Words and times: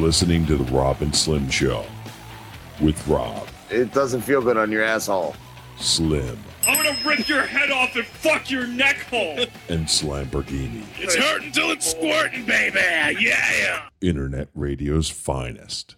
Listening 0.00 0.46
to 0.46 0.56
The 0.56 0.64
Rob 0.72 1.02
and 1.02 1.14
Slim 1.14 1.48
Show 1.50 1.84
with 2.80 3.06
Rob, 3.06 3.46
It 3.70 3.92
doesn't 3.92 4.22
feel 4.22 4.40
good 4.40 4.56
on 4.56 4.72
your 4.72 4.82
asshole. 4.82 5.36
Slim, 5.78 6.38
I'm 6.66 6.76
gonna 6.76 6.96
rip 7.06 7.28
your 7.28 7.42
head 7.42 7.70
off 7.70 7.94
and 7.96 8.04
fuck 8.06 8.50
your 8.50 8.66
neck 8.66 8.98
hole. 9.10 9.38
and 9.68 9.86
Slamborghini. 9.86 10.84
It's 10.98 11.14
hurting 11.14 11.52
till 11.52 11.70
it's 11.70 11.90
squirting, 11.90 12.44
baby. 12.44 12.78
Yeah. 13.20 13.82
Internet 14.00 14.48
radio's 14.54 15.08
finest. 15.10 15.96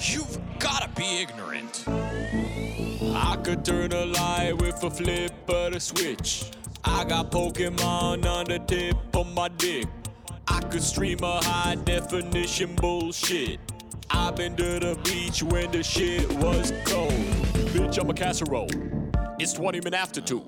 You've 0.00 0.38
gotta 0.58 0.88
be 0.96 1.20
ignorant. 1.20 1.84
I 3.14 3.36
could 3.42 3.62
turn 3.62 3.92
a 3.92 4.06
light 4.06 4.54
with 4.56 4.82
a 4.82 4.90
flip 4.90 5.32
of 5.48 5.72
the 5.72 5.80
switch. 5.80 6.50
I 6.82 7.04
got 7.04 7.30
Pokemon 7.30 8.24
on 8.24 8.46
the 8.46 8.58
tip 8.60 8.96
of 9.14 9.30
my 9.34 9.48
dick. 9.48 9.86
I 10.46 10.60
could 10.60 10.82
stream 10.82 11.18
a 11.22 11.44
high 11.44 11.74
definition 11.74 12.74
bullshit. 12.76 13.60
I've 14.08 14.36
been 14.36 14.56
to 14.56 14.80
the 14.80 14.98
beach 15.04 15.42
when 15.42 15.72
the 15.72 15.82
shit 15.82 16.30
was 16.36 16.72
cold. 16.86 17.12
Bitch, 17.74 17.98
I'm 17.98 18.08
a 18.08 18.14
casserole. 18.14 18.70
It's 19.38 19.52
20 19.52 19.80
minutes 19.80 19.96
after 19.96 20.20
two. 20.22 20.46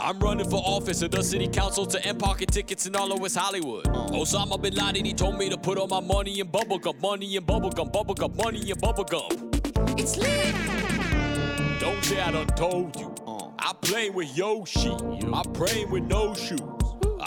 I'm 0.00 0.20
running 0.20 0.48
for 0.48 0.62
office 0.64 1.02
at 1.02 1.10
the 1.10 1.24
city 1.24 1.48
council 1.48 1.84
to 1.86 2.04
end 2.06 2.20
pocket 2.20 2.52
tickets 2.52 2.86
in 2.86 2.94
all 2.94 3.10
of 3.12 3.20
West 3.20 3.36
Hollywood. 3.36 3.88
Oh. 3.88 4.22
Osama 4.22 4.60
bin 4.60 4.74
Laden, 4.74 5.04
he 5.04 5.12
told 5.12 5.36
me 5.36 5.48
to 5.50 5.58
put 5.58 5.76
all 5.76 5.88
my 5.88 5.98
money 6.00 6.38
in 6.38 6.46
bubblegum, 6.46 7.00
money 7.00 7.34
in 7.34 7.44
bubblegum, 7.44 7.92
bubblegum, 7.92 8.36
money 8.36 8.70
in 8.70 8.76
bubblegum. 8.76 9.98
It's 9.98 10.16
lit. 10.16 10.54
Don't 11.80 12.02
say 12.04 12.20
I 12.20 12.30
done 12.30 12.46
told 12.48 12.98
you. 12.98 13.12
Oh. 13.26 13.52
I 13.58 13.72
play 13.82 14.10
with 14.10 14.36
Yoshi. 14.36 14.90
I'm 15.32 15.52
praying 15.52 15.90
with 15.90 16.04
no 16.04 16.32
shoes. 16.32 16.77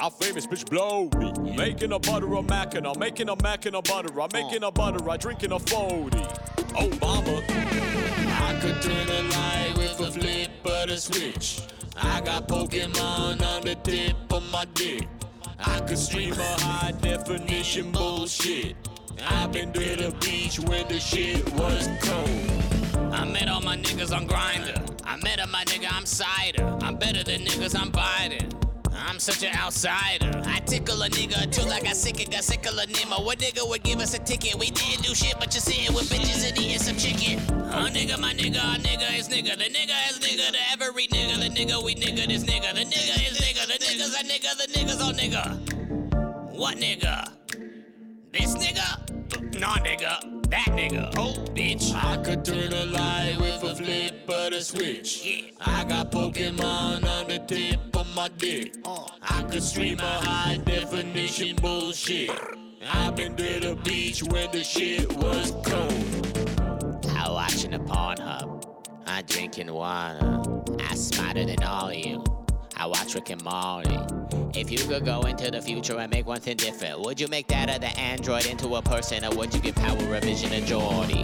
Our 0.01 0.09
famous 0.09 0.47
bitch 0.47 0.67
blow 0.67 1.11
me. 1.19 1.55
Making 1.55 1.91
a 1.91 1.99
butter 1.99 2.33
a 2.33 2.41
mac 2.41 2.73
and 2.73 2.87
I'm 2.87 2.97
making 2.97 3.29
a 3.29 3.35
mac 3.43 3.67
and 3.67 3.75
a 3.75 3.83
butter. 3.83 4.19
I'm 4.19 4.29
making 4.33 4.63
a 4.63 4.71
butter, 4.71 5.07
I 5.07 5.15
drinking 5.15 5.51
a 5.51 5.59
40. 5.59 6.17
Obama. 6.73 7.43
I 7.47 8.59
could 8.59 8.81
turn 8.81 9.07
a 9.07 9.21
light 9.29 9.73
with 9.77 9.99
a 9.99 10.11
flip 10.11 10.49
of 10.65 10.89
the 10.89 10.97
switch. 10.97 11.61
I 11.95 12.19
got 12.21 12.47
Pokemon 12.47 13.43
on 13.43 13.61
the 13.61 13.75
tip 13.83 14.15
of 14.33 14.51
my 14.51 14.65
dick. 14.73 15.07
I 15.59 15.79
could 15.81 15.99
stream 15.99 16.33
a 16.33 16.61
high 16.61 16.93
definition 16.93 17.91
bullshit. 17.91 18.75
I've 19.27 19.51
been 19.51 19.71
to 19.71 19.79
the 19.79 20.15
beach 20.19 20.59
when 20.61 20.87
the 20.87 20.99
shit 20.99 21.47
was 21.53 21.87
cold. 22.01 23.13
I 23.13 23.23
met 23.25 23.47
all 23.49 23.61
my 23.61 23.77
niggas 23.77 24.15
on 24.15 24.27
Grindr. 24.27 24.81
I 25.05 25.17
met 25.17 25.39
a 25.39 25.45
my 25.45 25.63
nigga, 25.65 25.89
I'm 25.91 26.07
cider. 26.07 26.75
I'm 26.81 26.95
better 26.95 27.23
than 27.23 27.41
niggas, 27.41 27.79
I'm 27.79 27.91
Biden. 27.91 28.60
Such 29.21 29.43
an 29.43 29.55
outsider. 29.55 30.41
I 30.47 30.61
tickle 30.61 30.99
a 31.03 31.07
nigga 31.07 31.43
until 31.43 31.71
I 31.71 31.79
got 31.79 31.95
sick 31.95 32.19
and 32.19 32.31
got 32.31 32.43
sick 32.43 32.65
of 32.65 32.75
a 32.75 32.87
Nemo. 32.87 33.23
What 33.23 33.37
nigga 33.37 33.69
would 33.69 33.83
give 33.83 33.99
us 33.99 34.15
a 34.15 34.17
ticket? 34.17 34.55
We 34.55 34.71
didn't 34.71 35.03
do 35.03 35.13
shit, 35.13 35.35
but 35.37 35.53
you're 35.53 35.61
sitting 35.61 35.93
with 35.93 36.09
bitches 36.09 36.49
and 36.49 36.57
eating 36.57 36.79
some 36.79 36.97
chicken. 36.97 37.39
Oh 37.69 37.85
nigga, 37.87 38.19
my 38.19 38.33
nigga, 38.33 38.57
our 38.57 38.77
nigga 38.77 39.15
is 39.15 39.29
nigga. 39.29 39.55
The 39.59 39.65
nigga 39.65 40.09
is 40.09 40.17
nigga, 40.17 40.51
the 40.51 40.57
every 40.71 41.05
nigga. 41.05 41.37
The 41.37 41.49
nigga, 41.53 41.85
we 41.85 41.93
nigga, 41.93 42.25
this 42.25 42.45
nigga. 42.45 42.73
The 42.73 42.81
nigga 42.81 43.29
is 43.29 43.39
nigga. 43.39 43.67
The 43.67 43.77
niggas 43.77 44.19
are 44.19 44.25
nigga. 44.25 44.57
The 44.57 44.67
niggas 44.73 45.01
are 45.07 45.13
nigga. 45.13 46.57
What 46.57 46.77
nigga? 46.77 47.31
This 48.33 48.55
nigga? 48.55 49.59
Nah, 49.59 49.75
nigga. 49.75 50.49
That 50.49 50.65
nigga. 50.69 51.13
Oh, 51.15 51.33
bitch. 51.53 51.93
I 51.93 52.17
could 52.23 52.43
turn 52.43 52.73
a 52.73 52.85
lie 52.85 53.37
with 53.39 53.61
a 53.61 53.75
flip 53.75 54.27
of 54.27 54.51
the 54.51 54.61
switch. 54.61 55.23
Yeah. 55.23 55.51
I 55.61 55.83
got 55.83 56.11
Pokemon 56.11 57.05
on 57.05 57.27
the 57.27 57.37
tip 57.37 57.90
my 58.15 58.29
dick. 58.37 58.75
I 58.85 59.43
could 59.43 59.63
stream 59.63 59.99
a 59.99 60.03
high 60.03 60.57
definition 60.57 61.55
bullshit. 61.57 62.31
I've 62.91 63.15
been 63.15 63.35
to 63.35 63.59
the 63.59 63.75
beach 63.83 64.23
when 64.23 64.51
the 64.51 64.63
shit 64.63 65.11
was 65.17 65.51
cold. 65.63 67.07
I 67.15 67.29
watching 67.29 67.71
the 67.71 67.79
Pornhub. 67.79 68.65
I 69.05 69.21
drinking 69.23 69.71
water. 69.71 70.41
I 70.79 70.95
smarter 70.95 71.45
than 71.45 71.61
all 71.63 71.93
you. 71.93 72.23
I 72.75 72.87
watch 72.87 73.13
Rick 73.13 73.29
and 73.29 73.43
Morty. 73.43 73.97
If 74.59 74.71
you 74.71 74.79
could 74.79 75.05
go 75.05 75.21
into 75.21 75.51
the 75.51 75.61
future 75.61 75.97
and 75.99 76.11
make 76.11 76.25
one 76.25 76.39
thing 76.39 76.57
different, 76.57 76.99
would 77.01 77.19
you 77.19 77.27
make 77.27 77.47
that 77.47 77.69
other 77.69 77.91
android 77.97 78.47
into 78.47 78.75
a 78.75 78.81
person 78.81 79.23
or 79.23 79.35
would 79.35 79.53
you 79.53 79.59
give 79.59 79.75
power 79.75 80.03
revision 80.07 80.49
to 80.49 80.61
Geordi? 80.61 81.23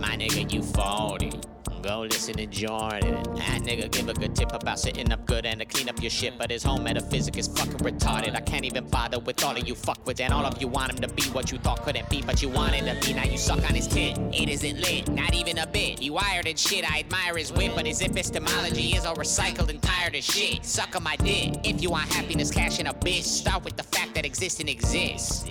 My 0.00 0.16
nigga, 0.16 0.52
you 0.52 0.62
40. 0.62 1.55
Go 1.86 2.00
listen 2.00 2.34
to 2.34 2.46
Jordan. 2.46 3.22
That 3.36 3.62
nigga 3.62 3.88
give 3.92 4.08
a 4.08 4.12
good 4.12 4.34
tip 4.34 4.52
about 4.52 4.80
sitting 4.80 5.12
up 5.12 5.24
good 5.24 5.46
and 5.46 5.60
to 5.60 5.66
clean 5.66 5.88
up 5.88 6.02
your 6.02 6.10
shit, 6.10 6.36
but 6.36 6.50
his 6.50 6.64
whole 6.64 6.80
metaphysic 6.80 7.36
is 7.36 7.46
fucking 7.46 7.78
retarded. 7.78 8.34
I 8.34 8.40
can't 8.40 8.64
even 8.64 8.88
bother 8.88 9.20
with 9.20 9.44
all 9.44 9.56
of 9.56 9.68
you 9.68 9.76
fuck 9.76 10.04
with 10.04 10.20
and 10.20 10.34
all 10.34 10.44
of 10.44 10.60
you 10.60 10.66
want 10.66 10.90
him 10.90 10.98
to 10.98 11.14
be 11.14 11.22
what 11.30 11.52
you 11.52 11.58
thought 11.58 11.84
couldn't 11.84 12.10
be, 12.10 12.22
but 12.22 12.42
you 12.42 12.48
wanted 12.48 12.86
to 12.86 13.06
be. 13.06 13.14
Now 13.14 13.22
you 13.22 13.38
suck 13.38 13.58
on 13.58 13.76
his 13.76 13.86
tit. 13.86 14.18
It 14.32 14.48
isn't 14.48 14.80
lit, 14.80 15.08
not 15.10 15.32
even 15.32 15.58
a 15.58 15.66
bit. 15.68 16.00
He 16.00 16.10
wired 16.10 16.48
and 16.48 16.58
shit. 16.58 16.84
I 16.90 16.98
admire 16.98 17.36
his 17.36 17.52
wit, 17.52 17.70
but 17.76 17.86
his 17.86 18.02
epistemology 18.02 18.96
is 18.96 19.06
all 19.06 19.14
recycled 19.14 19.70
and 19.70 19.80
tired 19.80 20.16
as 20.16 20.24
shit. 20.24 20.64
Suck 20.64 20.96
on 20.96 21.04
my 21.04 21.14
dick. 21.14 21.54
If 21.62 21.80
you 21.82 21.90
want 21.90 22.12
happiness, 22.12 22.50
cash 22.50 22.80
in 22.80 22.88
a 22.88 22.94
bitch. 22.94 23.22
Start 23.22 23.62
with 23.64 23.76
the 23.76 23.84
fact 23.84 24.16
that 24.16 24.26
existing 24.26 24.68
exists. 24.68 25.44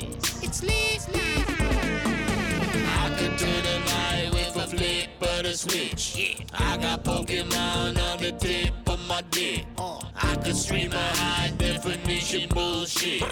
It's 0.43 0.61
lit. 0.61 0.85
I 1.15 1.54
could 3.27 3.39
turn 3.39 3.65
a 3.65 3.85
lie 3.87 4.29
with 4.33 4.55
a 4.55 4.67
flip 4.67 5.09
of 5.21 5.43
the 5.43 5.53
switch. 5.53 6.15
Yeah. 6.15 6.45
I 6.53 6.77
got 6.77 7.03
Pokemon 7.03 7.97
on 7.99 8.17
the 8.19 8.31
tip 8.33 8.73
of 8.87 8.99
my 9.07 9.21
dick. 9.31 9.65
I 9.79 10.35
could 10.43 10.55
stream 10.55 10.91
a 10.93 11.07
high 11.17 11.51
definition 11.57 12.49
bullshit. 12.49 13.23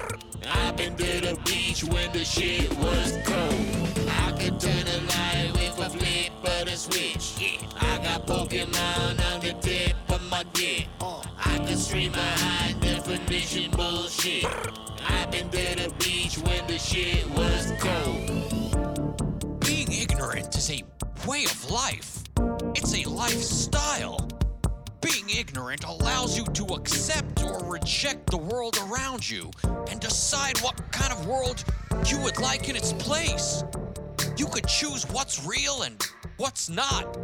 I've 0.50 0.76
been 0.78 0.96
to 0.96 1.22
the 1.22 1.40
beach 1.46 1.84
when 1.84 2.12
the 2.12 2.26
shit 2.26 2.74
was 2.80 3.18
cold. 3.24 4.10
I 4.26 4.32
could 4.32 4.60
turn 4.60 4.88
a 4.88 5.00
light 5.14 5.52
with 5.54 5.80
a 5.80 5.90
flip 5.90 6.32
of 6.44 6.66
the 6.66 6.76
switch. 6.76 7.26
Yeah. 7.40 7.68
I 7.80 7.98
got 8.04 8.26
Pokemon 8.26 9.22
on 9.32 9.42
the 9.42 9.54
tip 9.62 9.96
of 10.10 10.24
my 10.30 10.44
dick. 10.54 10.88
I 11.02 11.60
could 11.68 11.78
stream 11.78 12.14
a 12.16 12.18
high 12.18 12.74
definition 12.80 13.70
bullshit. 13.72 14.46
I've 15.08 15.30
been 15.30 15.50
to 15.50 15.66
the 15.84 15.94
beach 16.00 16.40
when 16.40 16.66
the 16.66 16.80
shit 16.80 17.30
was 17.30 17.72
cold. 17.80 18.33
Way 21.28 21.46
of 21.46 21.72
life. 21.72 22.24
It's 22.76 22.94
a 22.96 23.10
lifestyle. 23.10 24.28
Being 25.02 25.30
ignorant 25.30 25.84
allows 25.86 26.38
you 26.38 26.46
to 26.46 26.66
accept 26.74 27.44
or 27.44 27.64
reject 27.66 28.30
the 28.30 28.38
world 28.38 28.78
around 28.88 29.30
you 29.30 29.50
and 29.90 30.00
decide 30.00 30.58
what 30.60 30.76
kind 30.92 31.14
of 31.14 31.26
world 31.26 31.64
you 32.06 32.20
would 32.22 32.40
like 32.40 32.68
in 32.70 32.76
its 32.76 32.94
place. 32.94 33.64
You 34.38 34.48
could 34.48 34.68
choose 34.68 35.04
what's 35.12 35.46
real 35.46 35.84
and 35.84 36.02
what's 36.38 36.70
not. 36.70 37.18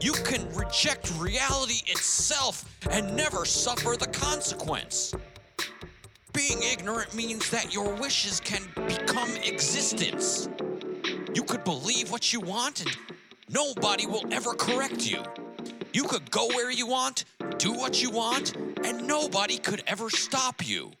You 0.00 0.12
can 0.12 0.52
reject 0.54 1.12
reality 1.18 1.82
itself 1.86 2.64
and 2.90 3.16
never 3.16 3.44
suffer 3.44 3.96
the 3.96 4.08
consequence. 4.08 5.14
Being 6.32 6.62
ignorant 6.62 7.14
means 7.14 7.50
that 7.50 7.72
your 7.72 7.94
wishes 7.94 8.40
can 8.40 8.62
become 8.86 9.30
existence. 9.36 10.48
You 11.34 11.44
could 11.44 11.62
believe 11.64 12.10
what 12.10 12.32
you 12.32 12.40
want 12.40 12.80
and 12.80 12.96
nobody 13.48 14.06
will 14.06 14.24
ever 14.32 14.54
correct 14.54 15.10
you. 15.10 15.22
You 15.92 16.04
could 16.04 16.30
go 16.30 16.46
where 16.48 16.70
you 16.70 16.86
want, 16.86 17.24
do 17.58 17.72
what 17.72 18.02
you 18.02 18.10
want, 18.10 18.56
and 18.84 19.06
nobody 19.06 19.58
could 19.58 19.82
ever 19.86 20.10
stop 20.10 20.66
you. 20.66 20.92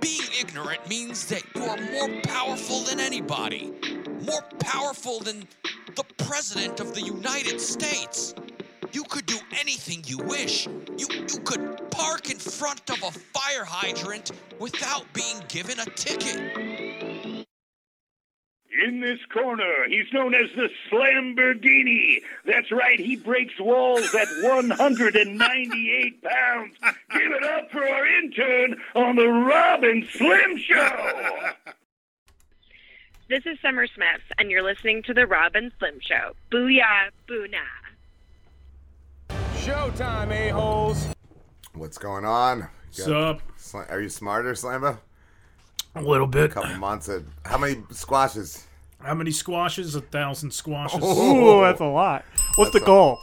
Being 0.00 0.28
ignorant 0.40 0.88
means 0.88 1.26
that 1.26 1.42
you 1.54 1.62
are 1.62 1.76
more 1.92 2.20
powerful 2.22 2.80
than 2.80 3.00
anybody, 3.00 3.72
more 4.26 4.42
powerful 4.58 5.20
than 5.20 5.46
the 5.96 6.04
President 6.18 6.80
of 6.80 6.94
the 6.94 7.02
United 7.02 7.60
States. 7.60 8.34
You 8.92 9.04
could 9.04 9.26
do 9.26 9.38
anything 9.58 10.02
you 10.06 10.18
wish. 10.18 10.66
You, 10.66 11.06
you 11.10 11.40
could 11.44 11.90
park 11.90 12.30
in 12.30 12.38
front 12.38 12.88
of 12.90 13.02
a 13.02 13.10
fire 13.10 13.64
hydrant 13.64 14.32
without 14.58 15.04
being 15.12 15.42
given 15.48 15.78
a 15.80 15.84
ticket. 15.84 16.67
In 18.86 19.00
this 19.00 19.18
corner, 19.32 19.88
he's 19.88 20.06
known 20.12 20.34
as 20.34 20.50
the 20.54 20.68
Slamborghini. 20.90 22.18
That's 22.44 22.70
right, 22.70 23.00
he 23.00 23.16
breaks 23.16 23.58
walls 23.58 24.14
at 24.14 24.28
198 24.42 26.22
pounds. 26.22 26.74
Give 27.12 27.32
it 27.32 27.42
up 27.44 27.70
for 27.72 27.82
our 27.82 28.06
intern 28.06 28.76
on 28.94 29.16
the 29.16 29.26
Rob 29.26 29.82
and 29.82 30.06
Slim 30.06 30.58
Show. 30.58 31.50
This 33.28 33.44
is 33.46 33.58
Summer 33.60 33.86
Smith, 33.88 34.22
and 34.38 34.50
you're 34.50 34.62
listening 34.62 35.02
to 35.04 35.14
The 35.14 35.26
Rob 35.26 35.56
and 35.56 35.72
Slim 35.78 35.98
Show. 36.00 36.34
Booyah, 36.52 37.10
boona. 37.28 37.58
Showtime, 39.56 40.30
a-holes. 40.30 41.08
What's 41.74 41.98
going 41.98 42.24
on? 42.24 42.60
What's 42.86 42.98
You 42.98 43.06
got- 43.06 43.36
up? 43.74 43.90
Are 43.90 44.00
you 44.00 44.08
smarter, 44.08 44.52
Slambo? 44.52 44.98
A 45.94 46.00
little 46.02 46.26
bit. 46.28 46.52
couple 46.52 46.76
months. 46.76 47.08
Of, 47.08 47.26
how 47.44 47.58
many 47.58 47.82
squashes? 47.90 48.66
How 49.00 49.14
many 49.14 49.30
squashes? 49.30 49.94
A 49.94 50.00
thousand 50.00 50.52
squashes. 50.52 51.00
Oh. 51.02 51.58
Ooh, 51.58 51.62
that's 51.62 51.80
a 51.80 51.84
lot. 51.84 52.24
What's 52.56 52.70
the 52.72 52.78
That's 52.80 52.82
a- 52.82 52.86
goal? 52.86 53.18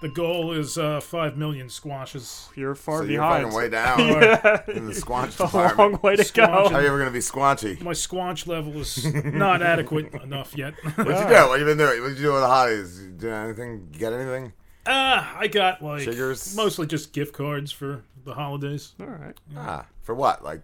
The 0.00 0.08
goal 0.08 0.52
is 0.52 0.78
uh, 0.78 1.00
five 1.00 1.36
million 1.36 1.68
squashes. 1.68 2.48
You're 2.54 2.76
far 2.76 2.98
So 2.98 3.04
you're 3.06 3.20
behind. 3.20 3.46
fucking 3.46 3.58
way 3.58 3.68
down 3.68 3.98
Yeah. 3.98 4.60
in 4.68 4.86
the 4.86 4.92
squanch 4.92 5.34
A 5.40 5.46
department. 5.46 5.76
long 5.78 6.00
way 6.04 6.14
to 6.14 6.32
go. 6.32 6.46
Squanch- 6.46 6.70
How 6.70 6.76
are 6.76 6.82
you 6.82 6.86
ever 6.86 6.98
gonna 6.98 7.10
be 7.10 7.18
squanchy? 7.18 7.80
My 7.82 7.90
squanch 7.90 8.46
level 8.46 8.76
is 8.80 9.12
not 9.24 9.60
adequate 9.60 10.14
enough 10.22 10.56
yet. 10.56 10.74
What'd 10.94 11.04
you 11.04 11.12
do? 11.36 11.48
What 11.48 11.58
you 11.58 11.64
been 11.66 11.78
doing? 11.78 12.00
What'd 12.00 12.16
you 12.16 12.22
do 12.26 12.32
with 12.32 12.42
the 12.42 12.46
holidays? 12.46 13.02
You 13.02 13.10
do 13.10 13.28
anything? 13.28 13.88
Get 13.90 14.12
anything? 14.12 14.52
Ah, 14.86 15.36
I 15.36 15.48
got 15.48 15.82
like 15.82 16.02
Sugars? 16.02 16.54
mostly 16.54 16.86
just 16.86 17.12
gift 17.12 17.34
cards 17.34 17.72
for 17.72 18.02
the 18.24 18.34
holidays. 18.34 18.92
All 19.00 19.06
right. 19.08 19.34
Ah, 19.56 19.84
for 20.02 20.14
what? 20.14 20.44
Like 20.44 20.62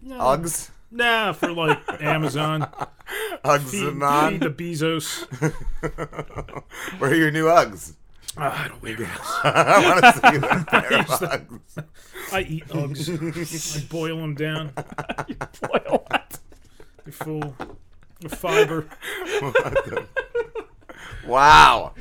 No. 0.00 0.18
Uggs? 0.18 0.70
Nah, 0.94 1.32
for 1.32 1.50
like 1.52 1.80
Amazon. 2.02 2.68
Uggs 3.44 3.62
feed, 3.70 3.80
feed 3.82 4.40
the 4.40 4.50
Bezos. 4.50 5.26
Where 7.00 7.10
are 7.10 7.14
your 7.14 7.30
new 7.32 7.46
Uggs? 7.46 7.94
Ah, 8.36 8.64
I 8.64 8.68
don't 8.68 8.80
wear 8.82 8.96
I 9.44 9.84
want 9.84 10.00
to 10.04 10.12
see 10.12 10.38
that 10.38 10.66
pair 10.68 10.86
of 10.86 10.92
I 10.92 10.96
used 10.98 11.18
to- 11.18 11.26
Uggs. 11.26 11.84
I 12.32 12.40
eat 12.42 12.68
Uggs. 12.68 13.76
I 13.82 13.86
boil 13.88 14.16
them 14.18 14.34
down. 14.34 14.72
You 15.28 15.36
boil 15.62 16.04
what? 16.08 16.38
They're 17.04 17.12
full 17.12 17.56
of 18.24 18.32
fiber. 18.32 18.86
Wow, 21.26 21.92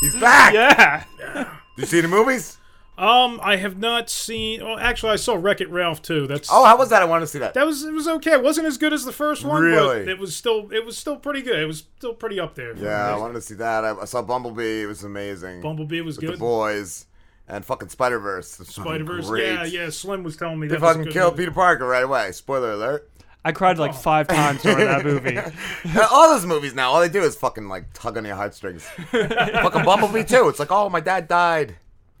he's 0.00 0.14
back. 0.16 0.54
Yeah. 0.54 1.04
Did 1.34 1.46
you 1.82 1.86
see 1.86 2.00
the 2.00 2.08
movies? 2.08 2.55
Um, 2.98 3.38
I 3.42 3.56
have 3.56 3.76
not 3.76 4.08
seen. 4.08 4.64
Well, 4.64 4.78
actually, 4.78 5.12
I 5.12 5.16
saw 5.16 5.34
Wreck 5.34 5.60
It 5.60 5.68
Ralph 5.70 6.00
too. 6.00 6.26
That's 6.26 6.48
Oh, 6.50 6.64
how 6.64 6.78
was 6.78 6.88
that? 6.88 7.02
I 7.02 7.04
want 7.04 7.22
to 7.22 7.26
see 7.26 7.38
that. 7.40 7.52
that 7.54 7.66
was 7.66 7.84
it 7.84 7.92
was 7.92 8.08
okay. 8.08 8.32
It 8.32 8.42
wasn't 8.42 8.66
as 8.66 8.78
good 8.78 8.92
as 8.94 9.04
the 9.04 9.12
first 9.12 9.44
one, 9.44 9.62
Really? 9.62 10.00
but 10.04 10.08
it 10.08 10.18
was 10.18 10.34
still 10.34 10.70
it 10.72 10.84
was 10.86 10.96
still 10.96 11.16
pretty 11.16 11.42
good. 11.42 11.58
It 11.60 11.66
was 11.66 11.84
still 11.98 12.14
pretty 12.14 12.40
up 12.40 12.54
there. 12.54 12.74
for 12.74 12.82
Yeah, 12.82 13.14
I 13.14 13.18
wanted 13.18 13.34
to 13.34 13.40
see 13.42 13.54
that. 13.56 13.84
I, 13.84 13.94
I 13.96 14.04
saw 14.06 14.22
Bumblebee. 14.22 14.82
It 14.82 14.86
was 14.86 15.04
amazing. 15.04 15.60
Bumblebee 15.60 16.00
was 16.00 16.16
With 16.16 16.24
good. 16.26 16.34
The 16.36 16.38
boys 16.38 17.04
and 17.48 17.64
fucking 17.64 17.90
Spider 17.90 18.18
Verse. 18.18 18.50
Spider 18.52 19.04
Verse. 19.04 19.30
Yeah, 19.38 19.64
yeah. 19.64 19.90
Slim 19.90 20.22
was 20.22 20.38
telling 20.38 20.58
me 20.58 20.66
They 20.66 20.76
that 20.76 20.80
was 20.80 20.90
a 20.90 20.94
fucking 20.94 21.04
good 21.04 21.12
killed 21.12 21.32
movie. 21.34 21.42
Peter 21.42 21.54
Parker 21.54 21.86
right 21.86 22.04
away. 22.04 22.32
Spoiler 22.32 22.72
alert. 22.72 23.10
I 23.44 23.52
cried 23.52 23.78
like 23.78 23.94
five 23.94 24.26
times 24.26 24.62
during 24.62 24.86
that 24.86 25.04
movie. 25.04 25.38
all 26.10 26.30
those 26.30 26.44
movies 26.46 26.74
now, 26.74 26.90
all 26.90 27.00
they 27.00 27.08
do 27.08 27.22
is 27.22 27.36
fucking 27.36 27.68
like 27.68 27.92
tug 27.92 28.16
on 28.16 28.24
your 28.24 28.34
heartstrings. 28.34 28.82
fucking 29.12 29.84
Bumblebee 29.84 30.24
too. 30.24 30.48
It's 30.48 30.58
like, 30.58 30.72
oh, 30.72 30.88
my 30.88 30.98
dad 31.00 31.28
died. 31.28 31.76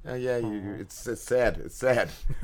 Oh 0.08 0.14
yeah, 0.14 0.36
you, 0.38 0.52
you- 0.52 0.76
it's 0.80 1.06
it's 1.06 1.22
sad. 1.22 1.60
It's 1.64 1.76
sad. 1.76 2.08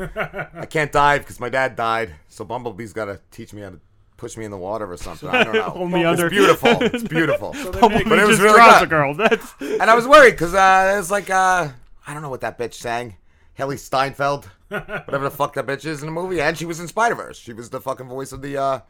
I 0.55 0.67
can't 0.67 0.91
dive 0.93 1.21
because 1.23 1.39
my 1.41 1.49
dad 1.49 1.77
died. 1.77 2.15
So 2.29 2.45
Bumblebee's 2.45 2.93
got 2.93 3.07
to 3.07 3.21
teach 3.31 3.53
me 3.53 3.63
how 3.63 3.71
to 3.71 3.81
push 4.17 4.37
me 4.37 4.45
in 4.45 4.51
the 4.51 4.59
water 4.59 4.91
or 4.91 4.97
something. 4.97 5.29
I 5.29 5.45
don't 5.45 5.55
know. 5.55 5.63
Hold 5.63 5.91
me 5.93 6.05
it's 6.05 6.23
beautiful. 6.29 6.71
It's 6.83 7.03
beautiful. 7.05 7.55
So 7.55 7.73
But 7.73 7.93
it 8.19 8.27
was 8.27 8.41
really 8.41 8.61
good. 8.61 8.83
a 8.83 8.87
girl. 8.87 9.15
That's 9.15 9.55
and 9.61 9.83
I 9.85 9.95
was 9.95 10.07
worried 10.09 10.33
because 10.33 10.55
uh, 10.55 10.93
it 10.95 10.99
was 10.99 11.11
like 11.11 11.31
uh, 11.31 11.69
I 12.07 12.13
don't 12.13 12.23
know 12.23 12.31
what 12.31 12.41
that 12.41 12.59
bitch 12.59 12.75
sang. 12.75 13.17
Hailee 13.59 13.79
Steinfeld, 13.79 14.49
whatever 14.69 15.25
the 15.25 15.31
fuck 15.31 15.53
that 15.55 15.67
bitch 15.67 15.85
is 15.85 16.01
in 16.01 16.07
the 16.07 16.13
movie, 16.13 16.41
and 16.41 16.57
she 16.57 16.65
was 16.65 16.81
in 16.81 16.89
Spider 16.89 17.15
Verse. 17.15 17.39
She 17.39 17.53
was 17.53 17.69
the 17.69 17.81
fucking 17.83 18.09
voice 18.09 18.33
of 18.33 18.41
the 18.41 18.57
uh, 18.57 18.81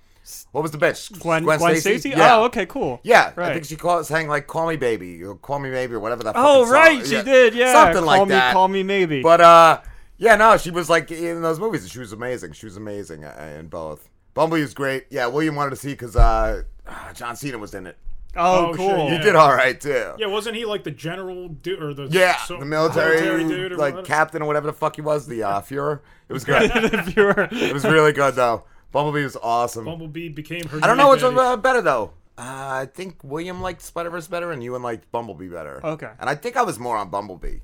what 0.53 0.63
was 0.63 0.71
the 0.71 0.79
bitch? 0.79 1.19
Gwen, 1.21 1.45
Gwen, 1.45 1.59
Stacy. 1.81 2.11
Yeah. 2.11 2.37
Oh, 2.37 2.45
okay, 2.45 2.67
cool. 2.67 3.01
Yeah, 3.03 3.33
I 3.37 3.41
Right. 3.41 3.53
think 3.55 3.65
she 3.67 3.77
called, 3.77 4.07
sang 4.07 4.29
like 4.29 4.47
"Call 4.47 4.69
Me 4.69 4.77
Baby" 4.77 5.23
or 5.25 5.35
"Call 5.37 5.59
Me 5.59 5.71
Maybe" 5.71 5.95
or 5.95 6.01
whatever 6.01 6.23
that. 6.25 6.35
Oh, 6.37 6.65
fucking 6.65 6.65
song- 6.67 6.73
right, 6.73 7.07
she 7.07 7.23
did. 7.23 7.55
Yeah, 7.55 7.73
something 7.73 7.97
call 7.99 8.07
like 8.07 8.23
me, 8.23 8.35
that. 8.35 8.53
Call 8.53 8.69
me 8.69 8.83
maybe. 8.83 9.23
But 9.23 9.41
uh, 9.41 9.81
yeah, 10.19 10.37
no, 10.37 10.57
she 10.57 10.71
was 10.71 10.89
like 10.89 11.11
in 11.11 11.43
those 11.43 11.59
movies. 11.59 11.89
She 11.91 11.99
was 11.99 12.13
amazing. 12.13 12.53
She 12.53 12.67
was 12.67 12.77
amazing 12.77 13.25
uh, 13.25 13.57
in 13.59 13.67
both. 13.69 14.09
Bumblebee 14.35 14.63
was 14.63 14.75
great. 14.75 15.07
Yeah, 15.11 15.27
William 15.27 15.55
wanted 15.57 15.71
to 15.71 15.77
see 15.77 15.91
because 15.93 16.17
uh, 16.17 16.63
uh, 16.87 17.13
John 17.13 17.37
Cena 17.37 17.59
was 17.59 17.75
in 17.75 17.87
it. 17.87 17.99
oh, 18.35 18.69
Oh, 18.71 18.75
cool. 18.75 18.89
shit, 18.89 18.99
He 19.09 19.15
Yeah. 19.17 19.23
did 19.23 19.37
all 19.37 19.53
right 19.55 19.79
too. 19.79 20.13
Yeah, 20.19 20.29
wasn't 20.29 20.57
he 20.57 20.65
like 20.65 20.85
the 20.85 20.91
general 20.91 21.49
dude 21.49 21.83
or 21.83 21.93
the 21.93 22.07
Yeah, 22.07 22.37
so- 22.37 22.59
the 22.59 22.65
military, 22.65 23.19
dude 23.45 23.73
or 23.73 23.77
like 23.77 23.95
whatever? 23.95 24.07
captain 24.07 24.41
or 24.43 24.47
whatever 24.47 24.69
the 24.69 24.73
fuck 24.73 24.97
he 24.97 25.03
was, 25.03 25.27
the 25.27 25.43
uh, 25.43 25.61
Fuhrer. 25.61 26.01
It 26.29 26.33
was 26.33 26.45
good. 26.45 26.71
If 26.75 27.15
you're- 27.17 27.49
it 27.51 27.75
was 27.75 27.85
really 27.85 28.13
good 28.13 28.35
though. 28.37 28.65
Bumblebee 28.93 29.25
was 29.25 29.37
awesome. 29.37 29.85
Bumblebee 29.85 30.29
became 30.29 30.65
her. 30.69 30.79
I 30.83 30.87
don't 30.87 30.97
know 30.97 31.11
which 31.11 31.23
one's 31.23 31.39
uh, 31.39 31.57
better 31.57 31.81
though. 31.83 32.13
Uh, 32.39 32.43
I 32.83 32.89
think 32.93 33.17
William 33.23 33.61
liked 33.61 33.83
Spider 33.83 34.11
Verse 34.11 34.27
better, 34.27 34.53
and 34.53 34.63
you 34.63 34.75
and 34.75 34.85
liked 34.85 35.11
Bumblebee 35.13 35.49
better. 35.49 35.81
Okay. 35.85 36.11
And 36.21 36.29
I 36.31 36.35
think 36.35 36.57
I 36.57 36.63
was 36.63 36.79
more 36.79 36.97
on 36.97 37.09
Bumblebee. 37.11 37.59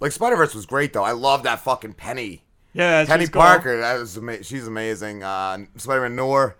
Like 0.00 0.12
Spider 0.12 0.36
Verse 0.36 0.54
was 0.54 0.66
great 0.66 0.92
though. 0.92 1.04
I 1.04 1.12
love 1.12 1.42
that 1.44 1.60
fucking 1.60 1.94
Peni. 1.94 2.40
yeah, 2.72 3.04
Peni 3.04 3.20
she's 3.20 3.28
cool. 3.30 3.42
Parker. 3.42 3.80
That 3.80 3.98
was 3.98 4.16
ama- 4.16 4.42
she's 4.42 4.66
amazing. 4.66 5.22
Uh, 5.22 5.58
Spider 5.76 6.02
Man 6.02 6.16
Noir. 6.16 6.56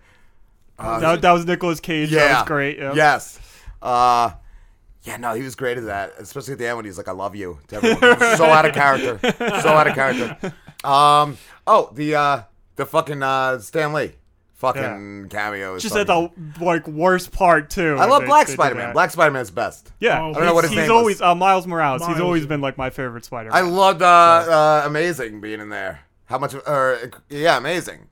that, 0.78 1.20
that 1.22 1.32
was 1.32 1.44
Nicolas 1.46 1.80
Cage. 1.80 2.10
Yeah. 2.10 2.28
That 2.28 2.38
was 2.40 2.48
great. 2.48 2.78
Yeah. 2.78 2.92
Yes. 2.94 3.38
Uh, 3.82 4.30
yeah, 5.04 5.16
no, 5.16 5.32
he 5.34 5.42
was 5.42 5.54
great 5.54 5.78
at 5.78 5.84
that. 5.86 6.12
Especially 6.18 6.52
at 6.52 6.58
the 6.58 6.66
end 6.66 6.76
when 6.76 6.84
he's 6.84 6.98
like, 6.98 7.08
"I 7.08 7.12
love 7.12 7.34
you" 7.34 7.58
to 7.68 7.76
everyone. 7.76 8.18
So 8.36 8.44
out 8.44 8.66
of 8.66 8.74
character. 8.74 9.18
So 9.62 9.68
out 9.70 9.86
of 9.86 9.94
character. 9.94 10.54
Um. 10.82 11.36
Oh, 11.66 11.90
the 11.92 12.14
uh, 12.14 12.42
the 12.80 12.86
fucking 12.86 13.22
uh, 13.22 13.58
Stan 13.60 13.92
Lee, 13.92 14.12
fucking 14.54 15.28
cameo. 15.30 15.74
is 15.76 15.82
Just 15.82 15.94
at 15.96 16.06
the 16.06 16.30
like 16.60 16.88
worst 16.88 17.30
part 17.30 17.70
too. 17.70 17.96
I 17.98 18.06
love 18.06 18.22
They- 18.22 18.26
Black 18.26 18.48
Spider 18.48 18.74
Man. 18.74 18.92
Black 18.92 19.10
Spider 19.10 19.30
Man's 19.30 19.50
best. 19.50 19.92
Yeah, 20.00 20.20
Oh, 20.20 20.30
I 20.30 20.32
don't 20.32 20.44
know 20.46 20.54
what 20.54 20.64
his 20.64 20.72
he's 20.72 20.80
name 20.80 20.90
always 20.90 21.16
was. 21.16 21.22
uh, 21.22 21.34
Miles 21.34 21.66
Morales. 21.66 22.04
He's 22.06 22.20
always 22.20 22.46
been 22.46 22.60
like 22.60 22.76
my 22.78 22.90
favorite 22.90 23.24
Spider. 23.24 23.50
Man. 23.50 23.58
I 23.58 23.60
loved 23.60 24.02
uh, 24.02 24.06
uh, 24.06 24.82
Amazing 24.86 25.40
being 25.40 25.60
in 25.60 25.68
there. 25.68 26.00
How 26.26 26.38
much? 26.38 26.54
Or 26.54 27.10
yeah, 27.28 27.56
Amazing, 27.58 28.08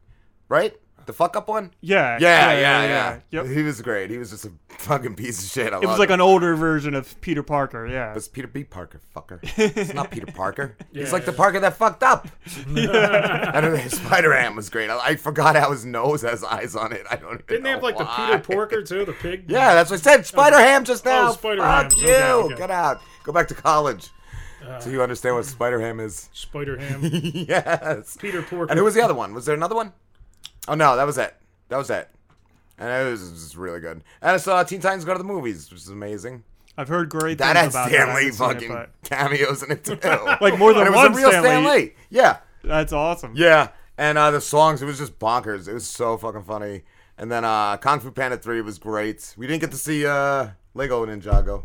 right? 0.49 0.75
The 1.09 1.15
fuck 1.15 1.37
up 1.37 1.49
one. 1.49 1.71
Yeah, 1.81 2.19
Yeah, 2.21 2.53
yeah, 2.53 2.85
yeah. 2.85 3.21
Yep. 3.31 3.47
He 3.47 3.63
was 3.63 3.81
great. 3.81 4.11
He 4.11 4.19
was 4.19 4.29
just 4.29 4.45
a 4.45 4.53
fucking 4.69 5.15
piece 5.15 5.43
of 5.43 5.49
shit. 5.51 5.73
I 5.73 5.79
It 5.81 5.87
was 5.87 5.99
like 5.99 6.11
him. 6.11 6.17
an 6.17 6.21
older 6.21 6.55
version 6.55 6.95
of 6.95 7.19
Peter 7.23 7.43
Parker. 7.43 7.87
Yeah. 7.87 8.13
It's 8.15 8.29
Peter 8.29 8.47
B. 8.47 8.63
Parker, 8.63 9.01
fucker. 9.17 9.39
It's 9.79 9.95
not 9.95 10.11
Peter 10.11 10.27
Parker. 10.27 10.77
He's 10.93 11.07
Yeah, 11.07 11.13
like 11.13 11.25
the. 11.25 11.33
Parker 11.33 11.61
that 11.61 11.79
fucked 11.79 12.03
up. 12.03 12.29
and 12.67 13.91
Spider 13.91 14.35
Ham 14.35 14.55
was 14.55 14.69
great. 14.69 14.91
I, 14.91 14.99
I 14.99 15.17
forgot 15.17 15.57
how 15.57 15.71
his 15.71 15.87
nose 15.87 16.21
has 16.21 16.45
eyes 16.45 16.77
on 16.77 16.93
it. 16.93 17.07
I 17.11 17.17
don't 17.17 17.33
even 17.37 17.45
Didn't 17.49 17.63
they 17.63 17.71
have 17.71 17.81
know 17.81 17.87
like 17.87 17.97
the. 17.97 18.05
Peter 18.05 18.39
Porker 18.41 18.83
too, 18.83 19.07
the 19.07 19.15
pig? 19.15 19.45
Yeah, 19.49 19.73
that's 19.73 19.89
what 19.91 20.01
I 20.01 20.03
said. 20.03 20.21
Oh. 20.21 20.23
Spider 20.25 20.59
Ham 20.59 20.85
just 20.85 21.07
oh, 21.07 21.11
now. 21.11 21.29
Oh, 21.31 21.33
Spider 21.33 21.63
Fuck 21.63 21.93
Hams. 21.93 22.03
you. 22.03 22.09
Okay, 22.11 22.23
okay. 22.23 22.55
Get 22.57 22.71
out. 22.71 23.01
Go 23.25 23.33
back 23.33 23.49
to 23.49 23.55
college. 23.55 24.11
Uh. 24.63 24.79
so 24.79 24.91
you 24.91 25.03
understand 25.03 25.37
what 25.37 25.47
Spider 25.47 25.81
Ham 25.81 26.01
is. 26.01 26.29
Spider 26.35 26.77
Ham. 26.77 27.01
yes. 27.03 28.19
Peter 28.21 28.43
Porker. 28.43 28.71
And 28.71 28.79
who 28.79 28.85
was 28.85 28.93
the 28.95 29.01
other 29.01 29.15
one? 29.15 29.33
Was 29.33 29.47
there 29.47 29.55
another 29.55 29.75
one? 29.75 29.95
Oh 30.69 30.75
no, 30.75 30.97
that 30.97 31.05
was 31.05 31.19
it. 31.19 31.35
That 31.69 31.77
was 31.79 31.91
it. 31.91 32.09
And 32.79 32.89
it 32.89 33.11
was 33.11 33.31
just 33.33 33.57
really 33.57 33.81
good. 33.81 34.03
And 34.23 34.31
I 34.33 34.37
saw 34.37 34.63
Teen 34.63 34.81
Titans 34.81 35.05
Go 35.05 35.13
to 35.13 35.19
the 35.19 35.25
Movies, 35.25 35.71
which 35.71 35.81
is 35.81 35.89
amazing. 35.89 36.45
I've 36.77 36.87
heard 36.89 37.09
great 37.09 37.39
That 37.39 37.57
things 37.57 37.75
about 37.75 37.89
Stan 37.89 38.07
that. 38.07 38.15
I 38.15 38.19
Lee 38.19 38.25
haven't 38.27 38.35
it, 38.35 38.37
fucking 38.37 38.69
but 38.69 38.91
cameos 39.03 39.63
in 39.65 39.73
it 39.73 39.85
too. 39.85 39.99
Like 40.41 40.57
more 40.59 40.73
than 40.73 40.87
and 40.87 40.95
it 40.95 40.97
one 40.97 41.11
was 41.13 41.19
a 41.19 41.21
real 41.23 41.31
Stan 41.31 41.43
Stan 41.43 41.65
Lee. 41.65 41.71
Lee. 41.73 41.93
Yeah. 42.11 42.37
That's 42.63 42.93
awesome. 42.93 43.33
Yeah, 43.37 43.69
and 43.97 44.19
uh, 44.19 44.31
the 44.31 44.41
songs, 44.41 44.83
it 44.83 44.85
was 44.87 44.99
just 44.99 45.19
bonkers. 45.19 45.67
It 45.69 45.75
was 45.75 45.87
so 45.87 46.17
fucking 46.17 46.43
funny. 46.45 46.83
And 47.17 47.31
then 47.33 47.45
uh, 47.45 47.77
Kung 47.79 47.99
Fu 48.01 48.11
Panda 48.13 48.37
3 48.37 48.61
was 48.63 48.79
great. 48.79 49.35
We 49.37 49.47
didn't 49.47 49.61
get 49.61 49.71
to 49.73 49.77
see 49.77 50.07
uh, 50.07 50.49
Lego 50.75 51.05
Ninjago, 51.07 51.65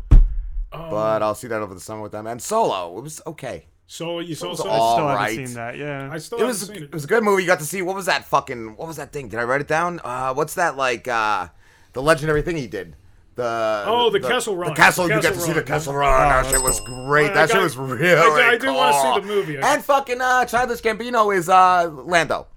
Oh. 0.72 0.90
but 0.90 1.22
I'll 1.22 1.34
see 1.36 1.46
that 1.48 1.60
over 1.62 1.74
the 1.74 1.80
summer 1.80 2.02
with 2.02 2.10
them. 2.12 2.26
And 2.26 2.40
Solo, 2.42 2.96
it 2.98 3.02
was 3.02 3.20
okay. 3.26 3.66
So 3.94 4.18
you 4.18 4.34
saw 4.34 4.48
was 4.48 4.58
so 4.58 4.68
all 4.68 4.96
Still 4.96 5.06
right. 5.06 5.30
haven't 5.30 5.46
seen 5.46 5.54
that. 5.54 5.78
Yeah. 5.78 6.08
I 6.10 6.18
still 6.18 6.38
It 6.38 6.40
haven't 6.40 6.48
was 6.48 6.60
seen 6.66 6.76
it 6.76 6.82
it. 6.82 6.92
was 6.92 7.04
a 7.04 7.06
good 7.06 7.22
movie. 7.22 7.42
You 7.42 7.46
got 7.46 7.60
to 7.60 7.64
see 7.64 7.80
what 7.80 7.94
was 7.94 8.06
that 8.06 8.24
fucking 8.24 8.76
what 8.76 8.88
was 8.88 8.96
that 8.96 9.12
thing? 9.12 9.28
Did 9.28 9.38
I 9.38 9.44
write 9.44 9.60
it 9.60 9.68
down? 9.68 10.00
Uh, 10.02 10.34
what's 10.34 10.54
that 10.54 10.76
like? 10.76 11.06
Uh, 11.06 11.46
the 11.92 12.02
legendary 12.02 12.42
thing 12.42 12.56
he 12.56 12.66
did. 12.66 12.96
The 13.36 13.84
Oh, 13.86 14.10
the 14.10 14.18
castle 14.18 14.56
Run. 14.56 14.70
The 14.70 14.74
castle. 14.76 15.06
The 15.06 15.14
you 15.14 15.22
got 15.22 15.34
to 15.34 15.40
see 15.40 15.52
the 15.52 15.62
Castle 15.62 15.92
Kessel 15.92 15.94
Run. 15.94 16.12
Oh, 16.12 16.18
that 16.28 16.42
that's 16.42 16.50
shit 16.54 16.62
was 16.64 16.80
cool. 16.80 17.06
great. 17.06 17.30
I 17.30 17.34
that 17.34 17.48
shit 17.50 17.54
got- 17.56 17.62
was 17.62 17.76
I 17.78 17.82
really 17.82 17.98
do- 17.98 18.42
I 18.42 18.58
do 18.58 18.66
cool. 18.66 18.74
wanna 18.74 19.14
see 19.14 19.20
the 19.20 19.26
movie. 19.34 19.58
I- 19.62 19.74
And 19.74 19.84
fucking 19.84 20.20
uh, 20.20 20.44
Childish 20.46 20.80
Gambino 20.82 21.32
is 21.36 21.48
uh, 21.48 21.88
Lando. 21.92 22.48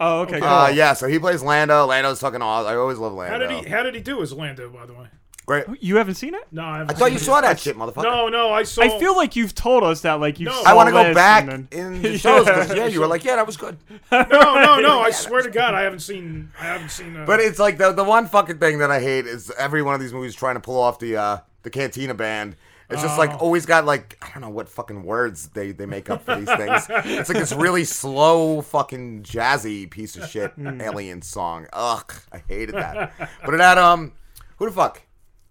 oh, 0.00 0.20
okay. 0.22 0.40
Cool. 0.40 0.48
Uh, 0.48 0.68
yeah, 0.70 0.94
so 0.94 1.06
he 1.06 1.18
plays 1.18 1.42
Lando. 1.42 1.84
Lando's 1.84 2.20
fucking 2.20 2.40
awesome. 2.40 2.72
I 2.72 2.76
always 2.76 2.96
love 2.96 3.12
Lando. 3.12 3.32
How 3.32 3.38
did 3.38 3.64
he? 3.64 3.70
How 3.70 3.82
did 3.82 3.94
he 3.94 4.00
do 4.00 4.22
as 4.22 4.32
Lando? 4.32 4.70
By 4.70 4.86
the 4.86 4.94
way. 4.94 5.08
Great. 5.48 5.64
You 5.82 5.96
haven't 5.96 6.16
seen 6.16 6.34
it? 6.34 6.46
No, 6.52 6.62
I, 6.62 6.66
I 6.66 6.78
haven't 6.78 6.96
thought 6.98 7.04
seen 7.06 7.14
you 7.14 7.20
it. 7.20 7.22
saw 7.22 7.40
that 7.40 7.58
shit, 7.58 7.74
motherfucker. 7.74 8.02
No, 8.02 8.28
no, 8.28 8.52
I 8.52 8.64
saw. 8.64 8.82
I 8.82 8.98
feel 9.00 9.16
like 9.16 9.34
you've 9.34 9.54
told 9.54 9.82
us 9.82 10.02
that, 10.02 10.20
like 10.20 10.38
you. 10.38 10.44
No. 10.44 10.52
saw 10.52 10.68
I 10.70 10.74
want 10.74 10.88
to 10.88 10.92
go 10.92 11.14
back 11.14 11.46
then- 11.46 11.68
in 11.72 12.02
the 12.02 12.18
shows 12.18 12.44
because 12.44 12.74
yeah, 12.74 12.84
you 12.84 13.00
were 13.00 13.06
like, 13.06 13.24
yeah, 13.24 13.36
that 13.36 13.46
was 13.46 13.56
good. 13.56 13.78
no, 14.12 14.22
no, 14.28 14.78
no. 14.78 15.00
I 15.00 15.10
swear 15.10 15.40
to 15.40 15.50
God, 15.50 15.72
I 15.72 15.80
haven't 15.80 16.00
seen. 16.00 16.50
I 16.60 16.64
haven't 16.64 16.90
seen. 16.90 17.16
Uh, 17.16 17.24
But 17.24 17.40
it's 17.40 17.58
like 17.58 17.78
the 17.78 17.92
the 17.92 18.04
one 18.04 18.26
fucking 18.28 18.58
thing 18.58 18.78
that 18.80 18.90
I 18.90 19.00
hate 19.00 19.26
is 19.26 19.50
every 19.58 19.82
one 19.82 19.94
of 19.94 20.00
these 20.02 20.12
movies 20.12 20.34
trying 20.34 20.56
to 20.56 20.60
pull 20.60 20.78
off 20.78 20.98
the 20.98 21.16
uh 21.16 21.38
the 21.62 21.70
Cantina 21.70 22.12
band. 22.12 22.54
It's 22.90 23.00
just 23.02 23.18
like 23.18 23.30
Oh. 23.30 23.36
always 23.38 23.64
got 23.64 23.86
like 23.86 24.18
I 24.22 24.30
don't 24.32 24.42
know 24.42 24.48
what 24.50 24.68
fucking 24.68 25.02
words 25.02 25.48
they 25.48 25.72
they 25.72 25.86
make 25.86 26.10
up 26.10 26.24
for 26.26 26.36
these 26.36 26.46
things. 26.56 26.86
It's 26.90 27.30
like 27.30 27.38
this 27.38 27.52
really 27.52 27.84
slow 27.84 28.60
fucking 28.60 29.22
jazzy 29.22 29.88
piece 29.90 30.14
of 30.16 30.28
shit 30.28 30.52
Hmm. 30.52 30.78
alien 30.82 31.22
song. 31.22 31.66
Ugh, 31.72 32.12
I 32.32 32.42
hated 32.48 32.74
that. 32.74 33.12
But 33.46 33.54
it 33.54 33.60
had 33.60 33.78
um 33.78 34.12
who 34.56 34.66
the 34.66 34.72
fuck 34.72 35.00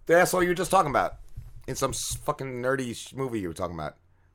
the 0.08 0.16
asshole 0.18 0.42
you 0.42 0.48
were 0.48 0.54
just 0.54 0.70
talking 0.72 0.90
about 0.90 1.14
in 1.68 1.76
some 1.76 1.92
fucking 1.92 2.60
nerdy 2.60 2.96
sh- 2.96 3.14
movie 3.14 3.38
you 3.40 3.46
were 3.48 3.54
talking 3.54 3.76
about 3.76 3.94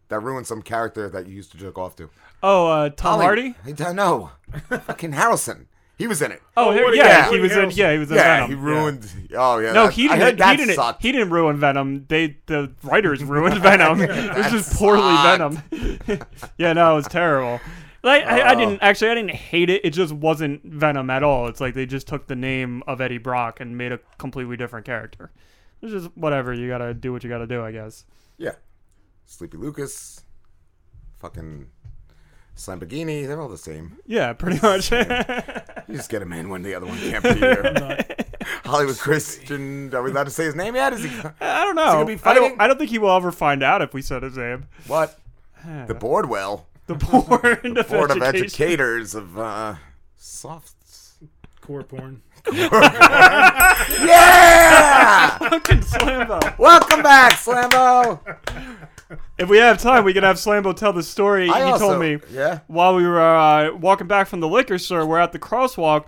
that 0.09 0.19
ruined 0.21 0.47
some 0.47 0.61
character 0.61 1.09
that 1.09 1.27
you 1.27 1.33
used 1.35 1.51
to 1.51 1.57
jerk 1.57 1.77
off 1.77 1.95
to. 1.97 2.09
Oh, 2.41 2.67
uh, 2.67 2.89
Tom 2.89 3.13
Holly- 3.15 3.25
Hardy. 3.25 3.55
I 3.65 3.71
don't 3.73 3.95
know. 3.95 4.31
fucking 4.69 5.11
Harrelson. 5.13 5.65
He 5.97 6.07
was 6.07 6.21
in 6.21 6.31
it. 6.31 6.41
Oh, 6.57 6.71
Oh, 6.71 6.83
Woody- 6.83 6.97
yeah, 6.97 7.25
Woody 7.27 7.37
he 7.37 7.41
was 7.43 7.51
in. 7.53 7.69
Harrelson. 7.69 7.77
Yeah, 7.77 7.91
he 7.93 7.97
was 7.99 8.09
in 8.11 8.17
yeah, 8.17 8.35
Venom. 8.45 8.49
he 8.49 8.55
ruined. 8.55 9.11
Oh 9.37 9.59
yeah. 9.59 9.71
No, 9.73 9.85
that- 9.85 9.93
he 9.93 10.09
I 10.09 10.13
didn't. 10.13 10.21
heard 10.21 10.37
that 10.39 10.51
he 10.51 10.57
didn't. 10.65 10.75
sucked. 10.75 11.01
He 11.01 11.11
didn't 11.11 11.29
ruin 11.29 11.57
Venom. 11.59 12.05
They, 12.09 12.37
the 12.47 12.71
writers, 12.83 13.23
ruined 13.23 13.59
Venom. 13.59 14.01
it 14.01 14.09
was 14.37 14.51
just 14.51 14.75
poorly 14.77 15.01
sucked. 15.01 15.55
Venom. 15.71 16.19
yeah, 16.57 16.73
no, 16.73 16.93
it 16.93 16.95
was 16.95 17.07
terrible. 17.07 17.59
Like 18.03 18.23
I, 18.25 18.41
I 18.41 18.53
Oh. 18.53 18.59
didn't 18.59 18.79
actually. 18.83 19.11
I 19.11 19.15
didn't 19.15 19.31
hate 19.35 19.69
it. 19.69 19.85
It 19.85 19.91
just 19.91 20.11
wasn't 20.13 20.63
Venom 20.65 21.09
at 21.09 21.23
all. 21.23 21.47
It's 21.47 21.61
like 21.61 21.73
they 21.73 21.85
just 21.85 22.07
took 22.07 22.27
the 22.27 22.35
name 22.35 22.83
of 22.85 22.99
Eddie 22.99 23.17
Brock 23.19 23.59
and 23.61 23.77
made 23.77 23.91
a 23.93 23.99
completely 24.17 24.57
different 24.57 24.85
character. 24.85 25.31
It's 25.83 25.91
just 25.91 26.09
whatever. 26.17 26.53
You 26.53 26.67
gotta 26.67 26.93
do 26.95 27.11
what 27.13 27.23
you 27.23 27.29
gotta 27.29 27.45
do, 27.45 27.63
I 27.63 27.71
guess. 27.71 28.05
Yeah. 28.39 28.53
Sleepy 29.27 29.57
Lucas. 29.57 30.23
Fucking 31.19 31.67
Lamborghini. 32.57 33.27
They're 33.27 33.39
all 33.41 33.49
the 33.49 33.57
same. 33.57 33.97
Yeah, 34.07 34.33
pretty 34.33 34.59
much. 34.65 34.91
You 35.89 35.95
just 35.97 36.09
get 36.09 36.21
him 36.21 36.31
in 36.31 36.47
when 36.47 36.63
the 36.63 36.73
other 36.75 36.85
one 36.85 36.97
can't 36.97 37.21
be 37.21 37.33
here. 37.39 37.97
Hollywood 38.63 38.97
Christian. 38.97 39.93
Are 39.93 40.01
we 40.01 40.11
allowed 40.11 40.23
to 40.23 40.31
say 40.31 40.45
his 40.45 40.55
name 40.55 40.75
yet? 40.75 40.93
Is 40.93 41.03
he? 41.03 41.09
I 41.41 41.65
don't 41.65 41.77
Is 41.77 41.83
he 41.83 41.89
know. 41.89 41.93
gonna 41.93 42.05
be 42.05 42.19
I 42.23 42.33
don't. 42.33 42.61
I 42.61 42.67
don't 42.67 42.77
think 42.77 42.89
he 42.89 42.97
will 42.99 43.11
ever 43.11 43.33
find 43.33 43.61
out 43.61 43.81
if 43.81 43.93
we 43.93 44.01
said 44.01 44.23
his 44.23 44.37
name. 44.37 44.67
What? 44.87 45.19
The 45.87 45.93
board 45.93 46.29
will. 46.29 46.65
The 46.87 46.95
board 46.95 47.65
of 47.77 47.87
Board 47.89 48.11
of 48.11 48.21
education. 48.23 48.43
educators 48.45 49.13
of 49.13 49.37
uh, 49.37 49.75
soft. 50.15 50.73
Core 51.63 51.83
porn. 51.83 52.21
Yeah! 54.03 55.37
Fucking 55.49 55.79
Slambo. 55.79 56.57
Welcome 56.57 57.01
back, 57.03 57.33
Slambo. 57.33 58.19
If 59.37 59.49
we 59.49 59.57
have 59.57 59.77
time, 59.79 60.03
we 60.03 60.13
can 60.13 60.23
have 60.23 60.35
Slambo 60.37 60.75
tell 60.75 60.93
the 60.93 61.03
story 61.03 61.49
I 61.49 61.65
he 61.65 61.71
also- 61.71 61.87
told 61.89 61.99
me 62.01 62.19
Yeah. 62.31 62.59
while 62.67 62.95
we 62.95 63.05
were 63.07 63.21
uh, 63.21 63.73
walking 63.75 64.07
back 64.07 64.27
from 64.27 64.39
the 64.41 64.47
liquor 64.47 64.77
store. 64.77 65.05
We're 65.05 65.19
at 65.19 65.31
the 65.31 65.39
crosswalk, 65.39 66.05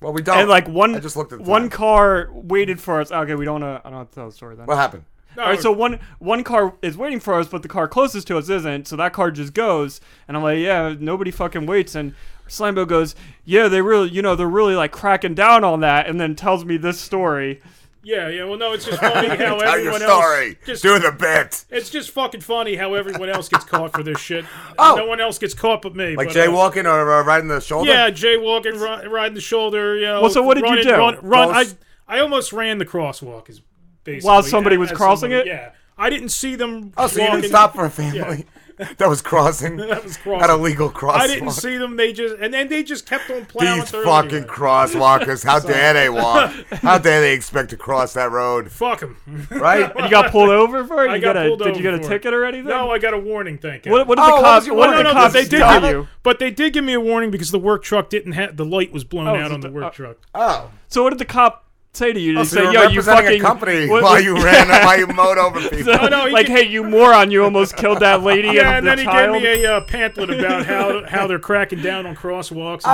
Well, 0.00 0.12
we 0.12 0.22
don't. 0.22 0.38
and 0.38 0.48
like 0.48 0.66
one 0.68 0.94
I 0.94 1.00
just 1.00 1.16
looked 1.16 1.32
at 1.32 1.38
the 1.44 1.48
one 1.50 1.62
time. 1.62 1.70
car 1.70 2.28
waited 2.32 2.80
for 2.80 3.00
us. 3.00 3.12
Okay, 3.12 3.34
we 3.34 3.44
don't. 3.44 3.62
Uh, 3.62 3.80
I 3.84 3.90
don't 3.90 3.98
have 4.00 4.08
to 4.10 4.14
tell 4.14 4.26
the 4.26 4.32
story 4.34 4.56
then. 4.56 4.66
What 4.66 4.76
happened? 4.78 5.04
All 5.36 5.44
right, 5.44 5.60
so 5.60 5.72
one 5.72 5.98
one 6.18 6.44
car 6.44 6.74
is 6.82 6.96
waiting 6.96 7.20
for 7.20 7.34
us, 7.34 7.48
but 7.48 7.62
the 7.62 7.68
car 7.68 7.88
closest 7.88 8.26
to 8.28 8.38
us 8.38 8.48
isn't. 8.48 8.86
So 8.88 8.96
that 8.96 9.12
car 9.12 9.30
just 9.30 9.52
goes, 9.54 10.00
and 10.28 10.36
I'm 10.36 10.42
like, 10.42 10.58
yeah, 10.58 10.94
nobody 10.98 11.30
fucking 11.30 11.66
waits. 11.66 11.94
And 11.94 12.14
Slambo 12.48 12.86
goes, 12.86 13.14
yeah, 13.44 13.68
they 13.68 13.82
really, 13.82 14.10
you 14.10 14.22
know, 14.22 14.36
they're 14.36 14.46
really 14.46 14.76
like 14.76 14.92
cracking 14.92 15.34
down 15.34 15.64
on 15.64 15.80
that, 15.80 16.06
and 16.06 16.20
then 16.20 16.36
tells 16.36 16.64
me 16.64 16.76
this 16.76 17.00
story. 17.00 17.60
Yeah, 18.06 18.28
yeah. 18.28 18.44
Well, 18.44 18.58
no, 18.58 18.72
it's 18.74 18.84
just 18.84 19.00
funny 19.00 19.28
how 19.28 19.36
Tell 19.58 19.62
everyone 19.62 20.00
your 20.02 20.10
story. 20.10 20.48
else 20.48 20.56
just 20.66 20.82
Do 20.82 20.98
the 20.98 21.10
bit. 21.10 21.64
It's 21.70 21.88
just 21.88 22.10
fucking 22.10 22.42
funny 22.42 22.76
how 22.76 22.92
everyone 22.94 23.30
else 23.30 23.48
gets 23.48 23.64
caught 23.64 23.92
for 23.92 24.02
this 24.02 24.20
shit. 24.20 24.44
Oh. 24.78 24.94
no 24.96 25.06
one 25.06 25.20
else 25.20 25.38
gets 25.38 25.54
caught 25.54 25.80
but 25.82 25.96
me. 25.96 26.14
Like 26.14 26.28
but, 26.28 26.36
uh, 26.36 26.46
jaywalking 26.46 26.84
or 26.84 27.10
uh, 27.12 27.24
riding 27.24 27.48
the 27.48 27.60
shoulder? 27.62 27.90
Yeah, 27.90 28.10
jaywalking, 28.10 28.74
ri- 28.74 29.08
riding 29.08 29.34
the 29.34 29.40
shoulder. 29.40 29.96
You 29.96 30.06
know, 30.06 30.20
Well, 30.20 30.30
so 30.30 30.42
what 30.42 30.58
did 30.58 30.68
you 30.68 30.82
do? 30.82 30.90
Run, 30.92 31.18
run, 31.22 31.48
I 31.50 31.64
I 32.06 32.20
almost 32.20 32.52
ran 32.52 32.76
the 32.78 32.84
crosswalk. 32.84 33.48
Is 33.48 33.62
basically 34.04 34.26
While 34.28 34.42
somebody 34.42 34.76
was 34.76 34.92
crossing 34.92 35.30
somebody- 35.30 35.50
it? 35.50 35.52
Yeah, 35.54 35.70
I 35.98 36.10
didn't 36.10 36.30
see 36.30 36.54
them. 36.56 36.92
Oh, 36.96 37.06
so 37.06 37.22
you 37.22 37.30
didn't 37.30 37.48
stop 37.48 37.74
for 37.74 37.84
a 37.84 37.90
family 37.90 38.46
that 38.98 39.08
was 39.08 39.22
crossing? 39.22 39.76
That 39.94 40.02
was 40.02 40.16
crossing. 40.16 40.42
At 40.42 40.50
a 40.50 40.56
legal 40.56 40.90
crosswalk. 40.90 41.12
I 41.20 41.26
didn't 41.28 41.50
see 41.52 41.76
them. 41.76 41.94
They 41.96 42.12
just 42.12 42.34
and 42.40 42.52
then 42.52 42.66
they 42.66 42.82
just 42.82 43.06
kept 43.06 43.30
on 43.30 43.46
plowing 43.46 43.78
These 43.82 43.90
through. 43.92 44.02
fucking 44.04 44.32
anyway. 44.34 44.48
crosswalkers. 44.48 45.44
How 45.44 45.58
dare 45.72 45.92
they 45.92 46.08
walk? 46.10 46.50
How 46.82 46.98
dare 46.98 47.20
they 47.20 47.34
expect 47.34 47.70
to 47.70 47.76
cross 47.76 48.14
that 48.14 48.32
road? 48.32 48.72
Fuck 48.72 48.98
them. 49.00 49.16
Right? 49.50 49.88
And 49.94 50.04
you 50.06 50.10
got 50.10 50.32
pulled 50.32 50.48
over 50.50 50.84
for 50.84 51.04
it. 51.04 51.10
I 51.10 51.14
You 51.16 51.20
got 51.22 51.34
got 51.34 51.46
a, 51.46 51.48
pulled 51.50 51.58
did 51.60 51.68
over 51.68 51.76
you 51.76 51.82
get 51.84 51.94
a 51.94 51.98
ticket 52.00 52.34
or 52.34 52.44
anything? 52.44 52.66
No, 52.66 52.90
I 52.90 52.98
got 52.98 53.14
a 53.14 53.18
warning. 53.18 53.58
Thank 53.58 53.86
you. 53.86 53.92
What, 53.92 54.08
what 54.08 54.16
did 54.16 54.22
Oh, 54.24 54.26
the 54.26 54.32
what 54.32 54.42
cop? 54.42 54.56
was 54.56 54.66
your 54.66 54.74
What 54.76 54.88
warning? 54.88 55.04
did 55.04 55.10
the 55.10 55.14
no, 55.14 55.18
no, 55.20 55.20
cops 55.22 55.34
they 55.34 55.44
did. 55.44 55.82
give- 55.82 55.90
you? 55.92 56.08
But 56.24 56.38
they 56.40 56.50
did 56.50 56.72
give 56.72 56.82
me 56.84 56.94
a 56.94 57.00
warning 57.00 57.30
because 57.30 57.52
the 57.52 57.60
work 57.60 57.84
truck 57.84 58.10
didn't 58.10 58.32
have 58.32 58.56
the 58.56 58.64
light 58.64 58.92
was 58.92 59.04
blown 59.04 59.28
Oh, 59.28 59.36
out 59.36 59.52
on 59.52 59.60
the 59.60 59.68
the- 59.68 59.74
work 59.74 59.84
uh, 59.84 59.90
truck. 59.90 60.16
Oh. 60.34 60.70
So 60.88 61.04
what 61.04 61.10
did 61.10 61.20
the 61.20 61.24
cop 61.26 61.63
say 61.96 62.12
to 62.12 62.20
you? 62.20 62.32
Did 62.32 62.38
Oh, 62.38 62.42
he 62.42 62.46
so 62.48 62.56
say, 62.56 62.62
you 62.62 62.66
were 62.68 62.72
"Yo, 62.74 62.80
you 62.82 62.88
representing 63.00 63.24
fucking 63.24 63.40
a 63.40 63.44
company 63.44 63.88
what- 63.88 64.02
while 64.02 64.20
you 64.20 64.34
ran, 64.42 64.68
while 64.68 64.98
you 64.98 65.06
mowed 65.06 65.38
over 65.38 65.60
people. 65.60 65.92
No, 65.94 66.08
no, 66.08 66.26
he 66.26 66.32
like, 66.32 66.46
did- 66.46 66.56
hey, 66.58 66.68
you 66.68 66.82
moron! 66.84 67.30
You 67.30 67.44
almost 67.44 67.76
killed 67.76 68.00
that 68.00 68.22
lady 68.22 68.48
Yeah, 68.48 68.76
and 68.76 68.78
and 68.78 68.86
the 68.86 68.90
then 68.90 68.98
he 68.98 69.04
child." 69.04 69.42
gave 69.42 69.58
me 69.58 69.64
a 69.64 69.76
uh, 69.76 69.80
pamphlet 69.82 70.30
about 70.30 70.66
how 70.66 71.04
how 71.06 71.26
they're 71.26 71.38
cracking 71.38 71.80
down 71.82 72.06
on 72.06 72.14
crosswalks. 72.16 72.82
And 72.84 72.92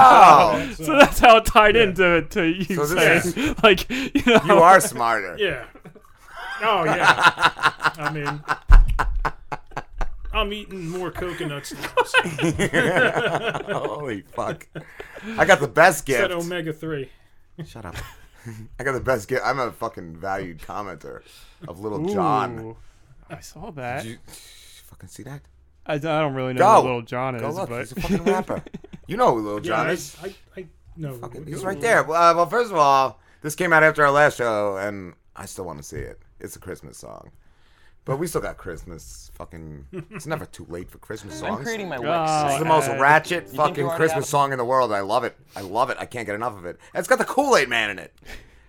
Oh. 0.63 0.67
shit. 0.77 0.77
so 0.87 0.99
that's 0.99 1.19
how 1.19 1.37
it 1.39 1.45
tied 1.47 1.77
into 1.77 2.23
to 2.31 2.45
you 2.45 2.65
So 2.77 2.87
this 2.87 3.33
saying, 3.35 3.57
like, 3.63 3.89
you 3.91 4.11
know, 4.27 4.41
You 4.47 4.55
are 4.59 4.81
smarter. 4.81 5.37
yeah. 5.39 5.65
Oh 6.63 6.85
yeah. 6.85 7.73
I 7.99 8.11
mean, 8.13 8.43
I'm 10.33 10.53
eating 10.53 10.89
more 10.89 11.11
coconuts. 11.11 11.73
Now, 11.73 12.05
so. 12.05 12.21
Holy 13.89 14.23
fuck. 14.23 14.69
I 15.39 15.45
got 15.45 15.61
the 15.61 15.69
best 15.69 16.07
gift. 16.07 16.21
Said 16.21 16.31
omega 16.33 16.73
three. 16.73 17.11
Shut 17.67 17.85
up. 17.85 17.95
I 18.79 18.85
got 18.85 18.93
the 18.93 19.01
best 19.01 19.29
gift. 19.29 19.43
I'm 19.45 19.59
a 19.59 19.71
fucking 19.73 20.17
valued 20.17 20.59
commenter 20.61 21.23
of 21.69 21.81
Little 21.81 22.07
John. 22.07 22.77
I 23.29 23.41
saw 23.41 23.71
that. 23.73 24.03
Did 24.05 24.13
you 24.13 24.19
fucking 24.87 25.09
see 25.09 25.23
that? 25.25 25.43
I, 25.87 25.95
I 25.95 25.99
don't 25.99 26.35
really 26.35 26.53
know 26.53 26.59
Go. 26.61 26.75
who 26.83 26.87
Little 26.89 27.03
John 27.03 27.35
is, 27.37 27.43
Go 27.43 27.51
look. 27.51 27.69
but 27.69 27.79
He's 27.81 27.93
a 27.93 28.01
fucking 28.01 28.25
rapper. 28.25 28.63
You 29.07 29.17
know 29.17 29.35
who 29.35 29.41
Little 29.43 29.59
John 29.61 29.87
yeah, 29.87 29.93
is. 29.93 30.17
I, 30.23 30.27
I, 30.27 30.35
I 30.61 30.67
no. 30.97 31.15
Fucking- 31.15 31.45
he's 31.45 31.65
right 31.65 31.81
there. 31.81 32.05
Well, 32.05 32.23
uh, 32.31 32.33
well, 32.37 32.47
first 32.47 32.71
of 32.71 32.77
all, 32.77 33.19
this 33.43 33.57
came 33.57 33.73
out 33.73 33.83
after 33.83 34.05
our 34.05 34.13
last 34.13 34.39
show, 34.39 34.77
and 34.77 35.15
I 35.35 35.47
still 35.47 35.65
want 35.65 35.79
to 35.79 35.83
see 35.83 35.97
it. 35.97 36.21
It's 36.39 36.55
a 36.55 36.61
Christmas 36.61 36.97
song. 36.99 37.33
But 38.05 38.19
we 38.19 38.27
still 38.27 38.41
got 38.41 38.57
Christmas. 38.57 39.31
Fucking, 39.35 39.87
it's 40.11 40.27
never 40.27 40.47
too 40.47 40.67
late 40.69 40.91
for 40.91 40.99
Christmas 40.99 41.39
songs. 41.39 41.59
I'm 41.59 41.65
creating 41.65 41.89
my 41.89 41.97
Oh, 41.99 42.45
this 42.47 42.55
is 42.55 42.59
the 42.59 42.65
most 42.65 42.89
uh, 42.89 42.99
ratchet 42.99 43.45
think 43.45 43.57
fucking 43.57 43.85
already 43.85 43.97
Christmas 43.97 44.25
have 44.25 44.31
song 44.31 44.53
in 44.53 44.59
the 44.59 44.65
world. 44.65 44.93
I 44.93 45.01
love 45.01 45.25
it. 45.25 45.37
I 45.55 45.61
love 45.61 45.91
it. 45.91 45.97
I 46.01 46.07
can't 46.07 46.27
get 46.27 46.35
enough 46.35 46.57
of 46.57 46.65
it. 46.65 46.79
And 46.95 47.01
it's 47.01 47.09
got 47.09 47.19
the 47.19 47.25
Kool 47.25 47.57
Aid 47.57 47.69
Man 47.69 47.91
in 47.91 47.99
it. 47.99 48.13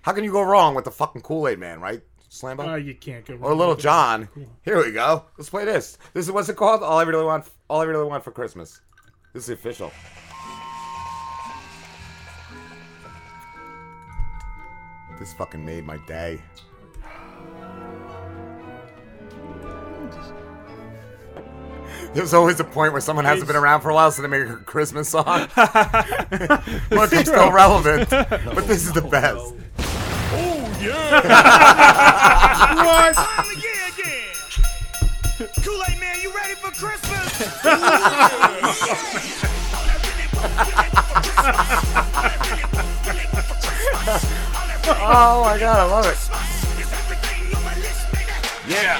How 0.03 0.11
can 0.11 0.23
you 0.23 0.31
go 0.31 0.41
wrong 0.41 0.75
with 0.75 0.85
the 0.85 0.91
fucking 0.91 1.21
Kool 1.21 1.47
Aid 1.47 1.59
Man, 1.59 1.79
right, 1.79 2.01
Slambo? 2.29 2.73
Uh, 2.73 2.75
you 2.75 2.93
can't 2.95 3.25
go. 3.25 3.35
or 3.35 3.37
wrong 3.37 3.57
Little 3.57 3.73
with 3.75 3.79
it. 3.79 3.83
John. 3.83 4.29
Here 4.63 4.77
we 4.83 4.91
go. 4.91 5.25
Let's 5.37 5.49
play 5.49 5.65
this. 5.65 5.97
This 6.13 6.25
is 6.25 6.31
what's 6.31 6.49
it 6.49 6.55
called? 6.55 6.83
All 6.83 6.99
I 6.99 7.03
really 7.03 7.25
want. 7.25 7.49
All 7.69 7.81
I 7.81 7.85
really 7.85 8.05
want 8.05 8.23
for 8.23 8.31
Christmas. 8.31 8.81
This 9.33 9.43
is 9.43 9.47
the 9.47 9.53
official. 9.53 9.91
This 15.19 15.33
fucking 15.33 15.63
made 15.63 15.85
my 15.85 15.97
day. 16.07 16.41
There's 22.15 22.33
always 22.33 22.59
a 22.59 22.65
point 22.65 22.91
where 22.91 22.99
someone 23.01 23.23
hasn't 23.23 23.47
been 23.47 23.55
around 23.55 23.79
for 23.81 23.89
a 23.89 23.93
while, 23.93 24.11
so 24.11 24.21
they 24.21 24.27
make 24.27 24.49
a 24.49 24.57
Christmas 24.57 25.07
song. 25.07 25.25
Look, 25.55 27.13
I'm 27.13 27.25
still 27.25 27.51
relevant, 27.53 28.09
but 28.09 28.67
this 28.67 28.85
is 28.85 28.91
the 28.91 29.01
best. 29.01 29.53
Oh 30.33 30.77
yeah! 30.81 31.23
what? 32.83 33.15
Kool-Aid 35.63 35.99
man, 35.99 36.21
you 36.21 36.33
ready 36.35 36.55
for 36.55 36.71
Christmas? 36.71 37.41
Oh 45.03 45.43
my 45.45 45.57
god, 45.57 45.79
I 45.79 45.83
love 45.85 46.05
it. 46.05 46.17
Yeah. 48.67 48.99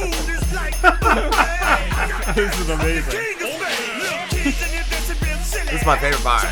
this 2.34 2.58
is 2.58 2.70
amazing. 2.70 3.20
This 5.66 5.80
is 5.80 5.84
my 5.84 5.98
favorite 5.98 6.22
part. 6.22 6.46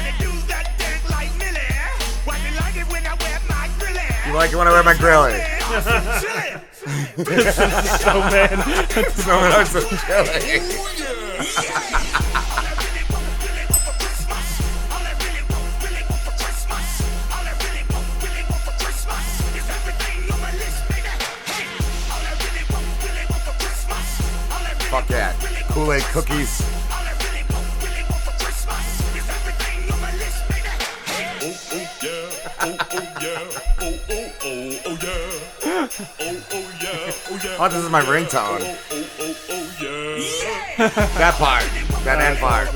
You 4.26 4.34
like 4.34 4.52
it 4.52 4.56
when 4.56 4.68
I 4.68 4.72
wear 4.72 4.82
my 4.82 4.92
grilly? 4.94 5.40
Snowman. 8.02 8.62
Snowman 9.12 9.52
are 9.52 9.64
so 9.64 9.80
chilly. 9.80 10.60
Fuck 24.98 25.10
yeah. 25.10 25.32
Kool-Aid 25.68 26.02
cookies. 26.10 26.60
Oh, 32.60 32.76
oh, 32.80 32.98
oh, 37.60 37.68
this 37.68 37.84
is 37.84 37.90
my 37.90 38.02
ringtone. 38.02 38.58
Oh, 40.80 40.88
that 41.16 41.34
part. 41.34 41.62
That 42.02 42.20
end 42.20 42.38
part. 42.40 42.68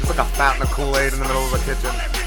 It's 0.00 0.08
like 0.08 0.18
a 0.18 0.24
fountain 0.24 0.62
of 0.62 0.70
Kool-Aid 0.70 1.12
in 1.12 1.18
the 1.18 1.26
middle 1.26 1.44
of 1.44 1.50
the 1.50 1.58
kitchen. 1.74 2.21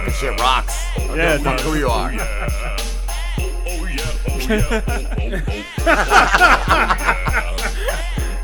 Fucking 0.00 0.12
shit 0.12 0.38
rocks. 0.40 0.84
I 0.96 1.06
don't 1.06 1.16
Yeah, 1.16 1.36
give 1.38 1.46
a 1.46 1.50
it 1.50 1.56
fuck 1.56 1.60
who 1.60 1.74
you 1.76 1.88
are. 1.88 2.10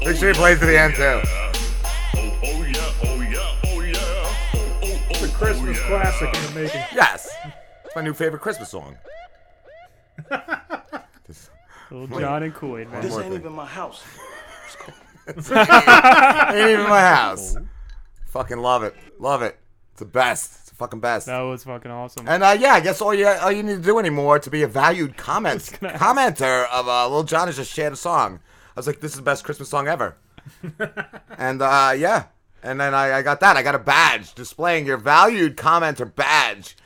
Make 0.04 0.16
sure 0.16 0.28
you 0.30 0.35
play 0.35 0.54
to 0.54 0.66
the 0.66 0.78
end 0.78 0.94
too. 0.94 1.21
It's 5.11 5.23
a 5.23 5.28
Christmas 5.28 5.78
classic 5.80 6.35
in 6.35 6.42
the 6.47 6.50
making. 6.61 6.80
Yes. 6.94 7.28
It's 7.85 7.94
my 7.94 8.02
new 8.02 8.14
favorite 8.14 8.40
Christmas 8.40 8.71
song. 8.71 8.97
Little 11.90 12.18
John 12.18 12.42
and 12.42 12.54
Kool 12.54 12.78
Aid, 12.78 12.90
man. 12.90 13.02
This 13.06 13.16
ain't 13.18 13.35
even 13.35 13.52
my 13.52 13.66
house. 13.66 14.02
ain't 15.28 15.37
even 15.47 16.88
my 16.88 17.00
house. 17.00 17.56
Fucking 18.28 18.59
love 18.59 18.82
it. 18.82 18.94
Love 19.18 19.42
it. 19.42 19.59
It's 19.90 19.99
the 19.99 20.06
best. 20.06 20.62
Fucking 20.82 20.98
best. 20.98 21.26
That 21.26 21.38
was 21.42 21.62
fucking 21.62 21.92
awesome. 21.92 22.26
And 22.26 22.42
uh, 22.42 22.57
yeah, 22.59 22.72
I 22.72 22.80
guess 22.80 23.00
all 23.00 23.14
you 23.14 23.28
all 23.28 23.52
you 23.52 23.62
need 23.62 23.76
to 23.76 23.83
do 23.83 24.00
anymore 24.00 24.40
to 24.40 24.50
be 24.50 24.64
a 24.64 24.66
valued 24.66 25.16
comment 25.16 25.61
commenter 25.80 26.66
of 26.72 26.88
uh, 26.88 27.09
Lil 27.09 27.22
Jon 27.22 27.48
is 27.48 27.54
just 27.54 27.72
shared 27.72 27.92
a 27.92 27.96
song. 27.96 28.40
I 28.76 28.80
was 28.80 28.88
like, 28.88 28.98
this 28.98 29.12
is 29.12 29.18
the 29.18 29.22
best 29.22 29.44
Christmas 29.44 29.68
song 29.68 29.87
ever. 29.87 30.16
and 31.38 31.62
uh, 31.62 31.94
yeah, 31.96 32.24
and 32.64 32.80
then 32.80 32.94
I, 32.94 33.18
I 33.18 33.22
got 33.22 33.38
that. 33.38 33.57
I 33.57 33.62
got 33.62 33.76
a 33.76 33.78
badge 33.78 34.35
displaying 34.35 34.85
your 34.85 34.96
valued 34.96 35.57
commenter 35.57 36.12
badge. 36.12 36.76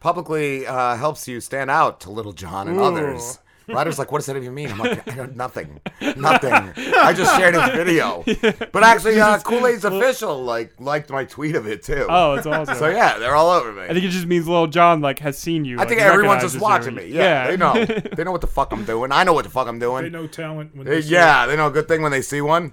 Publicly 0.00 0.66
uh, 0.66 0.96
helps 0.96 1.28
you 1.28 1.40
stand 1.40 1.70
out 1.70 2.00
to 2.00 2.10
Little 2.10 2.32
John 2.32 2.66
and 2.66 2.78
Ooh. 2.78 2.82
others. 2.82 3.38
Ryder's 3.68 3.98
like, 3.98 4.10
what 4.10 4.18
does 4.18 4.26
that 4.26 4.36
even 4.36 4.54
mean? 4.54 4.70
I'm 4.70 4.78
like, 4.78 5.06
I 5.06 5.14
got 5.14 5.36
nothing, 5.36 5.80
nothing. 6.16 6.52
I 6.52 7.12
just 7.12 7.36
shared 7.36 7.54
his 7.54 7.64
video, 7.72 8.24
but 8.72 8.82
actually, 8.82 9.20
uh, 9.20 9.38
Kool 9.40 9.66
Aid's 9.66 9.84
official 9.84 10.42
like 10.42 10.72
liked 10.80 11.10
my 11.10 11.24
tweet 11.24 11.54
of 11.54 11.66
it 11.66 11.82
too. 11.82 12.06
Oh, 12.08 12.34
it's 12.34 12.46
awesome. 12.46 12.76
So 12.76 12.88
yeah, 12.88 13.18
they're 13.18 13.34
all 13.36 13.50
over 13.50 13.72
me. 13.72 13.82
I 13.82 13.88
think 13.92 14.04
it 14.04 14.08
just 14.10 14.26
means 14.26 14.48
Little 14.48 14.66
John 14.66 15.00
like 15.00 15.18
has 15.20 15.36
seen 15.38 15.64
you. 15.64 15.76
I 15.76 15.80
like, 15.80 15.88
think 15.88 16.00
everyone's 16.00 16.42
just 16.42 16.60
watching 16.60 16.94
you. 16.96 17.02
me. 17.02 17.06
Yeah, 17.08 17.46
they 17.48 17.56
know. 17.56 17.72
they 18.16 18.24
know 18.24 18.32
what 18.32 18.40
the 18.40 18.46
fuck 18.46 18.72
I'm 18.72 18.84
doing. 18.84 19.12
I 19.12 19.24
know 19.24 19.32
what 19.32 19.44
the 19.44 19.50
fuck 19.50 19.68
I'm 19.68 19.78
doing. 19.78 20.04
They 20.04 20.10
know 20.10 20.26
talent 20.26 20.74
when 20.74 20.86
They- 20.86 20.94
they 20.96 21.02
see 21.02 21.12
yeah, 21.12 21.46
they 21.46 21.56
know 21.56 21.66
a 21.66 21.70
good 21.70 21.88
thing 21.88 22.02
when 22.02 22.12
they 22.12 22.22
see 22.22 22.40
one, 22.40 22.72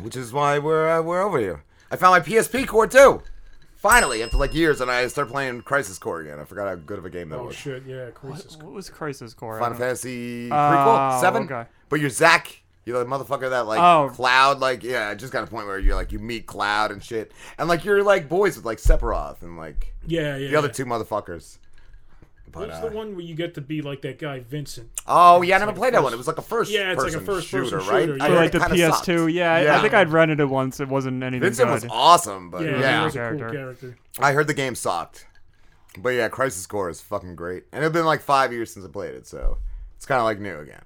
which 0.00 0.16
is 0.16 0.32
why 0.32 0.58
we're 0.58 0.88
uh, 0.88 1.02
we're 1.02 1.22
over 1.22 1.38
here. 1.38 1.64
I 1.90 1.96
found 1.96 2.12
my 2.12 2.20
PSP 2.20 2.66
core 2.66 2.86
too. 2.86 3.22
Finally, 3.76 4.22
after 4.22 4.36
like 4.38 4.54
years, 4.54 4.80
and 4.80 4.90
I 4.90 5.06
started 5.06 5.30
playing 5.30 5.60
Crisis 5.62 5.98
Core 5.98 6.20
again. 6.20 6.40
I 6.40 6.44
forgot 6.44 6.66
how 6.66 6.74
good 6.74 6.98
of 6.98 7.04
a 7.04 7.10
game 7.10 7.28
that 7.28 7.36
was. 7.36 7.44
Oh 7.44 7.46
was. 7.48 7.56
shit, 7.56 7.82
yeah, 7.86 8.10
Crisis. 8.10 8.56
What 8.56 8.72
was 8.72 8.88
Crisis 8.90 9.34
Core? 9.34 9.56
I 9.56 9.60
Final 9.60 9.78
don't. 9.78 9.86
Fantasy 9.86 10.48
Oh, 10.50 10.54
prequel 10.54 11.20
seven. 11.20 11.42
okay. 11.44 11.66
But 11.88 12.00
you're 12.00 12.10
Zack. 12.10 12.62
You're 12.84 12.98
the 13.02 13.04
motherfucker 13.10 13.50
that 13.50 13.66
like 13.66 13.80
Oh. 13.80 14.10
Cloud. 14.14 14.60
Like 14.60 14.82
yeah, 14.82 15.10
it 15.10 15.16
just 15.16 15.32
got 15.32 15.44
a 15.44 15.46
point 15.46 15.66
where 15.66 15.78
you're 15.78 15.94
like 15.94 16.10
you 16.12 16.18
meet 16.18 16.46
Cloud 16.46 16.90
and 16.90 17.02
shit, 17.02 17.32
and 17.58 17.68
like 17.68 17.84
you're 17.84 18.02
like 18.02 18.28
boys 18.28 18.56
with 18.56 18.64
like 18.64 18.78
Sephiroth 18.78 19.42
and 19.42 19.56
like 19.56 19.94
Yeah, 20.06 20.36
yeah. 20.36 20.48
the 20.50 20.56
other 20.56 20.68
yeah. 20.68 20.72
two 20.72 20.84
motherfuckers. 20.86 21.58
But, 22.52 22.68
What's 22.68 22.76
uh, 22.82 22.88
the 22.88 22.96
one 22.96 23.12
where 23.16 23.24
you 23.24 23.34
get 23.34 23.54
to 23.56 23.60
be 23.60 23.82
like 23.82 24.02
that 24.02 24.18
guy 24.18 24.40
Vincent? 24.40 24.88
Oh 25.06 25.42
yeah, 25.42 25.56
I 25.56 25.58
never 25.58 25.70
like 25.72 25.76
a 25.76 25.78
played 25.80 25.92
that 25.94 25.96
first- 25.98 26.04
one. 26.04 26.12
It 26.14 26.16
was 26.16 26.26
like 26.26 26.38
a 26.38 26.42
first. 26.42 26.70
Yeah, 26.70 26.92
it's 26.92 27.02
like 27.02 27.12
a 27.12 27.18
person 27.18 27.26
first-person 27.26 27.64
shooter, 27.80 27.90
right? 27.90 28.04
shooter, 28.06 28.14
I 28.14 28.26
For 28.26 28.32
yeah. 28.32 28.38
heard 28.38 28.38
like 28.38 28.52
the 28.52 28.58
PS2, 28.76 28.90
sucked. 29.18 29.30
yeah, 29.32 29.52
I- 29.52 29.78
I 29.78 29.80
think 29.82 29.94
I'd 29.94 30.08
rented 30.10 30.40
it 30.40 30.48
once. 30.48 30.80
It 30.80 30.88
wasn't 30.88 31.22
anything 31.22 31.40
Vincent 31.42 31.68
good. 31.68 31.72
was 31.74 31.86
awesome, 31.90 32.50
but 32.50 32.62
Yeah, 32.64 32.78
yeah, 32.80 32.98
he 33.00 33.04
was 33.04 33.16
a 33.16 33.18
cool 33.18 33.38
Character. 33.38 33.50
character. 33.50 33.96
I 34.20 34.32
heard 34.32 34.46
the 34.46 34.54
game 34.54 34.74
sucked. 34.74 35.26
But 35.98 36.10
yeah, 36.10 36.28
Crisis 36.28 36.66
Core 36.66 36.88
is 36.90 37.00
fucking 37.00 37.36
great, 37.36 37.64
and 37.72 37.82
it's 37.84 37.92
been 37.92 38.04
like 38.06 38.20
five 38.22 38.52
years 38.52 38.72
since 38.72 38.84
I 38.84 38.88
played 38.88 39.14
it, 39.14 39.26
so 39.26 39.58
it's 39.96 40.06
kind 40.06 40.18
of 40.20 40.24
like 40.24 40.38
new 40.40 40.58
again. 40.58 40.82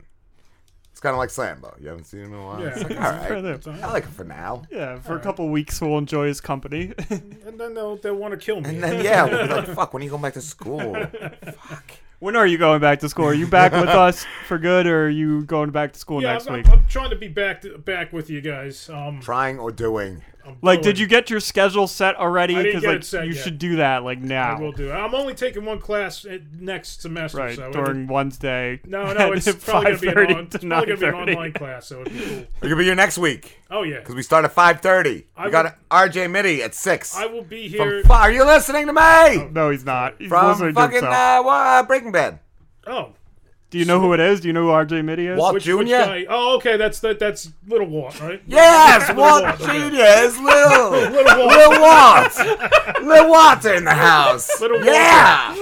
It's 1.01 1.05
kind 1.07 1.15
of 1.15 1.19
like 1.19 1.31
Slambo. 1.31 1.81
You 1.81 1.89
haven't 1.89 2.05
seen 2.05 2.21
him 2.21 2.35
in 2.35 2.41
a 2.41 2.45
while. 2.45 2.61
Yeah. 2.61 2.67
It's 2.67 2.83
like, 2.83 2.91
It's 2.91 3.01
all 3.01 3.13
fair 3.13 3.43
right, 3.43 3.67
enough. 3.67 3.67
I 3.83 3.91
like 3.91 4.05
him 4.05 4.13
for 4.13 4.25
now. 4.25 4.65
Yeah, 4.71 4.99
for 4.99 5.17
a 5.17 5.19
couple 5.19 5.49
weeks 5.49 5.81
we'll 5.81 5.97
enjoy 5.97 6.27
his 6.27 6.43
company. 6.43 6.93
And 7.11 7.59
then 7.59 7.73
they'll, 7.73 7.97
they'll 7.97 8.15
want 8.15 8.33
to 8.33 8.37
kill 8.39 8.61
me. 8.61 8.69
And 8.69 8.83
then 8.83 9.03
yeah, 9.03 9.25
we'll 9.25 9.49
be 9.49 9.55
like, 9.55 9.67
fuck, 9.75 9.95
when 9.95 10.03
are 10.03 10.05
you 10.05 10.11
going 10.11 10.21
back 10.21 10.35
to 10.35 10.43
school? 10.43 10.95
Fuck. 11.57 11.93
When 12.19 12.37
are 12.37 12.47
you 12.47 12.59
going 12.59 12.83
back 12.83 13.01
to 13.01 13.09
school? 13.09 13.25
Are 13.25 13.35
you 13.35 13.47
back 13.47 13.73
with 13.73 13.89
us 13.89 14.27
for 14.47 14.59
good, 14.59 14.87
or 14.87 15.07
are 15.07 15.09
you 15.09 15.43
going 15.45 15.71
back 15.71 15.95
to 15.95 15.99
school 15.99 16.21
yeah, 16.21 16.35
next 16.35 16.49
I'm, 16.49 16.53
week? 16.53 16.69
I'm, 16.69 16.75
I'm 16.75 16.87
trying 16.87 17.09
to 17.11 17.17
be 17.17 17.29
back 17.29 17.63
to, 17.63 17.79
back 17.79 18.13
with 18.13 18.29
you 18.29 18.43
guys. 18.43 18.91
Um, 18.91 19.21
Trying 19.21 19.59
or 19.59 19.73
doing? 19.73 20.23
I'm 20.51 20.59
Like, 20.63 20.79
going- 20.79 20.85
did 20.85 20.99
you 20.99 21.07
get 21.07 21.31
your 21.31 21.41
schedule 21.41 21.87
set 21.87 22.17
already? 22.17 22.55
Because 22.63 22.85
like 22.85 22.97
it 22.99 23.05
set 23.05 23.27
you 23.27 23.33
yet. 23.33 23.43
should 23.45 23.59
do 23.59 23.77
that 23.77 24.05
like 24.05 24.21
now. 24.21 24.57
I 24.57 24.61
will 24.61 24.73
do. 24.73 24.91
it. 24.91 24.93
I'm 24.93 25.15
only 25.15 25.35
taking 25.35 25.65
one 25.65 25.79
class 25.79 26.27
next 26.59 27.03
semester. 27.03 27.39
Right 27.39 27.57
so 27.57 27.71
during 27.73 28.07
Wednesday. 28.07 28.81
No, 28.87 29.13
no, 29.13 29.33
it's 29.33 29.51
probably 29.65 29.93
gonna 29.97 29.99
be 30.01 30.09
an, 30.09 30.15
5:30 30.15 30.37
on, 30.37 30.47
to 30.49 30.57
it's 30.57 30.65
probably 30.65 30.87
gonna 30.87 30.97
be 31.01 31.07
an 31.07 31.15
online 31.15 31.53
class, 31.53 31.87
so 31.87 32.01
it'd 32.03 32.13
be 32.13 32.19
cool. 32.21 32.39
It 32.39 32.69
could 32.69 32.79
be 32.79 32.85
here 32.85 32.95
next 32.95 33.19
week. 33.19 33.59
Oh 33.71 33.83
yeah, 33.85 33.99
Because 34.01 34.15
we 34.17 34.23
start 34.23 34.45
at 34.45 34.55
5.30. 34.55 35.05
We 35.15 35.25
I 35.37 35.51
got 35.51 35.65
will- 35.65 35.97
RJ 35.99 36.27
Mitte 36.31 36.61
at 36.65 36.75
6. 36.75 37.17
I 37.17 37.27
will 37.27 37.43
be 37.45 37.69
here. 37.69 38.03
fi- 38.05 38.23
are 38.23 38.33
you 38.33 38.45
listening 38.45 38.87
to 38.87 38.93
me? 38.93 39.49
No, 39.53 39.71
he's 39.71 39.85
not. 39.85 40.17
He's 40.19 40.29
From 40.29 40.49
listening 40.49 40.75
fucking 40.75 40.95
himself. 40.97 41.15
uh, 41.15 41.43
wha- 41.45 41.53
uh, 41.53 41.83
Breaking 41.85 42.11
Bad. 42.13 42.41
Oh, 42.87 43.13
Do 43.71 43.79
you 43.79 43.85
know 43.85 44.01
who 44.01 44.13
it 44.13 44.21
is? 44.21 44.41
Do 44.41 44.49
you 44.49 44.53
know 44.53 44.67
who 44.67 44.73
RJ 44.73 45.05
Mitte 45.05 45.33
is? 45.33 45.39
Walt 45.39 45.55
which, 45.55 45.65
Jr.? 45.65 45.77
which 45.77 45.89
guy? 45.89 46.27
Oh, 46.29 46.57
okay, 46.57 46.77
that's 46.77 46.99
that. 47.01 47.21
That's 47.21 47.53
Little 47.69 47.87
Walt, 47.87 48.21
right? 48.21 48.43
Yes, 48.47 49.09
Little 49.09 49.23
Walt 49.23 49.45
okay. 49.45 49.91
Jr. 49.91 50.25
is 50.27 50.39
Lil. 50.39 50.91
Little 51.13 51.47
Walt. 51.47 51.57
Lil 51.57 51.81
Walt. 51.81 53.03
Lil 53.03 53.31
Walt's 53.31 53.67
in 53.67 53.85
the 53.85 53.95
house. 53.95 54.61
Little 54.61 54.85
yeah. 54.85 55.55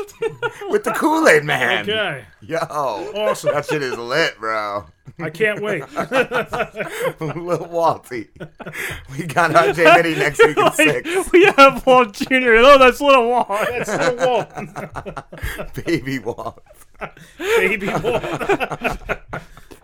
With 0.70 0.84
the 0.84 0.92
Kool-Aid 0.92 1.44
man. 1.44 1.82
Okay, 1.88 2.24
Yo. 2.40 2.56
Awesome. 2.58 3.52
That 3.52 3.66
shit 3.66 3.82
is 3.82 3.98
lit, 3.98 4.38
bro. 4.38 4.86
I 5.20 5.30
can't 5.30 5.60
wait. 5.60 5.80
Lil 5.92 7.66
Walty. 7.68 8.28
We 9.10 9.26
got 9.26 9.50
RJ 9.50 9.84
Mitte 9.84 10.16
next 10.16 10.38
week 10.38 10.56
at 10.56 10.74
6. 10.74 11.32
We 11.32 11.44
have 11.56 11.84
Walt 11.84 12.14
Jr. 12.14 12.56
Oh, 12.58 12.78
that's 12.78 13.00
Little 13.00 13.28
Walt. 13.28 13.48
That's 13.48 13.88
Little 13.88 14.26
Walt, 14.26 15.74
Baby 15.84 16.20
Walt. 16.20 16.62
Baby 17.38 17.86
Walt. 18.02 18.22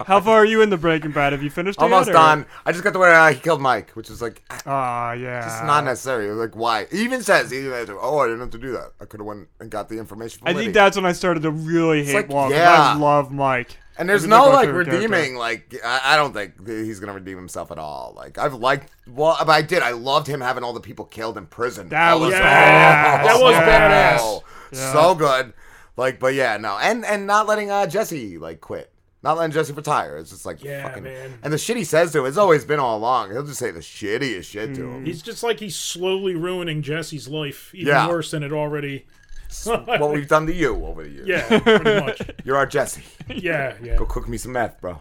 How 0.06 0.20
far 0.20 0.38
are 0.38 0.44
you 0.44 0.60
in 0.60 0.70
the 0.70 0.76
Breaking 0.76 1.12
Bad? 1.12 1.32
Have 1.32 1.42
you 1.42 1.48
finished 1.50 1.78
it 1.78 1.82
Almost 1.82 2.08
yet, 2.08 2.14
done. 2.14 2.46
I 2.66 2.72
just 2.72 2.82
got 2.84 2.92
to 2.92 2.98
where 2.98 3.14
uh, 3.14 3.32
he 3.32 3.38
killed 3.40 3.60
Mike, 3.62 3.90
which 3.92 4.10
is 4.10 4.20
like 4.20 4.42
Ah, 4.66 5.12
yeah. 5.12 5.40
just 5.42 5.64
not 5.64 5.84
necessary. 5.84 6.28
Like 6.30 6.54
why? 6.56 6.86
He 6.90 7.04
even 7.04 7.22
says, 7.22 7.50
he 7.50 7.58
even 7.58 7.70
says, 7.72 7.90
"Oh, 7.90 8.18
I 8.18 8.26
didn't 8.26 8.40
have 8.40 8.50
to 8.50 8.58
do 8.58 8.72
that. 8.72 8.92
I 9.00 9.04
could 9.06 9.20
have 9.20 9.26
went 9.26 9.48
and 9.60 9.70
got 9.70 9.88
the 9.88 9.98
information." 9.98 10.40
From 10.40 10.48
I 10.48 10.52
Liddy." 10.52 10.64
think 10.66 10.74
that's 10.74 10.96
when 10.96 11.06
I 11.06 11.12
started 11.12 11.44
to 11.44 11.50
really 11.50 12.04
hate 12.04 12.14
like, 12.14 12.28
Walt. 12.28 12.50
'cause 12.50 12.58
yeah. 12.58 12.92
I 12.94 12.96
love 12.96 13.30
Mike. 13.32 13.78
And 13.96 14.08
there's 14.08 14.26
no 14.26 14.48
like 14.48 14.66
favorite 14.66 14.86
character. 14.88 15.08
redeeming. 15.08 15.36
Like 15.36 15.74
I, 15.84 16.00
I 16.14 16.16
don't 16.16 16.32
think 16.34 16.66
he's 16.66 16.98
gonna 16.98 17.12
redeem 17.14 17.36
himself 17.38 17.70
at 17.70 17.78
all. 17.78 18.12
Like 18.16 18.36
I've 18.36 18.54
liked. 18.54 18.90
Well, 19.06 19.36
but 19.38 19.50
I 19.50 19.62
did. 19.62 19.82
I 19.84 19.92
loved 19.92 20.26
him 20.26 20.40
having 20.40 20.64
all 20.64 20.72
the 20.72 20.80
people 20.80 21.04
killed 21.04 21.38
in 21.38 21.46
prison. 21.46 21.88
That 21.90 22.14
All 22.14 22.20
was 22.20 22.30
those- 22.32 22.40
badass. 22.40 23.22
That 23.24 23.36
was 23.40 23.54
badass. 23.54 24.42
Yeah. 24.72 24.92
So 24.92 25.14
good. 25.14 25.52
Like, 25.96 26.18
but 26.18 26.34
yeah, 26.34 26.56
no, 26.56 26.76
and 26.80 27.04
and 27.04 27.26
not 27.26 27.46
letting 27.46 27.70
uh, 27.70 27.86
Jesse 27.86 28.38
like 28.38 28.60
quit. 28.60 28.90
Not 29.22 29.38
letting 29.38 29.52
Jesse 29.52 29.72
retire. 29.72 30.18
It's 30.18 30.30
just 30.30 30.44
like 30.44 30.62
Yeah, 30.62 30.82
fucking. 30.86 31.02
man. 31.04 31.38
And 31.42 31.50
the 31.52 31.56
shit 31.56 31.76
he 31.78 31.84
says 31.84 32.12
to 32.12 32.18
him 32.18 32.24
has 32.26 32.36
always 32.36 32.64
been 32.64 32.78
all 32.78 32.98
along. 32.98 33.30
He'll 33.30 33.42
just 33.46 33.58
say 33.58 33.70
the 33.70 33.80
shittiest 33.80 34.44
shit 34.44 34.74
to 34.74 34.80
Mm. 34.82 34.92
him. 34.96 35.04
He's 35.06 35.22
just 35.22 35.42
like 35.42 35.60
he's 35.60 35.76
slowly 35.76 36.34
ruining 36.34 36.82
Jesse's 36.82 37.26
life, 37.26 37.74
even 37.74 37.88
Yeah. 37.88 38.08
worse 38.08 38.30
than 38.32 38.42
it 38.42 38.52
already. 38.52 39.06
what 39.64 40.12
we've 40.12 40.26
done 40.28 40.46
to 40.46 40.52
you 40.52 40.84
over 40.84 41.04
the 41.04 41.10
years. 41.10 41.28
Yeah, 41.50 41.60
pretty 41.60 42.00
much. 42.00 42.20
You're 42.44 42.56
our 42.56 42.66
Jesse. 42.66 43.02
Yeah, 43.28 43.74
yeah. 43.82 43.96
Go 43.96 44.04
cook 44.04 44.28
me 44.28 44.36
some 44.36 44.52
meth, 44.52 44.80
bro. 44.80 44.98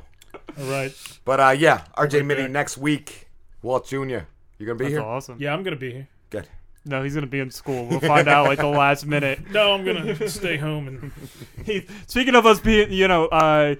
All 0.59 0.65
right. 0.69 0.93
But 1.25 1.39
uh, 1.39 1.49
yeah, 1.57 1.81
RJ 1.97 2.13
Right 2.27 2.37
Mitte 2.37 2.49
next 2.51 2.77
week. 2.77 3.27
Walt 3.63 3.87
Jr. 3.87 3.97
you're 3.97 4.21
gonna 4.67 4.75
be 4.75 4.85
That's 4.85 4.91
here? 4.93 5.01
awesome. 5.01 5.37
Yeah, 5.39 5.53
I'm 5.53 5.63
gonna 5.63 5.75
be 5.75 5.91
here. 5.91 6.07
Good. 6.29 6.47
No, 6.85 7.01
he's 7.03 7.15
gonna 7.15 7.27
be 7.27 7.39
in 7.39 7.49
school. 7.49 7.85
We'll 7.85 7.99
find 8.01 8.27
out 8.27 8.47
like 8.47 8.59
the 8.59 8.67
last 8.67 9.05
minute. 9.05 9.39
No, 9.51 9.73
I'm 9.73 9.85
gonna 9.85 10.27
stay 10.27 10.57
home 10.57 10.87
and. 10.87 11.11
He, 11.65 11.85
speaking 12.07 12.35
of 12.35 12.45
us 12.45 12.59
being, 12.59 12.91
you 12.91 13.07
know, 13.07 13.27
uh, 13.27 13.75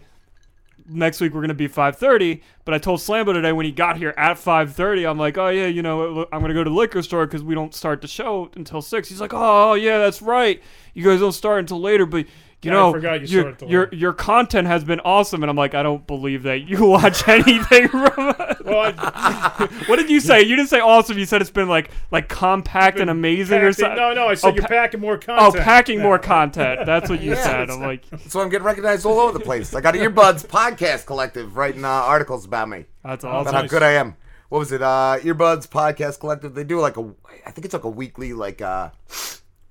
next 0.88 1.20
week 1.20 1.34
we're 1.34 1.42
gonna 1.42 1.54
be 1.54 1.68
5:30. 1.68 2.42
But 2.66 2.74
I 2.74 2.78
told 2.78 3.02
Slambo 3.02 3.34
today 3.34 3.52
when 3.52 3.66
he 3.66 3.74
got 3.74 3.98
here 3.98 4.14
at 4.18 4.38
5:30, 4.38 5.06
I'm 5.10 5.18
like, 5.18 5.38
oh 5.38 5.50
yeah, 5.50 5.68
you 5.68 5.82
know, 5.82 6.26
I'm 6.32 6.42
gonna 6.42 6.54
go 6.54 6.64
to 6.64 6.70
the 6.70 6.76
liquor 6.76 7.02
store 7.02 7.26
because 7.26 7.44
we 7.44 7.56
don't 7.56 7.74
start 7.76 8.02
the 8.02 8.08
show 8.08 8.50
until 8.56 8.82
six. 8.82 9.10
He's 9.10 9.20
like, 9.20 9.34
oh 9.34 9.74
yeah, 9.74 9.98
that's 9.98 10.22
right. 10.22 10.62
You 10.94 11.04
guys 11.04 11.20
don't 11.20 11.32
start 11.34 11.60
until 11.60 11.82
later, 11.82 12.06
but. 12.06 12.26
You 12.62 12.72
Yeah, 12.72 12.78
know, 12.78 12.92
you 12.96 13.38
your, 13.40 13.50
your 13.70 13.90
your 13.94 14.14
content 14.14 14.70
has 14.70 14.86
been 14.86 15.02
awesome, 15.02 15.44
and 15.44 15.50
I'm 15.50 15.58
like, 15.58 15.76
I 15.76 15.84
don't 15.84 16.08
believe 16.08 16.44
that 16.44 16.62
you 16.62 16.86
watch 16.88 17.28
anything 17.28 17.90
from. 17.90 18.34
Well, 18.74 18.94
I, 18.98 19.70
what 19.88 19.98
did 19.98 20.10
you 20.10 20.20
say? 20.20 20.42
You 20.42 20.56
didn't 20.56 20.70
say 20.70 20.80
awesome. 20.80 21.18
You 21.18 21.26
said 21.26 21.42
it's 21.42 21.50
been 21.52 21.70
like 21.70 21.92
like 22.12 22.28
compact 22.30 23.00
and 23.00 23.10
amazing 23.10 23.60
or 23.62 23.72
something. 23.74 23.96
No, 23.98 24.14
no, 24.14 24.28
I 24.28 24.34
said 24.36 24.50
Oh, 24.50 24.54
you're 24.54 24.64
pa- 24.64 24.68
packing 24.70 25.00
more 25.00 25.18
content. 25.18 25.56
Oh, 25.56 25.60
packing 25.64 25.98
No. 26.00 26.04
more 26.06 26.20
content. 26.20 26.86
That's 26.86 27.10
what 27.10 27.22
you 27.22 27.32
Yeah, 27.32 27.44
said. 27.44 27.70
I'm 27.70 27.82
like, 27.92 28.04
So 28.28 28.42
I'm 28.42 28.50
getting 28.50 28.66
recognized 28.66 29.06
all 29.06 29.20
over 29.20 29.38
the 29.38 29.44
place. 29.44 29.74
I 29.74 29.82
got 29.82 29.94
Earbuds 29.96 30.46
Podcast 30.48 31.06
Collective 31.06 31.56
writing 31.56 31.86
uh, 31.86 31.88
articles 31.90 32.46
about 32.46 32.70
me. 32.70 32.86
that's 33.04 33.24
awesome. 33.24 33.30
About 33.42 33.48
awesome. 33.56 33.56
how 33.56 33.68
good 33.68 33.84
I 33.84 33.92
am. 33.94 34.16
What 34.50 34.60
was 34.60 34.72
it? 34.72 34.82
Uh, 34.82 35.18
Earbuds 35.22 35.68
Podcast 35.68 36.20
Collective. 36.20 36.54
They 36.54 36.64
do 36.64 36.80
like 36.80 36.98
a, 36.98 37.12
I 37.46 37.52
think 37.52 37.66
it's 37.66 37.74
like 37.74 37.86
a 37.86 37.90
weekly 37.90 38.34
like 38.34 38.62
uh, 38.62 38.90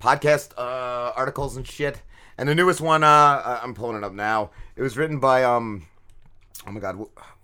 podcast 0.01 0.51
uh, 0.57 1.11
articles 1.15 1.55
and 1.57 1.65
shit. 1.67 2.01
And 2.37 2.49
the 2.49 2.55
newest 2.55 2.81
one, 2.81 3.03
uh, 3.03 3.59
I'm 3.63 3.73
pulling 3.75 3.95
it 3.97 4.03
up 4.03 4.13
now. 4.13 4.49
It 4.75 4.81
was 4.81 4.97
written 4.97 5.19
by 5.19 5.43
um, 5.43 5.85
oh 6.67 6.71
my 6.71 6.79
god, 6.79 6.97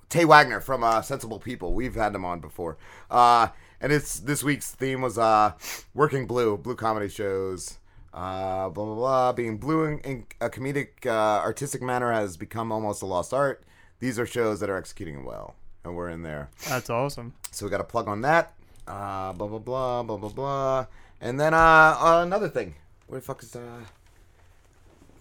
Tay 0.10 0.26
Wagner 0.26 0.60
from 0.60 0.84
uh, 0.84 1.02
Sensible 1.02 1.40
People. 1.40 1.74
We've 1.74 1.96
had 1.96 2.14
them 2.14 2.26
on 2.26 2.40
before. 2.40 2.78
Uh, 3.10 3.50
and 3.80 3.92
it's 3.94 4.20
this 4.20 4.44
week's 4.44 4.72
theme 4.72 5.02
was 5.02 5.18
uh, 5.18 5.54
working 5.94 6.28
blue, 6.28 6.58
blue 6.58 6.76
comedy 6.76 7.08
shows. 7.08 7.78
Uh, 8.14 8.70
blah 8.70 8.86
blah 8.86 8.96
blah. 8.96 9.34
Being 9.34 9.58
blue 9.58 9.86
in, 9.86 10.00
in 10.00 10.26
a 10.42 10.50
comedic, 10.50 11.06
uh, 11.06 11.42
artistic 11.42 11.82
manner 11.82 12.12
has 12.12 12.38
become 12.38 12.72
almost 12.72 13.02
a 13.02 13.06
lost 13.06 13.34
art. 13.34 13.64
These 14.00 14.18
are 14.18 14.26
shows 14.26 14.60
that 14.62 14.70
are 14.70 14.78
executing 14.78 15.24
well, 15.26 15.56
and 15.84 15.96
we're 15.96 16.10
in 16.10 16.24
there. 16.24 16.50
That's 16.68 16.90
awesome. 16.90 17.34
So 17.52 17.66
we 17.66 17.70
got 17.70 17.82
a 17.82 17.86
plug 17.86 18.08
on 18.08 18.22
that. 18.22 18.54
Uh, 18.88 19.34
blah 19.34 19.48
blah 19.48 19.60
blah 19.60 20.04
blah 20.04 20.18
blah 20.18 20.30
blah. 20.30 20.86
And 21.22 21.40
then 21.40 21.54
uh, 21.54 21.98
uh 22.00 22.24
another 22.26 22.50
thing. 22.50 22.76
Where 23.08 23.20
the 23.20 23.26
fuck 23.26 23.44
is 23.44 23.56
uh 23.56 23.82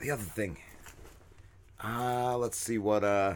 the 0.00 0.10
other 0.10 0.22
thing? 0.22 0.56
Uh 1.82 2.36
let's 2.38 2.56
see 2.56 2.78
what 2.78 3.04
uh 3.04 3.34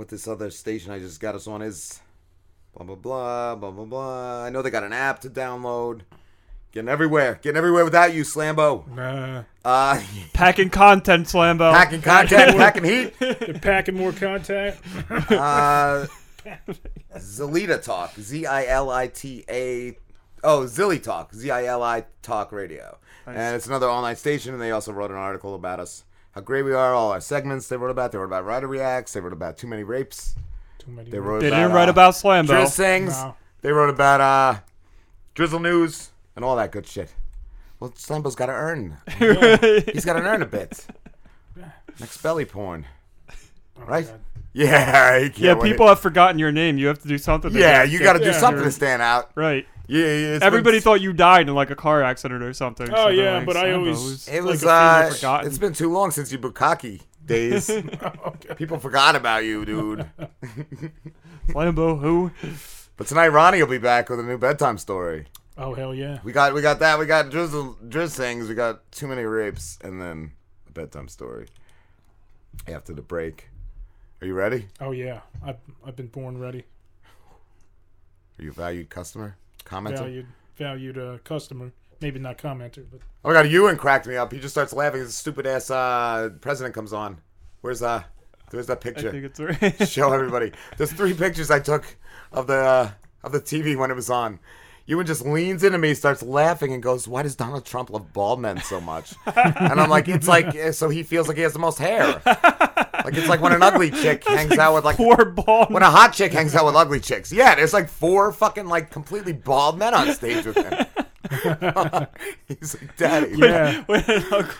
what 0.00 0.08
this 0.08 0.26
other 0.26 0.50
station 0.50 0.90
I 0.90 0.98
just 0.98 1.20
got 1.20 1.34
us 1.34 1.46
on 1.46 1.60
is. 1.60 2.00
Blah 2.74 2.86
blah 2.86 2.96
blah 2.96 3.54
blah 3.56 3.70
blah 3.70 3.84
blah. 3.84 4.44
I 4.44 4.48
know 4.48 4.62
they 4.62 4.70
got 4.70 4.82
an 4.82 4.94
app 4.94 5.20
to 5.20 5.28
download. 5.30 6.00
Getting 6.72 6.88
everywhere, 6.88 7.38
getting 7.42 7.58
everywhere 7.58 7.84
without 7.84 8.14
you, 8.14 8.22
Slambo. 8.22 8.86
Nah, 8.88 9.42
Uh, 9.64 10.00
Packing 10.32 10.70
content, 10.70 11.26
Slambo. 11.26 11.70
packing 11.72 12.00
content, 12.00 12.56
packing 12.56 12.84
heat. 12.84 13.12
they're 13.18 13.54
packing 13.60 13.96
more 13.96 14.12
content. 14.12 14.76
Uh, 15.10 16.06
Zilita 17.16 17.82
Talk. 17.82 18.14
Z 18.14 18.46
I 18.46 18.66
L 18.66 18.88
I 18.88 19.08
T 19.08 19.44
A. 19.50 19.98
Oh, 20.42 20.60
Zilly 20.60 21.02
Talk. 21.02 21.34
Z 21.34 21.50
I 21.50 21.64
L 21.66 21.82
I 21.82 22.04
Talk 22.22 22.52
Radio. 22.52 22.96
And 23.26 23.54
it's 23.54 23.66
another 23.66 23.88
online 23.90 24.16
station, 24.16 24.54
and 24.54 24.62
they 24.62 24.70
also 24.70 24.92
wrote 24.92 25.10
an 25.10 25.16
article 25.16 25.54
about 25.54 25.78
us. 25.80 26.04
How 26.40 26.44
great 26.44 26.62
we 26.62 26.72
are, 26.72 26.94
all 26.94 27.12
our 27.12 27.20
segments 27.20 27.68
they 27.68 27.76
wrote 27.76 27.90
about. 27.90 28.12
They 28.12 28.16
wrote 28.16 28.24
about 28.24 28.46
Ryder 28.46 28.66
Reacts. 28.66 29.12
They 29.12 29.20
wrote 29.20 29.34
about 29.34 29.58
Too 29.58 29.66
Many 29.66 29.82
Rapes. 29.82 30.34
Too 30.78 30.90
many. 30.90 31.10
They 31.10 31.18
wrote 31.18 31.40
They 31.40 31.48
about, 31.48 31.58
didn't 31.58 31.72
write 31.72 31.88
uh, 31.88 31.90
about 31.90 32.14
Slambo. 32.14 32.46
Drizzle 32.46 32.66
Sings. 32.68 33.10
No. 33.10 33.36
They 33.60 33.70
wrote 33.72 33.90
about 33.90 34.22
uh, 34.22 34.60
Drizzle 35.34 35.60
News 35.60 36.12
and 36.36 36.42
all 36.42 36.56
that 36.56 36.72
good 36.72 36.86
shit. 36.86 37.12
Well, 37.78 37.90
Slambo's 37.90 38.36
got 38.36 38.46
to 38.46 38.52
earn. 38.52 38.96
He's 39.92 40.06
got 40.06 40.14
to 40.14 40.22
earn 40.22 40.40
a 40.40 40.46
bit. 40.46 40.86
Next 42.00 42.22
belly 42.22 42.46
porn. 42.46 42.86
Right? 43.76 44.06
God. 44.06 44.20
Yeah, 44.54 45.18
he 45.18 45.28
can't 45.28 45.38
yeah, 45.40 45.52
wait. 45.52 45.72
people 45.72 45.88
have 45.88 46.00
forgotten 46.00 46.38
your 46.38 46.52
name. 46.52 46.78
You 46.78 46.86
have 46.86 47.02
to 47.02 47.08
do 47.08 47.18
something. 47.18 47.52
to 47.52 47.58
Yeah, 47.58 47.82
you 47.82 47.98
got 47.98 48.14
to 48.14 48.18
do 48.18 48.30
Yeah. 48.30 48.38
something 48.38 48.64
to 48.64 48.72
stand 48.72 49.02
out. 49.02 49.30
Right. 49.34 49.66
Yeah, 49.90 50.04
yeah, 50.04 50.34
it's 50.36 50.44
Everybody 50.44 50.76
been, 50.76 50.82
thought 50.82 51.00
you 51.00 51.12
died 51.12 51.48
in 51.48 51.54
like 51.56 51.70
a 51.70 51.74
car 51.74 52.00
accident 52.00 52.44
or 52.44 52.52
something. 52.52 52.88
Oh, 52.92 53.06
they're 53.06 53.12
yeah, 53.12 53.36
like, 53.38 53.46
but 53.46 53.56
I 53.56 53.72
always- 53.72 54.28
It 54.28 54.40
was. 54.40 54.62
a 54.62 55.10
thing 55.10 55.28
uh, 55.28 55.42
it's 55.44 55.58
been 55.58 55.72
too 55.72 55.92
long 55.92 56.12
since 56.12 56.30
your 56.30 56.40
Bukaki 56.40 57.00
days. 57.26 57.68
People 58.56 58.78
forgot 58.78 59.16
about 59.16 59.44
you, 59.44 59.64
dude. 59.64 60.06
Slambo 61.48 62.00
who? 62.00 62.30
But 62.96 63.08
tonight, 63.08 63.28
Ronnie 63.28 63.60
will 63.60 63.68
be 63.68 63.78
back 63.78 64.08
with 64.08 64.20
a 64.20 64.22
new 64.22 64.38
bedtime 64.38 64.78
story. 64.78 65.26
Oh 65.58 65.74
hell 65.74 65.92
yeah! 65.92 66.20
We 66.22 66.30
got, 66.30 66.54
we 66.54 66.62
got 66.62 66.78
that. 66.78 66.96
We 67.00 67.06
got 67.06 67.28
Drizzle, 67.30 67.76
Driz 67.88 68.16
things. 68.16 68.48
We 68.48 68.54
got 68.54 68.92
too 68.92 69.08
many 69.08 69.24
rapes, 69.24 69.76
and 69.82 70.00
then 70.00 70.30
a 70.68 70.72
bedtime 70.72 71.08
story. 71.08 71.48
After 72.68 72.94
the 72.94 73.02
break, 73.02 73.48
are 74.20 74.26
you 74.28 74.34
ready? 74.34 74.66
Oh 74.80 74.92
yeah! 74.92 75.22
I've 75.44 75.58
I've 75.84 75.96
been 75.96 76.06
born 76.06 76.38
ready. 76.38 76.64
Are 78.38 78.44
you 78.44 78.50
a 78.50 78.54
valued 78.54 78.88
customer? 78.88 79.36
Commenter. 79.64 79.98
Valued 79.98 80.26
valued 80.56 80.98
uh, 80.98 81.18
customer. 81.24 81.72
Maybe 82.00 82.18
not 82.18 82.38
commenter, 82.38 82.84
but 82.90 83.00
Oh 83.24 83.28
my 83.28 83.34
god, 83.34 83.48
Ewan 83.48 83.76
cracked 83.76 84.06
me 84.06 84.16
up. 84.16 84.32
He 84.32 84.40
just 84.40 84.54
starts 84.54 84.72
laughing. 84.72 85.00
His 85.00 85.14
stupid 85.14 85.46
ass 85.46 85.70
uh, 85.70 86.30
president 86.40 86.74
comes 86.74 86.92
on. 86.92 87.20
Where's 87.60 87.82
uh? 87.82 88.02
Where's 88.50 88.66
that 88.66 88.78
I 88.78 88.80
picture? 88.80 89.10
think 89.10 89.24
it's 89.24 89.38
right. 89.38 89.88
Show 89.88 90.12
everybody. 90.12 90.52
There's 90.76 90.92
three 90.92 91.14
pictures 91.14 91.50
I 91.50 91.60
took 91.60 91.96
of 92.32 92.46
the 92.46 92.54
uh, 92.54 92.90
of 93.22 93.32
the 93.32 93.40
TV 93.40 93.76
when 93.76 93.90
it 93.90 93.94
was 93.94 94.10
on. 94.10 94.40
Ewan 94.86 95.06
just 95.06 95.24
leans 95.24 95.62
into 95.62 95.78
me, 95.78 95.94
starts 95.94 96.22
laughing, 96.22 96.72
and 96.72 96.82
goes, 96.82 97.06
"Why 97.06 97.22
does 97.22 97.36
Donald 97.36 97.64
Trump 97.64 97.90
love 97.90 98.12
bald 98.12 98.40
men 98.40 98.60
so 98.62 98.80
much?" 98.80 99.14
and 99.36 99.78
I'm 99.80 99.90
like, 99.90 100.08
"It's 100.08 100.26
like 100.26 100.54
eh, 100.54 100.72
so 100.72 100.88
he 100.88 101.02
feels 101.02 101.28
like 101.28 101.36
he 101.36 101.42
has 101.44 101.52
the 101.52 101.58
most 101.58 101.78
hair. 101.78 102.20
Like 103.04 103.16
it's 103.16 103.28
like 103.28 103.40
when 103.40 103.52
an 103.52 103.62
ugly 103.62 103.90
chick 103.90 104.24
hangs 104.26 104.58
out 104.58 104.74
with 104.74 104.84
like 104.84 104.96
Poor 104.96 105.24
bald. 105.24 105.72
when 105.72 105.82
a 105.82 105.90
hot 105.90 106.12
chick 106.12 106.32
hangs 106.32 106.54
out 106.54 106.66
with 106.66 106.74
ugly 106.76 107.00
chicks. 107.00 107.32
Yeah, 107.32 107.54
there's 107.54 107.72
like 107.72 107.88
four 107.88 108.32
fucking 108.32 108.66
like 108.66 108.90
completely 108.90 109.32
bald 109.32 109.78
men 109.78 109.94
on 109.94 110.12
stage 110.14 110.44
with 110.46 110.56
him. 110.56 110.86
He's 112.48 112.74
like, 112.80 112.96
"Daddy." 112.96 113.36
yeah, 113.36 113.82
When 113.86 114.00
an 114.08 114.24
ugly- 114.32 114.54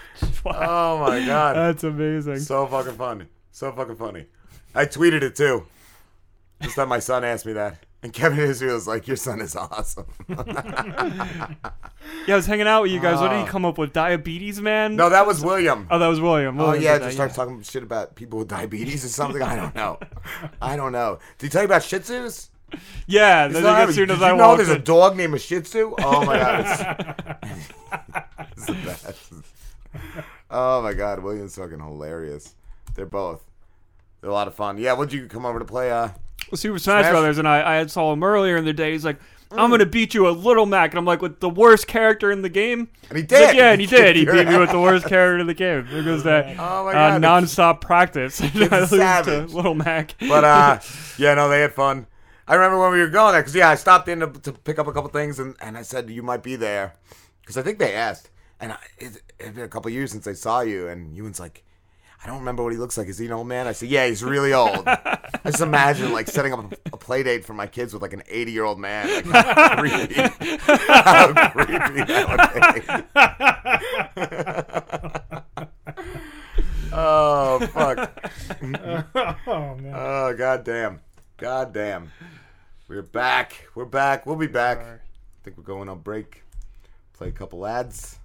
Oh 0.46 0.98
my 1.06 1.24
god. 1.26 1.56
That's 1.56 1.84
amazing. 1.84 2.38
So 2.40 2.66
fucking 2.66 2.94
funny. 2.94 3.26
So 3.50 3.72
fucking 3.72 3.96
funny. 3.96 4.26
I 4.74 4.86
tweeted 4.86 5.22
it 5.22 5.34
too. 5.36 5.66
Just 6.62 6.76
that 6.76 6.88
my 6.88 6.98
son 6.98 7.24
asked 7.24 7.46
me 7.46 7.54
that. 7.54 7.84
And 8.02 8.12
Kevin 8.14 8.38
Israel 8.38 8.74
was 8.74 8.86
like, 8.88 9.06
Your 9.06 9.16
son 9.16 9.40
is 9.40 9.54
awesome. 9.56 10.06
Yeah, 12.26 12.34
I 12.34 12.36
was 12.36 12.46
hanging 12.46 12.66
out 12.66 12.82
with 12.82 12.90
you 12.90 13.00
guys. 13.00 13.18
what 13.20 13.28
did 13.28 13.36
Oh. 13.36 13.44
he 13.44 13.48
come 13.48 13.64
up 13.64 13.78
with? 13.78 13.92
Diabetes, 13.92 14.60
man? 14.60 14.96
no, 14.96 15.08
that 15.10 15.26
was 15.26 15.42
William. 15.42 15.86
Oh, 15.90 15.98
that 15.98 16.06
was 16.06 16.20
William. 16.20 16.58
Oh 16.60 16.64
William 16.66 16.82
yeah, 16.82 16.94
did 16.98 17.04
just 17.04 17.18
that, 17.18 17.32
start 17.32 17.48
talking 17.48 17.62
shit 17.62 17.82
about 17.82 18.14
people 18.14 18.38
with 18.40 18.48
diabetes 18.48 19.04
or 19.04 19.08
something. 19.08 19.42
I 19.42 19.54
don't 19.56 19.74
know. 19.74 19.98
I 20.60 20.76
don't 20.76 20.92
know. 20.92 21.18
Did 21.38 21.46
he 21.46 21.50
tell 21.50 21.62
you 21.62 21.66
about 21.66 21.82
Shih 21.82 21.98
Tzus? 22.00 22.48
Yeah, 23.06 23.48
then 23.48 23.62
not 23.62 23.88
as 23.88 23.94
soon 23.94 24.08
Did 24.08 24.14
as 24.14 24.20
you 24.20 24.26
I 24.26 24.30
know 24.36 24.48
walked 24.48 24.58
there's 24.58 24.68
a 24.70 24.78
dog 24.78 25.16
named 25.16 25.34
a 25.34 25.38
Shih 25.38 25.60
Tzu? 25.60 25.94
Oh 25.98 26.24
my 26.24 26.36
god, 26.38 27.36
it's, 27.42 27.68
it's 28.56 28.66
the 28.66 28.72
best. 28.74 29.32
Oh 30.50 30.82
my 30.82 30.92
god, 30.92 31.20
William's 31.20 31.56
fucking 31.56 31.78
hilarious. 31.80 32.54
They're 32.94 33.06
both. 33.06 33.42
They're 34.20 34.30
a 34.30 34.34
lot 34.34 34.48
of 34.48 34.54
fun. 34.54 34.78
Yeah, 34.78 34.92
what'd 34.94 35.12
you 35.12 35.26
come 35.26 35.44
over 35.46 35.58
to 35.58 35.64
play? 35.64 35.90
Uh, 35.90 36.08
Super 36.54 36.78
Smash, 36.78 37.02
Smash? 37.04 37.10
Brothers, 37.12 37.38
and 37.38 37.46
I, 37.48 37.72
I 37.72 37.74
had 37.76 37.90
saw 37.90 38.12
him 38.12 38.22
earlier 38.22 38.56
in 38.56 38.64
the 38.64 38.72
day. 38.72 38.92
He's 38.92 39.04
like, 39.04 39.18
Mm. 39.50 39.58
I'm 39.58 39.70
gonna 39.70 39.84
beat 39.84 40.14
you 40.14 40.28
a 40.28 40.30
Little 40.30 40.64
Mac, 40.64 40.92
and 40.92 40.98
I'm 41.00 41.04
like, 41.04 41.20
with 41.20 41.40
the 41.40 41.50
worst 41.50 41.88
character 41.88 42.30
in 42.30 42.42
the 42.42 42.48
game. 42.48 42.88
and 43.08 43.18
he 43.18 43.22
He's 43.24 43.32
like, 43.32 43.48
did. 43.50 43.56
yeah, 43.56 43.72
and 43.72 43.80
he 43.80 43.86
did. 43.88 44.14
He 44.14 44.24
beat 44.24 44.46
me 44.46 44.56
with 44.56 44.70
the 44.70 44.78
worst 44.78 45.06
character 45.06 45.40
in 45.40 45.48
the 45.48 45.54
game. 45.54 45.88
There 45.90 46.04
goes 46.04 46.22
that 46.22 46.50
Oh 46.60 46.84
my 46.84 46.90
uh, 46.90 46.92
God, 46.92 47.14
the 47.14 47.18
non-stop 47.18 47.80
practice. 47.80 48.40
I 48.42 48.46
a 48.46 48.50
lose 48.58 48.68
to 48.70 48.86
savage. 48.86 49.52
Little 49.52 49.74
Mac. 49.74 50.14
But 50.20 50.44
uh, 50.44 50.78
yeah, 51.18 51.34
no, 51.34 51.48
they 51.48 51.62
had 51.62 51.72
fun. 51.74 52.06
I 52.46 52.54
remember 52.54 52.78
when 52.78 52.92
we 52.92 53.00
were 53.00 53.08
going 53.08 53.32
there 53.32 53.42
because 53.42 53.56
yeah, 53.56 53.70
I 53.70 53.74
stopped 53.74 54.06
in 54.08 54.20
to, 54.20 54.28
to 54.28 54.52
pick 54.52 54.78
up 54.78 54.86
a 54.86 54.92
couple 54.92 55.10
things 55.10 55.40
and, 55.40 55.56
and 55.60 55.76
I 55.76 55.82
said 55.82 56.08
you 56.10 56.22
might 56.22 56.44
be 56.44 56.54
there 56.54 56.94
because 57.40 57.56
I 57.58 57.62
think 57.62 57.80
they 57.80 57.92
asked 57.94 58.30
and 58.60 58.70
I, 58.70 58.78
it 58.98 59.20
had 59.40 59.56
been 59.56 59.64
a 59.64 59.68
couple 59.68 59.90
years 59.90 60.12
since 60.12 60.28
I 60.28 60.32
saw 60.34 60.60
you 60.60 60.86
and 60.86 61.16
Ewan's 61.16 61.40
like, 61.40 61.64
I 62.22 62.26
don't 62.26 62.40
remember 62.40 62.62
what 62.62 62.72
he 62.72 62.78
looks 62.78 62.98
like. 62.98 63.08
Is 63.08 63.16
he 63.16 63.24
an 63.26 63.32
old 63.32 63.46
man? 63.46 63.66
I 63.66 63.72
said, 63.72 63.88
yeah, 63.88 64.06
he's 64.06 64.22
really 64.22 64.52
old. 64.52 64.86
I 64.86 65.40
just 65.46 65.62
imagine 65.62 66.12
like 66.12 66.28
setting 66.28 66.52
up 66.52 66.70
a, 66.70 66.76
a 66.92 66.98
play 66.98 67.22
date 67.22 67.46
for 67.46 67.54
my 67.54 67.66
kids 67.66 67.94
with 67.94 68.02
like 68.02 68.12
an 68.12 68.22
80 68.28 68.52
year 68.52 68.64
old 68.64 68.78
man. 68.78 69.08
Like, 69.26 69.46
how 69.56 69.76
creepy. 69.76 70.14
how 70.14 71.32
creepy 71.50 72.04
that 72.04 72.28
would 72.28 72.74
be. 72.74 72.82
oh, 76.92 77.60
fuck. 77.68 78.30
Oh, 79.46 79.74
man. 79.76 79.94
Oh, 79.94 80.34
god 80.36 80.64
damn. 80.64 81.00
God 81.38 81.72
damn. 81.72 82.12
We're 82.86 83.00
back. 83.00 83.66
We're 83.74 83.86
back. 83.86 84.26
We'll 84.26 84.36
be 84.36 84.46
back. 84.46 84.80
I 84.80 84.98
think 85.42 85.56
we're 85.56 85.64
going 85.64 85.88
on 85.88 86.00
break. 86.00 86.42
Play 87.14 87.28
a 87.28 87.32
couple 87.32 87.66
ads. 87.66 88.18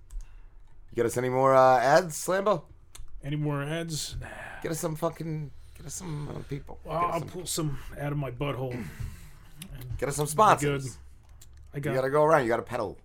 You 0.91 0.97
get 0.97 1.05
us 1.05 1.15
any 1.15 1.29
more 1.29 1.55
uh, 1.55 1.79
ads, 1.79 2.17
Slambo? 2.17 2.63
Any 3.25 3.35
more 3.37 3.63
ads? 3.63 4.15
Get 4.61 4.71
us 4.71 4.79
some 4.79 4.95
fucking. 4.95 5.49
Get 5.75 5.87
us 5.87 5.95
some 5.95 6.29
uh, 6.29 6.39
people. 6.47 6.79
Well, 6.85 7.01
get, 7.01 7.09
us 7.09 7.13
I'll 7.13 7.19
some, 7.19 7.29
pull 7.29 7.45
some 7.45 7.79
out 7.99 8.11
of 8.11 8.17
my 8.19 8.29
butthole. 8.31 8.81
get 9.97 10.07
us 10.09 10.15
some 10.15 10.27
spots. 10.27 10.63
Good. 10.63 10.81
sponsors. 10.83 10.97
I 11.73 11.77
You 11.77 11.81
got. 11.81 11.95
gotta 11.95 12.09
go 12.11 12.23
around. 12.23 12.43
You 12.43 12.49
gotta 12.49 12.61
pedal. 12.61 12.97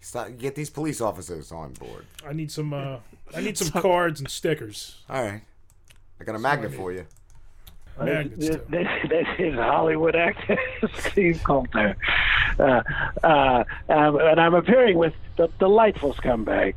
Stop, 0.00 0.28
get 0.38 0.54
these 0.54 0.70
police 0.70 1.00
officers 1.00 1.50
on 1.50 1.72
board. 1.72 2.06
I 2.24 2.32
need 2.32 2.52
some. 2.52 2.72
Uh, 2.72 2.98
I 3.34 3.40
need 3.40 3.58
some 3.58 3.70
cards 3.82 4.20
and 4.20 4.30
stickers. 4.30 4.96
All 5.10 5.22
right. 5.22 5.42
I 6.20 6.24
got 6.24 6.36
a 6.36 6.38
magnet 6.38 6.72
for 6.72 6.92
you. 6.92 7.06
Magnets. 7.98 8.36
This, 8.38 8.56
this, 8.68 8.86
this 9.08 9.26
is 9.38 9.54
Hollywood 9.54 10.14
actor 10.14 10.58
Steve 11.10 11.40
Coulter. 11.44 11.96
Uh, 12.58 12.82
uh, 13.24 13.64
um, 13.88 14.18
and 14.20 14.40
I'm 14.40 14.54
appearing 14.54 14.96
with 14.98 15.14
the 15.36 15.48
delightful 15.58 16.14
scumbags, 16.14 16.74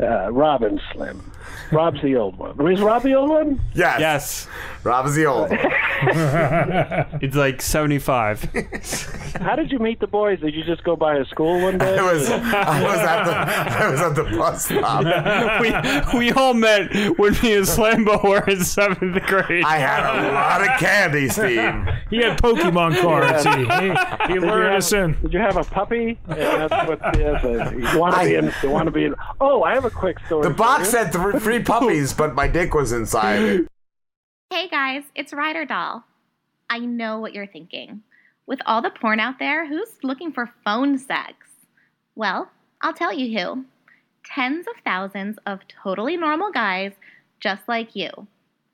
uh, 0.00 0.30
Rob 0.32 0.62
and 0.62 0.80
Slim. 0.92 1.32
Rob's 1.70 2.00
the 2.02 2.16
old 2.16 2.38
one. 2.38 2.72
Is 2.72 2.80
Rob 2.80 3.02
the 3.02 3.14
old 3.14 3.30
one? 3.30 3.60
Yes. 3.74 4.00
Yes. 4.00 4.48
Rob 4.84 5.06
is 5.06 5.14
the 5.14 5.26
old. 5.26 5.50
one. 5.50 5.58
It's 7.20 7.34
like 7.34 7.60
75. 7.60 8.44
How 9.40 9.56
did 9.56 9.72
you 9.72 9.80
meet 9.80 9.98
the 9.98 10.06
boys? 10.06 10.38
Did 10.40 10.54
you 10.54 10.62
just 10.62 10.84
go 10.84 10.94
by 10.94 11.16
a 11.16 11.24
school 11.24 11.60
one 11.60 11.78
day? 11.78 11.98
I 11.98 12.12
was, 12.12 12.30
I 12.30 12.82
was 12.82 12.98
at 13.00 13.24
the, 13.24 13.32
I 13.32 13.90
was 13.90 14.00
at 14.00 14.14
the 14.14 14.24
bus 14.36 14.64
stop. 14.66 16.12
we, 16.12 16.18
we 16.18 16.32
all 16.32 16.54
met 16.54 16.94
when 17.18 17.32
me 17.42 17.54
and 17.54 17.66
Slambo 17.66 18.22
were 18.22 18.44
in 18.48 18.62
seventh 18.62 19.20
grade. 19.26 19.64
I 19.64 19.78
had 19.78 20.04
a 20.04 20.32
lot 20.32 20.62
of 20.62 20.78
candy, 20.78 21.28
Steve. 21.28 21.74
He 22.10 22.18
had 22.18 22.40
Pokemon 22.40 23.00
cards. 23.00 23.44
He, 23.44 23.50
he, 23.50 24.34
he 24.34 24.40
Did 24.40 24.42
you, 24.42 24.48
have, 24.48 24.74
us 24.78 24.92
in. 24.92 25.20
did 25.20 25.32
you 25.32 25.40
have 25.40 25.56
a 25.56 25.64
puppy? 25.64 26.18
Yeah, 26.28 26.68
that's 26.68 26.88
what, 26.88 27.00
yes, 27.18 27.42
you 27.42 27.98
want 27.98 28.14
to 28.14 28.24
be 28.24 28.34
in. 28.36 28.52
You 28.62 28.70
want 28.70 28.86
to 28.86 28.92
be 28.92 29.04
in. 29.06 29.14
Oh, 29.40 29.64
I 29.64 29.74
have 29.74 29.84
a 29.84 29.87
quick 29.90 30.18
story. 30.26 30.42
The 30.42 30.54
box 30.54 30.86
you. 30.86 30.90
said 30.90 31.12
th- 31.12 31.42
three 31.42 31.62
puppies, 31.62 32.12
but 32.12 32.34
my 32.34 32.48
dick 32.48 32.74
was 32.74 32.92
inside 32.92 33.40
it. 33.40 33.68
Hey 34.50 34.68
guys, 34.68 35.04
it's 35.14 35.32
Ryder 35.32 35.64
Doll. 35.64 36.04
I 36.70 36.78
know 36.78 37.18
what 37.18 37.34
you're 37.34 37.46
thinking. 37.46 38.02
With 38.46 38.60
all 38.66 38.80
the 38.80 38.90
porn 38.90 39.20
out 39.20 39.38
there, 39.38 39.66
who's 39.66 39.98
looking 40.02 40.32
for 40.32 40.50
phone 40.64 40.98
sex? 40.98 41.34
Well, 42.14 42.50
I'll 42.80 42.94
tell 42.94 43.12
you 43.12 43.38
who. 43.38 43.64
Tens 44.24 44.66
of 44.66 44.74
thousands 44.84 45.38
of 45.46 45.60
totally 45.68 46.16
normal 46.16 46.50
guys 46.50 46.92
just 47.40 47.68
like 47.68 47.94
you 47.94 48.10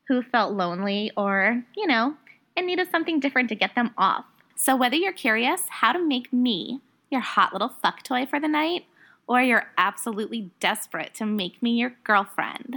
who 0.08 0.22
felt 0.22 0.52
lonely 0.52 1.10
or, 1.16 1.62
you 1.76 1.86
know, 1.86 2.14
in 2.56 2.66
need 2.66 2.78
of 2.78 2.88
something 2.88 3.20
different 3.20 3.48
to 3.48 3.54
get 3.54 3.74
them 3.74 3.90
off. 3.96 4.24
So 4.56 4.76
whether 4.76 4.96
you're 4.96 5.12
curious 5.12 5.62
how 5.68 5.92
to 5.92 6.04
make 6.04 6.32
me 6.32 6.80
your 7.10 7.20
hot 7.20 7.52
little 7.52 7.68
fuck 7.82 8.02
toy 8.02 8.26
for 8.26 8.40
the 8.40 8.48
night, 8.48 8.84
or 9.26 9.42
you're 9.42 9.68
absolutely 9.78 10.50
desperate 10.60 11.14
to 11.14 11.26
make 11.26 11.62
me 11.62 11.72
your 11.72 11.94
girlfriend, 12.04 12.76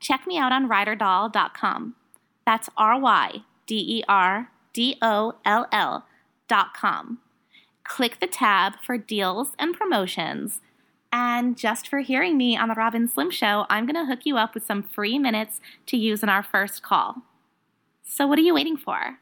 check 0.00 0.26
me 0.26 0.38
out 0.38 0.52
on 0.52 0.68
ryderdoll.com. 0.68 1.94
That's 2.44 2.68
R 2.76 2.98
Y 2.98 3.42
D 3.66 3.98
E 3.98 4.04
R 4.08 4.50
D 4.72 4.96
O 5.02 5.34
L 5.44 5.66
L 5.72 6.06
dot 6.48 6.74
com. 6.74 7.18
Click 7.84 8.20
the 8.20 8.26
tab 8.26 8.74
for 8.82 8.98
deals 8.98 9.52
and 9.58 9.76
promotions. 9.76 10.60
And 11.12 11.56
just 11.56 11.88
for 11.88 12.00
hearing 12.00 12.36
me 12.36 12.56
on 12.56 12.68
the 12.68 12.74
Rob 12.74 12.94
and 12.94 13.10
Slim 13.10 13.30
Show, 13.30 13.64
I'm 13.70 13.86
going 13.86 13.94
to 13.94 14.04
hook 14.04 14.20
you 14.24 14.36
up 14.36 14.54
with 14.54 14.66
some 14.66 14.82
free 14.82 15.18
minutes 15.18 15.60
to 15.86 15.96
use 15.96 16.22
in 16.22 16.28
our 16.28 16.42
first 16.42 16.82
call. 16.82 17.22
So, 18.02 18.26
what 18.26 18.38
are 18.38 18.42
you 18.42 18.54
waiting 18.54 18.76
for? 18.76 19.18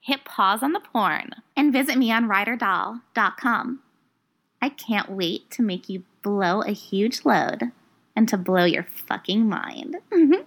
Hit 0.00 0.24
pause 0.24 0.62
on 0.62 0.72
the 0.72 0.80
porn 0.80 1.30
and 1.56 1.72
visit 1.72 1.98
me 1.98 2.10
on 2.10 2.26
ryderdoll.com. 2.26 3.80
I 4.62 4.68
can't 4.68 5.10
wait 5.10 5.50
to 5.52 5.62
make 5.62 5.88
you 5.88 6.02
blow 6.22 6.62
a 6.62 6.72
huge 6.72 7.24
load 7.24 7.72
and 8.14 8.28
to 8.28 8.36
blow 8.36 8.64
your 8.64 8.84
fucking 8.84 9.48
mind. 9.48 9.96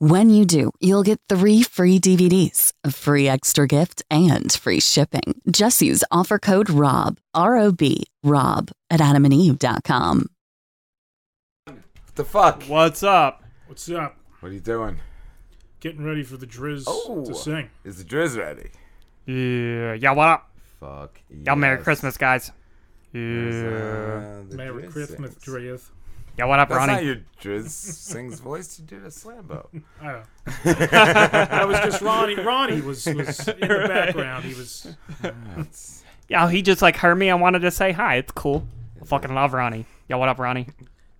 When 0.00 0.30
you 0.30 0.44
do, 0.44 0.70
you'll 0.78 1.02
get 1.02 1.18
three 1.28 1.62
free 1.64 1.98
DVDs, 1.98 2.72
a 2.84 2.92
free 2.92 3.26
extra 3.26 3.66
gift, 3.66 4.00
and 4.08 4.52
free 4.52 4.78
shipping. 4.78 5.40
Just 5.50 5.82
use 5.82 6.04
offer 6.12 6.38
code 6.38 6.70
ROB, 6.70 7.18
R 7.34 7.56
O 7.56 7.72
B, 7.72 8.04
ROB 8.22 8.70
at 8.90 9.00
adamandeve.com. 9.00 10.26
What 11.64 11.76
the 12.14 12.24
fuck? 12.24 12.62
What's 12.64 13.02
up? 13.02 13.42
What's 13.66 13.90
up? 13.90 14.16
What 14.38 14.50
are 14.50 14.54
you 14.54 14.60
doing? 14.60 15.00
Getting 15.80 16.04
ready 16.04 16.22
for 16.22 16.36
the 16.36 16.46
Driz 16.46 16.84
Oh, 16.86 17.24
to 17.24 17.34
sing. 17.34 17.68
Is 17.84 17.98
the 17.98 18.04
Driz 18.04 18.36
ready? 18.38 18.70
Yeah. 19.26 19.94
Yeah, 19.94 20.12
what 20.12 20.28
up? 20.28 20.50
Fuck. 20.78 21.20
Y'all 21.44 21.56
Merry. 21.56 21.82
Christmas, 21.82 22.16
guys. 22.16 22.52
Yeah. 23.12 23.20
uh, 23.20 24.42
Merry 24.54 24.84
Driz 24.84 24.92
Christmas, 24.92 25.34
sings. 25.34 25.90
Driz. 26.38 26.40
Yeah, 26.40 26.44
what 26.46 26.58
up, 26.60 26.68
That's 26.68 26.78
Ronnie? 26.78 26.92
not 26.92 27.04
your 27.04 27.16
Driz 27.40 27.68
sings 27.70 28.40
voice. 28.40 28.78
You 28.78 28.86
did 28.86 29.04
a 29.04 29.08
Slambo. 29.08 29.66
I 30.00 30.04
don't 30.04 30.22
know. 30.64 30.86
that 30.86 31.66
was 31.68 31.78
just 31.80 32.00
Ronnie. 32.00 32.36
Ronnie 32.36 32.80
was, 32.80 33.04
was 33.06 33.48
in 33.48 33.60
the 33.60 33.84
background. 33.88 34.44
He 34.44 34.54
was. 34.54 34.94
Yeah, 36.30 36.50
he 36.50 36.60
just 36.60 36.82
like 36.82 36.96
heard 36.96 37.14
me 37.14 37.30
and 37.30 37.40
wanted 37.40 37.60
to 37.60 37.70
say 37.70 37.90
hi. 37.90 38.16
It's 38.16 38.32
cool. 38.32 38.66
I 39.00 39.06
fucking 39.06 39.34
love 39.34 39.54
Ronnie. 39.54 39.86
Yeah, 40.10 40.16
what 40.16 40.28
up, 40.28 40.38
Ronnie? 40.38 40.66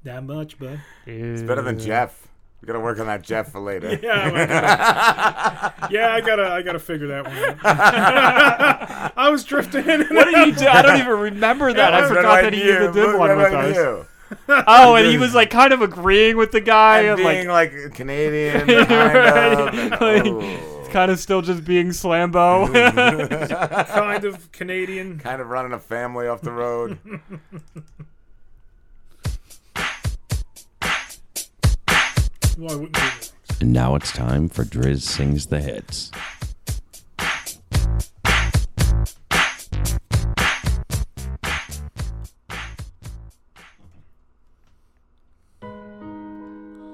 That 0.04 0.22
much, 0.22 0.59
bud. 0.59 0.83
It's 1.07 1.40
better 1.40 1.62
than 1.62 1.78
Jeff. 1.78 2.28
We 2.61 2.66
gotta 2.66 2.81
work 2.81 3.00
on 3.00 3.07
that 3.07 3.22
Jeff 3.22 3.52
for 3.52 3.61
later. 3.61 3.98
Yeah, 4.02 4.22
I 4.26 4.31
gotta, 4.31 5.94
yeah, 5.94 6.12
I 6.12 6.20
gotta, 6.20 6.48
I 6.50 6.61
gotta 6.61 6.78
figure 6.78 7.07
that 7.07 7.24
one 7.24 7.37
out. 7.38 9.12
I 9.16 9.31
was 9.31 9.44
drifting 9.44 9.88
in. 9.88 10.00
What 10.14 10.26
did 10.26 10.46
you 10.48 10.54
do? 10.54 10.66
I 10.66 10.83
don't 10.83 10.98
even 11.00 11.18
remember 11.18 11.72
that. 11.72 11.94
I 11.94 12.00
Yeah, 12.00 12.09
forgot 12.09 12.42
that 12.42 12.52
he 12.52 12.64
even 12.64 12.92
did 12.92 13.16
one 13.18 13.35
with 13.35 13.52
us. 13.54 14.07
Oh, 14.48 14.94
and 14.96 15.06
he 15.06 15.16
was 15.18 15.34
like 15.34 15.50
kind 15.50 15.72
of 15.72 15.80
agreeing 15.82 16.36
with 16.36 16.52
the 16.52 16.60
guy 16.60 17.00
And 17.00 17.20
and, 17.20 17.24
like 17.24 17.36
being 17.36 17.48
like 17.48 17.94
Canadian, 17.94 18.66
kind 18.66 19.16
of. 19.16 19.68
and- 19.74 19.90
Like, 19.92 20.22
oh. 20.26 20.88
kind 20.90 21.10
of 21.10 21.18
still 21.18 21.42
just 21.42 21.64
being 21.64 21.88
Slambo. 21.88 22.66
kind 23.88 24.24
of 24.24 24.50
Canadian. 24.52 25.18
Kind 25.18 25.40
of 25.40 25.48
running 25.48 25.72
a 25.72 25.78
family 25.78 26.26
off 26.28 26.40
the 26.42 26.52
road. 26.52 26.98
Why 32.56 32.74
wouldn't 32.74 32.96
you? 32.96 33.10
And 33.60 33.72
now 33.72 33.94
it's 33.94 34.12
time 34.12 34.48
for 34.48 34.64
Driz 34.64 35.02
Sings 35.02 35.46
the 35.46 35.60
Hits. 35.60 36.10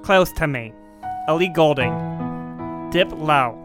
Close 0.05 0.31
to 0.33 0.45
me. 0.45 0.71
Ellie 1.27 1.47
Goulding. 1.47 1.91
Dip 2.91 3.11
low. 3.11 3.57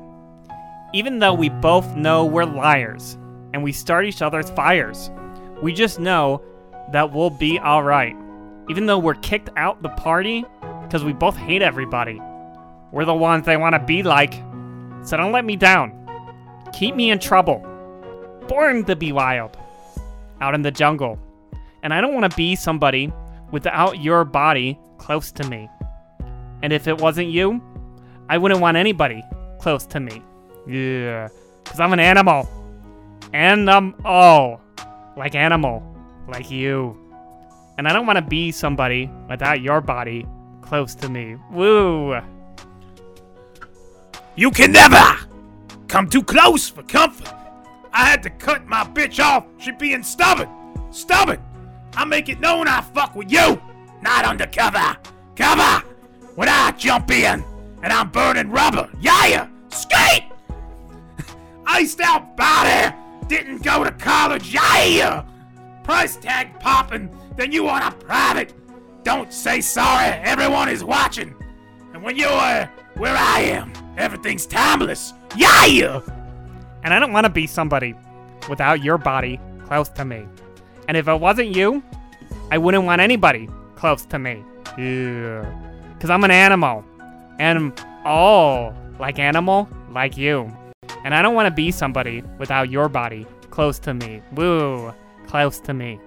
Even 0.94 1.18
though 1.18 1.34
we 1.34 1.50
both 1.50 1.94
know 1.94 2.24
we're 2.24 2.46
liars, 2.46 3.18
and 3.52 3.62
we 3.62 3.72
start 3.72 4.06
each 4.06 4.22
other's 4.22 4.48
fires, 4.48 5.10
we 5.62 5.74
just 5.74 6.00
know 6.00 6.40
that 6.92 7.12
we'll 7.12 7.28
be 7.28 7.60
alright. 7.60 8.16
Even 8.70 8.86
though 8.86 8.98
we're 8.98 9.16
kicked 9.16 9.50
out 9.58 9.82
the 9.82 9.90
party 9.90 10.46
because 10.80 11.04
we 11.04 11.12
both 11.12 11.36
hate 11.36 11.60
everybody. 11.60 12.18
We're 12.90 13.04
the 13.04 13.12
ones 13.12 13.44
they 13.44 13.58
want 13.58 13.74
to 13.74 13.78
be 13.78 14.02
like. 14.02 14.32
So 15.04 15.18
don't 15.18 15.32
let 15.32 15.44
me 15.44 15.56
down. 15.56 15.92
Keep 16.72 16.94
me 16.94 17.10
in 17.10 17.18
trouble. 17.18 17.58
Born 18.48 18.86
to 18.86 18.96
be 18.96 19.12
wild. 19.12 19.58
Out 20.40 20.54
in 20.54 20.62
the 20.62 20.70
jungle. 20.70 21.18
And 21.82 21.92
I 21.92 22.00
don't 22.00 22.14
want 22.14 22.30
to 22.30 22.34
be 22.34 22.56
somebody 22.56 23.12
without 23.52 24.00
your 24.00 24.24
body 24.24 24.78
close 24.96 25.30
to 25.32 25.46
me. 25.46 25.68
And 26.62 26.72
if 26.72 26.86
it 26.86 27.00
wasn't 27.00 27.28
you, 27.28 27.62
I 28.28 28.38
wouldn't 28.38 28.60
want 28.60 28.76
anybody 28.76 29.22
close 29.58 29.86
to 29.86 30.00
me. 30.00 30.22
Yeah. 30.66 31.28
Because 31.64 31.80
I'm 31.80 31.92
an 31.92 32.00
animal. 32.00 32.48
And 33.32 33.70
I'm 33.70 33.94
all 34.04 34.60
like 35.16 35.34
animal, 35.34 35.82
like 36.28 36.50
you. 36.50 36.96
And 37.78 37.88
I 37.88 37.92
don't 37.92 38.06
want 38.06 38.16
to 38.16 38.24
be 38.24 38.52
somebody 38.52 39.10
without 39.28 39.60
your 39.60 39.80
body 39.80 40.26
close 40.62 40.94
to 40.96 41.08
me. 41.08 41.36
Woo. 41.50 42.20
You 44.36 44.50
can 44.50 44.72
never 44.72 45.18
come 45.88 46.08
too 46.08 46.22
close 46.22 46.68
for 46.68 46.82
comfort. 46.82 47.34
I 47.92 48.06
had 48.06 48.22
to 48.22 48.30
cut 48.30 48.66
my 48.66 48.84
bitch 48.84 49.22
off. 49.22 49.44
She 49.58 49.72
being 49.72 50.02
stubborn. 50.02 50.48
Stubborn. 50.90 51.42
I 51.94 52.04
make 52.04 52.28
it 52.28 52.40
known 52.40 52.68
I 52.68 52.80
fuck 52.80 53.16
with 53.16 53.30
you, 53.32 53.60
not 54.00 54.24
undercover. 54.24 54.96
Cover. 55.34 55.89
When 56.34 56.48
I 56.48 56.72
jump 56.72 57.10
in 57.10 57.44
and 57.82 57.92
I'm 57.92 58.10
burning 58.10 58.50
rubber. 58.50 58.90
Yeah. 59.00 59.48
Skate. 59.70 60.24
Iced 61.66 62.00
out 62.00 62.36
body. 62.36 62.94
Didn't 63.28 63.62
go 63.62 63.84
to 63.84 63.92
college. 63.92 64.52
Yeah. 64.52 65.24
Price 65.84 66.16
tag 66.16 66.58
popping. 66.60 67.10
Then 67.36 67.52
you 67.52 67.64
want 67.64 67.84
a 67.84 67.96
private. 68.04 68.54
Don't 69.02 69.32
say 69.32 69.60
sorry. 69.60 70.08
Everyone 70.22 70.68
is 70.68 70.84
watching. 70.84 71.34
And 71.94 72.02
when 72.02 72.16
you're 72.16 72.66
where 72.96 73.16
I 73.16 73.40
am, 73.40 73.72
everything's 73.96 74.46
timeless. 74.46 75.12
Yeah! 75.36 76.00
And 76.82 76.92
I 76.94 76.98
don't 76.98 77.12
want 77.12 77.24
to 77.24 77.30
be 77.30 77.46
somebody 77.46 77.94
without 78.48 78.82
your 78.82 78.98
body 78.98 79.40
close 79.64 79.88
to 79.90 80.04
me. 80.04 80.26
And 80.88 80.96
if 80.96 81.08
it 81.08 81.20
wasn't 81.20 81.54
you, 81.54 81.82
I 82.50 82.58
wouldn't 82.58 82.84
want 82.84 83.00
anybody 83.00 83.48
close 83.76 84.04
to 84.06 84.18
me. 84.18 84.44
Yeah. 84.76 85.69
Because 86.00 86.08
I'm 86.08 86.24
an 86.24 86.30
animal. 86.30 86.82
And 87.38 87.58
I'm 87.58 87.74
all 88.06 88.74
like 88.98 89.18
animal, 89.18 89.68
like 89.90 90.16
you. 90.16 90.50
And 91.04 91.14
I 91.14 91.20
don't 91.20 91.34
want 91.34 91.46
to 91.46 91.50
be 91.50 91.70
somebody 91.70 92.22
without 92.38 92.70
your 92.70 92.88
body 92.88 93.26
close 93.50 93.78
to 93.80 93.92
me. 93.92 94.22
Woo. 94.32 94.94
Close 95.26 95.60
to 95.60 95.74
me. 95.74 96.00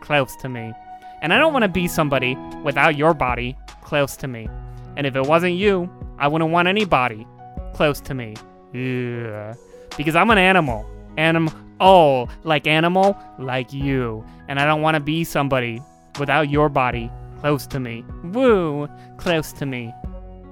Close 0.00 0.34
to 0.36 0.48
me. 0.48 0.72
And 1.20 1.34
I 1.34 1.36
don't 1.36 1.52
want 1.52 1.64
to 1.64 1.68
be 1.68 1.86
somebody 1.88 2.38
without 2.62 2.96
your 2.96 3.12
body 3.12 3.54
close 3.82 4.16
to 4.16 4.26
me. 4.26 4.48
And 4.96 5.06
if 5.06 5.14
it 5.14 5.26
wasn't 5.26 5.56
you, 5.56 5.90
I 6.18 6.26
wouldn't 6.26 6.50
want 6.50 6.66
anybody 6.66 7.26
close 7.74 8.00
to 8.00 8.14
me. 8.14 8.36
Yeah. 8.72 9.52
Because 9.98 10.16
I'm 10.16 10.30
an 10.30 10.38
animal. 10.38 10.88
And 11.18 11.36
I'm 11.36 11.76
all 11.80 12.30
like 12.44 12.66
animal, 12.66 13.14
like 13.38 13.74
you. 13.74 14.24
And 14.48 14.58
I 14.58 14.64
don't 14.64 14.80
want 14.80 14.94
to 14.94 15.00
be 15.00 15.22
somebody 15.22 15.82
without 16.18 16.48
your 16.48 16.70
body 16.70 17.10
close 17.44 17.66
to 17.66 17.78
me. 17.78 18.02
Woo! 18.32 18.88
Close 19.18 19.52
to 19.52 19.66
me. 19.66 19.92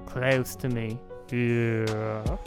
Close 0.05 0.55
to 0.57 0.69
me. 0.69 0.99
Yeah. 1.31 2.37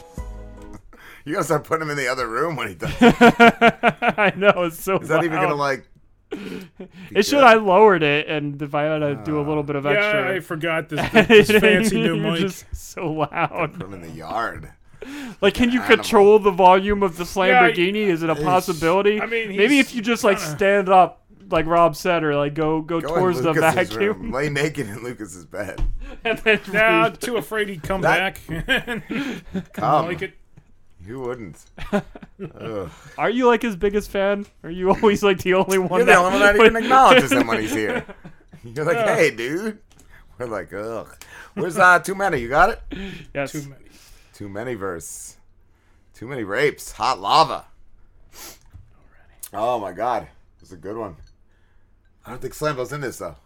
You 1.25 1.33
gotta 1.33 1.43
start 1.43 1.65
putting 1.65 1.83
him 1.83 1.91
in 1.91 1.97
the 1.97 2.07
other 2.07 2.29
room 2.29 2.55
when 2.55 2.69
he 2.69 2.75
does. 2.77 2.93
I 3.01 4.33
know 4.37 4.53
it's 4.63 4.81
so. 4.81 4.99
Is 4.99 5.09
that 5.09 5.25
even 5.25 5.41
gonna 5.41 5.57
loud. 5.57 5.59
like? 5.59 5.89
It 7.11 7.25
should. 7.25 7.43
I 7.43 7.55
lowered 7.55 8.05
it, 8.05 8.29
and 8.29 8.63
if 8.63 8.73
I 8.73 8.85
had 8.85 8.99
to 9.01 9.21
do 9.25 9.41
a 9.41 9.43
little 9.43 9.65
ah. 9.65 9.67
bit 9.67 9.75
of 9.75 9.85
extra. 9.85 10.13
Yeah, 10.13 10.37
extra, 10.37 10.37
I 10.37 10.41
forgot 10.41 10.89
this- 10.91 11.27
this 11.27 11.51
fancy 11.51 11.97
new 12.03 12.15
You're 12.15 12.33
mic. 12.33 12.41
Just 12.43 12.67
so 12.73 13.11
loud. 13.13 13.75
Put 13.75 13.83
him 13.83 13.95
in 13.95 14.03
the 14.03 14.11
yard. 14.11 14.71
Like, 15.41 15.55
can 15.55 15.71
you 15.73 15.81
Animal. 15.81 15.97
control 15.97 16.39
the 16.39 16.53
volume 16.53 17.03
of 17.03 17.17
the 17.17 17.25
Yeah, 17.25 17.63
I- 17.63 17.73
Lamborghini? 17.73 18.07
Is 18.07 18.23
it 18.23 18.31
a 18.31 18.37
possibility? 18.37 19.21
I 19.21 19.27
mean, 19.27 19.57
maybe 19.57 19.81
if 19.81 19.93
you 19.93 20.03
just 20.03 20.23
like 20.23 20.39
kinda- 20.39 20.57
stand 20.57 20.89
up, 20.89 21.26
like 21.51 21.67
Rob 21.67 21.97
said, 21.97 22.25
or 22.25 22.37
like 22.37 22.55
go 22.55 22.81
go, 22.81 23.01
Go 23.01 23.15
towards 23.17 23.43
the 23.43 23.53
vacuum. 23.53 23.99
room. 24.23 24.33
Lay 24.33 24.49
naked 24.49 24.89
in 24.89 25.03
Lucas's 25.03 25.45
bed. 25.47 25.81
and 26.25 26.39
then 26.41 26.61
Nah, 26.73 27.09
too 27.11 27.37
afraid 27.37 27.69
he'd 27.69 27.83
come 27.83 28.01
That- 28.03 28.39
back. 28.47 29.43
Come. 29.73 30.07
like 30.07 30.23
it. 30.23 30.35
You 31.07 31.21
wouldn't. 31.21 31.65
Ugh. 31.93 32.91
Are 33.17 33.31
you 33.31 33.47
like 33.47 33.63
his 33.63 33.77
biggest 33.77 34.11
fan? 34.11 34.45
Are 34.65 34.71
you 34.71 34.91
always 34.91 35.23
like 35.23 35.39
the 35.39 35.55
only 35.55 35.79
one? 35.79 35.91
You're 36.01 36.01
the 36.01 36.13
that- 36.13 36.19
only 36.19 36.31
one 36.33 36.41
that 36.41 36.57
even 36.57 36.77
acknowledges 36.77 37.31
him 37.33 37.47
when 37.47 37.61
he's 37.61 37.73
here. 37.73 38.05
You're 38.65 38.85
like, 38.85 38.97
Yeah. 38.97 39.15
hey, 39.15 39.31
dude. 39.31 39.79
We're 40.39 40.47
like, 40.47 40.73
ugh. 40.73 41.17
Where's 41.55 41.79
uh, 41.79 42.01
too 42.01 42.15
many? 42.17 42.39
You 42.41 42.49
got 42.49 42.71
it? 42.71 42.81
Yes. 43.33 43.53
Too 43.53 43.63
many. 43.63 43.85
Too 44.35 44.49
many 44.49 44.75
verse. 44.75 45.37
Too 46.13 46.27
many 46.27 46.43
rapes. 46.45 46.93
Hot 46.93 47.21
lava. 47.21 47.67
Oh 49.55 49.79
my 49.79 49.93
god. 49.93 50.27
it's 50.61 50.73
a 50.73 50.77
good 50.77 50.97
one. 50.97 51.17
I 52.27 52.31
don't 52.31 52.41
think 52.43 52.55
Slambo's 52.55 52.93
in 52.93 53.01
this 53.01 53.19
though. 53.19 53.37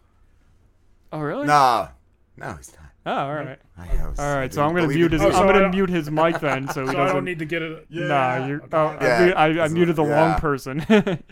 Oh 1.12 1.20
really? 1.20 1.46
Nah. 1.46 1.88
No, 2.36 2.54
he's 2.54 2.72
not. 2.74 2.86
Oh, 3.06 3.12
all 3.26 3.34
right. 3.34 3.58
I 3.78 4.06
was- 4.08 4.18
All 4.18 4.50
so 4.50 4.62
I'm 4.62 4.74
gonna 4.74 4.88
mute 4.88 5.12
his. 5.12 5.22
Oh, 5.22 5.30
so 5.30 5.38
I'm 5.38 5.46
gonna 5.46 5.68
mute 5.70 5.88
his 5.90 6.10
mic 6.10 6.38
then, 6.40 6.68
so 6.68 6.82
he 6.82 6.86
So 6.88 6.92
I 6.92 6.96
doesn't. 6.96 7.16
don't 7.16 7.24
need 7.24 7.38
to 7.40 7.44
get 7.46 7.62
it. 7.62 7.86
Nah, 7.90 8.46
you're. 8.46 8.62
Oh, 8.72 8.86
I, 8.86 9.04
Yeah, 9.04 9.26
mu- 9.26 9.32
I, 9.32 9.64
I 9.64 9.68
muted 9.68 9.96
the 9.96 10.04
yeah. 10.04 10.30
wrong 10.32 10.40
person. 10.40 10.84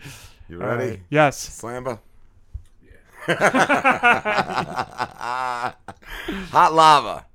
You 0.49 0.57
ready? 0.57 0.89
right. 0.89 0.99
Yes. 1.11 1.61
Slambo. 1.61 1.99
Yeah. 3.27 3.27
Hot 6.49 6.73
lava. 6.73 7.27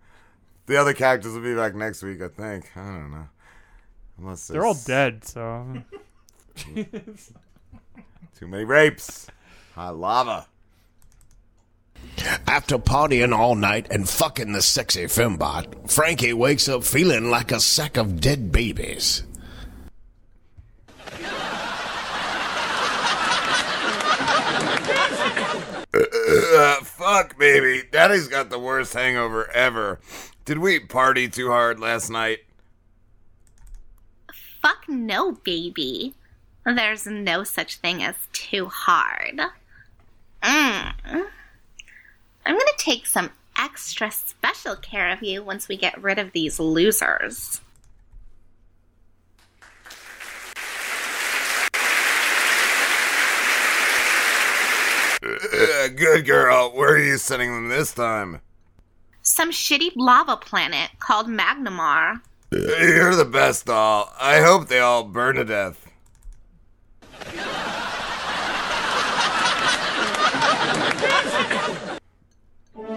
The 0.66 0.77
other 0.77 0.94
characters 0.94 1.33
will 1.33 1.40
be 1.42 1.55
back 1.55 1.77
next 1.77 2.03
week, 2.03 2.20
I 2.20 2.27
think. 2.27 2.77
I 2.77 2.81
don't 2.81 3.12
know. 3.12 3.29
Unless 4.18 4.48
They're 4.48 4.66
all 4.66 4.74
dead, 4.74 5.24
so. 5.24 5.64
Too 6.57 6.87
many 8.48 8.64
rapes. 8.64 9.29
Hot 9.74 9.96
lava. 9.96 10.46
After 12.46 12.78
partying 12.78 13.37
all 13.37 13.56
night 13.56 13.88
and 13.90 14.08
fucking 14.08 14.52
the 14.52 14.62
sexy 14.62 15.04
fembot, 15.04 15.90
Frankie 15.90 16.32
wakes 16.32 16.68
up 16.68 16.84
feeling 16.84 17.28
like 17.28 17.50
a 17.50 17.58
sack 17.58 17.96
of 17.96 18.20
dead 18.20 18.52
babies. 18.52 19.24
Uh, 25.92 26.76
fuck, 26.82 27.37
baby. 27.38 27.82
Daddy's 27.90 28.28
got 28.28 28.50
the 28.50 28.58
worst 28.58 28.94
hangover 28.94 29.50
ever. 29.50 29.98
Did 30.44 30.58
we 30.58 30.78
party 30.78 31.28
too 31.28 31.48
hard 31.48 31.80
last 31.80 32.10
night? 32.10 32.38
Fuck 34.62 34.88
no, 34.88 35.32
baby. 35.32 36.14
There's 36.64 37.06
no 37.06 37.44
such 37.44 37.76
thing 37.76 38.02
as 38.02 38.14
too 38.32 38.66
hard. 38.66 39.40
Mm. 40.44 40.92
I'm 42.44 42.59
gonna 42.59 42.70
take 42.76 43.07
some 43.07 43.30
extra 43.59 44.11
special 44.11 44.76
care 44.76 45.11
of 45.11 45.22
you 45.22 45.42
once 45.42 45.68
we 45.68 45.76
get 45.76 46.00
rid 46.02 46.18
of 46.18 46.33
these 46.33 46.61
losers. 46.61 47.62
Uh, 55.22 55.88
good 55.88 56.26
girl. 56.26 56.70
Where 56.74 56.94
are 56.94 56.98
you 56.98 57.16
sending 57.16 57.50
them 57.54 57.68
this 57.68 57.94
time? 57.94 58.40
Some 59.22 59.50
shitty 59.50 59.92
lava 59.96 60.37
planet 60.37 60.90
called 60.98 61.28
Magnamar. 61.28 62.20
You're 62.50 63.16
the 63.16 63.24
best, 63.24 63.64
doll. 63.64 64.12
I 64.20 64.40
hope 64.42 64.68
they 64.68 64.80
all 64.80 65.04
burn 65.04 65.37
to 65.37 65.44
death. 65.44 65.80
Lost 72.77 72.88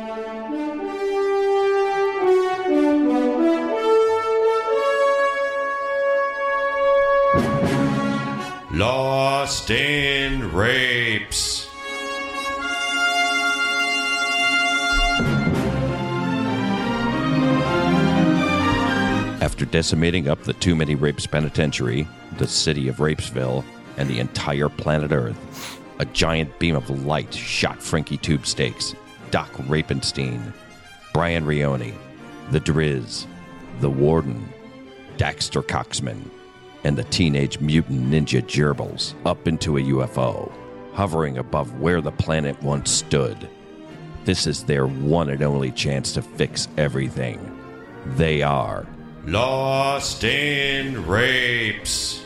in 9.69 10.51
rapes. 10.51 11.69
After 19.39 19.65
decimating 19.65 20.28
up 20.28 20.41
the 20.41 20.53
Too 20.53 20.75
Many 20.75 20.95
Rapes 20.95 21.28
Penitentiary, 21.28 22.07
the 22.39 22.47
city 22.47 22.88
of 22.88 22.95
Rapesville, 22.95 23.63
and 23.97 24.09
the 24.09 24.19
entire 24.19 24.69
planet 24.69 25.11
Earth, 25.11 25.80
a 25.99 26.05
giant 26.05 26.57
beam 26.57 26.75
of 26.75 27.05
light 27.05 27.32
shot 27.32 27.80
Frankie 27.80 28.17
Tube 28.17 28.47
Steaks, 28.47 28.95
Doc 29.32 29.51
Rapenstein, 29.53 30.53
Brian 31.13 31.45
Rione, 31.45 31.93
the 32.51 32.59
Driz, 32.59 33.25
the 33.80 33.89
Warden, 33.89 34.47
Daxter 35.17 35.63
Coxman, 35.63 36.30
and 36.84 36.97
the 36.97 37.03
Teenage 37.05 37.59
Mutant 37.59 38.11
Ninja 38.11 38.41
Gerbils 38.41 39.13
up 39.25 39.47
into 39.47 39.78
a 39.78 39.82
UFO, 39.82 40.51
hovering 40.93 41.38
above 41.38 41.80
where 41.80 42.01
the 42.01 42.11
planet 42.11 42.61
once 42.63 42.91
stood. 42.91 43.49
This 44.25 44.47
is 44.47 44.63
their 44.63 44.88
one 44.88 45.30
and 45.30 45.41
only 45.41 45.71
chance 45.71 46.13
to 46.13 46.21
fix 46.21 46.67
everything. 46.78 47.39
They 48.15 48.41
are 48.41 48.86
Lost 49.25 50.23
in 50.23 51.05
Rapes. 51.05 52.21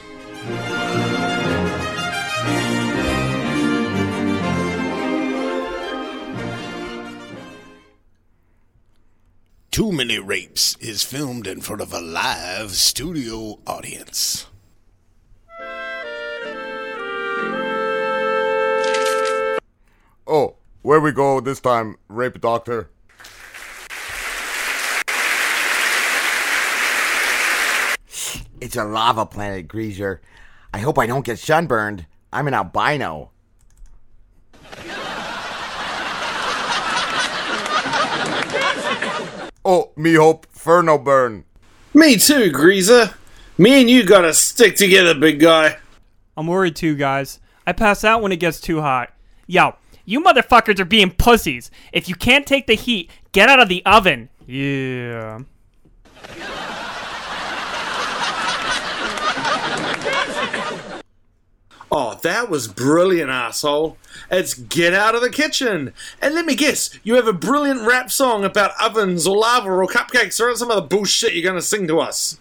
Too 9.72 9.93
Many 9.93 10.19
Rapes 10.19 10.76
is 10.82 11.01
filmed 11.01 11.47
in 11.47 11.61
front 11.61 11.82
of 11.82 11.93
a 11.93 12.01
live 12.01 12.72
studio 12.72 13.59
audience. 13.65 14.47
Oh, 20.28 20.57
where 20.82 20.99
we 20.99 21.13
go 21.13 21.39
this 21.39 21.61
time, 21.61 21.95
rape 22.09 22.41
doctor? 22.41 22.89
It's 28.59 28.76
a 28.76 28.84
lava 28.84 29.26
planet, 29.26 29.69
Greaser. 29.69 30.19
I 30.74 30.80
hope 30.80 30.99
I 30.99 31.05
don't 31.05 31.26
get 31.26 31.39
sunburned. 31.39 32.07
I'm 32.34 32.49
an 32.49 32.53
albino. 32.53 33.32
Oh, 39.64 39.91
me 39.95 40.16
hope 40.16 40.47
Furno 40.53 41.03
burn. 41.03 41.45
Me 41.93 42.18
too, 42.18 42.51
Greaser. 42.51 43.14
Me 43.57 43.82
and 43.82 43.89
you 43.89 44.03
gotta 44.03 44.34
stick 44.34 44.76
together, 44.76 45.14
big 45.14 45.39
guy. 45.39 45.78
I'm 46.36 46.47
worried 46.47 46.76
too, 46.76 46.95
guys. 46.95 47.39
I 47.68 47.74
pass 47.74 48.03
out 48.03 48.22
when 48.22 48.32
it 48.32 48.39
gets 48.39 48.59
too 48.59 48.82
hot. 48.82 49.14
Yo, 49.45 49.76
you 50.05 50.22
motherfuckers 50.22 50.80
are 50.80 50.86
being 50.86 51.12
pussies. 51.12 51.70
If 51.93 52.09
you 52.09 52.16
can't 52.16 52.47
take 52.47 52.66
the 52.66 52.74
heat, 52.74 53.12
get 53.34 53.49
out 53.49 53.59
of 53.59 53.70
the 53.70 53.86
oven. 53.86 54.30
Yeah. 54.47 55.41
Oh, 61.94 62.18
that 62.24 62.50
was 62.50 62.70
brilliant, 62.70 63.30
asshole. 63.30 63.98
It's 64.30 64.54
Get 64.54 64.94
Out 64.94 65.14
of 65.14 65.22
the 65.22 65.30
Kitchen. 65.30 65.94
And 66.22 66.34
let 66.34 66.46
me 66.46 66.56
guess, 66.56 66.98
you 67.04 67.16
have 67.16 67.28
a 67.28 67.34
brilliant 67.34 67.86
rap 67.86 68.10
song 68.10 68.46
about 68.46 68.72
ovens 68.82 69.28
or 69.28 69.36
lava 69.36 69.70
or 69.70 69.86
cupcakes 69.88 70.39
or 70.39 70.56
some 70.56 70.72
other 70.72 70.88
bullshit 70.88 71.34
you're 71.34 71.44
gonna 71.44 71.62
sing 71.62 71.89
to 71.89 72.00
us. 72.00 72.39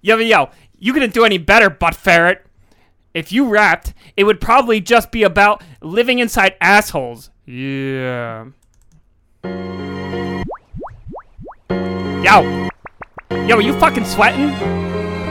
Yo, 0.00 0.16
yo, 0.16 0.50
you 0.78 0.92
couldn't 0.92 1.12
do 1.12 1.24
any 1.24 1.38
better, 1.38 1.68
butt 1.68 1.96
ferret. 1.96 2.46
If 3.14 3.32
you 3.32 3.48
rapped, 3.48 3.94
it 4.16 4.24
would 4.24 4.40
probably 4.40 4.80
just 4.80 5.10
be 5.10 5.24
about 5.24 5.64
living 5.82 6.20
inside 6.20 6.54
assholes. 6.60 7.30
Yeah. 7.46 8.46
Yo. 12.22 12.67
Yo, 13.30 13.56
are 13.56 13.60
you 13.60 13.78
fucking 13.78 14.06
sweating? 14.06 14.48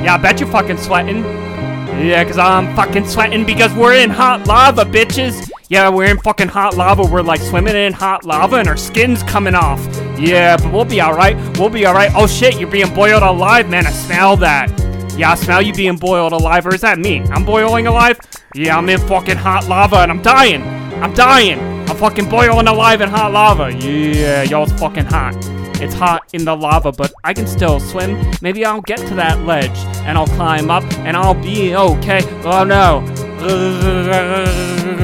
Yeah, 0.03 0.15
I 0.15 0.17
bet 0.17 0.39
you're 0.39 0.49
fucking 0.49 0.77
sweating. 0.77 1.23
Yeah, 1.23 2.23
cause 2.25 2.37
I'm 2.37 2.75
fucking 2.75 3.07
sweating 3.07 3.43
because 3.43 3.73
we're 3.73 3.95
in 3.95 4.11
hot 4.11 4.45
lava, 4.45 4.85
bitches. 4.85 5.49
Yeah, 5.69 5.89
we're 5.89 6.05
in 6.05 6.19
fucking 6.19 6.49
hot 6.49 6.77
lava. 6.77 7.01
We're 7.03 7.23
like 7.23 7.41
swimming 7.41 7.75
in 7.75 7.93
hot 7.93 8.23
lava 8.23 8.57
and 8.57 8.67
our 8.67 8.77
skin's 8.77 9.23
coming 9.23 9.55
off. 9.55 9.83
Yeah, 10.19 10.57
but 10.57 10.71
we'll 10.71 10.85
be 10.85 11.01
alright. 11.01 11.35
We'll 11.57 11.71
be 11.71 11.87
alright. 11.87 12.11
Oh 12.13 12.27
shit, 12.27 12.59
you're 12.59 12.69
being 12.69 12.93
boiled 12.93 13.23
alive, 13.23 13.67
man. 13.67 13.87
I 13.87 13.91
smell 13.91 14.37
that. 14.37 14.69
Yeah, 15.17 15.31
I 15.31 15.35
smell 15.35 15.63
you 15.63 15.73
being 15.73 15.97
boiled 15.97 16.33
alive, 16.33 16.67
or 16.67 16.75
is 16.75 16.81
that 16.81 16.99
me? 16.99 17.21
I'm 17.31 17.45
boiling 17.45 17.87
alive? 17.87 18.19
Yeah, 18.53 18.77
I'm 18.77 18.87
in 18.89 18.99
fucking 18.99 19.37
hot 19.37 19.67
lava 19.67 19.97
and 19.97 20.11
I'm 20.11 20.21
dying. 20.21 20.61
I'm 21.01 21.15
dying. 21.15 21.59
I'm 21.89 21.97
fucking 21.97 22.29
boiling 22.29 22.67
alive 22.67 23.01
in 23.01 23.09
hot 23.09 23.31
lava. 23.31 23.73
Yeah, 23.73 24.43
y'all's 24.43 24.71
fucking 24.73 25.05
hot. 25.05 25.33
It's 25.79 25.93
hot 25.93 26.27
in 26.33 26.43
the 26.43 26.55
lava, 26.55 26.91
but 26.91 27.13
I 27.23 27.33
can 27.33 27.45
still 27.47 27.79
swim. 27.79 28.19
Maybe 28.41 28.65
I'll 28.65 28.81
get 28.81 28.99
to 28.99 29.15
that 29.15 29.41
ledge 29.41 29.77
and 30.05 30.17
I'll 30.17 30.27
climb 30.27 30.71
up 30.71 30.83
and 30.99 31.15
I'll 31.15 31.33
be 31.33 31.75
okay. 31.75 32.21
Oh 32.43 32.63
no. 32.63 33.03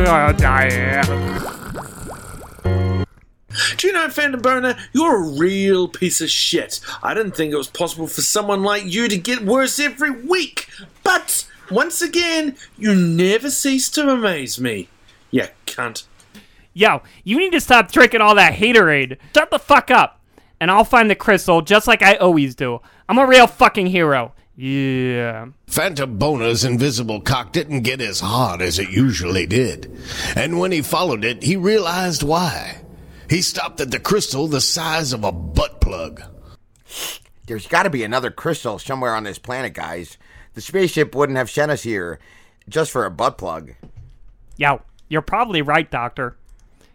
I'll 0.06 0.34
die. 0.34 1.04
Do 3.78 3.88
you 3.88 3.94
know, 3.94 4.10
Phantom 4.10 4.42
Boner, 4.42 4.76
you're 4.94 5.24
a 5.24 5.38
real 5.38 5.88
piece 5.88 6.22
of 6.22 6.30
shit. 6.30 6.80
I 7.04 7.14
didn't 7.14 7.36
think 7.36 7.54
it 7.54 7.58
was 7.58 7.68
possible 7.68 8.08
for 8.08 8.22
someone 8.22 8.64
like 8.64 8.86
you 8.86 9.08
to 9.08 9.18
get 9.18 9.42
worse 9.42 9.80
every 9.80 10.10
week. 10.10 10.68
But, 11.04 11.48
once 11.70 12.02
again, 12.02 12.56
you 12.78 12.96
never 12.96 13.52
cease 13.52 13.90
to 13.92 14.10
amaze 14.10 14.60
me. 14.60 14.90
You 15.30 15.48
cunt. 15.68 16.06
Yo, 16.74 17.04
you 17.24 17.38
need 17.38 17.52
to 17.52 17.62
stop 17.62 17.92
drinking 17.92 18.22
all 18.22 18.34
that 18.36 18.54
haterade. 18.54 19.18
Shut 19.36 19.52
the 19.52 19.60
fuck 19.60 19.92
up. 19.92 20.20
And 20.64 20.72
I'll 20.72 20.86
find 20.86 21.10
the 21.10 21.16
crystal 21.16 21.62
just 21.62 21.88
like 21.88 22.02
I 22.02 22.16
always 22.16 22.56
do. 22.56 22.80
I'm 23.10 23.18
a 23.18 23.28
real 23.28 23.48
fucking 23.48 23.88
hero. 23.88 24.32
Yeah. 24.56 25.48
Phantom 25.68 26.18
Boner's 26.18 26.64
invisible 26.64 27.20
cock 27.20 27.52
didn't 27.52 27.82
get 27.82 28.00
as 28.00 28.22
hard 28.22 28.62
as 28.62 28.80
it 28.80 28.90
usually 28.90 29.46
did. 29.46 29.94
And 30.38 30.58
when 30.58 30.72
he 30.72 30.82
followed 30.82 31.26
it, 31.26 31.44
he 31.44 31.58
realized 31.58 32.24
why. 32.24 32.78
He 33.30 33.42
stopped 33.42 33.82
at 33.82 33.92
the 33.92 34.00
crystal 34.00 34.48
the 34.48 34.62
size 34.62 35.12
of 35.12 35.26
a 35.26 35.34
butt 35.34 35.82
plug. 35.82 36.24
There's 37.46 37.68
got 37.68 37.84
to 37.84 37.90
be 37.90 38.06
another 38.06 38.32
crystal 38.32 38.80
somewhere 38.80 39.16
on 39.16 39.26
this 39.26 39.40
planet, 39.40 39.74
guys. 39.74 40.18
The 40.54 40.62
spaceship 40.62 41.14
wouldn't 41.14 41.38
have 41.38 41.52
sent 41.52 41.72
us 41.72 41.84
here 41.84 42.20
just 42.70 42.90
for 42.90 43.04
a 43.04 43.12
butt 43.12 43.38
plug. 43.38 43.74
Yo, 44.56 44.82
you're 45.10 45.22
probably 45.22 45.62
right, 45.62 45.92
Doctor. 45.92 46.38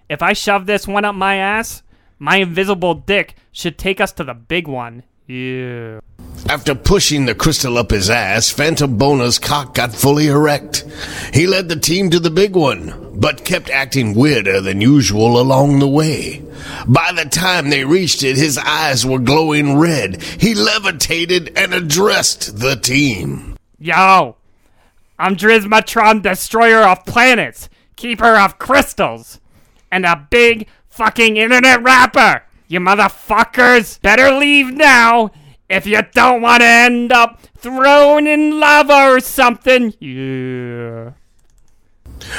If 0.08 0.22
I 0.22 0.32
shove 0.32 0.64
this 0.64 0.88
one 0.88 1.04
up 1.04 1.14
my 1.14 1.34
ass, 1.34 1.82
my 2.18 2.36
invisible 2.36 2.94
dick 2.94 3.34
should 3.52 3.78
take 3.78 4.00
us 4.00 4.12
to 4.12 4.24
the 4.24 4.34
big 4.34 4.66
one. 4.68 5.04
Yeah. 5.26 6.00
After 6.48 6.74
pushing 6.74 7.26
the 7.26 7.34
crystal 7.34 7.76
up 7.76 7.90
his 7.90 8.08
ass, 8.08 8.50
Phantom 8.50 8.96
Boner's 8.96 9.38
cock 9.38 9.74
got 9.74 9.92
fully 9.92 10.28
erect. 10.28 10.86
He 11.34 11.46
led 11.46 11.68
the 11.68 11.76
team 11.76 12.08
to 12.10 12.20
the 12.20 12.30
big 12.30 12.56
one, 12.56 13.12
but 13.14 13.44
kept 13.44 13.68
acting 13.68 14.14
weirder 14.14 14.60
than 14.60 14.80
usual 14.80 15.38
along 15.38 15.78
the 15.78 15.88
way. 15.88 16.42
By 16.86 17.12
the 17.12 17.26
time 17.26 17.68
they 17.68 17.84
reached 17.84 18.22
it, 18.22 18.36
his 18.36 18.56
eyes 18.56 19.04
were 19.04 19.18
glowing 19.18 19.76
red. 19.76 20.22
He 20.22 20.54
levitated 20.54 21.52
and 21.56 21.74
addressed 21.74 22.58
the 22.58 22.76
team. 22.76 23.56
Yo, 23.78 24.36
I'm 25.18 25.36
Drizmatron, 25.36 26.22
destroyer 26.22 26.84
of 26.84 27.04
planets, 27.04 27.68
keeper 27.96 28.36
of 28.36 28.58
crystals, 28.58 29.40
and 29.90 30.06
a 30.06 30.26
big 30.30 30.68
fucking 30.99 31.36
internet 31.36 31.80
rapper. 31.80 32.42
You 32.66 32.80
motherfuckers 32.80 34.03
better 34.03 34.32
leave 34.32 34.72
now 34.72 35.30
if 35.68 35.86
you 35.86 36.03
don't 36.12 36.42
want 36.42 36.62
to 36.62 36.66
end 36.66 37.12
up 37.12 37.40
thrown 37.57 38.26
in 38.26 38.59
lava 38.59 39.12
or 39.12 39.20
something. 39.20 39.94
Yeah. 40.01 41.12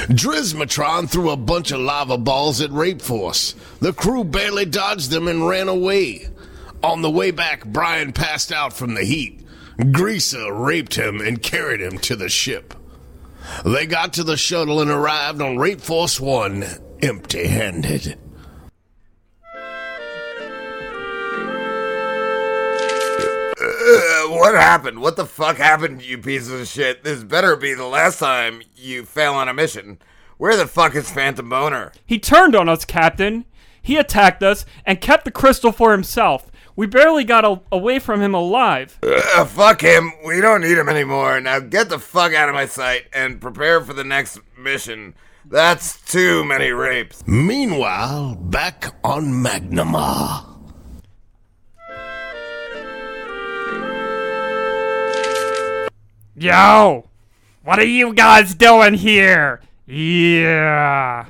Drizmatron 0.10 1.10
threw 1.10 1.30
a 1.30 1.38
bunch 1.38 1.72
of 1.72 1.80
lava 1.80 2.18
balls 2.18 2.60
at 2.60 2.70
Rape 2.72 3.01
Force. 3.01 3.55
The 3.80 3.93
crew 3.93 4.26
barely 4.26 4.66
dodged 4.66 5.10
them 5.10 5.30
and 5.30 5.47
ran 5.47 5.70
away. 5.70 6.28
On 6.84 7.01
the 7.01 7.10
way 7.10 7.32
back, 7.32 7.64
Brian 7.66 8.12
passed 8.12 8.51
out 8.51 8.74
from 8.74 8.93
the 8.93 9.05
heat. 9.05 9.41
Greaser 9.93 10.51
raped 10.53 10.95
him 10.95 11.22
and 11.22 11.41
carried 11.41 11.80
him 11.80 11.97
to 11.99 12.18
the 12.18 12.28
ship. 12.28 12.74
They 13.64 13.86
got 13.86 14.12
to 14.14 14.24
the 14.26 14.36
shuttle 14.36 14.82
and 14.82 14.91
arrived 14.91 15.41
on 15.41 15.57
Rape 15.57 15.80
Force 15.80 16.20
1 16.20 16.66
empty 17.01 17.47
handed. 17.47 18.20
What 24.30 24.56
happened? 24.56 25.02
What 25.02 25.16
the 25.16 25.26
fuck 25.26 25.58
happened, 25.58 26.02
you 26.04 26.18
piece 26.18 26.50
of 26.50 26.68
shit? 26.68 27.04
This 27.04 27.24
better 27.24 27.56
be 27.56 27.74
the 27.74 27.86
last 27.86 28.20
time 28.20 28.62
you 28.76 29.04
fail 29.06 29.34
on 29.34 29.48
a 29.50 29.54
mission. 29.54 30.00
Where 30.38 30.56
the 30.56 30.68
fuck 30.68 30.96
is 30.96 31.12
Phantom 31.12 31.48
Boner? 31.50 31.92
He 32.06 32.20
turned 32.20 32.56
on 32.56 32.70
us, 32.70 32.86
Captain. 32.86 33.46
He 33.82 33.98
attacked 33.98 34.44
us 34.44 34.66
and 34.86 35.02
kept 35.02 35.26
the 35.26 35.32
crystal 35.32 35.72
for 35.72 35.92
himself. 35.92 36.52
We 36.76 36.86
barely 36.88 37.24
got 37.26 37.44
a- 37.44 37.62
away 37.72 38.00
from 38.00 38.22
him 38.22 38.34
alive. 38.34 38.98
Uh, 39.04 39.44
fuck 39.46 39.82
him. 39.82 40.14
We 40.26 40.40
don't 40.40 40.62
need 40.62 40.78
him 40.78 40.88
anymore. 40.88 41.42
Now 41.42 41.60
get 41.60 41.90
the 41.90 42.00
fuck 42.00 42.34
out 42.34 42.48
of 42.50 42.56
my 42.56 42.68
sight 42.68 43.08
and 43.14 43.42
prepare 43.42 43.82
for 43.82 43.94
the 43.94 44.04
next 44.06 44.40
mission. 44.58 45.14
That's 45.44 46.00
too 46.10 46.46
many 46.46 46.72
rapes. 46.72 47.24
Meanwhile, 47.28 48.36
back 48.36 48.94
on 49.04 49.26
Magnamar. 49.44 50.49
Yo! 56.40 57.06
What 57.64 57.80
are 57.80 57.86
you 57.86 58.14
guys 58.14 58.56
doing 58.56 58.94
here? 58.94 59.60
Yeah. 59.86 61.26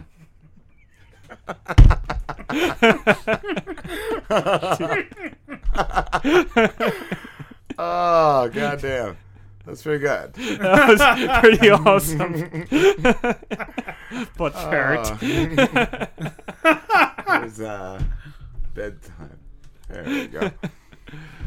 oh 7.78 8.50
goddamn, 8.50 9.18
that's 9.66 9.84
pretty 9.84 10.00
good. 10.00 10.34
That 10.34 10.90
was 10.90 11.02
pretty 11.42 11.70
awesome. 11.72 12.66
but 14.38 14.54
Oh. 14.56 14.70
hurt. 14.70 15.22
was 17.44 17.62
uh, 17.62 18.02
bedtime. 18.76 19.40
There 19.88 20.04
we 20.04 20.28
go. 20.28 20.52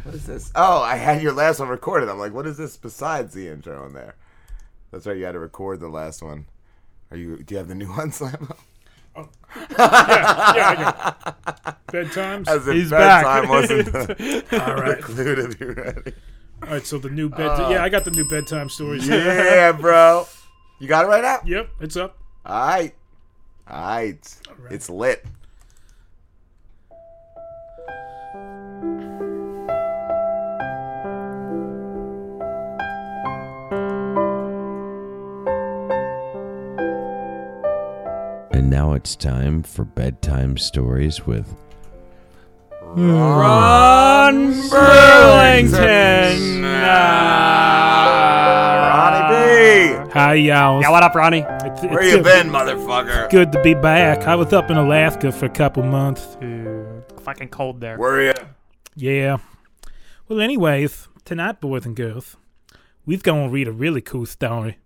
What 0.05 0.15
is 0.15 0.27
this? 0.27 0.51
Oh, 0.55 0.81
I 0.83 0.97
had 0.97 1.23
your 1.23 1.33
last 1.33 1.61
one 1.61 1.69
recorded. 1.69 2.09
I'm 2.09 2.19
like, 2.19 2.33
what 2.35 2.47
is 2.47 2.57
this 2.57 2.77
besides 2.77 3.35
the 3.35 3.49
intro 3.49 3.87
in 3.87 3.93
there? 3.93 4.15
That's 4.91 5.07
right. 5.07 5.17
You 5.17 5.25
had 5.25 5.33
to 5.33 5.39
record 5.39 5.81
the 5.81 5.89
last 5.89 6.23
one. 6.23 6.47
Are 7.11 7.17
you? 7.17 7.37
Do 7.39 7.55
you 7.55 7.59
have 7.59 7.69
the 7.69 7.75
new 7.75 7.87
one, 7.97 8.11
Slammo? 8.11 8.57
Oh. 9.15 9.29
yeah, 9.57 9.67
yeah, 10.57 10.69
I 10.69 10.75
got 10.75 11.87
bedtimes. 11.89 12.49
As 12.49 12.67
if 12.67 12.75
He's 12.75 12.91
bedtime 12.91 13.43
back. 13.43 13.51
wasn't 13.51 13.87
the, 13.93 14.65
All 14.67 14.75
right. 14.75 14.97
the 14.97 15.03
clue 15.03 15.35
to 15.37 15.49
be 15.57 15.65
ready. 15.67 16.13
All 16.63 16.69
right, 16.71 16.87
so 16.87 16.99
the 16.99 17.11
new 17.11 17.29
bed. 17.29 17.49
Oh. 17.51 17.71
yeah, 17.71 17.83
I 17.85 17.89
got 17.91 18.05
the 18.05 18.11
new 18.11 18.27
bedtime 18.27 18.69
stories. 18.71 19.07
Yeah, 19.07 19.73
bro. 19.73 20.27
You 20.79 20.89
got 20.89 21.05
it 21.05 21.09
right 21.09 21.23
now. 21.23 21.41
Yep, 21.45 21.69
it's 21.81 21.97
up. 21.97 22.17
All 22.47 22.67
right. 22.67 22.95
All 23.69 23.83
right. 23.87 24.37
It's 24.71 24.89
lit. 24.91 25.25
And 38.63 38.71
now 38.71 38.93
it's 38.93 39.17
time 39.17 39.65
for 39.65 39.85
bedtime 39.85 40.57
stories 40.57 41.27
with 41.27 41.53
Ron 42.81 44.53
Burlington. 44.71 46.63
Ronnie 48.93 49.35
B. 49.35 50.11
Hi, 50.13 50.35
y'all. 50.35 50.81
Yeah, 50.81 50.91
what 50.91 51.03
up, 51.03 51.13
Ronnie? 51.13 51.41
It's, 51.45 51.83
Where 51.83 52.03
it's 52.03 52.13
you 52.13 52.17
good- 52.19 52.23
been, 52.23 52.51
motherfucker? 52.51 53.29
Good 53.31 53.51
to 53.51 53.61
be 53.65 53.75
back. 53.75 54.29
I 54.29 54.37
was 54.37 54.53
up 54.53 54.71
in 54.71 54.77
Alaska 54.77 55.33
for 55.33 55.47
a 55.47 55.51
couple 55.51 55.83
months. 55.83 56.37
Dude, 56.41 57.03
fucking 57.21 57.49
cold 57.49 57.81
there. 57.81 57.99
Where 57.99 58.23
you? 58.23 58.33
Yeah. 58.95 59.39
Well, 60.29 60.41
anyways, 60.41 61.09
tonight, 61.25 61.61
boys 61.61 61.85
and 61.85 61.97
girls, 61.97 62.37
we're 63.07 63.19
going 63.19 63.49
to 63.49 63.53
read 63.53 63.67
a 63.67 63.73
really 63.73 64.03
cool 64.03 64.25
story. 64.27 64.79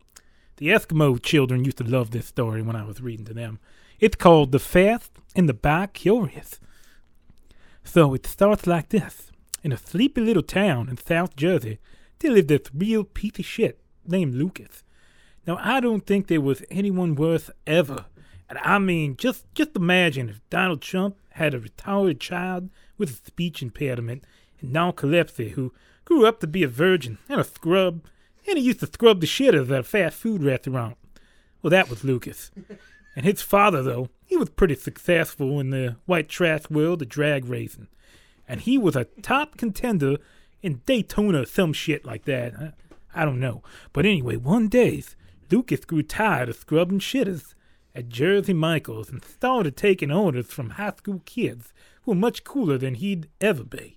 The 0.58 0.68
Eskimo 0.68 1.22
children 1.22 1.66
used 1.66 1.76
to 1.78 1.84
love 1.84 2.12
this 2.12 2.24
story 2.24 2.62
when 2.62 2.76
I 2.76 2.84
was 2.84 3.02
reading 3.02 3.26
to 3.26 3.34
them. 3.34 3.58
It's 4.00 4.16
called 4.16 4.52
The 4.52 4.58
Fast 4.58 5.12
and 5.34 5.48
the 5.48 5.54
Bi 5.54 5.86
Curious. 5.88 6.60
So 7.84 8.14
it 8.14 8.26
starts 8.26 8.66
like 8.66 8.88
this. 8.88 9.30
In 9.62 9.70
a 9.70 9.76
sleepy 9.76 10.22
little 10.22 10.42
town 10.42 10.88
in 10.88 10.96
South 10.96 11.36
Jersey, 11.36 11.78
there 12.18 12.30
lived 12.30 12.48
this 12.48 12.70
real 12.74 13.04
piece 13.04 13.38
of 13.38 13.44
shit 13.44 13.80
named 14.06 14.34
Lucas. 14.34 14.82
Now, 15.46 15.58
I 15.60 15.80
don't 15.80 16.06
think 16.06 16.26
there 16.26 16.40
was 16.40 16.64
anyone 16.70 17.16
worse 17.16 17.50
ever. 17.66 18.06
And 18.48 18.58
I 18.60 18.78
mean, 18.78 19.16
just 19.16 19.44
just 19.54 19.76
imagine 19.76 20.30
if 20.30 20.40
Donald 20.48 20.80
Trump 20.80 21.16
had 21.30 21.52
a 21.52 21.60
retarded 21.60 22.18
child 22.18 22.70
with 22.96 23.10
a 23.10 23.26
speech 23.26 23.60
impediment 23.60 24.24
and 24.60 24.74
narcolepsy 24.74 25.50
who 25.50 25.74
grew 26.06 26.26
up 26.26 26.40
to 26.40 26.46
be 26.46 26.62
a 26.62 26.68
virgin 26.68 27.18
and 27.28 27.40
a 27.40 27.44
scrub, 27.44 28.02
and 28.48 28.58
he 28.58 28.64
used 28.64 28.80
to 28.80 28.86
scrub 28.86 29.20
the 29.20 29.26
shit 29.26 29.54
out 29.54 29.60
of 29.60 29.70
a 29.70 29.82
fast 29.82 30.16
food 30.16 30.42
restaurant. 30.42 30.96
Well, 31.62 31.70
that 31.70 31.90
was 31.90 32.04
Lucas. 32.04 32.50
And 33.16 33.24
his 33.24 33.42
father, 33.42 33.82
though, 33.82 34.08
he 34.24 34.36
was 34.36 34.50
pretty 34.50 34.74
successful 34.74 35.58
in 35.58 35.70
the 35.70 35.96
white 36.04 36.28
trash 36.28 36.68
world 36.68 37.02
of 37.02 37.08
drag 37.08 37.46
racing. 37.46 37.88
And 38.46 38.60
he 38.60 38.78
was 38.78 38.94
a 38.94 39.04
top 39.22 39.56
contender 39.56 40.18
in 40.62 40.82
Daytona 40.86 41.42
or 41.42 41.46
some 41.46 41.72
shit 41.72 42.04
like 42.04 42.24
that. 42.24 42.54
I, 42.54 42.72
I 43.14 43.24
don't 43.24 43.40
know. 43.40 43.62
But 43.92 44.04
anyway, 44.04 44.36
one 44.36 44.68
day, 44.68 45.02
Lucas 45.50 45.84
grew 45.84 46.02
tired 46.02 46.48
of 46.48 46.56
scrubbing 46.56 47.00
shitters 47.00 47.54
at 47.94 48.08
Jersey 48.08 48.52
Michaels 48.52 49.10
and 49.10 49.24
started 49.24 49.76
taking 49.76 50.12
orders 50.12 50.46
from 50.46 50.70
high 50.70 50.92
school 50.96 51.22
kids 51.24 51.72
who 52.02 52.12
were 52.12 52.16
much 52.16 52.44
cooler 52.44 52.76
than 52.76 52.94
he'd 52.94 53.28
ever 53.40 53.64
be. 53.64 53.95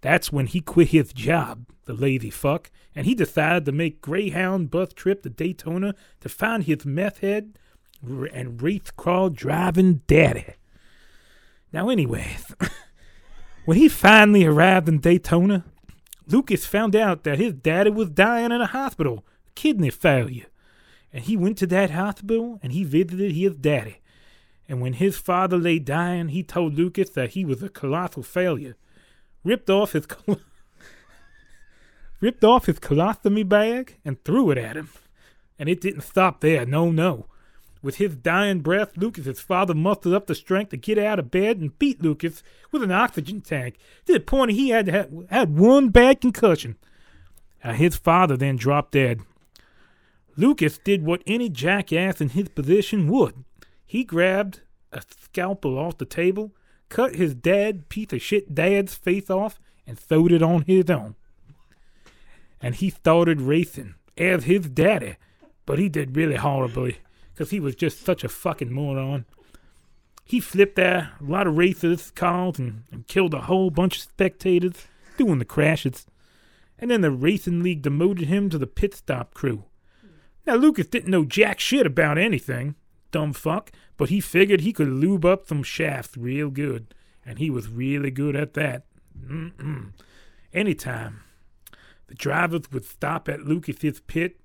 That's 0.00 0.32
when 0.32 0.46
he 0.46 0.60
quit 0.60 0.88
his 0.88 1.12
job, 1.12 1.66
the 1.84 1.94
lazy 1.94 2.30
fuck, 2.30 2.70
and 2.94 3.06
he 3.06 3.14
decided 3.14 3.64
to 3.64 3.72
make 3.72 4.00
Greyhound 4.00 4.70
bus 4.70 4.92
trip 4.94 5.22
to 5.22 5.30
Daytona 5.30 5.94
to 6.20 6.28
find 6.28 6.64
his 6.64 6.84
meth 6.84 7.18
head 7.18 7.58
and 8.02 8.60
race 8.62 8.90
car 8.96 9.30
driving 9.30 10.02
daddy. 10.06 10.54
Now, 11.72 11.88
anyways, 11.88 12.54
when 13.64 13.76
he 13.76 13.88
finally 13.88 14.44
arrived 14.44 14.88
in 14.88 14.98
Daytona, 14.98 15.64
Lucas 16.28 16.66
found 16.66 16.96
out 16.96 17.24
that 17.24 17.38
his 17.38 17.52
daddy 17.52 17.90
was 17.90 18.10
dying 18.10 18.52
in 18.52 18.60
a 18.60 18.66
hospital, 18.66 19.24
kidney 19.54 19.90
failure. 19.90 20.46
And 21.12 21.24
he 21.24 21.36
went 21.36 21.56
to 21.58 21.66
that 21.68 21.90
hospital 21.90 22.58
and 22.62 22.72
he 22.72 22.84
visited 22.84 23.32
his 23.32 23.56
daddy. 23.56 24.00
And 24.68 24.80
when 24.80 24.94
his 24.94 25.16
father 25.16 25.56
lay 25.56 25.78
dying, 25.78 26.28
he 26.28 26.42
told 26.42 26.74
Lucas 26.74 27.10
that 27.10 27.30
he 27.30 27.44
was 27.44 27.62
a 27.62 27.68
colossal 27.68 28.22
failure. 28.22 28.76
Ripped 29.46 29.70
off 29.70 29.92
his 29.92 30.08
ripped 32.20 32.42
off 32.42 32.66
his 32.66 32.80
colostomy 32.80 33.48
bag 33.48 33.94
and 34.04 34.22
threw 34.24 34.50
it 34.50 34.58
at 34.58 34.76
him. 34.76 34.88
And 35.56 35.68
it 35.68 35.80
didn't 35.80 36.00
stop 36.00 36.40
there, 36.40 36.66
no, 36.66 36.90
no. 36.90 37.26
With 37.80 37.98
his 37.98 38.16
dying 38.16 38.58
breath, 38.58 38.96
Lucas's 38.96 39.38
father 39.38 39.72
mustered 39.72 40.14
up 40.14 40.26
the 40.26 40.34
strength 40.34 40.70
to 40.70 40.76
get 40.76 40.98
out 40.98 41.20
of 41.20 41.30
bed 41.30 41.58
and 41.60 41.78
beat 41.78 42.02
Lucas 42.02 42.42
with 42.72 42.82
an 42.82 42.90
oxygen 42.90 43.40
tank 43.40 43.76
to 44.06 44.14
the 44.14 44.18
point 44.18 44.50
he 44.50 44.70
had 44.70 44.88
had, 44.88 45.28
had 45.30 45.56
one 45.56 45.90
bad 45.90 46.20
concussion. 46.20 46.74
Now, 47.62 47.74
his 47.74 47.94
father 47.94 48.36
then 48.36 48.56
dropped 48.56 48.90
dead. 48.90 49.20
Lucas 50.36 50.78
did 50.78 51.04
what 51.04 51.22
any 51.24 51.48
jackass 51.48 52.20
in 52.20 52.30
his 52.30 52.48
position 52.48 53.08
would. 53.12 53.44
He 53.86 54.02
grabbed 54.02 54.62
a 54.90 55.02
scalpel 55.22 55.78
off 55.78 55.98
the 55.98 56.04
table, 56.04 56.50
cut 56.88 57.16
his 57.16 57.34
dad 57.34 57.88
piece 57.88 58.12
of 58.12 58.22
shit 58.22 58.54
dad's 58.54 58.94
face 58.94 59.30
off, 59.30 59.58
and 59.86 59.98
throwed 59.98 60.32
it 60.32 60.42
on 60.42 60.62
his 60.62 60.90
own. 60.90 61.14
And 62.60 62.74
he 62.74 62.90
started 62.90 63.40
racing 63.40 63.94
as 64.18 64.44
his 64.44 64.68
daddy, 64.68 65.16
but 65.64 65.78
he 65.78 65.88
did 65.88 66.16
really 66.16 66.36
horribly 66.36 66.98
because 67.32 67.50
he 67.50 67.60
was 67.60 67.74
just 67.74 68.04
such 68.04 68.24
a 68.24 68.28
fucking 68.28 68.72
moron. 68.72 69.26
He 70.24 70.40
flipped 70.40 70.78
out 70.78 71.04
a 71.20 71.24
lot 71.24 71.46
of 71.46 71.56
races, 71.56 72.10
cars 72.10 72.58
and, 72.58 72.82
and 72.90 73.06
killed 73.06 73.34
a 73.34 73.42
whole 73.42 73.70
bunch 73.70 73.96
of 73.96 74.02
spectators 74.02 74.86
doing 75.16 75.38
the 75.38 75.44
crashes. 75.44 76.06
And 76.78 76.90
then 76.90 77.00
the 77.00 77.10
racing 77.10 77.62
league 77.62 77.82
demoted 77.82 78.26
him 78.26 78.50
to 78.50 78.58
the 78.58 78.66
pit 78.66 78.94
stop 78.94 79.34
crew. 79.34 79.64
Now, 80.46 80.54
Lucas 80.54 80.86
didn't 80.86 81.10
know 81.10 81.24
jack 81.24 81.60
shit 81.60 81.86
about 81.86 82.18
anything, 82.18 82.74
dumb 83.10 83.32
fuck, 83.32 83.70
but 83.96 84.08
he 84.08 84.20
figured 84.20 84.60
he 84.60 84.72
could 84.72 84.88
lube 84.88 85.24
up 85.24 85.46
some 85.46 85.62
shafts 85.62 86.16
real 86.16 86.50
good, 86.50 86.94
and 87.24 87.38
he 87.38 87.50
was 87.50 87.68
really 87.68 88.10
good 88.10 88.36
at 88.36 88.54
that. 88.54 88.84
Mm-mm. 89.18 89.92
Anytime. 90.52 91.20
The 92.08 92.14
drivers 92.14 92.70
would 92.70 92.84
stop 92.84 93.28
at 93.28 93.44
Lucas's 93.44 94.00
pit 94.00 94.38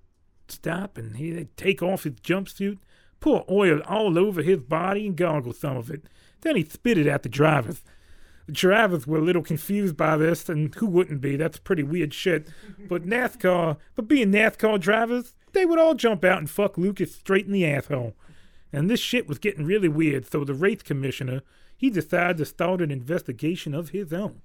stop 0.51 0.97
and 0.97 1.15
he'd 1.17 1.55
take 1.57 1.81
off 1.81 2.03
his 2.03 2.13
jumpsuit, 2.13 2.77
pour 3.19 3.45
oil 3.49 3.81
all 3.87 4.17
over 4.17 4.41
his 4.41 4.59
body, 4.59 5.07
and 5.07 5.15
gargle 5.15 5.53
some 5.53 5.77
of 5.77 5.89
it. 5.89 6.05
Then 6.41 6.55
he'd 6.55 6.71
spit 6.71 6.97
it 6.97 7.07
at 7.07 7.23
the 7.23 7.29
drivers. 7.29 7.81
The 8.47 8.51
drivers 8.51 9.07
were 9.07 9.19
a 9.19 9.23
little 9.23 9.43
confused 9.43 9.95
by 9.95 10.17
this, 10.17 10.49
and 10.49 10.73
who 10.75 10.87
wouldn't 10.87 11.21
be? 11.21 11.35
That's 11.35 11.59
pretty 11.59 11.83
weird 11.83 12.13
shit. 12.13 12.47
But 12.89 13.05
NASCAR, 13.05 13.77
but 13.95 14.07
being 14.07 14.31
NASCAR 14.31 14.79
drivers, 14.79 15.35
they 15.53 15.65
would 15.65 15.79
all 15.79 15.93
jump 15.93 16.25
out 16.25 16.39
and 16.39 16.49
fuck 16.49 16.77
Lucas 16.77 17.15
straight 17.15 17.45
in 17.45 17.51
the 17.51 17.65
asshole. 17.65 18.15
And 18.73 18.89
this 18.89 18.99
shit 18.99 19.27
was 19.27 19.37
getting 19.37 19.65
really 19.65 19.89
weird, 19.89 20.29
so 20.29 20.43
the 20.43 20.53
race 20.53 20.81
commissioner, 20.81 21.41
he 21.75 21.89
decided 21.89 22.37
to 22.37 22.45
start 22.45 22.81
an 22.81 22.91
investigation 22.91 23.73
of 23.73 23.89
his 23.89 24.13
own. 24.13 24.41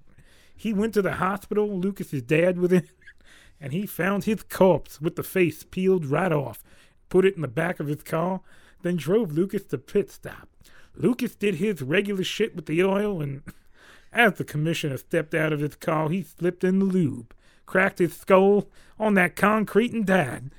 He 0.56 0.72
went 0.72 0.94
to 0.94 1.02
the 1.02 1.14
hospital 1.14 1.78
Lucas's 1.78 2.22
dad 2.22 2.58
was 2.58 2.72
in, 2.72 2.88
and 3.60 3.72
he 3.72 3.86
found 3.86 4.24
his 4.24 4.42
corpse 4.42 5.00
with 5.00 5.16
the 5.16 5.22
face 5.22 5.62
peeled 5.62 6.06
right 6.06 6.32
off, 6.32 6.64
put 7.08 7.24
it 7.24 7.36
in 7.36 7.42
the 7.42 7.48
back 7.48 7.78
of 7.78 7.86
his 7.86 8.02
car, 8.02 8.40
then 8.82 8.96
drove 8.96 9.32
Lucas 9.32 9.64
to 9.64 9.78
pit 9.78 10.10
stop. 10.10 10.48
Lucas 10.94 11.34
did 11.34 11.56
his 11.56 11.82
regular 11.82 12.24
shit 12.24 12.56
with 12.56 12.66
the 12.66 12.82
oil, 12.82 13.20
and 13.20 13.42
as 14.12 14.34
the 14.34 14.44
commissioner 14.44 14.96
stepped 14.96 15.34
out 15.34 15.52
of 15.52 15.60
his 15.60 15.76
car, 15.76 16.08
he 16.08 16.22
slipped 16.22 16.64
in 16.64 16.78
the 16.78 16.84
lube, 16.84 17.34
cracked 17.66 17.98
his 17.98 18.16
skull 18.16 18.68
on 18.98 19.14
that 19.14 19.36
concrete, 19.36 19.92
and 19.92 20.06
died. 20.06 20.50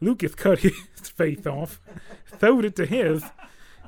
Lucas 0.00 0.34
cut 0.34 0.58
his 0.60 0.74
face 1.08 1.46
off, 1.46 1.80
throwed 2.26 2.64
it 2.64 2.76
to 2.76 2.86
his, 2.86 3.24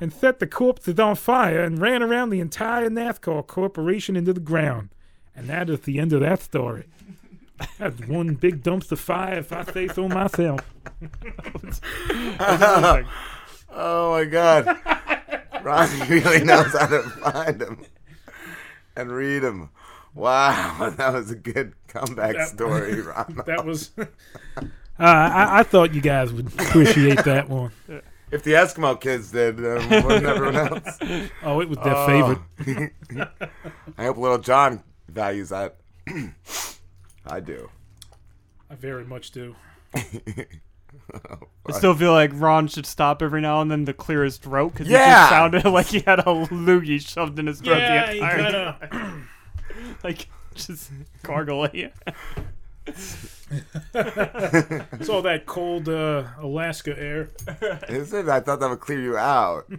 and 0.01 0.13
set 0.13 0.39
the 0.39 0.47
corpses 0.47 0.99
on 0.99 1.15
fire 1.17 1.63
and 1.63 1.79
ran 1.81 2.03
around 2.03 2.31
the 2.31 2.41
entire 2.41 2.89
NASCAR 2.89 3.47
corporation 3.47 4.17
into 4.17 4.33
the 4.33 4.41
ground. 4.41 4.89
And 5.37 5.49
that 5.49 5.69
is 5.71 5.81
the 5.81 5.99
end 5.99 6.13
of 6.13 6.21
that 6.21 6.41
story. 6.41 6.87
That's 7.79 8.01
one 8.07 8.35
big 8.35 8.63
dumpster 8.63 8.97
fire, 8.97 9.39
if 9.41 9.53
I 9.53 9.65
say 9.65 9.89
so 9.89 10.09
myself. 10.09 10.61
oh 13.71 14.11
my 14.13 14.25
god. 14.25 14.79
Ronnie 15.63 16.03
really 16.09 16.43
knows 16.45 16.73
how 16.73 16.87
to 16.87 17.03
find 17.03 17.61
him 17.61 17.83
and 18.97 19.13
read 19.13 19.45
him. 19.45 19.69
Wow, 20.15 20.93
that 20.97 21.13
was 21.13 21.31
a 21.31 21.37
good 21.37 21.75
comeback 21.87 22.35
That- 22.37 22.49
story, 22.49 23.01
Ron. 23.01 23.43
that 23.47 23.65
was. 23.65 23.91
Uh, 25.01 25.05
I, 25.05 25.61
I 25.61 25.63
thought 25.63 25.95
you 25.95 26.01
guys 26.03 26.33
would 26.33 26.47
appreciate 26.49 27.25
that 27.25 27.49
one. 27.49 27.73
If 28.33 28.45
the 28.45 28.53
Eskimo 28.53 29.01
kids 29.01 29.33
did, 29.33 29.59
um, 29.59 29.91
wouldn't 30.05 30.25
everyone 30.25 30.55
else? 30.55 30.99
Oh, 31.43 31.59
it 31.61 31.69
was 31.69 31.79
their 31.79 32.07
favorite. 32.07 32.93
I 33.99 34.05
hope 34.05 34.19
little 34.19 34.39
John 34.39 34.85
values 35.09 35.49
that. 35.49 35.79
I 37.27 37.41
do. 37.41 37.69
I 38.71 38.77
very 38.77 39.05
much 39.05 39.33
do. 39.33 39.57
I 39.97 41.73
still 41.73 41.95
feel 41.97 42.13
like 42.13 42.31
Ron 42.35 42.69
should 42.69 42.87
stop 42.87 43.21
every 43.21 43.41
now 43.41 43.61
and 43.63 43.69
then 43.69 43.85
to 43.87 43.93
clear 43.93 44.23
his 44.23 44.37
throat 44.37 44.75
because 44.75 44.87
it 44.87 44.93
Yeah! 44.93 45.23
just 45.23 45.31
sounded 45.31 45.65
like 45.65 45.87
he 45.87 45.99
had 45.99 46.21
a 46.21 46.25
loogie 46.25 47.01
shoved 47.05 47.37
in 47.41 47.49
his 47.49 47.61
throat 47.61 47.79
Yeah, 47.79 48.07
the 48.07 48.15
you 48.15 48.23
entire 48.23 48.39
gotta- 48.79 48.89
time. 48.89 49.29
like 50.05 50.29
just 50.55 50.93
gargling. 51.25 51.91
It's 52.87 53.49
all 55.09 55.23
that 55.23 55.45
cold 55.47 55.89
uh, 55.89 56.25
Alaska 56.41 56.99
air. 56.99 57.31
Is 57.89 58.13
it? 58.13 58.29
I 58.29 58.41
thought 58.41 58.61
that 58.61 58.71
would 58.71 58.81
clear 58.81 59.01
you 59.01 59.17
out. 59.17 59.71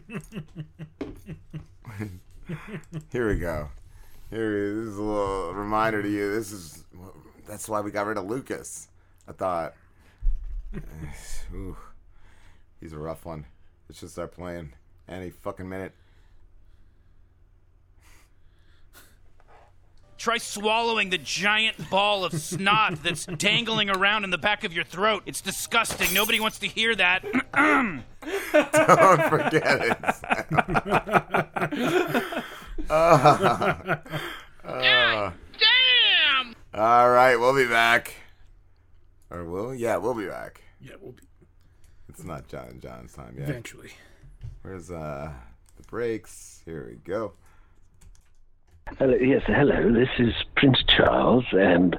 Here 3.11 3.27
we 3.27 3.39
go. 3.39 3.69
Here, 4.29 4.75
this 4.75 4.87
is 4.87 4.97
a 4.97 5.01
little 5.01 5.53
reminder 5.53 6.01
to 6.01 6.09
you. 6.09 6.33
This 6.33 6.51
is 6.51 6.83
that's 7.47 7.67
why 7.67 7.81
we 7.81 7.91
got 7.91 8.07
rid 8.07 8.17
of 8.17 8.25
Lucas. 8.25 8.87
I 9.27 9.33
thought. 9.33 9.73
Ooh, 11.53 11.75
he's 12.79 12.93
a 12.93 12.97
rough 12.97 13.25
one. 13.25 13.45
Let's 13.89 13.99
just 13.99 14.13
start 14.13 14.31
playing 14.31 14.71
any 15.09 15.31
fucking 15.31 15.67
minute. 15.67 15.93
Try 20.21 20.37
swallowing 20.37 21.09
the 21.09 21.17
giant 21.17 21.89
ball 21.89 22.23
of 22.23 22.33
snot 22.33 23.01
that's 23.01 23.25
dangling 23.37 23.89
around 23.89 24.23
in 24.23 24.29
the 24.29 24.37
back 24.37 24.63
of 24.63 24.71
your 24.71 24.83
throat. 24.83 25.23
It's 25.25 25.41
disgusting. 25.41 26.13
Nobody 26.13 26.39
wants 26.39 26.59
to 26.59 26.67
hear 26.67 26.95
that. 26.95 27.23
Don't 28.53 29.29
forget 29.29 29.81
it. 29.81 29.97
Uh, 32.87 32.93
uh, 34.63 35.31
Damn! 35.57 36.55
all 36.75 37.09
right, 37.09 37.35
we'll 37.37 37.55
be 37.55 37.65
back. 37.65 38.13
Or 39.31 39.43
will? 39.45 39.73
Yeah, 39.73 39.97
we'll 39.97 40.13
be 40.13 40.27
back. 40.27 40.61
Yeah, 40.79 40.97
we'll 41.01 41.13
be. 41.13 41.23
It's 42.09 42.23
not 42.23 42.47
John 42.47 42.67
and 42.67 42.79
John's 42.79 43.13
time 43.13 43.37
yet. 43.39 43.49
Eventually. 43.49 43.89
Where's 44.61 44.91
uh 44.91 45.31
the 45.77 45.83
breaks? 45.83 46.61
Here 46.63 46.85
we 46.87 46.97
go. 46.97 47.33
Hello, 48.99 49.15
yes, 49.15 49.41
hello. 49.47 49.91
This 49.91 50.09
is 50.19 50.33
Prince 50.55 50.83
Charles, 50.87 51.45
and 51.53 51.97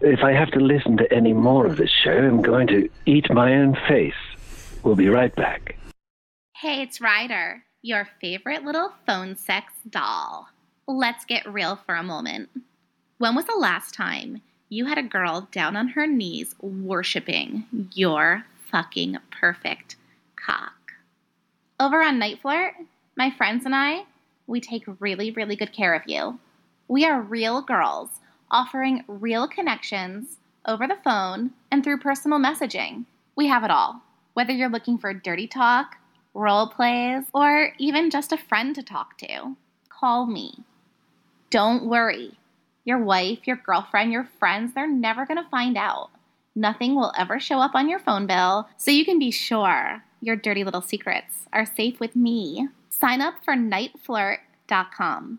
if 0.00 0.22
I 0.22 0.32
have 0.32 0.50
to 0.50 0.60
listen 0.60 0.96
to 0.98 1.10
any 1.12 1.32
more 1.32 1.66
of 1.66 1.76
this 1.76 1.90
show, 1.90 2.10
I'm 2.10 2.42
going 2.42 2.66
to 2.66 2.88
eat 3.06 3.32
my 3.32 3.54
own 3.54 3.76
face. 3.88 4.14
We'll 4.82 4.96
be 4.96 5.08
right 5.08 5.34
back. 5.34 5.76
Hey, 6.54 6.82
it's 6.82 7.00
Ryder, 7.00 7.62
your 7.80 8.08
favorite 8.20 8.64
little 8.64 8.92
phone 9.06 9.36
sex 9.36 9.72
doll. 9.88 10.48
Let's 10.86 11.24
get 11.24 11.50
real 11.50 11.76
for 11.76 11.94
a 11.94 12.02
moment. 12.02 12.50
When 13.18 13.34
was 13.34 13.46
the 13.46 13.56
last 13.58 13.94
time 13.94 14.42
you 14.68 14.86
had 14.86 14.98
a 14.98 15.02
girl 15.02 15.48
down 15.52 15.76
on 15.76 15.88
her 15.88 16.06
knees 16.06 16.54
worshiping 16.60 17.64
your 17.94 18.44
fucking 18.70 19.16
perfect 19.30 19.96
cock? 20.34 20.92
Over 21.80 22.02
on 22.02 22.18
Night 22.18 22.40
Flirt, 22.42 22.74
my 23.16 23.30
friends 23.30 23.64
and 23.64 23.74
I, 23.74 24.04
we 24.46 24.60
take 24.60 24.84
really, 25.00 25.30
really 25.30 25.56
good 25.56 25.72
care 25.72 25.94
of 25.94 26.02
you. 26.06 26.38
We 26.88 27.04
are 27.04 27.20
real 27.20 27.62
girls 27.62 28.10
offering 28.50 29.04
real 29.08 29.48
connections 29.48 30.36
over 30.66 30.86
the 30.86 30.98
phone 31.04 31.50
and 31.70 31.82
through 31.82 31.98
personal 31.98 32.38
messaging. 32.38 33.04
We 33.36 33.46
have 33.48 33.64
it 33.64 33.70
all. 33.70 34.02
Whether 34.34 34.52
you're 34.52 34.68
looking 34.68 34.98
for 34.98 35.12
dirty 35.12 35.46
talk, 35.46 35.96
role 36.34 36.68
plays, 36.68 37.24
or 37.32 37.72
even 37.78 38.10
just 38.10 38.32
a 38.32 38.36
friend 38.36 38.74
to 38.74 38.82
talk 38.82 39.18
to, 39.18 39.56
call 39.88 40.26
me. 40.26 40.64
Don't 41.50 41.86
worry. 41.86 42.38
Your 42.84 42.98
wife, 42.98 43.46
your 43.46 43.56
girlfriend, 43.56 44.12
your 44.12 44.28
friends, 44.38 44.74
they're 44.74 44.90
never 44.90 45.26
going 45.26 45.42
to 45.42 45.50
find 45.50 45.76
out. 45.76 46.10
Nothing 46.54 46.94
will 46.94 47.12
ever 47.18 47.40
show 47.40 47.58
up 47.58 47.74
on 47.74 47.88
your 47.88 47.98
phone 47.98 48.26
bill, 48.26 48.68
so 48.76 48.90
you 48.90 49.04
can 49.04 49.18
be 49.18 49.30
sure 49.30 50.02
your 50.20 50.36
dirty 50.36 50.64
little 50.64 50.82
secrets 50.82 51.46
are 51.52 51.66
safe 51.66 52.00
with 52.00 52.16
me. 52.16 52.68
Sign 52.98 53.20
up 53.20 53.44
for 53.44 53.52
nightflirt.com. 53.54 55.38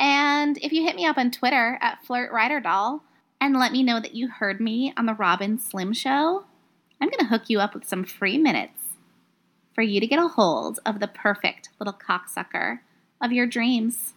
And 0.00 0.58
if 0.58 0.72
you 0.72 0.82
hit 0.82 0.96
me 0.96 1.06
up 1.06 1.16
on 1.16 1.30
Twitter 1.30 1.78
at 1.80 2.04
FlirtRyderDoll 2.04 3.02
and 3.40 3.56
let 3.56 3.70
me 3.70 3.84
know 3.84 4.00
that 4.00 4.16
you 4.16 4.28
heard 4.28 4.60
me 4.60 4.92
on 4.96 5.06
the 5.06 5.14
Rob 5.14 5.40
and 5.40 5.60
Slim 5.60 5.92
Show, 5.92 6.44
I'm 7.00 7.08
going 7.08 7.20
to 7.20 7.26
hook 7.26 7.44
you 7.46 7.60
up 7.60 7.72
with 7.72 7.86
some 7.86 8.04
free 8.04 8.36
minutes 8.36 8.72
for 9.74 9.82
you 9.82 10.00
to 10.00 10.06
get 10.08 10.18
a 10.18 10.26
hold 10.26 10.80
of 10.84 10.98
the 10.98 11.06
perfect 11.06 11.68
little 11.78 11.94
cocksucker 11.94 12.80
of 13.20 13.30
your 13.30 13.46
dreams. 13.46 14.14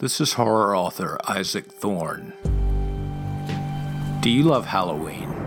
This 0.00 0.20
is 0.20 0.32
horror 0.32 0.76
author 0.76 1.16
Isaac 1.28 1.66
Thorne. 1.66 2.32
Do 4.20 4.30
you 4.30 4.42
love 4.42 4.66
Halloween? 4.66 5.39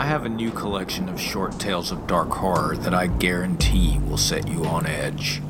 I 0.00 0.04
have 0.04 0.24
a 0.24 0.30
new 0.30 0.50
collection 0.50 1.10
of 1.10 1.20
short 1.20 1.60
tales 1.60 1.92
of 1.92 2.06
dark 2.06 2.30
horror 2.30 2.74
that 2.74 2.94
I 2.94 3.06
guarantee 3.06 3.98
will 3.98 4.16
set 4.16 4.48
you 4.48 4.64
on 4.64 4.86
edge. 4.86 5.42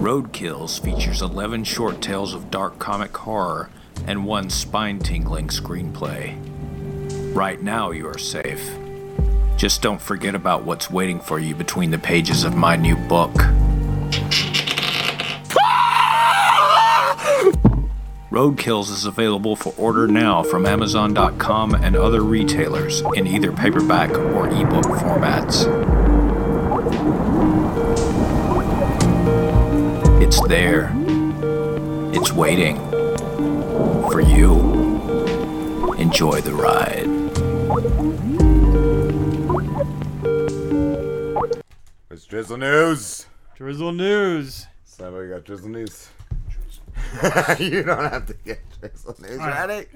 Roadkills 0.00 0.80
features 0.80 1.22
11 1.22 1.62
short 1.62 2.02
tales 2.02 2.34
of 2.34 2.50
dark 2.50 2.80
comic 2.80 3.16
horror 3.16 3.70
and 4.08 4.26
one 4.26 4.50
spine 4.50 4.98
tingling 4.98 5.46
screenplay. 5.46 6.36
Right 7.32 7.62
now, 7.62 7.92
you 7.92 8.08
are 8.08 8.18
safe. 8.18 8.76
Just 9.56 9.82
don't 9.82 10.02
forget 10.02 10.34
about 10.34 10.64
what's 10.64 10.90
waiting 10.90 11.20
for 11.20 11.38
you 11.38 11.54
between 11.54 11.92
the 11.92 11.98
pages 11.98 12.42
of 12.42 12.56
my 12.56 12.74
new 12.74 12.96
book. 12.96 13.36
Roadkills 18.36 18.90
is 18.90 19.06
available 19.06 19.56
for 19.56 19.72
order 19.78 20.06
now 20.06 20.42
from 20.42 20.66
Amazon.com 20.66 21.74
and 21.74 21.96
other 21.96 22.20
retailers 22.20 23.00
in 23.14 23.26
either 23.26 23.50
paperback 23.50 24.10
or 24.10 24.48
ebook 24.48 24.84
formats. 24.84 25.64
It's 30.20 30.38
there. 30.48 30.92
It's 32.12 32.30
waiting. 32.30 32.76
For 34.10 34.20
you. 34.20 35.94
Enjoy 35.94 36.42
the 36.42 36.52
ride. 36.52 37.06
It's 42.10 42.26
Drizzle 42.26 42.58
News. 42.58 43.24
Drizzle 43.54 43.92
News. 43.92 44.66
Somebody 44.84 45.30
got 45.30 45.44
Drizzle 45.44 45.70
News. 45.70 46.10
you 47.58 47.82
don't 47.82 48.10
have 48.10 48.26
to 48.26 48.34
get 48.44 48.60
Drizzle 48.80 49.16
News. 49.20 49.38
All 49.40 49.46
right. 49.46 49.88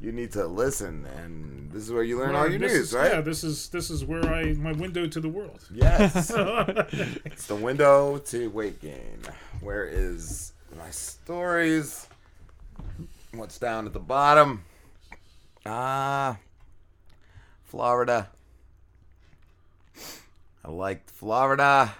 You 0.00 0.12
need 0.12 0.30
to 0.32 0.46
listen, 0.46 1.06
and 1.06 1.72
this 1.72 1.82
is 1.82 1.90
where 1.92 2.04
you 2.04 2.18
learn 2.20 2.36
all 2.36 2.48
your 2.48 2.60
news, 2.60 2.72
is- 2.72 2.92
right? 2.92 3.12
Yeah, 3.14 3.20
this 3.20 3.42
is 3.42 3.68
this 3.70 3.90
is 3.90 4.04
where 4.04 4.24
I 4.32 4.52
my 4.52 4.70
window 4.72 5.08
to 5.08 5.20
the 5.20 5.28
world. 5.28 5.60
Yes. 5.72 6.30
it's 6.34 7.46
the 7.48 7.56
window 7.56 8.18
to 8.18 8.48
weight 8.50 8.80
gain. 8.80 9.22
Where 9.60 9.84
is 9.84 10.52
my 10.78 10.90
stories? 10.90 12.06
What's 13.34 13.58
down 13.58 13.86
at 13.86 13.92
the 13.92 13.98
bottom? 13.98 14.62
Ah, 15.66 16.38
Florida. 17.64 18.28
I 20.64 20.70
liked 20.70 21.10
Florida. 21.10 21.92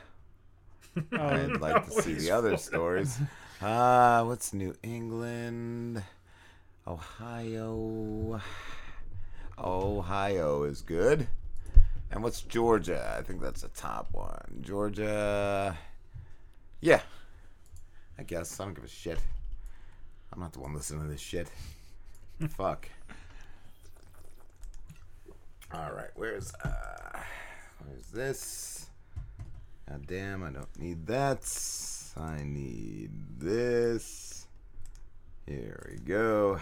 I'd 1.13 1.61
like 1.61 1.85
to 1.87 2.03
see 2.03 2.15
the 2.15 2.31
other 2.31 2.57
stories. 2.57 3.19
Ah, 3.61 4.23
what's 4.25 4.53
New 4.53 4.73
England? 4.85 6.05
Ohio. 6.87 8.41
Ohio 9.59 10.63
is 10.63 10.81
good. 10.81 11.27
And 12.13 12.23
what's 12.23 12.43
Georgia? 12.43 13.17
I 13.19 13.23
think 13.23 13.41
that's 13.41 13.63
the 13.63 13.69
top 13.69 14.09
one. 14.13 14.61
Georgia. 14.61 15.77
Yeah. 16.81 17.01
I 18.17 18.23
guess. 18.23 18.61
I 18.61 18.65
don't 18.65 18.75
give 18.75 18.85
a 18.85 18.89
shit. 18.89 19.19
I'm 20.33 20.39
not 20.39 20.53
the 20.53 20.61
one 20.61 20.73
listening 20.73 21.03
to 21.03 21.09
this 21.09 21.21
shit. 21.21 21.51
Fuck. 22.51 22.89
Alright, 25.75 26.11
where's 26.15 26.55
uh 26.65 27.19
where's 27.85 28.07
this? 28.07 28.87
God 29.89 30.07
damn, 30.07 30.45
I 30.45 30.51
don't 30.51 30.79
need 30.79 31.07
that. 31.09 31.45
I 32.21 32.43
need 32.43 33.11
this. 33.39 34.47
Here 35.47 35.89
we 35.91 35.99
go. 35.99 36.59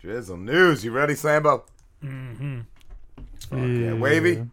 Drizzle 0.00 0.36
news. 0.36 0.84
You 0.84 0.92
ready, 0.92 1.14
Sambo? 1.14 1.64
Mm-hmm. 2.02 2.60
Fuck 3.50 3.58
yeah. 3.58 3.92
Wavy? 3.94 4.46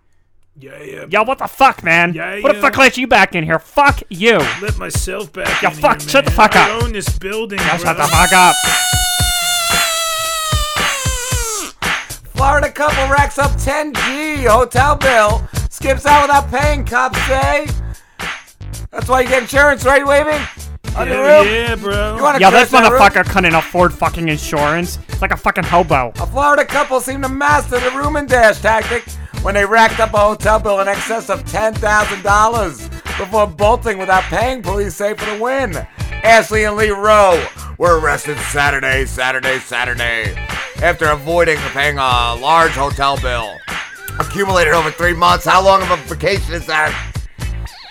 Yeah, 0.60 0.82
yeah. 0.84 1.06
Yo, 1.10 1.24
what 1.24 1.38
the 1.38 1.48
fuck, 1.48 1.84
man? 1.84 2.14
Yeah, 2.14 2.42
what 2.42 2.50
the 2.50 2.56
yeah. 2.56 2.62
fuck 2.62 2.78
let 2.78 2.98
you 2.98 3.08
back 3.08 3.34
in 3.36 3.44
here? 3.44 3.60
Fuck 3.60 4.02
you. 4.10 4.40
Let 4.62 4.78
myself 4.78 5.32
back 5.32 5.62
Yo, 5.62 5.70
in 5.70 5.76
fuck, 5.76 6.02
here, 6.02 6.10
shut 6.10 6.26
the 6.26 6.32
man. 6.32 6.38
fuck 6.38 6.56
I 6.56 6.70
up. 6.72 6.84
own 6.84 6.92
this 6.92 7.18
building, 7.18 7.60
Yo, 7.60 7.66
shut 7.78 7.96
bro. 7.96 8.06
the 8.06 8.08
fuck 8.12 8.34
up. 8.34 8.56
Florida 12.36 12.72
couple 12.72 13.08
racks 13.10 13.38
up 13.38 13.52
10G 13.52 14.48
hotel 14.48 14.96
bill, 14.96 15.48
skips 15.70 16.06
out 16.06 16.24
without 16.24 16.50
paying, 16.50 16.86
cops 16.86 17.20
say. 17.28 17.68
That's 18.92 19.08
why 19.08 19.22
you 19.22 19.28
get 19.30 19.44
insurance, 19.44 19.86
right, 19.86 20.06
Wavy? 20.06 20.38
On 20.96 21.08
your 21.08 21.18
Yeah, 21.24 21.38
roof? 21.40 21.48
yeah, 21.52 21.76
bro. 21.76 22.16
You 22.18 22.24
wanna 22.24 22.40
Yo, 22.40 22.50
crash 22.50 22.62
this 22.64 22.72
that 22.72 22.92
roof? 22.92 23.00
motherfucker 23.02 23.26
couldn't 23.30 23.54
afford 23.56 23.94
fucking 23.94 24.28
insurance. 24.28 24.98
It's 25.10 25.22
like 25.22 25.32
a 25.32 25.38
fucking 25.38 25.66
hobo. 25.66 26.12
A 26.20 26.26
Florida 26.26 26.66
couple 26.66 27.00
seemed 27.00 27.24
to 27.24 27.30
master 27.30 27.80
the 27.80 27.92
room 27.92 28.16
and 28.16 28.28
dash 28.28 28.60
tactic 28.60 29.04
when 29.44 29.54
they 29.54 29.66
racked 29.66 30.00
up 30.00 30.14
a 30.14 30.18
hotel 30.18 30.60
bill 30.60 30.80
in 30.82 30.88
excess 30.88 31.30
of 31.30 31.44
$10,000 31.46 32.90
before 33.18 33.46
bolting 33.48 34.00
without 34.00 34.24
paying, 34.24 34.62
police 34.64 34.96
say, 34.96 35.14
for 35.14 35.26
the 35.36 35.42
win. 35.42 35.76
Ashley 36.24 36.64
and 36.66 36.76
Lee 36.76 36.90
Rowe 36.90 37.42
were 37.78 38.00
arrested 38.00 38.38
Saturday, 38.52 39.06
Saturday, 39.06 39.60
Saturday 39.60 40.36
after 40.82 41.06
avoiding 41.06 41.58
paying 41.74 41.98
a 41.98 42.36
large 42.36 42.72
hotel 42.72 43.18
bill. 43.22 43.56
Accumulated 44.20 44.74
over 44.74 44.92
three 44.92 45.14
months. 45.14 45.46
How 45.46 45.64
long 45.64 45.82
of 45.82 45.92
a 45.92 45.96
vacation 45.98 46.54
is 46.54 46.66
that? 46.66 47.09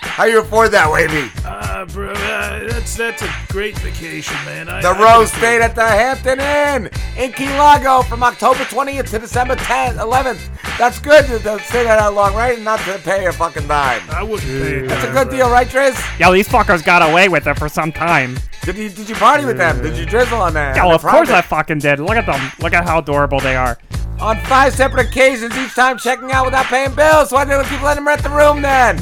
How 0.01 0.25
you 0.25 0.41
afford 0.41 0.71
that, 0.71 0.91
Wavy? 0.91 1.29
Ah, 1.45 1.85
bro, 1.91 2.11
uh, 2.11 2.67
that's 2.69 2.95
that's 2.95 3.21
a 3.21 3.29
great 3.49 3.77
vacation, 3.79 4.35
man. 4.45 4.67
I, 4.69 4.81
The 4.81 4.89
I 4.89 4.99
Rowes 5.01 5.29
can- 5.31 5.39
stayed 5.39 5.61
at 5.61 5.75
the 5.75 5.87
Hampton 5.87 6.39
Inn 6.39 6.89
in 7.17 7.31
Key 7.33 7.49
Largo 7.57 8.01
from 8.03 8.23
October 8.23 8.59
20th 8.65 9.09
to 9.11 9.19
December 9.19 9.55
10th, 9.55 9.97
11th. 9.97 10.39
That's 10.77 10.99
good 10.99 11.25
to, 11.27 11.39
to 11.39 11.59
stay 11.63 11.83
there 11.83 11.97
that 11.97 12.13
long, 12.13 12.33
right? 12.35 12.55
And 12.55 12.65
not 12.65 12.79
to 12.81 12.97
pay 12.99 13.25
a 13.25 13.33
fucking 13.33 13.67
dime. 13.67 14.01
I 14.09 14.23
wouldn't 14.23 14.47
pay. 14.49 14.87
That's 14.87 15.03
a 15.05 15.11
good 15.11 15.29
deal, 15.29 15.49
right, 15.49 15.67
Driz? 15.67 15.97
Yo, 16.19 16.31
these 16.33 16.47
fuckers 16.47 16.83
got 16.83 17.01
away 17.09 17.29
with 17.29 17.47
it 17.47 17.57
for 17.57 17.69
some 17.69 17.91
time. 17.91 18.37
Did 18.63 18.77
you 18.77 18.89
did 18.89 19.07
you 19.09 19.15
party 19.15 19.45
with 19.45 19.57
them? 19.57 19.81
Did 19.81 19.97
you 19.97 20.05
drizzle 20.05 20.41
on 20.41 20.53
them? 20.53 20.75
Yo, 20.75 20.87
On 20.89 20.93
of 20.95 21.01
their 21.01 21.11
course 21.11 21.29
I 21.29 21.41
fucking 21.41 21.79
did. 21.79 21.99
Look 21.99 22.17
at 22.17 22.25
them. 22.25 22.51
Look 22.59 22.73
at 22.73 22.85
how 22.85 22.99
adorable 22.99 23.39
they 23.39 23.55
are. 23.55 23.77
On 24.19 24.37
five 24.41 24.73
separate 24.73 25.07
occasions, 25.07 25.57
each 25.57 25.73
time 25.75 25.97
checking 25.97 26.31
out 26.33 26.45
without 26.45 26.65
paying 26.65 26.93
bills. 26.93 27.31
Why 27.31 27.45
didn't 27.45 27.63
they 27.63 27.69
keep 27.69 27.81
letting 27.81 28.03
him 28.03 28.07
rent 28.07 28.21
the 28.21 28.29
room 28.29 28.61
then? 28.61 28.97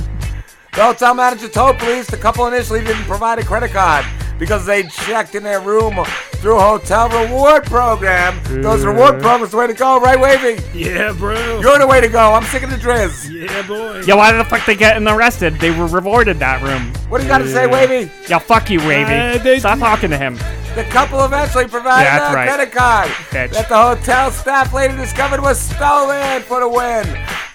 The 0.73 0.83
hotel 0.83 1.13
manager 1.15 1.47
told 1.47 1.79
police 1.79 2.07
the 2.07 2.17
couple 2.17 2.45
initially 2.47 2.83
didn't 2.83 3.05
provide 3.05 3.39
a 3.39 3.43
credit 3.43 3.71
card 3.71 4.05
because 4.37 4.65
they 4.65 4.83
checked 4.83 5.33
in 5.33 5.41
their 5.41 5.59
room 5.59 5.95
through 6.35 6.57
a 6.57 6.61
hotel 6.61 7.09
reward 7.09 7.63
program. 7.65 8.39
Those 8.61 8.85
reward 8.85 9.19
programs 9.19 9.51
the 9.51 9.57
way 9.57 9.65
to 9.67 9.73
go, 9.73 9.99
right, 9.99 10.19
Wavy? 10.19 10.61
Yeah, 10.77 11.13
bro. 11.13 11.59
You're 11.59 11.79
the 11.79 11.87
way 11.87 11.99
to 11.99 12.07
go. 12.07 12.33
I'm 12.33 12.43
sick 12.43 12.61
of 12.61 12.69
the 12.69 12.75
Driz. 12.75 13.27
Yeah, 13.31 13.65
boy. 13.67 14.01
Yo, 14.01 14.17
why 14.17 14.31
the 14.31 14.43
fuck 14.43 14.63
they 14.67 14.75
getting 14.75 15.07
arrested? 15.07 15.55
They 15.55 15.71
were 15.71 15.87
rewarded 15.87 16.37
that 16.39 16.61
room. 16.61 16.93
What 17.09 17.17
do 17.17 17.23
you 17.23 17.29
got 17.29 17.39
to 17.39 17.51
say, 17.51 17.65
Wavy? 17.65 18.11
Yo, 18.29 18.37
fuck 18.37 18.69
you, 18.69 18.79
Wavy. 18.79 19.13
Uh, 19.13 19.37
they- 19.39 19.57
Stop 19.59 19.79
talking 19.79 20.11
to 20.11 20.17
him. 20.17 20.37
The 20.77 20.83
couple 20.83 21.25
eventually 21.25 21.67
provided 21.67 22.05
that's 22.05 22.31
a 22.31 22.35
right. 22.35 22.47
credit 22.47 22.71
card 22.71 23.07
Bitch. 23.31 23.51
that 23.53 23.67
the 23.67 23.75
hotel 23.75 24.29
staff 24.29 24.71
later 24.75 24.95
discovered 24.95 25.41
was 25.41 25.59
stolen 25.59 26.43
for 26.43 26.59
the 26.59 26.69
win. 26.69 27.03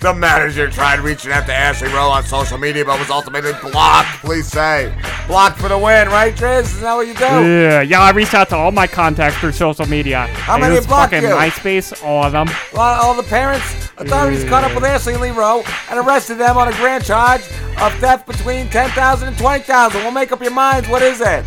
The 0.01 0.13
manager 0.13 0.69
tried 0.69 0.99
reaching 0.99 1.31
out 1.31 1.47
to 1.47 1.55
Ashley 1.55 1.87
Rowe 1.91 2.11
on 2.11 2.25
social 2.25 2.59
media, 2.59 2.85
but 2.85 2.99
was 2.99 3.11
ultimately 3.11 3.53
blocked. 3.63 4.09
Please 4.23 4.49
say 4.49 4.93
blocked 5.29 5.61
for 5.61 5.69
the 5.69 5.79
win, 5.79 6.09
right, 6.09 6.35
Driz? 6.35 6.63
Is 6.63 6.81
that 6.81 6.95
what 6.97 7.07
you 7.07 7.15
do? 7.15 7.23
Yeah, 7.23 7.83
yeah, 7.83 8.01
I 8.01 8.11
reached 8.11 8.35
out 8.35 8.49
to 8.49 8.57
all 8.57 8.73
my 8.73 8.89
contacts 8.89 9.39
through 9.39 9.53
social 9.53 9.87
media. 9.87 10.27
How 10.27 10.57
I 10.57 10.61
many 10.61 10.75
used 10.75 10.89
blocked 10.89 11.13
fucking 11.13 11.29
you? 11.29 11.33
MySpace, 11.37 12.05
all 12.05 12.25
of 12.25 12.33
them. 12.33 12.49
Well, 12.73 12.83
all 12.83 13.15
the 13.15 13.23
parents, 13.23 13.65
authorities 13.99 14.43
caught 14.43 14.65
up 14.65 14.75
with 14.75 14.83
Ashley 14.83 15.13
and 15.13 15.23
Lee 15.23 15.31
Rowe 15.31 15.63
and 15.91 16.01
arrested 16.01 16.39
them 16.39 16.59
on 16.59 16.67
a 16.67 16.73
grand 16.73 17.05
charge 17.05 17.43
of 17.81 17.95
theft 18.01 18.27
between 18.27 18.69
ten 18.69 18.91
thousand 18.91 19.29
and 19.29 19.39
twenty 19.39 19.63
thousand. 19.63 20.03
We'll 20.03 20.11
make 20.11 20.33
up 20.33 20.43
your 20.43 20.51
minds. 20.51 20.89
What 20.89 21.03
is 21.03 21.21
it? 21.21 21.45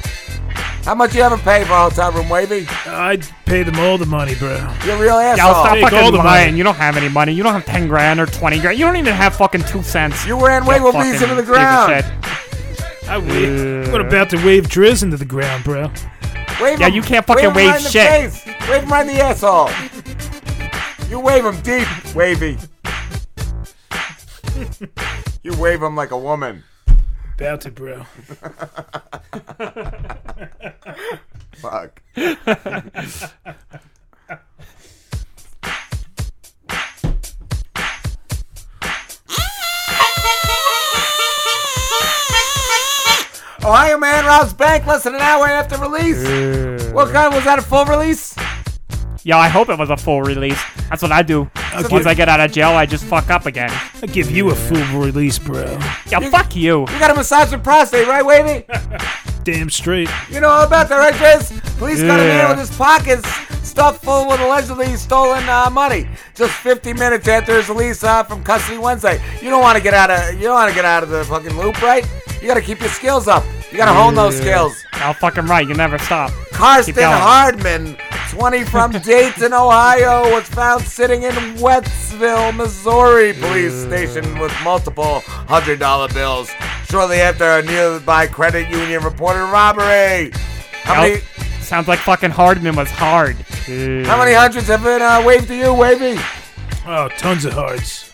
How 0.84 0.94
much 0.94 1.16
you 1.16 1.22
ever 1.24 1.38
pay 1.38 1.64
for 1.64 1.74
a 1.74 1.90
hotel 1.90 2.12
room, 2.12 2.30
Wavy? 2.30 2.68
I'd 2.86 3.26
pay 3.46 3.64
them 3.64 3.80
all 3.80 3.98
the 3.98 4.06
money, 4.06 4.36
bro. 4.36 4.52
You're 4.86 4.96
a 4.96 5.00
real 5.00 5.16
Yo, 5.16 5.20
asshole. 5.20 5.54
stop 5.54 5.74
Take 5.74 5.84
all 5.86 5.90
fucking 5.90 6.12
the 6.12 6.18
lying. 6.20 6.46
money. 6.50 6.58
You 6.58 6.64
don't 6.64 6.76
have 6.76 6.96
any 6.98 7.10
money. 7.10 7.34
You 7.34 7.42
don't 7.44 7.54
have 7.54 7.66
10 7.66 7.88
grand 7.88 8.20
or 8.20 8.28
20 8.28 8.60
grand. 8.60 8.78
You 8.78 8.86
don't 8.86 8.96
even 8.98 9.14
have 9.14 9.36
fucking 9.36 9.64
two 9.64 9.82
cents. 9.82 10.26
You 10.28 10.44
ran 10.46 10.64
You 10.64 10.70
Wiggle 10.70 10.92
fucking 10.92 11.12
Beast 11.12 11.24
into 11.24 11.36
the 11.36 11.44
ground. 11.44 12.06
I 13.10 13.18
wave. 13.18 13.92
What 13.92 14.02
about 14.02 14.30
to 14.32 14.38
wave 14.46 14.66
Driz 14.68 15.02
into 15.04 15.18
the 15.18 15.26
ground, 15.26 15.64
bro? 15.64 15.92
Wave 16.62 16.80
Yeah, 16.80 16.88
him- 16.88 16.94
you 16.94 17.02
can't 17.02 17.26
fucking 17.26 17.46
him 17.46 17.54
right 17.54 17.66
wave 17.68 17.76
in 17.78 17.84
the 17.84 17.90
shit. 17.90 18.08
face. 18.32 18.46
Wave 18.70 18.84
him 18.84 18.90
right 18.90 19.08
in 19.08 19.16
the 19.16 19.22
asshole. 19.24 19.70
You 21.10 21.20
wave 21.20 21.46
him 21.46 21.60
deep, 21.62 21.88
Wavy. 22.16 22.58
you 25.44 25.56
wave 25.58 25.82
him 25.82 25.96
like 25.96 26.12
a 26.12 26.18
woman. 26.18 26.64
About 27.38 27.62
to, 27.62 27.72
bro. 27.72 28.04
Fuck. 31.56 32.02
Ohio 43.66 43.98
man 43.98 44.26
robs 44.26 44.54
bank 44.54 44.86
less 44.86 45.04
than 45.04 45.16
an 45.16 45.22
hour 45.22 45.48
after 45.48 45.78
release. 45.78 46.24
What 46.94 47.12
kind 47.12 47.34
was 47.34 47.44
that? 47.44 47.60
A 47.60 47.62
full 47.62 47.84
release? 47.86 48.34
Yo, 49.28 49.40
I 49.40 49.48
hope 49.48 49.70
it 49.70 49.80
was 49.80 49.90
a 49.90 49.98
full 49.98 50.22
release. 50.22 50.62
That's 50.88 51.02
what 51.02 51.12
I 51.12 51.24
do. 51.24 51.50
Okay. 51.74 51.88
Once 51.90 52.06
I 52.06 52.14
get 52.14 52.30
out 52.30 52.40
of 52.40 52.52
jail, 52.52 52.70
I 52.70 52.86
just 52.86 53.04
fuck 53.06 53.32
up 53.32 53.48
again. 53.48 53.72
I'll 53.96 54.08
give 54.08 54.30
you 54.30 54.52
a 54.52 54.56
full 54.56 55.00
release, 55.00 55.40
bro. 55.40 55.80
Yo, 56.12 56.22
fuck 56.30 56.56
you. 56.56 56.82
You 56.82 57.00
got 57.00 57.10
a 57.10 57.16
massage 57.16 57.52
with 57.52 57.64
prostate, 57.64 58.08
right, 58.08 58.24
Wavy? 58.24 58.68
Damn 59.44 59.72
straight. 59.72 60.12
You 60.30 60.42
know 60.42 60.50
all 60.50 60.68
about 60.68 60.90
that, 60.90 60.98
right, 60.98 61.16
Driz? 61.16 61.60
Police 61.80 62.04
got 62.04 62.20
a 62.20 62.24
man 62.24 62.50
with 62.50 62.60
his 62.70 62.78
pockets 62.78 63.28
stuffed 63.68 64.04
full 64.04 64.28
with 64.28 64.40
allegedly 64.42 64.96
stolen 64.96 65.44
uh, 65.50 65.72
money. 65.72 66.08
Just 66.36 66.54
50 66.60 66.94
minutes 66.94 67.28
after 67.28 67.56
his 67.56 67.68
release 67.68 68.04
uh, 68.04 68.22
from 68.22 68.44
custody 68.44 68.78
Wednesday. 68.78 69.20
You 69.42 69.50
don't 69.50 69.64
want 69.64 69.76
to 69.76 69.84
get 69.84 69.96
out 69.96 70.12
of 70.12 70.36
you 70.36 70.42
don't 70.42 70.54
want 70.54 70.70
to 70.70 70.76
get 70.76 70.86
out 70.86 71.02
of 71.02 71.10
the 71.10 71.26
fucking 71.26 71.58
loop, 71.58 71.82
right? 71.82 72.06
You 72.46 72.52
got 72.52 72.60
to 72.60 72.62
keep 72.62 72.80
your 72.80 72.90
skills 72.90 73.28
up. 73.28 73.44
You 73.72 73.78
got 73.80 73.86
to 73.88 73.94
hone 73.94 74.14
those 74.14 74.38
skills. 74.38 74.86
Y'all 75.00 75.14
fucking 75.14 75.46
right. 75.46 75.68
You 75.68 75.74
never 75.74 75.98
stop. 75.98 76.32
Karsten 76.52 76.94
going. 76.94 77.08
Hardman, 77.08 77.98
20 78.30 78.64
from 78.66 78.92
Dayton, 79.04 79.52
Ohio, 79.52 80.32
was 80.32 80.44
found 80.44 80.84
sitting 80.84 81.24
in 81.24 81.34
Wellsville, 81.58 82.56
Missouri 82.56 83.34
police 83.34 83.74
station 83.74 84.38
with 84.38 84.54
multiple 84.64 85.22
hundred 85.22 85.80
dollar 85.80 86.08
bills. 86.10 86.52
Shortly 86.88 87.18
after, 87.18 87.46
a 87.46 87.64
nearby 87.64 88.28
credit 88.28 88.70
union 88.70 89.04
reported 89.04 89.46
robbery. 89.46 90.30
How 90.84 91.02
many? 91.02 91.22
Sounds 91.62 91.88
like 91.88 91.98
fucking 91.98 92.30
Hardman 92.30 92.76
was 92.76 92.92
hard. 92.92 93.38
How 93.38 94.20
many 94.20 94.34
hundreds 94.36 94.68
have 94.68 94.84
been 94.84 95.02
uh, 95.02 95.24
waved 95.26 95.48
to 95.48 95.56
you, 95.56 95.74
Wavy? 95.74 96.22
Oh, 96.86 97.08
tons 97.18 97.46
of 97.46 97.54
hearts. 97.54 98.12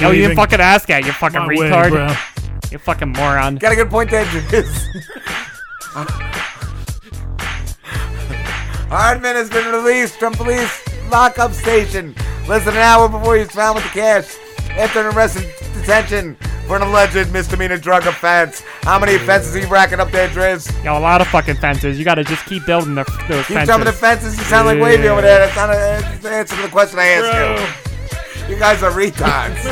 Yo, 0.00 0.10
you 0.10 0.22
didn't 0.22 0.36
fucking 0.36 0.60
ask 0.60 0.88
that, 0.88 1.06
you 1.06 1.12
fucking 1.12 1.38
My 1.38 1.46
way, 1.46 1.56
retard. 1.56 1.90
bro. 1.90 2.12
You 2.70 2.78
fucking 2.78 3.12
moron. 3.12 3.56
Got 3.56 3.72
a 3.72 3.76
good 3.76 3.90
point 3.90 4.10
there, 4.10 4.24
Driz. 4.24 4.66
Hardman 8.88 9.34
has 9.36 9.50
been 9.50 9.72
released 9.72 10.14
from 10.18 10.32
police 10.34 10.82
lockup 11.10 11.52
station 11.52 12.14
less 12.48 12.64
than 12.64 12.74
an 12.74 12.80
hour 12.80 13.08
before 13.08 13.34
he 13.36 13.42
was 13.42 13.50
found 13.50 13.74
with 13.76 13.84
the 13.84 13.90
cash 13.90 14.36
after 14.70 15.00
an 15.00 15.14
arrest 15.14 15.36
and 15.38 15.46
detention 15.74 16.36
for 16.66 16.76
an 16.76 16.82
alleged 16.82 17.32
misdemeanor 17.32 17.78
drug 17.78 18.06
offense. 18.06 18.60
How 18.82 18.98
many 18.98 19.14
offenses 19.14 19.54
are 19.54 19.60
you 19.60 19.66
racking 19.68 20.00
up 20.00 20.10
there, 20.10 20.28
Driz? 20.28 20.72
Yo, 20.84 20.96
a 20.96 21.00
lot 21.00 21.20
of 21.20 21.28
fucking 21.28 21.56
fences. 21.56 21.98
You 21.98 22.04
gotta 22.04 22.24
just 22.24 22.44
keep 22.46 22.66
building 22.66 22.94
the, 22.94 23.04
those 23.28 23.46
Keep 23.46 23.56
fences. 23.56 23.66
jumping 23.68 23.86
the 23.86 23.92
fences. 23.92 24.36
You 24.38 24.44
sound 24.44 24.66
like 24.66 24.80
Wavy 24.80 25.08
over 25.08 25.22
there. 25.22 25.38
That's 25.40 25.56
not 25.56 25.70
a, 25.70 25.74
that's 25.74 26.22
the 26.22 26.30
answer 26.30 26.56
to 26.56 26.62
the 26.62 26.68
question 26.68 26.98
I 26.98 27.06
asked 27.06 27.76
you. 27.80 27.85
You 28.48 28.56
guys 28.56 28.82
are 28.82 28.92
retards. 28.92 29.62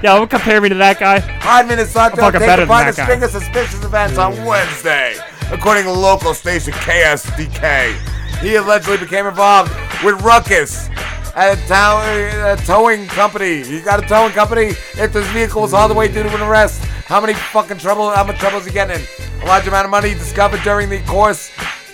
Yo, 0.02 0.16
don't 0.18 0.30
compare 0.30 0.60
me 0.60 0.68
to 0.68 0.76
that 0.76 1.00
guy. 1.00 1.18
Hardman 1.18 1.80
is 1.80 1.92
thought 1.92 2.12
I'm 2.12 2.16
to 2.18 2.22
have 2.22 2.32
fucking 2.34 2.46
better 2.46 2.66
part 2.66 2.86
than 2.86 2.88
in 2.88 2.94
a 2.94 2.96
that 2.96 3.02
string 3.04 3.22
of 3.24 3.30
suspicious 3.30 3.84
events 3.84 4.16
on 4.16 4.44
Wednesday, 4.44 5.16
according 5.50 5.84
to 5.84 5.90
local 5.92 6.32
station 6.32 6.72
KSDK. 6.74 7.96
He 8.40 8.54
allegedly 8.54 8.98
became 8.98 9.26
involved 9.26 9.72
with 10.04 10.20
Ruckus 10.22 10.88
at 11.34 11.58
a, 11.58 11.66
town, 11.66 12.02
a 12.46 12.56
towing 12.64 13.08
company. 13.08 13.64
He 13.64 13.80
got 13.80 14.02
a 14.02 14.06
towing 14.06 14.32
company. 14.32 14.74
If 14.94 15.12
his 15.12 15.26
vehicle 15.28 15.62
was 15.62 15.74
all 15.74 15.88
the 15.88 15.94
way 15.94 16.06
due 16.06 16.22
to 16.22 16.34
an 16.34 16.42
arrest, 16.42 16.84
how 17.06 17.20
many 17.20 17.34
fucking 17.34 17.78
trouble? 17.78 18.10
How 18.10 18.24
much 18.24 18.38
trouble 18.38 18.58
is 18.58 18.66
he 18.66 18.72
getting 18.72 19.00
in? 19.00 19.42
A 19.42 19.46
large 19.46 19.66
amount 19.66 19.84
of 19.84 19.90
money 19.90 20.14
discovered 20.14 20.62
during 20.62 20.88
the 20.88 21.00
course 21.02 21.50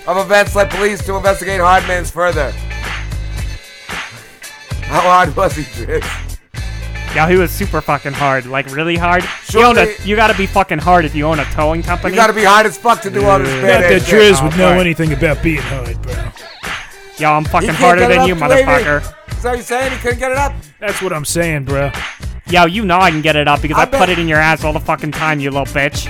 of 0.07 0.19
events 0.19 0.55
led 0.55 0.71
police 0.71 1.05
to 1.07 1.17
investigate 1.17 1.61
Hardman's 1.61 2.11
further. 2.11 2.53
How 4.93 5.01
hard 5.01 5.35
was 5.35 5.57
he, 5.57 5.63
Driz? 5.63 6.39
Yo, 7.17 7.27
he 7.27 7.37
was 7.37 7.51
super 7.51 7.81
fucking 7.81 8.13
hard. 8.13 8.45
Like, 8.45 8.71
really 8.75 8.97
hard. 8.97 9.23
You, 9.23 9.29
Surely- 9.45 9.81
own 9.81 9.89
a, 9.89 10.05
you 10.05 10.17
gotta 10.17 10.37
be 10.37 10.47
fucking 10.47 10.81
hard 10.81 11.07
if 11.07 11.15
you 11.15 11.25
own 11.27 11.41
a 11.41 11.45
towing 11.47 11.83
company. 11.83 12.13
You 12.13 12.17
gotta 12.21 12.35
be 12.35 12.45
hard 12.45 12.67
as 12.67 12.77
fuck 12.77 13.01
to 13.03 13.11
do 13.11 13.25
all 13.25 13.39
this 13.39 13.49
Not 13.49 13.63
that 13.63 13.93
ass 13.93 14.07
shit. 14.07 14.35
Driz 14.35 14.41
oh, 14.43 14.45
would 14.49 14.59
know 14.59 14.73
anything 14.79 15.15
about 15.15 15.43
being 15.43 15.63
hard, 15.63 16.01
bro. 16.03 16.13
Yo, 17.19 17.31
I'm 17.33 17.45
He 17.45 17.51
fucking 17.51 17.69
can't 17.69 17.79
harder 17.79 18.01
get 18.03 18.11
it 18.11 18.15
than 18.15 18.19
up 18.21 18.29
you, 18.29 18.35
to 18.35 18.49
Wavy. 18.49 18.63
motherfucker. 18.65 19.41
So 19.41 19.53
you 19.55 19.63
saying 19.63 19.93
he 19.93 19.99
couldn't 19.99 20.19
get 20.19 20.31
it 20.33 20.37
up? 20.37 20.53
That's 20.79 21.01
what 21.01 21.15
I'm 21.15 21.25
saying, 21.25 21.65
bro. 21.65 21.91
Yo, 22.49 22.67
you 22.67 22.85
know 22.85 22.99
I 22.99 23.11
can 23.11 23.23
get 23.23 23.35
it 23.35 23.49
up 23.49 23.63
because 23.63 23.79
I 23.79 23.83
I, 23.83 23.87
put 23.87 24.11
it 24.11 24.19
in 24.19 24.29
your 24.29 24.41
ass 24.41 24.63
all 24.63 24.75
the 24.75 24.81
fucking 24.81 25.13
time, 25.13 25.41
you 25.41 25.51
little 25.51 25.65
bitch. 25.65 26.07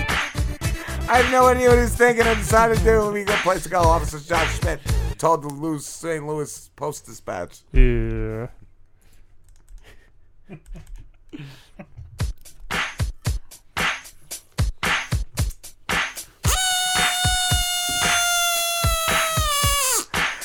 I 1.09 1.18
have 1.18 1.30
no 1.30 1.47
idea 1.47 1.68
what 1.68 1.78
he's 1.78 1.95
thinking 1.95 2.26
and 2.26 2.37
decided 2.39 2.78
to 2.78 2.85
do. 2.85 3.12
We 3.12 3.22
got 3.22 3.39
a 3.39 3.43
place 3.43 3.62
to 3.62 3.68
go. 3.68 3.80
Officer 3.80 4.18
John 4.18 4.45
Schmidt 4.49 4.80
told 5.18 5.43
the 5.43 5.49
Louis, 5.49 5.87
St. 5.87 6.26
Louis 6.26 6.70
Post 6.74 7.07
Dispatch. 7.07 7.61
Yeah. 7.72 8.49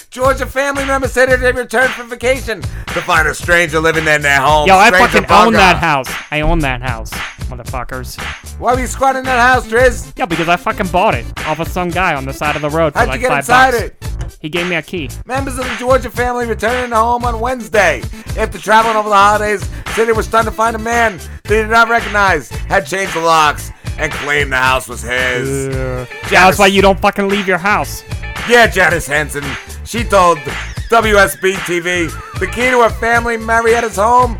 Georgia 0.09 0.47
family 0.47 0.83
member 0.83 1.07
said 1.07 1.29
it 1.29 1.41
they 1.41 1.51
returned 1.51 1.91
from 1.93 2.09
vacation 2.09 2.59
to 2.61 3.01
find 3.01 3.27
a 3.27 3.35
stranger 3.35 3.79
living 3.79 4.07
in 4.07 4.21
their 4.23 4.41
home. 4.41 4.67
Yo, 4.67 4.75
I 4.75 4.87
Stranger 4.87 5.27
fucking 5.27 5.31
own 5.31 5.53
that 5.53 5.77
house. 5.77 6.07
I 6.31 6.41
own 6.41 6.59
that 6.59 6.81
house, 6.81 7.11
motherfuckers. 7.47 8.19
Why 8.59 8.73
were 8.73 8.79
you 8.81 8.87
squatting 8.87 9.19
in 9.19 9.25
that 9.25 9.39
house, 9.53 9.67
Driz? 9.67 10.13
Yeah, 10.17 10.25
because 10.25 10.47
I 10.49 10.55
fucking 10.57 10.87
bought 10.87 11.15
it 11.15 11.25
off 11.45 11.59
of 11.59 11.67
some 11.67 11.89
guy 11.89 12.15
on 12.15 12.25
the 12.25 12.33
side 12.33 12.55
of 12.55 12.61
the 12.61 12.69
road 12.69 12.93
for 12.93 12.99
How'd 12.99 13.07
like 13.09 13.21
you 13.21 13.27
get 13.27 13.29
five 13.29 13.39
inside 13.39 13.71
bucks. 13.71 14.25
it? 14.25 14.37
He 14.41 14.49
gave 14.49 14.67
me 14.67 14.75
a 14.75 14.81
key. 14.81 15.09
Members 15.25 15.57
of 15.57 15.65
the 15.65 15.75
Georgia 15.79 16.09
family 16.09 16.45
returning 16.45 16.91
home 16.91 17.23
on 17.25 17.39
Wednesday. 17.39 18.01
After 18.37 18.57
traveling 18.59 18.95
over 18.95 19.09
the 19.09 19.15
holidays, 19.15 19.67
said 19.95 20.05
they 20.05 20.11
were 20.13 20.23
stunned 20.23 20.45
to 20.47 20.51
find 20.51 20.75
a 20.75 20.79
man 20.79 21.19
they 21.43 21.61
did 21.61 21.69
not 21.69 21.89
recognize 21.89 22.49
had 22.49 22.85
changed 22.85 23.13
the 23.15 23.19
locks 23.21 23.71
and 23.97 24.11
claimed 24.11 24.51
the 24.51 24.57
house 24.57 24.87
was 24.87 25.01
his. 25.01 25.67
Yeah, 25.67 26.05
that's 26.29 26.59
why 26.59 26.67
you 26.67 26.81
don't 26.81 26.99
fucking 26.99 27.27
leave 27.29 27.47
your 27.47 27.57
house. 27.57 28.03
Yeah, 28.47 28.67
Janice 28.67 29.07
Henson. 29.07 29.43
She 29.85 30.03
told 30.03 30.37
WSB 30.89 31.53
TV 31.65 32.39
the 32.39 32.47
key 32.47 32.69
to 32.69 32.81
her 32.83 32.89
family 32.89 33.37
Marietta's 33.37 33.95
home 33.95 34.37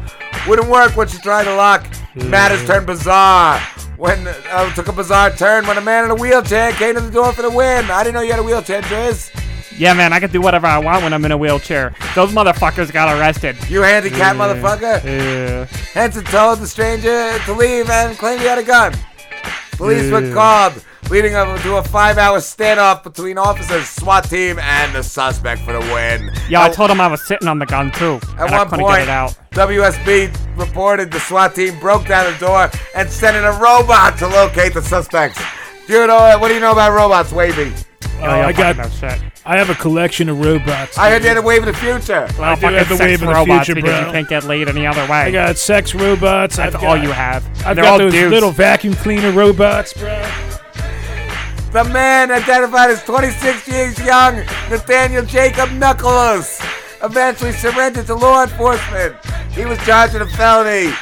wouldn't 0.47 0.69
work 0.69 0.95
when 0.95 1.07
she 1.07 1.17
tried 1.19 1.45
to 1.45 1.55
lock. 1.55 1.85
Matters 2.25 2.65
turned 2.65 2.87
bizarre 2.87 3.59
when 3.97 4.27
uh, 4.27 4.73
took 4.73 4.87
a 4.87 4.93
bizarre 4.93 5.31
turn 5.31 5.65
when 5.67 5.77
a 5.77 5.81
man 5.81 6.05
in 6.05 6.11
a 6.11 6.15
wheelchair 6.15 6.71
came 6.73 6.95
to 6.95 7.01
the 7.01 7.11
door 7.11 7.31
for 7.31 7.41
the 7.41 7.49
win. 7.49 7.85
I 7.89 8.03
didn't 8.03 8.15
know 8.15 8.21
you 8.21 8.31
had 8.31 8.39
a 8.39 8.43
wheelchair, 8.43 8.81
Driz. 8.81 9.31
Yeah, 9.77 9.93
man, 9.93 10.11
I 10.11 10.19
can 10.19 10.31
do 10.31 10.41
whatever 10.41 10.65
I 10.65 10.79
want 10.79 11.03
when 11.03 11.13
I'm 11.13 11.23
in 11.25 11.31
a 11.31 11.37
wheelchair. 11.37 11.93
Those 12.15 12.31
motherfuckers 12.31 12.91
got 12.91 13.15
arrested. 13.15 13.55
You 13.69 13.81
handicapped 13.81 14.37
Yeah, 14.37 14.55
motherfucker. 14.55 15.03
Yeah. 15.03 15.65
Henson 15.93 16.23
told 16.25 16.59
the 16.59 16.67
stranger 16.67 17.37
to 17.45 17.53
leave 17.53 17.87
and 17.89 18.17
claimed 18.17 18.41
he 18.41 18.47
had 18.47 18.57
a 18.57 18.63
gun. 18.63 18.93
Police 19.77 20.11
were 20.11 20.33
called, 20.33 20.73
leading 21.11 21.35
up 21.35 21.61
to 21.61 21.77
a 21.77 21.83
five-hour 21.83 22.39
standoff 22.39 23.03
between 23.03 23.37
officers, 23.37 23.87
SWAT 23.87 24.23
team, 24.23 24.57
and 24.57 24.95
the 24.95 25.03
suspect 25.03 25.61
for 25.61 25.73
the 25.73 25.79
win. 25.79 26.31
Yeah, 26.49 26.63
I 26.63 26.69
told 26.69 26.89
him 26.89 26.99
I 26.99 27.05
was 27.07 27.25
sitting 27.27 27.47
on 27.47 27.59
the 27.59 27.67
gun 27.67 27.91
too. 27.91 28.15
At 28.15 28.47
and 28.47 28.55
I 28.55 28.57
one 28.57 28.69
couldn't 28.69 28.85
point, 28.85 28.97
get 28.97 29.03
it 29.03 29.09
out. 29.09 29.37
WSB 29.51 30.57
reported 30.57 31.11
the 31.11 31.19
SWAT 31.19 31.53
team 31.53 31.79
broke 31.79 32.07
down 32.07 32.31
the 32.33 32.39
door 32.39 32.71
and 32.95 33.07
sent 33.07 33.37
in 33.37 33.43
a 33.43 33.51
robot 33.59 34.17
to 34.17 34.27
locate 34.27 34.73
the 34.73 34.81
suspects. 34.81 35.39
Do 35.85 35.93
you 35.93 36.07
know 36.07 36.37
what 36.39 36.47
do 36.47 36.55
you 36.55 36.59
know 36.59 36.71
about 36.71 36.93
robots, 36.93 37.31
Wavy? 37.31 37.71
Oh, 38.03 38.21
yeah, 38.21 38.47
I 38.47 38.49
uh, 38.49 38.73
got. 38.73 39.31
I 39.49 39.55
have 39.57 39.69
a 39.69 39.75
collection 39.75 40.27
of 40.27 40.39
robots. 40.43 40.97
I 40.97 41.09
heard 41.09 41.21
you 41.23 41.29
had 41.29 41.37
a 41.37 41.41
wave 41.41 41.65
of 41.65 41.73
the 41.73 41.79
future. 41.79 42.27
Well, 42.37 42.43
I 42.43 42.55
do 42.55 42.61
fucking 42.61 42.77
have 42.79 42.89
the 42.89 42.97
sex 42.97 42.99
wave 43.07 43.21
of 43.21 43.27
the 43.29 43.33
robots 43.33 43.65
future, 43.67 43.75
because 43.75 43.97
bro. 43.99 44.05
you 44.07 44.11
can't 44.11 44.27
get 44.29 44.43
laid 44.43 44.67
any 44.67 44.85
other 44.85 45.03
way. 45.03 45.19
I 45.19 45.31
got 45.31 45.57
sex 45.57 45.95
robots. 45.95 46.57
That's 46.57 46.75
I've 46.75 46.83
all 46.83 46.95
got- 46.97 47.03
you 47.03 47.11
have. 47.13 47.45
I've 47.65 47.75
They're 47.77 47.85
got 47.85 47.91
all 47.93 47.97
those 47.99 48.11
dudes. 48.11 48.31
little 48.31 48.51
vacuum 48.51 48.93
cleaner 48.95 49.31
robots, 49.31 49.93
bro. 49.93 50.09
The 51.71 51.83
man 51.85 52.31
identified 52.31 52.89
as 52.89 53.03
26 53.03 53.67
years 53.67 53.97
young, 53.99 54.37
Nathaniel 54.69 55.23
Jacob 55.25 55.71
Knuckles, 55.73 56.59
eventually 57.03 57.51
surrendered 57.53 58.07
to 58.07 58.15
law 58.15 58.43
enforcement. 58.43 59.15
He 59.51 59.65
was 59.65 59.77
charged 59.85 60.13
with 60.13 60.23
a 60.23 60.27
felony, 60.37 60.93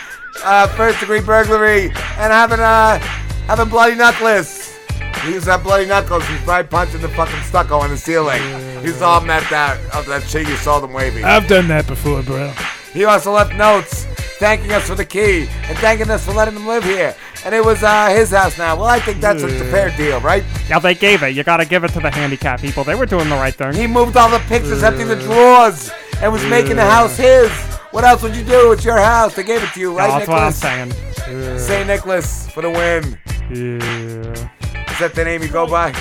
uh, 0.44 0.68
first 0.70 1.00
degree 1.00 1.22
burglary, 1.22 1.86
and 1.86 2.32
having 2.34 2.60
uh, 2.60 3.00
having 3.48 3.70
bloody 3.70 3.96
knuckles. 3.96 4.75
He 5.24 5.34
was 5.34 5.46
that 5.46 5.64
bloody 5.64 5.86
knuckles. 5.86 6.26
He's 6.28 6.42
probably 6.42 6.68
punching 6.70 7.02
the 7.02 7.10
fucking 7.10 7.42
stucco 7.44 7.80
on 7.80 7.90
the 7.90 7.98
ceiling. 7.98 8.42
He's 8.84 9.02
all 9.02 9.22
met 9.22 9.44
that 9.50 9.80
of 9.94 10.06
that 10.08 10.24
shit 10.24 10.48
you 10.48 10.56
saw 10.58 10.80
them 10.80 10.94
waving. 10.94 11.24
I've 11.24 11.48
done 11.48 11.68
that 11.70 11.88
before, 11.88 12.22
bro. 12.24 12.52
He 12.94 13.06
also 13.06 13.32
left 13.34 13.54
notes 13.56 14.06
thanking 14.38 14.72
us 14.72 14.88
for 14.88 14.96
the 14.96 15.06
key 15.06 15.48
and 15.64 15.78
thanking 15.80 16.10
us 16.10 16.26
for 16.26 16.34
letting 16.34 16.56
him 16.56 16.68
live 16.68 16.84
here. 16.84 17.16
And 17.46 17.54
it 17.54 17.64
was 17.64 17.84
uh, 17.84 18.10
his 18.10 18.32
house 18.32 18.58
now. 18.58 18.76
Well, 18.76 18.86
I 18.86 19.00
think 19.00 19.22
that's 19.22 19.44
a 19.44 19.50
fair 19.66 19.96
deal, 19.98 20.20
right? 20.22 20.44
Yeah, 20.68 20.80
they 20.80 20.96
gave 20.96 21.22
it. 21.24 21.36
You 21.36 21.44
gotta 21.44 21.66
give 21.66 21.84
it 21.84 21.90
to 21.90 22.00
the 22.00 22.10
handicapped 22.10 22.62
people. 22.62 22.84
They 22.84 22.96
were 22.96 23.06
doing 23.06 23.30
the 23.30 23.36
right 23.36 23.54
thing. 23.54 23.74
He 23.74 23.86
moved 23.88 24.18
all 24.18 24.30
the 24.30 24.40
pictures, 24.48 24.82
emptied 24.84 25.06
the 25.06 25.16
drawers, 25.18 25.92
and 26.22 26.32
was 26.32 26.44
making 26.46 26.76
the 26.78 26.86
house 26.86 27.18
his. 27.18 27.52
What 27.92 28.04
else 28.04 28.24
would 28.24 28.36
you 28.36 28.44
do? 28.44 28.72
It's 28.72 28.84
your 28.84 28.98
house. 28.98 29.36
They 29.36 29.44
gave 29.44 29.64
it 29.64 29.72
to 29.74 29.80
you, 29.80 29.96
right, 29.98 30.10
Yeah, 30.10 30.20
that's 30.20 30.28
what 30.28 30.40
I'm 30.40 30.86
Nicholas? 30.88 30.96
saying. 31.24 31.60
St. 31.60 31.88
Nicholas 31.88 32.50
for 32.50 32.62
the 32.62 32.70
win. 32.70 33.18
Yeah. 33.54 34.50
Is 34.96 35.00
that 35.00 35.14
the 35.14 35.26
name 35.26 35.44
you 35.44 35.50
go 35.50 35.68
by? 35.68 35.92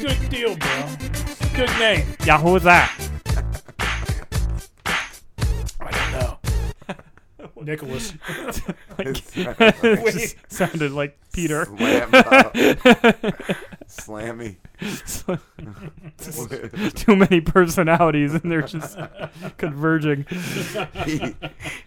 Good 0.00 0.30
deal, 0.30 0.54
bro. 0.54 0.88
Good 1.56 1.78
name. 1.80 2.06
Yeah, 2.24 2.38
who 2.38 2.52
was 2.52 2.62
that? 2.62 3.09
Nicholas. 7.62 8.14
It 8.98 10.12
just 10.12 10.36
sounded 10.52 10.92
like 10.92 11.18
Peter. 11.32 11.64
Slam, 11.64 12.10
Slammy. 13.86 14.56
Too 16.94 17.16
many 17.16 17.40
personalities, 17.40 18.34
and 18.34 18.50
they're 18.50 18.62
just 18.62 18.98
converging. 19.56 20.26
he, 21.06 21.34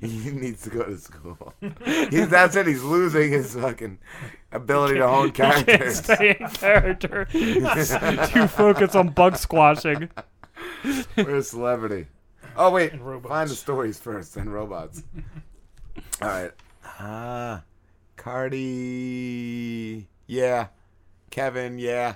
he 0.01 0.31
needs 0.31 0.63
to 0.63 0.69
go 0.69 0.83
to 0.83 0.97
school. 0.97 1.53
He's, 2.09 2.29
that's 2.29 2.55
it. 2.55 2.65
He's 2.67 2.81
losing 2.83 3.31
his 3.31 3.53
fucking 3.55 3.99
ability 4.51 4.95
to 4.95 5.07
hone 5.07 5.27
He 5.27 5.31
can't 5.33 5.65
characters. 5.65 5.99
stay 6.03 6.35
in 6.39 6.47
character. 6.49 7.25
Too 7.25 8.47
focused 8.47 8.95
on 8.95 9.09
bug 9.09 9.33
squanching. 9.33 10.09
We're 11.15 11.35
a 11.37 11.43
celebrity. 11.43 12.07
Oh 12.55 12.71
wait, 12.71 12.91
find 13.27 13.49
the 13.49 13.55
stories 13.55 13.99
first, 13.99 14.35
then 14.35 14.49
robots. 14.49 15.03
All 16.21 16.27
right. 16.29 16.51
Ah, 16.99 17.63
Cardi. 18.15 20.07
Yeah. 20.27 20.67
Kevin. 21.31 21.79
Yeah. 21.79 22.15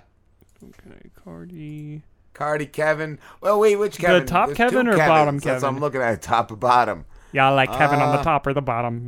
Okay, 0.64 1.10
Cardi. 1.24 2.02
Cardi. 2.34 2.66
Kevin. 2.68 3.20
Well, 3.42 3.60
wait, 3.60 3.76
which 3.78 3.98
Kevin? 3.98 4.22
The 4.26 4.28
top 4.32 4.48
There's 4.48 4.58
Kevin 4.58 4.88
or 4.88 4.92
Kevins. 4.96 5.08
bottom 5.10 5.40
Kevin? 5.40 5.64
I'm 5.66 5.80
looking 5.80 6.02
at 6.02 6.22
top 6.22 6.52
or 6.52 6.56
bottom. 6.56 7.06
Yeah, 7.32 7.48
I 7.50 7.54
like 7.54 7.72
Kevin 7.72 8.00
on 8.00 8.14
the 8.14 8.20
Uh, 8.22 8.24
top 8.24 8.48
or 8.48 8.54
the 8.54 8.62
bottom. 8.62 9.04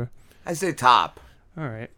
Yeah. 0.00 0.06
I 0.50 0.54
say 0.54 0.72
top. 0.72 1.20
All 1.58 1.68
right. 1.68 1.90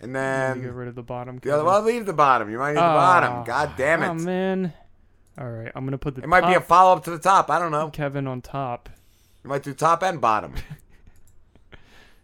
And 0.00 0.16
then 0.16 0.60
get 0.62 0.72
rid 0.72 0.88
of 0.88 0.94
the 0.96 1.02
bottom. 1.02 1.38
the 1.40 1.52
other. 1.54 1.64
Well, 1.64 1.80
leave 1.82 2.06
the 2.06 2.12
bottom. 2.12 2.50
You 2.50 2.58
might 2.58 2.70
need 2.72 2.78
the 2.78 2.84
Oh, 2.90 2.94
bottom. 2.94 3.44
God 3.44 3.74
damn 3.76 4.02
it. 4.02 4.08
Oh 4.08 4.14
man. 4.14 4.72
All 5.38 5.48
right, 5.48 5.70
I'm 5.74 5.84
gonna 5.86 5.96
put 5.98 6.16
the. 6.16 6.22
It 6.22 6.28
might 6.28 6.46
be 6.46 6.54
a 6.54 6.60
follow 6.60 6.92
up 6.96 7.04
to 7.04 7.10
the 7.10 7.18
top. 7.18 7.50
I 7.50 7.58
don't 7.60 7.70
know. 7.70 7.88
Kevin 7.90 8.26
on 8.26 8.42
top. 8.42 8.88
You 9.44 9.50
might 9.50 9.62
do 9.62 9.72
top 9.74 10.02
and 10.02 10.20
bottom. 10.20 10.54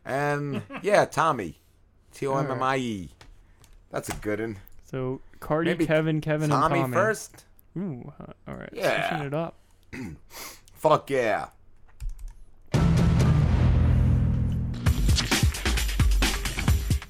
and 0.08 0.62
yeah, 0.82 1.04
Tommy. 1.04 1.58
T 2.14 2.26
O 2.26 2.36
M 2.36 2.50
M 2.50 2.62
I 2.62 2.76
E. 2.78 3.10
That's 3.90 4.08
a 4.08 4.14
good 4.14 4.40
one. 4.40 4.56
So 4.90 5.20
Cardi, 5.38 5.70
Maybe 5.70 5.86
Kevin, 5.86 6.20
Kevin, 6.20 6.50
Tommy 6.50 6.80
and 6.80 6.92
Tommy 6.92 6.94
first? 6.94 7.44
Ooh, 7.76 8.12
uh, 8.20 8.32
all 8.48 8.56
right. 8.56 8.70
Yeah. 8.72 9.08
Switching 9.08 9.26
it 9.26 9.34
up. 9.34 9.54
Fuck 10.74 11.10
yeah. 11.10 11.48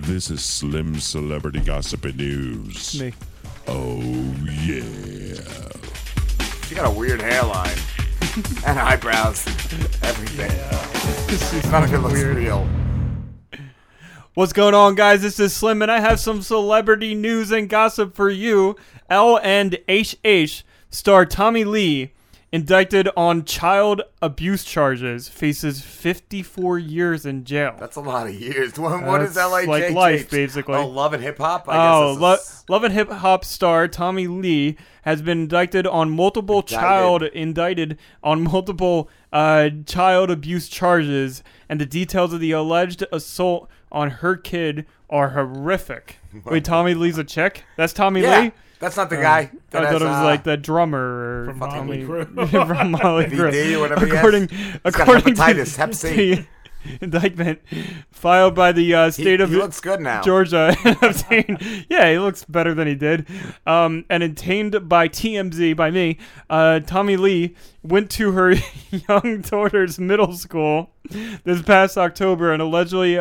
This 0.00 0.30
is 0.30 0.42
Slim 0.42 0.98
Celebrity 1.00 1.60
Gossip 1.60 2.04
and 2.06 2.16
News. 2.16 2.98
Me. 3.00 3.12
Oh, 3.66 4.00
yeah. 4.64 4.82
She 6.66 6.74
got 6.74 6.86
a 6.86 6.90
weird 6.90 7.20
hairline 7.20 7.76
and 8.66 8.78
eyebrows. 8.78 9.46
Everything. 10.02 10.50
None 11.70 11.84
of 11.84 11.92
it 11.92 11.98
looks 11.98 12.22
real. 12.22 12.66
What's 14.38 14.52
going 14.52 14.72
on, 14.72 14.94
guys? 14.94 15.22
This 15.22 15.40
is 15.40 15.52
Slim, 15.52 15.82
and 15.82 15.90
I 15.90 15.98
have 15.98 16.20
some 16.20 16.42
celebrity 16.42 17.12
news 17.16 17.50
and 17.50 17.68
gossip 17.68 18.14
for 18.14 18.30
you. 18.30 18.76
L 19.10 19.36
and 19.42 19.76
HH 19.88 20.62
star 20.90 21.26
Tommie 21.26 21.64
Lee, 21.64 22.12
indicted 22.52 23.08
on 23.16 23.44
child 23.44 24.00
abuse 24.22 24.62
charges, 24.62 25.28
faces 25.28 25.80
54 25.82 26.78
years 26.78 27.26
in 27.26 27.42
jail. 27.44 27.74
That's 27.80 27.96
a 27.96 28.00
lot 28.00 28.28
of 28.28 28.34
years. 28.40 28.78
What, 28.78 29.02
what 29.02 29.22
is 29.22 29.34
That's 29.34 29.50
LHH? 29.50 29.66
like 29.66 29.90
life, 29.90 30.30
basically. 30.30 30.76
Oh, 30.76 30.86
Love 30.86 31.14
and 31.14 31.22
Hip 31.24 31.38
Hop? 31.38 31.64
Oh, 31.66 32.16
Lo- 32.16 32.34
is- 32.34 32.64
Love 32.68 32.84
and 32.84 32.94
Hip 32.94 33.10
Hop 33.10 33.44
star 33.44 33.88
Tommie 33.88 34.28
Lee 34.28 34.76
has 35.02 35.20
been 35.20 35.40
indicted 35.40 35.84
on 35.84 36.10
multiple 36.10 36.58
Indicted. 36.60 36.78
child 36.78 37.22
indicted 37.24 37.98
on 38.22 38.44
multiple 38.44 39.10
uh, 39.32 39.70
child 39.84 40.30
abuse 40.30 40.68
charges, 40.68 41.42
and 41.68 41.80
the 41.80 41.86
details 41.86 42.32
of 42.32 42.38
the 42.38 42.52
alleged 42.52 43.04
assault 43.10 43.68
on 43.92 44.10
her 44.10 44.36
kid 44.36 44.86
are 45.10 45.30
horrific. 45.30 46.18
Wait, 46.44 46.64
Tommy 46.64 46.94
Lee's 46.94 47.18
a 47.18 47.24
chick? 47.24 47.64
That's 47.76 47.92
Tommy 47.92 48.20
Yeah, 48.22 48.40
Lee. 48.40 48.52
that's 48.78 48.96
not 48.96 49.08
the 49.10 49.18
Oh, 49.18 49.22
guy 49.22 49.50
that 49.70 49.84
I 49.84 49.92
thought 49.92 50.02
it 50.02 50.04
was 50.06 50.16
uh, 50.16 50.24
like 50.24 50.44
the 50.44 50.56
drummer 50.56 50.98
or 50.98 51.44
From 51.46 51.58
Motley 51.58 52.04
Tommy- 52.04 52.24
Crue. 52.24 52.66
from 52.66 52.90
Molly 52.92 53.24
Crue. 53.26 53.52
VD 53.52 53.76
or 53.76 53.80
whatever. 53.80 54.06
According, 54.06 54.48
He's 54.48 54.72
got 54.92 55.08
according 55.08 55.34
hepatitis, 55.34 55.74
to 55.74 55.80
Hep 55.80 55.94
C. 55.94 56.46
indictment 57.00 57.60
filed 58.12 58.54
by 58.54 58.70
the 58.72 58.94
uh, 58.94 59.10
state 59.10 59.40
of 59.40 59.50
he 59.50 59.56
looks 59.56 59.80
good 59.80 60.00
now. 60.00 60.22
Georgia 60.22 60.74
obtained. 61.02 61.84
Yeah, 61.90 62.10
he 62.12 62.18
looks 62.18 62.44
better 62.44 62.72
than 62.74 62.86
he 62.86 62.94
did. 62.94 63.26
Um, 63.66 64.04
and 64.08 64.22
obtained 64.22 64.88
by 64.88 65.08
TMZ 65.08 65.74
by 65.76 65.90
me. 65.90 66.18
Uh, 66.48 66.80
Tommie 66.80 67.16
Lee 67.16 67.56
went 67.82 68.10
to 68.12 68.32
her 68.32 68.54
young 69.08 69.40
daughter's 69.42 69.98
middle 69.98 70.32
school 70.34 70.90
this 71.44 71.62
past 71.62 71.98
October 71.98 72.52
and 72.52 72.62
allegedly. 72.62 73.18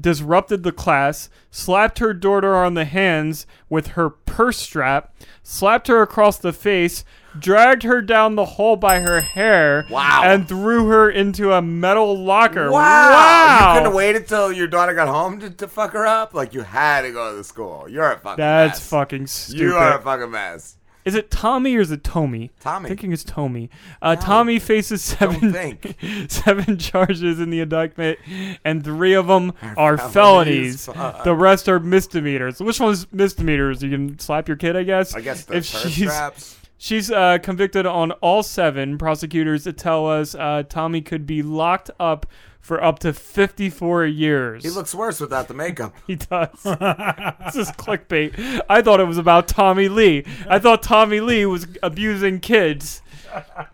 Disrupted 0.00 0.62
the 0.62 0.72
class, 0.72 1.28
slapped 1.50 1.98
her 1.98 2.14
daughter 2.14 2.56
on 2.56 2.74
the 2.74 2.84
hands 2.86 3.46
with 3.68 3.88
her 3.88 4.08
purse 4.10 4.56
strap, 4.58 5.14
slapped 5.42 5.88
her 5.88 6.00
across 6.00 6.38
the 6.38 6.52
face, 6.52 7.04
dragged 7.38 7.82
her 7.82 8.00
down 8.00 8.34
the 8.36 8.44
hall 8.44 8.76
by 8.76 9.00
her 9.00 9.20
hair, 9.20 9.84
Wow. 9.90 10.22
and 10.24 10.48
threw 10.48 10.86
her 10.88 11.10
into 11.10 11.52
a 11.52 11.60
metal 11.60 12.16
locker. 12.16 12.70
Wow. 12.70 12.80
Wow. 13.10 13.58
You 13.58 13.66
couldn't 13.74 13.84
have 13.86 13.94
waited 13.94 14.26
till 14.28 14.50
your 14.52 14.66
daughter 14.68 14.94
got 14.94 15.08
home 15.08 15.38
to, 15.40 15.50
to 15.50 15.68
fuck 15.68 15.92
her 15.92 16.06
up? 16.06 16.32
Like, 16.34 16.54
you 16.54 16.62
had 16.62 17.02
to 17.02 17.12
go 17.12 17.30
to 17.32 17.36
the 17.36 17.44
school. 17.44 17.86
You're 17.88 18.12
a 18.12 18.18
fucking 18.18 18.36
That's 18.42 18.78
mess. 18.80 18.88
fucking 18.88 19.26
stupid. 19.26 19.60
You 19.60 19.74
are 19.74 19.98
a 19.98 20.02
fucking 20.02 20.30
mess. 20.30 20.76
Is 21.10 21.16
it 21.16 21.28
Tommy 21.28 21.74
or 21.76 21.80
is 21.80 21.90
it 21.90 22.04
Tommy? 22.04 22.52
Tommy. 22.60 22.84
I'm 22.84 22.88
thinking 22.88 23.12
it's 23.12 23.24
Tommy. 23.24 23.68
Uh, 24.00 24.14
Tommy 24.14 24.60
faces 24.60 25.02
seven 25.02 25.50
seven 26.28 26.78
charges 26.78 27.40
in 27.40 27.50
the 27.50 27.58
indictment, 27.58 28.20
and 28.64 28.84
three 28.84 29.14
of 29.14 29.26
them 29.26 29.52
are 29.76 29.98
felonies. 29.98 30.86
felonies. 30.86 31.24
The 31.24 31.34
rest 31.34 31.68
are 31.68 31.80
misdemeanors. 31.80 32.60
Which 32.60 32.78
one's 32.78 33.12
misdemeanors? 33.12 33.82
You 33.82 33.90
can 33.90 34.18
slap 34.20 34.46
your 34.46 34.56
kid, 34.56 34.76
I 34.76 34.84
guess. 34.84 35.14
I 35.16 35.20
guess 35.20 35.44
the 35.46 35.56
if 35.56 35.64
she's 35.64 36.08
straps. 36.08 36.56
she's 36.78 37.10
uh, 37.10 37.38
convicted 37.42 37.86
on 37.86 38.12
all 38.12 38.44
seven. 38.44 38.96
Prosecutors 38.98 39.66
tell 39.76 40.08
us 40.08 40.36
uh, 40.36 40.62
Tommy 40.68 41.00
could 41.02 41.26
be 41.26 41.42
locked 41.42 41.90
up 41.98 42.26
for 42.60 42.82
up 42.82 42.98
to 43.00 43.12
fifty 43.12 43.70
four 43.70 44.04
years. 44.06 44.62
He 44.62 44.70
looks 44.70 44.94
worse 44.94 45.20
without 45.20 45.48
the 45.48 45.54
makeup. 45.54 45.94
He 46.06 46.16
does. 46.16 46.50
this 46.62 47.56
is 47.56 47.70
clickbait. 47.72 48.60
I 48.68 48.82
thought 48.82 49.00
it 49.00 49.04
was 49.04 49.18
about 49.18 49.48
Tommy 49.48 49.88
Lee. 49.88 50.24
I 50.48 50.58
thought 50.58 50.82
Tommy 50.82 51.20
Lee 51.20 51.46
was 51.46 51.66
abusing 51.82 52.40
kids. 52.40 53.02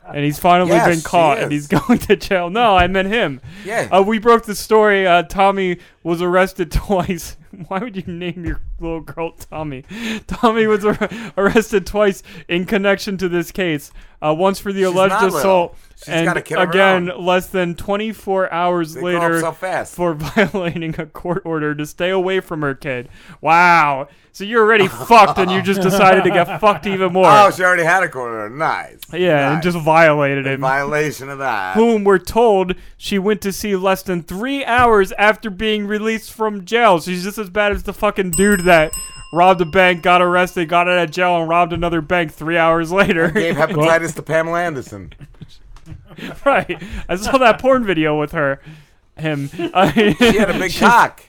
And 0.06 0.22
he's 0.22 0.38
finally 0.38 0.72
Yes, 0.72 0.86
been 0.86 1.00
caught 1.00 1.38
he 1.38 1.42
and 1.44 1.52
he's 1.52 1.66
going 1.86 1.98
to 2.00 2.14
jail. 2.16 2.50
No, 2.50 2.76
I 2.76 2.88
meant 2.88 3.08
him. 3.08 3.40
Yeah. 3.64 3.88
Uh, 3.90 4.02
we 4.02 4.18
broke 4.18 4.44
the 4.44 4.54
story. 4.54 5.06
Uh, 5.06 5.22
Tommy 5.22 5.78
was 6.06 6.22
arrested 6.22 6.70
twice. 6.70 7.36
Why 7.66 7.80
would 7.80 7.96
you 7.96 8.04
name 8.06 8.44
your 8.44 8.60
little 8.78 9.00
girl 9.00 9.32
Tommy? 9.32 9.82
Tommy 10.28 10.68
was 10.68 10.84
ar- 10.84 11.10
arrested 11.36 11.84
twice 11.84 12.22
in 12.48 12.64
connection 12.64 13.16
to 13.18 13.28
this 13.28 13.50
case. 13.50 13.90
Uh, 14.22 14.34
once 14.34 14.58
for 14.58 14.72
the 14.72 14.80
She's 14.80 14.86
alleged 14.88 15.22
assault, 15.22 15.76
She's 15.96 16.08
and 16.08 16.26
got 16.26 16.36
a 16.36 16.42
kid 16.42 16.58
of 16.58 16.64
her 16.66 16.70
again, 16.70 17.10
less 17.18 17.48
than 17.48 17.74
24 17.74 18.52
hours 18.52 18.94
They 18.94 19.02
later 19.02 19.40
so 19.40 19.84
for 19.84 20.14
violating 20.14 20.94
a 20.98 21.06
court 21.06 21.42
order 21.44 21.74
to 21.74 21.84
stay 21.86 22.10
away 22.10 22.40
from 22.40 22.62
her 22.62 22.74
kid. 22.74 23.08
Wow. 23.40 24.08
So 24.32 24.44
you're 24.44 24.62
already 24.62 24.86
fucked 25.08 25.38
and 25.38 25.50
you 25.50 25.62
just 25.62 25.80
decided 25.80 26.24
to 26.24 26.30
get 26.30 26.60
fucked 26.60 26.86
even 26.86 27.12
more. 27.12 27.26
Oh, 27.26 27.50
she 27.50 27.62
already 27.62 27.84
had 27.84 28.02
a 28.02 28.08
court 28.08 28.32
order. 28.32 28.54
Nice. 28.54 29.00
yeah, 29.12 29.54
and 29.54 29.62
just 29.62 29.78
violated 29.78 30.46
it. 30.46 30.60
Violation 30.60 31.30
of 31.30 31.38
that. 31.38 31.74
Whom 31.74 32.04
we're 32.04 32.18
told 32.18 32.74
she 32.98 33.18
went 33.18 33.40
to 33.42 33.52
see 33.52 33.76
less 33.76 34.02
than 34.02 34.22
three 34.22 34.62
hours 34.64 35.12
after 35.12 35.48
being 35.48 35.86
released 35.98 36.32
from 36.32 36.64
jail. 36.64 37.00
She's 37.00 37.22
just 37.22 37.38
as 37.38 37.50
bad 37.50 37.72
as 37.72 37.82
the 37.82 37.92
fucking 37.92 38.32
dude 38.32 38.60
that 38.60 38.92
robbed 39.32 39.60
a 39.60 39.64
bank, 39.64 40.02
got 40.02 40.22
arrested, 40.22 40.68
got 40.68 40.88
out 40.88 40.98
of 40.98 41.10
jail, 41.10 41.40
and 41.40 41.48
robbed 41.48 41.72
another 41.72 42.00
bank 42.00 42.32
three 42.32 42.58
hours 42.58 42.92
later. 42.92 43.30
Gave 43.30 43.54
hepatitis 43.56 44.14
to 44.16 44.22
Pamela 44.22 44.62
Anderson. 44.62 45.12
right. 46.44 46.82
I 47.08 47.16
saw 47.16 47.38
that 47.38 47.60
porn 47.60 47.84
video 47.84 48.18
with 48.18 48.32
her. 48.32 48.60
Him. 49.16 49.50
I, 49.74 50.14
She 50.18 50.38
had 50.38 50.50
a 50.50 50.58
big 50.58 50.74
cock. 50.74 51.22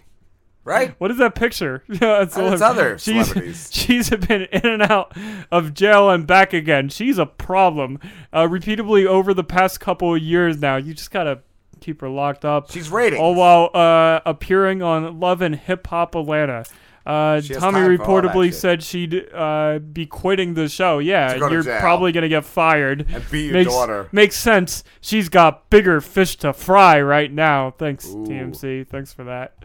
Right? 0.64 0.96
What 1.00 1.12
is 1.12 1.18
that 1.20 1.34
picture? 1.34 1.82
Yeah, 1.88 2.24
it's, 2.24 2.36
it's 2.36 2.62
other 2.62 2.98
she's, 2.98 3.28
celebrities. 3.28 3.70
She's 3.72 4.10
been 4.10 4.42
in 4.52 4.66
and 4.66 4.82
out 4.82 5.16
of 5.50 5.74
jail 5.74 6.10
and 6.10 6.28
back 6.28 6.52
again. 6.52 6.90
She's 6.90 7.18
a 7.18 7.26
problem. 7.26 8.00
Uh, 8.36 8.50
repeatedly 8.50 9.08
over 9.08 9.34
the 9.34 9.46
past 9.46 9.80
couple 9.80 10.14
of 10.14 10.22
years 10.22 10.58
now. 10.58 10.76
You 10.76 10.94
just 10.94 11.10
gotta 11.10 11.40
keep 11.80 12.02
her 12.02 12.10
locked 12.10 12.46
up. 12.46 12.72
She's 12.72 12.90
ratings. 12.90 13.20
All 13.20 13.36
while 13.36 13.70
uh, 13.74 14.22
appearing 14.26 14.82
on 14.82 15.20
Love 15.20 15.42
and 15.42 15.56
Hip 15.56 15.88
Hop 15.88 16.16
Atlanta. 16.16 16.66
Uh, 17.06 17.40
Tommy 17.40 17.54
time 17.56 17.60
for 17.98 18.04
all 18.04 18.22
that 18.22 18.34
reportedly 18.34 18.54
said 18.54 18.84
she'd 18.84 19.34
uh, 19.34 19.80
be 19.80 20.06
quitting 20.06 20.56
the 20.56 20.68
show. 20.68 21.00
Yeah, 21.00 21.38
go 21.40 21.48
to 21.48 21.54
you're 21.56 21.64
jail. 21.64 21.80
probably 21.80 22.12
gonna 22.12 22.28
get 22.28 22.44
fired. 22.44 23.06
And 23.10 23.24
beat 23.32 23.46
your 23.46 23.54
makes, 23.54 23.72
daughter. 23.72 24.10
Makes 24.12 24.36
sense. 24.36 24.84
She's 25.00 25.30
got 25.30 25.70
bigger 25.70 26.02
fish 26.02 26.36
to 26.38 26.52
fry 26.52 27.00
right 27.02 27.32
now. 27.32 27.72
Thanks, 27.72 28.08
TMZ. 28.08 28.88
Thanks 28.88 29.14
for 29.14 29.24
that. 29.24 29.54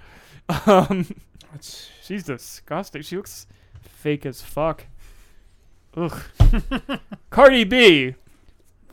Um, 0.66 1.06
she's 2.02 2.24
disgusting. 2.24 3.00
She 3.00 3.16
looks 3.16 3.46
fake 3.80 4.26
as 4.26 4.42
fuck. 4.42 4.86
Ugh. 5.96 6.20
Cardi 7.30 7.64
B, 7.64 8.16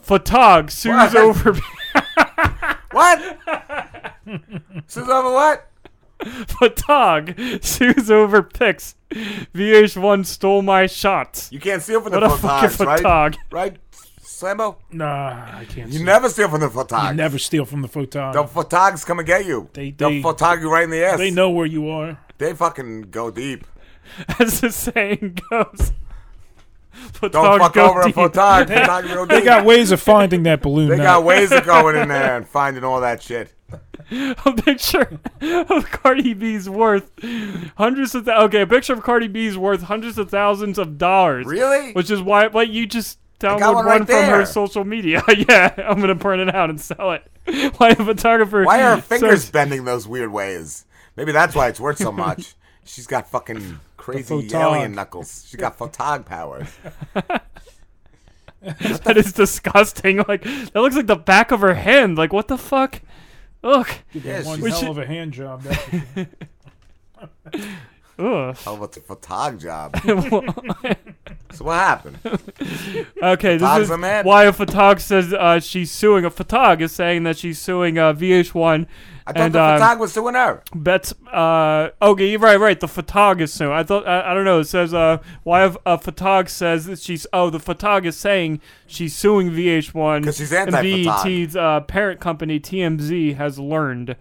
photog 0.01 0.71
sues 0.71 1.15
over. 1.15 1.59
what? 2.91 3.37
Sues 4.87 5.09
over 5.09 5.31
what? 5.33 5.65
Photog 6.19 7.63
sues 7.63 8.11
over 8.11 8.43
pics. 8.43 8.95
VH1 9.11 10.25
stole 10.25 10.61
my 10.61 10.85
shots. 10.87 11.51
You 11.51 11.59
can't 11.59 11.81
steal 11.81 12.01
from 12.01 12.11
the 12.11 12.19
What 12.19 12.31
a 12.31 12.37
fucking 12.37 12.85
right? 12.85 13.01
photog. 13.01 13.35
Right, 13.51 13.77
Slambo? 14.21 14.75
Nah, 14.91 15.59
I 15.59 15.65
can't. 15.65 15.87
You 15.87 15.93
steal. 15.99 16.05
never 16.05 16.29
steal 16.29 16.49
from 16.49 16.59
the 16.61 16.67
photogs. 16.69 17.09
You 17.09 17.15
never 17.15 17.37
steal 17.39 17.65
from 17.65 17.81
the 17.81 17.87
photog. 17.87 18.33
The 18.33 18.43
photogs 18.43 19.05
come 19.05 19.19
and 19.19 19.27
get 19.27 19.45
you. 19.45 19.69
They- 19.73 19.91
They'll 19.91 20.09
they- 20.09 20.21
photog 20.21 20.61
you 20.61 20.71
right 20.71 20.83
in 20.83 20.89
the 20.89 21.03
ass. 21.05 21.17
They 21.17 21.31
know 21.31 21.49
where 21.49 21.65
you 21.65 21.89
are. 21.89 22.19
They 22.37 22.53
fucking 22.53 23.03
go 23.03 23.31
deep. 23.31 23.65
As 24.39 24.61
the 24.61 24.71
saying 24.71 25.39
goes. 25.49 25.91
Don't 27.21 27.59
fuck 27.59 27.73
go 27.73 27.89
over 27.89 28.01
a 28.01 28.05
deep. 28.05 28.15
photog. 28.15 28.67
photog 28.67 29.07
go 29.07 29.25
They 29.25 29.37
deep. 29.37 29.45
got 29.45 29.65
ways 29.65 29.91
of 29.91 30.01
finding 30.01 30.43
that 30.43 30.61
balloon. 30.61 30.89
They 30.89 30.97
now. 30.97 31.17
got 31.19 31.23
ways 31.23 31.51
of 31.51 31.65
going 31.65 31.95
in 31.95 32.07
there 32.09 32.37
and 32.37 32.47
finding 32.47 32.83
all 32.83 33.01
that 33.01 33.21
shit. 33.21 33.53
a 34.11 34.53
picture 34.53 35.19
of 35.41 35.85
Cardi 35.91 36.33
B's 36.33 36.67
worth 36.69 37.11
hundreds 37.77 38.15
of 38.15 38.25
thou- 38.25 38.43
okay, 38.45 38.61
a 38.61 38.67
picture 38.67 38.93
of 38.93 39.03
Cardi 39.03 39.27
B's 39.27 39.57
worth 39.57 39.83
hundreds 39.83 40.17
of 40.17 40.29
thousands 40.31 40.79
of 40.79 40.97
dollars. 40.97 41.45
Really? 41.45 41.91
Which 41.93 42.09
is 42.09 42.21
why 42.21 42.47
like 42.47 42.69
you 42.69 42.87
just 42.87 43.19
download 43.39 43.75
one 43.75 43.75
one, 43.75 43.85
right 43.85 44.05
from 44.07 44.23
her 44.25 44.45
social 44.45 44.83
media. 44.83 45.21
yeah, 45.47 45.73
I'm 45.77 45.99
gonna 46.01 46.15
print 46.15 46.41
it 46.49 46.55
out 46.55 46.69
and 46.71 46.81
sell 46.81 47.11
it. 47.11 47.23
Why 47.77 47.89
a 47.89 47.95
photographer? 47.95 48.63
Why 48.63 48.81
are 48.81 48.95
her 48.95 49.01
fingers 49.01 49.41
says- 49.43 49.51
bending 49.51 49.85
those 49.85 50.07
weird 50.07 50.31
ways? 50.31 50.85
Maybe 51.15 51.31
that's 51.31 51.53
why 51.55 51.67
it's 51.67 51.79
worth 51.79 51.97
so 51.99 52.11
much. 52.11 52.55
She's 52.85 53.05
got 53.07 53.29
fucking 53.29 53.79
crazy 54.11 54.49
alien 54.55 54.93
knuckles. 54.93 55.45
She's 55.49 55.59
got 55.59 55.77
photog 55.77 56.25
powers. 56.25 56.67
that 58.61 59.17
is 59.17 59.33
disgusting. 59.33 60.17
Like 60.27 60.43
that 60.43 60.75
looks 60.75 60.95
like 60.95 61.07
the 61.07 61.15
back 61.15 61.51
of 61.51 61.61
her 61.61 61.73
hand. 61.75 62.17
Like 62.17 62.33
what 62.33 62.47
the 62.47 62.57
fuck? 62.57 63.01
Look. 63.63 63.89
Yeah, 64.13 64.43
one 64.43 64.61
We 64.61 64.69
hell 64.69 64.79
should- 64.79 64.89
of 64.89 64.97
a 64.97 65.05
hand 65.05 65.33
job. 65.33 65.63
That's 65.63 65.83
for 65.83 66.01
sure. 66.15 66.27
Ugh. 68.19 68.55
How 68.65 68.75
about 68.75 68.91
the 68.91 68.99
photog 68.99 69.61
job? 69.61 69.95
so 71.53 71.63
what 71.63 71.73
happened? 71.75 72.17
Okay, 72.25 73.55
this 73.57 73.61
Photog's 73.61 73.89
is 73.89 74.25
why 74.25 74.43
a 74.43 74.51
photog 74.51 74.99
says 74.99 75.33
uh, 75.33 75.61
she's 75.61 75.89
suing. 75.89 76.25
A 76.25 76.29
photog 76.29 76.81
is 76.81 76.91
saying 76.91 77.23
that 77.23 77.37
she's 77.37 77.59
suing 77.59 77.97
uh, 77.97 78.13
VH1. 78.13 78.87
I 79.29 79.33
thought 79.33 79.41
and, 79.41 79.53
the 79.53 79.61
um, 79.61 79.79
photog 79.81 79.99
was 79.99 80.13
suing 80.13 80.35
her. 80.35 80.63
Bets. 80.73 81.13
Uh, 81.31 81.89
okay, 82.01 82.35
right, 82.37 82.59
right. 82.59 82.79
The 82.79 82.87
photog 82.87 83.41
is 83.41 83.53
suing. 83.53 83.71
I 83.71 83.83
thought. 83.83 84.07
I, 84.07 84.31
I 84.31 84.33
don't 84.33 84.45
know. 84.45 84.59
It 84.59 84.65
says. 84.65 84.93
Uh, 84.93 85.19
why 85.43 85.61
a, 85.63 85.69
a 85.85 85.97
photog 85.97 86.49
says 86.49 86.85
that 86.85 86.99
she's. 86.99 87.25
Oh, 87.31 87.49
the 87.49 87.59
photog 87.59 88.05
is 88.05 88.17
saying 88.17 88.61
she's 88.87 89.15
suing 89.15 89.51
VH1 89.51 90.23
'Cause 90.25 90.37
she's 90.37 90.51
and 90.51 90.73
anti-photog. 90.75 91.23
BET's 91.23 91.55
uh, 91.55 91.81
parent 91.81 92.19
company 92.19 92.59
TMZ 92.59 93.35
has 93.35 93.59
learned. 93.59 94.15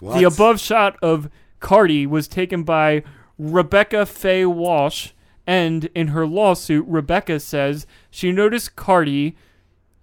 What? 0.00 0.18
The 0.18 0.24
above 0.24 0.60
shot 0.60 0.96
of 1.02 1.30
Cardi 1.60 2.06
was 2.06 2.26
taken 2.28 2.64
by 2.64 3.04
Rebecca 3.38 4.04
Faye 4.04 4.44
Walsh, 4.46 5.10
and 5.46 5.84
in 5.94 6.08
her 6.08 6.26
lawsuit, 6.26 6.84
Rebecca 6.88 7.40
says 7.40 7.86
she 8.10 8.32
noticed 8.32 8.74
Cardi 8.76 9.36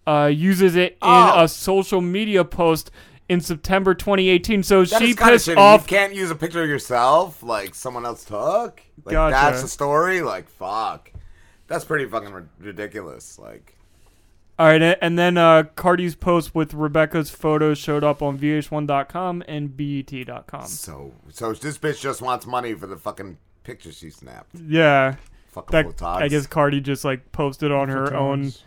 uh, 0.07 0.26
uses 0.34 0.76
it 0.76 0.93
in 0.93 0.97
Oh. 1.01 1.43
a 1.43 1.47
social 1.47 2.01
media 2.01 2.43
post 2.43 2.89
in 3.30 3.39
September 3.39 3.93
2018. 3.93 4.63
So 4.63 4.84
That 4.84 4.99
she 4.99 5.11
is 5.11 5.15
kinda 5.15 5.34
pissed 5.34 5.47
shitty. 5.47 5.57
off. 5.57 5.89
You 5.89 5.97
can't 5.97 6.13
use 6.13 6.30
a 6.32 6.36
picture 6.36 6.61
of 6.63 6.67
yourself 6.69 7.41
like 7.41 7.73
someone 7.75 8.05
else 8.05 8.25
took. 8.25 8.82
Like 9.05 9.13
Gotcha. 9.13 9.32
that's 9.34 9.61
the 9.61 9.67
story. 9.69 10.21
Like 10.21 10.49
fuck, 10.49 11.11
that's 11.67 11.86
pretty 11.86 12.05
fucking 12.05 12.34
ri- 12.34 12.43
ridiculous. 12.59 13.39
Like 13.39 13.75
All 14.57 14.65
right, 14.67 14.97
and 15.01 15.17
then 15.17 15.38
uh, 15.38 15.63
Cardi's 15.77 16.15
post 16.15 16.53
with 16.53 16.73
Rebecca's 16.73 17.30
photos 17.30 17.77
showed 17.77 18.03
up 18.03 18.21
on 18.21 18.38
VH1.com 18.38 19.43
and 19.47 19.77
BET.com. 19.77 20.65
so, 20.67 21.13
so 21.30 21.53
this 21.53 21.77
bitch 21.77 22.01
just 22.01 22.21
wants 22.21 22.45
money 22.45 22.73
for 22.73 22.86
the 22.86 22.97
fucking 22.97 23.38
picture 23.63 23.91
she 23.93 24.09
snapped. 24.09 24.53
Yeah. 24.67 25.15
Fucking 25.51 25.71
That, 25.71 25.86
photogs. 25.88 26.21
I 26.21 26.27
guess 26.27 26.45
Cardi 26.45 26.82
just 26.82 27.05
like 27.05 27.32
posted 27.32 27.71
on 27.71 27.88
her 27.89 28.13
own 28.13 28.47
Photogs. 28.47 28.63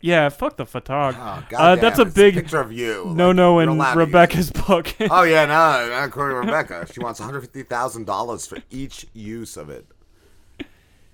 Yeah, 0.00 0.28
fuck 0.28 0.56
the 0.56 0.64
photog. 0.66 1.14
Oh, 1.18 1.56
uh, 1.56 1.76
that's 1.76 1.98
a 1.98 2.02
it's 2.02 2.10
a 2.10 2.14
big 2.14 2.34
picture 2.34 2.60
of 2.60 2.72
you. 2.72 3.12
No, 3.14 3.28
Like, 3.28 3.36
no, 3.36 3.58
in 3.60 3.68
allowed 3.68 3.94
to 3.94 4.00
use 4.00 4.06
Rebecca's 4.06 4.50
book. 4.52 4.94
oh 5.10 5.22
yeah, 5.22 5.46
no, 5.46 6.04
according 6.04 6.36
to 6.36 6.40
Rebecca. 6.46 6.86
She 6.92 7.00
wants 7.00 7.20
one 7.20 7.28
hundred 7.28 7.42
fifty 7.42 7.62
thousand 7.62 8.06
dollars 8.06 8.46
for 8.46 8.58
each 8.70 9.06
use 9.12 9.56
of 9.56 9.70
it. 9.70 9.86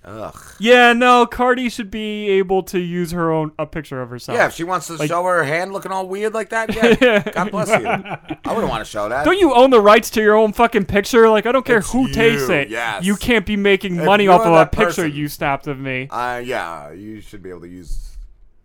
Ugh. 0.03 0.35
Yeah, 0.59 0.93
no, 0.93 1.27
Cardi 1.27 1.69
should 1.69 1.91
be 1.91 2.27
able 2.29 2.63
to 2.63 2.79
use 2.79 3.11
her 3.11 3.31
own 3.31 3.51
a 3.59 3.67
picture 3.67 4.01
of 4.01 4.09
herself. 4.09 4.35
Yeah, 4.35 4.47
if 4.47 4.53
she 4.55 4.63
wants 4.63 4.87
to 4.87 4.93
Like- 4.95 5.09
show 5.09 5.23
her 5.25 5.43
hand 5.43 5.73
looking 5.73 5.91
all 5.91 6.07
weird 6.07 6.33
like 6.33 6.49
that, 6.49 6.73
yeah. 6.75 7.19
God 7.33 7.51
bless 7.51 7.67
you. 7.69 7.85
I 7.87 8.51
wouldn't 8.51 8.67
want 8.71 8.83
to 8.83 8.89
show 8.89 9.07
that. 9.09 9.25
Don't 9.25 9.37
you 9.37 9.53
own 9.53 9.69
the 9.69 9.79
rights 9.79 10.09
to 10.11 10.21
your 10.23 10.33
own 10.33 10.53
fucking 10.53 10.85
picture? 10.85 11.29
Like, 11.29 11.45
I 11.45 11.51
don't 11.51 11.63
care 11.67 11.77
It's 11.77 11.91
who 11.91 12.07
takes 12.11 12.49
it. 12.49 12.69
yes. 12.69 13.05
You 13.05 13.15
can't 13.15 13.45
be 13.45 13.55
making 13.55 13.97
If 13.97 14.05
money 14.05 14.27
off 14.27 14.41
of 14.41 14.53
a 14.53 14.55
that 14.55 14.71
picture 14.71 15.05
you 15.05 15.27
snapped 15.27 15.67
of 15.67 15.77
me. 15.77 16.07
Uh, 16.09 16.41
yeah, 16.43 16.89
you 16.91 17.21
should 17.21 17.43
be 17.43 17.51
able 17.51 17.61
to 17.61 17.67
use 17.69 18.10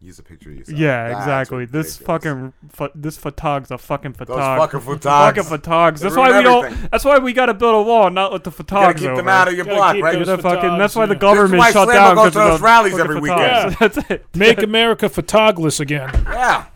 use 0.01 0.19
a 0.19 0.23
picture 0.23 0.51
of 0.51 0.57
yourself. 0.57 0.79
Yeah, 0.79 1.09
That's 1.09 1.21
exactly. 1.21 1.65
This 1.65 1.97
fucking 1.97 2.53
pho- 2.69 2.91
this 2.95 3.17
photog's 3.19 3.71
a 3.71 3.79
fucking 3.79 4.13
photog. 4.15 4.59
fucking 4.59 4.81
Fucking 4.81 5.01
photogs. 5.01 5.59
photogs. 5.59 6.01
That's 6.01 6.17
why 6.17 6.29
ruin 6.31 6.39
we 6.39 6.43
don't. 6.45 6.91
That's 6.91 7.05
why 7.05 7.19
we 7.19 7.33
got 7.33 7.47
to 7.47 7.55
build 7.55 7.75
a 7.75 7.83
wall, 7.83 8.07
and 8.07 8.15
not 8.15 8.33
let 8.33 8.45
the 8.45 8.51
photogs 8.51 8.99
keep 8.99 9.15
them 9.17 9.29
out 9.29 9.49
of 9.49 9.55
your 9.55 9.65
Gotta 9.65 9.77
block, 9.77 9.97
right? 10.03 10.19
those 10.19 10.27
The 10.27 10.39
fucking, 10.39 10.71
photogs, 10.71 10.79
that's 10.79 10.95
why 10.97 11.07
the 11.07 11.15
yeah. 11.15 11.19
government 11.21 11.59
why 11.59 11.73
shut 11.73 11.89
Slambo 11.89 11.93
down 11.93 12.15
goes 12.17 12.25
because 12.27 12.33
to 12.35 12.41
of 12.41 12.49
those 12.51 12.59
the 12.61 12.65
rallies 12.65 12.99
every 12.99 13.17
photogs. 13.21 13.23
weekend. 13.23 13.77
That's 13.81 14.11
it. 14.11 14.27
Make 14.35 14.63
America 14.63 15.09
photogless 15.09 15.81
again. 15.81 16.11
Yeah, 16.27 16.67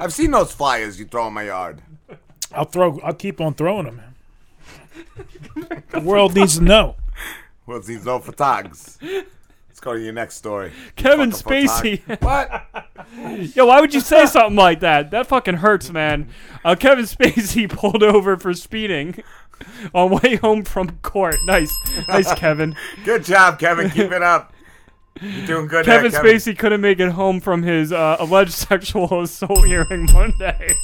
I've 0.00 0.12
seen 0.12 0.30
those 0.30 0.52
flyers 0.52 0.98
you 0.98 1.06
throw 1.06 1.28
in 1.28 1.32
my 1.34 1.44
yard. 1.44 1.80
I'll 2.54 2.64
throw. 2.64 2.98
I'll 3.00 3.14
keep 3.14 3.40
on 3.40 3.54
throwing 3.54 3.84
them. 3.86 4.00
the 5.90 6.00
world 6.00 6.34
needs 6.34 6.58
to 6.58 6.64
know. 6.64 6.96
Well, 7.66 7.80
these 7.80 8.04
no 8.04 8.18
photogs. 8.18 8.98
Let's 9.82 9.94
go 9.94 9.98
to 9.98 10.04
your 10.04 10.12
next 10.12 10.36
story. 10.36 10.70
Kevin 10.94 11.32
Spacey. 11.32 12.02
What? 12.22 12.66
Yo, 13.56 13.66
why 13.66 13.80
would 13.80 13.92
you 13.92 13.98
say 13.98 14.26
something 14.26 14.54
like 14.54 14.78
that? 14.78 15.10
That 15.10 15.26
fucking 15.26 15.56
hurts, 15.56 15.90
man. 15.90 16.28
Uh, 16.64 16.76
Kevin 16.76 17.04
Spacey 17.04 17.68
pulled 17.76 18.04
over 18.04 18.36
for 18.36 18.54
speeding 18.54 19.24
on 19.92 20.20
way 20.22 20.36
home 20.36 20.62
from 20.62 20.98
court. 20.98 21.34
Nice, 21.46 21.76
nice, 22.06 22.32
Kevin. 22.34 22.76
Good 23.04 23.24
job, 23.24 23.58
Kevin. 23.58 23.90
Keep 23.90 24.12
it 24.12 24.22
up. 24.22 24.52
You're 25.20 25.46
doing 25.46 25.66
good. 25.66 25.84
Kevin 25.84 26.12
there, 26.12 26.22
Kevin. 26.22 26.36
Spacey 26.36 26.56
couldn't 26.56 26.80
make 26.80 27.00
it 27.00 27.10
home 27.10 27.40
from 27.40 27.64
his 27.64 27.90
uh, 27.90 28.18
alleged 28.20 28.52
sexual 28.52 29.20
assault 29.20 29.66
hearing 29.66 30.06
Monday 30.12 30.76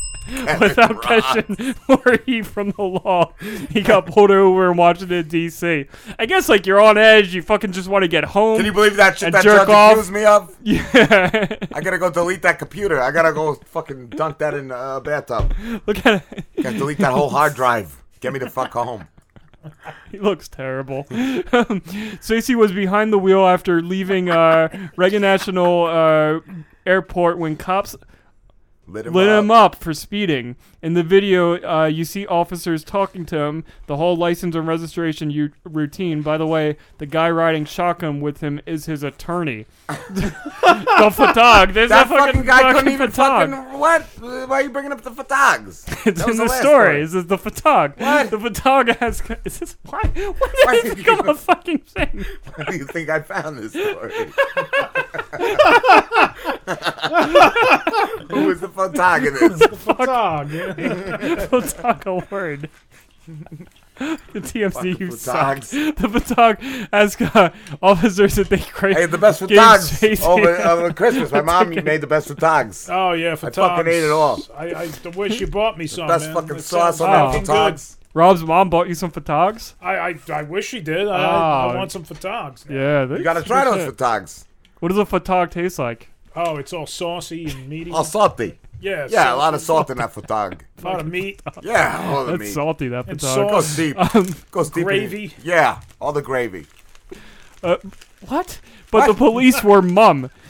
without 0.60 1.04
Ross. 1.04 1.04
catching 1.34 1.74
more 1.88 2.18
heat 2.26 2.46
from 2.46 2.70
the 2.72 2.82
law. 2.82 3.32
He 3.70 3.80
got 3.82 4.06
pulled 4.06 4.30
over 4.30 4.70
in 4.70 4.76
Washington 4.76 5.26
D.C. 5.28 5.86
I 6.18 6.26
guess 6.26 6.48
like 6.48 6.66
you're 6.66 6.80
on 6.80 6.98
edge, 6.98 7.34
you 7.34 7.42
fucking 7.42 7.72
just 7.72 7.88
want 7.88 8.02
to 8.02 8.08
get 8.08 8.24
home. 8.24 8.56
Can 8.58 8.66
you 8.66 8.72
believe 8.72 8.96
that 8.96 9.18
shit 9.18 9.32
that 9.32 9.42
jerk 9.42 9.68
off. 9.68 9.92
accused 9.92 10.12
me 10.12 10.24
of? 10.24 10.54
Yeah. 10.68 11.56
I 11.72 11.80
gotta 11.80 11.98
go 11.98 12.10
delete 12.10 12.42
that 12.42 12.58
computer. 12.58 13.00
I 13.00 13.10
gotta 13.10 13.32
go 13.32 13.54
fucking 13.54 14.08
dunk 14.08 14.38
that 14.38 14.54
in 14.54 14.70
a 14.70 15.00
bathtub. 15.00 15.54
Look 15.86 16.04
at 16.04 16.22
it. 16.32 16.44
Gotta 16.62 16.76
delete 16.78 16.98
that 16.98 17.12
whole 17.12 17.30
hard 17.30 17.54
drive. 17.54 18.02
Get 18.20 18.32
me 18.32 18.38
the 18.38 18.50
fuck 18.50 18.72
home. 18.72 19.06
He 20.10 20.18
looks 20.18 20.48
terrible. 20.48 21.04
Spacey 21.10 22.54
was 22.54 22.72
behind 22.72 23.12
the 23.12 23.18
wheel 23.18 23.46
after 23.46 23.82
leaving 23.82 24.30
uh, 24.30 24.90
Reagan 24.96 25.22
National 25.22 25.84
uh, 25.86 26.40
Airport 26.86 27.38
when 27.38 27.56
cops 27.56 27.96
Lit 28.88 29.06
him 29.06 29.12
lit 29.12 29.28
up. 29.28 29.44
him 29.44 29.50
up 29.50 29.74
for 29.76 29.92
speeding. 29.92 30.56
In 30.80 30.94
the 30.94 31.02
video, 31.02 31.56
uh, 31.68 31.86
you 31.86 32.04
see 32.04 32.24
officers 32.26 32.84
talking 32.84 33.26
to 33.26 33.36
him. 33.36 33.64
The 33.88 33.96
whole 33.96 34.14
license 34.16 34.54
and 34.54 34.64
registration 34.68 35.28
u- 35.28 35.50
routine. 35.64 36.22
By 36.22 36.38
the 36.38 36.46
way, 36.46 36.76
the 36.98 37.06
guy 37.06 37.28
riding 37.30 37.64
shotgun 37.64 38.20
with 38.20 38.40
him 38.42 38.60
is 38.64 38.86
his 38.86 39.02
attorney. 39.02 39.66
the 39.88 41.10
photog. 41.12 41.74
There's 41.74 41.88
that 41.88 42.06
a 42.06 42.08
fucking, 42.08 42.26
fucking 42.26 42.42
guy 42.44 42.58
couldn't 42.72 42.74
fucking 42.76 42.92
even 42.92 43.08
photog. 43.10 43.50
fucking 43.50 43.78
what? 43.80 44.02
Why 44.48 44.60
are 44.60 44.62
you 44.62 44.70
bringing 44.70 44.92
up 44.92 45.00
the 45.02 45.10
photogs? 45.10 45.84
It's 46.06 46.20
That 46.22 46.30
in 46.30 46.36
the, 46.36 46.44
last 46.44 46.60
story. 46.60 47.00
This 47.02 47.12
is 47.14 47.26
the 47.26 47.38
photog. 47.38 47.98
What? 47.98 48.30
The 48.30 48.36
photog 48.38 48.96
has. 48.98 49.20
Is 49.44 49.58
this 49.58 49.76
why? 49.84 50.00
Why 50.14 50.32
Why 50.64 50.74
did 50.76 50.82
did 50.82 50.90
this 50.92 50.94
become 51.04 51.26
you- 51.26 51.32
a 51.32 51.34
fucking 51.48 51.78
thing? 51.78 52.24
Why 52.54 52.64
do 52.66 52.76
you 52.76 52.84
think 52.84 53.08
I 53.08 53.20
found 53.20 53.58
this 53.58 53.72
story? 53.72 54.12
Who 58.30 58.46
was 58.46 58.60
the 58.60 58.68
photog 58.68 59.26
in 59.26 59.34
this? 59.34 59.60
Photog. 59.78 60.67
Yeah. 60.78 61.46
photog 61.46 62.06
a 62.06 62.26
word. 62.34 62.68
The 63.98 64.40
TMZ 64.40 64.72
Fucking 64.74 64.96
you 65.00 65.10
suck. 65.10 65.58
photogs. 65.58 65.96
The 65.96 66.08
photog 66.08 66.88
asked 66.92 67.20
uh, 67.36 67.50
officers 67.82 68.36
that 68.36 68.48
they 68.48 68.58
create. 68.58 68.96
Hey, 68.96 69.06
the 69.06 69.18
best 69.18 69.40
gave 69.40 69.58
photogs 69.58 69.90
Spacey- 70.00 70.24
over, 70.24 70.56
over 70.56 70.92
Christmas. 70.92 71.32
My 71.32 71.40
mom 71.42 71.70
made 71.70 72.00
the 72.00 72.06
best 72.06 72.28
photogs. 72.28 72.88
Oh 72.88 73.12
yeah, 73.14 73.32
I 73.32 73.34
fucking 73.34 73.88
ate 73.88 74.04
it 74.04 74.10
all. 74.10 74.40
I, 74.56 74.88
I 75.04 75.08
wish 75.16 75.40
you 75.40 75.48
bought 75.48 75.76
me 75.76 75.88
some. 75.88 76.06
best 76.06 76.26
man. 76.26 76.34
fucking 76.36 76.56
That 76.58 76.62
sauce 76.62 76.98
sounds 76.98 77.00
on 77.00 77.10
that 77.10 77.32
fucking 77.32 77.46
photogs. 77.74 77.96
Rob's 78.14 78.42
mom 78.44 78.70
bought 78.70 78.86
you 78.88 78.94
some 78.94 79.10
photogs. 79.10 79.74
I, 79.82 79.96
I 79.98 80.14
I 80.32 80.42
wish 80.42 80.68
she 80.68 80.80
did. 80.80 81.08
I, 81.08 81.24
Oh. 81.24 81.68
I 81.70 81.76
want 81.76 81.90
some 81.90 82.04
photogs. 82.04 82.70
Yeah, 82.70 83.04
You 83.16 83.24
gotta 83.24 83.42
try 83.42 83.64
those 83.64 83.92
photogs. 83.92 84.44
What 84.78 84.90
does 84.90 84.98
a 84.98 85.04
photog 85.04 85.50
taste 85.50 85.80
like? 85.80 86.08
Oh, 86.36 86.56
it's 86.56 86.72
all 86.72 86.86
saucy 86.86 87.46
and 87.50 87.68
meaty. 87.68 87.90
All 87.90 88.04
salty. 88.04 88.60
Yeah, 88.80 89.06
Yeah, 89.10 89.34
a 89.34 89.36
lot 89.36 89.54
of 89.54 89.60
salt 89.60 89.90
in 89.90 89.98
that 89.98 90.12
photog. 90.14 90.60
A 90.82 90.84
lot 90.84 91.00
of 91.00 91.06
meat. 91.08 91.42
Yeah, 91.62 92.06
all 92.14 92.24
the 92.24 92.32
That's 92.32 92.40
meat. 92.42 92.52
salty. 92.52 92.88
That 92.88 93.08
And 93.08 93.18
photog. 93.18 93.34
sauce. 93.34 93.50
Goes 93.50 93.76
deep. 93.76 94.14
Um, 94.14 94.26
Goes 94.50 94.70
deep. 94.70 94.78
in- 94.78 94.84
gravy. 94.84 95.34
yeah, 95.42 95.80
all 96.00 96.12
the 96.12 96.22
gravy. 96.22 96.66
Uh, 97.62 97.76
what? 98.28 98.60
But 98.90 99.06
the 99.08 99.14
police 99.14 99.62
were 99.64 99.82
mum. 99.82 100.30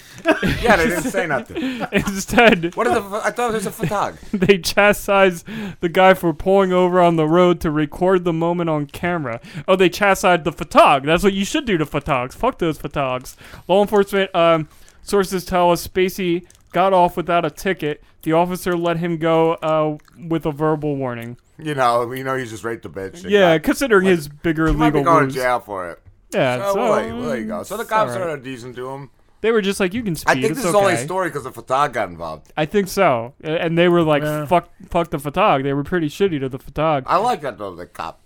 Yeah, 0.61 0.75
they 0.77 0.89
didn't 0.89 1.05
say 1.13 1.27
nothing. 1.29 1.63
Instead, 1.93 2.75
What 2.75 2.89
is 2.89 2.97
a? 2.97 3.01
pho- 3.03 3.21
I 3.23 3.31
thought 3.31 3.53
it 3.53 3.55
was 3.55 3.67
a 3.67 3.71
photog. 3.71 4.19
they 4.33 4.59
chastised 4.59 5.47
the 5.81 5.89
guy 5.89 6.13
for 6.15 6.35
pulling 6.35 6.73
over 6.73 7.01
on 7.01 7.15
the 7.15 7.27
road 7.27 7.61
to 7.61 7.71
record 7.71 8.25
the 8.25 8.33
moment 8.33 8.69
on 8.69 8.87
camera. 8.87 9.41
Oh, 9.69 9.77
they 9.77 9.89
chastised 9.89 10.43
the 10.43 10.51
photog. 10.51 11.07
That's 11.07 11.23
what 11.23 11.35
you 11.35 11.45
should 11.45 11.65
do 11.67 11.79
to 11.79 11.87
photogs. 11.87 12.33
Fuck 12.35 12.59
those 12.59 12.79
photogs. 12.79 13.37
Law 13.69 13.81
enforcement 13.81 14.35
um, 14.35 14.69
sources 15.03 15.45
tell 15.45 15.71
us 15.71 15.87
Spacey 15.87 16.45
got 16.73 16.93
off 16.93 17.17
without 17.17 17.45
a 17.45 17.51
ticket. 17.51 18.03
The 18.23 18.33
officer 18.33 18.77
let 18.77 18.97
him 18.99 19.17
go 19.19 19.53
uh, 19.55 19.97
with 20.29 20.45
a 20.47 20.53
verbal 20.53 20.97
warning. 20.97 21.37
You 21.59 21.75
know, 21.75 22.11
you 22.13 22.25
know, 22.25 22.35
you 22.35 22.47
just 22.47 22.65
raped 22.65 22.85
a 22.85 22.89
bitch. 22.89 23.23
and 23.23 23.31
Yeah, 23.31 23.59
got- 23.59 23.65
considering 23.65 24.07
his 24.07 24.29
bigger 24.29 24.69
You 24.69 24.75
might 24.75 24.91
be 24.91 24.99
legal 24.99 25.13
going 25.13 25.25
woes. 25.27 25.35
to 25.35 25.41
jail 25.41 25.61
for 25.61 25.91
it. 25.91 26.03
Yeah, 26.33 26.59
So, 26.59 26.73
so, 26.75 26.81
well, 26.81 26.95
there, 26.97 27.15
well, 27.17 27.29
there 27.29 27.39
you 27.39 27.47
go. 27.47 27.63
So 27.63 27.77
the 27.77 27.83
it's 27.83 27.91
cops 27.91 28.13
alright. 28.13 28.29
are 28.29 28.37
decent 28.37 28.77
to 28.77 28.89
him. 28.91 29.11
They 29.41 29.53
were 29.53 29.63
just 29.63 29.79
like, 29.81 29.95
you 29.95 30.03
can 30.03 30.15
speed. 30.17 30.31
I 30.31 30.35
think 30.35 30.47
it's 30.47 30.57
this 30.57 30.65
is 30.67 30.75
okay. 30.75 30.85
only 30.85 30.95
a 30.95 30.99
story 30.99 31.29
because 31.29 31.45
the 31.45 31.53
photog 31.53 31.93
got 31.93 32.09
involved. 32.09 32.53
I 32.57 32.67
think 32.67 32.89
so. 32.89 33.35
A- 33.45 33.63
And 33.63 33.79
they 33.79 33.89
were 33.89 34.03
like, 34.03 34.23
Yeah. 34.25 34.45
fuck, 34.47 34.69
fuck 34.91 35.11
the 35.11 35.19
photog. 35.19 35.63
They 35.63 35.73
were 35.73 35.85
pretty 35.85 36.09
shitty 36.09 36.41
to 36.41 36.49
the 36.49 36.59
photog. 36.59 37.05
I 37.07 37.17
like 37.19 37.41
that 37.43 37.57
though. 37.57 37.75
The 37.75 37.87
cop, 37.87 38.21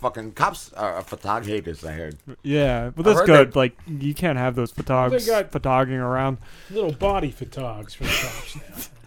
fucking 0.00 0.32
cops 0.32 0.72
are 0.74 1.00
photog 1.02 1.46
haters. 1.46 1.84
I 1.84 1.92
heard. 1.92 2.16
Yeah, 2.42 2.90
but 2.94 3.04
that's 3.04 3.20
heard 3.20 3.26
good. 3.26 3.52
they- 3.52 3.58
Like, 3.60 3.78
you 3.86 4.12
can't 4.12 4.36
have 4.38 4.54
those 4.56 4.72
photogs 4.72 5.10
They 5.24 5.24
got- 5.26 5.50
photogging 5.52 5.98
around. 6.00 6.38
Little 6.70 6.92
body 6.92 7.32
photogs 7.32 7.94
for 7.94 8.02
the 8.04 8.10
cops 8.10 8.56
now. 8.56 8.62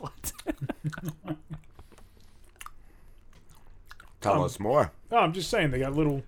Tell 4.20 4.34
Um, 4.34 4.42
us 4.42 4.58
more. 4.58 4.90
No, 5.10 5.18
I'm 5.18 5.32
just 5.32 5.48
saying 5.50 5.70
they 5.70 5.78
got 5.78 5.94
little, 5.94 6.22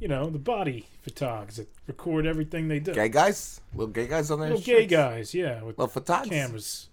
you 0.00 0.08
know, 0.08 0.26
the 0.28 0.38
body 0.38 0.86
photogs 1.06 1.56
that 1.56 1.68
record 1.86 2.26
everything 2.26 2.68
they 2.68 2.78
do. 2.78 2.92
Gay 2.92 3.08
guys, 3.08 3.60
little 3.74 3.92
gay 3.92 4.06
guys 4.06 4.30
on 4.30 4.38
there. 4.40 4.50
Little 4.50 4.64
gay 4.64 4.86
guys, 4.86 5.32
yeah, 5.34 5.62
with 5.62 5.78
Little 5.78 6.00
photogs. 6.02 6.28
cameras, 6.28 6.88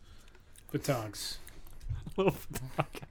photogs. 0.74 1.38
Little 2.18 2.34
photog. 2.34 3.04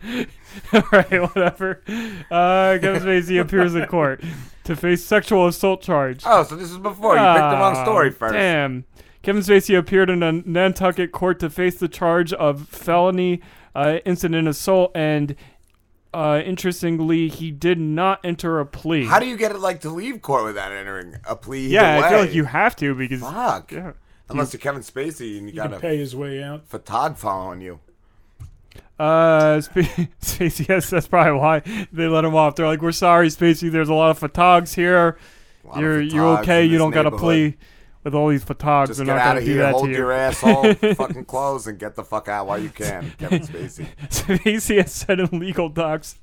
Alright, 0.72 1.20
whatever. 1.34 1.82
Uh, 2.30 2.78
Kevin 2.80 3.02
Spacey 3.02 3.40
appears 3.40 3.74
in 3.74 3.84
court 3.86 4.22
to 4.64 4.76
face 4.76 5.04
sexual 5.04 5.48
assault 5.48 5.82
charge. 5.82 6.22
Oh, 6.24 6.44
so 6.44 6.54
this 6.54 6.70
is 6.70 6.78
before 6.78 7.14
you 7.16 7.20
picked 7.20 7.50
the 7.50 7.56
wrong 7.56 7.76
Ah, 7.76 7.82
story 7.84 8.10
first. 8.12 8.34
Damn. 8.34 8.84
Kevin 9.28 9.42
Spacey 9.42 9.76
appeared 9.76 10.08
in 10.08 10.22
a 10.22 10.32
Nantucket 10.32 11.12
court 11.12 11.38
to 11.40 11.50
face 11.50 11.74
the 11.74 11.86
charge 11.86 12.32
of 12.32 12.66
felony 12.66 13.42
uh, 13.74 13.98
indecent 14.06 14.48
assault, 14.48 14.90
and 14.94 15.36
uh, 16.14 16.40
interestingly, 16.42 17.28
he 17.28 17.50
did 17.50 17.78
not 17.78 18.20
enter 18.24 18.58
a 18.58 18.64
plea. 18.64 19.04
How 19.04 19.18
do 19.18 19.26
you 19.26 19.36
get 19.36 19.50
it 19.50 19.58
like 19.58 19.82
to 19.82 19.90
leave 19.90 20.22
court 20.22 20.44
without 20.44 20.72
entering 20.72 21.16
a 21.26 21.36
plea? 21.36 21.66
either 21.66 21.74
yeah, 21.74 22.00
I 22.02 22.08
feel 22.08 22.20
like 22.20 22.32
you 22.32 22.44
have 22.44 22.74
to 22.76 22.94
because 22.94 23.20
Fuck. 23.20 23.70
Yeah. 23.70 23.92
Unless 24.30 24.54
you're 24.54 24.60
Kevin 24.60 24.80
Spacey 24.80 25.36
and 25.36 25.46
you, 25.46 25.48
You 25.48 25.56
got 25.56 25.72
to 25.72 25.78
pay 25.78 25.98
his 25.98 26.16
way 26.16 26.42
out. 26.42 26.66
photog 26.66 27.18
following 27.18 27.60
you. 27.60 27.80
Uh, 28.98 29.60
Sp- 29.60 30.08
Spacey, 30.22 30.68
yes, 30.70 30.88
that's 30.88 31.06
probably 31.06 31.38
why 31.38 31.86
they 31.92 32.06
let 32.06 32.24
him 32.24 32.34
off. 32.34 32.56
They're 32.56 32.66
like, 32.66 32.80
"We're 32.80 32.92
sorry, 32.92 33.28
Spacey. 33.28 33.70
There's 33.70 33.90
a 33.90 33.94
lot 33.94 34.08
of 34.08 34.20
photogs 34.20 34.74
here. 34.74 35.18
lot 35.64 35.80
You're 35.80 36.00
you're 36.00 36.38
okay. 36.38 36.64
You 36.64 36.78
don't 36.78 36.92
got 36.92 37.04
a 37.04 37.10
plea." 37.10 37.58
Neighborhood." 38.08 38.14
with 38.14 38.14
all 38.14 38.28
these 38.28 38.44
photogs. 38.44 38.86
Just 38.88 38.98
They're 38.98 39.06
get 39.06 39.16
not 39.16 39.26
out 39.26 39.36
of 39.38 39.44
do 39.44 39.50
here, 39.50 39.62
that 39.62 39.72
hold 39.72 39.84
to 39.84 39.90
you. 39.90 39.96
your 39.96 40.12
asshole 40.12 40.74
fucking 40.94 41.24
clothes, 41.26 41.66
and 41.66 41.78
get 41.78 41.94
the 41.94 42.04
fuck 42.04 42.28
out 42.28 42.46
while 42.46 42.58
you 42.58 42.70
can, 42.70 43.12
Kevin 43.18 43.40
Spacey. 43.42 43.86
Spacey 44.08 44.76
has 44.78 44.92
said 44.92 45.20
in 45.20 45.38
legal 45.38 45.68
docs 45.68 46.16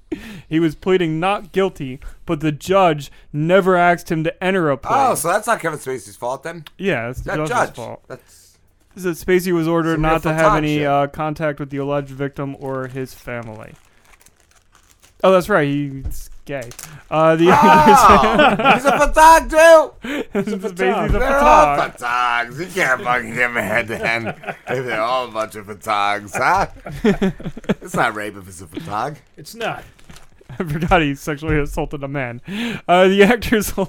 he 0.47 0.59
was 0.59 0.75
pleading 0.75 1.19
not 1.19 1.51
guilty, 1.51 1.99
but 2.25 2.39
the 2.39 2.51
judge 2.51 3.11
never 3.33 3.75
asked 3.75 4.11
him 4.11 4.23
to 4.23 4.43
enter 4.43 4.69
a 4.69 4.77
plea. 4.77 4.91
Oh, 4.93 5.15
so 5.15 5.27
that's 5.27 5.47
not 5.47 5.59
Kevin 5.59 5.79
Spacey's 5.79 6.15
fault 6.15 6.43
then? 6.43 6.65
Yeah, 6.77 7.09
it's 7.09 7.21
the 7.21 7.31
that 7.31 7.37
judge's 7.37 7.49
judge. 7.49 7.75
fault. 7.75 8.03
That's 8.07 8.57
That 8.95 9.17
Spacey 9.17 9.51
was 9.53 9.67
ordered 9.67 9.99
not 9.99 10.23
to 10.23 10.33
have 10.33 10.55
any 10.55 10.85
uh, 10.85 11.07
contact 11.07 11.59
with 11.59 11.69
the 11.69 11.77
alleged 11.77 12.09
victim 12.11 12.55
or 12.59 12.87
his 12.87 13.13
family. 13.13 13.73
Oh, 15.23 15.31
that's 15.31 15.49
right. 15.49 15.67
He's 15.67 16.29
gay. 16.45 16.69
Uh, 17.09 17.35
the 17.35 17.47
Oh, 17.49 18.73
he's 18.73 18.85
a 18.85 18.91
photog 18.91 19.49
too. 19.49 20.23
He's 20.33 20.53
a 20.53 20.57
photog. 20.57 21.11
They're 21.11 21.37
all 21.39 21.77
photog. 21.77 21.97
photogs. 21.97 22.59
You 22.59 22.67
can't 22.67 23.01
fucking 23.01 23.29
give 23.29 23.53
them 23.53 23.55
head 23.55 23.87
to 23.87 23.97
hand 23.97 24.27
if 24.67 24.85
they're 24.85 25.01
all 25.01 25.25
a 25.27 25.31
bunch 25.31 25.55
of 25.55 25.65
photogs, 25.67 26.31
huh? 26.35 26.67
it's 27.81 27.95
not 27.95 28.15
rape 28.15 28.35
if 28.37 28.47
it's 28.47 28.61
a 28.61 28.67
photog. 28.67 29.17
It's 29.37 29.55
not. 29.55 29.83
I 30.49 30.63
forgot 30.63 31.01
he 31.01 31.15
sexually 31.15 31.59
assaulted 31.59 32.03
a 32.03 32.07
man. 32.07 32.41
Uh, 32.87 33.07
the 33.07 33.23
actor's. 33.23 33.73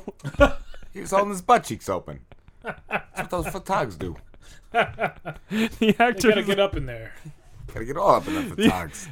He 0.93 1.03
was 1.03 1.11
holding 1.11 1.28
his 1.28 1.43
butt 1.43 1.65
cheeks 1.65 1.91
open. 1.91 2.20
That's 2.62 3.19
what 3.19 3.28
those 3.28 3.47
photogs 3.49 3.99
do. 3.99 4.16
the 4.73 5.95
actor. 5.99 6.28
gotta 6.28 6.43
get 6.43 6.59
up 6.59 6.74
in 6.74 6.87
there. 6.87 7.12
Gotta 7.66 7.85
get 7.85 7.99
all 7.99 8.15
up 8.15 8.27
in 8.27 8.35
the 8.35 8.57
photogs. 8.57 9.07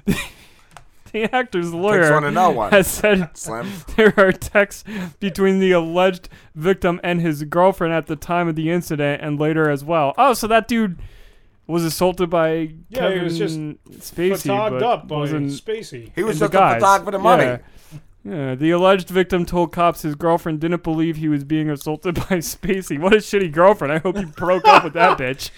The 1.15 1.25
actor's 1.35 1.73
lawyer 1.73 2.13
one 2.13 2.25
to 2.25 2.31
know 2.33 2.51
one. 2.51 2.71
has 2.73 2.87
said 2.89 3.31
Slim. 3.35 3.71
there 3.97 4.13
are 4.19 4.33
texts 4.33 4.85
between 5.21 5.61
the 5.61 5.71
alleged 5.71 6.29
victim 6.55 7.01
and 7.05 7.21
his 7.21 7.45
girlfriend 7.45 7.95
at 7.95 8.07
the 8.09 8.17
time 8.17 8.49
of 8.49 8.57
the 8.57 8.71
incident 8.71 9.23
and 9.23 9.39
later 9.39 9.71
as 9.71 9.85
well. 9.85 10.13
Oh, 10.19 10.35
so 10.35 10.47
that 10.49 10.67
dude 10.69 10.99
was 11.67 11.85
assaulted 11.85 12.29
by 12.29 12.49
Yeah, 12.91 12.99
Kevin 12.99 13.19
he 13.19 13.25
was 13.25 13.39
just 13.39 13.59
Spacey, 13.59 14.33
photogged 14.51 14.71
but 14.71 14.83
up 14.83 15.09
by 15.09 15.17
wasn't 15.17 15.51
Spacey. 15.53 16.11
He 16.15 16.23
was 16.25 16.43
in 16.43 16.51
just 16.51 16.55
a 16.55 16.59
photog 16.59 17.05
for 17.05 17.11
the 17.13 17.19
money. 17.19 17.45
Yeah. 17.45 17.59
Yeah, 18.27 18.55
the 18.55 18.71
alleged 18.71 19.09
victim 19.11 19.45
told 19.45 19.71
cops 19.71 20.01
his 20.01 20.15
girlfriend 20.15 20.59
didn't 20.59 20.83
believe 20.83 21.17
he 21.17 21.29
was 21.29 21.45
being 21.45 21.69
assaulted 21.69 22.15
by 22.29 22.39
Spacey. 22.39 22.99
What 22.99 23.13
a 23.13 23.19
shitty 23.19 23.53
girlfriend. 23.53 23.93
I 23.93 23.99
hope 23.99 24.17
he 24.17 24.25
broke 24.25 24.67
up 24.67 24.83
with 24.83 24.95
that 24.95 25.19
bitch. 25.19 25.51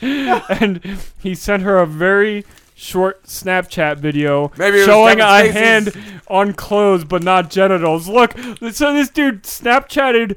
And 0.60 0.80
he 1.18 1.34
sent 1.36 1.62
her 1.62 1.78
a 1.78 1.86
very 1.86 2.44
short 2.78 3.22
Snapchat 3.24 3.96
video 3.96 4.52
Maybe 4.58 4.84
showing 4.84 5.16
Kevin 5.18 5.48
a 5.48 5.50
Spacey's- 5.50 5.94
hand 5.94 6.20
on 6.28 6.52
clothes 6.52 7.04
but 7.04 7.22
not 7.22 7.50
genitals. 7.50 8.06
Look, 8.06 8.36
so 8.72 8.92
this 8.92 9.08
dude 9.08 9.44
Snapchatted 9.44 10.36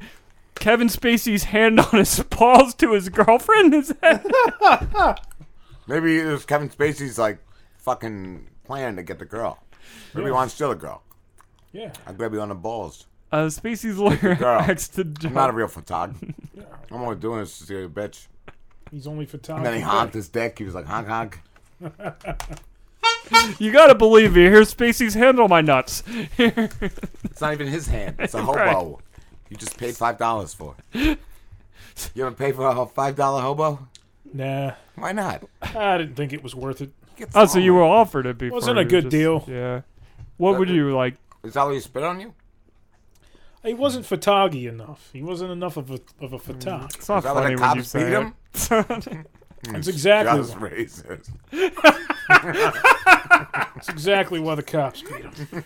Kevin 0.54 0.88
Spacey's 0.88 1.44
hand 1.44 1.78
on 1.78 1.90
his 1.98 2.18
balls 2.30 2.74
to 2.76 2.92
his 2.92 3.08
girlfriend. 3.10 3.74
Is 3.74 3.88
that? 4.00 5.20
Maybe 5.86 6.18
it 6.18 6.26
was 6.26 6.44
Kevin 6.46 6.68
Spacey's 6.70 7.18
like 7.18 7.38
fucking 7.78 8.48
plan 8.64 8.96
to 8.96 9.02
get 9.02 9.18
the 9.18 9.24
girl. 9.26 9.58
Maybe 10.14 10.24
he 10.24 10.28
Yeah. 10.30 10.34
wants 10.34 10.54
to 10.54 10.56
steal 10.56 10.68
the 10.70 10.74
girl. 10.76 11.02
Yeah. 11.72 11.92
I'll 12.06 12.14
grab 12.14 12.32
you 12.32 12.40
on 12.40 12.48
the 12.48 12.54
balls. 12.54 13.06
Uh, 13.32 13.46
Spacey's 13.46 13.96
lawyer 13.98 14.34
girl. 14.38 14.60
asked 14.60 14.96
the 14.96 15.02
I'm 15.24 15.34
not 15.34 15.50
a 15.50 15.52
real 15.52 15.68
photog. 15.68 16.14
I'm 16.90 17.02
only 17.02 17.16
doing 17.16 17.40
this 17.40 17.58
to 17.58 17.64
see 17.64 17.76
a 17.76 17.88
bitch. 17.88 18.26
He's 18.90 19.06
only 19.06 19.26
photog. 19.26 19.58
And 19.58 19.66
then 19.66 19.74
he 19.74 19.80
honked 19.80 20.14
his 20.14 20.28
dick. 20.28 20.58
He 20.58 20.64
was 20.64 20.74
like, 20.74 20.86
honk, 20.86 21.06
honk. 21.06 21.40
You 23.58 23.70
gotta 23.72 23.94
believe 23.94 24.34
me. 24.34 24.42
Here's 24.42 24.74
Spacey's 24.74 25.14
hand 25.14 25.38
on 25.38 25.48
my 25.50 25.60
nuts. 25.60 26.02
It's 26.36 27.40
not 27.40 27.52
even 27.52 27.68
his 27.68 27.86
hand. 27.86 28.16
It's 28.18 28.34
a 28.34 28.42
hobo. 28.42 28.58
Right. 28.58 28.96
You 29.48 29.56
just 29.56 29.78
paid 29.78 29.96
five 29.96 30.18
dollars 30.18 30.52
for. 30.52 30.74
it. 30.92 31.18
You 32.14 32.26
ever 32.26 32.34
pay 32.34 32.52
for 32.52 32.66
a 32.66 32.86
five 32.86 33.16
dollar 33.16 33.42
hobo? 33.42 33.88
Nah. 34.32 34.72
Why 34.96 35.12
not? 35.12 35.44
I 35.62 35.98
didn't 35.98 36.16
think 36.16 36.32
it 36.32 36.42
was 36.42 36.54
worth 36.54 36.80
it. 36.80 36.90
Oh, 37.34 37.46
so 37.46 37.58
you 37.58 37.74
were 37.74 37.84
offered 37.84 38.26
it 38.26 38.38
before? 38.38 38.48
It 38.48 38.54
wasn't 38.54 38.78
a 38.78 38.84
good 38.84 39.04
just- 39.04 39.12
deal. 39.12 39.44
Yeah. 39.46 39.82
What 40.36 40.58
would 40.58 40.70
you 40.70 40.94
like? 40.94 41.16
Is 41.44 41.54
that 41.54 41.64
what 41.64 41.74
you 41.74 41.80
spit 41.80 42.02
on 42.02 42.20
you? 42.20 42.34
He 43.62 43.74
wasn't 43.74 44.06
fatagi 44.06 44.66
enough. 44.68 45.10
He 45.12 45.22
wasn't 45.22 45.50
enough 45.50 45.76
of 45.76 45.90
a 45.90 46.00
of 46.20 46.32
a 46.32 46.38
mm. 46.38 46.42
photog. 46.42 46.94
It's 46.94 47.08
not 47.08 47.18
Is 47.18 47.24
that 47.24 47.34
why 47.34 47.42
funny 47.42 47.54
the 47.56 47.60
when 47.62 47.76
you 47.76 47.82
cops 47.82 47.88
say 47.88 48.04
beat 48.04 48.12
him? 48.12 48.34
it. 49.20 49.26
That's 49.62 49.88
exactly 49.88 50.38
Just 50.40 50.58
why. 50.58 50.70
racist. 50.70 51.30
That's 53.74 53.88
exactly 53.88 54.40
why 54.40 54.54
the 54.54 54.62
cops 54.62 55.02
beat 55.02 55.24
him. 55.24 55.64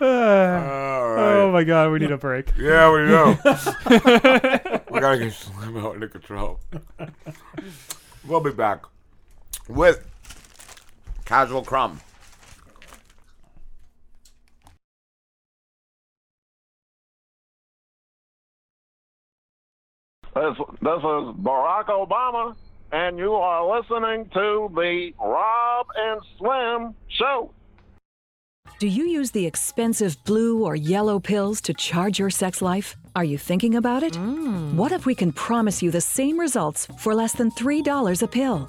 All 0.00 0.06
right. 1.08 1.34
Oh 1.36 1.50
my 1.52 1.64
god, 1.64 1.90
we 1.92 1.98
need 1.98 2.10
a 2.10 2.18
break. 2.18 2.48
Yeah, 2.58 2.92
we 2.92 3.04
know. 3.06 3.38
we 4.90 5.00
gotta 5.00 5.18
get 5.18 5.32
Slim 5.32 5.76
out 5.76 5.94
under 5.94 6.08
control. 6.08 6.60
We'll 8.26 8.40
be 8.40 8.52
back 8.52 8.84
with 9.68 10.06
Casual 11.24 11.62
Crumb. 11.62 12.00
This, 20.34 20.56
this 20.82 20.98
is 20.98 21.24
Barack 21.46 21.86
Obama, 21.86 22.56
and 22.90 23.16
you 23.18 23.34
are 23.34 23.78
listening 23.78 24.28
to 24.30 24.68
the 24.74 25.14
Rob 25.20 25.86
and 25.96 26.20
Slim 26.38 26.94
Show. 27.08 27.50
Do 28.80 28.88
you 28.88 29.04
use 29.04 29.30
the 29.30 29.46
expensive 29.46 30.16
blue 30.24 30.64
or 30.64 30.74
yellow 30.74 31.20
pills 31.20 31.60
to 31.62 31.72
charge 31.72 32.18
your 32.18 32.30
sex 32.30 32.60
life? 32.60 32.96
Are 33.14 33.22
you 33.22 33.38
thinking 33.38 33.76
about 33.76 34.02
it? 34.02 34.14
Mm. 34.14 34.74
What 34.74 34.90
if 34.90 35.06
we 35.06 35.14
can 35.14 35.32
promise 35.32 35.80
you 35.80 35.92
the 35.92 36.00
same 36.00 36.40
results 36.40 36.88
for 36.98 37.14
less 37.14 37.32
than 37.32 37.52
$3 37.52 38.22
a 38.22 38.26
pill? 38.26 38.68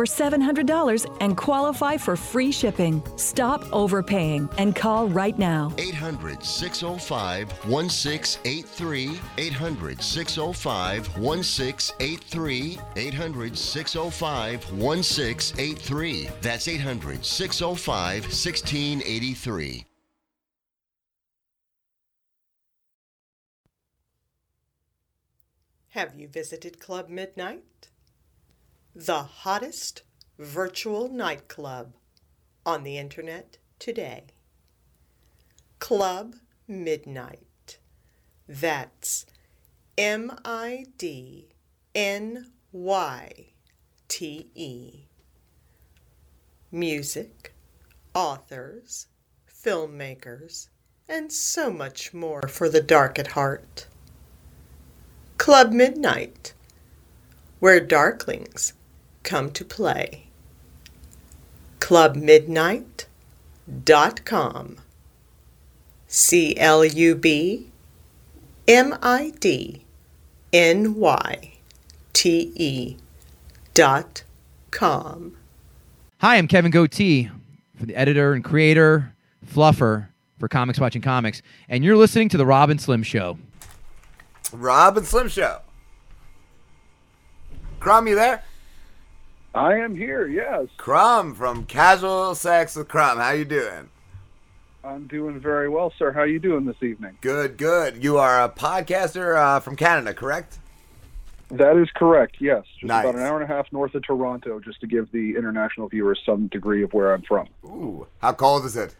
$700 0.05 1.17
and 1.19 1.35
qualify 1.37 1.97
for 1.97 2.15
free 2.15 2.51
shipping. 2.51 3.01
Stop 3.15 3.63
overpaying 3.73 4.49
and 4.57 4.75
call 4.75 5.07
right 5.07 5.37
now. 5.37 5.73
800 5.77 6.43
605 6.43 7.51
1683. 7.67 9.19
800 9.37 10.01
605 10.01 11.17
1683. 11.17 12.79
800 12.95 13.57
605 13.57 14.71
1683. 14.71 16.29
That's 16.41 16.67
800 16.67 17.25
605 17.25 18.23
1683. 18.23 19.85
Have 25.89 26.15
you 26.15 26.29
visited 26.29 26.79
Club 26.79 27.09
Midnyte? 27.09 27.63
The 28.95 29.23
hottest 29.23 30.03
virtual 30.37 31.07
nightclub 31.07 31.93
on 32.65 32.83
the 32.83 32.97
internet 32.97 33.57
today. 33.79 34.25
Club 35.79 36.35
Midnyte. 36.69 37.77
That's 38.49 39.25
M 39.97 40.37
I 40.43 40.87
D 40.97 41.47
N 41.95 42.51
Y 42.73 43.45
T 44.09 44.51
E. 44.55 45.05
Music, 46.69 47.53
authors, 48.13 49.07
filmmakers, 49.49 50.67
and 51.07 51.31
so 51.31 51.71
much 51.71 52.13
more 52.13 52.41
for 52.49 52.67
the 52.67 52.81
dark 52.81 53.17
at 53.17 53.27
heart. 53.27 53.87
Club 55.37 55.71
Midnyte, 55.71 56.51
where 57.59 57.79
darklings 57.79 58.73
come 59.23 59.51
to 59.51 59.65
play. 59.65 60.27
ClubMidnyte.com. 61.79 64.77
C 66.07 66.57
L 66.57 66.83
U 66.83 67.15
B 67.15 67.67
M 68.67 68.97
I 69.01 69.31
D 69.39 69.85
N 70.51 70.95
Y 70.95 71.53
T 72.13 72.51
E 72.55 72.97
dot 73.73 74.23
com. 74.71 75.37
Hi, 76.19 76.35
I'm 76.35 76.47
Kevin 76.47 76.71
Goatee, 76.71 77.31
for 77.77 77.85
the 77.85 77.95
editor 77.95 78.33
and 78.33 78.43
creator, 78.43 79.13
fluffer 79.45 80.07
for 80.37 80.47
Comics 80.47 80.79
Watching 80.79 81.01
Comics, 81.01 81.41
and 81.69 81.83
you're 81.83 81.97
listening 81.97 82.29
to 82.29 82.37
the 82.37 82.45
Rob 82.45 82.69
and 82.69 82.79
Slim 82.79 83.03
Show. 83.03 83.37
Rob 84.51 84.97
and 84.97 85.05
Slim 85.05 85.29
Show. 85.29 85.59
Crumb, 87.79 88.07
you 88.07 88.15
there? 88.15 88.43
I 89.53 89.75
am 89.75 89.95
here. 89.95 90.27
Yes, 90.27 90.67
Crumb 90.77 91.35
from 91.35 91.65
Casual 91.65 92.35
Sex 92.35 92.75
with 92.75 92.87
Crumb. 92.87 93.17
How 93.17 93.31
you 93.31 93.45
doing? 93.45 93.89
I'm 94.83 95.07
doing 95.07 95.39
very 95.39 95.69
well, 95.69 95.93
sir. 95.99 96.11
How 96.11 96.23
you 96.23 96.39
doing 96.39 96.65
this 96.65 96.81
evening? 96.81 97.17
Good, 97.21 97.57
good. 97.57 98.03
You 98.03 98.17
are 98.17 98.41
a 98.43 98.49
podcaster 98.49 99.35
uh, 99.37 99.59
from 99.59 99.75
Canada, 99.75 100.13
correct? 100.13 100.57
That 101.49 101.75
is 101.75 101.89
correct. 101.93 102.37
Yes, 102.39 102.63
just 102.79 102.85
Nice. 102.85 103.03
about 103.03 103.15
an 103.15 103.21
hour 103.21 103.41
and 103.41 103.43
a 103.51 103.53
half 103.53 103.67
north 103.73 103.93
of 103.93 104.03
Toronto, 104.03 104.59
just 104.61 104.79
to 104.81 104.87
give 104.87 105.11
the 105.11 105.35
international 105.35 105.89
viewers 105.89 106.19
some 106.25 106.47
degree 106.47 106.81
of 106.81 106.93
where 106.93 107.13
I'm 107.13 107.21
from. 107.23 107.47
Ooh, 107.65 108.07
how 108.21 108.31
cold 108.31 108.63
is 108.65 108.77
it? 108.77 108.95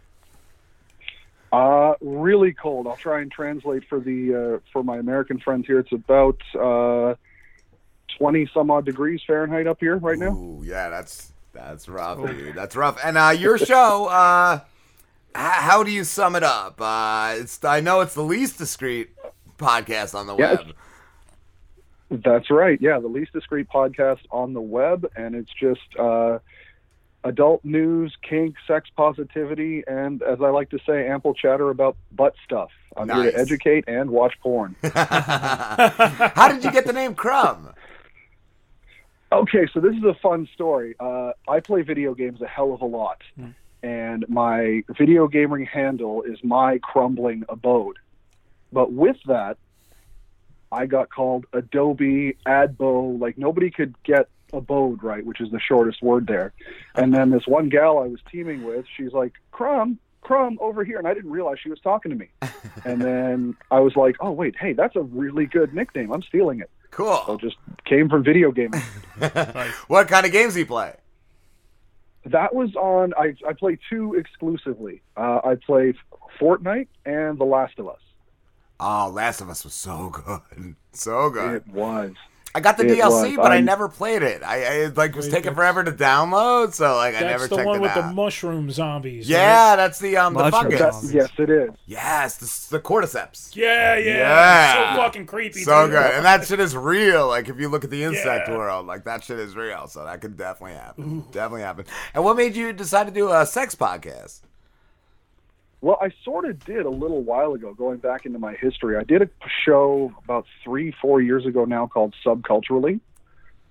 Uh, 1.54 1.94
really 2.02 2.52
cold. 2.54 2.88
I'll 2.88 2.98
try 2.98 3.22
and 3.22 3.32
translate 3.32 3.84
for 3.88 4.00
the 4.02 4.58
uh, 4.58 4.60
for 4.72 4.84
my 4.84 4.98
American 4.98 5.40
friends 5.40 5.66
here. 5.66 5.80
It's 5.80 5.92
about 5.94 6.42
uh, 8.22 8.24
twenty 8.24 8.50
some 8.54 8.72
odd 8.72 8.86
degrees 8.86 9.22
Fahrenheit 9.26 9.68
up 9.68 9.80
here 9.80 9.98
right 9.98 10.18
now. 10.18 10.32
Ooh, 10.32 10.62
yeah, 10.64 10.90
that's 10.90 11.32
that's 11.54 11.90
rough, 11.90 12.26
dude. 12.26 12.56
That's 12.56 12.76
rough. 12.76 13.00
And 13.04 13.18
uh, 13.18 13.36
your 13.38 13.58
show, 13.58 14.06
uh, 14.08 14.60
h- 15.36 15.36
how 15.36 15.84
do 15.84 15.92
you 15.92 16.04
sum 16.04 16.36
it 16.36 16.44
up? 16.44 16.80
Uh, 16.80 17.36
it's 17.38 17.64
I 17.64 17.82
know 17.82 18.02
it's 18.02 18.14
the 18.14 18.24
least 18.24 18.58
discreet 18.58 19.10
podcast 19.58 20.16
on 20.16 20.28
the 20.28 20.36
web. 20.36 20.74
That's 22.10 22.50
right. 22.52 22.78
Yeah, 22.82 23.00
the 23.00 23.08
least 23.08 23.32
discreet 23.34 23.68
podcast 23.70 24.20
on 24.32 24.54
the 24.54 24.62
web, 24.62 25.10
and 25.16 25.34
it's 25.34 25.52
just 25.54 25.80
uh, 25.98 26.40
adult 27.24 27.64
news, 27.64 28.14
kink, 28.22 28.56
sex 28.68 28.90
positivity, 28.98 29.84
and 29.88 30.22
as 30.22 30.42
I 30.42 30.50
like 30.50 30.70
to 30.72 30.80
say, 30.86 31.08
ample 31.08 31.34
chatter 31.34 31.70
about 31.70 31.96
butt 32.12 32.36
stuff. 32.44 32.70
I'm 32.98 33.08
here 33.08 33.32
to 33.32 33.38
educate 33.40 33.86
and 33.88 34.12
watch 34.12 34.34
porn. 34.42 34.76
How 34.84 36.50
did 36.52 36.66
you 36.66 36.72
get 36.72 36.86
the 36.86 36.92
name 36.92 37.16
Crumb? 37.16 37.74
Okay, 39.32 39.66
so 39.74 39.80
this 39.80 39.96
is 39.96 40.04
a 40.04 40.14
fun 40.16 40.48
story. 40.54 40.96
Uh, 41.00 41.32
I 41.48 41.62
play 41.62 41.84
video 41.84 42.14
games 42.14 42.42
a 42.42 42.48
hell 42.48 42.74
of 42.74 42.82
a 42.82 42.86
lot, 42.86 43.22
and 43.82 44.26
my 44.28 44.84
video 44.98 45.28
gaming 45.28 45.66
handle 45.66 46.24
is 46.24 46.44
my 46.44 46.80
crumbling 46.80 47.46
abode. 47.48 47.98
But 48.74 48.92
with 48.92 49.18
that, 49.28 49.58
I 50.72 50.86
got 50.86 51.10
called 51.10 51.46
Adobe 51.54 52.38
Adbo. 52.46 53.20
Like 53.20 53.38
nobody 53.38 53.72
could 53.72 53.96
get 54.04 54.28
abode 54.52 55.02
right, 55.02 55.26
which 55.26 55.40
is 55.40 55.50
the 55.52 55.62
shortest 55.62 56.02
word 56.02 56.28
there. 56.28 56.52
And 56.96 57.14
then 57.14 57.30
this 57.30 57.48
one 57.48 57.70
gal 57.70 58.00
I 58.00 58.08
was 58.08 58.20
teaming 58.30 58.64
with, 58.66 58.86
she's 58.98 59.14
like, 59.14 59.34
"Crumb, 59.52 59.98
Crumb, 60.20 60.58
over 60.60 60.84
here," 60.84 60.98
and 60.98 61.08
I 61.08 61.14
didn't 61.14 61.32
realize 61.32 61.58
she 61.64 61.70
was 61.70 61.80
talking 61.80 62.12
to 62.12 62.18
me. 62.18 62.28
and 62.86 63.02
then 63.02 63.56
I 63.72 63.80
was 63.80 63.96
like, 63.96 64.18
"Oh 64.20 64.32
wait, 64.32 64.58
hey, 64.58 64.74
that's 64.74 64.98
a 64.98 65.02
really 65.02 65.46
good 65.46 65.74
nickname. 65.74 66.12
I'm 66.12 66.22
stealing 66.22 66.60
it." 66.60 66.70
Cool. 66.92 67.24
So 67.26 67.38
just 67.38 67.56
came 67.86 68.10
from 68.10 68.24
video 68.24 68.52
gaming. 68.52 68.82
What 69.88 70.08
kind 70.08 70.26
of 70.26 70.32
games 70.32 70.54
do 70.54 70.60
you 70.60 70.66
play? 70.66 70.96
That 72.26 72.54
was 72.54 72.76
on. 72.76 73.14
I 73.18 73.36
I 73.48 73.54
play 73.54 73.78
two 73.90 74.14
exclusively. 74.16 75.02
Uh, 75.18 75.40
I 75.44 75.56
play 75.56 75.94
Fortnite 76.40 76.88
and 77.06 77.38
The 77.40 77.46
Last 77.46 77.80
of 77.80 77.88
Us. 77.88 78.00
Oh, 78.80 79.12
Last 79.14 79.42
of 79.42 79.50
Us 79.50 79.64
was 79.64 79.74
so 79.74 80.10
good, 80.56 80.76
so 80.92 81.30
good. 81.30 81.56
It 81.56 81.68
was. 81.68 82.14
I 82.54 82.60
got 82.60 82.78
the 82.78 82.86
It 82.86 82.98
DLC, 83.00 83.30
was. 83.30 83.36
but 83.38 83.52
I 83.52 83.56
I'm- 83.56 83.66
never 83.66 83.88
played 83.88 84.24
it. 84.24 84.44
I, 84.44 84.56
I 84.56 84.58
it, 84.86 84.98
like 84.98 85.16
was 85.16 85.26
Wait, 85.26 85.32
taking 85.32 85.54
that's- 85.54 85.56
forever 85.56 85.84
to 85.86 85.92
download, 85.92 86.74
so 86.74 86.96
like 86.98 87.16
I 87.16 87.20
That's 87.22 87.32
never 87.32 87.48
the 87.48 87.56
checked 87.56 87.66
one 87.68 87.78
it 87.78 87.82
with 87.82 87.92
out. 87.92 87.96
the 87.96 88.02
one 88.02 88.08
with 88.10 88.16
the 88.18 88.22
mushroom 88.24 88.72
zombies. 88.72 89.30
yeah, 89.30 89.70
right? 89.70 89.76
that's 89.78 90.00
the 90.00 90.18
um 90.18 90.34
the 90.34 90.40
Mushroom 90.50 90.72
fungus. 90.72 90.80
zombies. 90.80 91.14
Yes, 91.14 91.30
it 91.38 91.50
is. 91.50 91.70
Yes, 91.86 92.68
the, 92.70 92.78
the 92.78 92.84
cordyceps. 92.84 93.56
Yeah, 93.56 93.96
yeah. 93.96 94.18
Yeah. 94.18 94.96
So 94.96 95.02
fucking 95.02 95.26
creepy. 95.28 95.62
So 95.64 95.84
dude. 95.88 95.92
good, 95.92 96.12
and 96.14 96.26
that 96.26 96.46
shit 96.46 96.60
is 96.60 96.76
real. 96.76 97.28
Like 97.28 97.48
if 97.48 97.60
you 97.60 97.70
look 97.70 97.84
at 97.86 97.90
the 97.90 98.04
insect 98.04 98.50
Yeah. 98.50 98.58
world, 98.58 98.86
like 98.86 99.06
that 99.06 99.24
shit 99.24 99.40
is 99.40 99.56
real. 99.56 99.88
So 99.88 100.04
that 100.04 100.20
could 100.20 100.36
definitely 100.36 100.76
happen. 100.78 101.26
Definitely 101.32 101.62
happen. 101.62 101.86
And 102.14 102.24
what 102.26 102.36
made 102.36 102.56
you 102.56 102.74
decide 102.74 103.08
to 103.08 103.14
do 103.14 103.32
a 103.32 103.46
sex 103.46 103.76
podcast? 103.76 104.42
Well, 105.82 105.98
I 106.00 106.12
sort 106.24 106.46
of 106.46 106.64
did 106.64 106.86
a 106.86 106.90
little 106.90 107.24
while 107.24 107.54
ago, 107.54 107.74
going 107.74 107.98
back 107.98 108.28
into 108.28 108.38
my 108.38 108.54
history. 108.54 108.98
I 108.98 109.04
did 109.04 109.24
a 109.24 109.30
show 109.66 110.14
about 110.24 110.46
three, 110.64 110.94
four 111.02 111.22
years 111.22 111.46
ago 111.48 111.66
now 111.66 111.88
called 111.88 112.14
Subculturally, 112.24 113.00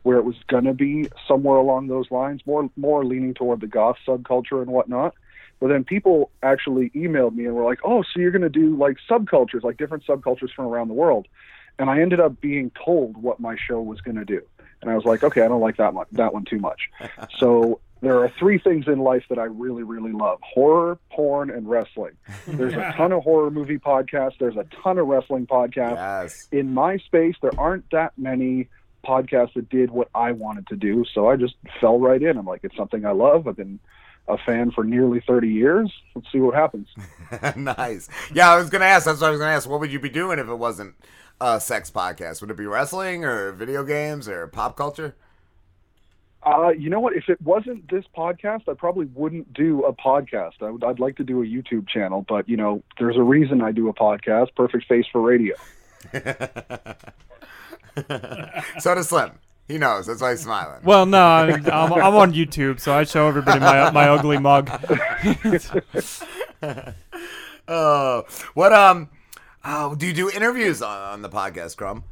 where 0.02 0.18
it 0.18 0.24
was 0.24 0.34
going 0.48 0.64
to 0.64 0.74
be 0.74 1.08
somewhere 1.28 1.58
along 1.58 1.86
those 1.86 2.10
lines, 2.10 2.40
more 2.46 2.68
more 2.76 3.04
leaning 3.04 3.34
toward 3.34 3.60
the 3.60 3.68
goth 3.68 3.96
subculture 4.06 4.60
and 4.60 4.72
whatnot. 4.72 5.14
But 5.60 5.68
then 5.68 5.84
people 5.84 6.30
actually 6.42 6.90
emailed 6.90 7.34
me 7.36 7.44
and 7.44 7.54
were 7.54 7.64
like, 7.64 7.78
"Oh, 7.84 8.02
so 8.02 8.18
you're 8.18 8.32
going 8.32 8.42
to 8.42 8.48
do 8.48 8.76
like 8.76 8.96
subcultures, 9.08 9.62
like 9.62 9.76
different 9.76 10.04
subcultures 10.04 10.52
from 10.54 10.66
around 10.66 10.88
the 10.88 10.94
world?" 10.94 11.28
And 11.78 11.88
I 11.88 12.00
ended 12.00 12.18
up 12.18 12.40
being 12.40 12.72
told 12.84 13.16
what 13.22 13.38
my 13.38 13.56
show 13.56 13.80
was 13.80 14.00
going 14.00 14.16
to 14.16 14.24
do, 14.24 14.42
and 14.82 14.90
I 14.90 14.96
was 14.96 15.04
like, 15.04 15.22
"Okay, 15.22 15.42
I 15.42 15.48
don't 15.48 15.60
like 15.60 15.76
that 15.76 15.94
much, 15.94 16.08
that 16.12 16.34
one 16.34 16.44
too 16.44 16.58
much." 16.58 16.90
so 17.38 17.80
there 18.00 18.18
are 18.18 18.28
three 18.38 18.58
things 18.58 18.86
in 18.88 18.98
life 18.98 19.24
that 19.28 19.38
I 19.38 19.44
really, 19.44 19.82
really 19.82 20.12
love: 20.12 20.38
horror, 20.42 20.98
porn, 21.10 21.50
and 21.50 21.68
wrestling. 21.68 22.12
There's 22.46 22.74
a 22.74 22.92
ton 22.96 23.12
of 23.12 23.22
horror 23.22 23.50
movie 23.50 23.78
podcasts. 23.78 24.38
There's 24.38 24.56
a 24.56 24.66
ton 24.82 24.98
of 24.98 25.06
wrestling 25.06 25.46
podcasts. 25.46 26.22
Yes. 26.22 26.48
In 26.52 26.72
my 26.74 26.98
space, 26.98 27.36
there 27.42 27.58
aren't 27.58 27.90
that 27.90 28.12
many 28.16 28.68
podcasts 29.04 29.54
that 29.54 29.68
did 29.68 29.90
what 29.90 30.08
I 30.14 30.32
wanted 30.32 30.66
to 30.68 30.76
do, 30.76 31.04
so 31.12 31.28
I 31.28 31.36
just 31.36 31.54
fell 31.80 31.98
right 31.98 32.22
in. 32.22 32.36
I'm 32.36 32.46
like, 32.46 32.60
it's 32.64 32.76
something 32.76 33.04
I 33.04 33.12
love. 33.12 33.46
I've 33.46 33.56
been 33.56 33.80
a 34.28 34.38
fan 34.38 34.70
for 34.70 34.84
nearly 34.84 35.20
30 35.26 35.48
years. 35.48 35.92
Let's 36.14 36.30
see 36.30 36.38
what 36.38 36.54
happens. 36.54 36.88
nice. 37.56 38.08
Yeah, 38.32 38.50
I 38.50 38.56
was 38.56 38.70
gonna 38.70 38.84
ask. 38.84 39.06
That's 39.06 39.20
what 39.20 39.28
I 39.28 39.30
was 39.30 39.40
gonna 39.40 39.52
ask. 39.52 39.68
What 39.68 39.80
would 39.80 39.92
you 39.92 40.00
be 40.00 40.10
doing 40.10 40.38
if 40.38 40.48
it 40.48 40.54
wasn't 40.54 40.94
a 41.40 41.60
sex 41.60 41.90
podcast? 41.90 42.40
Would 42.40 42.50
it 42.50 42.56
be 42.56 42.66
wrestling 42.66 43.24
or 43.24 43.52
video 43.52 43.84
games 43.84 44.28
or 44.28 44.46
pop 44.46 44.76
culture? 44.76 45.16
Uh, 46.42 46.70
you 46.70 46.88
know 46.88 47.00
what? 47.00 47.14
If 47.14 47.28
it 47.28 47.40
wasn't 47.42 47.90
this 47.90 48.04
podcast, 48.16 48.68
I 48.68 48.74
probably 48.74 49.06
wouldn't 49.06 49.52
do 49.52 49.84
a 49.84 49.92
podcast. 49.92 50.62
I 50.62 50.70
would, 50.70 50.82
I'd 50.82 50.98
like 50.98 51.16
to 51.16 51.24
do 51.24 51.42
a 51.42 51.46
YouTube 51.46 51.88
channel, 51.88 52.24
but 52.26 52.48
you 52.48 52.56
know, 52.56 52.82
there's 52.98 53.16
a 53.16 53.22
reason 53.22 53.62
I 53.62 53.72
do 53.72 53.88
a 53.88 53.94
podcast. 53.94 54.54
Perfect 54.54 54.86
face 54.86 55.04
for 55.12 55.20
radio. 55.20 55.54
so 58.78 58.94
does 58.94 59.08
Slim. 59.08 59.32
He 59.68 59.78
knows. 59.78 60.06
That's 60.06 60.20
why 60.20 60.30
he's 60.30 60.40
smiling. 60.40 60.80
Well, 60.82 61.06
no, 61.06 61.24
I'm, 61.24 61.66
I'm, 61.66 61.92
I'm 61.92 62.14
on 62.16 62.32
YouTube, 62.32 62.80
so 62.80 62.92
I 62.92 63.04
show 63.04 63.28
everybody 63.28 63.60
my 63.60 63.90
my 63.90 64.08
ugly 64.08 64.38
mug. 64.38 64.68
oh, 67.68 68.24
what 68.54 68.72
um, 68.72 69.10
oh, 69.64 69.94
do 69.94 70.06
you 70.06 70.12
do 70.12 70.30
interviews 70.30 70.82
on, 70.82 71.12
on 71.12 71.22
the 71.22 71.28
podcast, 71.28 71.76
Crumb? 71.76 72.04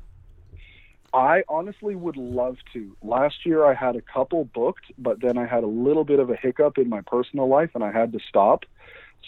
I 1.13 1.43
honestly 1.49 1.95
would 1.95 2.17
love 2.17 2.57
to. 2.73 2.97
Last 3.03 3.47
year 3.47 3.65
I 3.65 3.75
had 3.75 3.97
a 3.97 4.03
couple 4.03 4.45
booked, 4.45 4.93
but 4.99 5.21
then 5.21 5.39
I 5.39 5.47
had 5.47 5.65
a 5.65 5.69
little 5.69 6.05
bit 6.05 6.19
of 6.19 6.31
a 6.31 6.37
hiccup 6.37 6.79
in 6.79 6.89
my 6.89 7.01
personal 7.01 7.49
life 7.49 7.71
and 7.75 7.83
I 7.83 7.93
had 7.93 8.13
to 8.13 8.19
stop. 8.29 8.65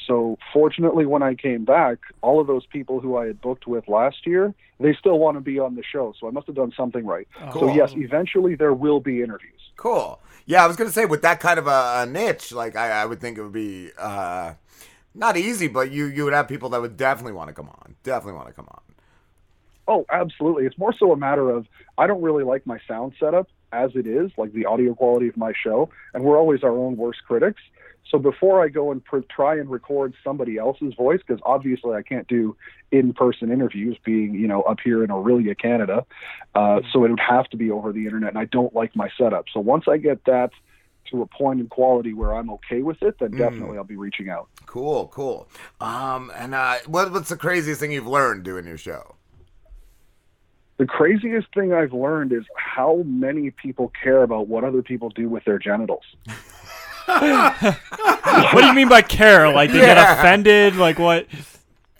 So 0.06 0.38
fortunately 0.52 1.06
when 1.06 1.22
I 1.22 1.34
came 1.34 1.64
back, 1.64 1.98
all 2.22 2.40
of 2.40 2.46
those 2.46 2.66
people 2.66 3.00
who 3.00 3.16
I 3.16 3.26
had 3.26 3.40
booked 3.40 3.66
with 3.66 3.88
last 3.88 4.26
year, 4.26 4.54
they 4.78 4.94
still 4.94 5.18
want 5.18 5.36
to 5.36 5.40
be 5.40 5.58
on 5.58 5.74
the 5.74 5.82
show. 5.82 6.14
So 6.18 6.28
I 6.28 6.30
must 6.30 6.46
have 6.46 6.56
done 6.56 6.72
something 6.76 7.04
right. 7.06 7.28
Cool. 7.52 7.62
So 7.62 7.74
yes, 7.74 7.92
eventually 7.96 8.54
there 8.54 8.74
will 8.74 9.00
be 9.00 9.22
interviews. 9.22 9.60
Cool. 9.76 10.20
Yeah, 10.46 10.64
I 10.64 10.66
was 10.66 10.76
gonna 10.76 10.90
say 10.90 11.06
with 11.06 11.22
that 11.22 11.40
kind 11.40 11.58
of 11.58 11.66
a, 11.66 12.02
a 12.02 12.06
niche, 12.06 12.52
like 12.52 12.76
I, 12.76 13.02
I 13.02 13.06
would 13.06 13.20
think 13.20 13.38
it 13.38 13.42
would 13.42 13.52
be 13.52 13.90
uh, 13.98 14.54
not 15.14 15.36
easy, 15.36 15.68
but 15.68 15.90
you 15.90 16.06
you 16.06 16.24
would 16.24 16.32
have 16.32 16.48
people 16.48 16.68
that 16.70 16.80
would 16.80 16.96
definitely 16.96 17.32
want 17.32 17.48
to 17.48 17.54
come 17.54 17.68
on. 17.68 17.94
Definitely 18.02 18.34
want 18.34 18.48
to 18.48 18.54
come 18.54 18.68
on. 18.70 18.80
Oh, 19.90 20.06
absolutely. 20.08 20.66
It's 20.66 20.78
more 20.78 20.94
so 20.96 21.10
a 21.10 21.16
matter 21.16 21.50
of 21.50 21.66
I 21.98 22.06
don't 22.06 22.22
really 22.22 22.44
like 22.44 22.64
my 22.64 22.78
sound 22.86 23.12
setup 23.18 23.48
as 23.72 23.90
it 23.96 24.06
is, 24.06 24.30
like 24.38 24.52
the 24.52 24.64
audio 24.66 24.94
quality 24.94 25.26
of 25.28 25.36
my 25.36 25.52
show, 25.64 25.90
and 26.14 26.22
we're 26.22 26.38
always 26.38 26.62
our 26.62 26.70
own 26.76 26.96
worst 26.96 27.20
critics. 27.26 27.60
So 28.08 28.18
before 28.18 28.62
I 28.64 28.68
go 28.68 28.92
and 28.92 29.04
pr- 29.04 29.18
try 29.28 29.56
and 29.56 29.68
record 29.68 30.14
somebody 30.24 30.58
else's 30.58 30.94
voice, 30.94 31.20
because 31.26 31.42
obviously 31.44 31.94
I 31.94 32.02
can't 32.02 32.26
do 32.28 32.56
in-person 32.92 33.50
interviews, 33.50 33.96
being 34.04 34.34
you 34.34 34.46
know 34.46 34.62
up 34.62 34.78
here 34.82 35.02
in 35.02 35.10
Orillia, 35.10 35.58
Canada, 35.60 36.06
uh, 36.54 36.80
so 36.92 37.04
it 37.04 37.10
would 37.10 37.20
have 37.20 37.48
to 37.50 37.56
be 37.56 37.70
over 37.72 37.92
the 37.92 38.04
internet, 38.04 38.30
and 38.30 38.38
I 38.38 38.44
don't 38.44 38.74
like 38.74 38.94
my 38.94 39.08
setup. 39.18 39.46
So 39.52 39.58
once 39.58 39.84
I 39.88 39.96
get 39.96 40.24
that 40.26 40.50
to 41.10 41.22
a 41.22 41.26
point 41.26 41.58
in 41.60 41.66
quality 41.68 42.12
where 42.14 42.32
I'm 42.32 42.50
okay 42.50 42.82
with 42.82 43.02
it, 43.02 43.18
then 43.18 43.32
Mm. 43.32 43.38
definitely 43.38 43.76
I'll 43.76 43.84
be 43.84 43.96
reaching 43.96 44.28
out. 44.28 44.48
Cool, 44.66 45.08
cool. 45.08 45.48
Um, 45.80 46.30
and 46.36 46.54
uh, 46.54 46.76
what 46.86 47.10
what's 47.12 47.28
the 47.28 47.36
craziest 47.36 47.80
thing 47.80 47.90
you've 47.90 48.06
learned 48.06 48.44
doing 48.44 48.66
your 48.66 48.78
show? 48.78 49.16
The 50.80 50.86
craziest 50.86 51.52
thing 51.52 51.74
I've 51.74 51.92
learned 51.92 52.32
is 52.32 52.44
how 52.56 53.02
many 53.04 53.50
people 53.50 53.92
care 54.02 54.22
about 54.22 54.48
what 54.48 54.64
other 54.64 54.80
people 54.80 55.10
do 55.10 55.28
with 55.28 55.44
their 55.44 55.58
genitals. 55.58 56.04
what 57.04 58.54
do 58.54 58.66
you 58.66 58.72
mean 58.72 58.88
by 58.88 59.02
care? 59.02 59.52
Like 59.52 59.72
they 59.72 59.80
get 59.80 59.98
offended? 59.98 60.76
Like 60.76 60.98
what? 60.98 61.26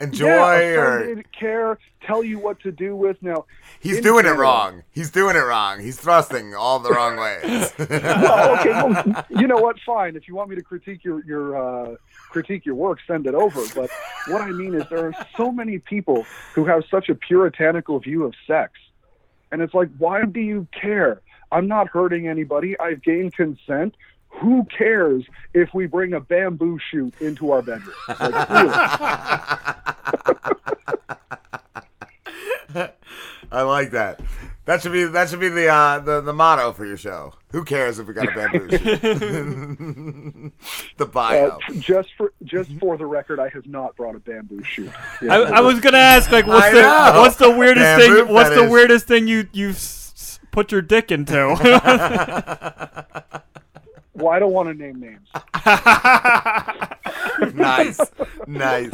enjoy 0.01 0.27
yeah, 0.27 0.81
or 0.81 1.23
care, 1.39 1.79
tell 2.03 2.25
you 2.25 2.39
what 2.39 2.59
to 2.61 2.73
do 2.73 2.97
with. 2.97 3.23
Now 3.23 3.45
he's 3.81 3.99
in 3.99 4.03
doing 4.03 4.27
it 4.27 4.31
wrong. 4.31 4.83
He's 4.91 5.11
doing 5.11 5.37
it 5.37 5.41
wrong. 5.41 5.81
He's 5.81 6.01
thrusting 6.01 6.55
all 6.55 6.79
the 6.79 6.91
wrong 6.91 7.17
ways. 7.17 7.73
well, 7.79 8.59
okay, 8.59 8.71
well, 8.71 9.27
you 9.29 9.47
know 9.47 9.59
what? 9.59 9.77
Fine. 9.85 10.17
If 10.17 10.27
you 10.27 10.35
want 10.35 10.51
me 10.51 10.57
to 10.57 10.63
critique 10.63 11.05
your 11.05 11.25
your 11.25 11.57
uh, 11.57 11.97
critique 12.31 12.65
your 12.65 12.75
work, 12.75 12.99
send 13.07 13.27
it 13.27 13.35
over. 13.35 13.63
But 13.75 13.91
what 14.29 14.43
I 14.43 14.51
mean 14.51 14.75
is, 14.75 14.89
there 14.89 15.07
are 15.07 15.27
so 15.37 15.53
many 15.53 15.79
people 15.79 16.25
who 16.55 16.65
have 16.65 16.85
such 16.91 17.09
a 17.09 17.15
puritanical 17.15 17.99
view 17.99 18.25
of 18.25 18.35
sex, 18.47 18.73
and 19.53 19.61
it's 19.61 19.75
like, 19.75 19.89
why 19.99 20.25
do 20.25 20.41
you 20.41 20.67
care? 20.73 21.21
I'm 21.53 21.67
not 21.67 21.89
hurting 21.89 22.29
anybody. 22.29 22.79
I've 22.79 23.03
gained 23.03 23.35
consent. 23.35 23.95
Who 24.29 24.65
cares 24.77 25.25
if 25.55 25.75
we 25.75 25.87
bring 25.87 26.13
a 26.15 26.21
bamboo 26.21 26.79
shoot 26.79 27.13
into 27.21 27.51
our 27.51 27.63
bedroom? 27.63 27.97
Like? 28.09 29.77
I 33.53 33.63
like 33.63 33.91
that. 33.93 34.21
That 34.67 34.83
should 34.83 34.93
be 34.93 35.05
that 35.05 35.29
should 35.29 35.41
be 35.41 35.49
the 35.49 35.67
uh, 35.69 35.99
the 35.99 36.21
the 36.21 36.33
motto 36.33 36.73
for 36.73 36.85
your 36.87 36.97
show. 36.97 37.35
Who 37.51 37.65
cares 37.65 37.99
if 37.99 38.07
we 38.07 38.15
got 38.15 38.29
a 38.29 38.33
bamboo 38.33 38.69
shoot? 38.79 39.01
the 40.99 41.07
bio. 41.07 41.47
Uh, 41.49 41.59
just 41.79 42.11
for 42.17 42.33
just 42.45 42.71
for 42.79 42.97
the 42.97 43.07
record, 43.07 43.41
I 43.41 43.49
have 43.49 43.67
not 43.67 43.97
brought 43.97 44.15
a 44.15 44.21
bamboo 44.21 44.63
shoot. 44.63 44.91
I, 45.23 45.37
I 45.43 45.61
was 45.61 45.81
gonna 45.81 45.99
ask, 45.99 46.31
like, 46.31 46.47
what's 46.47 46.67
I 46.67 46.71
the 46.75 46.83
know. 46.83 47.21
what's 47.23 47.37
the 47.37 47.51
weirdest 47.51 47.85
Bamboo 47.85 48.25
thing? 48.27 48.35
What's 48.35 48.51
the 48.51 48.55
fetish. 48.57 48.71
weirdest 48.71 49.07
thing 49.09 49.27
you 49.27 49.49
you've 49.53 49.75
s- 49.77 50.13
s- 50.15 50.41
put 50.53 50.71
your 50.71 50.83
dick 50.83 51.11
into? 51.11 51.35
Well, 54.15 54.29
I 54.29 54.39
don't 54.39 54.53
want 54.53 54.69
to 54.69 54.75
name 54.75 55.01
names. 55.01 55.29
nice, 57.55 58.01
nice. 58.47 58.93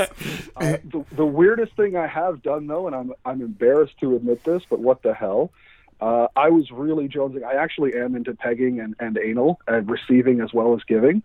Uh, 0.57 0.77
the, 0.85 1.05
the 1.13 1.25
weirdest 1.25 1.75
thing 1.75 1.97
I 1.97 2.07
have 2.07 2.43
done 2.43 2.67
though, 2.67 2.87
and 2.87 2.95
I'm 2.95 3.13
I'm 3.25 3.41
embarrassed 3.41 3.99
to 4.01 4.15
admit 4.17 4.45
this, 4.45 4.63
but 4.69 4.79
what 4.81 5.03
the 5.03 5.15
hell? 5.15 5.53
Uh, 6.01 6.29
I 6.37 6.51
was 6.51 6.71
really 6.71 7.09
jonesing. 7.09 7.43
I 7.43 7.55
actually 7.55 7.95
am 7.95 8.15
into 8.15 8.35
pegging 8.35 8.81
and, 8.81 8.95
and 8.99 9.17
anal 9.17 9.61
and 9.67 9.91
receiving 9.91 10.41
as 10.41 10.53
well 10.53 10.75
as 10.75 10.83
giving. 10.85 11.23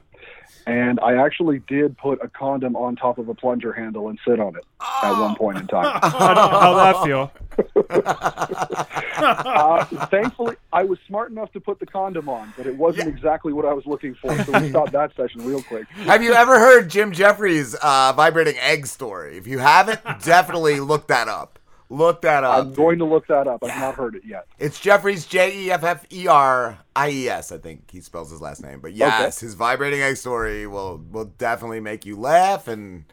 And 0.67 0.99
I 0.99 1.15
actually 1.15 1.59
did 1.67 1.97
put 1.97 2.23
a 2.23 2.27
condom 2.27 2.75
on 2.75 2.95
top 2.95 3.17
of 3.17 3.29
a 3.29 3.33
plunger 3.33 3.73
handle 3.73 4.09
and 4.09 4.19
sit 4.27 4.39
on 4.39 4.55
it 4.55 4.63
at 5.03 5.19
one 5.19 5.35
point 5.35 5.57
in 5.57 5.67
time. 5.67 5.99
How 6.01 6.35
how'd 6.35 6.77
that 6.77 7.03
feel? 7.03 7.31
uh, 9.17 9.85
thankfully, 10.07 10.55
I 10.71 10.83
was 10.83 10.99
smart 11.07 11.31
enough 11.31 11.51
to 11.53 11.59
put 11.59 11.79
the 11.79 11.85
condom 11.85 12.29
on, 12.29 12.53
but 12.55 12.67
it 12.67 12.75
wasn't 12.75 13.07
exactly 13.07 13.53
what 13.53 13.65
I 13.65 13.73
was 13.73 13.85
looking 13.85 14.15
for. 14.15 14.35
So 14.43 14.59
we 14.59 14.69
stopped 14.69 14.91
that 14.93 15.15
session 15.15 15.45
real 15.45 15.61
quick. 15.63 15.87
Have 15.89 16.23
you 16.23 16.33
ever 16.33 16.59
heard 16.59 16.89
Jim 16.89 17.11
Jefferies' 17.11 17.75
uh, 17.75 18.13
vibrating 18.15 18.57
egg 18.59 18.87
story? 18.87 19.37
If 19.37 19.47
you 19.47 19.59
haven't, 19.59 20.01
definitely 20.23 20.79
look 20.79 21.07
that 21.07 21.27
up. 21.27 21.59
Look 21.91 22.21
that 22.21 22.45
up. 22.45 22.67
I'm 22.67 22.73
going 22.73 22.99
to 22.99 23.05
look 23.05 23.27
that 23.27 23.47
up. 23.47 23.61
I've 23.65 23.77
not 23.77 23.95
heard 23.95 24.15
it 24.15 24.23
yet. 24.25 24.47
It's 24.57 24.79
Jefferies, 24.79 25.25
J 25.25 25.65
E 25.65 25.71
F 25.71 25.83
F 25.83 26.05
E 26.09 26.25
R 26.25 26.79
I 26.95 27.09
E 27.09 27.27
S. 27.27 27.51
I 27.51 27.57
think 27.57 27.91
he 27.91 27.99
spells 27.99 28.31
his 28.31 28.39
last 28.39 28.63
name. 28.63 28.79
But 28.79 28.93
yes, 28.93 29.41
his 29.41 29.55
vibrating 29.55 30.01
egg 30.01 30.15
story 30.15 30.65
will 30.65 31.03
will 31.11 31.25
definitely 31.25 31.81
make 31.81 32.05
you 32.05 32.15
laugh 32.15 32.69
and 32.69 33.03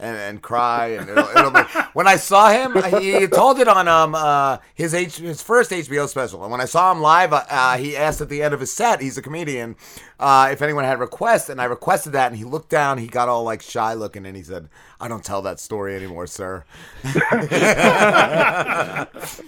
and, 0.00 0.16
and 0.16 0.42
cry. 0.42 0.88
And 0.88 1.08
it'll, 1.08 1.28
it'll 1.28 1.50
be, 1.50 1.60
when 1.92 2.06
I 2.06 2.16
saw 2.16 2.50
him, 2.50 2.74
he 3.00 3.26
told 3.26 3.58
it 3.58 3.68
on 3.68 3.86
um 3.88 4.14
uh 4.14 4.58
his 4.74 4.94
H, 4.94 5.18
his 5.18 5.42
first 5.42 5.70
HBO 5.70 6.08
special. 6.08 6.42
And 6.42 6.50
when 6.50 6.60
I 6.60 6.64
saw 6.64 6.90
him 6.90 7.00
live, 7.00 7.32
uh, 7.32 7.44
uh, 7.48 7.76
he 7.76 7.96
asked 7.96 8.20
at 8.20 8.28
the 8.28 8.42
end 8.42 8.54
of 8.54 8.60
his 8.60 8.72
set, 8.72 9.00
he's 9.00 9.18
a 9.18 9.22
comedian, 9.22 9.76
uh, 10.20 10.50
if 10.52 10.60
anyone 10.60 10.84
had 10.84 11.00
requests, 11.00 11.48
and 11.48 11.60
I 11.60 11.64
requested 11.64 12.12
that, 12.12 12.26
and 12.26 12.36
he 12.36 12.44
looked 12.44 12.68
down, 12.68 12.98
he 12.98 13.06
got 13.06 13.30
all 13.30 13.42
like 13.42 13.62
shy 13.62 13.94
looking, 13.94 14.26
and 14.26 14.36
he 14.36 14.42
said, 14.42 14.68
"I 15.00 15.08
don't 15.08 15.24
tell 15.24 15.40
that 15.42 15.58
story 15.58 15.96
anymore, 15.96 16.26
sir." 16.26 16.64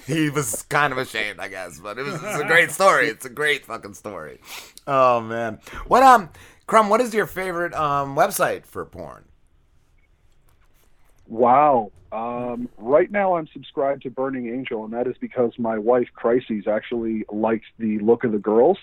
he 0.06 0.30
was 0.30 0.62
kind 0.70 0.92
of 0.92 0.98
ashamed, 0.98 1.40
I 1.40 1.48
guess, 1.48 1.78
but 1.78 1.98
it 1.98 2.02
was 2.04 2.14
it's 2.14 2.40
a 2.40 2.46
great 2.46 2.70
story. 2.70 3.08
It's 3.08 3.26
a 3.26 3.30
great 3.30 3.66
fucking 3.66 3.92
story. 3.92 4.40
Oh 4.86 5.20
man, 5.20 5.58
what 5.86 6.02
um, 6.02 6.30
Crumb, 6.66 6.88
what 6.88 7.02
is 7.02 7.12
your 7.12 7.26
favorite 7.26 7.74
um 7.74 8.16
website 8.16 8.64
for 8.64 8.86
porn? 8.86 9.24
Wow. 11.32 11.92
Um, 12.12 12.68
right 12.76 13.10
now, 13.10 13.36
I'm 13.36 13.48
subscribed 13.54 14.02
to 14.02 14.10
Burning 14.10 14.48
Angel, 14.50 14.84
and 14.84 14.92
that 14.92 15.06
is 15.06 15.16
because 15.18 15.52
my 15.58 15.78
wife, 15.78 16.08
Crises, 16.14 16.66
actually 16.68 17.24
likes 17.32 17.64
the 17.78 17.98
look 18.00 18.24
of 18.24 18.32
the 18.32 18.38
girls. 18.38 18.76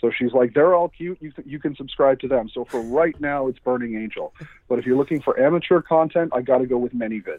So 0.00 0.10
she's 0.10 0.32
like, 0.32 0.54
they're 0.54 0.74
all 0.74 0.88
cute. 0.88 1.18
You, 1.20 1.32
you 1.46 1.60
can 1.60 1.76
subscribe 1.76 2.18
to 2.20 2.28
them. 2.28 2.50
So 2.52 2.64
for 2.64 2.80
right 2.80 3.18
now, 3.20 3.46
it's 3.46 3.60
Burning 3.60 3.94
Angel. 3.94 4.34
But 4.68 4.80
if 4.80 4.86
you're 4.86 4.96
looking 4.96 5.22
for 5.22 5.38
amateur 5.38 5.80
content, 5.80 6.32
I 6.34 6.42
got 6.42 6.58
to 6.58 6.66
go 6.66 6.78
with 6.78 6.92
ManyVids. 6.92 7.38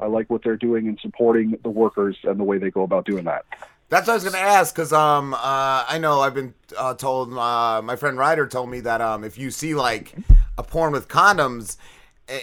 I 0.00 0.06
like 0.06 0.28
what 0.28 0.42
they're 0.42 0.56
doing 0.56 0.88
and 0.88 0.98
supporting 1.00 1.56
the 1.62 1.70
workers 1.70 2.16
and 2.24 2.40
the 2.40 2.44
way 2.44 2.58
they 2.58 2.72
go 2.72 2.82
about 2.82 3.06
doing 3.06 3.22
that. 3.26 3.44
That's 3.88 4.08
what 4.08 4.14
I 4.14 4.16
was 4.16 4.24
gonna 4.24 4.38
ask 4.38 4.74
because 4.74 4.92
um 4.92 5.34
uh, 5.34 5.84
I 5.86 5.98
know 6.00 6.22
I've 6.22 6.34
been 6.34 6.54
uh, 6.76 6.94
told 6.94 7.32
uh, 7.34 7.82
my 7.84 7.94
friend 7.94 8.16
Ryder 8.16 8.46
told 8.46 8.70
me 8.70 8.80
that 8.80 9.02
um 9.02 9.22
if 9.22 9.36
you 9.36 9.50
see 9.50 9.74
like 9.74 10.14
a 10.56 10.62
porn 10.62 10.92
with 10.92 11.08
condoms 11.08 11.76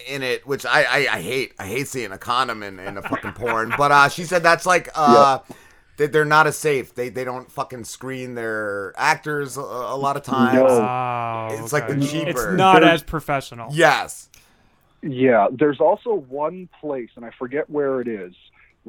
in 0.07 0.21
it, 0.23 0.45
which 0.47 0.65
I, 0.65 0.83
I, 0.83 0.97
I 1.13 1.21
hate 1.21 1.53
I 1.59 1.65
hate 1.67 1.87
seeing 1.87 2.11
a 2.11 2.17
condom 2.17 2.63
in, 2.63 2.79
in 2.79 2.97
a 2.97 3.01
fucking 3.01 3.33
porn, 3.33 3.73
but 3.77 3.91
uh, 3.91 4.09
she 4.09 4.23
said 4.23 4.43
that's 4.43 4.65
like 4.65 4.89
uh 4.95 5.39
that 5.97 6.11
they're 6.13 6.25
not 6.25 6.47
as 6.47 6.57
safe. 6.57 6.93
They 6.95 7.09
they 7.09 7.23
don't 7.23 7.51
fucking 7.51 7.83
screen 7.85 8.35
their 8.35 8.93
actors 8.97 9.57
a, 9.57 9.61
a 9.61 9.97
lot 9.97 10.15
of 10.17 10.23
times. 10.23 10.59
Oh, 10.61 11.63
it's 11.63 11.73
like 11.73 11.87
the 11.87 11.99
cheaper. 12.05 12.29
It's 12.51 12.57
not 12.57 12.83
as 12.83 13.03
professional. 13.03 13.69
Yes. 13.73 14.29
Yeah, 15.01 15.47
there's 15.51 15.79
also 15.79 16.13
one 16.13 16.67
place, 16.81 17.09
and 17.15 17.23
I 17.23 17.31
forget 17.39 17.69
where 17.69 18.01
it 18.01 18.07
is, 18.09 18.33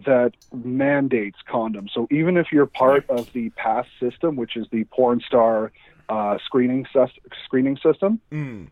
that 0.06 0.32
mandates 0.52 1.38
condoms. 1.48 1.90
So 1.94 2.08
even 2.10 2.36
if 2.36 2.48
you're 2.50 2.66
part 2.66 3.08
of 3.08 3.32
the 3.32 3.50
PASS 3.50 3.86
system, 4.00 4.34
which 4.34 4.56
is 4.56 4.66
the 4.72 4.82
porn 4.84 5.20
star 5.24 5.70
uh, 6.08 6.38
screening 6.44 6.84
sys- 6.92 7.16
screening 7.44 7.76
system, 7.76 8.20
Mm. 8.32 8.68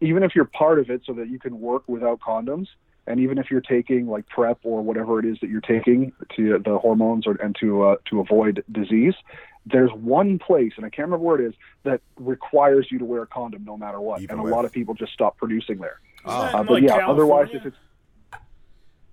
Even 0.00 0.22
if 0.22 0.34
you're 0.34 0.44
part 0.44 0.78
of 0.78 0.90
it, 0.90 1.02
so 1.06 1.12
that 1.14 1.28
you 1.28 1.38
can 1.38 1.60
work 1.60 1.84
without 1.86 2.20
condoms, 2.20 2.68
and 3.06 3.20
even 3.20 3.38
if 3.38 3.50
you're 3.50 3.60
taking 3.60 4.06
like 4.08 4.28
PrEP 4.28 4.58
or 4.64 4.82
whatever 4.82 5.18
it 5.18 5.24
is 5.24 5.38
that 5.40 5.48
you're 5.48 5.60
taking 5.60 6.12
to 6.36 6.58
the 6.58 6.78
hormones 6.78 7.26
or 7.26 7.34
and 7.42 7.56
to 7.60 7.82
uh, 7.82 7.96
to 8.10 8.20
avoid 8.20 8.64
disease, 8.70 9.14
there's 9.64 9.90
one 9.92 10.38
place, 10.38 10.72
and 10.76 10.84
I 10.84 10.90
can't 10.90 11.06
remember 11.08 11.24
where 11.24 11.40
it 11.40 11.48
is, 11.48 11.54
that 11.84 12.00
requires 12.16 12.88
you 12.90 12.98
to 12.98 13.04
wear 13.04 13.22
a 13.22 13.26
condom 13.26 13.64
no 13.64 13.76
matter 13.76 14.00
what, 14.00 14.20
and 14.20 14.38
a 14.38 14.42
lot 14.42 14.64
of 14.64 14.72
people 14.72 14.94
just 14.94 15.12
stop 15.12 15.36
producing 15.36 15.78
there. 15.78 16.00
Isn't 16.26 16.38
that 16.38 16.54
Uh, 16.54 16.62
but 16.64 16.70
like, 16.74 16.82
yeah, 16.82 17.08
otherwise, 17.08 17.48
if 17.52 17.66
it's 17.66 17.76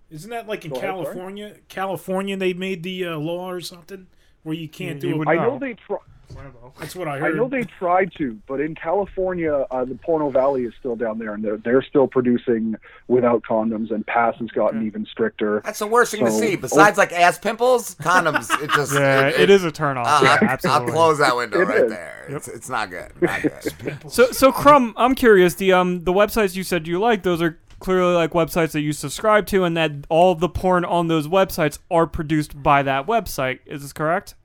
Isn't 0.10 0.30
that 0.32 0.48
like 0.48 0.66
in 0.66 0.72
Go 0.72 0.78
ahead, 0.78 0.90
sorry. 0.90 1.04
California? 1.04 1.56
California, 1.70 2.38
they 2.38 2.54
made 2.54 2.84
the 2.84 3.06
uh, 3.08 3.18
law 3.18 3.50
or 3.50 3.62
something 3.62 4.08
where 4.44 4.56
you 4.56 4.68
can't 4.70 5.00
do 5.00 5.22
it. 5.22 5.28
I 5.28 5.36
know 5.36 5.58
they 5.58 5.74
try. 5.74 5.98
That's 6.80 6.96
what 6.96 7.08
I 7.08 7.20
heard. 7.20 7.34
I 7.34 7.38
know 7.38 7.48
they 7.48 7.64
tried 7.64 8.12
to, 8.18 8.40
but 8.48 8.60
in 8.60 8.76
California, 8.76 9.66
uh, 9.72 9.86
the 9.86 9.96
Porno 9.96 10.30
Valley 10.30 10.64
is 10.64 10.74
still 10.80 10.96
down 10.96 11.20
there, 11.20 11.34
and 11.34 11.44
they're 11.44 11.58
they're 11.58 11.82
still 11.84 12.08
producing 12.08 12.76
without 13.08 13.44
condoms, 13.44 13.92
and 13.92 14.06
Pass 14.08 14.36
has 14.40 14.50
gotten 14.50 14.86
even 14.86 15.06
stricter. 15.06 15.62
That's 15.64 15.80
the 15.80 15.88
worst 15.88 16.12
thing 16.12 16.26
to 16.26 16.32
see. 16.32 16.56
Besides 16.56 16.98
like 16.98 17.12
ass 17.12 17.38
pimples, 17.38 17.96
condoms. 17.96 18.50
It 18.64 18.72
just 18.72 18.94
Yeah, 18.96 19.28
it 19.28 19.50
is 19.50 19.64
a 19.64 19.72
turnoff. 19.72 20.06
Uh, 20.06 20.20
Yeah, 20.42 20.58
I'll- 20.64 20.72
I'll 20.84 20.88
close 20.88 21.18
that 21.20 21.36
window 21.36 21.62
It 21.62 21.68
right 21.68 21.84
is. 21.84 21.92
there. 21.92 22.26
It's, 22.30 22.48
it's 22.48 22.70
not 22.70 22.90
good. 22.90 23.12
Not 23.22 23.42
good. 23.80 24.12
So, 24.12 24.32
so 24.32 24.52
Crumb, 24.52 24.94
I'm 24.98 25.16
curious. 25.16 25.56
The 25.56 25.74
um, 25.74 26.04
the 26.04 26.14
websites 26.14 26.56
you 26.56 26.64
said 26.64 26.88
you 26.88 27.00
like, 27.00 27.24
those 27.24 27.42
are 27.42 27.60
clearly 27.80 28.14
like 28.16 28.32
websites 28.32 28.72
that 28.72 28.82
you 28.82 28.94
subscribe 28.94 29.46
to, 29.48 29.64
and 29.64 29.76
that 29.78 29.92
all 30.10 30.34
the 30.36 30.50
porn 30.50 30.86
on 30.86 31.08
those 31.08 31.28
websites 31.28 31.80
are 31.92 32.08
produced 32.08 32.62
by 32.64 32.82
that 32.84 33.06
website. 33.08 33.60
Is 33.66 33.82
this 33.82 33.94
correct? 33.94 34.36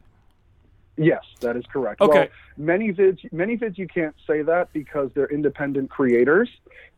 Yes, 0.98 1.22
that 1.40 1.56
is 1.56 1.64
correct. 1.72 2.00
Okay. 2.00 2.18
Well, 2.18 2.28
many 2.56 2.92
vids, 2.92 3.20
many 3.32 3.56
vids, 3.56 3.78
you 3.78 3.86
can't 3.86 4.14
say 4.26 4.42
that 4.42 4.72
because 4.72 5.10
they're 5.14 5.32
independent 5.32 5.90
creators. 5.90 6.48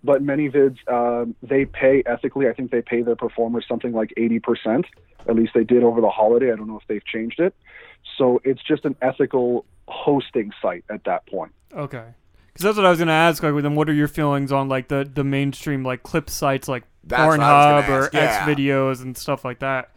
But 0.03 0.23
many 0.23 0.49
vids, 0.49 0.79
um, 0.91 1.35
they 1.43 1.67
pay 1.67 2.03
ethically. 2.07 2.49
I 2.49 2.55
think 2.55 2.71
they 2.71 2.81
pay 2.81 3.03
their 3.03 3.17
performers 3.17 3.67
something 3.69 3.93
like 3.93 4.15
eighty 4.17 4.39
percent. 4.39 4.87
At 5.29 5.37
least 5.37 5.53
they 5.55 5.65
did 5.65 5.83
over 5.83 6.01
the 6.01 6.09
holiday. 6.09 6.51
I 6.51 6.57
don't 6.57 6.67
know 6.67 6.79
if 6.79 6.87
they've 6.89 7.05
changed 7.05 7.39
it. 7.39 7.55
So 8.17 8.41
it's 8.43 8.63
just 8.63 8.87
an 8.87 8.97
ethical 9.03 9.67
hosting 9.89 10.53
site 10.63 10.85
at 10.89 11.05
that 11.05 11.27
point. 11.27 11.53
Okay. 11.75 12.07
Because 12.47 12.65
that's 12.65 12.77
what 12.79 12.87
I 12.87 12.91
was 12.91 12.99
gonna 12.99 13.13
ask. 13.13 13.43
Like, 13.43 13.63
then 13.63 13.75
what 13.75 13.91
are 13.91 13.93
your 13.93 14.09
feelings 14.09 14.51
on 14.53 14.69
like 14.69 14.89
the 14.89 15.09
the 15.13 15.25
mainstream 15.25 15.85
like 15.85 16.03
clip 16.03 16.31
sites 16.31 16.67
like 16.67 16.85
That's 17.05 17.21
what 17.21 17.41
I 17.41 17.75
was 17.75 17.85
Pornhub 17.85 17.89
or 17.91 18.05
ask, 18.05 18.15
yeah. 18.15 18.21
X 18.21 18.49
videos 18.49 19.03
and 19.03 19.17
stuff 19.17 19.45
like 19.45 19.59
that? 19.59 19.91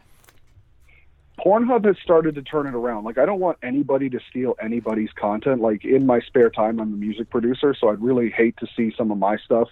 Pornhub 1.39 1.85
has 1.85 1.95
started 2.03 2.35
to 2.35 2.41
turn 2.41 2.67
it 2.67 2.75
around. 2.75 3.05
Like, 3.05 3.17
I 3.17 3.25
don't 3.25 3.39
want 3.39 3.57
anybody 3.63 4.09
to 4.09 4.19
steal 4.29 4.55
anybody's 4.61 5.11
content. 5.13 5.61
Like, 5.61 5.83
in 5.83 6.05
my 6.05 6.19
spare 6.21 6.49
time, 6.49 6.79
I'm 6.79 6.93
a 6.93 6.97
music 6.97 7.29
producer, 7.29 7.75
so 7.79 7.89
I'd 7.89 8.01
really 8.01 8.29
hate 8.29 8.55
to 8.57 8.67
see 8.75 8.93
some 8.97 9.11
of 9.11 9.17
my 9.17 9.37
stuff 9.37 9.69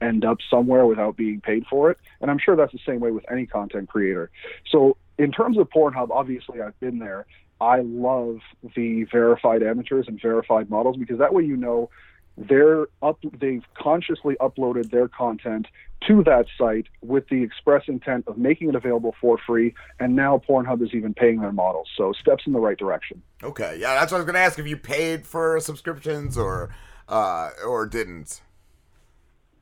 end 0.00 0.24
up 0.24 0.38
somewhere 0.50 0.86
without 0.86 1.16
being 1.16 1.40
paid 1.40 1.66
for 1.70 1.90
it. 1.90 1.98
And 2.20 2.30
I'm 2.30 2.38
sure 2.38 2.56
that's 2.56 2.72
the 2.72 2.80
same 2.84 3.00
way 3.00 3.12
with 3.12 3.24
any 3.30 3.46
content 3.46 3.88
creator. 3.88 4.30
So, 4.70 4.96
in 5.16 5.30
terms 5.30 5.56
of 5.56 5.70
Pornhub, 5.70 6.10
obviously, 6.10 6.60
I've 6.60 6.78
been 6.80 6.98
there. 6.98 7.26
I 7.60 7.80
love 7.80 8.40
the 8.74 9.04
verified 9.04 9.62
amateurs 9.62 10.06
and 10.08 10.20
verified 10.20 10.68
models 10.68 10.96
because 10.96 11.18
that 11.18 11.32
way 11.32 11.44
you 11.44 11.56
know 11.56 11.88
they're 12.36 12.86
up 13.02 13.18
they've 13.38 13.64
consciously 13.80 14.36
uploaded 14.40 14.90
their 14.90 15.08
content 15.08 15.66
to 16.06 16.22
that 16.24 16.46
site 16.58 16.86
with 17.02 17.28
the 17.28 17.42
express 17.42 17.84
intent 17.86 18.24
of 18.26 18.36
making 18.36 18.68
it 18.68 18.74
available 18.74 19.14
for 19.20 19.38
free 19.38 19.74
and 20.00 20.14
now 20.14 20.40
Pornhub 20.46 20.82
is 20.82 20.92
even 20.92 21.14
paying 21.14 21.40
their 21.40 21.52
models. 21.52 21.88
So 21.96 22.12
steps 22.12 22.44
in 22.46 22.52
the 22.52 22.60
right 22.60 22.76
direction. 22.76 23.22
Okay, 23.42 23.78
yeah, 23.80 23.94
that's 23.94 24.12
what 24.12 24.18
I 24.18 24.20
was 24.20 24.26
gonna 24.26 24.40
ask 24.40 24.58
if 24.58 24.66
you 24.66 24.76
paid 24.76 25.26
for 25.26 25.58
subscriptions 25.60 26.36
or 26.36 26.74
uh, 27.08 27.50
or 27.64 27.86
didn't. 27.86 28.40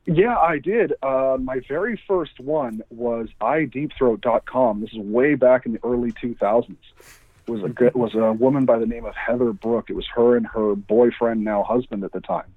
yeah 0.06 0.38
I 0.38 0.58
did. 0.58 0.94
Uh, 1.02 1.36
my 1.40 1.60
very 1.68 2.00
first 2.08 2.40
one 2.40 2.82
was 2.90 3.28
iDeepthroat.com 3.40 4.80
this 4.80 4.90
is 4.92 4.98
way 4.98 5.34
back 5.34 5.66
in 5.66 5.72
the 5.72 5.80
early 5.84 6.12
2000s 6.12 6.76
it 7.46 7.50
was 7.50 7.64
a 7.64 7.68
good, 7.68 7.94
was 7.94 8.14
a 8.14 8.32
woman 8.32 8.64
by 8.64 8.78
the 8.78 8.86
name 8.86 9.04
of 9.04 9.16
Heather 9.16 9.52
Brooke. 9.52 9.90
It 9.90 9.96
was 9.96 10.06
her 10.14 10.36
and 10.36 10.46
her 10.46 10.76
boyfriend 10.76 11.42
now 11.42 11.64
husband 11.64 12.04
at 12.04 12.12
the 12.12 12.20
time 12.20 12.54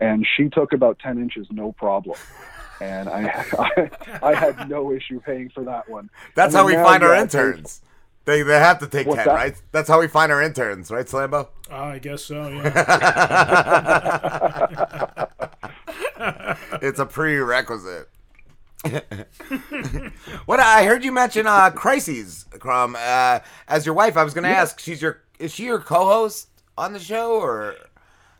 and 0.00 0.26
she 0.36 0.48
took 0.48 0.72
about 0.72 0.98
10 0.98 1.18
inches 1.18 1.46
no 1.50 1.72
problem 1.72 2.16
and 2.80 3.08
I, 3.08 3.44
I 3.58 3.90
I 4.22 4.34
had 4.34 4.68
no 4.68 4.92
issue 4.92 5.20
paying 5.20 5.50
for 5.50 5.64
that 5.64 5.88
one. 5.88 6.08
That's 6.34 6.54
how 6.54 6.66
we 6.66 6.72
now, 6.72 6.84
find 6.84 7.02
our 7.02 7.12
yeah, 7.12 7.18
I 7.18 7.22
interns. 7.22 7.82
They 8.24 8.42
they 8.42 8.58
have 8.58 8.78
to 8.80 8.86
take 8.86 9.06
What's 9.06 9.18
ten, 9.18 9.26
that? 9.26 9.34
right? 9.34 9.62
That's 9.72 9.88
how 9.88 10.00
we 10.00 10.08
find 10.08 10.32
our 10.32 10.42
interns, 10.42 10.90
right, 10.90 11.06
Slambo? 11.06 11.48
I 11.70 11.98
guess 11.98 12.24
so. 12.24 12.48
Yeah. 12.48 12.70
it's 16.82 16.98
a 16.98 17.06
prerequisite. 17.06 18.08
what 20.46 20.58
I 20.60 20.84
heard 20.84 21.04
you 21.04 21.12
mention 21.12 21.46
uh 21.46 21.70
Crises, 21.70 22.46
Crumb, 22.58 22.96
uh, 22.98 23.40
as 23.68 23.84
your 23.84 23.94
wife. 23.94 24.16
I 24.16 24.24
was 24.24 24.32
going 24.32 24.44
to 24.44 24.50
Yeah. 24.50 24.62
ask, 24.62 24.80
she's 24.80 25.02
your 25.02 25.20
is 25.38 25.52
she 25.52 25.64
your 25.64 25.80
co-host 25.80 26.48
on 26.78 26.92
the 26.94 26.98
show, 27.00 27.32
or 27.40 27.74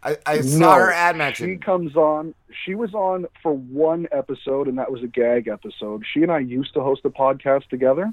I, 0.03 0.17
I 0.25 0.41
saw 0.41 0.59
No, 0.59 0.73
her 0.73 0.93
ad 0.93 1.37
She 1.37 1.57
comes 1.57 1.95
on. 1.95 2.35
She 2.65 2.75
was 2.75 2.95
on 2.95 3.27
for 3.43 3.53
one 3.53 4.09
episode, 4.13 4.67
and 4.67 4.79
that 4.79 4.91
was 4.91 5.03
a 5.03 5.07
gag 5.07 5.49
episode. 5.49 6.05
She 6.11 6.23
and 6.23 6.33
I 6.33 6.39
used 6.39 6.75
to 6.75 6.83
host 6.83 7.03
a 7.05 7.11
podcast 7.11 7.69
together, 7.69 8.13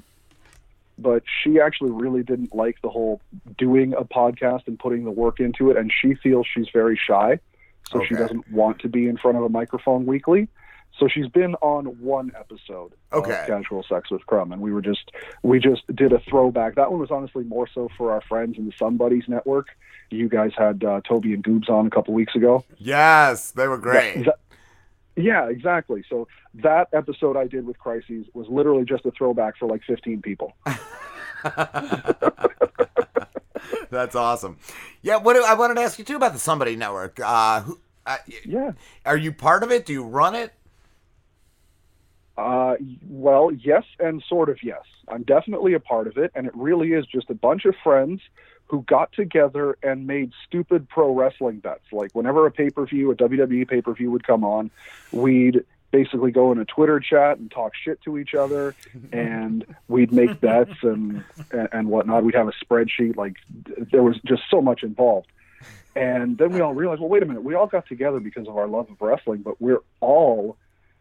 but 0.98 1.22
she 1.42 1.60
actually 1.60 1.92
really 1.92 2.22
didn't 2.22 2.54
like 2.54 2.80
the 2.82 2.90
whole 2.90 3.20
doing 3.56 3.94
a 3.94 4.04
podcast 4.04 4.66
and 4.66 4.78
putting 4.78 5.04
the 5.04 5.10
work 5.10 5.40
into 5.40 5.70
it, 5.70 5.76
and 5.76 5.90
she 5.90 6.14
feels 6.14 6.46
she's 6.46 6.68
very 6.72 6.96
shy, 6.96 7.40
so 7.90 8.04
she 8.04 8.14
doesn't 8.14 8.50
want 8.52 8.80
to 8.80 8.88
be 8.88 9.08
in 9.08 9.16
front 9.16 9.38
of 9.38 9.44
a 9.44 9.48
microphone 9.48 10.04
weekly. 10.04 10.48
So 10.98 11.06
she's 11.08 11.28
been 11.28 11.54
on 11.56 11.84
one 12.00 12.32
episode 12.38 12.92
Okay. 13.12 13.30
of 13.40 13.46
Casual 13.46 13.84
Sex 13.88 14.10
with 14.10 14.26
Crumb, 14.26 14.50
and 14.52 14.60
we 14.60 14.72
were 14.72 14.82
just 14.82 15.10
we 15.42 15.60
just 15.60 15.82
did 15.94 16.12
a 16.12 16.18
throwback. 16.28 16.74
That 16.74 16.90
one 16.90 17.00
was 17.00 17.10
honestly 17.12 17.44
more 17.44 17.68
so 17.72 17.88
for 17.96 18.10
our 18.12 18.20
friends 18.22 18.58
in 18.58 18.66
the 18.66 18.72
Some 18.78 18.96
Buddies 18.96 19.24
network. 19.28 19.68
You 20.10 20.28
guys 20.28 20.52
had 20.56 20.82
uh, 20.82 21.00
Toby 21.06 21.34
and 21.34 21.44
Goobs 21.44 21.68
on 21.68 21.86
a 21.86 21.90
couple 21.90 22.14
weeks 22.14 22.34
ago. 22.34 22.64
Yes, 22.78 23.52
they 23.52 23.68
were 23.68 23.78
great. 23.78 24.24
That- 24.24 24.40
yeah, 25.16 25.48
exactly. 25.48 26.04
So 26.08 26.28
that 26.54 26.88
episode 26.92 27.36
I 27.36 27.48
did 27.48 27.66
with 27.66 27.76
Crises 27.78 28.26
was 28.34 28.46
literally 28.48 28.84
just 28.84 29.04
a 29.04 29.10
throwback 29.10 29.56
for 29.58 29.66
like 29.68 29.82
15 29.84 30.22
people. 30.22 30.52
That's 33.90 34.14
awesome. 34.14 34.58
Yeah, 35.02 35.16
what 35.16 35.34
do- 35.34 35.44
I 35.46 35.54
wanted 35.54 35.74
to 35.74 35.80
ask 35.80 35.98
you 35.98 36.04
too 36.04 36.16
about 36.16 36.32
the 36.34 36.38
Some 36.38 36.58
Buddies 36.58 36.78
Network. 36.78 37.18
Uh, 37.22 37.62
who, 37.62 37.78
uh, 38.06 38.16
yeah, 38.44 38.72
are 39.04 39.16
you 39.16 39.32
part 39.32 39.62
of 39.62 39.70
it? 39.72 39.86
Do 39.86 39.92
you 39.92 40.04
run 40.04 40.34
it? 40.34 40.52
Uh, 42.38 42.76
well, 43.08 43.50
yes, 43.52 43.82
and 43.98 44.22
sort 44.28 44.48
of 44.48 44.62
yes. 44.62 44.82
I'm 45.08 45.24
definitely 45.24 45.74
a 45.74 45.80
part 45.80 46.06
of 46.06 46.16
it, 46.16 46.30
and 46.36 46.46
it 46.46 46.54
really 46.54 46.92
is 46.92 47.04
just 47.04 47.28
a 47.30 47.34
bunch 47.34 47.64
of 47.64 47.74
friends 47.82 48.20
who 48.66 48.82
got 48.82 49.12
together 49.12 49.76
and 49.82 50.06
made 50.06 50.30
stupid 50.46 50.88
pro 50.88 51.12
wrestling 51.12 51.58
bets. 51.58 51.82
Like 51.90 52.12
whenever 52.12 52.46
a 52.46 52.52
pay 52.52 52.70
per 52.70 52.86
view, 52.86 53.10
a 53.10 53.16
WWE 53.16 53.68
pay 53.68 53.82
per 53.82 53.92
view 53.92 54.12
would 54.12 54.24
come 54.24 54.44
on, 54.44 54.70
we'd 55.10 55.64
basically 55.90 56.30
go 56.30 56.52
in 56.52 56.58
a 56.58 56.64
Twitter 56.64 57.00
chat 57.00 57.38
and 57.38 57.50
talk 57.50 57.72
shit 57.74 58.00
to 58.02 58.16
each 58.16 58.34
other, 58.34 58.76
and 59.12 59.66
we'd 59.88 60.12
make 60.12 60.40
bets 60.40 60.74
and 60.82 61.24
and, 61.50 61.68
and 61.72 61.88
whatnot. 61.88 62.22
We'd 62.22 62.36
have 62.36 62.48
a 62.48 62.64
spreadsheet. 62.64 63.16
Like 63.16 63.34
there 63.90 64.04
was 64.04 64.16
just 64.24 64.42
so 64.48 64.62
much 64.62 64.84
involved. 64.84 65.26
And 65.96 66.38
then 66.38 66.52
we 66.52 66.60
all 66.60 66.74
realized, 66.74 67.00
well, 67.00 67.08
wait 67.08 67.24
a 67.24 67.26
minute, 67.26 67.42
we 67.42 67.54
all 67.54 67.66
got 67.66 67.88
together 67.88 68.20
because 68.20 68.46
of 68.46 68.56
our 68.56 68.68
love 68.68 68.88
of 68.88 69.00
wrestling, 69.00 69.42
but 69.42 69.60
we're 69.60 69.80
all 69.98 70.56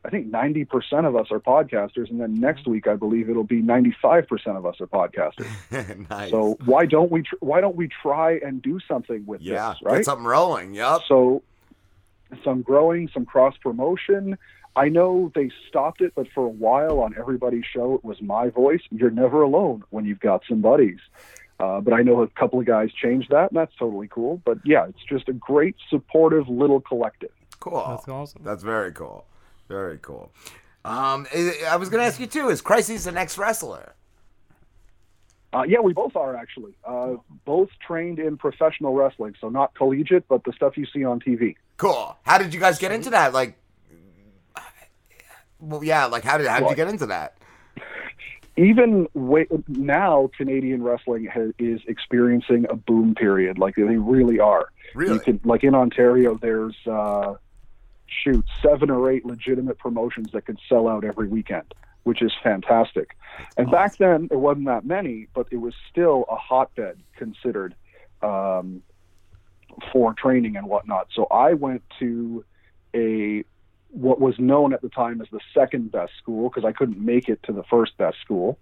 I 0.05 0.09
think 0.09 0.31
90% 0.31 1.05
of 1.05 1.15
us 1.17 1.27
are 1.31 1.39
podcasters, 1.39 2.09
and 2.09 2.21
then 2.21 2.35
next 2.39 2.65
week 2.67 2.87
I 2.87 2.95
believe 2.95 3.29
it'll 3.29 3.43
be 3.43 3.61
95% 3.61 4.23
of 4.55 4.65
us 4.65 4.75
are 4.79 4.87
podcasters. 4.87 6.09
nice. 6.09 6.29
So 6.31 6.57
why 6.65 6.85
don't 6.85 7.11
we 7.11 7.23
tr- 7.23 7.35
why 7.41 7.59
don't 7.59 7.75
we 7.75 7.89
try 8.01 8.33
and 8.37 8.61
do 8.61 8.79
something 8.87 9.25
with 9.25 9.41
Yeah, 9.41 9.69
this, 9.71 9.79
right? 9.83 9.95
get 9.97 10.05
something 10.05 10.25
rolling. 10.25 10.73
Yep. 10.75 11.01
So 11.07 11.43
some 12.43 12.61
growing, 12.61 13.09
some 13.13 13.25
cross 13.25 13.55
promotion. 13.57 14.37
I 14.75 14.89
know 14.89 15.31
they 15.33 15.49
stopped 15.67 16.01
it, 16.01 16.13
but 16.15 16.27
for 16.33 16.45
a 16.45 16.49
while 16.49 16.99
on 16.99 17.15
everybody's 17.17 17.65
show 17.65 17.95
it 17.95 18.03
was 18.05 18.21
my 18.21 18.49
voice. 18.49 18.81
You're 18.91 19.09
never 19.09 19.41
alone 19.41 19.83
when 19.89 20.05
you've 20.05 20.19
got 20.19 20.43
some 20.47 20.61
buddies. 20.61 20.99
Uh, 21.59 21.81
but 21.81 21.91
I 21.93 22.03
know 22.03 22.21
a 22.21 22.27
couple 22.27 22.59
of 22.59 22.65
guys 22.67 22.91
changed 22.93 23.31
that, 23.31 23.49
and 23.49 23.57
that's 23.57 23.75
totally 23.77 24.07
cool. 24.07 24.39
But 24.45 24.59
yeah, 24.63 24.85
it's 24.87 25.03
just 25.09 25.27
a 25.27 25.33
great, 25.33 25.75
supportive 25.89 26.47
little 26.47 26.79
collective. 26.79 27.31
Cool. 27.59 27.83
That's 27.89 28.07
awesome. 28.07 28.43
That's 28.43 28.61
very 28.61 28.91
cool. 28.93 29.25
Very 29.67 29.99
cool. 30.01 30.31
Um, 30.85 31.27
I 31.33 31.53
I 31.69 31.75
was 31.75 31.89
going 31.89 32.01
to 32.01 32.07
ask 32.07 32.19
you 32.19 32.27
too: 32.27 32.49
Is 32.49 32.61
Crises 32.61 33.03
the 33.03 33.11
next 33.11 33.37
wrestler? 33.37 33.93
Uh, 35.53 35.63
yeah, 35.63 35.79
we 35.79 35.93
both 35.93 36.15
are 36.15 36.35
actually. 36.35 36.73
Uh, 36.83 37.15
both 37.45 37.69
trained 37.85 38.19
in 38.19 38.37
professional 38.37 38.93
wrestling, 38.93 39.33
so 39.39 39.49
not 39.49 39.73
collegiate, 39.75 40.27
but 40.27 40.43
the 40.43 40.53
stuff 40.53 40.77
you 40.77 40.85
see 40.93 41.03
on 41.03 41.19
TV. 41.19 41.55
Cool. 41.77 42.17
How 42.23 42.37
did 42.37 42.53
you 42.53 42.59
guys 42.59 42.79
get 42.79 42.91
into 42.91 43.09
that? 43.11 43.33
Like, 43.33 43.57
well, 45.59 45.83
yeah. 45.83 46.05
Like, 46.05 46.23
how 46.23 46.37
did 46.37 46.47
how 46.47 46.59
did 46.59 46.69
you 46.69 46.75
get 46.75 46.87
into 46.87 47.07
that? 47.07 47.37
Even 48.57 49.07
way, 49.13 49.47
now, 49.67 50.29
Canadian 50.35 50.83
wrestling 50.83 51.25
ha 51.25 51.51
is 51.59 51.79
experiencing 51.87 52.65
a 52.69 52.75
boom 52.75 53.15
period. 53.15 53.57
Like 53.57 53.75
they 53.75 53.83
really 53.83 54.39
are. 54.39 54.69
Really? 54.95 55.13
You 55.13 55.19
could, 55.19 55.45
like 55.45 55.63
in 55.63 55.75
Ontario, 55.75 56.35
there's 56.41 56.75
uh, 56.87 57.35
shoot 58.07 58.45
seven 58.61 58.89
or 58.89 59.11
eight 59.11 59.25
legitimate 59.25 59.77
promotions 59.77 60.31
that 60.33 60.45
could 60.45 60.59
sell 60.67 60.87
out 60.87 61.03
every 61.03 61.27
weekend, 61.27 61.73
which 62.03 62.21
is 62.21 62.31
fantastic. 62.43 63.15
And 63.57 63.69
back 63.69 63.97
then, 63.97 64.29
it 64.31 64.39
wasn't 64.39 64.65
that 64.67 64.85
many, 64.85 65.27
but 65.33 65.47
it 65.51 65.57
was 65.57 65.73
still 65.89 66.25
a 66.29 66.35
hotbed 66.35 66.99
considered 67.15 67.75
um, 68.21 68.81
for 69.91 70.13
training 70.13 70.55
and 70.55 70.67
whatnot. 70.67 71.07
So 71.13 71.27
I 71.29 71.53
went 71.53 71.83
to 71.99 72.43
a 72.95 73.43
what 73.91 74.19
was 74.19 74.37
known 74.37 74.73
at 74.73 74.81
the 74.81 74.89
time 74.89 75.21
as 75.21 75.27
the 75.31 75.39
second 75.53 75.91
best 75.91 76.11
school 76.17 76.49
because 76.49 76.65
I 76.65 76.71
couldn't 76.71 76.99
make 76.99 77.29
it 77.29 77.41
to 77.43 77.53
the 77.53 77.63
first 77.63 77.97
best 77.97 78.19
school, 78.21 78.59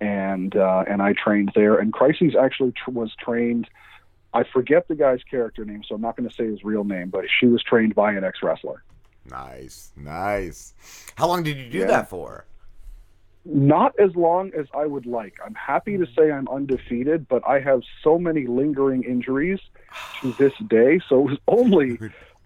and 0.00 0.54
uh, 0.56 0.84
and 0.88 1.02
I 1.02 1.12
trained 1.12 1.52
there. 1.54 1.76
And 1.78 1.92
Crises 1.92 2.34
actually 2.40 2.72
tr- 2.72 2.90
was 2.90 3.12
trained. 3.18 3.68
I 4.34 4.44
forget 4.44 4.88
the 4.88 4.94
guy's 4.94 5.22
character 5.24 5.64
name, 5.64 5.82
so 5.86 5.94
I'm 5.94 6.00
not 6.00 6.16
going 6.16 6.28
to 6.28 6.34
say 6.34 6.46
his 6.46 6.64
real 6.64 6.84
name, 6.84 7.10
but 7.10 7.24
she 7.40 7.46
was 7.46 7.62
trained 7.62 7.94
by 7.94 8.12
an 8.12 8.24
ex 8.24 8.42
wrestler. 8.42 8.82
Nice, 9.30 9.92
nice. 9.96 10.74
How 11.16 11.28
long 11.28 11.42
did 11.42 11.56
you 11.56 11.68
do 11.70 11.78
Yeah. 11.80 11.86
that 11.86 12.08
for? 12.10 12.44
Not 13.44 13.92
as 13.98 14.14
long 14.14 14.52
as 14.56 14.66
I 14.72 14.86
would 14.86 15.04
like. 15.06 15.34
I'm 15.44 15.54
happy 15.54 15.98
to 15.98 16.06
say 16.16 16.30
I'm 16.30 16.48
undefeated, 16.48 17.26
but 17.28 17.42
I 17.46 17.58
have 17.60 17.82
so 18.04 18.16
many 18.18 18.46
lingering 18.46 19.02
injuries 19.02 19.58
to 20.20 20.32
this 20.38 20.52
day. 20.68 21.00
So 21.08 21.20
it 21.20 21.30
was 21.30 21.38
only 21.48 21.98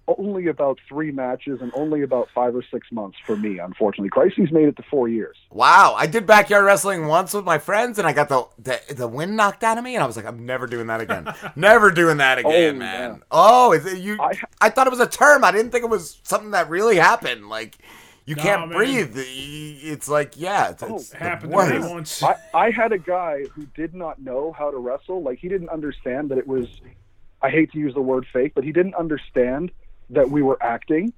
only 0.09 0.47
about 0.47 0.79
three 0.89 1.11
matches 1.11 1.61
and 1.61 1.73
only 1.75 2.03
about 2.03 2.29
five 2.35 2.55
or 2.55 2.63
six 2.71 2.91
months 2.93 3.19
for 3.27 3.37
me, 3.37 3.59
unfortunately. 3.59 4.09
Crises 4.09 4.53
made 4.53 4.69
it 4.69 4.77
to 4.77 4.83
four 4.83 5.09
years. 5.09 5.37
Wow, 5.51 5.95
I 5.97 6.07
did 6.07 6.27
backyard 6.27 6.65
wrestling 6.65 7.07
once 7.07 7.35
with 7.35 7.45
my 7.45 7.59
friends, 7.59 7.99
and 7.99 8.07
I 8.07 8.13
got 8.13 8.29
the 8.29 8.47
the, 8.59 8.95
the 8.95 9.09
wind 9.09 9.37
knocked 9.37 9.65
out 9.65 9.79
of 9.79 9.85
me, 9.85 9.95
and 9.97 10.03
I 10.03 10.07
was 10.07 10.17
like, 10.17 10.27
I'm 10.27 10.47
never 10.47 10.67
doing 10.67 10.87
that 10.87 11.01
again. 11.01 11.33
never 11.57 11.91
doing 11.91 12.19
that 12.19 12.39
again, 12.39 12.77
Oh, 12.77 12.79
man. 12.79 13.11
yeah. 13.17 13.23
Oh, 13.31 13.73
is 13.73 13.85
it, 13.87 13.99
you? 13.99 14.17
I, 14.61 14.71
thought 14.71 14.87
it 14.87 14.91
was 14.91 15.01
a 15.01 15.07
term. 15.07 15.43
I 15.45 15.51
didn't 15.53 15.71
think 15.73 15.85
it 15.85 15.91
was 15.91 16.21
something 16.23 16.53
that 16.53 16.69
really 16.71 16.97
happened. 16.97 17.49
Like, 17.49 17.77
you 18.27 18.35
Nah, 18.37 18.43
can't 18.43 18.69
man. 18.69 18.77
breathe. 18.79 19.13
It's 19.17 20.09
like, 20.09 20.35
yeah, 20.37 20.71
it's, 20.71 20.83
oh, 20.83 20.97
it's 20.97 21.13
happened 21.13 21.53
to 21.53 21.81
me 21.81 21.89
once. 21.89 22.23
I, 22.23 22.37
I 22.55 22.71
had 22.71 22.93
a 22.93 22.99
guy 22.99 23.45
who 23.53 23.67
did 23.75 23.95
not 23.95 24.21
know 24.21 24.53
how 24.53 24.71
to 24.71 24.77
wrestle. 24.79 25.23
Like 25.23 25.39
he 25.39 25.49
didn't 25.49 25.69
understand 25.69 26.31
that 26.31 26.39
it 26.39 26.47
was. 26.47 26.67
I 27.43 27.51
hate 27.51 27.71
to 27.73 27.79
use 27.79 27.95
the 27.95 28.01
word 28.01 28.27
fake, 28.33 28.53
but 28.55 28.65
he 28.65 28.73
didn't 28.73 28.95
understand 28.95 29.71
that 30.11 30.31
we 30.31 30.43
were 30.43 30.63
acting. 30.63 31.13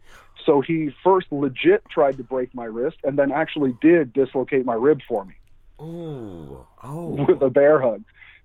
So 0.47 0.61
he 0.61 0.95
first 1.05 1.27
legit 1.31 1.85
tried 1.91 2.17
to 2.17 2.23
break 2.23 2.55
my 2.55 2.65
wrist, 2.65 2.97
and 3.05 3.19
then 3.19 3.33
actually 3.33 3.77
did 3.81 4.13
dislocate 4.13 4.65
my 4.65 4.75
rib 4.75 5.01
for 5.07 5.25
me 5.25 5.35
Ooh, 5.81 6.65
oh, 6.83 7.07
with 7.29 7.43
a 7.43 7.51
bear 7.51 7.81
hug. 7.81 8.03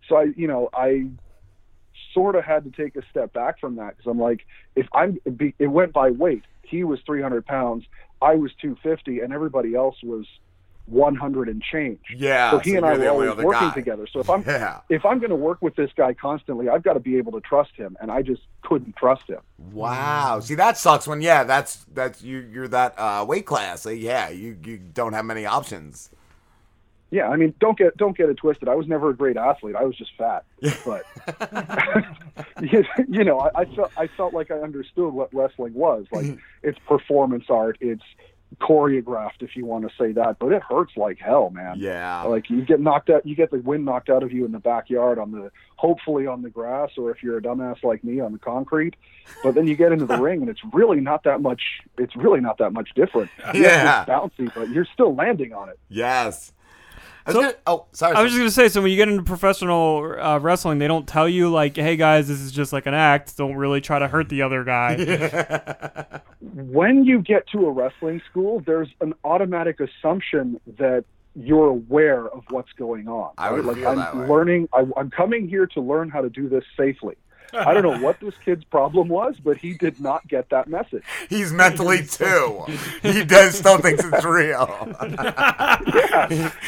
So 0.09 0.17
I, 0.17 0.23
you 0.35 0.47
know, 0.47 0.69
I 0.73 1.07
sort 2.13 2.35
of 2.35 2.43
had 2.43 2.63
to 2.65 2.71
take 2.71 2.95
a 2.95 3.01
step 3.09 3.33
back 3.33 3.59
from 3.59 3.77
that 3.77 3.97
because 3.97 4.09
I'm 4.09 4.19
like, 4.19 4.45
if 4.75 4.87
I'm, 4.93 5.19
it 5.25 5.67
went 5.67 5.93
by 5.93 6.11
weight. 6.11 6.43
He 6.63 6.83
was 6.83 6.99
300 7.05 7.45
pounds, 7.45 7.85
I 8.21 8.35
was 8.35 8.51
250, 8.61 9.19
and 9.19 9.33
everybody 9.33 9.75
else 9.75 9.95
was 10.01 10.25
100 10.85 11.47
and 11.49 11.61
change. 11.61 11.99
Yeah, 12.15 12.51
So 12.51 12.59
he 12.59 12.71
so 12.71 12.77
and 12.77 12.85
I 12.85 12.97
were 12.97 13.09
always 13.09 13.29
working 13.37 13.51
guy. 13.69 13.73
together. 13.73 14.05
So 14.07 14.19
if 14.19 14.29
I'm 14.29 14.43
Yeah. 14.45 14.81
if 14.89 15.05
I'm 15.05 15.19
going 15.19 15.29
to 15.29 15.35
work 15.35 15.61
with 15.61 15.75
this 15.75 15.91
guy 15.95 16.13
constantly, 16.13 16.67
I've 16.69 16.83
got 16.83 16.93
to 16.93 16.99
be 16.99 17.17
able 17.17 17.31
to 17.33 17.41
trust 17.41 17.71
him, 17.75 17.95
and 18.01 18.11
I 18.11 18.21
just 18.21 18.41
couldn't 18.63 18.95
trust 18.97 19.27
him. 19.29 19.39
Wow. 19.71 20.39
See, 20.41 20.55
that 20.55 20.77
sucks 20.77 21.07
when 21.07 21.21
yeah, 21.21 21.43
that's 21.45 21.85
that's 21.93 22.21
you. 22.21 22.39
You're 22.39 22.67
that 22.67 22.95
uh, 22.97 23.25
weight 23.27 23.45
class. 23.45 23.85
Yeah, 23.85 24.29
you 24.29 24.57
you 24.63 24.77
don't 24.77 25.13
have 25.13 25.25
many 25.25 25.45
options. 25.45 26.09
Yeah, 27.11 27.29
I 27.29 27.35
mean, 27.35 27.53
don't 27.59 27.77
get 27.77 27.95
don't 27.95 28.17
get 28.17 28.27
it 28.29 28.37
twisted. 28.37 28.67
I 28.67 28.73
was 28.75 28.87
never 28.87 29.11
a 29.11 29.15
great 29.15 29.37
athlete. 29.37 29.75
I 29.75 29.83
was 29.83 29.95
just 29.95 30.11
fat. 30.17 30.43
But 30.83 31.05
you, 32.61 32.83
you 33.07 33.23
know, 33.23 33.39
I, 33.39 33.61
I 33.61 33.65
felt 33.65 33.91
I 33.97 34.07
felt 34.07 34.33
like 34.33 34.51
I 34.51 34.55
understood 34.55 35.13
what 35.13 35.33
wrestling 35.33 35.73
was. 35.75 36.07
Like 36.11 36.37
it's 36.63 36.79
performance 36.87 37.45
art. 37.49 37.77
It's 37.81 38.03
choreographed, 38.61 39.41
if 39.41 39.55
you 39.55 39.65
want 39.65 39.87
to 39.87 39.95
say 39.97 40.11
that. 40.13 40.37
But 40.39 40.51
it 40.51 40.61
hurts 40.61 40.95
like 40.95 41.19
hell, 41.19 41.49
man. 41.49 41.75
Yeah. 41.77 42.23
Like 42.23 42.49
you 42.49 42.63
get 42.63 42.79
knocked 42.79 43.09
out. 43.09 43.25
You 43.25 43.35
get 43.35 43.51
the 43.51 43.59
wind 43.59 43.85
knocked 43.85 44.09
out 44.09 44.23
of 44.23 44.31
you 44.31 44.45
in 44.45 44.51
the 44.51 44.59
backyard 44.59 45.19
on 45.19 45.31
the 45.31 45.51
hopefully 45.75 46.27
on 46.27 46.41
the 46.41 46.49
grass, 46.49 46.91
or 46.97 47.11
if 47.11 47.21
you're 47.21 47.37
a 47.37 47.41
dumbass 47.41 47.83
like 47.83 48.03
me 48.03 48.19
on 48.19 48.31
the 48.31 48.39
concrete. 48.39 48.95
But 49.43 49.55
then 49.55 49.67
you 49.67 49.75
get 49.75 49.91
into 49.91 50.05
the 50.05 50.17
ring, 50.21 50.41
and 50.41 50.49
it's 50.49 50.61
really 50.71 50.99
not 50.99 51.23
that 51.23 51.41
much. 51.41 51.61
It's 51.97 52.15
really 52.15 52.39
not 52.39 52.57
that 52.59 52.73
much 52.73 52.89
different. 52.95 53.29
Yeah. 53.53 54.01
it's 54.01 54.09
bouncy, 54.09 54.53
but 54.53 54.69
you're 54.69 54.87
still 54.93 55.13
landing 55.13 55.53
on 55.53 55.69
it. 55.69 55.79
Yes. 55.89 56.53
I 57.25 57.29
was 57.29 57.35
So- 57.35 57.41
gonna, 57.41 57.53
oh, 57.67 57.85
sorry. 57.93 58.15
I 58.15 58.21
was 58.21 58.31
just 58.31 58.39
gonna 58.39 58.51
say, 58.51 58.67
so 58.69 58.81
when 58.81 58.91
you 58.91 58.97
get 58.97 59.07
into 59.07 59.23
professional 59.23 60.15
uh, 60.19 60.39
wrestling, 60.39 60.79
they 60.79 60.87
don't 60.87 61.07
tell 61.07 61.27
you 61.29 61.49
like, 61.49 61.75
"Hey 61.77 61.95
guys, 61.95 62.27
this 62.27 62.39
is 62.41 62.51
just 62.51 62.73
like 62.73 62.85
an 62.85 62.93
act. 62.93 63.37
Don't 63.37 63.55
really 63.55 63.79
try 63.81 63.99
to 63.99 64.07
hurt 64.07 64.27
the 64.29 64.41
other 64.41 64.63
guy." 64.63 64.95
when 66.41 67.05
you 67.05 67.21
get 67.21 67.47
to 67.47 67.65
a 67.67 67.71
wrestling 67.71 68.21
school, 68.29 68.61
there's 68.65 68.89
an 69.01 69.13
automatic 69.23 69.79
assumption 69.79 70.59
that 70.77 71.05
you're 71.35 71.67
aware 71.67 72.27
of 72.27 72.43
what's 72.49 72.71
going 72.73 73.07
on. 73.07 73.31
I 73.37 73.51
would 73.51 73.65
like, 73.65 73.77
feel 73.77 73.87
I'm 73.89 73.97
that 73.97 74.15
way. 74.15 74.27
learning. 74.27 74.69
I, 74.73 74.85
I'm 74.97 75.09
coming 75.09 75.47
here 75.47 75.65
to 75.67 75.81
learn 75.81 76.09
how 76.09 76.21
to 76.21 76.29
do 76.29 76.47
this 76.49 76.63
safely. 76.77 77.15
I 77.53 77.73
don't 77.73 77.83
know 77.83 77.97
what 77.99 78.19
this 78.19 78.33
kid's 78.43 78.63
problem 78.63 79.07
was, 79.07 79.37
but 79.43 79.57
he 79.57 79.73
did 79.73 79.99
not 79.99 80.27
get 80.27 80.49
that 80.49 80.67
message. 80.67 81.03
He's 81.29 81.51
mentally 81.53 82.05
too. 82.05 82.65
He 83.01 83.23
does 83.23 83.55
still 83.57 83.77
thinks 83.77 84.03
it's 84.03 84.25
real. 84.25 84.65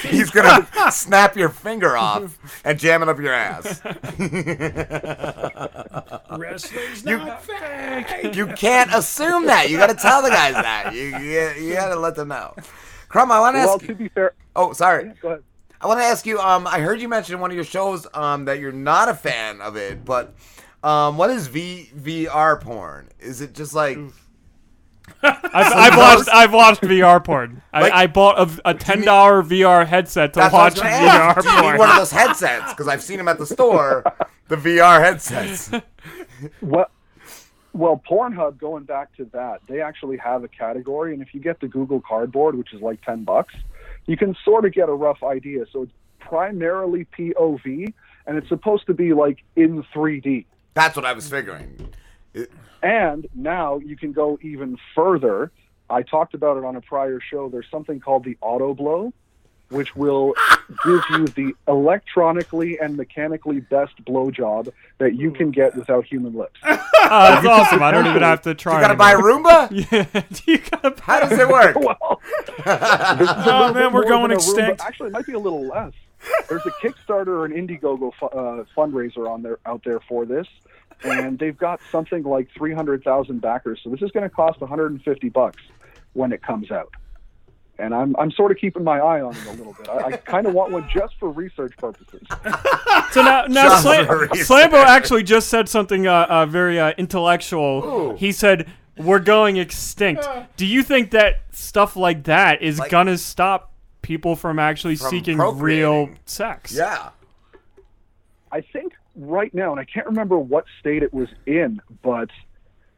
He's 0.03 0.30
gonna 0.30 0.68
snap 0.91 1.36
your 1.36 1.49
finger 1.49 1.98
off 1.98 2.38
and 2.64 2.78
jam 2.80 3.02
it 3.03 3.10
up 3.10 3.20
your 3.20 3.34
ass. 3.34 3.82
Wrestling's 6.32 7.06
You- 7.06 7.18
not 7.18 7.44
fake. 7.44 8.36
You 8.36 8.48
can't 8.48 8.94
assume 8.94 9.45
that. 9.48 9.70
You 9.70 9.78
got 9.78 9.88
to 9.88 9.95
tell 9.95 10.22
the 10.22 10.30
guys 10.30 10.53
that. 10.53 10.94
You 10.94 11.18
you, 11.18 11.49
you 11.68 11.74
got 11.74 11.90
to 11.90 11.95
let 11.99 12.16
them 12.16 12.30
know. 12.30 12.53
Crumb, 13.10 13.32
I 13.32 13.40
want 13.40 13.56
to 13.56 13.60
Well, 13.60 13.76
ask. 13.76 13.86
to 13.86 13.95
be 13.95 14.07
fair, 14.10 14.34
oh, 14.56 14.74
sorry. 14.74 15.14
go 15.22 15.30
ahead. 15.30 15.44
I 15.82 15.88
want 15.88 15.99
to 15.99 16.03
ask 16.06 16.26
you. 16.26 16.40
Um, 16.40 16.66
I 16.68 16.80
heard 16.80 16.99
you 17.02 17.07
mention 17.07 17.36
in 17.36 17.41
one 17.41 17.52
of 17.52 17.56
your 17.56 17.64
shows 17.66 18.07
um 18.14 18.45
that 18.45 18.60
you're 18.60 18.72
not 18.72 19.10
a 19.10 19.14
fan 19.14 19.62
of 19.62 19.76
it, 19.76 20.03
but 20.06 20.34
um, 20.84 21.18
what 21.18 21.30
is 21.30 21.47
V 21.47 21.89
VR 21.97 22.60
porn? 22.61 23.10
Is 23.19 23.41
it 23.41 23.53
just 23.53 23.73
like? 23.73 23.97
I've, 25.22 25.43
I've 25.53 25.97
watched 25.97 26.30
I've 26.34 26.53
watched 26.53 26.81
VR 26.81 27.23
porn. 27.23 27.61
I, 27.73 27.81
Like- 27.81 27.93
I 27.93 28.07
bought 28.07 28.39
a, 28.65 28.69
a 28.69 28.73
ten 28.73 29.02
dollar 29.02 29.43
VR 29.43 29.85
headset 29.85 30.34
to 30.34 30.39
That's 30.39 30.53
what 30.53 30.61
I 30.61 30.65
was 30.65 30.73
watch 30.76 30.84
gonna 30.84 30.95
ask. 30.95 31.38
VR 31.39 31.43
Do 31.43 31.49
you 31.49 31.56
need 31.56 31.61
porn. 31.61 31.77
one 31.77 31.89
of 31.89 31.95
those 31.97 32.11
headsets 32.11 32.72
because 32.73 32.88
I've 32.88 33.03
seen 33.03 33.18
them 33.18 33.27
at 33.27 33.38
the 33.38 33.45
store. 33.45 34.03
The 34.47 34.56
VR 34.57 34.99
headsets. 34.99 35.72
Well, 36.61 36.88
well, 37.73 38.02
Pornhub. 38.10 38.57
Going 38.60 38.84
back 38.84 39.15
to 39.18 39.26
that, 39.31 39.61
they 39.69 39.80
actually 39.81 40.18
have 40.18 40.43
a 40.43 40.47
category, 40.49 41.14
and 41.14 41.22
if 41.22 41.34
you 41.34 41.39
get 41.39 41.60
the 41.61 41.68
Google 41.68 42.02
Cardboard, 42.02 42.56
which 42.56 42.73
is 42.73 42.81
like 42.81 43.02
ten 43.03 43.23
bucks, 43.23 43.53
you 44.06 44.18
can 44.18 44.35
sort 44.43 44.65
of 44.65 44.73
get 44.73 44.89
a 44.89 44.93
rough 44.93 45.23
idea. 45.23 45.65
So 45.72 45.84
it's 45.84 45.91
primarily 46.19 47.07
POV, 47.18 47.93
and 48.27 48.38
it's 48.38 48.49
supposed 48.49 48.85
to 48.88 48.93
be 48.93 49.14
like 49.14 49.39
in 49.56 49.81
3D. 49.95 50.45
That's 50.76 50.95
what 50.95 51.06
I 51.06 51.14
was 51.14 51.27
figuring. 51.27 51.89
It- 52.34 52.52
And 52.84 53.26
now 53.34 53.77
you 53.80 53.95
can 53.97 54.11
go 54.11 54.38
even 54.41 54.77
further. 54.93 55.52
I 55.89 56.03
talked 56.03 56.34
about 56.34 56.57
it 56.57 56.64
on 56.64 56.76
a 56.76 56.81
prior 56.81 57.19
show. 57.19 57.49
There's 57.49 57.69
something 57.72 57.99
called 57.99 58.23
the 58.26 58.38
Autoblow, 58.43 59.14
which 59.69 59.95
will 59.95 60.34
give 60.85 61.02
you 61.11 61.26
the 61.27 61.53
electronically 61.68 62.77
and 62.80 62.95
mechanically 62.97 63.61
best 63.61 63.93
blowjob 64.06 64.69
that 64.99 65.15
you 65.15 65.31
can 65.31 65.49
get 65.52 65.76
without 65.76 66.06
human 66.06 66.34
lips. 66.35 66.60
Oh, 67.07 67.10
that's 67.35 67.45
awesome. 67.45 67.84
I 67.84 67.91
don't 67.91 68.07
even 68.07 68.23
have 68.23 68.41
to 68.41 68.56
try. 68.56 68.77
You 68.77 68.81
gotta 68.81 68.95
buy 68.95 69.11
anymore. 69.14 69.43
Roomba? 69.43 69.69
Yeah. 69.91 70.23
you 70.47 70.57
gotta 70.57 70.99
How 71.03 71.19
does 71.19 71.38
it 71.38 71.47
work? 71.47 71.76
well, 71.80 72.19
Oh 72.65 73.73
man, 73.76 73.93
we're 73.93 74.07
going 74.07 74.31
extinct. 74.31 74.81
Actually, 74.81 75.10
it 75.10 75.14
might 75.14 75.27
be 75.27 75.34
a 75.34 75.39
little 75.39 75.68
less. 75.68 75.93
There's 76.49 76.65
a 76.65 76.72
Kickstarter 76.84 77.27
or 77.27 77.45
an 77.45 77.52
Indiegogo 77.53 78.11
fu- 78.19 78.26
uh, 78.27 78.64
fundraiser 78.76 79.30
on 79.30 79.41
there 79.41 79.60
out 79.65 79.81
there 79.84 79.99
for 80.07 80.26
this, 80.26 80.47
and 81.03 81.38
they've 81.39 81.57
got 81.57 81.80
something 81.91 82.23
like 82.23 82.47
300,000 82.57 83.41
backers. 83.41 83.80
So 83.84 83.89
this 83.89 84.02
is 84.02 84.11
going 84.11 84.23
to 84.23 84.30
cost 84.30 84.61
150 84.61 85.30
bucks 85.30 85.61
when 86.14 86.31
it 86.31 86.41
comes 86.41 86.72
out. 86.72 86.93
And 87.77 87.93
I'm 87.93 88.15
I'm 88.18 88.31
sort 88.31 88.52
of 88.52 88.57
keeping 88.57 88.85
my 88.85 88.99
eye 88.99 89.22
on 89.22 89.35
it 89.35 89.45
a 89.47 89.52
little 89.52 89.73
bit. 89.73 89.89
I, 89.89 89.97
I 89.97 90.11
kind 90.18 90.47
of 90.47 90.53
want 90.53 90.72
one 90.72 90.88
just 90.93 91.14
for 91.19 91.30
research 91.30 91.73
purposes. 91.77 92.22
So 93.11 93.22
now, 93.22 93.45
now 93.45 93.69
Just 93.69 93.84
Slam- 93.84 94.07
Slambo 94.72 94.84
actually 94.84 95.23
just 95.23 95.47
said 95.49 95.69
something 95.69 96.06
uh, 96.07 96.26
uh, 96.30 96.45
very 96.45 96.80
uh, 96.80 96.91
intellectual. 96.97 98.15
He 98.18 98.31
said, 98.31 98.69
"We're 98.97 99.19
going 99.19 99.57
extinct." 99.57 100.27
Do 100.57 100.65
you 100.65 100.84
think 100.84 101.11
that 101.11 101.35
stuff 101.52 101.95
like 101.95 102.23
that 102.26 102.61
is 102.61 102.80
Like- 102.80 102.91
gonna 102.91 103.18
stop 103.18 103.72
people 104.06 104.36
from 104.36 104.60
actually 104.60 104.95
From 104.95 105.10
seeking 105.10 105.38
real 105.40 106.10
sex? 106.26 106.72
Yeah. 106.72 107.10
I 108.52 108.61
think 108.61 108.94
right 109.15 109.53
now, 109.53 109.72
and 109.72 109.80
I 109.80 109.86
can't 109.86 110.06
remember 110.06 110.38
what 110.38 110.65
state 110.80 111.02
it 111.02 111.11
was 111.14 111.27
in, 111.48 111.82
but 112.03 112.30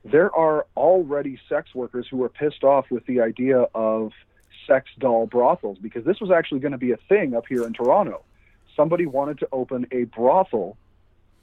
there 0.04 0.36
are 0.36 0.66
already 0.76 1.40
sex 1.48 1.74
workers 1.74 2.08
who 2.12 2.22
are 2.24 2.30
pissed 2.30 2.64
off 2.64 2.92
with 2.92 3.06
the 3.06 3.22
idea 3.22 3.68
of 3.74 4.12
sex 4.68 4.90
doll 5.00 5.26
brothels 5.28 5.78
because 5.78 6.04
this 6.04 6.20
was 6.20 6.30
actually 6.30 6.60
going 6.60 6.74
to 6.74 6.78
be 6.78 6.92
a 6.92 6.98
thing 7.10 7.36
up 7.36 7.46
here 7.48 7.66
in 7.66 7.72
Toronto. 7.72 8.24
Somebody 8.76 9.06
wanted 9.06 9.40
to 9.40 9.48
open 9.54 9.88
a 9.92 10.04
brothel 10.04 10.78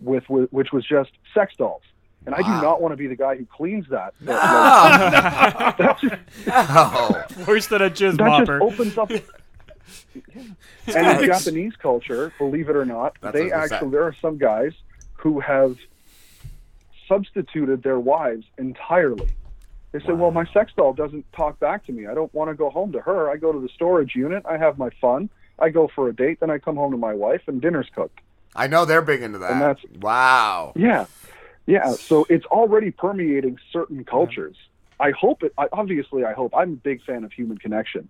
with, 0.00 0.28
with 0.28 0.52
which 0.52 0.72
was 0.72 0.84
just 0.86 1.10
sex 1.32 1.56
dolls. 1.56 1.82
And 2.26 2.34
I 2.34 2.38
do 2.38 2.48
not 2.48 2.80
want 2.80 2.92
to 2.92 2.96
be 2.96 3.06
the 3.06 3.16
guy 3.16 3.36
who 3.36 3.44
cleans 3.44 3.86
that. 3.90 4.14
No. 4.20 4.32
Like, 4.32 5.76
that 5.78 5.98
just, 6.00 6.14
No. 7.38 7.44
Worse 7.46 7.66
than 7.66 7.82
a 7.82 7.90
jizz 7.90 8.16
that 8.16 8.46
just 8.46 8.50
opens 8.50 8.96
up. 8.96 9.10
And 10.86 11.20
in 11.22 11.26
Japanese 11.26 11.74
culture, 11.76 12.32
believe 12.38 12.68
it 12.68 12.76
or 12.76 12.84
not, 12.84 13.16
That's 13.20 13.34
they 13.34 13.52
actually 13.52 13.90
there 13.90 14.04
are 14.04 14.14
some 14.20 14.38
guys 14.38 14.72
who 15.14 15.40
have 15.40 15.76
substituted 17.08 17.82
their 17.82 17.98
wives 17.98 18.46
entirely. 18.58 19.28
They 19.92 20.00
say, 20.00 20.12
"Well, 20.12 20.30
my 20.32 20.44
sex 20.46 20.72
doll 20.76 20.92
doesn't 20.92 21.30
talk 21.32 21.60
back 21.60 21.84
to 21.86 21.92
me. 21.92 22.06
I 22.06 22.14
don't 22.14 22.32
want 22.34 22.50
to 22.50 22.54
go 22.54 22.70
home 22.70 22.92
to 22.92 23.00
her. 23.00 23.30
I 23.30 23.36
go 23.36 23.52
to 23.52 23.60
the 23.60 23.68
storage 23.68 24.14
unit. 24.16 24.44
I 24.46 24.56
have 24.56 24.78
my 24.78 24.90
fun. 25.00 25.28
I 25.58 25.68
go 25.70 25.86
for 25.86 26.08
a 26.08 26.12
date, 26.14 26.40
then 26.40 26.50
I 26.50 26.58
come 26.58 26.74
home 26.76 26.90
to 26.90 26.98
my 26.98 27.14
wife, 27.14 27.42
and 27.46 27.60
dinner's 27.60 27.88
cooked." 27.94 28.20
I 28.56 28.66
know 28.66 28.84
they're 28.84 29.02
big 29.02 29.22
into 29.22 29.38
that. 29.38 29.52
And 29.52 29.60
that's- 29.60 29.84
wow. 30.00 30.72
Yeah, 30.76 31.06
yeah. 31.66 31.90
So 31.92 32.24
it's 32.28 32.46
already 32.46 32.90
permeating 32.92 33.58
certain 33.72 34.04
cultures. 34.04 34.56
I 35.00 35.10
hope 35.10 35.42
it. 35.42 35.52
I, 35.58 35.66
obviously, 35.72 36.24
I 36.24 36.32
hope. 36.32 36.54
I'm 36.56 36.72
a 36.74 36.76
big 36.76 37.02
fan 37.04 37.24
of 37.24 37.32
human 37.32 37.58
connection. 37.58 38.08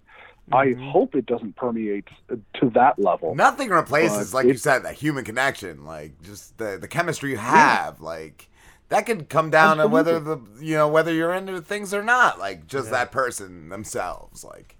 I 0.52 0.66
mm-hmm. 0.66 0.90
hope 0.90 1.14
it 1.14 1.26
doesn't 1.26 1.56
permeate 1.56 2.08
to 2.28 2.70
that 2.70 2.98
level. 2.98 3.34
Nothing 3.34 3.70
replaces, 3.70 4.32
But 4.32 4.38
like 4.38 4.46
you 4.46 4.56
said, 4.56 4.80
that 4.80 4.94
human 4.94 5.24
connection. 5.24 5.84
Like 5.84 6.20
just 6.22 6.58
the 6.58 6.78
the 6.78 6.88
chemistry 6.88 7.30
you 7.30 7.38
have. 7.38 8.00
Like 8.00 8.48
that 8.90 9.06
could 9.06 9.28
come 9.28 9.50
down 9.50 9.78
to 9.78 9.88
whether 9.88 10.20
the 10.20 10.38
you 10.60 10.74
know 10.74 10.88
whether 10.88 11.12
you're 11.12 11.32
into 11.32 11.60
things 11.62 11.94
or 11.94 12.02
not. 12.02 12.38
Like 12.38 12.66
just 12.66 12.90
that 12.90 13.10
person 13.10 13.70
themselves. 13.70 14.44
Like 14.44 14.76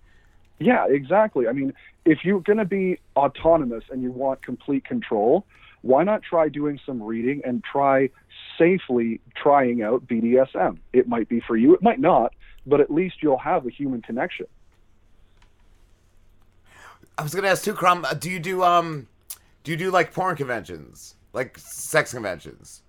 Yeah, 0.59 0.86
exactly. 0.86 1.49
I 1.49 1.53
mean, 1.53 1.73
if 2.05 2.24
you're 2.24 2.41
going 2.41 2.59
to 2.59 2.66
be 2.66 2.99
autonomous 3.16 3.85
and 3.91 4.03
you 4.03 4.12
want 4.12 4.43
complete 4.43 4.85
control, 4.85 5.47
why 5.81 6.05
not 6.05 6.23
try 6.23 6.49
doing 6.49 6.78
some 6.85 7.03
reading 7.03 7.41
and 7.45 7.65
try 7.65 8.11
safely 8.59 9.20
trying 9.35 9.82
out 9.82 10.07
BDSM? 10.07 10.78
It 10.93 11.09
might 11.09 11.28
be 11.28 11.41
for 11.41 11.57
you, 11.57 11.74
it 11.74 11.82
might 11.82 12.01
not, 12.01 12.35
but 12.66 12.81
at 12.81 12.91
least 12.91 13.16
you'll 13.23 13.39
have 13.39 13.66
a 13.66 13.70
human 13.70 14.03
connection. 14.03 14.47
I 17.16 17.23
was 17.23 17.35
gonna 17.35 17.49
ask 17.49 17.65
too, 17.65 17.74
Crumb. 17.74 18.05
uh, 18.05 18.15
Do 18.15 18.31
you 18.31 18.41
do 18.41 18.62
um, 18.62 19.07
do 19.62 19.70
you 19.70 19.77
do 19.77 19.91
like 19.91 20.12
porn 20.12 20.36
conventions, 20.36 21.16
like 21.32 21.57
sex 21.59 22.12
conventions? 22.12 22.82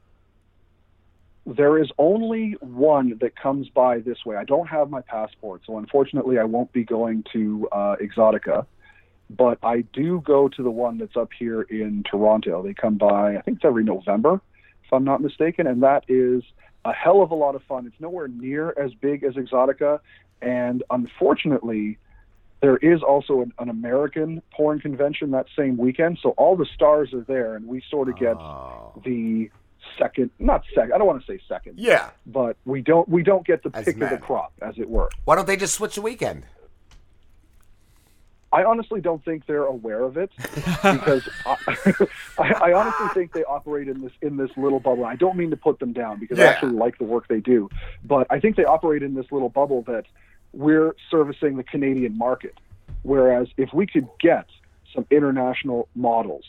There 1.45 1.77
is 1.77 1.91
only 1.99 2.55
one 2.59 3.17
that 3.21 3.35
comes 3.35 3.69
by 3.69 3.99
this 3.99 4.25
way. 4.25 4.35
I 4.35 4.43
don't 4.45 4.67
have 4.67 4.89
my 4.89 5.01
passport, 5.01 5.61
so 5.65 5.77
unfortunately, 5.77 6.39
I 6.39 6.43
won't 6.43 6.71
be 6.73 6.83
going 6.83 7.23
to 7.33 7.67
uh, 7.71 7.95
Exotica. 8.01 8.65
But 9.29 9.57
I 9.63 9.81
do 9.93 10.21
go 10.21 10.47
to 10.49 10.63
the 10.63 10.69
one 10.69 10.97
that's 10.99 11.15
up 11.15 11.29
here 11.37 11.63
in 11.63 12.03
Toronto. 12.09 12.61
They 12.61 12.75
come 12.75 12.95
by, 12.97 13.37
I 13.37 13.41
think 13.41 13.57
it's 13.57 13.65
every 13.65 13.83
November, 13.83 14.39
if 14.83 14.93
I'm 14.93 15.03
not 15.03 15.19
mistaken, 15.19 15.65
and 15.65 15.81
that 15.81 16.03
is 16.07 16.43
a 16.83 16.93
hell 16.93 17.23
of 17.23 17.31
a 17.31 17.35
lot 17.35 17.55
of 17.55 17.63
fun. 17.63 17.87
It's 17.87 17.99
nowhere 17.99 18.27
near 18.27 18.73
as 18.77 18.93
big 18.93 19.23
as 19.23 19.33
Exotica, 19.33 19.99
and 20.43 20.83
unfortunately, 20.91 21.97
there 22.65 22.77
is 22.77 23.03
also 23.03 23.41
an, 23.41 23.53
an 23.59 23.69
American 23.69 24.41
porn 24.51 24.79
convention 24.79 25.29
that 25.29 25.45
same 25.55 25.77
weekend, 25.77 26.17
so 26.23 26.29
all 26.29 26.55
the 26.55 26.65
stars 26.73 27.13
are 27.13 27.21
there, 27.21 27.55
and 27.55 27.67
we 27.67 27.83
sort 27.91 28.09
of 28.09 28.17
get 28.17 28.35
oh. 28.37 28.99
the 29.05 29.51
second, 29.99 30.31
not 30.39 30.63
second. 30.73 30.93
I 30.93 30.97
don't 30.97 31.05
want 31.05 31.23
to 31.23 31.31
say 31.31 31.39
second. 31.47 31.77
Yeah. 31.77 32.09
But 32.25 32.57
we 32.65 32.81
don't 32.81 33.07
we 33.07 33.21
don't 33.21 33.45
get 33.45 33.61
the 33.61 33.69
As 33.71 33.85
pick 33.85 34.01
of 34.01 34.09
the 34.09 34.17
crop, 34.17 34.51
as 34.63 34.79
it 34.79 34.89
were. 34.89 35.11
Why 35.25 35.35
don't 35.35 35.45
they 35.45 35.57
just 35.57 35.75
switch 35.75 35.93
the 35.93 36.01
weekend? 36.01 36.47
I 38.51 38.63
honestly 38.63 38.99
don't 38.99 39.23
think 39.23 39.45
they're 39.45 39.65
aware 39.65 40.01
of 40.01 40.17
it 40.17 40.31
because 40.81 41.29
I, 41.45 41.55
I, 42.39 42.53
I 42.53 42.73
honestly 42.73 43.09
think 43.13 43.33
they 43.33 43.43
operate 43.43 43.87
in 43.87 44.01
this 44.01 44.13
in 44.23 44.37
this 44.37 44.49
little 44.57 44.79
bubble. 44.79 45.05
I 45.05 45.15
don't 45.15 45.37
mean 45.37 45.51
to 45.51 45.57
put 45.57 45.77
them 45.77 45.93
down 45.93 46.19
because 46.19 46.39
I 46.39 46.45
actually 46.45 46.73
like 46.73 46.97
the 46.97 47.03
work 47.03 47.27
they 47.27 47.41
do, 47.41 47.69
but 48.03 48.25
I 48.31 48.39
think 48.39 48.55
they 48.55 48.65
operate 48.65 49.03
in 49.03 49.13
this 49.13 49.27
little 49.29 49.49
bubble 49.49 49.83
that 49.83 50.05
we're 50.55 50.95
servicing 51.11 51.57
the 51.57 51.63
Canadian 51.63 52.17
market. 52.17 52.57
Whereas 53.03 53.47
if 53.57 53.73
we 53.73 53.85
could 53.85 54.07
get 54.19 54.47
some 54.93 55.05
international 55.11 55.87
models 55.93 56.45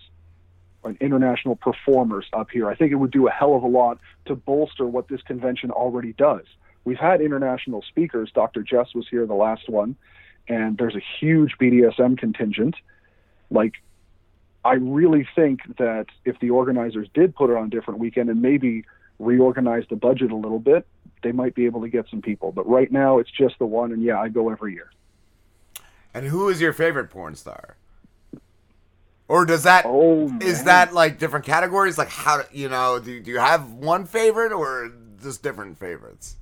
and 0.85 0.97
international 1.01 1.57
performers 1.57 2.27
up 2.33 2.51
here, 2.51 2.71
I 2.71 2.77
think 2.77 2.93
it 2.93 2.95
would 2.95 3.11
do 3.11 3.27
a 3.27 3.31
hell 3.31 3.55
of 3.55 3.63
a 3.63 3.67
lot 3.67 3.99
to 4.27 4.37
bolster 4.37 4.87
what 4.87 5.09
this 5.09 5.21
convention 5.23 5.71
already 5.71 6.13
does. 6.13 6.45
We've 6.85 6.97
had 6.99 7.21
international 7.21 7.83
speakers. 7.83 8.31
Dr. 8.33 8.63
Jess 8.63 8.95
was 8.95 9.07
here 9.11 9.27
the 9.27 9.35
last 9.35 9.69
one, 9.69 9.97
and 10.49 10.79
there's 10.79 10.95
a 10.95 11.03
huge 11.21 11.57
BDSM 11.61 12.17
contingent. 12.17 12.77
Like, 13.51 13.75
I 14.65 14.75
really 14.75 15.29
think 15.35 15.61
that 15.79 16.07
if 16.25 16.39
the 16.39 16.51
organizers 16.51 17.09
did 17.13 17.35
put 17.35 17.51
it 17.51 17.57
on 17.57 17.67
a 17.67 17.71
different 17.71 17.99
weekend 17.99 18.31
and 18.31 18.41
maybe 18.41 18.85
reorganize 19.19 19.85
the 19.91 19.97
budget 19.97 20.31
a 20.33 20.37
little 20.37 20.59
bit, 20.59 20.87
they 21.23 21.33
might 21.33 21.55
be 21.55 21.67
able 21.67 21.83
to 21.83 21.89
get 21.89 22.07
some 22.11 22.23
people. 22.23 22.53
But 22.53 22.69
right 22.69 22.91
now, 22.91 23.19
it's 23.19 23.31
just 23.31 23.59
the 23.59 23.67
one, 23.67 23.93
and 23.93 24.03
yeah, 24.03 24.21
I 24.21 24.29
go 24.29 24.51
every 24.51 24.75
year. 24.75 24.91
And 26.15 26.27
who 26.27 26.49
is 26.49 26.61
your 26.61 26.73
favorite 26.73 27.11
porn 27.11 27.35
star? 27.37 27.77
Or 29.29 29.45
does 29.45 29.65
that 29.65 29.85
Oh, 29.85 30.31
is 30.41 30.65
that 30.65 30.93
like 30.95 31.19
different 31.19 31.45
categories? 31.45 31.99
Like 31.99 32.09
how 32.09 32.43
you 32.53 32.69
know 32.69 32.99
do 33.01 33.21
do 33.21 33.31
you 33.31 33.39
have 33.39 33.73
one 33.73 34.07
favorite 34.07 34.53
or 34.53 34.93
just 35.23 35.43
different 35.43 35.79
favorites? 35.79 36.37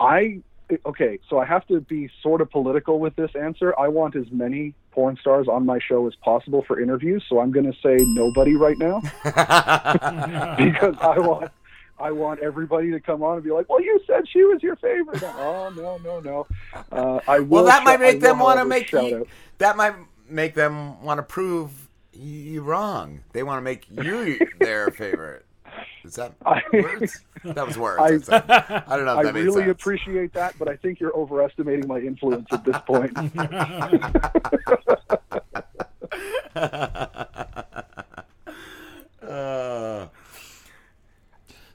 I 0.00 0.42
okay, 0.86 1.18
so 1.28 1.38
I 1.38 1.44
have 1.44 1.66
to 1.68 1.80
be 1.80 2.10
sort 2.22 2.40
of 2.40 2.50
political 2.50 2.98
with 2.98 3.16
this 3.16 3.30
answer. 3.34 3.78
I 3.78 3.88
want 3.88 4.16
as 4.16 4.30
many 4.30 4.74
porn 4.90 5.16
stars 5.20 5.48
on 5.48 5.66
my 5.66 5.78
show 5.78 6.06
as 6.06 6.14
possible 6.16 6.62
for 6.66 6.80
interviews, 6.80 7.24
so 7.28 7.40
I'm 7.40 7.50
going 7.50 7.70
to 7.70 7.78
say 7.82 7.96
nobody 8.04 8.54
right 8.54 8.78
now 8.78 9.00
because 9.24 10.94
I 11.00 11.18
want 11.18 11.50
I 11.98 12.10
want 12.10 12.40
everybody 12.40 12.90
to 12.90 13.00
come 13.00 13.22
on 13.22 13.36
and 13.36 13.44
be 13.44 13.50
like, 13.50 13.68
"Well, 13.68 13.80
you 13.80 14.00
said 14.06 14.28
she 14.28 14.42
was 14.42 14.62
your 14.62 14.76
favorite." 14.76 15.22
Oh 15.22 15.72
no, 15.76 15.98
no, 15.98 16.20
no. 16.20 16.46
Uh, 16.90 17.20
I 17.28 17.38
will. 17.38 17.46
Well, 17.46 17.64
that 17.66 17.84
might 17.84 17.92
shout- 17.92 18.00
I 18.00 18.12
make 18.12 18.20
them 18.20 18.38
want 18.40 18.58
to 18.58 18.64
make 18.64 18.90
you, 18.90 19.26
that 19.58 19.76
might 19.76 19.94
make 20.28 20.54
them 20.54 21.02
want 21.02 21.18
to 21.18 21.22
prove 21.22 21.70
you 22.12 22.62
wrong. 22.62 23.20
They 23.32 23.42
want 23.42 23.58
to 23.58 23.62
make 23.62 23.86
you 23.90 24.38
their 24.58 24.90
favorite. 24.90 25.44
Is 26.04 26.14
that 26.16 26.32
words? 26.72 27.24
That 27.44 27.66
was 27.66 27.78
words. 27.78 28.28
I, 28.28 28.36
I. 28.38 28.82
I 28.86 28.96
don't 28.96 29.06
know 29.06 29.12
if 29.12 29.18
I 29.18 29.22
that 29.24 29.34
really 29.34 29.62
sense. 29.64 29.70
appreciate 29.70 30.32
that, 30.34 30.58
but 30.58 30.68
I 30.68 30.76
think 30.76 31.00
you're 31.00 31.16
overestimating 31.16 31.86
my 31.86 31.98
influence 31.98 32.48
at 32.52 32.64
this 32.64 32.76
point. 32.86 33.16
Uh, 39.22 40.08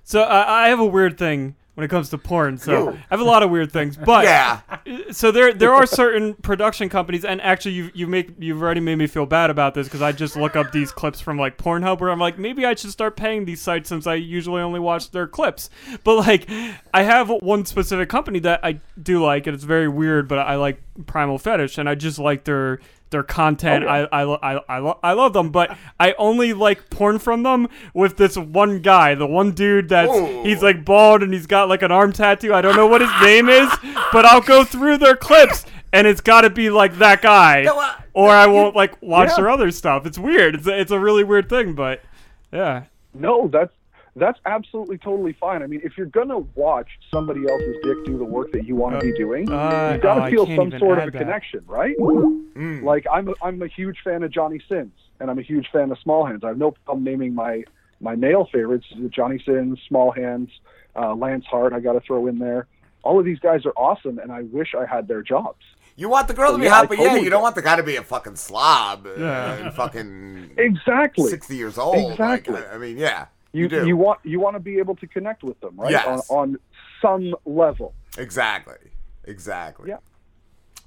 So 0.03 0.21
I 0.21 0.65
I 0.65 0.69
have 0.69 0.79
a 0.79 0.85
weird 0.85 1.17
thing 1.17 1.55
when 1.77 1.83
it 1.83 1.89
comes 1.89 2.09
to 2.09 2.17
porn. 2.17 2.57
So. 2.57 2.89
I 2.89 2.97
have 3.11 3.19
a 3.19 3.23
lot 3.23 3.43
of 3.43 3.51
weird 3.51 3.71
things, 3.71 3.95
but 3.95 4.23
Yeah. 4.23 4.61
So 5.11 5.31
there 5.31 5.53
there 5.53 5.71
are 5.71 5.85
certain 5.85 6.33
production 6.33 6.89
companies, 6.89 7.23
and 7.23 7.39
actually 7.41 7.75
you 7.75 7.91
you 7.93 8.07
make 8.07 8.31
you've 8.39 8.63
already 8.63 8.81
made 8.81 8.95
me 8.95 9.05
feel 9.05 9.27
bad 9.27 9.51
about 9.51 9.75
this 9.75 9.85
because 9.85 10.01
I 10.01 10.11
just 10.11 10.35
look 10.35 10.55
up 10.55 10.71
these 10.71 10.91
clips 10.91 11.21
from 11.21 11.37
like 11.37 11.59
Pornhub 11.59 11.99
where 11.99 12.09
I'm 12.09 12.19
like 12.19 12.39
maybe 12.39 12.65
I 12.65 12.73
should 12.73 12.89
start 12.89 13.15
paying 13.15 13.45
these 13.45 13.61
sites 13.61 13.89
since 13.89 14.07
I 14.07 14.15
usually 14.15 14.59
only 14.59 14.79
watch 14.79 15.11
their 15.11 15.27
clips. 15.27 15.69
But 16.03 16.15
like 16.15 16.49
I 16.95 17.03
have 17.03 17.29
one 17.29 17.63
specific 17.65 18.09
company 18.09 18.39
that 18.39 18.61
I 18.63 18.79
do 18.99 19.23
like, 19.23 19.45
and 19.45 19.53
it's 19.53 19.63
very 19.63 19.87
weird, 19.87 20.27
but 20.27 20.39
I 20.39 20.55
like 20.55 20.81
Primal 21.05 21.37
Fetish, 21.37 21.77
and 21.77 21.87
I 21.87 21.93
just 21.93 22.17
like 22.17 22.45
their 22.45 22.79
their 23.09 23.23
content. 23.23 23.83
Okay. 23.83 23.91
I 24.11 24.23
I, 24.23 24.55
I, 24.55 24.61
I, 24.69 24.79
lo- 24.79 24.99
I 25.03 25.13
love 25.13 25.33
them, 25.33 25.51
but 25.51 25.75
I 25.99 26.13
only 26.17 26.53
like 26.53 26.89
porn 26.89 27.19
from 27.19 27.43
them 27.43 27.67
with 27.93 28.17
this 28.17 28.37
one 28.37 28.79
guy, 28.81 29.15
the 29.15 29.27
one 29.27 29.51
dude 29.51 29.89
that's 29.89 30.11
Ooh. 30.11 30.43
he's 30.43 30.61
like 30.61 30.83
bald 30.85 31.23
and 31.23 31.33
he's 31.33 31.47
got 31.47 31.69
like 31.69 31.81
an 31.81 31.91
arm 31.91 32.13
tattoo. 32.13 32.53
I 32.53 32.61
don't 32.61 32.75
know 32.75 32.87
what 32.87 33.01
his 33.01 33.11
name 33.21 33.49
is, 33.49 33.69
but 34.11 34.25
I'll 34.25 34.41
go 34.41 34.63
through 34.63 34.97
their 34.97 35.15
clips 35.15 35.65
and 35.93 36.05
it's 36.07 36.21
got 36.21 36.41
to 36.41 36.49
be 36.49 36.69
like 36.69 36.97
that 36.97 37.21
guy, 37.21 37.63
No, 37.63 37.79
uh, 37.79 37.93
or 38.13 38.29
I 38.29 38.47
won't 38.47 38.75
like 38.75 39.01
watch 39.01 39.29
yeah. 39.29 39.35
their 39.35 39.49
other 39.49 39.71
stuff. 39.71 40.05
It's 40.05 40.17
weird. 40.19 40.55
It's 40.55 40.67
a, 40.67 40.79
it's 40.79 40.91
a 40.91 40.99
really 40.99 41.23
weird 41.23 41.49
thing, 41.49 41.73
but 41.73 42.01
yeah. 42.51 42.83
No, 43.13 43.47
that's 43.47 43.73
that's 44.17 44.39
absolutely 44.45 44.97
totally 44.97 45.33
fine. 45.33 45.61
I 45.63 45.67
mean, 45.67 45.81
if 45.83 45.97
you're 45.97 46.07
gonna 46.07 46.39
watch 46.55 46.87
somebody 47.11 47.41
else's 47.49 47.75
dick 47.83 48.05
do 48.05 48.17
the 48.17 48.23
work 48.23 48.51
that 48.51 48.65
you 48.65 48.75
want 48.75 48.99
to 48.99 49.05
be 49.05 49.13
doing, 49.17 49.49
uh, 49.51 49.91
you've 49.93 50.01
got 50.01 50.15
to 50.15 50.25
oh, 50.25 50.45
feel 50.45 50.55
some 50.55 50.71
sort 50.79 50.99
of 50.99 51.07
a 51.07 51.11
that. 51.11 51.17
connection, 51.17 51.63
right? 51.67 51.95
Mm. 51.97 52.83
Like 52.83 53.05
I'm 53.11 53.29
a, 53.29 53.33
I'm 53.41 53.61
a 53.61 53.67
huge 53.67 53.97
fan 54.03 54.23
of 54.23 54.31
Johnny 54.31 54.61
Sins, 54.69 54.91
and 55.19 55.29
I'm 55.29 55.39
a 55.39 55.43
huge 55.43 55.67
fan 55.71 55.91
of 55.91 55.97
Small 55.99 56.25
Hands. 56.25 56.43
I 56.43 56.49
have 56.49 56.57
no 56.57 56.71
problem 56.71 57.03
naming 57.03 57.33
my 57.33 57.63
my 57.99 58.15
male 58.15 58.47
favorites: 58.51 58.85
Johnny 59.09 59.41
Sins, 59.45 59.79
Small 59.87 60.11
Hands, 60.11 60.49
uh, 60.95 61.13
Lance 61.15 61.45
Hart. 61.45 61.73
I 61.73 61.79
got 61.79 61.93
to 61.93 62.01
throw 62.01 62.27
in 62.27 62.39
there. 62.39 62.67
All 63.03 63.19
of 63.19 63.25
these 63.25 63.39
guys 63.39 63.65
are 63.65 63.73
awesome, 63.77 64.19
and 64.19 64.31
I 64.31 64.41
wish 64.43 64.73
I 64.75 64.85
had 64.85 65.07
their 65.07 65.21
jobs. 65.21 65.63
You 65.95 66.09
want 66.09 66.27
the 66.27 66.35
girl 66.35 66.51
to 66.51 66.57
be 66.59 66.65
yeah, 66.65 66.69
hot, 66.69 66.89
but 66.89 66.99
yeah, 66.99 67.15
you 67.15 67.29
don't 67.29 67.41
want 67.41 67.55
the 67.55 67.61
guy 67.63 67.75
to 67.75 67.81
be 67.83 67.95
a 67.95 68.03
fucking 68.03 68.35
slob 68.35 69.07
uh, 69.07 69.13
Yeah. 69.17 69.53
and 69.55 69.73
fucking 69.73 70.51
Exactly. 70.57 71.29
sixty 71.29 71.55
years 71.55 71.77
old. 71.77 72.11
Exactly. 72.11 72.53
Like, 72.53 72.71
I 72.71 72.75
I 72.75 72.77
mean, 72.77 72.97
yeah, 72.97 73.25
You 73.53 73.63
you, 73.63 73.67
do. 73.69 73.87
you 73.87 73.97
want 73.97 74.19
you 74.23 74.39
want 74.39 74.55
to 74.55 74.59
be 74.59 74.77
able 74.79 74.95
to 74.97 75.07
connect 75.07 75.43
with 75.43 75.59
them, 75.61 75.75
right? 75.77 75.91
Yes. 75.91 76.29
On, 76.29 76.37
on 76.51 76.57
some 77.01 77.35
level. 77.45 77.93
exactly, 78.17 78.75
exactly. 79.25 79.89
Yeah. 79.89 79.97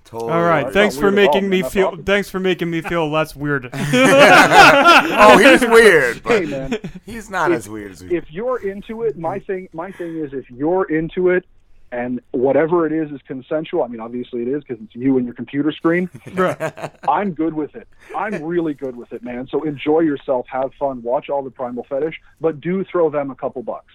Totally. 0.05 0.33
All 0.33 0.43
right, 0.43 0.73
thanks 0.73 0.97
for 0.97 1.03
weird 1.13 1.19
all, 1.29 1.35
making 1.35 1.49
me 1.49 1.63
feel. 1.63 1.89
awesome. 1.89 2.05
Thanks 2.05 2.29
for 2.31 2.41
making 2.41 2.69
me 2.69 2.81
feel 2.81 3.09
less 3.09 3.37
weird. 3.37 3.71
oh, 3.73 5.39
he's 5.39 5.61
weird, 5.69 6.23
but 6.23 6.33
Hey, 6.45 6.47
man. 6.47 6.79
he's 7.07 7.31
not 7.31 7.53
If- 7.53 7.59
as 7.59 7.69
weird 7.69 7.93
as 7.93 8.03
we. 8.03 8.17
If 8.17 8.25
you're 8.31 8.59
into 8.69 9.03
it, 9.03 9.17
my 9.19 9.39
thing 9.39 9.69
my 9.73 9.93
thing 9.93 10.19
is 10.19 10.33
if 10.33 10.51
you're 10.51 10.85
into 10.91 11.29
it 11.31 11.45
and 11.93 12.21
whatever 12.31 12.87
it 12.87 12.93
is 12.93 13.11
is 13.11 13.21
consensual. 13.27 13.83
I 13.83 13.89
mean, 13.89 14.01
obviously 14.01 14.43
it 14.43 14.49
is 14.49 14.63
because 14.63 14.83
it's 14.83 14.95
you 14.95 15.17
and 15.17 15.27
your 15.27 15.35
computer 15.35 15.73
screen. 15.73 16.09
I'm 17.09 17.33
good 17.33 17.55
with 17.55 17.75
it. 17.75 17.89
I'm 18.17 18.43
really 18.43 18.75
good 18.75 18.97
with 18.97 19.13
it, 19.13 19.23
man. 19.23 19.49
So 19.51 19.63
enjoy 19.65 20.01
yourself, 20.01 20.47
have 20.49 20.73
fun, 20.79 21.03
watch 21.03 21.29
all 21.29 21.43
the 21.43 21.51
Primal 21.51 21.85
Fetish, 21.89 22.21
but 22.41 22.61
do 22.61 22.85
throw 22.85 23.11
them 23.11 23.31
a 23.31 23.35
couple 23.35 23.63
bucks. 23.63 23.93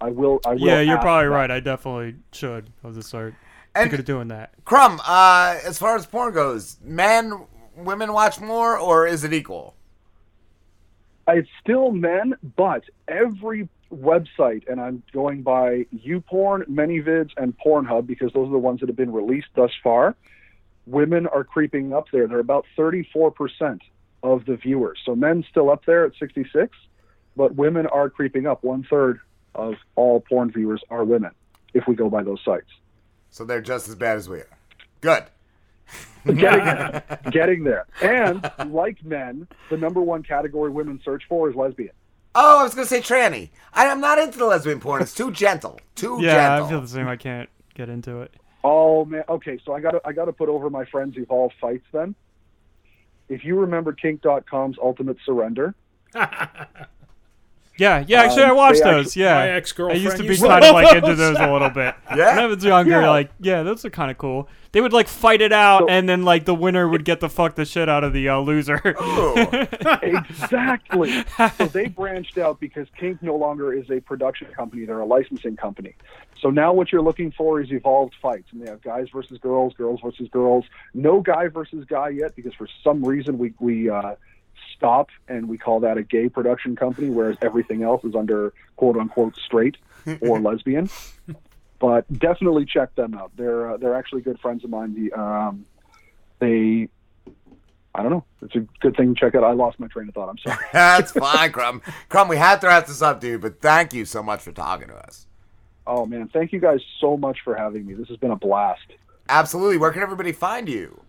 I 0.00 0.10
will. 0.10 0.40
I 0.44 0.54
will. 0.54 0.58
yeah, 0.60 0.80
you're 0.80 0.98
probably 0.98 1.28
that. 1.28 1.34
right. 1.34 1.50
I 1.50 1.60
definitely 1.60 2.16
should. 2.32 2.70
I'll 2.82 2.92
just 2.92 3.08
start 3.08 3.34
And- 3.74 3.84
thinking 3.84 4.00
of 4.00 4.06
doing 4.06 4.28
that. 4.28 4.52
Crumb, 4.64 5.00
uh, 5.06 5.58
as 5.64 5.78
far 5.78 5.96
as 5.96 6.06
porn 6.06 6.32
goes, 6.34 6.78
men, 6.82 7.46
women 7.76 8.12
watch 8.12 8.40
more, 8.40 8.78
or 8.78 9.06
is 9.06 9.22
it 9.24 9.32
equal? 9.32 9.74
It's 11.28 11.48
still 11.62 11.90
men, 11.90 12.34
but 12.56 12.84
every 13.08 13.68
website, 13.94 14.70
and 14.70 14.80
I'm 14.80 15.02
going 15.12 15.42
by 15.42 15.86
YouPorn, 15.94 16.68
ManyVids, 16.68 17.30
and 17.36 17.54
Pornhub 17.58 18.06
because 18.06 18.32
those 18.32 18.48
are 18.48 18.52
the 18.52 18.58
ones 18.58 18.80
that 18.80 18.88
have 18.88 18.96
been 18.96 19.12
released 19.12 19.48
thus 19.54 19.70
far. 19.82 20.14
Women 20.86 21.26
are 21.26 21.44
creeping 21.44 21.92
up 21.92 22.06
there. 22.12 22.26
They're 22.26 22.38
about 22.38 22.66
34% 22.76 23.80
of 24.22 24.44
the 24.46 24.56
viewers. 24.56 24.98
So 25.04 25.14
men 25.14 25.44
still 25.50 25.70
up 25.70 25.84
there 25.86 26.04
at 26.04 26.12
66, 26.18 26.76
but 27.36 27.54
women 27.54 27.86
are 27.86 28.10
creeping 28.10 28.46
up. 28.46 28.64
One 28.64 28.86
third 28.88 29.20
of 29.54 29.74
all 29.94 30.20
porn 30.20 30.50
viewers 30.50 30.82
are 30.90 31.04
women, 31.04 31.30
if 31.72 31.86
we 31.86 31.94
go 31.94 32.10
by 32.10 32.22
those 32.22 32.40
sites. 32.44 32.70
So 33.30 33.44
they're 33.44 33.60
just 33.60 33.88
as 33.88 33.94
bad 33.94 34.16
as 34.16 34.28
we 34.28 34.38
are. 34.38 34.58
Good. 35.00 35.24
getting 36.24 36.64
there, 36.64 37.18
getting 37.30 37.64
there. 37.64 37.86
And 38.02 38.50
like 38.72 39.04
men, 39.04 39.46
the 39.70 39.76
number 39.76 40.00
one 40.00 40.22
category 40.22 40.70
women 40.70 41.00
search 41.04 41.24
for 41.28 41.50
is 41.50 41.56
lesbian. 41.56 41.92
Oh, 42.34 42.60
I 42.60 42.62
was 42.64 42.74
gonna 42.74 42.86
say 42.86 43.00
tranny. 43.00 43.50
I, 43.72 43.88
I'm 43.88 44.00
not 44.00 44.18
into 44.18 44.38
the 44.38 44.46
lesbian 44.46 44.80
porn. 44.80 45.02
It's 45.02 45.14
too 45.14 45.30
gentle. 45.30 45.78
Too 45.94 46.18
Yeah, 46.20 46.34
gentle. 46.34 46.66
I 46.66 46.70
feel 46.70 46.80
the 46.80 46.88
same. 46.88 47.08
I 47.08 47.16
can't 47.16 47.48
get 47.74 47.88
into 47.88 48.22
it. 48.22 48.34
Oh 48.64 49.04
man. 49.04 49.24
Okay, 49.28 49.58
so 49.64 49.72
I 49.72 49.80
got 49.80 49.92
to 49.92 50.00
I 50.04 50.12
got 50.12 50.24
to 50.24 50.32
put 50.32 50.48
over 50.48 50.70
my 50.70 50.84
friends 50.86 51.16
Evolve 51.16 51.52
fights 51.60 51.86
then. 51.92 52.14
If 53.28 53.44
you 53.44 53.58
remember 53.58 53.92
Kink.com's 53.92 54.76
Ultimate 54.82 55.16
Surrender, 55.24 55.74
Yeah, 57.76 58.04
yeah. 58.06 58.22
Actually, 58.22 58.44
Um, 58.44 58.50
I 58.50 58.52
watched 58.52 58.82
those. 58.84 59.06
actually- 59.08 59.22
yeah, 59.22 59.34
My 59.34 59.48
ex-girlfriend 59.50 60.00
I 60.00 60.04
used 60.04 60.16
to 60.18 60.22
be 60.22 60.36
kind 60.36 60.64
of 60.64 60.72
like 60.74 60.94
into 60.94 61.14
those. 61.14 61.36
a 61.38 61.52
little 61.52 61.70
bit. 61.70 61.94
Yeah? 62.16 62.36
when 62.36 62.44
I 62.44 62.46
was 62.46 62.62
younger, 62.64 63.00
Yeah. 63.00 63.08
like 63.10 63.30
yeah, 63.40 63.62
those 63.64 63.84
are 63.84 63.90
kind 63.90 64.10
of 64.10 64.18
cool. 64.18 64.48
They 64.72 64.80
would 64.80 64.92
like 64.92 65.08
fight 65.08 65.40
it 65.40 65.52
out, 65.52 65.88
and 65.90 66.08
then 66.08 66.22
like 66.24 66.44
the 66.44 66.54
winner 66.54 66.88
would 66.88 67.04
get 67.04 67.20
the 67.20 67.28
fuck 67.28 67.54
the 67.56 67.64
shit 67.64 67.88
out 67.88 68.02
of 68.04 68.12
the 68.12 68.28
uh, 68.28 68.38
loser. 68.38 68.76
exactly. 70.02 71.24
so 71.56 71.66
they 71.66 71.86
branched 71.88 72.38
out 72.38 72.60
because 72.60 72.86
Kink 72.98 73.22
no 73.22 73.36
longer 73.36 73.72
is 73.72 73.90
a 73.90 74.00
production 74.00 74.48
company; 74.48 74.84
they're 74.84 75.00
a 75.00 75.04
licensing 75.06 75.56
company. 75.56 75.94
So 76.40 76.50
now 76.50 76.72
what 76.72 76.92
you're 76.92 77.02
looking 77.02 77.30
for 77.32 77.60
is 77.60 77.70
evolved 77.72 78.14
fights, 78.20 78.48
and 78.52 78.62
they 78.62 78.68
have 78.70 78.82
guys 78.82 79.08
versus 79.12 79.38
girls, 79.38 79.72
girls 79.74 80.00
versus 80.02 80.28
girls. 80.28 80.64
No 80.92 81.20
guy 81.20 81.48
versus 81.48 81.84
guy 81.88 82.10
yet 82.10 82.34
because 82.36 82.54
for 82.54 82.68
some 82.82 83.04
reason 83.04 83.38
we 83.38 83.52
we 83.60 83.88
uh, 83.90 84.14
stop 84.76 85.08
and 85.28 85.48
we 85.48 85.58
call 85.58 85.80
that 85.80 85.96
a 85.98 86.02
gay 86.02 86.28
production 86.28 86.76
company, 86.76 87.10
whereas 87.10 87.36
everything 87.42 87.82
else 87.82 88.04
is 88.04 88.14
under 88.14 88.52
quote 88.76 88.96
unquote 88.96 89.36
straight 89.36 89.76
or 90.20 90.40
lesbian. 90.40 90.88
But 91.78 92.10
definitely 92.12 92.64
check 92.64 92.94
them 92.94 93.14
out. 93.14 93.32
They're 93.36 93.72
uh, 93.72 93.76
they're 93.76 93.94
actually 93.94 94.22
good 94.22 94.40
friends 94.40 94.64
of 94.64 94.70
mine. 94.70 94.94
The 94.94 95.12
um, 95.12 95.66
they 96.38 96.88
I 97.94 98.02
don't 98.02 98.10
know. 98.10 98.24
It's 98.42 98.56
a 98.56 98.60
good 98.80 98.96
thing 98.96 99.14
to 99.14 99.20
check 99.20 99.34
out. 99.34 99.44
I 99.44 99.52
lost 99.52 99.78
my 99.78 99.86
train 99.86 100.08
of 100.08 100.14
thought. 100.14 100.28
I'm 100.28 100.38
sorry. 100.38 100.64
That's 100.72 101.12
fine, 101.12 101.52
Crumb. 101.52 101.80
Crumb, 102.08 102.28
we 102.28 102.36
had 102.36 102.60
to 102.62 102.66
wrap 102.66 102.86
this 102.86 103.02
up, 103.02 103.20
dude, 103.20 103.40
but 103.40 103.60
thank 103.60 103.94
you 103.94 104.04
so 104.04 104.22
much 104.22 104.40
for 104.40 104.50
talking 104.50 104.88
to 104.88 104.96
us. 104.96 105.26
Oh 105.86 106.06
man, 106.06 106.28
thank 106.32 106.52
you 106.52 106.60
guys 106.60 106.80
so 107.00 107.16
much 107.16 107.38
for 107.44 107.54
having 107.54 107.86
me. 107.86 107.94
This 107.94 108.08
has 108.08 108.16
been 108.16 108.30
a 108.30 108.36
blast. 108.36 108.92
Absolutely. 109.28 109.78
Where 109.78 109.90
can 109.90 110.02
everybody 110.02 110.32
find 110.32 110.68
you? 110.68 111.03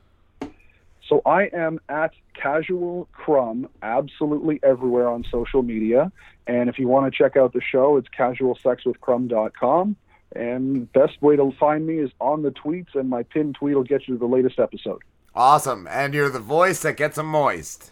So 1.07 1.21
I 1.25 1.43
am 1.53 1.79
at 1.87 2.13
Casual 2.33 3.07
Crumb 3.11 3.69
absolutely 3.83 4.59
everywhere 4.63 5.07
on 5.07 5.23
social 5.31 5.61
media. 5.61 6.11
And 6.47 6.67
if 6.69 6.79
you 6.79 6.87
want 6.87 7.11
to 7.11 7.15
check 7.15 7.37
out 7.37 7.53
the 7.53 7.61
show, 7.61 7.97
it's 7.97 8.07
casualsexwithcrumb.com. 8.17 9.95
And 10.35 10.91
best 10.93 11.21
way 11.21 11.35
to 11.35 11.51
find 11.59 11.85
me 11.85 11.99
is 11.99 12.11
on 12.19 12.41
the 12.41 12.51
tweets, 12.51 12.93
and 12.95 13.09
my 13.09 13.23
pinned 13.23 13.55
tweet 13.55 13.75
will 13.75 13.83
get 13.83 14.07
you 14.07 14.15
to 14.15 14.19
the 14.19 14.25
latest 14.25 14.59
episode. 14.59 15.01
Awesome. 15.33 15.87
And 15.89 16.13
you're 16.13 16.29
the 16.29 16.39
voice 16.39 16.81
that 16.81 16.97
gets 16.97 17.15
them 17.17 17.27
moist. 17.27 17.91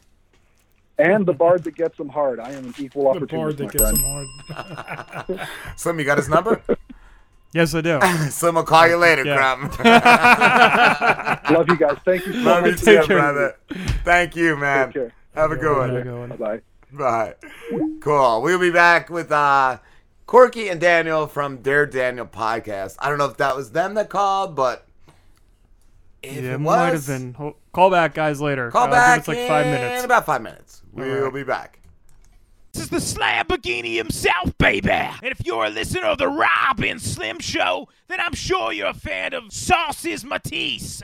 And 0.98 1.26
the 1.26 1.34
bard 1.34 1.64
that 1.64 1.76
gets 1.76 1.98
them 1.98 2.10
hard. 2.10 2.40
I 2.40 2.52
am 2.52 2.65
an 2.65 2.73
equal 2.77 3.03
The 3.03 3.10
opportunist, 3.19 3.57
bard 3.57 3.57
that 3.57 3.64
my 3.65 3.72
gets 3.72 3.84
friend. 3.84 4.27
them 5.27 5.38
hard. 5.38 5.49
Slim, 5.76 5.99
you 5.99 6.06
got 6.06 6.18
his 6.18 6.30
number? 6.30 6.61
yes, 7.53 7.73
I 7.73 7.81
do. 7.81 7.99
Slim 8.30 8.55
will 8.55 8.63
call 8.63 8.88
you 8.88 8.97
later, 8.97 9.23
Yeah. 9.25 9.38
Crumb. 9.38 9.69
Love 11.57 11.67
you 11.69 11.77
guys. 11.77 11.97
Thank 12.05 12.25
you 12.25 12.34
so 12.34 12.39
Love 12.39 12.65
you 12.67 12.75
too, 12.75 13.05
brother. 13.07 13.55
Thank 14.03 14.35
you, 14.35 14.55
man. 14.57 14.88
Take 14.88 14.93
care. 14.93 15.13
Have 15.35 15.51
a 15.51 15.55
good 15.55 15.77
one. 15.77 15.89
Have 15.89 15.97
a 15.99 16.03
good 16.03 16.19
one. 16.30 16.38
Bye. 16.38 16.61
Bye. 16.91 17.35
Cool. 18.01 18.41
We'll 18.41 18.59
be 18.59 18.69
back 18.71 19.09
with 19.09 19.31
uh, 19.31 19.80
Corky 20.27 20.69
and 20.69 20.80
Daniel 20.80 21.27
from 21.27 21.57
Dare 21.57 21.85
Daniel 21.85 22.25
podcast. 22.27 22.95
I 22.99 23.09
don't 23.09 23.17
know 23.17 23.25
if 23.25 23.38
that 23.38 23.55
was 23.55 23.71
them 23.71 23.95
that 23.95 24.09
called, 24.09 24.55
but 24.55 24.85
if 26.21 26.43
yeah, 26.43 26.53
it 26.55 26.59
might 26.59 26.91
was, 26.93 27.07
have 27.07 27.34
been. 27.35 27.53
Call 27.73 27.89
back, 27.89 28.13
guys. 28.13 28.39
Later. 28.39 28.69
call 28.69 28.84
Uh, 28.88 28.91
back 28.91 29.15
Give 29.15 29.21
us 29.23 29.27
like 29.39 29.47
five 29.47 29.65
in 29.65 29.71
minutes. 29.73 30.03
about 30.03 30.25
five 30.25 30.41
minutes. 30.43 30.81
We'll 30.91 31.17
Alright. 31.17 31.34
be 31.34 31.43
back. 31.43 31.80
This 32.74 32.84
is 32.84 32.90
the 32.90 32.98
Slamborghini 32.98 33.98
himself, 33.98 34.58
baby. 34.58 34.90
And 34.90 35.22
if 35.22 35.45
you're 35.45 35.66
a 35.66 35.70
listener 35.70 36.08
of 36.08 36.18
the 36.18 36.28
Rob 36.28 36.80
and 36.84 37.00
Slim 37.00 37.40
Show, 37.40 37.88
then 38.08 38.20
I'm 38.20 38.34
sure 38.34 38.74
you're 38.74 38.88
a 38.88 38.95
fan 38.95 39.34
of 39.34 39.54
Sauces 39.54 40.26
Matisse. 40.26 41.04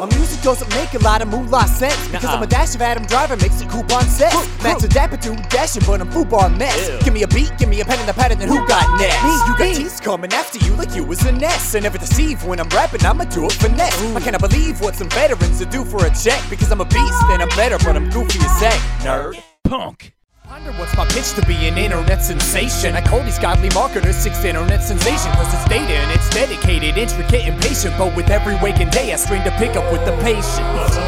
My 0.00 0.06
music 0.16 0.40
doesn't 0.42 0.68
make 0.70 0.94
a 0.94 0.98
lot 0.98 1.20
of 1.20 1.28
moolah 1.28 1.66
sense 1.68 2.08
because 2.08 2.24
I'm 2.24 2.42
a 2.42 2.46
dash 2.46 2.74
of 2.74 2.80
Adam 2.80 3.04
Driver 3.04 3.36
makes 3.36 3.60
it 3.60 3.68
coupon 3.68 4.04
sense. 4.04 4.34
Max 4.62 4.82
a 4.82 4.88
dapper 4.88 5.18
to 5.18 5.36
dashing, 5.50 5.82
but 5.86 6.00
I'm 6.00 6.10
football 6.10 6.48
mess. 6.48 6.88
Give 7.04 7.12
me 7.12 7.22
a 7.22 7.28
beat, 7.28 7.52
give 7.58 7.68
me 7.68 7.80
a 7.80 7.84
pen 7.84 7.98
and 8.00 8.08
a 8.08 8.14
pad, 8.14 8.32
and 8.32 8.40
then 8.40 8.48
who 8.48 8.66
got 8.66 8.88
next? 8.98 9.22
Me, 9.22 9.30
you 9.30 9.58
got 9.58 9.76
teeth 9.76 10.00
coming 10.02 10.32
after 10.32 10.58
you 10.58 10.74
like 10.76 10.94
you 10.96 11.04
was 11.04 11.22
a 11.26 11.32
nest. 11.32 11.76
I 11.76 11.80
never 11.80 11.98
deceive 11.98 12.44
when 12.44 12.60
I'm 12.60 12.68
rapping, 12.70 13.04
I'ma 13.04 13.24
do 13.24 13.44
it 13.44 13.52
finesse. 13.52 14.16
I 14.16 14.20
cannot 14.20 14.40
believe 14.40 14.80
what 14.80 14.94
some 14.94 15.10
veterans 15.10 15.60
would 15.60 15.70
do 15.70 15.84
for 15.84 16.06
a 16.06 16.10
check 16.14 16.42
because 16.48 16.72
I'm 16.72 16.80
a 16.80 16.86
beast 16.86 17.22
and 17.30 17.42
I'm 17.42 17.48
better, 17.50 17.78
but 17.78 17.94
I'm 17.94 18.08
goofy 18.10 18.38
as 18.40 18.60
heck, 18.60 18.80
nerd. 19.04 19.42
Punk. 19.64 20.12
Wonder 20.50 20.72
what's 20.72 20.94
my 20.96 21.06
pitch 21.06 21.32
to 21.34 21.46
be 21.46 21.54
an 21.68 21.78
internet 21.78 22.22
sensation? 22.22 22.94
I 22.94 23.00
call 23.00 23.22
these 23.22 23.38
godly 23.38 23.70
marketers 23.70 24.16
sixth 24.16 24.44
internet 24.44 24.82
sensation 24.82 25.32
Cause 25.32 25.52
it's 25.54 25.64
data 25.68 25.92
and 25.92 26.10
it's 26.10 26.28
dedicated, 26.30 26.98
intricate 26.98 27.46
and 27.46 27.60
patient 27.62 27.94
But 27.96 28.14
with 28.16 28.28
every 28.28 28.56
waking 28.56 28.90
day 28.90 29.12
I 29.12 29.16
strain 29.16 29.44
to 29.44 29.50
pick 29.52 29.76
up 29.76 29.90
with 29.92 30.04
the 30.04 30.16
patience 30.22 30.58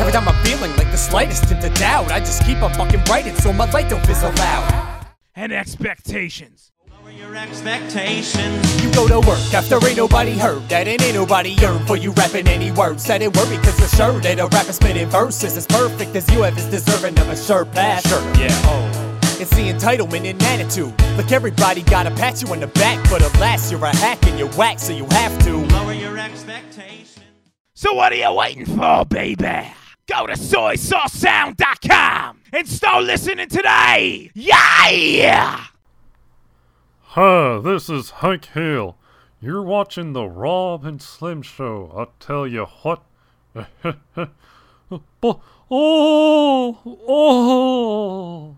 Every 0.01 0.12
time 0.12 0.28
I'm 0.28 0.44
feeling 0.44 0.70
like 0.77 0.90
the 0.90 0.97
slightest 0.97 1.47
hint 1.47 1.65
of 1.65 1.74
doubt 1.74 2.11
I 2.11 2.20
just 2.20 2.44
keep 2.44 2.62
on 2.62 2.73
fucking 2.74 3.02
writing 3.05 3.35
so 3.35 3.52
my 3.52 3.70
light 3.73 3.90
don't 3.90 4.05
fizzle 4.06 4.32
out 4.39 5.06
And 5.35 5.52
expectations. 5.52 6.70
Lower 6.89 7.11
your 7.11 7.35
expectations. 7.35 8.82
You 8.82 8.93
go 8.93 9.09
to 9.09 9.20
work 9.27 9.52
after 9.52 9.85
ain't 9.86 9.97
nobody 9.97 10.39
heard 10.39 10.66
that, 10.69 10.86
and 10.86 11.02
ain't 11.02 11.15
nobody 11.15 11.51
yearn 11.51 11.85
for 11.86 11.97
you 11.97 12.12
rapping 12.12 12.47
any 12.47 12.70
words. 12.70 13.05
That 13.05 13.20
ain't 13.20 13.36
worry, 13.36 13.56
cause 13.56 13.77
the 13.77 13.89
shirt 13.97 14.23
that 14.23 14.39
a 14.39 14.47
rapper 14.47 14.73
spitting 14.73 15.09
verses 15.09 15.56
as 15.56 15.66
perfect 15.66 16.15
as 16.15 16.31
you 16.31 16.43
have 16.43 16.56
is 16.56 16.66
deserving 16.66 17.19
of 17.19 17.28
a 17.28 17.36
shirt 17.36 17.73
pass. 17.73 18.09
Shirt, 18.09 18.39
yeah. 18.39 18.48
Oh. 18.65 19.03
It's 19.40 19.51
the 19.51 19.69
entitlement 19.69 20.31
and 20.31 20.40
attitude. 20.44 20.94
Like 21.19 21.32
everybody 21.32 21.82
gotta 21.82 22.11
pat 22.12 22.40
you 22.40 22.48
on 22.52 22.61
the 22.61 22.69
back, 22.69 23.05
but 23.11 23.20
alas, 23.35 23.69
you're 23.70 23.85
a 23.85 23.94
hack 23.97 24.24
and 24.27 24.39
you're 24.39 24.51
whack, 24.52 24.78
so 24.78 24.93
you 24.93 25.06
have 25.11 25.36
to 25.44 25.56
lower 25.74 25.93
your 25.93 26.16
expectations. 26.19 27.19
So 27.74 27.93
what 27.94 28.12
are 28.12 28.16
you 28.16 28.32
waiting 28.32 28.65
for, 28.66 29.05
baby? 29.05 29.73
Go 30.06 30.27
to 30.27 30.35
soysaucesound.com 30.35 32.40
and 32.52 32.69
start 32.69 33.05
listening 33.05 33.48
today. 33.48 34.31
Yeah! 34.35 35.65
Hi, 37.01 37.59
this 37.59 37.89
is 37.90 38.11
Hank 38.11 38.44
Hill. 38.47 38.97
You're 39.40 39.62
watching 39.62 40.12
the 40.12 40.27
Rob 40.27 40.85
and 40.85 41.02
Slim 41.02 41.43
Show. 41.43 41.93
I 41.97 42.06
tell 42.24 42.47
you 42.47 42.66
what. 42.82 43.02
But- 43.52 43.69
oh, 45.23 45.40
oh. 45.70 46.78
oh. 47.09 48.56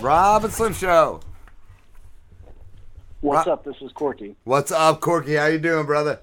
Rob 0.00 0.44
and 0.44 0.52
Slim 0.52 0.72
Show. 0.74 1.20
What's 3.20 3.46
Ro- 3.46 3.52
up? 3.54 3.64
This 3.64 3.76
is 3.82 3.92
Corky. 3.92 4.34
What's 4.44 4.72
up, 4.72 5.00
Corky? 5.00 5.34
How 5.34 5.46
you 5.46 5.58
doing, 5.58 5.86
brother? 5.86 6.20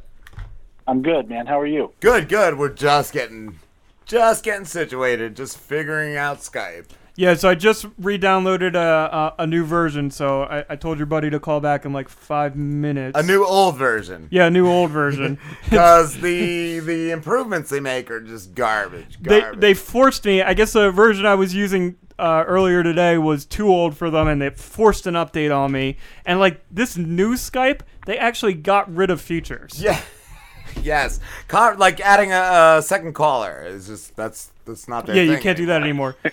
I'm 0.87 1.01
good, 1.01 1.29
man. 1.29 1.45
How 1.45 1.59
are 1.59 1.67
you? 1.67 1.91
Good, 1.99 2.29
good. 2.29 2.57
We're 2.57 2.69
just 2.69 3.13
getting, 3.13 3.59
just 4.05 4.43
getting 4.43 4.65
situated, 4.65 5.35
just 5.35 5.57
figuring 5.57 6.15
out 6.15 6.39
Skype. 6.39 6.87
Yeah, 7.15 7.33
so 7.33 7.49
I 7.49 7.55
just 7.55 7.87
re-downloaded 7.97 8.75
a, 8.75 9.33
a, 9.39 9.43
a 9.43 9.47
new 9.47 9.65
version. 9.65 10.11
So 10.11 10.43
I, 10.43 10.65
I 10.69 10.75
told 10.75 10.97
your 10.99 11.07
buddy 11.07 11.31
to 11.31 11.39
call 11.39 11.59
back 11.59 11.83
in 11.83 11.91
like 11.91 12.09
five 12.09 12.55
minutes. 12.55 13.19
A 13.19 13.23
new 13.23 13.43
old 13.43 13.75
version. 13.75 14.27
Yeah, 14.31 14.45
a 14.45 14.49
new 14.51 14.67
old 14.67 14.91
version. 14.91 15.39
Because 15.63 16.13
the 16.21 16.79
the 16.79 17.11
improvements 17.11 17.69
they 17.71 17.79
make 17.79 18.09
are 18.11 18.21
just 18.21 18.53
garbage. 18.55 19.17
they 19.19 19.41
Garbage. 19.41 19.59
they 19.59 19.73
forced 19.73 20.25
me. 20.25 20.41
I 20.43 20.53
guess 20.53 20.73
the 20.73 20.91
version 20.91 21.25
I 21.25 21.33
was 21.35 21.53
using 21.55 21.95
uh, 22.19 22.43
earlier 22.47 22.83
today 22.83 23.17
was 23.17 23.45
too 23.45 23.67
old 23.69 23.95
for 23.95 24.09
them, 24.09 24.27
and 24.27 24.41
they 24.41 24.49
forced 24.49 25.05
an 25.07 25.13
update 25.13 25.55
on 25.55 25.71
me. 25.71 25.97
And 26.25 26.39
like 26.39 26.61
this 26.71 26.97
new 26.97 27.35
Skype, 27.35 27.81
they 28.05 28.17
actually 28.17 28.53
got 28.53 28.93
rid 28.93 29.09
of 29.09 29.21
features. 29.21 29.81
Yeah. 29.81 30.01
yes. 30.81 31.19
Con- 31.47 31.77
like 31.77 31.99
adding 32.01 32.31
a, 32.31 32.77
a 32.77 32.81
second 32.81 33.13
caller 33.13 33.63
is 33.65 33.87
just 33.87 34.15
that's 34.15 34.51
that's 34.65 34.87
not 34.87 35.05
their 35.05 35.15
yeah, 35.15 35.23
thing. 35.23 35.31
you 35.31 35.37
can't 35.39 35.57
do 35.57 35.65
that 35.67 35.81
anymore. 35.81 36.15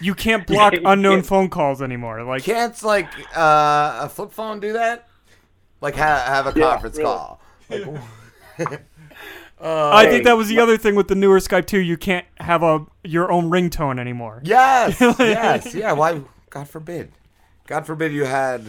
You 0.00 0.14
can't 0.14 0.46
block 0.46 0.74
unknown 0.84 1.22
phone 1.22 1.48
calls 1.48 1.80
anymore. 1.80 2.24
Like 2.24 2.42
Can't 2.42 2.82
like 2.82 3.08
uh, 3.36 4.00
a 4.02 4.08
flip 4.08 4.32
phone 4.32 4.58
do 4.58 4.72
that? 4.72 5.06
Like 5.80 5.94
ha- 5.94 6.24
have 6.26 6.46
a 6.48 6.58
Yeah, 6.58 6.70
conference 6.70 6.96
really. 6.96 7.08
call. 7.08 7.40
Like, 7.68 8.82
I 9.62 10.06
think 10.08 10.24
that 10.24 10.36
was 10.36 10.48
the 10.48 10.58
other 10.58 10.76
thing 10.76 10.94
with 10.94 11.08
the 11.08 11.14
newer 11.14 11.38
Skype 11.38 11.66
too. 11.66 11.78
You 11.78 11.96
can't 11.96 12.26
have 12.38 12.62
a 12.62 12.84
your 13.04 13.30
own 13.30 13.50
ringtone 13.50 13.98
anymore. 14.00 14.40
Yes, 14.44 15.00
yes, 15.18 15.74
yeah. 15.74 15.92
Why? 15.92 16.20
God 16.50 16.68
forbid. 16.68 17.12
God 17.66 17.86
forbid 17.86 18.12
you 18.12 18.24
had 18.24 18.64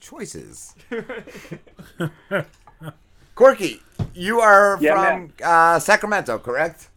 choices. 0.00 0.74
Corky, 3.34 3.80
you 4.14 4.40
are 4.40 4.78
Yeah, 4.80 4.94
from 5.16 5.32
uh, 5.42 5.78
Sacramento, 5.78 6.38
correct? 6.38 6.88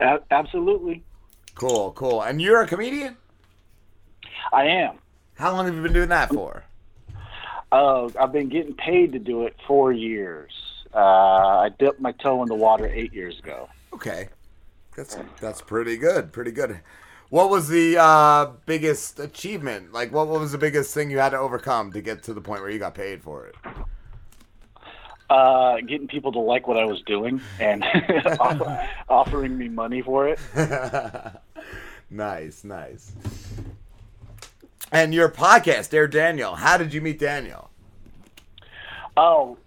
A- 0.00 0.20
absolutely. 0.30 1.02
Cool, 1.54 1.92
cool. 1.92 2.22
And 2.22 2.42
you're 2.42 2.60
a 2.60 2.66
comedian? 2.66 3.16
I 4.52 4.64
am. 4.64 4.98
How 5.36 5.52
long 5.52 5.66
have 5.66 5.74
you 5.74 5.82
been 5.82 5.92
doing 5.94 6.10
that 6.10 6.28
for? 6.28 6.64
Oh, 7.72 8.12
I've 8.20 8.32
been 8.32 8.48
getting 8.48 8.74
paid 8.74 9.12
to 9.12 9.18
do 9.18 9.46
it 9.46 9.56
four 9.66 9.92
years. 9.92 10.52
Uh, 10.96 11.58
I 11.58 11.68
dipped 11.78 12.00
my 12.00 12.12
toe 12.12 12.42
in 12.42 12.48
the 12.48 12.54
water 12.54 12.86
eight 12.86 13.12
years 13.12 13.38
ago. 13.38 13.68
Okay, 13.92 14.30
that's 14.96 15.18
that's 15.40 15.60
pretty 15.60 15.98
good. 15.98 16.32
Pretty 16.32 16.52
good. 16.52 16.80
What 17.28 17.50
was 17.50 17.68
the 17.68 17.98
uh, 17.98 18.52
biggest 18.64 19.18
achievement? 19.18 19.92
Like, 19.92 20.10
what, 20.12 20.28
what 20.28 20.40
was 20.40 20.52
the 20.52 20.58
biggest 20.58 20.94
thing 20.94 21.10
you 21.10 21.18
had 21.18 21.30
to 21.30 21.38
overcome 21.38 21.92
to 21.92 22.00
get 22.00 22.22
to 22.24 22.34
the 22.34 22.40
point 22.40 22.62
where 22.62 22.70
you 22.70 22.78
got 22.78 22.94
paid 22.94 23.22
for 23.22 23.46
it? 23.46 23.56
Uh, 25.28 25.80
getting 25.80 26.06
people 26.06 26.30
to 26.32 26.38
like 26.38 26.68
what 26.68 26.78
I 26.78 26.84
was 26.84 27.02
doing 27.02 27.40
and 27.58 27.84
offer, 28.40 28.88
offering 29.08 29.58
me 29.58 29.68
money 29.68 30.00
for 30.00 30.28
it. 30.28 30.38
nice, 32.10 32.62
nice. 32.62 33.12
And 34.92 35.12
your 35.12 35.28
podcast, 35.28 35.90
Dare 35.90 36.06
Daniel. 36.06 36.54
How 36.54 36.78
did 36.78 36.94
you 36.94 37.00
meet 37.00 37.18
Daniel? 37.18 37.70
Oh, 39.16 39.58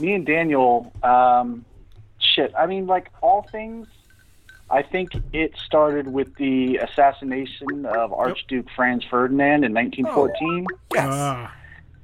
me 0.00 0.14
and 0.14 0.26
Daniel, 0.26 0.92
um, 1.02 1.64
shit. 2.18 2.52
I 2.58 2.66
mean, 2.66 2.86
like 2.86 3.10
all 3.22 3.42
things, 3.50 3.86
I 4.70 4.82
think 4.82 5.12
it 5.32 5.54
started 5.64 6.08
with 6.08 6.34
the 6.36 6.76
assassination 6.78 7.86
of 7.86 8.12
Archduke 8.12 8.66
Franz 8.74 9.04
Ferdinand 9.04 9.64
in 9.64 9.72
1914. 9.74 10.66
Ah, 10.98 11.54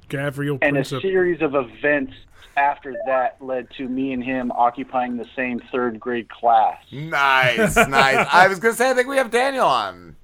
Gabriel 0.08 0.58
and 0.62 0.76
a 0.78 0.84
series 0.84 1.42
of 1.42 1.54
events 1.54 2.14
after 2.56 2.94
that 3.06 3.36
led 3.40 3.68
to 3.78 3.88
me 3.88 4.12
and 4.12 4.22
him 4.22 4.52
occupying 4.52 5.16
the 5.16 5.26
same 5.34 5.60
third 5.72 5.98
grade 5.98 6.28
class. 6.28 6.78
Nice, 6.92 7.76
nice. 7.88 8.26
I 8.32 8.46
was 8.48 8.60
gonna 8.60 8.74
say, 8.74 8.90
I 8.90 8.94
think 8.94 9.08
we 9.08 9.16
have 9.16 9.30
Daniel 9.30 9.66
on. 9.66 10.16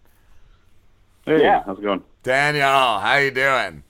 Hey, 1.27 1.43
Yeah. 1.43 1.63
how's 1.67 1.79
it 1.79 1.83
going? 1.83 2.03
Daniel, 2.23 2.65
how 3.01 3.17
you 3.17 3.31
doing? 3.31 3.83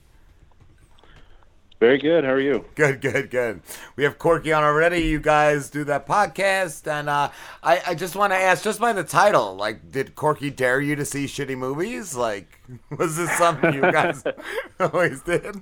Very 1.81 1.97
good. 1.97 2.23
How 2.23 2.29
are 2.29 2.39
you? 2.39 2.63
Good, 2.75 3.01
good, 3.01 3.31
good. 3.31 3.63
We 3.95 4.03
have 4.03 4.19
Corky 4.19 4.53
on 4.53 4.63
already. 4.63 4.99
You 4.99 5.19
guys 5.19 5.71
do 5.71 5.83
that 5.85 6.05
podcast, 6.05 6.85
and 6.85 7.09
uh, 7.09 7.31
I, 7.63 7.81
I 7.87 7.95
just 7.95 8.15
want 8.15 8.33
to 8.33 8.37
ask, 8.37 8.63
just 8.63 8.79
by 8.79 8.93
the 8.93 9.03
title, 9.03 9.55
like, 9.55 9.91
did 9.91 10.13
Corky 10.13 10.51
dare 10.51 10.79
you 10.79 10.95
to 10.95 11.03
see 11.03 11.25
shitty 11.25 11.57
movies? 11.57 12.15
Like, 12.15 12.61
was 12.99 13.17
this 13.17 13.31
something 13.31 13.73
you 13.73 13.81
guys 13.81 14.23
always 14.79 15.23
did? 15.23 15.59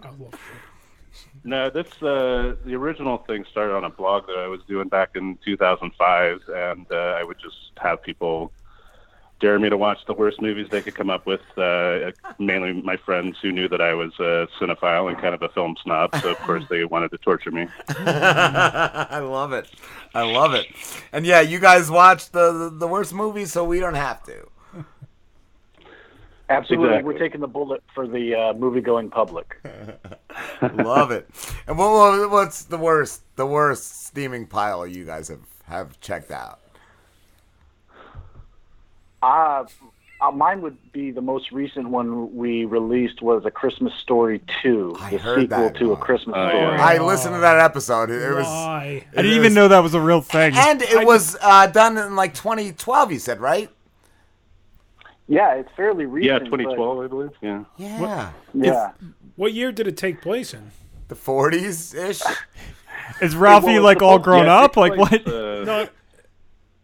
No, 1.45 1.69
this 1.69 1.87
uh, 2.03 2.55
the 2.65 2.75
original 2.75 3.19
thing 3.19 3.45
started 3.49 3.73
on 3.73 3.85
a 3.85 3.89
blog 3.89 4.27
that 4.27 4.39
I 4.39 4.47
was 4.47 4.59
doing 4.67 4.89
back 4.89 5.11
in 5.15 5.37
2005, 5.45 6.41
and 6.49 6.85
uh, 6.91 6.95
I 6.95 7.23
would 7.23 7.39
just 7.39 7.71
have 7.77 8.03
people 8.03 8.51
dare 9.39 9.59
me 9.59 9.69
to 9.69 9.77
watch 9.77 9.99
the 10.05 10.13
worst 10.13 10.41
movies 10.41 10.67
they 10.69 10.81
could 10.81 10.95
come 10.95 11.09
up 11.09 11.25
with. 11.25 11.41
Uh, 11.57 12.11
mainly 12.37 12.73
my 12.73 12.97
friends 12.97 13.37
who 13.41 13.51
knew 13.51 13.67
that 13.69 13.81
I 13.81 13.93
was 13.93 14.11
a 14.19 14.47
cinephile 14.59 15.09
and 15.09 15.17
kind 15.19 15.33
of 15.33 15.41
a 15.41 15.49
film 15.49 15.75
snob, 15.83 16.15
so 16.21 16.29
of 16.29 16.37
course 16.39 16.63
they 16.69 16.83
wanted 16.85 17.11
to 17.11 17.17
torture 17.17 17.51
me. 17.51 17.67
I 17.89 19.19
love 19.19 19.53
it. 19.53 19.69
I 20.13 20.23
love 20.23 20.53
it. 20.53 20.67
And 21.11 21.25
yeah, 21.25 21.41
you 21.41 21.59
guys 21.59 21.89
watch 21.89 22.31
the, 22.31 22.51
the, 22.51 22.69
the 22.69 22.87
worst 22.87 23.13
movies, 23.13 23.51
so 23.53 23.63
we 23.63 23.79
don't 23.79 23.95
have 23.95 24.23
to. 24.23 24.47
Absolutely, 26.49 26.87
Exactly. 26.87 27.13
we're 27.13 27.19
taking 27.19 27.41
the 27.41 27.47
bullet 27.47 27.83
for 27.93 28.07
the 28.07 28.33
uh, 28.33 28.53
movie-going 28.53 29.11
public. 29.11 29.61
love 30.73 31.11
it. 31.11 31.29
And 31.67 31.77
what, 31.77 31.91
what 31.91 32.31
what's 32.31 32.63
the 32.63 32.77
worst 32.77 33.21
the 33.35 33.45
worst 33.45 34.07
steaming 34.07 34.47
pile 34.47 34.87
you 34.87 35.05
guys 35.05 35.27
have 35.27 35.45
have 35.65 35.99
checked 36.01 36.31
out? 36.31 36.58
Uh, 39.21 39.65
uh, 40.21 40.31
mine 40.31 40.61
would 40.61 40.77
be 40.91 41.11
the 41.11 41.21
most 41.21 41.51
recent 41.51 41.89
one 41.89 42.35
we 42.35 42.65
released 42.65 43.21
was 43.21 43.45
A 43.45 43.51
Christmas 43.51 43.93
Story 44.01 44.41
2, 44.61 44.97
the 45.11 45.17
heard 45.17 45.41
sequel 45.41 45.47
that 45.47 45.75
to 45.77 45.93
A 45.93 45.97
Christmas 45.97 46.35
Oh, 46.37 46.49
Story. 46.49 46.65
I 46.77 46.97
listened 46.97 47.35
to 47.35 47.39
that 47.41 47.57
episode. 47.59 48.09
It, 48.09 48.21
it 48.21 48.33
was. 48.33 48.45
I 48.45 49.05
didn't 49.15 49.31
even 49.31 49.53
know 49.53 49.69
that 49.69 49.79
was 49.79 49.93
a 49.93 50.01
real 50.01 50.21
thing. 50.21 50.53
And 50.55 50.81
it 50.81 51.05
was 51.05 51.37
uh, 51.41 51.67
done 51.67 51.97
in 51.97 52.15
like 52.17 52.33
2012. 52.33 53.11
You 53.13 53.19
said 53.19 53.39
right? 53.39 53.69
Yeah, 55.27 55.53
it's 55.55 55.69
fairly 55.75 56.05
recent. 56.05 56.25
Yeah, 56.25 56.39
but- 56.49 56.57
2012, 56.57 56.99
I 56.99 57.07
believe. 57.07 57.31
Yeah. 57.41 57.63
Yeah. 57.77 58.31
Yeah. 58.53 58.91
What 59.35 59.53
year 59.53 59.71
did 59.71 59.87
it 59.87 59.95
take 59.95 60.21
place 60.21 60.53
in? 60.53 60.71
The 61.07 61.15
40s 61.15 61.95
ish. 61.95 62.21
Is 63.21 63.35
Ralphie 63.35 63.73
Well, 63.75 63.83
like 63.83 64.01
all 64.01 64.19
grown 64.19 64.45
yeah, 64.45 64.57
up? 64.59 64.75
Like 64.75 64.95
place, 64.95 65.11
what? 65.11 65.27
Uh, 65.27 65.63
No. 65.63 65.87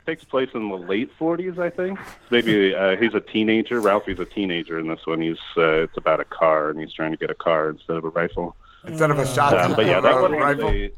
Takes 0.05 0.23
place 0.23 0.49
in 0.53 0.69
the 0.69 0.75
late 0.77 1.11
40s, 1.17 1.57
I 1.57 1.71
think. 1.71 1.97
Maybe 2.29 2.75
uh, 2.75 2.95
he's 2.95 3.15
a 3.15 3.19
teenager. 3.19 3.81
Ralphie's 3.81 4.19
a 4.19 4.25
teenager 4.25 4.77
in 4.77 4.87
this 4.87 4.99
one. 5.05 5.19
He's 5.19 5.39
uh, 5.57 5.83
it's 5.83 5.97
about 5.97 6.19
a 6.19 6.25
car, 6.25 6.69
and 6.69 6.79
he's 6.79 6.93
trying 6.93 7.09
to 7.11 7.17
get 7.17 7.31
a 7.31 7.35
car 7.35 7.69
instead 7.69 7.97
of 7.97 8.05
a 8.05 8.09
rifle. 8.09 8.55
Instead 8.85 9.09
of 9.09 9.17
a 9.17 9.25
shotgun. 9.25 9.71
Um, 9.71 9.75
but 9.75 9.87
yeah, 9.87 9.99
that 9.99 10.15
a 10.15 10.21
one 10.21 10.33
rifle. 10.33 10.71
was 10.71 10.91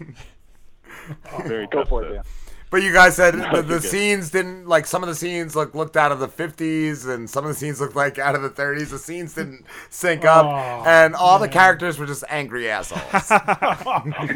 a 1.44 1.48
very 1.48 1.66
Go 1.68 1.80
tough 1.80 1.88
for 1.88 2.04
it, 2.04 2.16
fit. 2.16 2.26
Dan. 2.72 2.80
But 2.80 2.82
you 2.82 2.92
guys 2.92 3.16
said 3.16 3.34
No, 3.36 3.62
the, 3.62 3.64
the 3.74 3.80
scenes 3.80 4.30
didn't 4.30 4.66
like 4.66 4.86
some 4.86 5.02
of 5.02 5.08
the 5.08 5.14
scenes 5.14 5.54
look 5.54 5.74
looked 5.74 5.96
out 5.96 6.12
of 6.12 6.20
the 6.20 6.28
50s 6.28 7.08
and 7.08 7.28
some 7.28 7.44
of 7.44 7.48
the 7.50 7.54
scenes 7.54 7.80
looked 7.80 7.96
like 7.96 8.18
out 8.18 8.34
of 8.34 8.42
the 8.42 8.50
30s. 8.50 8.90
The 8.90 8.98
scenes 8.98 9.34
didn't 9.34 9.64
sync 9.90 10.24
up, 10.24 10.46
Oh, 10.46 10.88
and 10.88 11.14
all 11.14 11.38
the 11.38 11.48
characters 11.48 11.98
were 11.98 12.06
just 12.06 12.24
angry 12.28 12.70
assholes. 12.70 13.30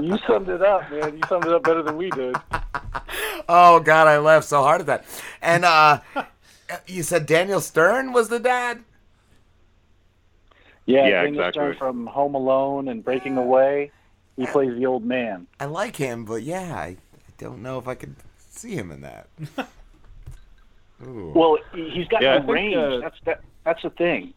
you 0.02 0.18
summed 0.26 0.48
it 0.48 0.62
up, 0.62 0.90
man. 0.90 1.16
You 1.16 1.20
summed 1.28 1.46
it 1.46 1.52
up 1.52 1.64
better 1.64 1.82
than 1.82 1.96
we 1.96 2.10
did. 2.10 2.36
oh 3.48 3.80
God, 3.80 4.08
I 4.08 4.18
laughed 4.18 4.48
so 4.48 4.62
hard 4.62 4.80
at 4.80 4.86
that. 4.86 5.04
And 5.42 5.64
uh, 5.64 6.00
you 6.86 7.02
said 7.02 7.26
Daniel 7.26 7.60
Stern 7.60 8.12
was 8.12 8.28
the 8.28 8.38
dad. 8.38 8.82
Yeah, 10.86 11.06
Yeah, 11.06 11.22
Daniel 11.22 11.44
exactly. 11.44 11.52
Stern 11.52 11.76
from 11.76 12.06
Home 12.06 12.34
Alone 12.34 12.88
and 12.88 13.04
Breaking 13.04 13.36
Away. 13.36 13.92
He 14.40 14.46
plays 14.46 14.74
the 14.74 14.86
old 14.86 15.04
man. 15.04 15.46
I 15.60 15.66
like 15.66 15.96
him, 15.96 16.24
but 16.24 16.42
yeah, 16.42 16.74
I, 16.74 16.86
I 16.86 16.96
don't 17.36 17.60
know 17.62 17.78
if 17.78 17.86
I 17.86 17.94
could 17.94 18.16
see 18.48 18.74
him 18.74 18.90
in 18.90 19.02
that. 19.02 19.28
Ooh. 21.06 21.32
Well, 21.34 21.58
he- 21.74 21.90
he's 21.90 22.08
got 22.08 22.22
Yeah, 22.22 22.34
I 22.34 22.38
no 22.38 22.46
think, 22.46 22.54
range. 22.54 22.76
uh, 22.76 22.98
that's 23.00 23.16
that. 23.26 23.40
That's 23.64 23.82
the 23.82 23.90
thing. 23.90 24.32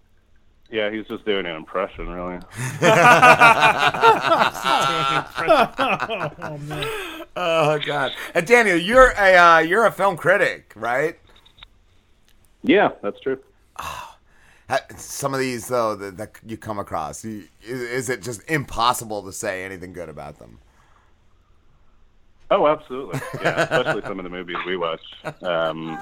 Yeah, 0.70 0.90
he's 0.92 1.06
just 1.08 1.24
doing 1.26 1.46
an 1.46 1.56
impression, 1.56 2.10
really. 2.10 2.40
oh 5.38 6.58
man. 6.68 6.88
Oh 7.36 7.80
God! 7.84 8.12
And 8.36 8.46
Daniel, 8.46 8.78
you're 8.78 9.12
a 9.18 9.36
uh, 9.36 9.58
you're 9.60 9.88
a 9.88 9.92
film 9.92 10.18
critic, 10.18 10.72
right? 10.76 11.18
Yeah, 12.62 12.90
that's 13.02 13.20
true. 13.22 13.40
Ha- 13.78 14.13
Some 14.98 15.34
of 15.34 15.40
these 15.40 15.68
though 15.68 15.96
that, 15.96 16.18
that 16.18 16.32
you 16.46 16.58
come 16.58 16.80
across, 16.80 17.24
you, 17.24 17.44
is, 17.62 17.82
is 17.82 18.10
it 18.10 18.22
just 18.22 18.50
impossible 18.50 19.24
to 19.24 19.32
say 19.32 19.64
anything 19.64 19.94
good 19.94 20.10
about 20.10 20.40
them? 20.40 20.60
Oh, 22.52 22.68
absolutely. 22.68 23.20
Yeah, 23.42 23.62
especially 23.62 24.02
some 24.04 24.20
of 24.20 24.24
the 24.24 24.30
movies 24.30 24.58
we 24.66 24.78
watch. 24.78 25.02
Um, 25.42 25.98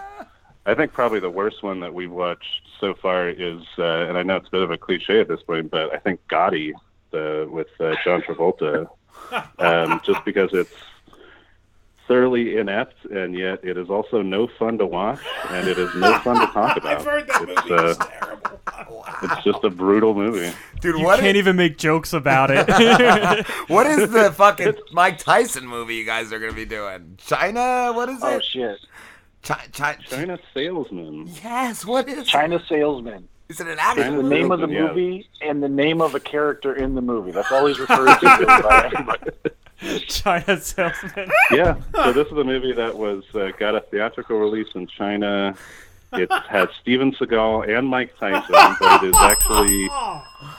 I 0.66 0.76
think 0.76 0.94
probably 0.94 1.20
the 1.20 1.30
worst 1.30 1.64
one 1.64 1.80
that 1.80 1.94
we've 1.94 2.12
watched 2.12 2.62
so 2.80 2.94
far 2.94 3.30
is, 3.30 3.62
uh, 3.80 3.84
and 3.84 4.18
I 4.18 4.24
know 4.24 4.36
it's 4.36 4.48
a 4.48 4.52
bit 4.52 4.62
of 4.62 4.72
a 4.72 4.78
cliche 4.78 5.20
at 5.20 5.28
this 5.28 5.42
point, 5.42 5.72
but 5.72 5.94
I 5.94 5.98
think 5.98 6.20
Gotti 6.28 6.74
the, 7.12 7.48
with 7.50 7.70
uh, 7.80 7.96
John 8.04 8.22
Travolta, 8.22 8.88
um, 9.60 10.02
just 10.06 10.24
because 10.26 10.50
it's 10.54 10.74
thoroughly 12.12 12.58
inept 12.58 13.06
and 13.06 13.38
yet 13.38 13.60
it 13.64 13.78
is 13.78 13.90
also 13.90 14.22
no 14.22 14.46
fun 14.60 14.78
to 14.78 14.86
watch 14.86 15.20
and 15.52 15.66
it 15.66 15.78
is 15.78 15.90
no 15.96 16.20
fun 16.20 16.46
to 16.46 16.52
talk 16.52 16.76
about. 16.78 16.98
I've 16.98 17.06
heard 17.06 17.26
that 17.28 17.42
it's, 17.48 17.70
movie 17.70 17.90
is 17.90 17.98
uh, 18.00 19.16
It's 19.24 19.44
just 19.46 19.64
a 19.64 19.70
brutal 19.70 20.14
movie. 20.14 20.52
Dude, 20.82 20.98
You 20.98 21.06
what 21.06 21.22
can't 21.22 21.38
is, 21.38 21.40
even 21.40 21.56
make 21.56 21.78
jokes 21.78 22.12
about 22.12 22.50
it. 22.52 22.68
what 23.70 23.86
is 23.88 24.12
the 24.12 24.34
fucking 24.34 24.74
Mike 24.92 25.20
Tyson 25.20 25.66
movie 25.66 25.96
you 25.96 26.06
guys 26.06 26.34
are 26.34 26.40
gonna 26.40 26.52
be 26.52 26.66
doing? 26.66 27.16
China? 27.18 27.94
What 27.94 28.10
is 28.10 28.18
it? 28.18 28.24
Oh 28.26 28.40
shit! 28.42 28.78
Chi- 29.44 29.68
chi- 29.72 29.98
China 30.06 30.38
Salesman. 30.54 31.28
yes. 31.44 31.86
What 31.86 32.10
is? 32.10 32.26
China 32.28 32.62
Salesman. 32.68 33.28
Is 33.48 33.60
it 33.62 33.68
an 33.68 33.74
It's 33.74 33.82
action? 33.82 34.18
the 34.18 34.24
name 34.24 34.52
of 34.52 34.60
the 34.60 34.68
Yeah. 34.68 34.88
movie 34.88 35.30
and 35.42 35.62
the 35.64 35.70
name 35.70 36.02
of 36.02 36.14
a 36.16 36.20
character 36.20 36.74
in 36.76 36.94
the 36.96 37.02
movie. 37.02 37.32
That's 37.32 37.52
all 37.52 37.66
he's 37.68 37.80
referred 37.80 38.18
to 38.20 38.26
by 38.46 38.86
everybody. 38.92 39.32
China 40.08 40.60
salesman. 40.60 41.30
yeah. 41.52 41.76
So 41.96 42.14
this 42.14 42.28
is 42.28 42.38
a 42.38 42.44
movie 42.44 42.74
that 42.74 42.98
was 42.98 43.24
uh, 43.34 43.52
got 43.58 43.76
a 43.76 43.82
theatrical 43.82 44.38
release 44.38 44.68
in 44.76 44.88
China. 44.88 45.56
It 46.14 46.30
has 46.50 46.68
Steven 46.82 47.14
Seagal 47.14 47.70
and 47.78 47.88
Mike 47.88 48.14
Tyson, 48.20 48.54
but 48.82 49.02
it 49.02 49.08
is 49.08 49.16
actually 49.16 49.90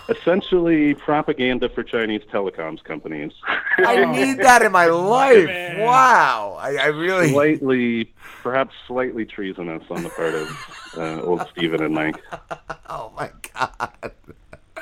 essentially 0.09 0.95
propaganda 0.95 1.69
for 1.69 1.83
Chinese 1.83 2.23
telecoms 2.33 2.83
companies. 2.83 3.33
I 3.77 4.03
need 4.07 4.39
that 4.39 4.63
in 4.63 4.73
my 4.73 4.87
life. 4.87 5.79
Wow. 5.79 6.57
I, 6.59 6.77
I 6.77 6.87
really. 6.87 7.33
slightly, 7.33 8.11
perhaps 8.43 8.75
slightly 8.87 9.27
treasonous 9.27 9.83
on 9.91 10.03
the 10.05 10.09
part 10.09 10.35
of 10.35 10.49
uh, 10.97 11.23
old 11.23 11.47
Steven 11.51 11.83
and 11.83 11.95
Mike. 11.95 12.17
Oh 12.95 13.11
my 13.17 13.31
god. 13.55 14.13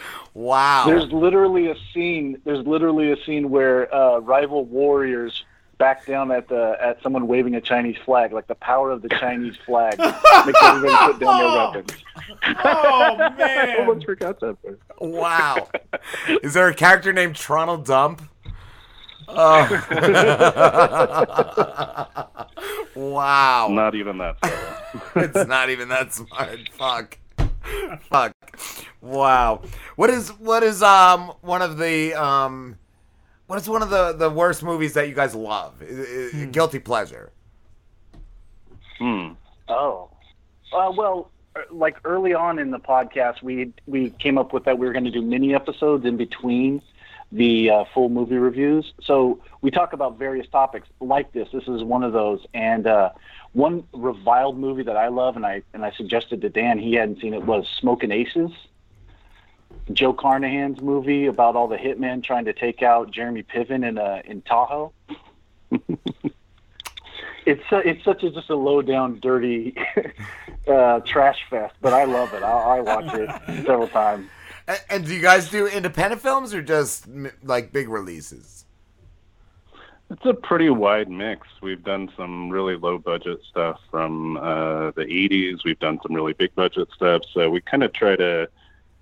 Wow. 0.32 0.85
There's 0.86 1.10
literally 1.10 1.72
a 1.72 1.74
scene. 1.93 2.40
There's 2.44 2.64
literally 2.64 3.10
a 3.10 3.16
scene 3.24 3.51
where 3.51 3.93
uh, 3.93 4.18
rival 4.18 4.64
warriors 4.64 5.44
back 5.81 6.06
down 6.06 6.31
at 6.31 6.47
the 6.47 6.77
at 6.81 7.02
someone 7.02 7.27
waving 7.27 7.56
a 7.56 7.60
Chinese 7.60 7.97
flag. 8.05 8.32
Like 8.32 8.47
the 8.47 8.55
power 8.55 8.93
of 8.93 9.02
the 9.02 9.09
Chinese 9.09 9.56
flag 9.66 9.98
makes 10.47 10.62
everybody 10.62 11.12
put 11.12 11.20
down 11.20 11.39
their 11.40 11.82
weapons. 11.82 12.05
Oh 12.64 13.16
man! 13.39 13.81
Almost 13.81 14.06
forgot 14.06 14.39
that 14.39 14.62
part. 14.62 14.78
Wow. 15.01 15.68
Is 16.44 16.55
there 16.55 16.68
a 16.68 16.74
character 16.74 17.12
named 17.12 17.35
Tronald 17.35 17.86
Dump? 17.86 18.22
Oh. 19.27 19.66
wow. 22.94 23.68
Not 23.70 23.94
even 23.94 24.18
that. 24.18 24.36
it's 25.16 25.48
not 25.48 25.70
even 25.70 25.89
that 25.89 26.12
smart. 26.12 26.59
Fuck. 26.72 27.18
Fuck. 28.10 28.32
Wow. 29.01 29.62
What 29.97 30.10
is 30.10 30.30
what 30.30 30.62
is 30.62 30.82
um 30.82 31.32
one 31.40 31.62
of 31.62 31.78
the 31.78 32.14
um 32.14 32.76
what 33.47 33.59
is 33.60 33.68
one 33.68 33.82
of 33.82 33.90
the 33.90 34.12
the 34.12 34.30
worst 34.30 34.62
movies 34.62 34.92
that 34.94 35.09
you 35.09 35.14
guys 35.14 35.34
love? 35.34 35.82
I- 35.82 36.30
I- 36.42 36.44
Guilty 36.47 36.78
pleasure. 36.78 37.32
Hmm. 38.98 39.30
Oh, 39.68 40.10
uh, 40.72 40.92
well, 40.97 41.30
uh, 41.56 41.60
like 41.70 41.97
early 42.05 42.34
on 42.34 42.59
in 42.59 42.70
the 42.70 42.78
podcast, 42.78 43.42
we 43.42 43.72
we 43.86 44.10
came 44.10 44.36
up 44.36 44.52
with 44.52 44.64
that 44.64 44.78
we 44.78 44.86
were 44.86 44.92
going 44.92 45.05
to 45.05 45.10
do 45.10 45.22
mini 45.22 45.55
episodes 45.55 46.05
in 46.05 46.16
between 46.16 46.82
the 47.32 47.70
uh, 47.70 47.85
full 47.94 48.09
movie 48.09 48.39
reviews. 48.39 48.93
So 49.02 49.40
we 49.61 49.70
talk 49.70 49.93
about 49.93 50.19
various 50.19 50.48
topics 50.48 50.89
like 51.01 51.32
this. 51.32 51.48
This 51.52 51.69
is 51.69 51.82
one 51.82 52.02
of 52.02 52.12
those, 52.12 52.44
and 52.55 52.86
uh, 52.86 53.11
one 53.52 53.85
reviled 53.93 54.59
movie 54.59 54.82
that 54.82 54.97
I 54.97 55.09
love, 55.09 55.36
and 55.36 55.47
I 55.47 55.62
and 55.73 55.85
I 55.85 55.93
suggested 55.93 56.40
to 56.43 56.48
Dan 56.48 56.78
he 56.78 56.94
hadn't 56.94 57.20
seen 57.20 57.35
it 57.35 57.44
was 57.44 57.66
Smoking 57.78 58.11
Aces. 58.11 58.51
Joe 59.93 60.12
Carnahan's 60.12 60.81
movie 60.81 61.27
about 61.27 61.57
all 61.57 61.69
the 61.69 61.77
hitmen 61.77 62.23
trying 62.23 62.44
to 62.44 62.52
take 62.52 62.82
out 62.82 63.11
Jeremy 63.11 63.43
Piven 63.43 63.86
in 63.86 63.98
uh, 63.98 64.23
in 64.24 64.43
Tahoe. 64.43 64.93
it's 67.47 67.62
uh, 67.70 67.77
it's 67.85 68.05
such 68.05 68.23
a 68.23 68.31
just 68.31 68.51
a 68.51 68.57
low 68.57 68.82
down, 68.82 69.20
dirty 69.20 69.77
uh, 70.69 71.01
trash 71.01 71.39
fest, 71.48 71.74
but 71.81 71.93
I 71.93 72.05
love 72.05 72.35
it. 72.35 72.43
I, 72.43 72.78
I 72.78 72.81
watch 72.81 73.15
it 73.15 73.31
several 73.66 73.89
times. 73.89 74.28
And, 74.70 74.80
and 74.88 75.05
do 75.05 75.14
you 75.14 75.20
guys 75.20 75.51
do 75.51 75.66
independent 75.66 76.22
films 76.22 76.55
or 76.55 76.62
just 76.62 77.09
like 77.42 77.72
big 77.72 77.88
releases? 77.88 78.64
It's 80.10 80.24
a 80.24 80.34
pretty 80.34 80.70
wide 80.70 81.09
mix. 81.09 81.48
We've 81.60 81.82
done 81.82 82.10
some 82.16 82.51
really 82.51 82.76
low 82.76 82.98
budget 82.98 83.40
stuff 83.48 83.80
from 83.90 84.36
uh, 84.36 84.92
the 84.92 85.05
80s. 85.05 85.64
We've 85.64 85.78
done 85.78 85.98
some 86.02 86.14
really 86.14 86.34
big 86.34 86.55
budget 86.55 86.88
stuff. 86.94 87.22
So 87.32 87.51
we 87.51 87.60
kind 87.60 87.82
of 87.82 87.92
try 87.92 88.14
to 88.14 88.48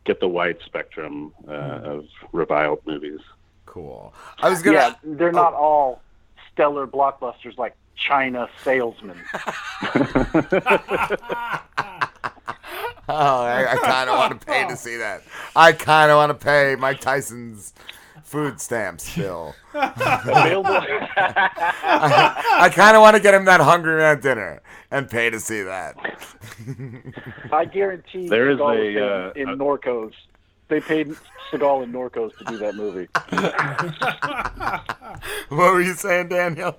get 0.04 0.20
the 0.20 0.28
wide 0.28 0.58
spectrum 0.64 1.34
uh, 1.46 1.50
of 1.50 2.06
reviled 2.32 2.80
movies. 2.86 3.20
Cool. 3.66 4.14
I 4.38 4.48
was 4.48 4.62
gonna. 4.62 4.76
Yeah, 4.76 4.94
they're 5.04 5.32
not 5.32 5.52
all 5.52 6.00
stellar 6.52 6.86
blockbusters 6.86 7.58
like 7.58 7.76
China 7.94 8.48
Salesman. 8.64 9.18
Oh, 13.10 13.40
I, 13.42 13.72
I 13.72 13.76
kind 13.76 14.10
of 14.10 14.18
want 14.18 14.38
to 14.38 14.46
pay 14.46 14.68
to 14.68 14.76
see 14.76 14.96
that. 14.98 15.22
I 15.56 15.72
kind 15.72 16.10
of 16.10 16.16
want 16.18 16.28
to 16.38 16.44
pay 16.44 16.76
Mike 16.78 17.00
Tyson's 17.00 17.72
food 18.22 18.60
stamps 18.60 19.16
bill. 19.16 19.54
Available. 19.72 20.68
I, 21.16 22.58
I 22.60 22.68
kind 22.68 22.96
of 22.96 23.00
want 23.00 23.16
to 23.16 23.22
get 23.22 23.32
him 23.32 23.46
that 23.46 23.60
Hungry 23.60 23.96
Man 23.96 24.20
dinner 24.20 24.60
and 24.90 25.08
pay 25.08 25.30
to 25.30 25.40
see 25.40 25.62
that. 25.62 25.96
I 27.52 27.64
guarantee 27.64 28.28
There 28.28 28.50
is 28.50 28.58
Seagal 28.58 28.96
a, 28.98 29.00
was 29.00 29.32
uh, 29.36 29.40
in 29.40 29.48
a- 29.48 29.56
Norcos. 29.56 30.12
They 30.68 30.80
paid 30.82 31.08
Seagal 31.50 31.84
and 31.84 31.94
Norcos 31.94 32.36
to 32.36 32.44
do 32.44 32.58
that 32.58 32.74
movie. 32.74 33.08
what 35.48 35.72
were 35.72 35.80
you 35.80 35.94
saying, 35.94 36.28
Daniel? 36.28 36.78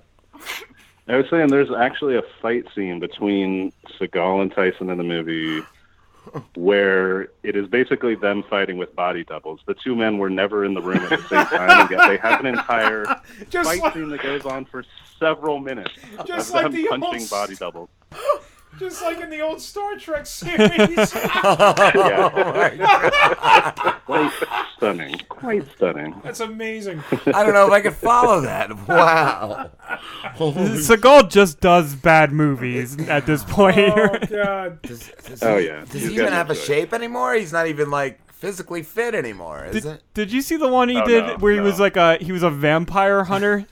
I 1.08 1.16
was 1.16 1.26
saying 1.28 1.48
there's 1.48 1.72
actually 1.72 2.16
a 2.16 2.22
fight 2.40 2.66
scene 2.72 3.00
between 3.00 3.72
Seagal 3.98 4.42
and 4.42 4.52
Tyson 4.54 4.90
in 4.90 4.96
the 4.98 5.02
movie 5.02 5.66
where 6.54 7.28
it 7.42 7.56
is 7.56 7.66
basically 7.68 8.14
them 8.14 8.42
fighting 8.48 8.76
with 8.78 8.94
body 8.94 9.24
doubles. 9.24 9.60
The 9.66 9.74
two 9.74 9.94
men 9.96 10.18
were 10.18 10.30
never 10.30 10.64
in 10.64 10.74
the 10.74 10.82
room 10.82 10.98
at 10.98 11.10
the 11.10 11.16
same 11.28 11.46
time, 11.46 11.80
and 11.82 11.90
yet 11.90 12.08
they 12.08 12.16
have 12.18 12.40
an 12.40 12.46
entire 12.46 13.04
Just 13.48 13.68
fight 13.68 13.80
like- 13.82 13.94
scene 13.94 14.08
that 14.10 14.22
goes 14.22 14.44
on 14.44 14.64
for 14.64 14.84
several 15.18 15.58
minutes 15.58 15.90
Just 16.26 16.48
of 16.50 16.54
like 16.54 16.62
them 16.64 16.72
the 16.72 16.88
old 16.88 17.00
punching 17.00 17.22
s- 17.22 17.30
body 17.30 17.54
doubles. 17.56 17.88
Just 18.78 19.02
like 19.02 19.20
in 19.20 19.30
the 19.30 19.40
old 19.40 19.60
Star 19.60 19.96
Trek 19.96 20.26
series. 20.26 21.12
Quite 24.06 24.32
stunning. 24.76 25.20
Quite 25.28 25.70
stunning. 25.76 26.20
That's 26.24 26.40
amazing. 26.40 27.02
I 27.26 27.42
don't 27.44 27.52
know 27.52 27.66
if 27.66 27.72
I 27.72 27.80
could 27.80 27.94
follow 27.94 28.40
that. 28.42 28.70
Wow. 28.88 29.70
Seagal 30.36 31.30
just 31.30 31.60
does 31.60 31.94
bad 31.94 32.32
movies 32.32 32.98
at 33.08 33.26
this 33.26 33.44
point. 33.44 33.76
Oh 33.78 34.18
god. 34.30 34.82
Does 34.82 35.10
Oh, 35.42 35.58
he- 35.58 35.66
yeah. 35.66 35.80
Does 35.84 35.92
He's 35.92 36.06
he 36.08 36.14
even 36.14 36.32
have 36.32 36.50
a 36.50 36.54
choice. 36.54 36.64
shape 36.64 36.92
anymore? 36.92 37.34
He's 37.34 37.52
not 37.52 37.66
even 37.66 37.90
like 37.90 38.20
physically 38.32 38.82
fit 38.82 39.14
anymore, 39.14 39.66
is 39.66 39.82
Did, 39.82 39.86
it? 39.86 40.02
did 40.14 40.32
you 40.32 40.40
see 40.42 40.56
the 40.56 40.68
one 40.68 40.88
he 40.88 40.96
Oh, 40.96 41.06
did 41.06 41.26
no, 41.26 41.36
where 41.38 41.52
he 41.52 41.58
no. 41.58 41.64
was 41.64 41.78
like 41.78 41.96
a 41.96 42.16
he 42.16 42.32
was 42.32 42.42
a 42.42 42.50
vampire 42.50 43.24
hunter? 43.24 43.66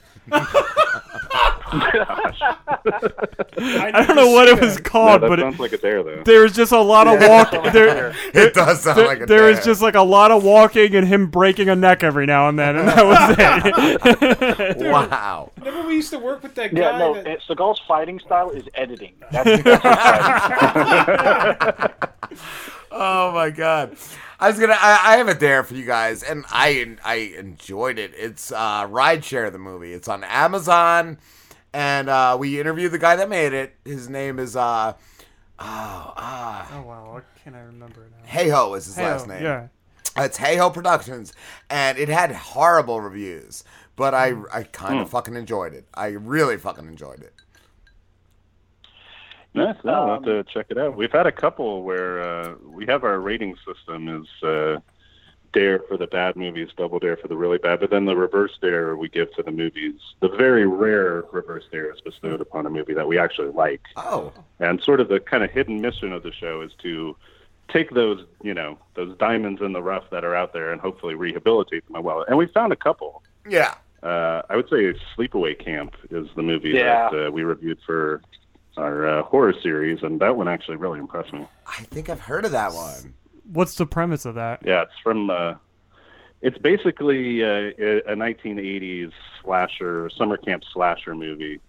I 3.61 4.03
don't 4.05 4.15
know 4.15 4.29
what 4.31 4.47
it 4.47 4.59
was 4.59 4.77
No, 4.77 4.83
called, 4.83 5.21
that 5.21 5.27
but 5.29 5.39
sounds 5.39 5.55
it, 5.55 5.59
like 5.61 5.73
a 5.73 5.77
dare, 5.77 6.03
though. 6.03 6.23
there 6.23 6.41
was 6.41 6.53
just 6.53 6.71
a 6.71 6.79
lot 6.79 7.07
of 7.07 7.19
walking. 7.27 7.61
there, 7.73 8.15
It 8.33 8.53
does 8.53 8.81
sound 8.83 8.97
there, 8.97 9.07
like 9.07 9.21
a 9.21 9.25
There 9.25 9.43
was 9.49 9.63
just 9.63 9.81
like 9.81 9.95
a 9.95 10.01
lot 10.01 10.31
of 10.31 10.43
walking 10.43 10.95
and 10.95 11.07
him 11.07 11.27
breaking 11.27 11.69
a 11.69 11.75
neck 11.75 12.03
every 12.03 12.25
now 12.25 12.49
and 12.49 12.57
then, 12.57 12.75
and 12.77 12.87
that 12.87 13.05
was 13.05 13.35
it. 13.37 14.77
Wow. 14.89 15.51
Remember 15.57 15.87
we 15.87 15.95
used 15.95 16.09
to 16.11 16.19
work 16.19 16.41
with 16.43 16.55
that 16.55 16.73
guy 16.73 16.81
Yeah, 16.81 16.97
no, 16.97 17.13
that 17.15 17.27
it- 17.27 17.41
Seagal's 17.47 17.79
fighting 17.87 18.19
style 18.19 18.49
is 18.51 18.63
editing. 18.75 19.13
That's, 19.31 19.63
that's 19.63 19.83
what's 19.83 20.61
fighting. 20.61 21.89
Oh 22.91 23.31
my 23.33 23.49
god. 23.51 23.95
I 24.39 24.47
was 24.49 24.59
gonna. 24.59 24.75
I, 24.77 25.13
I 25.13 25.17
have 25.17 25.27
a 25.27 25.33
dare 25.35 25.63
for 25.63 25.73
you 25.75 25.85
guys, 25.85 26.23
and 26.23 26.45
I 26.49 26.95
I 27.03 27.15
enjoyed 27.37 27.99
it. 27.99 28.13
It's 28.15 28.51
uh, 28.51 28.87
Rideshare 28.87 29.51
the 29.51 29.59
movie. 29.59 29.91
It's 29.93 30.07
on 30.07 30.23
Amazon, 30.23 31.17
and 31.73 32.09
uh, 32.09 32.35
we 32.39 32.59
interviewed 32.59 32.91
the 32.91 32.99
guy 32.99 33.15
that 33.15 33.29
made 33.29 33.53
it. 33.53 33.75
His 33.85 34.09
name 34.09 34.39
is 34.39 34.55
uh, 34.55 34.93
oh 34.93 36.13
ah, 36.17 36.69
oh 36.73 36.81
wow, 36.87 37.13
what 37.13 37.25
can 37.43 37.55
I 37.55 37.61
remember 37.61 38.07
now? 38.11 38.27
Hey 38.27 38.49
Ho 38.49 38.73
is 38.75 38.85
his 38.85 38.95
Hey-Ho, 38.95 39.09
last 39.11 39.27
name. 39.27 39.43
yeah. 39.43 39.67
It's 40.17 40.37
Hey 40.37 40.57
Ho 40.57 40.69
Productions, 40.69 41.33
and 41.69 41.97
it 41.97 42.09
had 42.09 42.31
horrible 42.31 42.99
reviews, 43.01 43.63
but 43.95 44.13
I 44.13 44.33
I 44.53 44.63
kind 44.63 44.99
of 44.99 45.07
Hmm. 45.07 45.11
fucking 45.11 45.35
enjoyed 45.35 45.73
it. 45.73 45.85
I 45.93 46.07
really 46.07 46.57
fucking 46.57 46.87
enjoyed 46.87 47.21
it. 47.21 47.33
Nice. 49.53 49.75
No, 49.83 49.93
I'll 49.93 50.13
have 50.13 50.23
to 50.25 50.43
check 50.43 50.67
it 50.69 50.77
out. 50.77 50.95
We've 50.95 51.11
had 51.11 51.25
a 51.25 51.31
couple 51.31 51.83
where 51.83 52.21
uh, 52.21 52.53
we 52.63 52.85
have 52.85 53.03
our 53.03 53.19
rating 53.19 53.55
system 53.65 54.07
is 54.07 54.27
uh, 54.43 54.77
dare 55.51 55.79
for 55.87 55.97
the 55.97 56.07
bad 56.07 56.35
movies, 56.35 56.69
double 56.77 56.99
dare 56.99 57.17
for 57.17 57.27
the 57.27 57.37
really 57.37 57.57
bad, 57.57 57.79
but 57.79 57.89
then 57.89 58.05
the 58.05 58.15
reverse 58.15 58.51
dare 58.61 58.95
we 58.95 59.09
give 59.09 59.33
to 59.35 59.43
the 59.43 59.51
movies. 59.51 59.95
The 60.19 60.29
very 60.29 60.67
rare 60.67 61.23
reverse 61.31 61.65
dare 61.71 61.93
is 61.93 62.01
bestowed 62.01 62.41
upon 62.41 62.65
a 62.65 62.69
movie 62.69 62.93
that 62.93 63.07
we 63.07 63.17
actually 63.17 63.49
like. 63.49 63.81
Oh. 63.97 64.31
And 64.59 64.81
sort 64.81 64.99
of 64.99 65.09
the 65.09 65.19
kind 65.19 65.43
of 65.43 65.51
hidden 65.51 65.81
mission 65.81 66.11
of 66.11 66.23
the 66.23 66.31
show 66.31 66.61
is 66.61 66.71
to 66.83 67.15
take 67.71 67.91
those, 67.91 68.25
you 68.41 68.53
know, 68.53 68.77
those 68.95 69.15
diamonds 69.17 69.61
in 69.61 69.73
the 69.73 69.81
rough 69.81 70.09
that 70.11 70.23
are 70.23 70.35
out 70.35 70.53
there 70.53 70.71
and 70.71 70.81
hopefully 70.81 71.15
rehabilitate 71.15 71.87
them 71.91 72.03
well. 72.03 72.25
And 72.27 72.37
we 72.37 72.47
found 72.47 72.73
a 72.73 72.77
couple. 72.77 73.23
Yeah. 73.47 73.75
Uh, 74.01 74.41
I 74.49 74.55
would 74.55 74.69
say 74.69 74.93
Sleepaway 75.17 75.63
Camp 75.63 75.95
is 76.09 76.27
the 76.35 76.41
movie 76.41 76.69
Yeah. 76.69 77.09
that 77.11 77.27
uh, 77.27 77.31
we 77.31 77.43
reviewed 77.43 77.79
for 77.85 78.21
our 78.77 79.07
uh, 79.07 79.23
horror 79.23 79.53
series, 79.61 80.03
and 80.03 80.21
that 80.21 80.37
one 80.37 80.47
actually 80.47 80.77
really 80.77 80.99
impressed 80.99 81.33
me. 81.33 81.45
I 81.67 81.83
think 81.83 82.09
I've 82.09 82.21
heard 82.21 82.45
of 82.45 82.51
that 82.51 82.71
one. 82.73 83.13
What's 83.51 83.75
the 83.75 83.85
premise 83.85 84.25
of 84.25 84.35
that? 84.35 84.61
Yeah, 84.65 84.83
it's 84.83 84.99
from. 85.03 85.29
Uh, 85.29 85.55
it's 86.41 86.57
basically 86.57 87.43
uh, 87.43 87.71
a 88.07 88.15
1980s 88.15 89.11
slasher, 89.43 90.09
summer 90.09 90.37
camp 90.37 90.63
slasher 90.71 91.13
movie. 91.13 91.59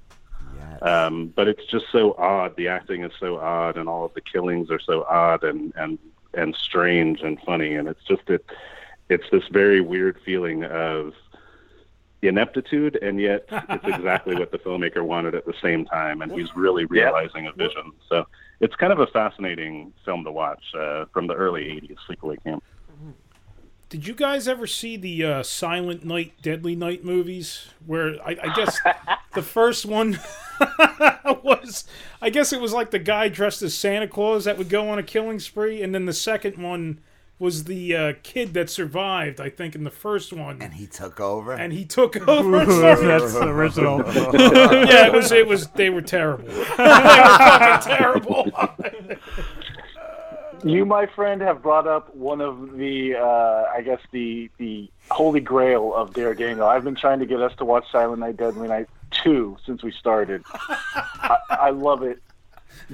Um, 0.83 1.29
but 1.37 1.49
it's 1.49 1.65
just 1.67 1.87
so 1.93 2.15
odd. 2.17 2.57
The 2.57 2.69
acting 2.69 3.05
is 3.05 3.13
so 3.21 3.39
odd, 3.39 3.77
and 3.77 3.89
all 3.89 4.05
of 4.05 4.15
the 4.15 4.21
killings 4.21 4.71
are 4.71 4.81
so 4.81 5.05
odd 5.05 5.45
and 5.45 5.73
and 5.77 5.99
and 6.35 6.55
strange 6.55 7.21
and 7.21 7.39
funny. 7.41 7.75
And 7.75 7.89
it's 7.89 8.03
just 8.05 8.29
it. 8.29 8.45
It's 9.09 9.29
this 9.31 9.45
very 9.51 9.81
weird 9.81 10.19
feeling 10.25 10.65
of 10.65 11.15
ineptitude, 12.23 12.97
and 13.03 13.21
yet 13.21 13.45
it's 13.51 13.85
exactly 13.85 14.35
what 14.39 14.53
the 14.53 14.59
filmmaker 14.59 15.03
wanted 15.03 15.35
at 15.35 15.45
the 15.45 15.55
same 15.61 15.85
time, 15.85 16.23
and 16.23 16.33
he's 16.33 16.55
really 16.55 16.85
realizing 16.87 17.47
a 17.47 17.53
vision. 17.53 17.93
So 18.09 18.27
it's 18.61 18.75
kind 18.77 18.93
of 18.93 19.01
a 19.01 19.07
fascinating 19.09 19.93
film 20.05 20.25
to 20.25 20.33
watch 20.33 20.63
uh, 20.79 21.07
from 21.13 21.27
the 21.27 21.35
early 21.35 21.63
'80s, 21.65 21.97
Sleepaway 22.09 22.43
Camp. 22.43 22.63
Did 23.91 24.07
you 24.07 24.15
guys 24.15 24.47
ever 24.47 24.69
see 24.69 24.97
the 24.97 25.25
uh, 25.25 25.43
Silent 25.43 26.05
Night, 26.05 26.35
Deadly 26.41 26.77
Night 26.77 27.05
movies? 27.05 27.67
Where 27.85 28.25
I, 28.25 28.37
I 28.41 28.55
guess 28.55 28.79
the 29.35 29.43
first 29.43 29.85
one 29.85 30.21
was, 31.43 31.87
I 32.23 32.31
guess 32.31 32.53
it 32.53 32.61
was 32.61 32.73
like 32.73 32.93
the 32.93 33.01
guy 33.01 33.29
dressed 33.29 33.63
as 33.63 33.75
Santa 33.75 34.07
Claus 34.07 34.45
that 34.45 34.59
would 34.59 34.69
go 34.69 34.89
on 34.89 35.01
a 35.01 35.03
killing 35.03 35.41
spree, 35.41 35.83
and 35.83 35.93
then 35.93 36.05
the 36.05 36.13
second 36.13 36.57
one 36.57 37.01
was 37.41 37.65
the 37.65 37.97
uh, 37.97 38.13
kid 38.23 38.55
that 38.55 38.71
survived, 38.71 39.41
I 39.41 39.49
think, 39.49 39.75
in 39.75 39.83
the 39.83 39.91
first 39.91 40.33
one. 40.33 40.61
And 40.63 40.75
he 40.75 40.87
took 40.87 41.19
over. 41.19 41.53
And 41.53 41.73
he 41.73 41.85
took 41.87 42.17
over. 42.29 42.63
Ooh, 42.63 42.81
Sorry. 42.81 43.07
that's 43.07 43.35
original. 43.35 43.99
yeah, 44.07 45.07
it 45.07 45.13
was. 45.13 45.33
It 45.33 45.47
was. 45.49 45.67
They 45.69 45.91
were 45.91 46.03
terrible. 46.03 46.45
they 46.49 46.55
were 46.59 46.65
fucking 46.67 47.97
terrible. 47.97 48.53
You, 50.63 50.85
my 50.85 51.07
friend, 51.07 51.41
have 51.41 51.63
brought 51.63 51.87
up 51.87 52.15
one 52.15 52.43
of 52.43 52.77
the, 52.77 53.17
uh, 53.17 53.65
I 53.75 53.81
guess 53.83 54.01
the 54.13 54.51
the 54.59 54.91
holy 55.11 55.41
grail 55.41 55.95
of 55.95 56.13
Dare 56.13 56.35
Daniel. 56.35 56.67
I've 56.67 56.85
been 56.85 56.95
trying 56.95 57.21
to 57.21 57.27
get 57.27 57.41
us 57.41 57.53
to 57.57 57.65
watch 57.65 57.85
Silent 57.91 58.21
Night, 58.21 58.37
Deadly 58.37 58.69
Night 58.69 58.87
two 59.11 59.57
since 59.65 59.83
we 59.83 59.91
started. 59.91 60.43
I, 60.55 61.39
I 61.49 61.71
love 61.71 62.03
it 62.03 62.23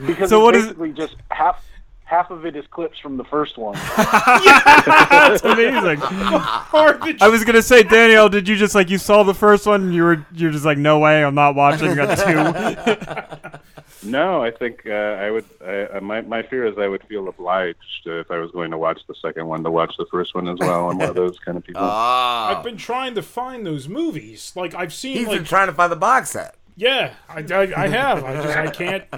because 0.07 0.31
So 0.31 0.39
it's 0.39 0.45
what 0.45 0.55
is- 0.57 0.63
basically 0.67 0.93
just 0.93 1.17
half 1.33 1.63
half 2.07 2.31
of 2.31 2.47
it 2.47 2.57
is 2.57 2.65
clips 2.69 2.99
from 2.99 3.17
the 3.19 3.25
first 3.25 3.59
one. 3.59 3.75
That's 3.97 5.43
amazing. 5.45 6.01
I 6.03 7.29
was 7.31 7.45
gonna 7.45 7.61
say, 7.63 7.83
Danielle, 7.83 8.29
did 8.29 8.49
you 8.49 8.57
just 8.57 8.75
like 8.75 8.89
you 8.91 8.97
saw 8.99 9.23
the 9.23 9.35
first 9.35 9.67
one 9.67 9.83
and 9.85 9.95
you 9.95 10.03
were 10.05 10.27
you're 10.33 10.51
just 10.53 10.65
like, 10.65 10.79
no 10.79 10.99
way, 11.01 11.23
I'm 11.25 11.35
not 11.35 11.55
watching. 11.55 11.91
You 11.91 11.97
got 11.97 12.17
two. 12.19 13.61
No, 14.03 14.43
I 14.43 14.51
think 14.53 14.83
uh, 14.87 14.91
I 14.93 15.31
would. 15.31 15.45
I, 15.65 15.87
I- 15.95 16.01
my 16.01 16.21
my 16.21 16.43
fear 16.43 16.65
is 16.67 16.79
I 16.79 16.87
would 16.87 17.03
feel 17.05 17.27
obliged 17.29 18.07
uh, 18.07 18.13
if 18.21 18.31
I 18.31 18.39
was 18.39 18.51
going 18.53 18.71
to 18.71 18.79
watch 18.79 19.01
the 19.09 19.15
second 19.21 19.47
one 19.49 19.65
to 19.65 19.71
watch 19.71 19.95
the 19.99 20.07
first 20.07 20.35
one 20.35 20.49
as 20.49 20.59
well. 20.61 20.91
I'm 20.91 20.99
one 20.99 21.09
of 21.09 21.15
those 21.23 21.39
kind 21.41 21.59
of 21.59 21.65
people. 21.65 21.83
I've 21.83 22.63
been 22.63 22.77
trying 22.77 23.15
to 23.17 23.23
find 23.23 23.67
those 23.67 23.89
movies. 23.89 24.53
Like 24.55 24.75
I've 24.75 24.93
seen. 24.95 25.17
He's 25.17 25.27
like, 25.27 25.39
been 25.39 25.45
trying 25.45 25.67
to 25.69 25.73
find 25.73 25.91
the 25.91 25.97
box 25.97 26.31
set. 26.31 26.55
Yeah, 26.77 27.15
I, 27.29 27.41
I, 27.41 27.73
I 27.85 27.89
have. 28.01 28.25
I 28.25 28.35
just 28.43 28.57
I 28.57 28.71
can't. 28.71 29.05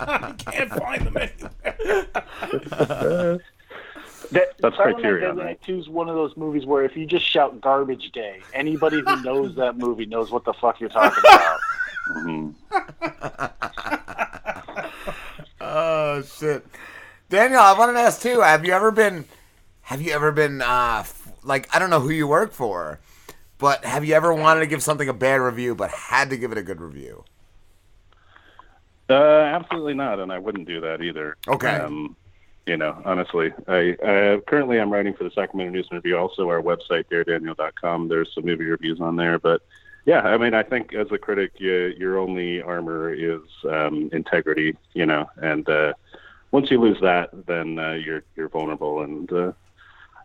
I 0.00 0.32
can't 0.38 0.70
find 0.70 1.06
them 1.06 1.16
anywhere. 1.16 3.40
That, 4.30 4.54
That's 4.58 4.76
Silent 4.76 4.96
Criterion, 4.96 5.36
Night, 5.36 5.44
right? 5.44 5.62
2 5.62 5.78
is 5.80 5.88
one 5.88 6.08
of 6.08 6.14
those 6.14 6.34
movies 6.36 6.64
where 6.64 6.82
if 6.84 6.96
you 6.96 7.04
just 7.06 7.26
shout 7.26 7.60
"garbage 7.60 8.10
day," 8.12 8.40
anybody 8.54 9.02
who 9.06 9.22
knows 9.22 9.54
that 9.56 9.76
movie 9.76 10.06
knows 10.06 10.30
what 10.30 10.44
the 10.44 10.54
fuck 10.54 10.80
you're 10.80 10.88
talking 10.88 11.18
about. 11.20 11.58
oh 15.60 16.22
shit, 16.22 16.64
Daniel, 17.28 17.60
I 17.60 17.78
wanted 17.78 17.94
to 17.94 18.00
ask 18.00 18.22
too. 18.22 18.40
Have 18.40 18.64
you 18.64 18.72
ever 18.72 18.90
been? 18.90 19.26
Have 19.82 20.00
you 20.00 20.12
ever 20.12 20.32
been? 20.32 20.62
Uh, 20.62 20.98
f- 21.00 21.32
like 21.42 21.68
I 21.74 21.78
don't 21.78 21.90
know 21.90 22.00
who 22.00 22.10
you 22.10 22.26
work 22.26 22.52
for, 22.52 23.00
but 23.58 23.84
have 23.84 24.04
you 24.04 24.14
ever 24.14 24.32
wanted 24.32 24.60
to 24.60 24.66
give 24.66 24.82
something 24.82 25.08
a 25.08 25.12
bad 25.12 25.36
review 25.36 25.74
but 25.74 25.90
had 25.90 26.30
to 26.30 26.36
give 26.36 26.52
it 26.52 26.58
a 26.58 26.62
good 26.62 26.80
review? 26.80 27.24
Uh, 29.08 29.14
absolutely 29.14 29.94
not, 29.94 30.18
and 30.18 30.32
I 30.32 30.38
wouldn't 30.38 30.66
do 30.66 30.80
that 30.80 31.02
either. 31.02 31.36
Okay. 31.46 31.76
Um, 31.76 32.16
you 32.66 32.78
know, 32.78 33.00
honestly, 33.04 33.52
I 33.68 33.92
uh, 33.92 34.40
currently 34.46 34.80
I'm 34.80 34.90
writing 34.90 35.12
for 35.12 35.24
the 35.24 35.30
Sacramento 35.30 35.72
News 35.72 35.86
and 35.90 35.98
Review, 35.98 36.16
also 36.16 36.48
our 36.48 36.62
website 36.62 37.04
daredaniel.com. 37.10 38.08
There's 38.08 38.32
some 38.34 38.46
movie 38.46 38.64
reviews 38.64 39.00
on 39.00 39.16
there, 39.16 39.38
but 39.38 39.60
yeah, 40.06 40.20
I 40.20 40.38
mean, 40.38 40.54
I 40.54 40.62
think 40.62 40.94
as 40.94 41.10
a 41.12 41.18
critic, 41.18 41.52
you, 41.58 41.94
your 41.98 42.18
only 42.18 42.62
armor 42.62 43.12
is 43.12 43.42
um, 43.68 44.08
integrity, 44.12 44.76
you 44.94 45.04
know, 45.04 45.28
and 45.36 45.68
uh, 45.68 45.92
once 46.50 46.70
you 46.70 46.80
lose 46.80 46.98
that, 47.02 47.30
then 47.46 47.78
uh, 47.78 47.92
you're 47.92 48.22
you're 48.36 48.48
vulnerable, 48.48 49.02
and 49.02 49.30
uh, 49.30 49.52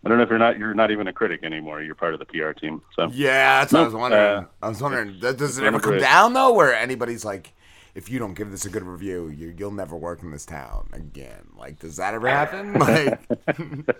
I 0.04 0.08
don't 0.08 0.16
know 0.18 0.24
if 0.24 0.30
you're 0.30 0.38
not 0.38 0.58
you're 0.58 0.74
not 0.74 0.90
even 0.90 1.06
a 1.08 1.12
critic 1.12 1.40
anymore. 1.42 1.82
You're 1.82 1.94
part 1.94 2.14
of 2.14 2.20
the 2.20 2.26
PR 2.26 2.52
team. 2.52 2.80
So 2.96 3.10
Yeah, 3.12 3.60
that's 3.60 3.72
what 3.72 3.82
I 3.82 3.84
was 3.84 3.94
wondering. 3.94 4.22
uh, 4.22 4.46
I 4.62 4.68
was 4.68 4.80
wondering, 4.82 5.18
does- 5.20 5.36
does 5.36 5.58
it 5.58 5.64
ever 5.64 5.78
come 5.78 5.90
critic. 5.90 6.02
down 6.08 6.32
though, 6.32 6.52
where 6.54 6.74
anybody's 6.74 7.24
like, 7.24 7.52
if 7.94 8.08
you 8.10 8.18
don't 8.18 8.34
give 8.34 8.50
this 8.50 8.64
a 8.64 8.70
good 8.70 8.84
review, 8.84 9.28
you, 9.28 9.54
you'll 9.58 9.72
never 9.72 9.96
work 9.96 10.22
in 10.22 10.30
this 10.30 10.46
town 10.46 10.88
again? 10.92 11.48
Like, 11.58 11.80
does 11.80 11.96
that 11.96 12.14
ever 12.14 12.28
happen? 12.28 12.74
Like, 13.58 13.96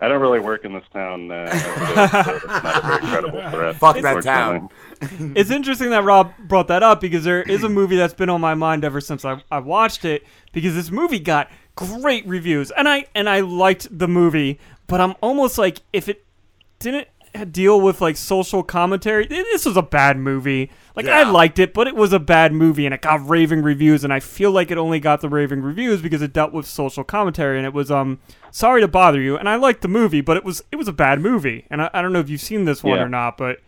I 0.00 0.08
don't 0.08 0.20
really 0.20 0.40
work 0.40 0.64
in 0.64 0.72
this 0.72 0.82
town. 0.92 1.30
Uh, 1.30 1.48
so 1.56 2.34
it's 2.34 2.46
not 2.46 2.76
a 2.84 2.86
very 2.86 2.98
credible 3.00 3.40
threat. 3.50 3.76
Fuck 3.76 4.00
that 4.00 4.16
unfortunately. 4.16 5.34
it's 5.40 5.50
interesting 5.52 5.90
that 5.90 6.02
Rob 6.02 6.32
brought 6.48 6.66
that 6.66 6.82
up 6.82 7.00
because 7.00 7.22
there 7.22 7.42
is 7.42 7.62
a 7.62 7.68
movie 7.68 7.94
that's 7.96 8.14
been 8.14 8.28
on 8.28 8.40
my 8.40 8.54
mind 8.54 8.84
ever 8.84 9.00
since 9.00 9.24
I, 9.24 9.40
I 9.52 9.60
watched 9.60 10.04
it 10.04 10.24
because 10.52 10.74
this 10.74 10.90
movie 10.90 11.20
got 11.20 11.48
great 11.76 12.26
reviews 12.26 12.72
and 12.72 12.88
I 12.88 13.04
and 13.14 13.28
I 13.28 13.40
liked 13.40 13.96
the 13.96 14.08
movie, 14.08 14.58
but 14.86 15.00
I'm 15.00 15.14
almost 15.20 15.58
like 15.58 15.80
if 15.92 16.08
it 16.08 16.24
didn't 16.78 17.08
deal 17.50 17.80
with 17.80 18.00
like 18.02 18.16
social 18.16 18.62
commentary, 18.62 19.26
this 19.26 19.64
was 19.64 19.76
a 19.76 19.82
bad 19.82 20.18
movie. 20.18 20.70
Like 20.94 21.06
I 21.06 21.22
liked 21.22 21.58
it, 21.58 21.72
but 21.72 21.86
it 21.88 21.94
was 21.96 22.12
a 22.12 22.18
bad 22.18 22.52
movie 22.52 22.84
and 22.84 22.94
it 22.94 23.00
got 23.00 23.26
raving 23.26 23.62
reviews 23.62 24.04
and 24.04 24.12
I 24.12 24.20
feel 24.20 24.50
like 24.50 24.70
it 24.70 24.76
only 24.76 25.00
got 25.00 25.22
the 25.22 25.30
raving 25.30 25.62
reviews 25.62 26.02
because 26.02 26.20
it 26.20 26.34
dealt 26.34 26.52
with 26.52 26.66
social 26.66 27.04
commentary 27.04 27.56
and 27.56 27.64
it 27.66 27.72
was 27.72 27.90
um 27.90 28.18
sorry 28.50 28.82
to 28.82 28.88
bother 28.88 29.18
you 29.20 29.36
and 29.38 29.48
I 29.48 29.56
liked 29.56 29.80
the 29.80 29.88
movie, 29.88 30.20
but 30.20 30.36
it 30.36 30.44
was 30.44 30.62
it 30.70 30.76
was 30.76 30.88
a 30.88 30.92
bad 30.92 31.20
movie. 31.20 31.64
And 31.70 31.80
I, 31.80 31.90
I 31.94 32.02
don't 32.02 32.12
know 32.12 32.20
if 32.20 32.28
you've 32.28 32.42
seen 32.42 32.66
this 32.66 32.84
one 32.84 32.98
Yeah. 32.98 33.04
or 33.04 33.08
not, 33.08 33.38
but 33.38 33.60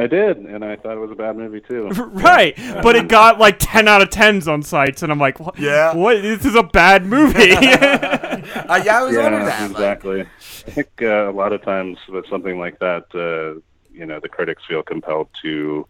I 0.00 0.06
did, 0.06 0.38
and 0.38 0.64
I 0.64 0.76
thought 0.76 0.92
it 0.92 1.00
was 1.00 1.10
a 1.10 1.16
bad 1.16 1.36
movie 1.36 1.60
too. 1.60 1.88
right, 1.98 2.56
but 2.56 2.94
it 2.94 3.08
got 3.08 3.38
like 3.40 3.56
ten 3.58 3.88
out 3.88 4.00
of 4.00 4.10
tens 4.10 4.46
on 4.46 4.62
sites, 4.62 5.02
and 5.02 5.10
I'm 5.10 5.18
like, 5.18 5.40
what? 5.40 5.58
Yeah. 5.58 5.94
what? 5.94 6.22
This 6.22 6.44
is 6.44 6.54
a 6.54 6.62
bad 6.62 7.04
movie. 7.04 7.50
uh, 7.52 8.82
yeah, 8.84 8.98
I 8.98 9.02
was 9.02 9.16
wondering 9.16 9.44
that. 9.44 9.60
like- 9.60 9.70
exactly. 9.72 10.20
I 10.20 10.70
think 10.70 10.88
uh, 11.02 11.28
a 11.28 11.32
lot 11.32 11.52
of 11.52 11.62
times 11.62 11.98
with 12.08 12.26
something 12.28 12.58
like 12.58 12.78
that, 12.78 13.06
uh, 13.14 13.60
you 13.92 14.06
know, 14.06 14.20
the 14.20 14.28
critics 14.28 14.62
feel 14.68 14.82
compelled 14.82 15.28
to 15.42 15.88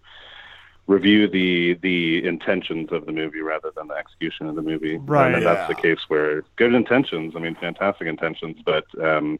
review 0.86 1.28
the 1.28 1.74
the 1.82 2.26
intentions 2.26 2.90
of 2.90 3.04
the 3.04 3.12
movie 3.12 3.40
rather 3.40 3.70
than 3.76 3.88
the 3.88 3.94
execution 3.94 4.46
of 4.46 4.56
the 4.56 4.62
movie. 4.62 4.96
Right. 4.96 5.34
And 5.34 5.44
that's 5.44 5.68
the 5.68 5.74
case 5.74 5.98
where 6.08 6.44
good 6.56 6.72
intentions. 6.74 7.36
I 7.36 7.40
mean, 7.40 7.54
fantastic 7.56 8.08
intentions, 8.08 8.56
but 8.64 8.86
um, 9.04 9.38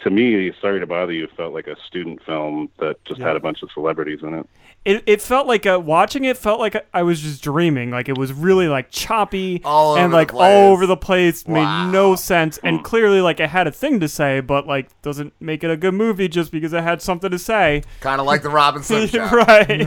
to 0.00 0.10
me, 0.10 0.52
Sorry 0.60 0.80
to 0.80 0.86
Bother 0.86 1.12
You 1.12 1.28
felt 1.36 1.52
like 1.54 1.66
a 1.66 1.76
student 1.86 2.22
film 2.24 2.68
that 2.78 3.02
just 3.04 3.20
Yeah. 3.20 3.28
had 3.28 3.36
a 3.36 3.40
bunch 3.40 3.62
of 3.62 3.70
celebrities 3.72 4.20
in 4.22 4.34
it. 4.34 4.46
it 4.84 5.02
it 5.06 5.20
felt 5.22 5.46
like 5.48 5.66
uh, 5.66 5.80
watching 5.82 6.24
it 6.24 6.36
felt 6.36 6.60
like 6.60 6.86
I 6.94 7.02
was 7.02 7.20
just 7.20 7.42
dreaming. 7.42 7.90
Like 7.90 8.08
it 8.08 8.16
was 8.16 8.32
really 8.32 8.68
like 8.68 8.90
choppy 8.90 9.60
All 9.64 9.96
and 9.96 10.12
like 10.12 10.32
all 10.34 10.72
over 10.72 10.86
the 10.86 10.96
place. 10.96 11.44
Wow. 11.46 11.86
Made 11.86 11.92
no 11.92 12.14
sense, 12.14 12.58
and 12.62 12.84
clearly 12.84 13.20
like 13.20 13.40
it 13.40 13.50
had 13.50 13.66
a 13.66 13.72
thing 13.72 13.98
to 14.00 14.08
say, 14.08 14.40
but 14.40 14.66
like 14.66 14.88
doesn't 15.02 15.32
make 15.40 15.64
it 15.64 15.70
a 15.70 15.76
good 15.76 15.94
movie 15.94 16.28
just 16.28 16.52
because 16.52 16.72
it 16.72 16.82
had 16.84 17.02
something 17.02 17.30
to 17.30 17.38
say. 17.38 17.82
Kind 18.00 18.20
of 18.20 18.26
like 18.26 18.42
the 18.42 18.50
Rob 18.50 18.76
and 18.76 18.84
Slim 18.84 19.08
show. 19.18 19.26
right. 19.28 19.86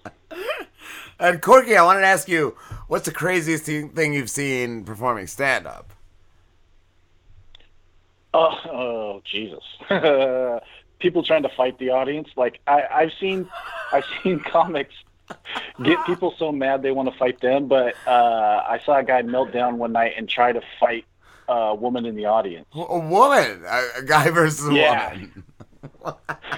and 1.18 1.40
Corky, 1.42 1.76
I 1.76 1.82
wanted 1.84 2.00
to 2.00 2.06
ask 2.06 2.28
you, 2.28 2.56
what's 2.88 3.04
the 3.06 3.12
craziest 3.12 3.64
thing 3.64 4.12
you've 4.12 4.30
seen 4.30 4.84
performing 4.84 5.26
stand 5.26 5.66
up? 5.66 5.92
Oh, 8.34 8.54
oh 8.70 9.22
Jesus! 9.24 9.64
people 10.98 11.22
trying 11.22 11.42
to 11.42 11.48
fight 11.56 11.78
the 11.78 11.90
audience. 11.90 12.28
Like 12.36 12.60
I, 12.66 12.82
I've 12.92 13.12
seen, 13.18 13.48
I've 13.92 14.04
seen 14.22 14.40
comics 14.52 14.94
get 15.82 16.04
people 16.06 16.34
so 16.38 16.52
mad 16.52 16.82
they 16.82 16.90
want 16.92 17.10
to 17.10 17.18
fight 17.18 17.40
them. 17.40 17.66
But 17.68 17.94
uh, 18.06 18.10
I 18.68 18.80
saw 18.84 18.98
a 18.98 19.04
guy 19.04 19.22
melt 19.22 19.52
down 19.52 19.78
one 19.78 19.92
night 19.92 20.12
and 20.16 20.28
try 20.28 20.52
to 20.52 20.60
fight 20.78 21.06
a 21.48 21.74
woman 21.74 22.04
in 22.04 22.14
the 22.16 22.26
audience. 22.26 22.66
A 22.74 22.98
woman, 22.98 23.62
a, 23.66 23.98
a 23.98 24.02
guy 24.02 24.30
versus 24.30 24.68
a 24.68 24.72
Yeah. 24.74 25.12
woman. 25.14 25.44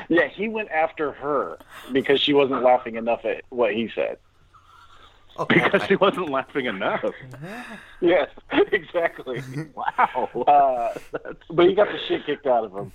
Yeah, 0.08 0.26
he 0.28 0.48
went 0.48 0.70
after 0.70 1.12
her 1.12 1.58
because 1.92 2.18
she 2.20 2.32
wasn't 2.32 2.62
laughing 2.62 2.96
enough 2.96 3.24
at 3.26 3.44
what 3.50 3.74
he 3.74 3.90
said. 3.94 4.16
Because 5.48 5.82
she 5.84 5.96
wasn't 5.96 6.30
laughing 6.30 6.66
enough. 6.66 7.04
Yes, 8.00 8.28
exactly. 8.72 9.42
Wow. 9.74 10.44
Uh, 10.46 10.98
but 11.50 11.66
he 11.66 11.74
got 11.74 11.88
the 11.88 11.98
shit 12.06 12.24
kicked 12.26 12.46
out 12.46 12.64
of 12.64 12.72
him. 12.72 12.92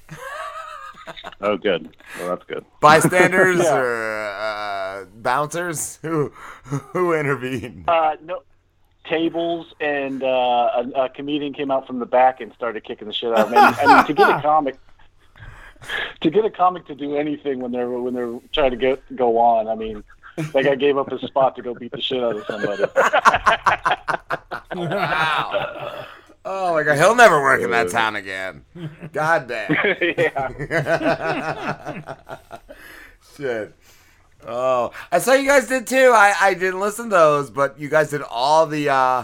Oh, 1.42 1.58
good. 1.58 1.90
Well, 2.18 2.30
that's 2.30 2.46
good. 2.46 2.64
Bystanders 2.80 3.60
Yeah. 3.62 3.76
or 3.78 4.28
uh, 4.30 5.06
bouncers 5.16 6.00
who 6.02 6.30
who 6.64 7.14
intervened? 7.14 7.84
Uh, 7.90 8.16
no 8.24 8.44
tables, 9.06 9.74
and 9.82 10.24
uh, 10.24 10.28
a, 10.76 10.92
a 11.04 11.10
comedian 11.10 11.52
came 11.54 11.70
out 11.70 11.86
from 11.86 12.00
the 12.00 12.06
back 12.06 12.40
and 12.40 12.54
started 12.54 12.86
kicking 12.86 13.08
the 13.10 13.14
shit 13.14 13.34
out 13.34 13.48
of 13.48 13.50
him. 13.52 13.58
I 13.58 13.96
mean, 13.98 14.06
to 14.06 14.14
get 14.14 14.30
a 14.30 14.42
comic, 14.42 14.78
to 16.22 16.30
get 16.30 16.46
a 16.46 16.50
comic 16.50 16.88
to 16.88 16.96
do 16.96 17.18
anything 17.18 17.60
when 17.60 17.74
they're 17.74 17.90
when 17.90 18.14
they're 18.14 18.40
trying 18.54 18.72
to 18.72 18.78
get 18.78 19.04
go 19.18 19.38
on, 19.38 19.68
I 19.68 19.76
mean, 19.76 20.06
that 20.54 20.64
guy 20.64 20.76
gave 20.76 20.98
up 20.98 21.12
his 21.12 21.22
spot 21.22 21.56
to 21.56 21.62
go 21.62 21.74
beat 21.76 21.92
the 21.92 22.02
shit 22.02 22.24
out 22.24 22.36
of 22.36 22.46
somebody. 22.46 22.84
wow. 24.76 26.06
Oh 26.46 26.74
my 26.74 26.84
god, 26.84 26.98
he'll 26.98 27.16
never 27.16 27.42
work 27.42 27.62
in 27.62 27.72
that 27.72 27.90
town 27.90 28.18
again. 28.18 28.66
God 29.14 29.48
damn. 29.48 29.70
Shit. 33.38 33.74
Oh, 34.46 34.92
I 35.12 35.20
saw 35.20 35.34
you 35.34 35.48
guys 35.48 35.68
did 35.70 35.88
too. 35.88 36.12
I, 36.14 36.34
I 36.40 36.54
didn't 36.54 36.82
listen 36.82 37.06
to 37.06 37.12
those, 37.16 37.50
but 37.50 37.80
you 37.80 37.88
guys 37.88 38.10
did 38.10 38.22
all 38.24 38.66
the 38.68 38.90
uh, 38.90 39.24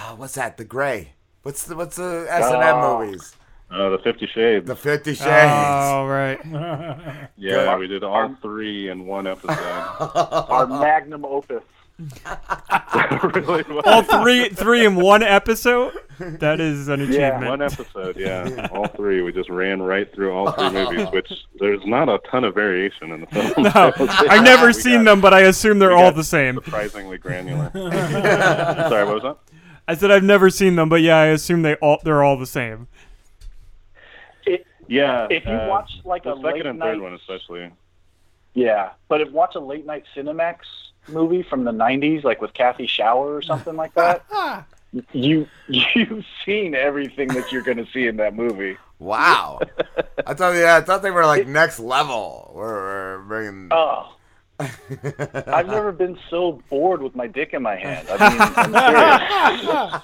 oh, 0.00 0.14
what's 0.16 0.34
that? 0.34 0.56
The 0.56 0.64
Gray. 0.64 1.12
What's 1.42 1.62
the 1.64 1.76
what's 1.76 1.94
the 1.96 2.26
S 2.28 2.44
and 2.52 2.60
M 2.62 2.74
Oh. 2.76 2.98
movies? 3.04 3.35
Uh, 3.70 3.90
the 3.90 3.98
Fifty 3.98 4.26
Shades. 4.26 4.66
The 4.66 4.76
Fifty 4.76 5.14
Shades. 5.14 5.28
Oh 5.30 6.06
right. 6.06 6.38
Yeah, 7.36 7.76
we 7.76 7.86
did 7.86 8.02
all 8.04 8.34
three 8.40 8.88
in 8.88 9.06
one 9.06 9.26
episode. 9.26 9.50
Our 10.48 10.66
magnum 10.66 11.24
opus. 11.24 11.62
really. 13.34 13.64
All 13.86 14.02
three, 14.02 14.48
three 14.50 14.84
in 14.84 14.96
one 14.96 15.22
episode. 15.22 15.94
That 16.18 16.60
is 16.60 16.88
an 16.88 17.00
achievement. 17.00 17.42
Yeah, 17.42 17.48
One 17.48 17.62
episode, 17.62 18.16
yeah. 18.16 18.68
all 18.72 18.86
three. 18.88 19.22
We 19.22 19.32
just 19.32 19.48
ran 19.48 19.80
right 19.82 20.12
through 20.14 20.32
all 20.32 20.52
three 20.52 20.70
movies, 20.70 21.08
which 21.12 21.30
there's 21.58 21.84
not 21.86 22.08
a 22.08 22.18
ton 22.30 22.44
of 22.44 22.54
variation 22.54 23.12
in 23.12 23.20
the 23.22 23.26
film. 23.26 23.52
No, 23.64 23.92
I've 24.28 24.44
never 24.44 24.72
seen 24.72 25.04
them, 25.04 25.20
but 25.20 25.32
I 25.34 25.40
assume 25.42 25.78
they're 25.78 25.92
all 25.96 26.12
the 26.12 26.24
same. 26.24 26.56
Surprisingly 26.56 27.18
granular. 27.18 27.70
Sorry, 27.72 29.04
what 29.04 29.14
was 29.14 29.22
that? 29.22 29.38
I 29.88 29.94
said 29.94 30.10
I've 30.10 30.24
never 30.24 30.50
seen 30.50 30.74
them, 30.76 30.88
but 30.88 31.00
yeah, 31.00 31.16
I 31.16 31.26
assume 31.26 31.62
they 31.62 31.76
all 31.76 31.98
they're 32.02 32.22
all 32.22 32.36
the 32.36 32.46
same. 32.46 32.88
Yeah. 34.88 35.26
If 35.30 35.44
you 35.44 35.52
uh, 35.52 35.68
watch, 35.68 35.90
like, 36.04 36.24
the 36.24 36.32
a 36.32 36.36
second 36.36 36.44
late 36.52 36.66
and 36.66 36.80
third 36.80 36.98
night- 36.98 37.02
one, 37.02 37.14
especially. 37.14 37.70
Yeah, 38.54 38.90
but 39.08 39.20
if 39.20 39.30
watch 39.32 39.54
a 39.54 39.60
late 39.60 39.84
night 39.84 40.04
Cinemax 40.16 40.60
movie 41.08 41.42
from 41.42 41.64
the 41.64 41.72
'90s, 41.72 42.24
like 42.24 42.40
with 42.40 42.54
Kathy 42.54 42.86
Shower 42.86 43.34
or 43.36 43.42
something 43.42 43.76
like 43.76 43.92
that, 43.94 44.24
you 45.12 45.46
you've 45.68 46.24
seen 46.44 46.74
everything 46.74 47.28
that 47.28 47.52
you're 47.52 47.60
going 47.62 47.76
to 47.76 47.86
see 47.92 48.06
in 48.06 48.16
that 48.16 48.34
movie. 48.34 48.78
Wow. 48.98 49.60
I 50.26 50.32
thought, 50.32 50.54
yeah, 50.54 50.76
I 50.76 50.80
thought 50.80 51.02
they 51.02 51.10
were 51.10 51.26
like 51.26 51.46
next 51.46 51.78
level. 51.78 52.50
We're, 52.54 52.72
we're 52.72 53.18
bringing. 53.24 53.68
Oh. 53.72 54.14
I've 54.58 55.66
never 55.66 55.92
been 55.92 56.18
so 56.30 56.62
bored 56.70 57.02
with 57.02 57.14
my 57.14 57.26
dick 57.26 57.52
in 57.52 57.60
my 57.62 57.76
hand. 57.76 58.08
I 58.10 58.30
mean, 58.30 58.40
I'm 59.60 60.00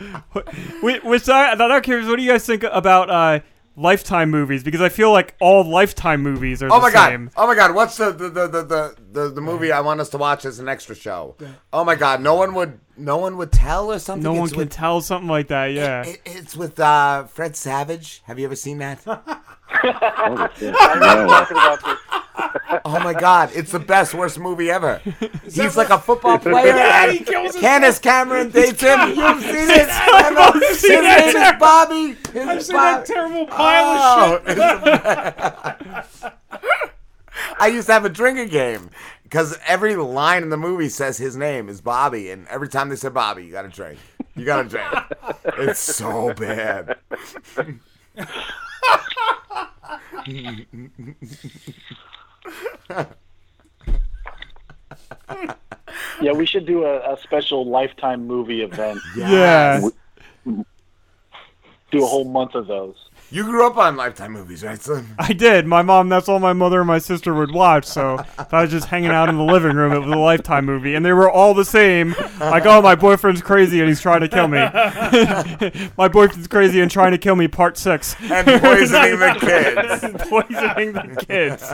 serious. 0.00 1.00
Wh- 1.02 1.04
Which 1.04 1.28
I, 1.28 1.52
I'm 1.52 1.58
not 1.58 1.82
curious. 1.82 2.08
What 2.08 2.16
do 2.16 2.22
you 2.22 2.30
guys 2.30 2.46
think 2.46 2.62
about 2.62 3.10
uh, 3.10 3.40
Lifetime 3.76 4.30
movies? 4.30 4.64
Because 4.64 4.80
I 4.80 4.88
feel 4.88 5.12
like 5.12 5.34
all 5.38 5.62
Lifetime 5.62 6.22
movies 6.22 6.62
are 6.62 6.66
Oh 6.72 6.76
the 6.76 6.80
my 6.80 6.90
god! 6.92 7.08
same. 7.08 7.30
Oh 7.36 7.46
my 7.46 7.54
god! 7.54 7.74
What's 7.74 7.96
the 7.98 8.10
the, 8.10 8.28
the, 8.30 8.46
the, 8.48 8.96
the, 9.12 9.28
the 9.28 9.40
movie 9.40 9.70
I 9.70 9.80
want 9.80 10.00
us 10.00 10.08
to 10.10 10.18
watch 10.18 10.44
as 10.44 10.58
an 10.58 10.68
extra 10.68 10.94
show? 10.94 11.36
Oh 11.72 11.84
my 11.84 11.94
god! 11.94 12.22
No 12.22 12.34
one 12.34 12.54
would 12.54 12.80
no 12.96 13.18
one 13.18 13.36
would 13.36 13.52
tell 13.52 13.92
or 13.92 13.98
something. 13.98 14.22
No 14.22 14.32
one 14.32 14.44
It's 14.44 14.52
can 14.54 14.68
tell 14.68 15.00
something 15.02 15.28
like 15.28 15.48
that. 15.48 15.66
Yeah. 15.72 16.04
It, 16.04 16.20
it's 16.24 16.56
with 16.56 16.80
uh, 16.80 17.24
Fred 17.24 17.54
Savage. 17.54 18.22
Have 18.24 18.38
you 18.38 18.46
ever 18.46 18.56
seen 18.56 18.78
that? 18.78 19.04
oh 22.84 23.00
my 23.02 23.14
god! 23.18 23.50
It's 23.54 23.72
the 23.72 23.78
best 23.78 24.14
worst 24.14 24.38
movie 24.38 24.70
ever. 24.70 25.00
He's 25.44 25.76
like 25.76 25.90
a 25.90 25.98
football 25.98 26.38
player. 26.46 26.66
Yeah, 26.68 27.04
and 27.08 27.18
he 27.18 27.24
Candace. 27.60 27.98
Cameron 27.98 28.50
dates 28.50 28.80
him. 28.82 28.98
You've 29.10 29.42
seen 29.42 29.70
it. 29.70 29.88
I've 29.88 30.54
His 30.62 30.80
seen 30.80 30.92
name 30.92 31.02
that 31.04 31.26
is 31.26 31.32
terrible- 31.34 31.60
Bobby. 31.60 32.16
His 32.32 32.48
I've 32.48 32.62
seen 32.64 32.76
Bob- 32.76 32.98
that 32.98 33.06
terrible 33.06 33.46
pile 33.46 33.96
Oh, 33.98 34.36
of 34.36 34.44
shit. 36.22 36.32
I 37.60 37.68
used 37.68 37.86
to 37.88 37.92
have 37.92 38.04
a 38.04 38.08
drinking 38.10 38.48
game 38.48 38.90
because 39.22 39.58
every 39.66 39.94
line 39.96 40.42
in 40.42 40.48
the 40.50 40.56
movie 40.56 40.88
says 40.88 41.18
his 41.18 41.36
name 41.36 41.68
is 41.68 41.80
Bobby, 41.80 42.30
and 42.30 42.46
every 42.48 42.68
time 42.68 42.88
they 42.88 42.96
said 42.96 43.14
Bobby, 43.14 43.44
you 43.44 43.52
got 43.52 43.62
to 43.62 43.68
drink. 43.68 43.98
You 44.34 44.44
got 44.44 44.62
to 44.62 44.68
drink. 44.68 44.88
it's 45.58 45.78
so 45.80 46.32
bad. 46.34 46.96
yeah, 56.20 56.32
we 56.32 56.46
should 56.46 56.66
do 56.66 56.84
a, 56.84 57.14
a 57.14 57.18
special 57.22 57.66
Lifetime 57.68 58.26
movie 58.26 58.62
event. 58.62 58.98
Yeah. 59.16 59.80
W- 60.44 60.64
Do 61.90 62.02
a 62.02 62.06
whole 62.06 62.24
month 62.24 62.54
of 62.54 62.66
those. 62.66 62.96
You 63.28 63.42
grew 63.42 63.66
up 63.66 63.76
on 63.76 63.96
Lifetime 63.96 64.32
movies, 64.32 64.62
right, 64.62 64.80
son? 64.80 65.08
I 65.18 65.32
did. 65.32 65.66
My 65.66 65.82
mom, 65.82 66.08
that's 66.08 66.28
all 66.28 66.38
my 66.38 66.52
mother 66.52 66.78
and 66.80 66.86
my 66.86 66.98
sister 66.98 67.34
would 67.34 67.50
watch. 67.50 67.84
So 67.84 68.18
if 68.38 68.54
I 68.54 68.62
was 68.62 68.70
just 68.70 68.86
hanging 68.86 69.10
out 69.10 69.28
in 69.28 69.36
the 69.36 69.42
living 69.44 69.76
room, 69.76 69.92
it 69.92 69.98
was 69.98 70.08
a 70.08 70.18
Lifetime 70.18 70.64
movie. 70.64 70.94
And 70.94 71.04
they 71.04 71.12
were 71.12 71.28
all 71.28 71.52
the 71.52 71.64
same. 71.64 72.14
Like, 72.38 72.66
oh, 72.66 72.80
my 72.82 72.94
boyfriend's 72.94 73.42
crazy 73.42 73.80
and 73.80 73.88
he's 73.88 74.00
trying 74.00 74.20
to 74.20 74.28
kill 74.28 74.46
me. 74.46 74.58
my 75.98 76.06
boyfriend's 76.06 76.46
crazy 76.46 76.80
and 76.80 76.88
trying 76.90 77.10
to 77.12 77.18
kill 77.18 77.34
me, 77.34 77.48
part 77.48 77.76
six. 77.76 78.14
And 78.20 78.46
poisoning 78.62 79.18
the 79.18 79.36
kids. 79.40 80.28
poisoning 80.28 80.92
the 80.92 81.24
kids. 81.26 81.64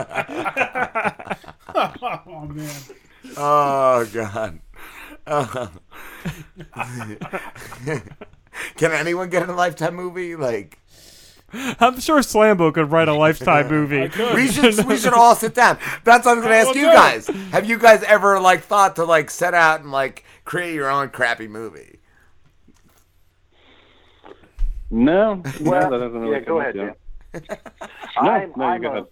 oh 1.75 2.47
man. 2.47 2.81
Oh 3.37 4.05
God. 4.11 4.59
Uh, 5.25 5.67
Can 8.75 8.91
anyone 8.91 9.29
get 9.29 9.43
in 9.43 9.49
a 9.49 9.55
Lifetime 9.55 9.95
movie? 9.95 10.35
Like, 10.35 10.79
I'm 11.53 11.99
sure 11.99 12.19
Slambo 12.19 12.73
could 12.73 12.91
write 12.91 13.07
a 13.07 13.13
Lifetime 13.13 13.67
movie. 13.69 14.09
we 14.35 14.47
should 14.47 14.85
we 14.85 14.97
should 14.97 15.13
all 15.13 15.35
sit 15.35 15.53
down. 15.53 15.77
That's 16.03 16.25
what 16.25 16.37
I'm 16.37 16.43
gonna 16.43 16.55
ask 16.55 16.73
you 16.75 16.85
good. 16.87 16.93
guys. 16.93 17.27
Have 17.51 17.65
you 17.69 17.77
guys 17.77 18.03
ever 18.03 18.39
like 18.39 18.63
thought 18.63 18.95
to 18.97 19.05
like 19.05 19.29
set 19.29 19.53
out 19.53 19.81
and 19.81 19.91
like 19.91 20.23
create 20.45 20.73
your 20.73 20.89
own 20.89 21.09
crappy 21.09 21.47
movie? 21.47 21.99
No, 24.89 25.41
Well, 25.61 25.89
no, 25.89 25.99
that 25.99 26.05
doesn't 26.05 26.19
really 26.19 26.33
yeah, 26.33 26.39
go 26.41 26.59
ahead, 26.59 26.77
up 26.77 26.97
Dan. 27.33 27.41
yet. 27.49 27.61
I'm, 28.15 28.53
no, 28.55 28.65
you 28.67 28.73
I'm 28.73 28.81
go 28.81 28.87
a, 28.87 28.91
ahead. 28.91 29.05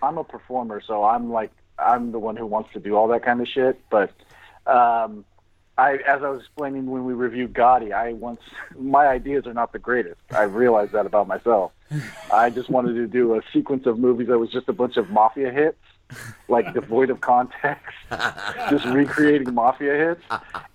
I'm 0.00 0.18
a 0.18 0.24
performer, 0.24 0.80
so 0.86 1.04
I'm 1.04 1.30
like 1.32 1.50
I'm 1.78 2.12
the 2.12 2.18
one 2.18 2.36
who 2.36 2.46
wants 2.46 2.72
to 2.74 2.80
do 2.80 2.94
all 2.96 3.08
that 3.08 3.24
kind 3.24 3.40
of 3.40 3.48
shit. 3.48 3.80
But 3.90 4.12
um, 4.66 5.24
I, 5.78 5.94
as 6.06 6.22
I 6.22 6.28
was 6.28 6.40
explaining 6.40 6.86
when 6.86 7.04
we 7.04 7.14
reviewed 7.14 7.54
Gotti, 7.54 7.92
I 7.92 8.12
once 8.12 8.40
my 8.78 9.06
ideas 9.06 9.46
are 9.46 9.54
not 9.54 9.72
the 9.72 9.78
greatest. 9.78 10.20
I 10.30 10.42
realized 10.42 10.92
that 10.92 11.06
about 11.06 11.26
myself. 11.28 11.72
I 12.32 12.50
just 12.50 12.70
wanted 12.70 12.94
to 12.94 13.06
do 13.06 13.34
a 13.34 13.40
sequence 13.52 13.86
of 13.86 13.98
movies 13.98 14.28
that 14.28 14.38
was 14.38 14.50
just 14.50 14.68
a 14.68 14.72
bunch 14.72 14.96
of 14.96 15.10
mafia 15.10 15.50
hits, 15.50 15.78
like 16.48 16.72
devoid 16.74 17.10
of 17.10 17.20
context, 17.20 17.94
just 18.70 18.84
recreating 18.86 19.54
mafia 19.54 19.94
hits, 19.94 20.22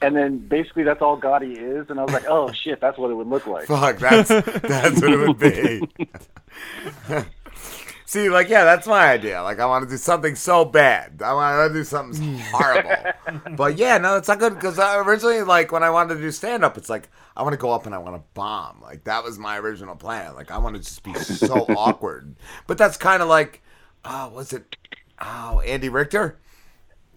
and 0.01 0.15
then 0.15 0.39
basically 0.39 0.83
that's 0.83 1.01
all 1.01 1.19
Gotti 1.19 1.57
is. 1.57 1.89
And 1.89 1.99
I 1.99 2.03
was 2.03 2.13
like, 2.13 2.25
oh 2.27 2.51
shit, 2.51 2.79
that's 2.81 2.97
what 2.97 3.11
it 3.11 3.15
would 3.15 3.27
look 3.27 3.45
like. 3.47 3.67
Fuck, 3.67 3.99
that's 3.99 4.29
that's 4.29 5.01
what 5.01 5.13
it 5.13 5.27
would 5.27 5.39
be. 5.39 5.89
See, 8.09 8.29
like, 8.29 8.47
yeah, 8.47 8.63
that's 8.63 8.87
my 8.87 9.11
idea. 9.11 9.43
Like, 9.43 9.59
I 9.59 9.65
want 9.65 9.83
to 9.83 9.89
do 9.89 9.97
something 9.97 10.35
so 10.35 10.63
bad. 10.63 11.21
I 11.21 11.33
want 11.33 11.73
to 11.73 11.77
do 11.77 11.83
something 11.83 12.37
horrible. 12.53 12.95
but 13.57 13.77
yeah, 13.77 13.97
no, 13.97 14.15
it's 14.15 14.29
not 14.29 14.39
good 14.39 14.55
because 14.55 14.79
originally, 14.79 15.41
like, 15.41 15.73
when 15.73 15.83
I 15.83 15.89
wanted 15.89 16.15
to 16.15 16.21
do 16.21 16.31
stand 16.31 16.63
up, 16.63 16.77
it's 16.77 16.89
like 16.89 17.09
I 17.35 17.43
want 17.43 17.51
to 17.51 17.57
go 17.57 17.69
up 17.71 17.85
and 17.85 17.93
I 17.93 17.97
want 17.97 18.15
to 18.15 18.23
bomb. 18.33 18.81
Like 18.81 19.03
that 19.03 19.25
was 19.25 19.37
my 19.37 19.59
original 19.59 19.95
plan. 19.97 20.35
Like 20.35 20.51
I 20.51 20.57
want 20.57 20.77
to 20.77 20.81
just 20.81 21.03
be 21.03 21.13
so 21.15 21.65
awkward. 21.77 22.35
But 22.65 22.77
that's 22.77 22.95
kind 22.95 23.21
of 23.21 23.27
like, 23.27 23.61
oh, 24.05 24.29
was 24.29 24.53
it? 24.53 24.77
Oh, 25.21 25.59
Andy 25.59 25.89
Richter. 25.89 26.39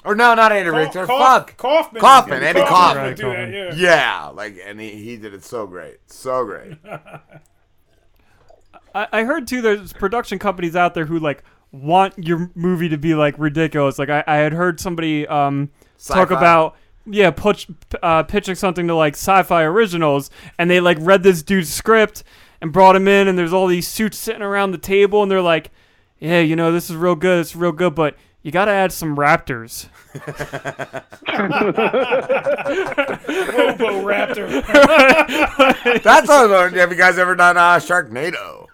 Or 0.04 0.16
no, 0.16 0.34
not 0.34 0.50
Andy 0.50 0.70
Richter. 0.70 1.06
Kauf- 1.06 1.18
Fuck. 1.18 1.56
Kaufman. 1.56 2.00
Kaufman. 2.00 2.42
Yeah, 2.42 2.48
Andy 2.48 2.60
Kaufman 2.62 3.16
Kaufman. 3.16 3.28
would 3.28 3.36
that, 3.52 3.76
yeah. 3.78 3.90
yeah, 3.90 4.26
like, 4.34 4.58
and 4.64 4.80
he, 4.80 4.90
he 4.90 5.16
did 5.16 5.34
it 5.34 5.44
so 5.44 5.66
great. 5.66 5.98
So 6.06 6.44
great. 6.44 6.78
I, 8.94 9.08
I 9.12 9.24
heard 9.24 9.46
too. 9.46 9.60
There's 9.62 9.92
production 9.92 10.38
companies 10.38 10.76
out 10.76 10.94
there 10.94 11.06
who 11.06 11.18
like 11.18 11.42
want 11.72 12.18
your 12.18 12.50
movie 12.54 12.88
to 12.88 12.98
be 12.98 13.14
like 13.14 13.38
ridiculous. 13.38 13.98
Like 13.98 14.10
I, 14.10 14.24
I 14.26 14.36
had 14.36 14.52
heard 14.52 14.80
somebody 14.80 15.26
um 15.26 15.70
talk 16.04 16.30
about 16.30 16.76
yeah 17.06 17.30
pitch, 17.30 17.68
uh, 18.02 18.22
pitching 18.24 18.54
something 18.54 18.86
to 18.88 18.94
like 18.94 19.14
sci-fi 19.14 19.62
originals, 19.62 20.30
and 20.58 20.70
they 20.70 20.80
like 20.80 20.98
read 21.00 21.22
this 21.22 21.42
dude's 21.42 21.72
script 21.72 22.24
and 22.60 22.72
brought 22.72 22.96
him 22.96 23.08
in, 23.08 23.28
and 23.28 23.38
there's 23.38 23.52
all 23.52 23.66
these 23.66 23.88
suits 23.88 24.18
sitting 24.18 24.42
around 24.42 24.72
the 24.72 24.78
table, 24.78 25.22
and 25.22 25.30
they're 25.30 25.40
like, 25.40 25.70
yeah, 26.18 26.40
you 26.40 26.56
know, 26.56 26.72
this 26.72 26.90
is 26.90 26.96
real 26.96 27.14
good. 27.14 27.40
It's 27.40 27.56
real 27.56 27.72
good, 27.72 27.94
but 27.94 28.16
you 28.42 28.50
got 28.50 28.66
to 28.66 28.70
add 28.70 28.92
some 28.92 29.16
raptors. 29.16 29.88
Robo 33.50 34.02
Raptor. 34.04 34.48
That's 36.02 36.28
what 36.28 36.30
I 36.30 36.44
learned. 36.44 36.76
Have 36.76 36.90
you 36.90 36.96
guys 36.98 37.18
ever 37.18 37.34
done 37.34 37.56
uh, 37.56 37.76
Sharknado? 37.78 38.66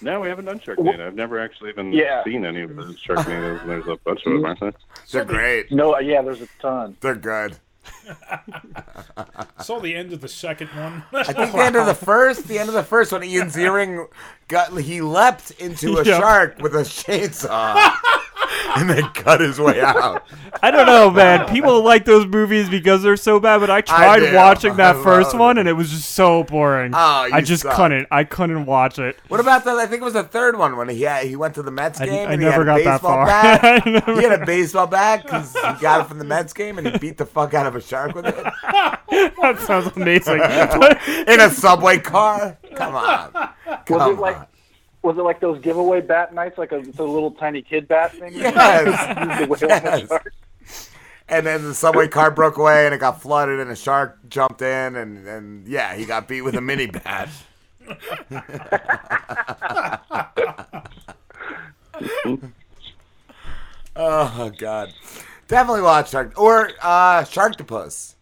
No, 0.00 0.20
we 0.20 0.28
haven't 0.28 0.44
done 0.44 0.60
Sharknado. 0.60 1.06
I've 1.06 1.14
never 1.14 1.40
actually 1.40 1.70
even 1.70 1.92
Yeah. 1.92 2.22
seen 2.24 2.44
any 2.44 2.62
of 2.62 2.74
the 2.76 2.82
Sharknadoes. 3.06 3.66
There's 3.66 3.86
a 3.88 3.96
bunch 4.04 4.20
of 4.26 4.32
them, 4.32 4.44
aren't 4.44 4.60
there? 4.60 4.72
They're 5.10 5.24
great. 5.24 5.72
No, 5.72 5.98
yeah, 5.98 6.22
there's 6.22 6.40
a 6.40 6.48
ton. 6.60 6.96
They're 7.00 7.14
good. 7.16 7.56
Saw 9.60 9.78
the 9.80 9.94
end 9.94 10.12
of 10.12 10.20
the 10.20 10.28
second 10.28 10.68
one. 10.68 11.02
I 11.12 11.24
think 11.32 11.52
the 11.52 11.58
end 11.58 11.76
of 11.76 11.86
the 11.86 11.94
first, 12.06 12.46
the 12.48 12.58
end 12.58 12.68
of 12.68 12.74
the 12.74 12.82
first 12.84 13.12
when 13.12 13.22
Ian 13.24 13.48
Ziering 13.48 14.06
got 14.48 14.76
he 14.78 15.00
leapt 15.00 15.50
into 15.52 15.98
a 15.98 16.04
Yeah. 16.04 16.18
shark 16.18 16.58
with 16.60 16.74
a 16.74 16.78
chainsaw 16.80 17.74
and 18.76 18.88
then 18.90 19.02
cut 19.14 19.40
his 19.40 19.58
way 19.60 19.80
out. 19.80 20.24
I 20.62 20.70
don't 20.70 20.86
know, 20.86 21.10
man. 21.10 21.48
People 21.48 21.82
like 21.82 22.04
those 22.04 22.26
movies 22.26 22.68
because 22.68 23.02
they're 23.02 23.16
so 23.16 23.38
bad, 23.40 23.58
but 23.58 23.70
I 23.70 23.80
tried 23.80 24.20
do. 24.20 24.34
watching 24.34 24.76
that 24.76 24.96
I 25.00 25.02
first 25.02 25.32
love 25.32 25.40
one 25.40 25.58
and 25.58 25.68
it 25.68 25.72
was 25.74 25.90
just 25.90 26.10
so 26.12 26.44
boring. 26.44 26.92
Oh, 26.94 27.24
you 27.26 27.34
I 27.34 27.40
just 27.40 27.62
suck. 27.62 27.76
couldn't. 27.76 28.06
I 28.10 28.24
couldn't 28.24 28.66
watch 28.66 28.98
it. 28.98 29.16
What 29.28 29.40
about 29.40 29.64
the? 29.64 29.70
I 29.72 29.86
think 29.86 30.02
it 30.02 30.04
was 30.04 30.14
the 30.14 30.24
third 30.24 30.56
one 30.58 30.76
when 30.76 30.88
he 30.88 31.02
had, 31.02 31.26
he 31.26 31.36
went 31.36 31.54
to 31.56 31.62
the 31.62 31.70
Mets 31.70 32.00
I- 32.00 32.06
game 32.06 32.28
I 32.28 32.32
and 32.32 32.42
never 32.42 32.64
he 32.64 32.68
had 32.70 32.80
a 32.80 32.84
got 32.84 32.84
that 32.84 32.92
baseball 33.02 33.14
far. 33.14 33.26
bat. 33.26 33.60
I 33.86 33.90
never- 33.90 34.14
He 34.16 34.22
had 34.26 34.42
a 34.42 34.46
baseball 34.46 34.86
bat 34.86 35.22
because 35.22 35.52
he 35.54 35.60
got 35.80 36.00
it 36.02 36.08
from 36.08 36.18
the 36.18 36.24
Mets 36.24 36.52
game 36.52 36.78
and 36.78 36.86
he 36.88 36.98
beat 36.98 37.16
the 37.18 37.26
fuck 37.26 37.54
out 37.54 37.66
of 37.66 37.76
a 37.76 37.80
shark 37.80 38.14
with 38.14 38.26
it 38.26 38.34
that 39.40 39.58
sounds 39.60 39.86
amazing. 39.96 40.34
in 41.26 41.40
a 41.40 41.50
subway 41.50 41.98
car. 41.98 42.56
Come 42.74 42.94
on, 42.94 43.32
Was 43.32 43.78
come 43.86 44.12
it 44.12 44.20
like 44.20 44.36
on. 44.36 44.46
Was 45.02 45.16
it 45.16 45.22
like 45.22 45.40
those 45.40 45.60
giveaway 45.60 46.00
bat 46.00 46.34
nights, 46.34 46.58
like 46.58 46.72
a, 46.72 46.80
the 46.80 47.04
little 47.04 47.30
tiny 47.30 47.62
kid 47.62 47.86
bat 47.88 48.12
thing? 48.12 48.32
Yes. 48.34 49.40
The 49.40 49.46
whale 49.46 49.70
and 49.70 50.08
the 50.08 50.08
Yes. 50.08 50.90
And 51.30 51.46
then 51.46 51.62
the 51.62 51.74
subway 51.74 52.08
car 52.08 52.30
broke 52.30 52.56
away 52.56 52.86
and 52.86 52.94
it 52.94 52.98
got 52.98 53.20
flooded 53.20 53.60
and 53.60 53.70
a 53.70 53.76
shark 53.76 54.18
jumped 54.28 54.62
in 54.62 54.96
and, 54.96 55.28
and 55.28 55.68
yeah, 55.68 55.94
he 55.94 56.06
got 56.06 56.26
beat 56.26 56.40
with 56.40 56.54
a 56.56 56.60
mini 56.60 56.86
bat. 56.86 57.28
oh 63.96 64.50
god. 64.58 64.92
Definitely 65.48 65.82
watch 65.82 66.10
Shark 66.10 66.38
or 66.38 66.70
uh 66.82 67.22
Sharktopus. 67.24 68.14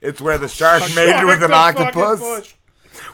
It's 0.00 0.20
where 0.20 0.38
the 0.38 0.48
shark 0.48 0.82
made 0.94 1.24
with 1.24 1.42
an 1.42 1.50
Shark 1.50 1.76
the 1.76 1.84
fucking 1.84 2.02
octopus. 2.02 2.20
bush. 2.20 2.54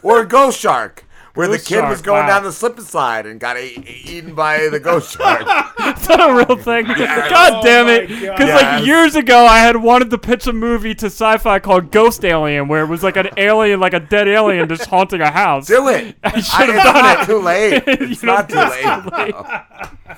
Or 0.03 0.25
Ghost 0.25 0.59
Shark, 0.59 1.05
where 1.35 1.49
Ghost 1.49 1.69
the 1.69 1.75
kid 1.75 1.89
was 1.89 2.01
going 2.01 2.23
wow. 2.23 2.29
down 2.29 2.45
the 2.45 2.53
slip 2.53 2.79
and 2.79 2.87
slide 2.87 3.27
and 3.27 3.41
got 3.41 3.59
e- 3.59 3.83
eaten 4.07 4.35
by 4.35 4.69
the 4.69 4.79
ghost 4.81 5.13
shark. 5.19 5.41
Is 5.43 6.07
that 6.07 6.21
a 6.21 6.33
real 6.33 6.57
thing? 6.57 6.87
Yes. 6.87 7.31
God 7.31 7.53
oh 7.55 7.63
damn 7.63 7.89
it! 7.89 8.09
Oh 8.11 8.15
my 8.15 8.21
Because 8.21 8.49
God. 8.51 8.63
like 8.79 8.87
years 8.87 9.17
ago, 9.17 9.45
I 9.45 9.59
had 9.59 9.77
wanted 9.77 10.11
to 10.11 10.19
pitch 10.19 10.47
a 10.47 10.53
movie 10.53 10.95
to 10.95 11.07
sci-fi 11.07 11.59
called 11.59 11.91
Ghost 11.91 12.25
Alien, 12.25 12.69
where 12.69 12.83
it 12.85 12.89
was 12.89 13.03
like 13.03 13.17
an 13.17 13.29
alien, 13.37 13.81
like 13.81 13.95
a 13.95 14.01
dead 14.01 14.29
alien, 14.29 14.69
just 14.69 14.87
haunting 14.87 15.21
a 15.21 15.31
house. 15.31 15.67
Do 15.67 15.89
it. 15.89 16.17
I 16.25 16.33
I- 16.35 16.41
should 16.41 16.69
have 16.69 16.85
done 16.85 16.95
not 16.95 17.23
it. 17.23 17.27
too 17.27 17.39
late. 17.39 17.83
You 17.87 18.11
It's 18.13 18.23
know, 18.23 18.35
not 18.35 18.49
too 18.49 18.57
it's 18.59 18.71
late. 18.71 19.35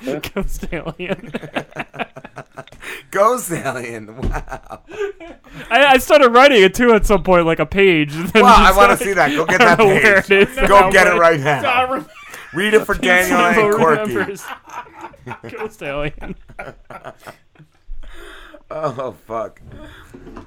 too 0.04 0.12
late. 0.12 0.34
Ghost 0.34 0.66
Alien. 0.72 1.32
Ghost 3.10 3.50
alien. 3.52 4.16
Wow. 4.26 4.82
I, 5.70 5.84
I 5.86 5.98
started 5.98 6.28
writing 6.30 6.62
it 6.62 6.74
too 6.74 6.92
at 6.92 7.06
some 7.06 7.22
point, 7.22 7.46
like 7.46 7.58
a 7.58 7.66
page. 7.66 8.14
and 8.14 8.28
then 8.28 8.42
Well, 8.42 8.54
I 8.54 8.66
just, 8.68 8.76
want 8.76 8.90
like, 8.90 8.98
to 8.98 9.04
see 9.04 9.12
that. 9.14 9.30
Go 9.30 9.46
get 9.46 9.58
that 9.60 9.78
don't 9.78 9.88
know 9.88 9.94
where 9.94 10.22
page. 10.22 10.30
it 10.30 10.48
is 10.50 10.56
Go 10.68 10.80
now, 10.80 10.90
get 10.90 11.06
it 11.06 11.18
right 11.18 11.40
now. 11.40 12.06
Read 12.52 12.74
it 12.74 12.84
for 12.84 12.94
Daniel 12.94 13.38
and 13.38 13.54
Sambo 13.56 13.76
Corky. 13.78 15.56
Ghost 15.56 15.82
Alien. 15.82 16.34
Oh 18.70 19.12
fuck. 19.26 19.60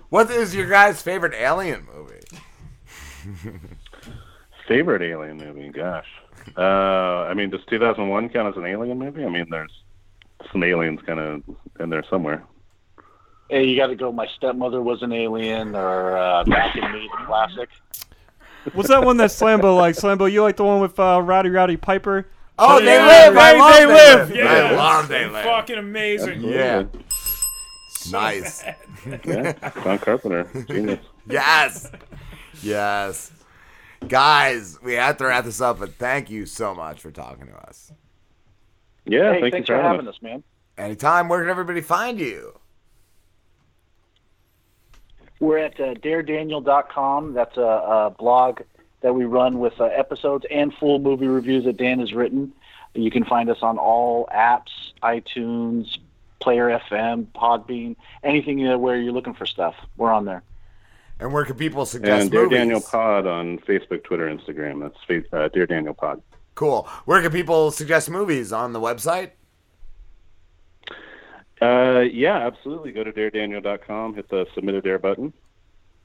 What 0.10 0.30
is 0.30 0.54
your 0.54 0.70
guys' 0.70 1.02
favorite 1.02 1.34
alien 1.34 1.86
movie? 1.94 2.20
Favorite 4.68 5.02
alien 5.02 5.38
movie? 5.38 5.70
Gosh. 5.70 6.08
Uh, 6.58 6.62
I 7.28 7.34
mean, 7.34 7.50
does 7.50 7.62
2001 7.70 8.30
count 8.30 8.48
as 8.56 8.58
an 8.62 8.66
alien 8.70 8.98
movie? 9.00 9.24
I 9.26 9.30
mean, 9.30 9.48
there's 9.50 9.72
some 10.52 10.64
aliens 10.64 11.00
kind 11.06 11.20
of 11.20 11.42
in 11.80 11.90
there 11.90 12.04
somewhere. 12.10 12.44
Hey, 13.50 13.66
you 13.66 13.76
got 13.76 13.88
to 13.88 13.96
go. 13.96 14.12
My 14.12 14.28
stepmother 14.38 14.82
was 14.82 15.02
an 15.02 15.12
alien, 15.12 15.76
or 15.76 16.18
uh, 16.18 16.44
Back 16.46 16.76
in 16.76 16.92
Me, 16.92 17.10
the 17.20 17.26
classic. 17.26 17.70
What's 18.74 18.90
that 18.90 19.04
one 19.04 19.18
that 19.18 19.30
Slambo 19.32 19.76
like? 19.76 19.96
Slambo, 19.96 20.32
you 20.32 20.44
like 20.44 20.58
the 20.58 20.64
one 20.66 20.80
with 20.82 21.00
uh, 21.00 21.22
Rowdy 21.24 21.50
Roddy 21.50 21.78
Piper? 21.78 22.28
Oh, 22.60 22.78
But 22.80 22.86
They 22.86 23.00
Live! 23.00 23.38
I 23.38 23.54
They, 23.54 23.58
love 23.60 23.74
they 23.74 23.80
They 23.80 23.86
live. 23.94 24.30
Live. 24.30 24.36
Yeah. 24.38 24.46
I 24.54 24.72
love 24.76 25.08
They 25.08 25.26
Live. 25.28 25.46
Fucking 25.46 25.78
amazing. 25.78 26.42
Yeah. 26.44 26.84
Nice. 28.12 28.64
Yeah, 29.26 29.54
John 29.84 29.98
Carpenter, 30.00 30.48
genius. 30.68 31.00
Yes. 31.28 31.92
Yes. 32.64 33.32
Guys, 34.08 34.80
we 34.82 34.94
have 34.94 35.18
to 35.18 35.26
wrap 35.26 35.46
this 35.46 35.62
up, 35.62 35.80
but 35.80 35.96
thank 35.96 36.30
you 36.30 36.46
so 36.46 36.74
much 36.74 37.02
for 37.02 37.12
talking 37.12 37.48
to 37.48 37.54
us. 37.56 37.92
Yeah, 39.10 39.34
hey, 39.34 39.42
thank 39.42 39.54
thanks 39.54 39.70
you 39.70 39.76
for 39.76 39.82
for 39.82 39.88
having 39.88 40.08
us. 40.08 40.16
us, 40.16 40.22
man. 40.22 40.44
Anytime, 40.78 41.28
where 41.30 41.42
can 41.42 41.50
everybody 41.50 41.82
find 41.82 42.20
you? 42.20 42.58
We're 45.40 45.58
at 45.60 45.80
uh, 45.80 45.94
daredaniel.com. 45.96 47.34
That's 47.34 47.58
a, 47.58 47.62
a 47.62 48.16
blog 48.18 48.62
that 49.02 49.14
we 49.14 49.26
run 49.26 49.60
with 49.60 49.80
uh, 49.80 49.86
episodes 49.86 50.46
and 50.52 50.74
full 50.74 51.00
movie 51.00 51.28
reviews 51.28 51.64
that 51.66 51.78
Dan 51.78 52.00
has 52.00 52.14
written. 52.14 52.52
You 52.94 53.12
can 53.12 53.24
find 53.24 53.50
us 53.50 53.60
on 53.62 53.78
all 53.78 54.28
apps, 54.34 54.72
iTunes, 55.02 55.98
Player 56.40 56.80
FM, 56.90 57.28
Podbean, 57.28 57.96
anything 58.24 58.68
uh, 58.68 58.78
where 58.78 58.98
you're 58.98 59.14
looking 59.14 59.34
for 59.34 59.46
stuff. 59.46 59.76
We're 59.98 60.12
on 60.12 60.26
there. 60.26 60.44
And 61.20 61.34
where 61.34 61.46
can 61.46 61.56
people 61.56 61.86
suggest 61.86 62.22
And 62.24 62.32
Dare 62.32 62.44
movies? 62.44 62.58
Daniel 62.58 62.82
Pod 62.82 63.28
on 63.28 63.60
Facebook, 63.60 64.04
Twitter, 64.04 64.28
Instagram. 64.28 64.80
That's 64.82 65.28
uh, 65.34 65.50
Dare 65.50 65.68
Daniel 65.68 65.94
Pod. 65.94 66.22
Cool. 66.60 66.88
Where 67.06 67.22
can 67.22 67.32
people 67.32 67.72
suggest 67.72 68.10
movies 68.10 68.52
on 68.52 68.74
the 68.74 68.82
website? 68.82 69.32
Uh, 71.62 72.02
yeah, 72.02 72.36
absolutely. 72.36 72.92
Go 72.92 73.06
to 73.06 73.14
daredaniel.com, 73.14 74.16
hit 74.16 74.28
the 74.28 74.46
submit 74.54 74.76
a 74.76 74.82
dare 74.82 75.00
button, 75.00 75.32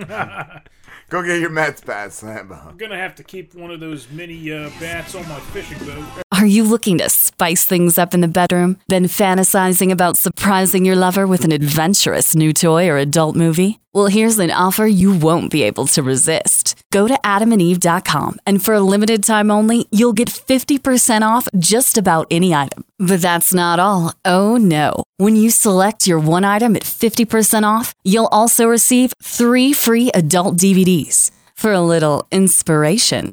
ya. 0.00 0.58
Go 1.14 1.22
get 1.22 1.38
your 1.38 1.50
Mets 1.50 1.80
bats, 1.80 2.24
Lambo. 2.24 2.66
I'm 2.66 2.76
gonna 2.76 2.96
have 2.96 3.14
to 3.14 3.22
keep 3.22 3.54
one 3.54 3.70
of 3.70 3.78
those 3.78 4.10
mini 4.10 4.50
uh, 4.52 4.68
bats 4.80 5.14
on 5.14 5.22
my 5.28 5.38
fishing 5.38 5.78
boat. 5.86 6.04
Are 6.32 6.44
you 6.44 6.64
looking 6.64 6.98
to 6.98 7.08
spice 7.08 7.62
things 7.62 7.98
up 7.98 8.14
in 8.14 8.20
the 8.20 8.26
bedroom? 8.26 8.80
Been 8.88 9.04
fantasizing 9.04 9.92
about 9.92 10.16
surprising 10.16 10.84
your 10.84 10.96
lover 10.96 11.24
with 11.28 11.44
an 11.44 11.52
adventurous 11.52 12.34
new 12.34 12.52
toy 12.52 12.88
or 12.88 12.98
adult 12.98 13.36
movie? 13.36 13.78
Well, 13.94 14.06
here's 14.06 14.40
an 14.40 14.50
offer 14.50 14.86
you 14.86 15.16
won't 15.16 15.52
be 15.52 15.62
able 15.62 15.86
to 15.94 16.02
resist. 16.02 16.74
Go 16.90 17.06
to 17.06 17.14
adamandeve.com 17.24 18.40
and 18.44 18.60
for 18.60 18.74
a 18.74 18.80
limited 18.80 19.22
time 19.22 19.52
only, 19.52 19.86
you'll 19.92 20.12
get 20.12 20.28
50% 20.28 21.22
off 21.22 21.46
just 21.56 21.96
about 21.96 22.26
any 22.28 22.52
item. 22.52 22.84
But 22.98 23.22
that's 23.22 23.54
not 23.54 23.78
all. 23.78 24.12
Oh 24.24 24.56
no. 24.56 25.04
When 25.18 25.36
you 25.36 25.48
select 25.50 26.08
your 26.08 26.18
one 26.18 26.44
item 26.44 26.74
at 26.74 26.82
50% 26.82 27.62
off, 27.62 27.94
you'll 28.02 28.26
also 28.32 28.66
receive 28.66 29.12
three 29.22 29.72
free 29.72 30.10
adult 30.12 30.56
DVDs 30.56 31.30
for 31.54 31.72
a 31.72 31.80
little 31.80 32.26
inspiration. 32.32 33.32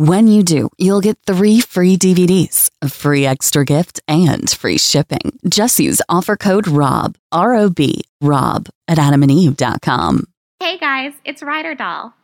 When 0.00 0.28
you 0.28 0.42
do, 0.42 0.70
you'll 0.78 1.02
get 1.02 1.18
three 1.26 1.60
free 1.60 1.98
DVDs, 1.98 2.70
a 2.80 2.88
free 2.88 3.26
extra 3.26 3.66
gift, 3.66 4.00
and 4.08 4.48
free 4.48 4.78
shipping. 4.78 5.38
Just 5.46 5.78
use 5.78 6.00
offer 6.08 6.38
code 6.38 6.66
ROB, 6.66 7.18
R 7.30 7.54
O 7.56 7.68
B, 7.68 8.00
ROB 8.22 8.70
at 8.88 8.96
adamandeve.com. 8.96 10.24
Hey 10.58 10.78
guys, 10.78 11.12
it's 11.26 11.42
Ryder 11.42 11.74
Doll. 11.74 12.14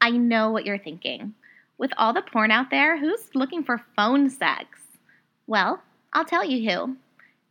I 0.00 0.10
know 0.10 0.50
what 0.50 0.66
you're 0.66 0.78
thinking. 0.78 1.34
With 1.78 1.92
all 1.96 2.12
the 2.12 2.22
porn 2.22 2.50
out 2.50 2.70
there, 2.70 2.98
who's 2.98 3.30
looking 3.36 3.62
for 3.62 3.84
phone 3.94 4.28
sex? 4.28 4.80
Well, 5.46 5.80
I'll 6.12 6.24
tell 6.24 6.44
you 6.44 6.68
who. 6.68 6.96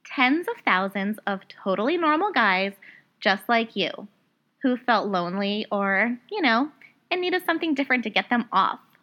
Tens 0.06 0.50
of 0.50 0.62
thousands 0.66 1.18
of 1.26 1.48
totally 1.48 1.96
normal 1.96 2.34
guys 2.34 2.74
just 3.22 3.48
like 3.48 3.78
you 3.78 4.10
who 4.64 4.76
felt 4.76 5.08
lonely 5.08 5.66
or, 5.72 6.18
you 6.30 6.42
know, 6.42 6.70
and 7.10 7.22
needed 7.22 7.46
something 7.46 7.74
different 7.74 8.04
to 8.04 8.10
get 8.10 8.30
them 8.30 8.50
off. 8.52 8.82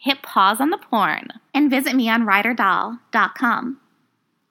Hit 0.00 0.22
pause 0.22 0.62
on 0.62 0.70
the 0.70 0.78
porn 0.78 1.28
and 1.52 1.68
visit 1.68 1.94
me 1.94 2.08
on 2.08 2.22
ryderdoll.com. 2.22 3.80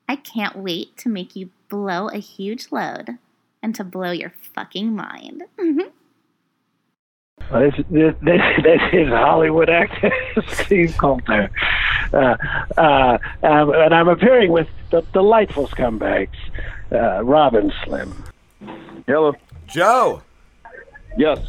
I 0.08 0.16
can't 0.16 0.56
wait 0.56 0.96
to 0.98 1.10
make 1.10 1.36
you 1.36 1.50
blow 1.70 2.08
a 2.10 2.20
huge 2.20 2.68
load 2.72 3.18
and 3.64 3.74
to 3.74 3.84
blow 3.84 4.12
your 4.12 4.32
fucking 4.54 4.96
mind. 4.96 5.44
Well, 7.52 7.62
this, 7.62 7.74
this, 7.90 8.14
this, 8.22 8.42
this 8.64 8.82
is 8.94 9.08
Hollywood 9.08 9.72
actor 9.72 10.12
Steve 10.50 10.96
Coulter. 11.00 11.50
Uh, 12.14 12.38
uh, 12.78 13.18
um, 13.42 13.74
and 13.74 13.96
I'm 13.96 14.08
appearing 14.08 14.52
with 14.52 14.68
the 14.92 15.02
delightful 15.14 15.68
scumbags, 15.68 16.38
uh, 16.92 17.24
Rob 17.24 17.56
and 17.56 17.74
Slim. 17.84 18.24
Hello. 19.08 19.34
Joe. 19.66 20.22
Yes. 21.18 21.40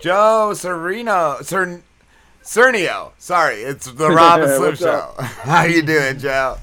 Joe 0.00 0.54
Sereno. 0.54 1.36
Cern, 1.42 1.82
Sernio. 2.50 3.12
Sorry, 3.16 3.62
it's 3.62 3.86
the 3.86 4.10
Rob 4.10 4.40
and 4.40 4.50
Slim 4.50 4.74
Show. 4.74 5.14
How 5.18 5.62
you 5.62 5.82
doing, 5.82 6.18
Joe? 6.18 6.58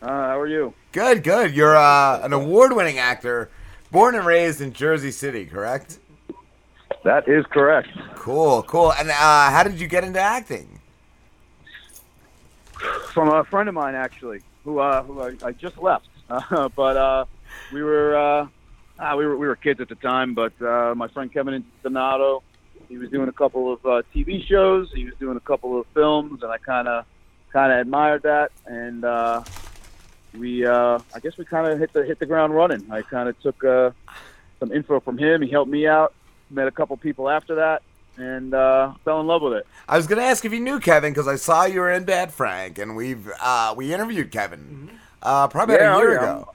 Uh, 0.00 0.06
how 0.06 0.40
are 0.40 0.46
you? 0.46 0.72
Good, 0.92 1.22
good. 1.22 1.54
You're 1.54 1.76
uh, 1.76 2.20
an 2.22 2.32
award-winning 2.32 2.98
actor, 2.98 3.50
born 3.90 4.14
and 4.14 4.24
raised 4.24 4.62
in 4.62 4.72
Jersey 4.72 5.10
City, 5.10 5.44
correct? 5.44 5.98
That 7.04 7.28
is 7.28 7.44
correct. 7.50 7.88
Cool, 8.14 8.62
cool. 8.62 8.94
And 8.94 9.10
uh, 9.10 9.50
how 9.50 9.62
did 9.62 9.78
you 9.78 9.86
get 9.88 10.04
into 10.04 10.20
acting? 10.20 10.80
From 13.12 13.28
a 13.28 13.44
friend 13.44 13.68
of 13.68 13.74
mine, 13.74 13.94
actually, 13.94 14.40
who 14.64 14.78
uh, 14.78 15.02
who 15.02 15.20
I, 15.20 15.36
I 15.42 15.52
just 15.52 15.76
left. 15.78 16.08
Uh, 16.30 16.70
but 16.70 16.96
uh, 16.96 17.24
we 17.70 17.82
were 17.82 18.16
uh, 18.16 18.46
ah, 18.98 19.14
we 19.14 19.26
were 19.26 19.36
we 19.36 19.46
were 19.46 19.56
kids 19.56 19.78
at 19.82 19.90
the 19.90 19.94
time. 19.96 20.32
But 20.32 20.54
uh, 20.62 20.94
my 20.96 21.06
friend 21.08 21.30
Kevin 21.30 21.62
Donato, 21.82 22.42
he 22.94 22.98
was 22.98 23.10
doing 23.10 23.28
a 23.28 23.32
couple 23.32 23.72
of 23.72 23.84
uh, 23.84 24.02
TV 24.14 24.46
shows. 24.46 24.88
He 24.94 25.04
was 25.04 25.14
doing 25.18 25.36
a 25.36 25.40
couple 25.40 25.80
of 25.80 25.84
films, 25.94 26.44
and 26.44 26.52
I 26.52 26.58
kind 26.58 26.86
of 26.86 27.04
kind 27.52 27.72
of 27.72 27.80
admired 27.80 28.22
that. 28.22 28.52
And 28.66 29.04
uh, 29.04 29.42
we, 30.38 30.64
uh, 30.64 31.00
I 31.12 31.18
guess, 31.18 31.36
we 31.36 31.44
kind 31.44 31.66
of 31.66 31.80
hit 31.80 31.92
the 31.92 32.04
hit 32.04 32.20
the 32.20 32.26
ground 32.26 32.54
running. 32.54 32.86
I 32.92 33.02
kind 33.02 33.28
of 33.28 33.40
took 33.40 33.64
uh, 33.64 33.90
some 34.60 34.70
info 34.70 35.00
from 35.00 35.18
him. 35.18 35.42
He 35.42 35.50
helped 35.50 35.72
me 35.72 35.88
out. 35.88 36.14
Met 36.50 36.68
a 36.68 36.70
couple 36.70 36.96
people 36.96 37.28
after 37.28 37.56
that, 37.56 37.82
and 38.16 38.54
uh, 38.54 38.92
fell 39.04 39.20
in 39.20 39.26
love 39.26 39.42
with 39.42 39.54
it. 39.54 39.66
I 39.88 39.96
was 39.96 40.06
going 40.06 40.20
to 40.20 40.24
ask 40.24 40.44
if 40.44 40.52
you 40.52 40.60
knew 40.60 40.78
Kevin 40.78 41.12
because 41.12 41.26
I 41.26 41.34
saw 41.34 41.64
you 41.64 41.80
were 41.80 41.90
in 41.90 42.04
Bad 42.04 42.32
Frank, 42.32 42.78
and 42.78 42.94
we've 42.94 43.28
uh, 43.40 43.74
we 43.76 43.92
interviewed 43.92 44.30
Kevin 44.30 44.88
uh, 45.20 45.48
probably 45.48 45.74
Yeah, 45.74 45.88
about 45.90 45.94
a 45.94 45.96
oh, 45.96 46.00
year 46.02 46.12
yeah. 46.12 46.22
ago. 46.22 46.50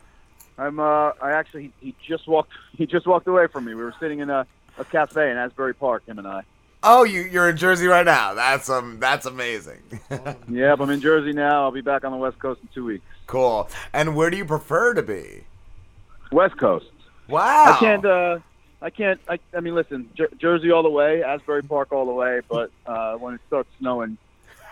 I'm 0.57 0.79
uh 0.79 1.11
I 1.21 1.31
actually 1.31 1.73
he, 1.81 1.87
he 1.87 1.95
just 2.05 2.27
walked 2.27 2.51
he 2.77 2.85
just 2.85 3.07
walked 3.07 3.27
away 3.27 3.47
from 3.47 3.65
me. 3.65 3.73
We 3.73 3.83
were 3.83 3.95
sitting 3.99 4.19
in 4.19 4.29
a, 4.29 4.45
a 4.79 4.85
cafe 4.85 5.29
in 5.31 5.37
Asbury 5.37 5.75
Park, 5.75 6.05
him 6.07 6.17
and 6.17 6.27
I. 6.27 6.43
Oh, 6.81 7.03
you 7.03 7.21
you're 7.23 7.49
in 7.49 7.57
Jersey 7.57 7.87
right 7.87 8.05
now. 8.05 8.33
That's 8.33 8.69
um 8.69 8.99
that's 8.99 9.25
amazing. 9.25 9.79
Yeah, 10.49 10.75
but 10.75 10.85
I'm 10.85 10.89
in 10.91 11.01
Jersey 11.01 11.33
now. 11.33 11.63
I'll 11.63 11.71
be 11.71 11.81
back 11.81 12.03
on 12.05 12.11
the 12.11 12.17
West 12.17 12.39
Coast 12.39 12.61
in 12.61 12.69
two 12.73 12.85
weeks. 12.85 13.05
cool. 13.27 13.69
And 13.93 14.15
where 14.15 14.29
do 14.29 14.37
you 14.37 14.45
prefer 14.45 14.93
to 14.93 15.03
be? 15.03 15.43
West 16.31 16.57
Coast. 16.57 16.85
Wow. 17.27 17.75
I 17.75 17.79
can't 17.79 18.05
uh 18.05 18.39
I 18.81 18.89
can't 18.89 19.19
I 19.27 19.39
I 19.53 19.59
mean 19.59 19.75
listen, 19.75 20.09
Jer- 20.15 20.29
Jersey 20.39 20.71
all 20.71 20.83
the 20.83 20.89
way, 20.89 21.21
Asbury 21.23 21.63
Park 21.63 21.91
all 21.91 22.05
the 22.05 22.13
way, 22.13 22.39
but 22.49 22.71
uh 22.85 23.15
when 23.15 23.35
it 23.35 23.41
starts 23.47 23.69
snowing, 23.79 24.17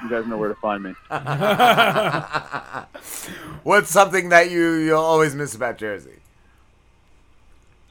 you 0.02 0.10
guys 0.10 0.26
know 0.28 0.38
where 0.38 0.50
to 0.50 0.56
find 0.56 0.84
me. 0.84 0.94
What's 3.64 3.90
something 3.92 4.30
that 4.30 4.50
you 4.50 4.74
you'll 4.76 5.00
always 5.00 5.36
miss 5.36 5.56
about 5.56 5.78
Jersey? 5.78 6.20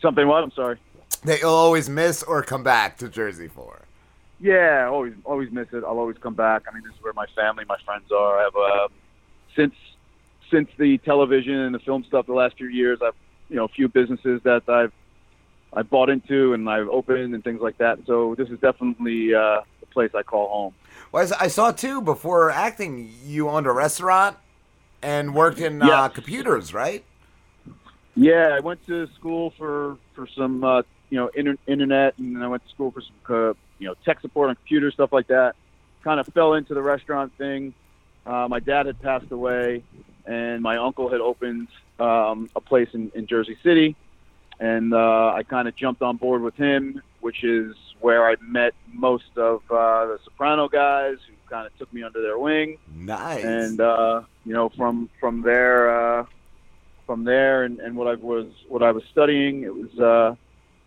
Something 0.01 0.27
what? 0.29 0.43
I'm 0.43 0.53
sorry. 0.53 0.79
That 1.25 1.41
you'll 1.41 1.51
always 1.51 1.89
miss 1.89 2.23
or 2.23 2.43
come 2.43 2.63
back 2.63 2.99
to 2.99 3.09
Jersey 3.09 3.49
for? 3.49 3.83
Yeah, 4.39 4.89
always 4.89 5.15
always 5.25 5.51
miss 5.51 5.69
it. 5.73 5.83
I'll 5.83 5.99
always 5.99 6.19
come 6.19 6.35
back. 6.35 6.65
I 6.71 6.75
mean, 6.75 6.85
this 6.85 6.95
is 6.95 7.03
where 7.03 7.15
my 7.15 7.27
family, 7.35 7.65
my 7.69 7.79
friends 7.85 8.13
are. 8.13 8.39
I 8.39 8.43
have 8.45 8.57
uh, 8.57 8.89
since 9.55 9.75
since 10.51 10.69
the 10.79 10.99
television 10.99 11.55
and 11.55 11.75
the 11.75 11.79
film 11.79 12.05
stuff 12.05 12.27
the 12.27 12.35
last 12.35 12.57
few 12.57 12.69
years, 12.69 12.99
I've 13.03 13.15
you 13.49 13.57
know 13.57 13.65
a 13.65 13.69
few 13.69 13.89
businesses 13.89 14.43
that 14.45 14.69
I've 14.69 14.93
I 15.73 15.83
bought 15.83 16.11
into 16.11 16.53
and 16.55 16.69
I've 16.69 16.89
opened 16.89 17.35
and 17.35 17.43
things 17.43 17.61
like 17.61 17.79
that. 17.79 17.99
So 18.07 18.35
this 18.35 18.49
is 18.49 18.59
definitely 18.61 19.35
uh, 19.35 19.63
the 19.81 19.87
place 19.87 20.11
I 20.15 20.23
call 20.23 20.49
home. 20.49 20.75
Well, 21.13 21.29
I 21.39 21.49
saw 21.49 21.71
too 21.73 22.03
before 22.03 22.51
acting. 22.51 23.13
You 23.25 23.49
owned 23.49 23.67
a 23.67 23.73
restaurant 23.73 24.37
and 25.03 25.35
worked 25.35 25.61
in 25.61 25.83
uh, 25.83 26.09
computers, 26.09 26.75
right? 26.75 27.05
Yeah, 28.15 28.55
I 28.57 28.61
went 28.61 28.85
to 28.87 29.07
school 29.15 29.53
for 29.59 29.99
for 30.15 30.27
some 30.27 30.65
uh, 30.65 30.83
you 31.11 31.19
know 31.19 31.29
inter- 31.29 31.59
internet, 31.67 32.19
and 32.19 32.37
then 32.37 32.43
I 32.43 32.49
went 32.49 32.65
to 32.65 32.71
school 32.71 32.91
for 32.91 33.01
some 33.01 33.15
uh, 33.29 33.55
you 33.79 33.87
know 33.89 33.95
tech 34.05 34.21
support 34.21 34.49
on 34.49 34.57
computers, 34.57 34.95
stuff 34.95 35.13
like 35.13 35.29
that. 35.29 35.57
Kind 36.03 36.21
of 36.21 36.27
fell 36.29 36.55
into 36.55 36.75
the 36.75 36.83
restaurant 36.83 37.33
thing. 37.37 37.75
Uh, 38.25 38.49
my 38.49 38.61
dad 38.61 38.87
had 38.87 39.01
passed 39.01 39.31
away, 39.31 39.83
and 40.25 40.63
my 40.63 40.77
uncle 40.77 41.09
had 41.09 41.21
opened 41.21 41.69
um, 42.01 42.51
a 42.57 42.61
place 42.61 42.89
in, 42.93 43.11
in 43.15 43.27
Jersey 43.27 43.57
City, 43.63 43.97
and 44.59 44.93
uh, 44.93 45.33
I 45.35 45.43
kind 45.43 45.69
of 45.69 45.77
jumped 45.77 46.03
on 46.03 46.17
board 46.17 46.43
with 46.43 46.55
him, 46.57 47.03
which 47.21 47.45
is 47.45 47.75
where 48.01 48.29
I 48.29 48.37
met 48.41 48.75
most 48.93 49.37
of 49.37 49.63
uh, 49.71 50.07
the 50.07 50.19
Soprano 50.25 50.69
guys, 50.69 51.19
who 51.27 51.35
kind 51.49 51.67
of 51.67 51.77
took 51.79 51.93
me 51.93 52.03
under 52.03 52.21
their 52.21 52.39
wing. 52.39 52.79
Nice. 52.95 53.45
And 53.45 53.81
uh, 53.81 54.23
you 54.45 54.53
know, 54.53 54.69
from 54.71 55.09
from 55.21 55.43
there, 55.43 56.21
uh, 56.21 56.27
from 57.07 57.25
there, 57.25 57.65
and, 57.65 57.79
and 57.79 57.97
what 57.97 58.09
I 58.09 58.15
was 58.15 58.47
what 58.69 58.83
I 58.83 58.93
was 58.93 59.05
studying, 59.11 59.63
it 59.63 59.75
was 59.75 59.99
uh, 59.99 60.35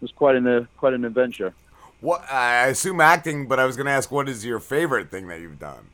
was 0.01 0.11
quite 0.11 0.35
an 0.35 0.67
quite 0.77 0.93
an 0.93 1.05
adventure. 1.05 1.53
What 2.01 2.29
I 2.31 2.67
assume 2.67 3.01
acting, 3.01 3.47
but 3.47 3.59
I 3.59 3.65
was 3.65 3.75
going 3.75 3.85
to 3.85 3.91
ask, 3.91 4.09
what 4.09 4.29
is 4.29 4.45
your 4.45 4.59
favorite 4.59 5.11
thing 5.11 5.27
that 5.27 5.41
you've 5.41 5.59
done? 5.59 5.85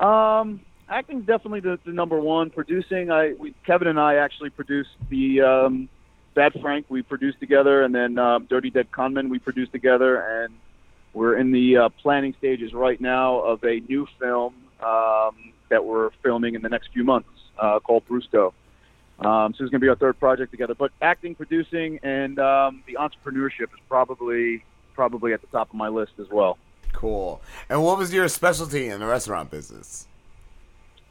Um, 0.00 0.60
acting's 0.88 1.26
definitely 1.26 1.60
the, 1.60 1.78
the 1.84 1.92
number 1.92 2.20
one. 2.20 2.50
Producing, 2.50 3.10
I 3.10 3.34
we, 3.38 3.54
Kevin 3.64 3.88
and 3.88 4.00
I 4.00 4.16
actually 4.16 4.50
produced 4.50 4.90
the 5.10 5.42
um, 5.42 5.88
Bad 6.34 6.52
Frank. 6.60 6.86
We 6.88 7.02
produced 7.02 7.38
together, 7.38 7.82
and 7.84 7.94
then 7.94 8.18
um, 8.18 8.46
Dirty 8.46 8.70
Dead 8.70 8.90
Conman 8.90 9.28
we 9.28 9.38
produced 9.38 9.72
together, 9.72 10.20
and 10.20 10.54
we're 11.14 11.36
in 11.38 11.52
the 11.52 11.76
uh, 11.76 11.88
planning 11.88 12.34
stages 12.38 12.74
right 12.74 13.00
now 13.00 13.40
of 13.40 13.62
a 13.64 13.80
new 13.88 14.06
film 14.18 14.54
um, 14.84 15.52
that 15.68 15.84
we're 15.84 16.10
filming 16.22 16.54
in 16.54 16.62
the 16.62 16.68
next 16.68 16.90
few 16.92 17.04
months 17.04 17.28
uh, 17.58 17.78
called 17.78 18.06
Brusco. 18.08 18.52
Um, 19.18 19.54
so 19.54 19.64
it's 19.64 19.70
going 19.70 19.80
to 19.80 19.84
be 19.84 19.88
our 19.88 19.96
third 19.96 20.18
project 20.18 20.50
together. 20.50 20.74
But 20.74 20.92
acting, 21.00 21.34
producing, 21.34 21.98
and 22.02 22.38
um, 22.38 22.82
the 22.86 22.94
entrepreneurship 22.94 23.72
is 23.72 23.80
probably 23.88 24.64
probably 24.94 25.32
at 25.32 25.40
the 25.40 25.46
top 25.48 25.68
of 25.68 25.74
my 25.74 25.88
list 25.88 26.12
as 26.18 26.28
well. 26.30 26.58
Cool. 26.92 27.42
And 27.68 27.82
what 27.82 27.98
was 27.98 28.12
your 28.12 28.28
specialty 28.28 28.88
in 28.88 29.00
the 29.00 29.06
restaurant 29.06 29.50
business? 29.50 30.06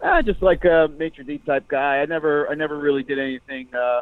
Uh, 0.02 0.22
just 0.22 0.42
like 0.42 0.66
a 0.66 0.90
maitre 0.98 1.24
d 1.24 1.38
type 1.40 1.68
guy. 1.68 1.98
I 1.98 2.06
never, 2.06 2.50
I 2.50 2.56
never 2.56 2.78
really 2.78 3.04
did 3.04 3.20
anything, 3.20 3.68
uh, 3.76 4.02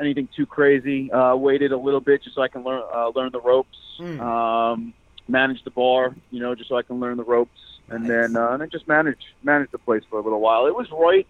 anything 0.00 0.28
too 0.36 0.46
crazy. 0.46 1.10
Uh, 1.12 1.36
waited 1.36 1.70
a 1.72 1.76
little 1.76 2.00
bit 2.00 2.24
just 2.24 2.34
so 2.34 2.42
I 2.42 2.48
can 2.48 2.64
learn, 2.64 2.82
uh, 2.92 3.08
learn 3.14 3.30
the 3.30 3.40
ropes. 3.40 3.78
Um, 4.00 4.92
manage 5.28 5.62
the 5.64 5.70
bar, 5.70 6.14
you 6.30 6.40
know, 6.40 6.54
just 6.54 6.68
so 6.68 6.76
I 6.76 6.82
can 6.82 7.00
learn 7.00 7.16
the 7.16 7.24
ropes, 7.24 7.58
and 7.88 8.04
then, 8.10 8.36
uh, 8.36 8.50
and 8.50 8.60
then 8.60 8.70
just 8.70 8.86
manage, 8.88 9.20
manage 9.42 9.70
the 9.70 9.78
place 9.78 10.02
for 10.10 10.18
a 10.18 10.22
little 10.22 10.40
while. 10.40 10.66
It 10.66 10.74
was 10.74 10.90
right. 10.90 11.26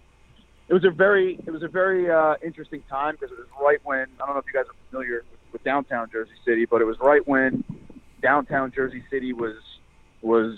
It 0.69 0.74
was 0.74 0.85
a 0.85 0.91
very, 0.91 1.39
it 1.47 1.51
was 1.51 1.62
a 1.62 1.69
very 1.69 2.11
uh, 2.11 2.36
interesting 2.43 2.82
time 2.89 3.16
because 3.19 3.32
it 3.32 3.39
was 3.39 3.49
right 3.61 3.78
when 3.85 4.07
I 4.20 4.27
don't 4.27 4.35
know 4.35 4.41
if 4.41 4.47
you 4.47 4.53
guys 4.53 4.69
are 4.69 4.74
familiar 4.91 5.24
with, 5.31 5.53
with 5.53 5.65
downtown 5.65 6.09
Jersey 6.11 6.32
City, 6.45 6.65
but 6.65 6.81
it 6.81 6.85
was 6.85 6.99
right 7.01 7.27
when 7.27 7.65
downtown 8.23 8.73
Jersey 8.73 9.03
City 9.11 9.32
was 9.32 9.57
was 10.23 10.57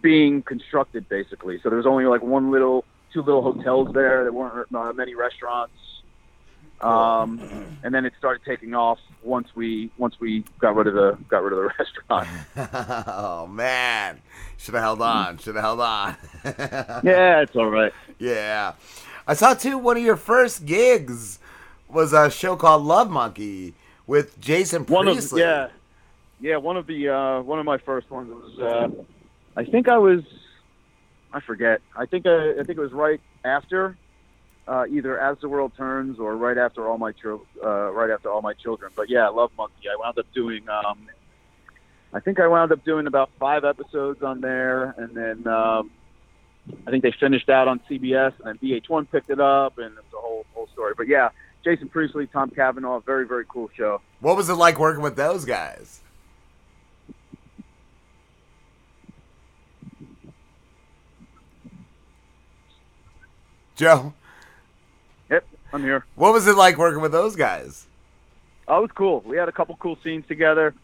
being 0.00 0.42
constructed 0.42 1.08
basically. 1.08 1.60
So 1.62 1.68
there 1.68 1.76
was 1.76 1.86
only 1.86 2.06
like 2.06 2.22
one 2.22 2.50
little, 2.50 2.84
two 3.12 3.22
little 3.22 3.42
hotels 3.42 3.92
there. 3.92 4.22
There 4.22 4.32
weren't 4.32 4.74
uh, 4.74 4.92
many 4.94 5.14
restaurants. 5.14 5.74
Um, 6.80 7.40
and 7.82 7.92
then 7.92 8.04
it 8.04 8.12
started 8.18 8.42
taking 8.44 8.72
off 8.74 8.98
once 9.24 9.48
we 9.56 9.90
once 9.98 10.14
we 10.20 10.44
got 10.60 10.76
rid 10.76 10.86
of 10.86 10.94
the 10.94 11.18
got 11.28 11.42
rid 11.42 11.52
of 11.52 11.58
the 11.58 11.70
restaurant. 11.78 12.28
oh 13.08 13.48
man, 13.48 14.20
should 14.58 14.74
have 14.74 14.84
held 14.84 15.02
on. 15.02 15.38
Should 15.38 15.56
have 15.56 15.64
held 15.64 15.80
on. 15.80 16.16
Yeah, 17.04 17.40
it's 17.42 17.56
all 17.56 17.68
right. 17.68 17.92
Yeah, 18.20 18.74
I 19.28 19.34
saw 19.34 19.52
too. 19.52 19.76
One 19.76 19.98
of 19.98 20.02
your 20.02 20.16
first 20.16 20.64
gigs 20.64 21.38
was 21.88 22.14
a 22.14 22.30
show 22.30 22.56
called 22.56 22.82
Love 22.82 23.10
Monkey 23.10 23.74
with 24.06 24.40
Jason 24.40 24.86
One 24.86 25.06
of 25.06 25.14
Priestley. 25.14 25.42
yeah, 25.42 25.68
yeah. 26.40 26.56
One 26.56 26.78
of 26.78 26.86
the 26.86 27.10
uh, 27.10 27.42
one 27.42 27.58
of 27.58 27.66
my 27.66 27.76
first 27.76 28.10
ones 28.10 28.30
was 28.30 28.58
uh, 28.58 28.88
I 29.54 29.64
think 29.64 29.86
I 29.86 29.98
was 29.98 30.22
I 31.30 31.40
forget. 31.40 31.82
I 31.94 32.06
think 32.06 32.24
uh, 32.26 32.52
I 32.58 32.62
think 32.64 32.70
it 32.70 32.78
was 32.78 32.92
right 32.92 33.20
after 33.44 33.98
uh, 34.66 34.86
either 34.90 35.20
As 35.20 35.36
the 35.40 35.48
World 35.48 35.72
Turns 35.76 36.18
or 36.18 36.34
right 36.34 36.56
after 36.56 36.88
All 36.88 36.96
My 36.96 37.12
Chil- 37.12 37.44
uh, 37.62 37.92
right 37.92 38.08
after 38.08 38.30
All 38.30 38.40
My 38.40 38.54
Children. 38.54 38.92
But 38.96 39.10
yeah, 39.10 39.28
Love 39.28 39.50
Monkey. 39.58 39.90
I 39.92 39.96
wound 39.96 40.18
up 40.18 40.26
doing. 40.34 40.66
Um, 40.70 41.06
I 42.14 42.20
think 42.20 42.40
I 42.40 42.46
wound 42.46 42.72
up 42.72 42.82
doing 42.82 43.06
about 43.06 43.28
five 43.38 43.66
episodes 43.66 44.22
on 44.22 44.40
there, 44.40 44.94
and 44.96 45.14
then 45.14 45.46
um, 45.46 45.90
I 46.86 46.90
think 46.90 47.02
they 47.02 47.12
finished 47.12 47.48
out 47.48 47.68
on 47.68 47.80
CBS, 47.90 48.32
and 48.44 48.46
then 48.46 48.58
VH1 48.58 49.10
picked 49.10 49.30
it 49.30 49.40
up, 49.40 49.78
and 49.78 49.86
it 49.86 49.94
was 49.94 50.12
a 50.14 50.20
whole 50.20 50.46
whole 50.54 50.68
story. 50.72 50.94
But 50.96 51.08
yeah, 51.08 51.30
Jason 51.64 51.88
Priestley, 51.88 52.26
Tom 52.26 52.50
Cavanagh, 52.50 53.00
very 53.00 53.26
very 53.26 53.44
cool 53.48 53.70
show. 53.76 54.00
What 54.20 54.36
was 54.36 54.48
it 54.48 54.54
like 54.54 54.78
working 54.78 55.02
with 55.02 55.16
those 55.16 55.44
guys? 55.44 56.00
Joe. 63.76 64.12
Yep. 65.30 65.46
I'm 65.72 65.82
here. 65.82 66.04
What 66.16 66.32
was 66.32 66.48
it 66.48 66.56
like 66.56 66.78
working 66.78 67.00
with 67.00 67.12
those 67.12 67.36
guys? 67.36 67.86
Oh, 68.66 68.78
it 68.78 68.82
was 68.82 68.90
cool. 68.92 69.22
We 69.24 69.36
had 69.36 69.48
a 69.48 69.52
couple 69.52 69.76
cool 69.76 69.96
scenes 70.02 70.26
together. 70.26 70.74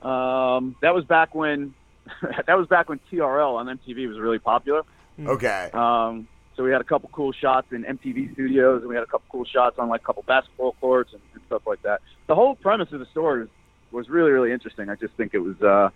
Um, 0.00 0.74
that 0.80 0.94
was 0.94 1.04
back 1.04 1.34
when 1.34 1.74
that 2.46 2.56
was 2.56 2.66
back 2.68 2.88
when 2.88 3.00
TRL 3.12 3.54
on 3.56 3.66
MTV 3.66 4.08
was 4.08 4.18
really 4.18 4.38
popular. 4.38 4.82
Okay. 5.26 5.70
Um, 5.72 6.28
so 6.56 6.64
we 6.64 6.72
had 6.72 6.80
a 6.80 6.84
couple 6.84 7.08
cool 7.12 7.32
shots 7.32 7.68
in 7.70 7.84
MTV 7.84 8.32
studios, 8.34 8.80
and 8.80 8.88
we 8.88 8.96
had 8.96 9.04
a 9.04 9.06
couple 9.06 9.26
cool 9.30 9.44
shots 9.44 9.78
on 9.78 9.88
like 9.88 10.00
a 10.02 10.04
couple 10.04 10.24
basketball 10.26 10.74
courts 10.80 11.12
and, 11.12 11.22
and 11.32 11.42
stuff 11.46 11.62
like 11.66 11.80
that. 11.82 12.00
The 12.26 12.34
whole 12.34 12.56
premise 12.56 12.90
of 12.92 12.98
the 12.98 13.06
story 13.06 13.42
was, 13.42 13.48
was 13.92 14.08
really, 14.08 14.32
really 14.32 14.52
interesting. 14.52 14.88
I 14.88 14.96
just 14.96 15.14
think 15.14 15.34
it 15.34 15.38
was, 15.38 15.60
uh, 15.62 15.90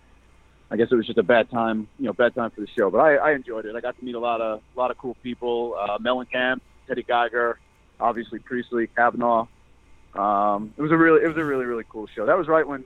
I 0.70 0.76
guess 0.76 0.86
it 0.90 0.94
was 0.94 1.06
just 1.06 1.18
a 1.18 1.24
bad 1.24 1.50
time, 1.50 1.88
you 1.98 2.06
know, 2.06 2.12
bad 2.12 2.34
time 2.36 2.50
for 2.50 2.60
the 2.60 2.68
show. 2.78 2.90
But 2.90 2.98
I, 2.98 3.16
I 3.16 3.32
enjoyed 3.32 3.66
it. 3.66 3.74
I 3.74 3.80
got 3.80 3.98
to 3.98 4.04
meet 4.04 4.14
a 4.14 4.20
lot 4.20 4.40
of, 4.40 4.60
a 4.74 4.78
lot 4.78 4.92
of 4.92 4.98
cool 4.98 5.16
people. 5.22 5.76
Uh, 5.78 5.98
Mellencamp, 5.98 6.60
Teddy 6.86 7.02
Geiger, 7.02 7.58
obviously 7.98 8.38
Priestley, 8.38 8.86
Cavanagh. 8.86 9.46
Um, 10.14 10.74
it 10.76 10.82
was 10.82 10.92
a 10.92 10.96
really, 10.96 11.24
it 11.24 11.26
was 11.26 11.36
a 11.36 11.44
really, 11.44 11.64
really 11.64 11.84
cool 11.88 12.06
show. 12.14 12.26
That 12.26 12.38
was 12.38 12.46
right 12.46 12.66
when 12.66 12.84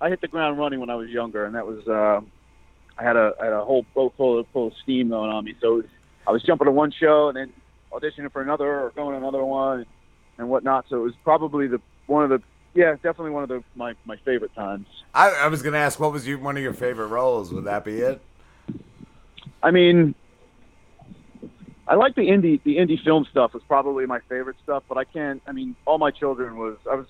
I 0.00 0.08
hit 0.08 0.22
the 0.22 0.28
ground 0.28 0.58
running 0.58 0.80
when 0.80 0.88
I 0.88 0.94
was 0.94 1.10
younger, 1.10 1.44
and 1.44 1.54
that 1.56 1.66
was, 1.66 1.86
uh, 1.86 2.20
I 2.98 3.04
had 3.04 3.16
a, 3.16 3.32
I 3.40 3.44
had 3.44 3.52
a 3.52 3.64
whole 3.64 3.86
boat 3.94 4.14
full 4.16 4.38
of, 4.38 4.46
full 4.52 4.68
of 4.68 4.72
steam 4.82 5.10
going 5.10 5.30
on 5.30 5.44
me. 5.44 5.54
So 5.60 5.76
was, 5.76 5.84
I 6.26 6.32
was 6.32 6.42
jumping 6.42 6.66
to 6.66 6.72
one 6.72 6.90
show 6.90 7.28
and 7.28 7.36
then 7.36 7.52
auditioning 7.92 8.32
for 8.32 8.42
another 8.42 8.80
or 8.80 8.90
going 8.90 9.12
to 9.12 9.18
another 9.18 9.44
one 9.44 9.78
and, 9.78 9.86
and 10.38 10.48
whatnot. 10.48 10.86
So 10.88 10.96
it 10.96 11.02
was 11.02 11.14
probably 11.24 11.68
the 11.68 11.80
one 12.06 12.24
of 12.24 12.30
the 12.30 12.42
yeah, 12.74 12.92
definitely 12.94 13.30
one 13.30 13.42
of 13.42 13.48
the 13.48 13.62
my, 13.74 13.94
my 14.04 14.16
favorite 14.24 14.54
times. 14.54 14.86
I, 15.14 15.30
I 15.30 15.48
was 15.48 15.62
gonna 15.62 15.78
ask, 15.78 15.98
what 15.98 16.12
was 16.12 16.26
you, 16.26 16.38
one 16.38 16.56
of 16.56 16.62
your 16.62 16.74
favorite 16.74 17.08
roles? 17.08 17.52
Would 17.52 17.64
that 17.64 17.84
be 17.84 17.98
it? 17.98 18.20
I 19.62 19.70
mean, 19.70 20.14
I 21.86 21.94
like 21.94 22.14
the 22.14 22.28
indie 22.28 22.62
the 22.62 22.76
indie 22.76 23.02
film 23.02 23.26
stuff 23.30 23.54
was 23.54 23.62
probably 23.66 24.06
my 24.06 24.20
favorite 24.28 24.56
stuff, 24.62 24.82
but 24.88 24.98
I 24.98 25.04
can't. 25.04 25.42
I 25.46 25.52
mean, 25.52 25.74
all 25.86 25.98
my 25.98 26.10
children 26.10 26.56
was 26.56 26.76
I 26.90 26.94
was 26.94 27.06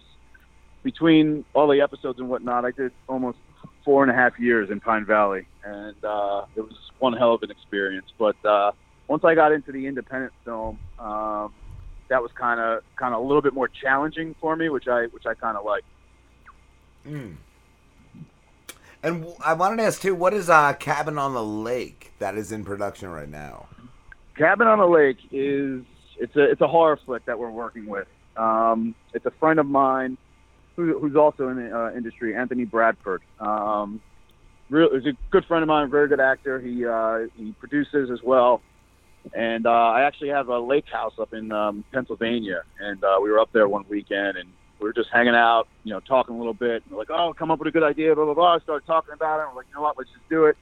between 0.82 1.44
all 1.54 1.68
the 1.68 1.80
episodes 1.80 2.18
and 2.18 2.28
whatnot. 2.28 2.64
I 2.64 2.70
did 2.70 2.92
almost 3.08 3.38
four 3.84 4.02
and 4.02 4.10
a 4.10 4.14
half 4.14 4.38
years 4.38 4.70
in 4.70 4.80
Pine 4.80 5.04
Valley, 5.04 5.46
and 5.70 6.04
uh, 6.04 6.44
it 6.56 6.60
was 6.60 6.74
one 6.98 7.12
hell 7.12 7.34
of 7.34 7.42
an 7.42 7.50
experience. 7.50 8.06
But 8.18 8.42
uh, 8.44 8.72
once 9.06 9.24
I 9.24 9.34
got 9.34 9.52
into 9.52 9.72
the 9.72 9.86
independent 9.86 10.32
film, 10.44 10.78
um, 10.98 11.52
that 12.08 12.22
was 12.22 12.30
kind 12.34 12.60
of 12.60 12.82
kind 12.96 13.14
of 13.14 13.20
a 13.20 13.22
little 13.22 13.42
bit 13.42 13.54
more 13.54 13.68
challenging 13.68 14.34
for 14.40 14.56
me, 14.56 14.68
which 14.68 14.88
I 14.88 15.06
which 15.06 15.26
I 15.26 15.34
kind 15.34 15.56
of 15.56 15.64
like. 15.64 15.84
Mm. 17.06 17.36
And 19.02 19.26
I 19.44 19.52
wanted 19.52 19.76
to 19.76 19.84
ask 19.84 20.00
too, 20.00 20.14
what 20.14 20.34
is 20.34 20.50
uh, 20.50 20.72
Cabin 20.74 21.18
on 21.18 21.32
the 21.32 21.44
Lake 21.44 22.12
that 22.18 22.36
is 22.36 22.50
in 22.50 22.64
production 22.64 23.10
right 23.10 23.28
now? 23.28 23.68
Cabin 24.36 24.66
on 24.66 24.78
the 24.78 24.86
Lake 24.86 25.18
is 25.30 25.82
it's 26.18 26.34
a 26.36 26.50
it's 26.50 26.60
a 26.60 26.66
horror 26.66 26.98
flick 27.04 27.24
that 27.26 27.38
we're 27.38 27.50
working 27.50 27.86
with. 27.86 28.08
Um, 28.36 28.94
it's 29.14 29.26
a 29.26 29.32
friend 29.32 29.58
of 29.58 29.66
mine 29.66 30.16
who, 30.76 30.98
who's 30.98 31.16
also 31.16 31.48
in 31.48 31.56
the 31.56 31.76
uh, 31.76 31.92
industry, 31.92 32.36
Anthony 32.36 32.64
Bradford. 32.64 33.22
Um, 33.40 34.00
real, 34.70 34.90
he's 34.92 35.06
a 35.06 35.16
good 35.30 35.44
friend 35.46 35.62
of 35.62 35.68
mine, 35.68 35.90
very 35.90 36.08
good 36.08 36.20
actor. 36.20 36.60
He 36.60 36.84
uh, 36.84 37.26
he 37.36 37.52
produces 37.52 38.10
as 38.10 38.22
well, 38.22 38.60
and 39.34 39.66
uh, 39.66 39.70
I 39.70 40.02
actually 40.02 40.30
have 40.30 40.48
a 40.48 40.58
lake 40.58 40.86
house 40.90 41.14
up 41.18 41.32
in 41.32 41.52
um, 41.52 41.84
Pennsylvania, 41.92 42.62
and 42.80 43.02
uh, 43.02 43.18
we 43.22 43.30
were 43.30 43.40
up 43.40 43.50
there 43.52 43.68
one 43.68 43.84
weekend, 43.88 44.36
and 44.36 44.48
we 44.80 44.86
were 44.86 44.92
just 44.92 45.10
hanging 45.12 45.34
out, 45.34 45.68
you 45.84 45.92
know, 45.92 46.00
talking 46.00 46.34
a 46.34 46.38
little 46.38 46.54
bit. 46.54 46.82
And 46.84 46.92
we're 46.92 46.98
like, 46.98 47.10
oh, 47.10 47.34
come 47.36 47.50
up 47.50 47.58
with 47.58 47.68
a 47.68 47.72
good 47.72 47.82
idea, 47.82 48.14
blah 48.14 48.24
blah 48.24 48.34
blah. 48.34 48.54
I 48.56 48.58
started 48.60 48.86
talking 48.86 49.14
about 49.14 49.40
it. 49.40 49.48
We're 49.50 49.56
like, 49.56 49.66
you 49.68 49.74
know 49.76 49.82
what, 49.82 49.98
let's 49.98 50.10
just 50.10 50.28
do 50.28 50.46
it. 50.46 50.56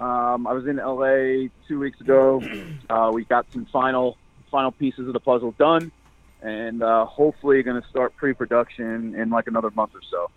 Um, 0.00 0.46
I 0.46 0.52
was 0.52 0.66
in 0.66 0.76
LA 0.76 1.48
two 1.66 1.78
weeks 1.78 2.00
ago. 2.00 2.42
Uh, 2.88 3.10
we 3.12 3.22
got 3.22 3.44
some 3.52 3.66
final 3.66 4.16
final 4.50 4.72
pieces 4.72 5.06
of 5.06 5.12
the 5.12 5.20
puzzle 5.20 5.54
done, 5.58 5.92
and 6.40 6.82
uh, 6.82 7.04
hopefully 7.04 7.62
going 7.62 7.80
to 7.80 7.86
start 7.88 8.16
pre-production 8.16 9.14
in 9.14 9.28
like 9.28 9.46
another 9.46 9.70
month 9.72 9.94
or 9.94 10.00
so. 10.10 10.30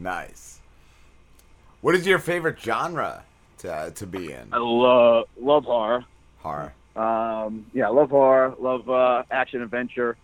Nice. 0.00 0.61
What 1.82 1.96
is 1.96 2.06
your 2.06 2.20
favorite 2.20 2.58
genre 2.60 3.24
to 3.58 3.92
to 3.94 4.06
be 4.06 4.32
in? 4.32 4.48
I 4.52 4.58
love 4.58 5.28
love 5.38 5.64
horror. 5.64 6.04
Horror. 6.38 6.72
Um, 6.96 7.66
yeah, 7.74 7.88
love 7.88 8.10
horror. 8.10 8.54
Love 8.58 8.88
uh, 8.88 9.24
action 9.30 9.62
adventure. 9.62 10.16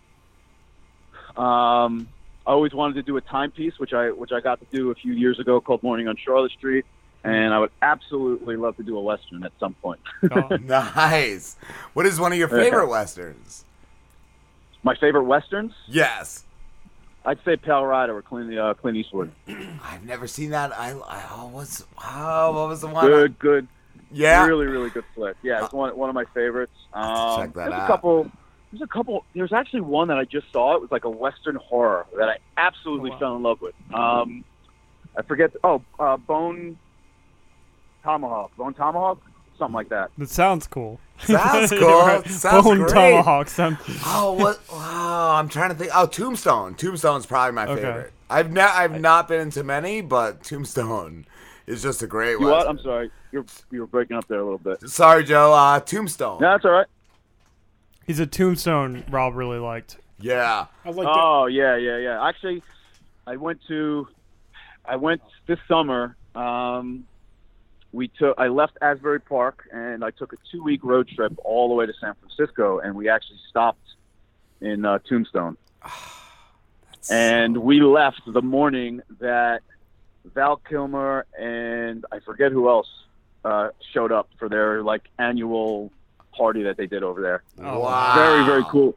Um, 1.36 2.08
I 2.46 2.52
always 2.52 2.72
wanted 2.72 2.94
to 2.94 3.02
do 3.02 3.16
a 3.16 3.20
timepiece, 3.20 3.78
which 3.78 3.92
I 3.92 4.10
which 4.10 4.30
I 4.32 4.40
got 4.40 4.60
to 4.60 4.66
do 4.76 4.92
a 4.92 4.94
few 4.94 5.12
years 5.12 5.40
ago, 5.40 5.60
called 5.60 5.82
Morning 5.82 6.06
on 6.08 6.16
Charlotte 6.16 6.52
Street. 6.52 6.86
And 7.24 7.52
I 7.52 7.58
would 7.58 7.72
absolutely 7.82 8.54
love 8.54 8.76
to 8.76 8.84
do 8.84 8.96
a 8.96 9.00
western 9.00 9.42
at 9.44 9.50
some 9.58 9.74
point. 9.74 10.00
nice. 10.62 11.56
What 11.92 12.06
is 12.06 12.20
one 12.20 12.32
of 12.32 12.38
your 12.38 12.46
favorite 12.46 12.88
westerns? 12.88 13.64
My 14.84 14.94
favorite 14.94 15.24
westerns? 15.24 15.72
Yes. 15.88 16.44
I'd 17.28 17.44
say 17.44 17.58
Pale 17.58 17.84
Rider 17.84 18.16
or 18.16 18.22
Clint, 18.22 18.56
uh, 18.58 18.72
Clint 18.72 18.96
Eastwood. 18.96 19.30
I've 19.82 20.02
never 20.02 20.26
seen 20.26 20.50
that. 20.50 20.72
I, 20.72 20.92
I 20.92 21.26
oh, 21.30 21.52
oh, 22.02 22.52
what 22.52 22.68
was 22.68 22.80
the 22.80 22.86
one? 22.86 23.06
Good, 23.06 23.38
good. 23.38 23.68
Yeah? 24.10 24.46
Really, 24.46 24.64
really 24.64 24.88
good 24.88 25.04
flick. 25.14 25.36
Yeah, 25.42 25.62
it's 25.62 25.74
one 25.74 25.94
one 25.94 26.08
of 26.08 26.14
my 26.14 26.24
favorites. 26.32 26.72
Um, 26.94 27.40
check 27.40 27.52
that 27.52 27.68
there's 27.68 27.72
out. 27.74 27.84
a 27.84 27.86
couple. 27.86 28.30
There's 28.72 28.80
a 28.80 28.86
couple. 28.86 29.26
There's 29.34 29.52
actually 29.52 29.82
one 29.82 30.08
that 30.08 30.16
I 30.16 30.24
just 30.24 30.50
saw. 30.52 30.74
It 30.76 30.80
was 30.80 30.90
like 30.90 31.04
a 31.04 31.10
western 31.10 31.56
horror 31.56 32.06
that 32.16 32.30
I 32.30 32.38
absolutely 32.56 33.12
fell 33.18 33.36
in 33.36 33.42
love 33.42 33.60
with. 33.60 33.74
Um, 33.92 34.42
I 35.14 35.20
forget. 35.20 35.50
Oh, 35.62 35.82
uh, 35.98 36.16
Bone 36.16 36.78
Tomahawk. 38.02 38.56
Bone 38.56 38.72
Tomahawk. 38.72 39.20
Something 39.58 39.74
like 39.74 39.88
that. 39.88 40.10
That 40.18 40.30
sounds 40.30 40.66
cool. 40.68 41.00
Sounds 41.20 41.70
You're 41.72 41.80
cool. 41.82 41.98
right. 42.00 42.26
Sounds 42.28 42.64
Bone 42.64 42.78
great. 42.78 42.88
tomahawk. 42.90 43.48
Sound- 43.48 43.78
Oh, 44.06 44.34
what? 44.38 44.60
Oh, 44.70 45.32
I'm 45.34 45.48
trying 45.48 45.70
to 45.70 45.74
think. 45.74 45.90
Oh, 45.94 46.06
Tombstone. 46.06 46.74
Tombstone's 46.76 47.26
probably 47.26 47.52
my 47.54 47.66
Okay. 47.66 47.82
favorite. 47.82 48.12
I've 48.30 48.52
not 48.52 48.70
I've 48.76 49.00
not 49.00 49.26
been 49.28 49.40
into 49.40 49.64
many, 49.64 50.00
but 50.00 50.44
Tombstone 50.44 51.26
is 51.66 51.82
just 51.82 52.02
a 52.02 52.06
great 52.06 52.32
You 52.32 52.42
one. 52.42 52.50
what? 52.50 52.68
I'm 52.68 52.78
sorry. 52.78 53.10
You're 53.32 53.44
you 53.70 53.80
were 53.80 53.86
breaking 53.86 54.16
up 54.16 54.28
there 54.28 54.38
a 54.38 54.44
little 54.44 54.58
bit. 54.58 54.88
Sorry, 54.88 55.24
Joe. 55.24 55.52
Uh, 55.52 55.80
Tombstone. 55.80 56.40
No, 56.40 56.52
that's 56.52 56.64
all 56.64 56.70
right. 56.72 56.86
He's 58.06 58.20
a 58.20 58.26
tombstone 58.26 59.04
Rob 59.10 59.34
really 59.34 59.58
liked. 59.58 59.98
Yeah. 60.20 60.66
I 60.84 60.90
like 60.90 61.06
oh 61.10 61.46
yeah, 61.46 61.76
yeah, 61.76 61.98
yeah. 61.98 62.26
Actually, 62.26 62.62
I 63.26 63.36
went 63.36 63.60
to, 63.68 64.08
I 64.84 64.96
went 64.96 65.20
this 65.46 65.58
summer. 65.68 66.16
Um, 66.34 67.04
we 67.98 68.06
took, 68.06 68.38
I 68.38 68.46
left 68.46 68.78
Asbury 68.80 69.20
Park 69.20 69.68
and 69.72 70.04
I 70.04 70.10
took 70.12 70.32
a 70.32 70.36
two-week 70.52 70.84
road 70.84 71.08
trip 71.08 71.32
all 71.44 71.68
the 71.68 71.74
way 71.74 71.84
to 71.84 71.92
San 72.00 72.14
Francisco, 72.14 72.78
and 72.78 72.94
we 72.94 73.08
actually 73.08 73.40
stopped 73.50 73.84
in 74.60 74.84
uh, 74.84 75.00
Tombstone. 75.00 75.56
and 77.10 77.56
we 77.58 77.80
left 77.80 78.22
the 78.24 78.40
morning 78.40 79.02
that 79.18 79.62
Val 80.24 80.58
Kilmer 80.58 81.26
and 81.36 82.06
I 82.12 82.20
forget 82.20 82.52
who 82.52 82.68
else 82.68 82.88
uh, 83.44 83.70
showed 83.92 84.12
up 84.12 84.28
for 84.38 84.48
their 84.48 84.82
like 84.82 85.08
annual 85.18 85.90
party 86.32 86.62
that 86.62 86.76
they 86.76 86.86
did 86.86 87.02
over 87.02 87.20
there. 87.20 87.42
Wow. 87.56 88.14
Very 88.14 88.44
very 88.44 88.64
cool. 88.70 88.96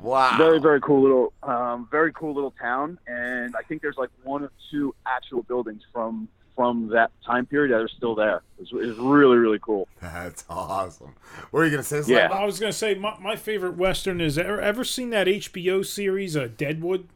Wow. 0.00 0.36
Very 0.36 0.58
very 0.58 0.80
cool 0.80 1.02
little 1.02 1.32
um, 1.44 1.86
very 1.88 2.12
cool 2.12 2.34
little 2.34 2.52
town, 2.52 2.98
and 3.06 3.54
I 3.54 3.62
think 3.62 3.80
there's 3.80 3.98
like 3.98 4.10
one 4.24 4.42
or 4.42 4.50
two 4.72 4.92
actual 5.06 5.42
buildings 5.44 5.82
from 5.92 6.28
from 6.54 6.88
that 6.88 7.10
time 7.24 7.46
period 7.46 7.72
that 7.72 7.80
are 7.80 7.88
still 7.88 8.14
there. 8.14 8.42
It's, 8.58 8.70
it's 8.72 8.98
really 8.98 9.36
really 9.36 9.58
cool. 9.60 9.88
That's 10.00 10.44
awesome. 10.48 11.14
What 11.50 11.60
are 11.60 11.64
you 11.64 11.70
gonna 11.70 11.82
say? 11.82 12.02
Yeah. 12.06 12.28
I 12.32 12.44
was 12.44 12.58
gonna 12.60 12.72
say 12.72 12.94
my, 12.94 13.16
my 13.20 13.36
favorite 13.36 13.76
western 13.76 14.20
is 14.20 14.38
ever, 14.38 14.60
ever 14.60 14.84
seen 14.84 15.10
that 15.10 15.26
HBO 15.26 15.84
series, 15.84 16.36
uh, 16.36 16.48
Deadwood. 16.56 17.08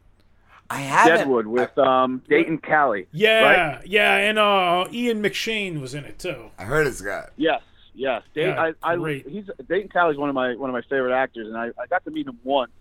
I 0.69 0.79
haven't. 0.79 1.17
Deadwood 1.17 1.47
with 1.47 1.77
um, 1.77 2.23
Dayton 2.27 2.57
Callie. 2.57 3.07
Yeah, 3.11 3.41
right? 3.75 3.87
yeah, 3.87 4.15
and 4.17 4.39
uh, 4.39 4.87
Ian 4.91 5.21
McShane 5.21 5.79
was 5.79 5.93
in 5.93 6.05
it 6.05 6.17
too. 6.17 6.49
I 6.57 6.63
heard 6.63 6.87
it's 6.87 7.01
got. 7.01 7.31
Yes, 7.37 7.61
yes. 7.93 8.23
Dayton, 8.33 8.55
Yeah, 8.55 8.71
I, 8.81 8.93
I, 8.93 8.95
great. 8.95 9.27
he's 9.27 9.45
Dayton 9.69 9.89
Callie's 9.89 10.17
one 10.17 10.29
of 10.29 10.35
my 10.35 10.55
one 10.55 10.69
of 10.69 10.73
my 10.73 10.81
favorite 10.89 11.15
actors, 11.15 11.47
and 11.47 11.55
I, 11.57 11.67
I 11.79 11.85
got 11.87 12.03
to 12.05 12.11
meet 12.11 12.25
him 12.27 12.39
once. 12.43 12.71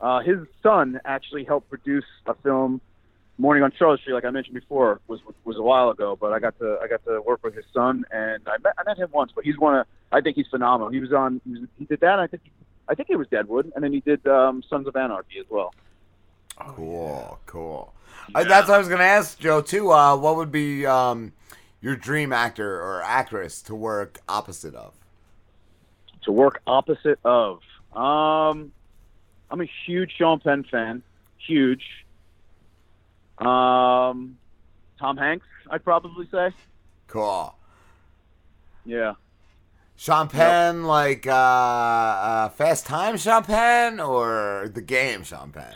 Uh, 0.00 0.20
his 0.20 0.38
son 0.62 1.00
actually 1.04 1.44
helped 1.44 1.68
produce 1.68 2.04
a 2.26 2.34
film, 2.34 2.80
Morning 3.38 3.62
on 3.62 3.72
Charlotte 3.78 4.00
Street, 4.00 4.14
like 4.14 4.24
I 4.24 4.30
mentioned 4.30 4.54
before, 4.54 5.00
was 5.06 5.20
was 5.44 5.56
a 5.56 5.62
while 5.62 5.90
ago. 5.90 6.16
But 6.20 6.32
I 6.32 6.40
got 6.40 6.58
to 6.58 6.78
I 6.82 6.88
got 6.88 7.04
to 7.04 7.20
work 7.22 7.42
with 7.42 7.54
his 7.54 7.64
son, 7.72 8.04
and 8.10 8.42
I 8.46 8.58
met 8.62 8.74
I 8.78 8.82
met 8.84 8.98
him 8.98 9.08
once. 9.12 9.32
But 9.34 9.44
he's 9.44 9.58
one 9.58 9.78
of 9.78 9.86
I 10.10 10.20
think 10.20 10.36
he's 10.36 10.48
phenomenal. 10.48 10.90
He 10.90 11.00
was 11.00 11.12
on 11.12 11.40
he, 11.44 11.52
was, 11.52 11.68
he 11.78 11.84
did 11.84 12.00
that. 12.00 12.14
And 12.14 12.20
I 12.20 12.26
think 12.26 12.42
I 12.88 12.94
think 12.94 13.10
it 13.10 13.16
was 13.16 13.28
Deadwood, 13.28 13.72
and 13.74 13.84
then 13.84 13.92
he 13.92 14.00
did 14.00 14.26
um, 14.26 14.62
Sons 14.68 14.86
of 14.86 14.96
Anarchy 14.96 15.38
as 15.38 15.46
well. 15.48 15.72
Cool, 16.58 17.38
cool. 17.46 17.94
Uh, 18.34 18.42
that's 18.44 18.68
what 18.68 18.74
I 18.74 18.78
was 18.78 18.88
gonna 18.88 19.04
ask 19.04 19.38
Joe 19.38 19.60
too. 19.60 19.92
Uh, 19.92 20.16
what 20.16 20.36
would 20.36 20.50
be 20.50 20.84
um, 20.84 21.32
your 21.80 21.94
dream 21.94 22.32
actor 22.32 22.80
or 22.80 23.02
actress 23.02 23.62
to 23.62 23.74
work 23.74 24.18
opposite 24.28 24.74
of? 24.74 24.94
to 26.28 26.32
work 26.32 26.60
opposite 26.66 27.18
of. 27.24 27.60
Um, 27.94 28.70
I'm 29.50 29.60
a 29.60 29.68
huge 29.86 30.12
Sean 30.16 30.40
Penn 30.40 30.64
fan. 30.70 31.02
Huge. 31.38 31.82
Um, 33.40 34.38
Tom 34.98 35.16
Hanks, 35.16 35.46
I'd 35.70 35.84
probably 35.84 36.28
say. 36.30 36.50
Cool. 37.06 37.54
Yeah. 38.84 39.14
Sean 39.96 40.28
Penn, 40.28 40.84
like 40.84 41.26
uh, 41.26 41.32
uh, 41.32 42.48
Fast 42.50 42.86
Time 42.86 43.16
Sean 43.16 43.42
Penn, 43.44 43.98
or 44.00 44.70
the 44.72 44.80
game 44.82 45.24
Sean 45.24 45.50
Penn? 45.52 45.74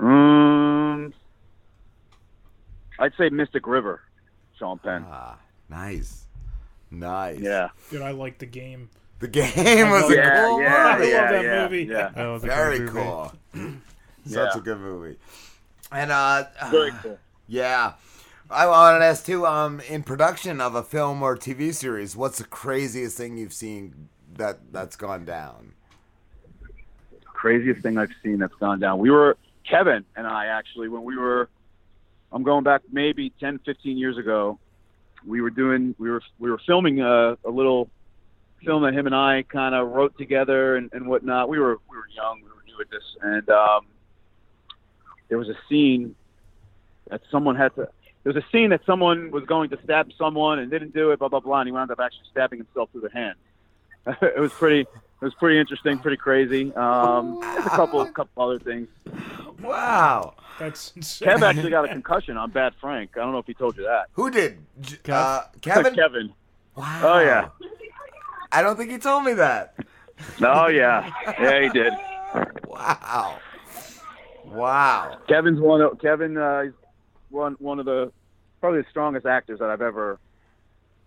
Um, 0.00 1.14
I'd 2.98 3.12
say 3.16 3.28
Mystic 3.30 3.66
River, 3.66 4.02
Sean 4.58 4.78
Penn. 4.78 5.04
Ah, 5.08 5.38
nice, 5.68 6.24
nice. 6.90 7.38
Yeah. 7.38 7.68
Dude, 7.90 8.02
I 8.02 8.10
like 8.10 8.38
the 8.38 8.46
game. 8.46 8.90
The 9.20 9.28
game 9.28 9.90
was 9.90 10.10
a 10.10 10.14
Yeah, 10.16 10.46
cool 10.46 10.60
yeah, 10.60 10.96
movie. 10.98 11.10
yeah, 11.10 11.18
I 11.18 11.22
love 11.22 11.30
that 11.30 11.44
yeah, 11.44 11.62
movie. 11.64 11.84
yeah. 11.84 12.08
That 12.14 12.26
was 12.28 12.44
a 12.44 12.46
Very 12.46 12.78
movie. 12.80 12.92
cool. 12.92 13.32
Such 14.26 14.54
Yeah. 14.54 14.58
a 14.58 14.60
good 14.60 14.78
movie. 14.78 15.16
And 15.92 16.10
uh, 16.10 16.44
Very 16.70 16.92
cool. 17.02 17.18
Yeah. 17.46 17.94
I 18.50 18.66
wanted 18.66 19.00
to 19.00 19.04
ask 19.04 19.26
too, 19.26 19.46
um, 19.46 19.80
in 19.80 20.02
production 20.02 20.60
of 20.60 20.74
a 20.74 20.82
film 20.82 21.22
or 21.22 21.36
TV 21.36 21.74
series, 21.74 22.16
what's 22.16 22.38
the 22.38 22.44
craziest 22.44 23.16
thing 23.16 23.36
you've 23.36 23.52
seen 23.52 24.08
that 24.36 24.72
that's 24.72 24.96
gone 24.96 25.24
down? 25.26 25.74
craziest 27.38 27.80
thing 27.82 27.96
I've 27.96 28.10
seen 28.22 28.38
that's 28.38 28.54
gone 28.56 28.80
down. 28.80 28.98
We 28.98 29.10
were 29.10 29.36
Kevin 29.68 30.04
and 30.16 30.26
I 30.26 30.46
actually 30.46 30.88
when 30.88 31.04
we 31.04 31.16
were 31.16 31.48
I'm 32.32 32.42
going 32.42 32.64
back 32.64 32.82
maybe 32.92 33.32
10 33.40 33.60
15 33.64 33.96
years 33.96 34.18
ago. 34.18 34.58
We 35.24 35.40
were 35.40 35.50
doing 35.50 35.94
we 35.98 36.10
were 36.10 36.22
we 36.38 36.50
were 36.50 36.60
filming 36.66 37.00
a, 37.00 37.38
a 37.44 37.50
little 37.50 37.88
film 38.64 38.82
that 38.82 38.92
him 38.92 39.06
and 39.06 39.14
I 39.14 39.44
kind 39.48 39.74
of 39.74 39.88
wrote 39.88 40.18
together 40.18 40.76
and, 40.76 40.90
and 40.92 41.06
whatnot. 41.06 41.48
We 41.48 41.60
were 41.60 41.78
we 41.88 41.96
were 41.96 42.08
young, 42.14 42.42
we 42.42 42.48
were 42.48 42.64
new 42.66 42.80
at 42.80 42.90
this, 42.90 43.04
and 43.22 43.48
um, 43.50 43.86
there 45.28 45.38
was 45.38 45.48
a 45.48 45.56
scene 45.68 46.14
that 47.10 47.20
someone 47.30 47.56
had 47.56 47.74
to. 47.76 47.88
There 48.24 48.32
was 48.32 48.36
a 48.42 48.46
scene 48.50 48.70
that 48.70 48.84
someone 48.84 49.30
was 49.30 49.44
going 49.44 49.70
to 49.70 49.78
stab 49.84 50.10
someone 50.18 50.58
and 50.58 50.70
didn't 50.70 50.92
do 50.94 51.10
it, 51.12 51.18
blah 51.18 51.28
blah 51.28 51.40
blah, 51.40 51.60
and 51.60 51.68
he 51.68 51.72
wound 51.72 51.90
up 51.90 52.00
actually 52.00 52.26
stabbing 52.30 52.58
himself 52.58 52.90
through 52.92 53.02
the 53.02 53.10
hand. 53.10 53.36
it 54.22 54.38
was 54.38 54.52
pretty. 54.52 54.80
It 55.20 55.24
was 55.24 55.34
pretty 55.34 55.58
interesting, 55.58 55.98
pretty 55.98 56.16
crazy. 56.16 56.72
Um, 56.74 57.40
there's 57.40 57.66
a 57.66 57.70
couple, 57.70 58.06
couple 58.06 58.40
other 58.50 58.60
things. 58.60 58.86
Wow. 59.60 60.34
That's 60.60 60.92
insane. 60.94 61.28
Kev 61.28 61.42
actually 61.42 61.70
got 61.70 61.84
a 61.86 61.88
concussion 61.98 62.36
on 62.36 62.52
Bad 62.52 62.74
Frank. 62.80 63.10
I 63.16 63.20
don't 63.20 63.32
know 63.32 63.38
if 63.38 63.46
he 63.46 63.54
told 63.54 63.76
you 63.76 63.82
that. 63.82 64.06
Who 64.12 64.30
did? 64.30 64.58
J- 64.80 64.98
Uh, 65.08 65.40
Kevin? 65.60 65.94
Kevin. 65.96 66.32
Wow. 66.76 67.00
Oh 67.02 67.18
yeah. 67.20 67.48
I 68.52 68.62
don't 68.62 68.76
think 68.76 68.92
he 68.92 68.98
told 68.98 69.24
me 69.24 69.32
that. 69.34 69.74
Oh 70.40 70.68
yeah. 70.68 71.10
Yeah, 71.40 71.62
he 71.62 71.68
did. 71.70 71.92
Wow. 72.68 73.38
Wow. 74.50 75.18
Kevin's 75.28 75.60
one 75.60 75.80
of 75.80 76.00
Kevin. 76.00 76.36
Uh, 76.36 76.62
he's 76.62 76.72
one 77.30 77.54
one 77.58 77.78
of 77.78 77.84
the 77.86 78.12
probably 78.60 78.80
the 78.82 78.86
strongest 78.90 79.26
actors 79.26 79.58
that 79.60 79.70
I've 79.70 79.82
ever 79.82 80.18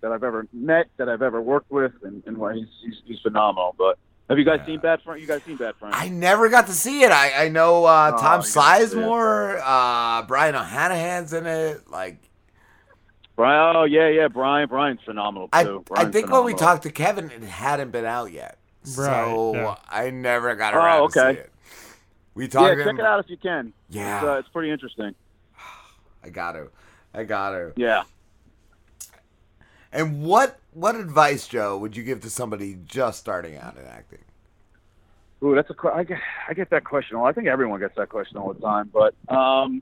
that 0.01 0.11
I've 0.11 0.23
ever 0.23 0.47
met, 0.53 0.87
that 0.97 1.07
I've 1.09 1.21
ever 1.21 1.41
worked 1.41 1.69
with, 1.71 1.91
and, 2.03 2.23
and 2.25 2.37
why 2.37 2.55
he's, 2.55 2.67
he's 2.83 2.95
he's 3.05 3.19
phenomenal. 3.19 3.75
But 3.77 3.97
have 4.29 4.37
you 4.39 4.45
guys 4.45 4.65
seen 4.65 4.79
Bad 4.79 5.01
Frank? 5.03 5.21
You 5.21 5.27
guys 5.27 5.43
seen 5.43 5.57
Bad 5.57 5.75
Frank? 5.75 5.93
I 5.97 6.07
never 6.09 6.49
got 6.49 6.67
to 6.67 6.73
see 6.73 7.01
it. 7.03 7.11
I, 7.11 7.45
I 7.45 7.49
know 7.49 7.85
uh, 7.85 8.11
Oh, 8.13 8.17
Tom 8.21 8.41
you 8.41 8.47
gotta 8.53 8.87
see 8.87 8.99
it. 8.99 9.03
Sizemore, 9.03 9.61
uh, 9.63 10.21
Brian 10.23 10.55
O'Hanahan's 10.55 11.33
in 11.33 11.45
it. 11.45 11.89
Like, 11.89 12.17
Brian. 13.35 13.75
Oh 13.75 13.83
yeah, 13.83 14.07
yeah. 14.09 14.27
Brian. 14.27 14.67
Brian's 14.69 15.01
phenomenal 15.05 15.49
I, 15.53 15.63
too. 15.63 15.83
I 15.91 15.93
Brian's 15.95 16.13
think 16.13 16.31
when 16.31 16.43
we 16.45 16.53
talked 16.53 16.83
to 16.83 16.91
Kevin, 16.91 17.29
it 17.31 17.43
hadn't 17.43 17.91
been 17.91 18.05
out 18.05 18.31
yet. 18.31 18.57
so 18.83 19.51
yeah. 19.53 19.75
I 19.89 20.09
never 20.09 20.55
got 20.55 20.73
Oh, 20.73 20.77
around 20.77 21.11
to 21.11 21.19
okay. 21.19 21.33
see 21.35 21.39
it. 21.41 21.50
We 22.33 22.47
talked 22.47 22.77
Yeah, 22.77 22.85
check 22.85 22.99
it 22.99 23.05
out 23.05 23.19
if 23.19 23.29
you 23.29 23.37
can. 23.37 23.73
Yeah. 23.89 24.17
it's, 24.17 24.25
uh, 24.25 24.33
it's 24.39 24.49
pretty 24.49 24.71
interesting. 24.71 25.15
I 26.23 26.29
got 26.29 26.53
to. 26.53 26.69
I 27.13 27.23
got 27.23 27.51
to. 27.51 27.73
Yeah. 27.75 28.03
And 29.91 30.23
what 30.23 30.59
what 30.73 30.95
advice, 30.95 31.47
Joe, 31.47 31.77
would 31.77 31.97
you 31.97 32.03
give 32.03 32.21
to 32.21 32.29
somebody 32.29 32.77
just 32.85 33.19
starting 33.19 33.57
out 33.57 33.75
in 33.77 33.85
acting? 33.85 34.19
Ooh, 35.43 35.55
that's 35.55 35.69
a 35.69 35.93
I 35.93 36.03
get 36.03 36.19
I 36.47 36.53
get 36.53 36.69
that 36.69 36.85
question. 36.85 37.17
all 37.17 37.25
I 37.25 37.33
think 37.33 37.47
everyone 37.47 37.79
gets 37.79 37.95
that 37.97 38.09
question 38.09 38.37
all 38.37 38.53
the 38.53 38.61
time. 38.61 38.89
But 38.93 39.15
um, 39.33 39.81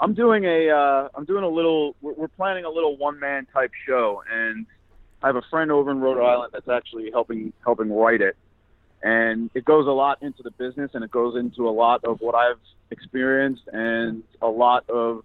I'm 0.00 0.14
doing 0.14 0.44
a 0.44 0.70
uh, 0.70 1.08
I'm 1.14 1.24
doing 1.24 1.44
a 1.44 1.48
little. 1.48 1.94
We're, 2.00 2.14
we're 2.14 2.28
planning 2.28 2.64
a 2.64 2.70
little 2.70 2.96
one 2.96 3.20
man 3.20 3.46
type 3.52 3.70
show, 3.86 4.22
and 4.30 4.66
I 5.22 5.28
have 5.28 5.36
a 5.36 5.42
friend 5.42 5.70
over 5.70 5.90
in 5.90 6.00
Rhode 6.00 6.22
Island 6.24 6.50
that's 6.52 6.68
actually 6.68 7.10
helping 7.10 7.52
helping 7.62 7.92
write 7.92 8.22
it. 8.22 8.36
And 9.06 9.50
it 9.54 9.64
goes 9.64 9.86
a 9.86 9.90
lot 9.92 10.20
into 10.20 10.42
the 10.42 10.50
business, 10.50 10.90
and 10.94 11.04
it 11.04 11.12
goes 11.12 11.36
into 11.36 11.68
a 11.68 11.70
lot 11.70 12.04
of 12.04 12.20
what 12.20 12.34
I've 12.34 12.58
experienced, 12.90 13.62
and 13.72 14.24
a 14.42 14.48
lot 14.48 14.88
of 14.90 15.22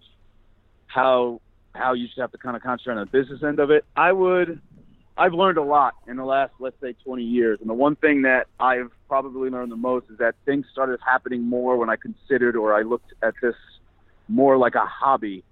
how 0.86 1.40
how 1.74 1.94
you 1.94 2.06
should 2.06 2.20
have 2.20 2.30
to 2.30 2.38
kind 2.38 2.54
of 2.54 2.62
concentrate 2.62 2.94
on 2.94 3.00
the 3.00 3.10
business 3.10 3.42
end 3.42 3.58
of 3.58 3.70
it. 3.72 3.84
I 3.96 4.12
would 4.12 4.60
I've 5.16 5.34
learned 5.34 5.58
a 5.58 5.62
lot 5.62 5.94
in 6.06 6.16
the 6.16 6.24
last, 6.24 6.52
let's 6.58 6.80
say, 6.80 6.94
20 7.04 7.22
years. 7.22 7.58
And 7.60 7.68
the 7.68 7.74
one 7.74 7.96
thing 7.96 8.22
that 8.22 8.46
I've 8.60 8.90
probably 9.08 9.50
learned 9.50 9.70
the 9.70 9.76
most 9.76 10.06
is 10.10 10.18
that 10.18 10.34
things 10.46 10.64
started 10.72 11.00
happening 11.04 11.42
more 11.42 11.76
when 11.76 11.90
I 11.90 11.96
considered 11.96 12.56
or 12.56 12.74
I 12.74 12.82
looked 12.82 13.12
at 13.22 13.34
this 13.42 13.54
more 14.28 14.56
like 14.56 14.74
a 14.74 14.86
hobby 14.86 15.44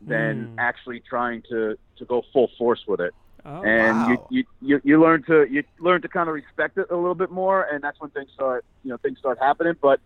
than 0.00 0.48
mm. 0.48 0.54
actually 0.58 1.02
trying 1.08 1.42
to, 1.50 1.76
to 1.96 2.04
go 2.04 2.22
full 2.32 2.50
force 2.56 2.84
with 2.86 3.00
it. 3.00 3.12
Oh, 3.50 3.62
and 3.62 3.96
wow. 3.96 4.26
you, 4.30 4.44
you, 4.60 4.80
you, 4.84 5.00
learn 5.00 5.22
to 5.22 5.46
you 5.50 5.64
learn 5.78 6.02
to 6.02 6.08
kind 6.08 6.28
of 6.28 6.34
respect 6.34 6.76
it 6.76 6.88
a 6.90 6.96
little 6.96 7.14
bit 7.14 7.30
more, 7.30 7.62
and 7.62 7.82
that's 7.82 7.98
when 7.98 8.10
things 8.10 8.28
start 8.34 8.62
you 8.84 8.90
know 8.90 8.98
things 8.98 9.18
start 9.18 9.38
happening. 9.40 9.74
But 9.80 10.00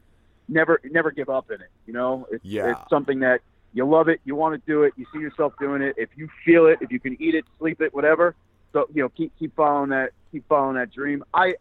never 0.49 0.81
never 0.85 1.11
give 1.11 1.29
up 1.29 1.51
in 1.51 1.61
it. 1.61 1.71
You 1.87 1.93
know, 1.93 2.29
it's, 2.31 2.45
Yeah. 2.45 2.71
it's 2.71 2.89
something 2.89 3.19
that 3.21 3.41
you 3.75 3.85
love 3.85 4.09
it, 4.09 4.21
you 4.25 4.37
want 4.37 4.55
to 4.55 4.71
do 4.71 4.85
it, 4.85 4.93
you 4.97 5.07
see 5.13 5.19
yourself 5.19 5.55
doing 5.59 5.83
it. 5.83 5.95
If 5.99 6.11
you 6.15 6.29
feel 6.45 6.67
it, 6.67 6.79
if 6.83 6.93
you 6.93 7.01
can 7.01 7.21
eat 7.21 7.35
it, 7.35 7.45
sleep 7.59 7.81
it, 7.81 7.93
whatever. 7.93 8.37
So 8.73 8.87
you 8.95 9.03
know, 9.03 9.09
keep 9.09 9.33
keep 9.41 9.57
following 9.57 9.91
that 9.91 10.11
keep 10.31 10.47
following 10.49 10.77
that 10.77 10.93
dream. 10.93 11.25
I 11.35 11.57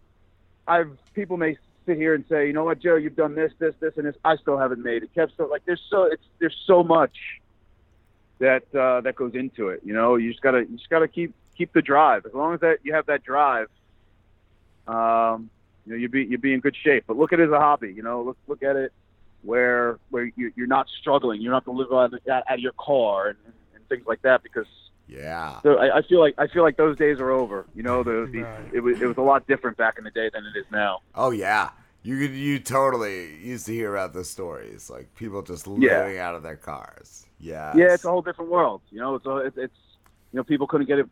I've 0.68 0.96
people 1.16 1.38
may 1.38 1.58
sit 1.88 1.98
here 1.98 2.14
and 2.14 2.24
say, 2.30 2.46
you 2.46 2.54
know 2.54 2.64
what, 2.64 2.80
Joe, 2.80 2.96
you've 2.96 3.16
done 3.16 3.34
this, 3.34 3.52
this, 3.58 3.74
this, 3.80 3.94
and 3.98 4.06
this. 4.06 4.16
I 4.24 4.36
still 4.36 4.60
haven't 4.60 4.84
made 4.84 5.02
it. 5.02 5.10
Kev, 5.16 5.34
still 5.34 5.50
like 5.50 5.66
there's 5.66 5.82
so 5.90 6.04
it's 6.04 6.24
there's 6.38 6.56
so 6.68 6.84
much 6.84 7.18
that 8.38 8.64
uh, 8.76 9.02
that 9.02 9.16
goes 9.16 9.34
into 9.34 9.70
it. 9.70 9.82
You 9.84 9.94
know, 9.94 10.16
you 10.16 10.30
just 10.30 10.44
gotta 10.44 10.60
you 10.60 10.78
just 10.78 10.90
gotta 10.90 11.08
keep 11.08 11.34
keep 11.58 11.74
the 11.74 11.82
drive. 11.82 12.26
As 12.26 12.34
long 12.34 12.54
as 12.54 12.60
that 12.62 12.80
you 12.84 12.94
have 12.94 13.06
that 13.08 13.24
drive, 13.24 13.68
um, 14.88 15.50
you 15.86 15.94
know, 15.94 15.98
you'd 15.98 16.12
be 16.12 16.24
you'd 16.26 16.42
be 16.42 16.54
in 16.54 16.60
good 16.60 16.76
shape. 16.76 17.06
But 17.08 17.18
look 17.18 17.34
at 17.34 17.40
it 17.40 17.46
as 17.46 17.52
a 17.52 17.60
hobby. 17.60 17.92
You 17.94 18.04
know, 18.04 18.22
look 18.22 18.38
look 18.48 18.64
at 18.64 18.76
it 18.76 18.92
where 19.44 19.98
where 20.10 20.32
you, 20.36 20.52
you're 20.56 20.68
not 20.68 20.88
struggling. 21.00 21.42
You 21.42 21.50
don't 21.50 21.56
have 21.56 21.66
to 21.66 21.72
live 21.72 21.92
out 21.92 22.14
of, 22.14 22.20
out 22.28 22.44
of 22.54 22.60
your 22.60 22.74
car 22.74 23.30
and, 23.30 23.38
and 23.76 23.88
things 23.90 24.06
like 24.06 24.22
that 24.22 24.44
because 24.44 24.68
Yeah. 25.08 25.60
so 25.62 25.78
I, 25.78 25.98
I 25.98 26.02
feel 26.04 26.20
like 26.20 26.36
I 26.38 26.48
feel 26.48 26.64
like 26.64 26.78
those 26.78 26.98
days 26.98 27.20
are 27.20 27.32
over. 27.32 27.66
You 27.76 27.84
know, 27.84 28.04
the, 28.04 28.30
the 28.32 28.46
it 28.76 28.82
was 28.82 28.98
it 29.02 29.06
was 29.06 29.18
a 29.18 29.22
lot 29.22 29.48
different 29.48 29.78
back 29.78 29.98
in 29.98 30.04
the 30.04 30.12
day 30.12 30.30
than 30.34 30.44
it 30.46 30.58
is 30.58 30.66
now. 30.72 31.00
Oh 31.16 31.32
yeah. 31.32 31.72
You 32.04 32.16
you 32.16 32.60
totally 32.60 33.36
used 33.38 33.66
to 33.68 33.74
hear 33.74 33.96
about 33.96 34.14
the 34.14 34.24
stories, 34.24 34.90
like 34.90 35.14
people 35.16 35.42
just 35.42 35.66
Yeah. 35.68 36.00
living 36.04 36.20
out 36.20 36.36
of 36.36 36.44
their 36.44 36.56
cars. 36.56 37.26
Yeah. 37.40 37.76
Yeah, 37.76 37.94
it's 37.94 38.06
a 38.06 38.10
whole 38.10 38.22
different 38.22 38.52
world. 38.52 38.82
You 38.92 39.00
know, 39.00 39.16
it's 39.16 39.26
a, 39.26 39.38
it's, 39.38 39.58
it's 39.58 39.78
you 40.32 40.38
know 40.38 40.44
people 40.44 40.68
couldn't 40.68 40.88
get 40.88 41.00
a 41.00 41.10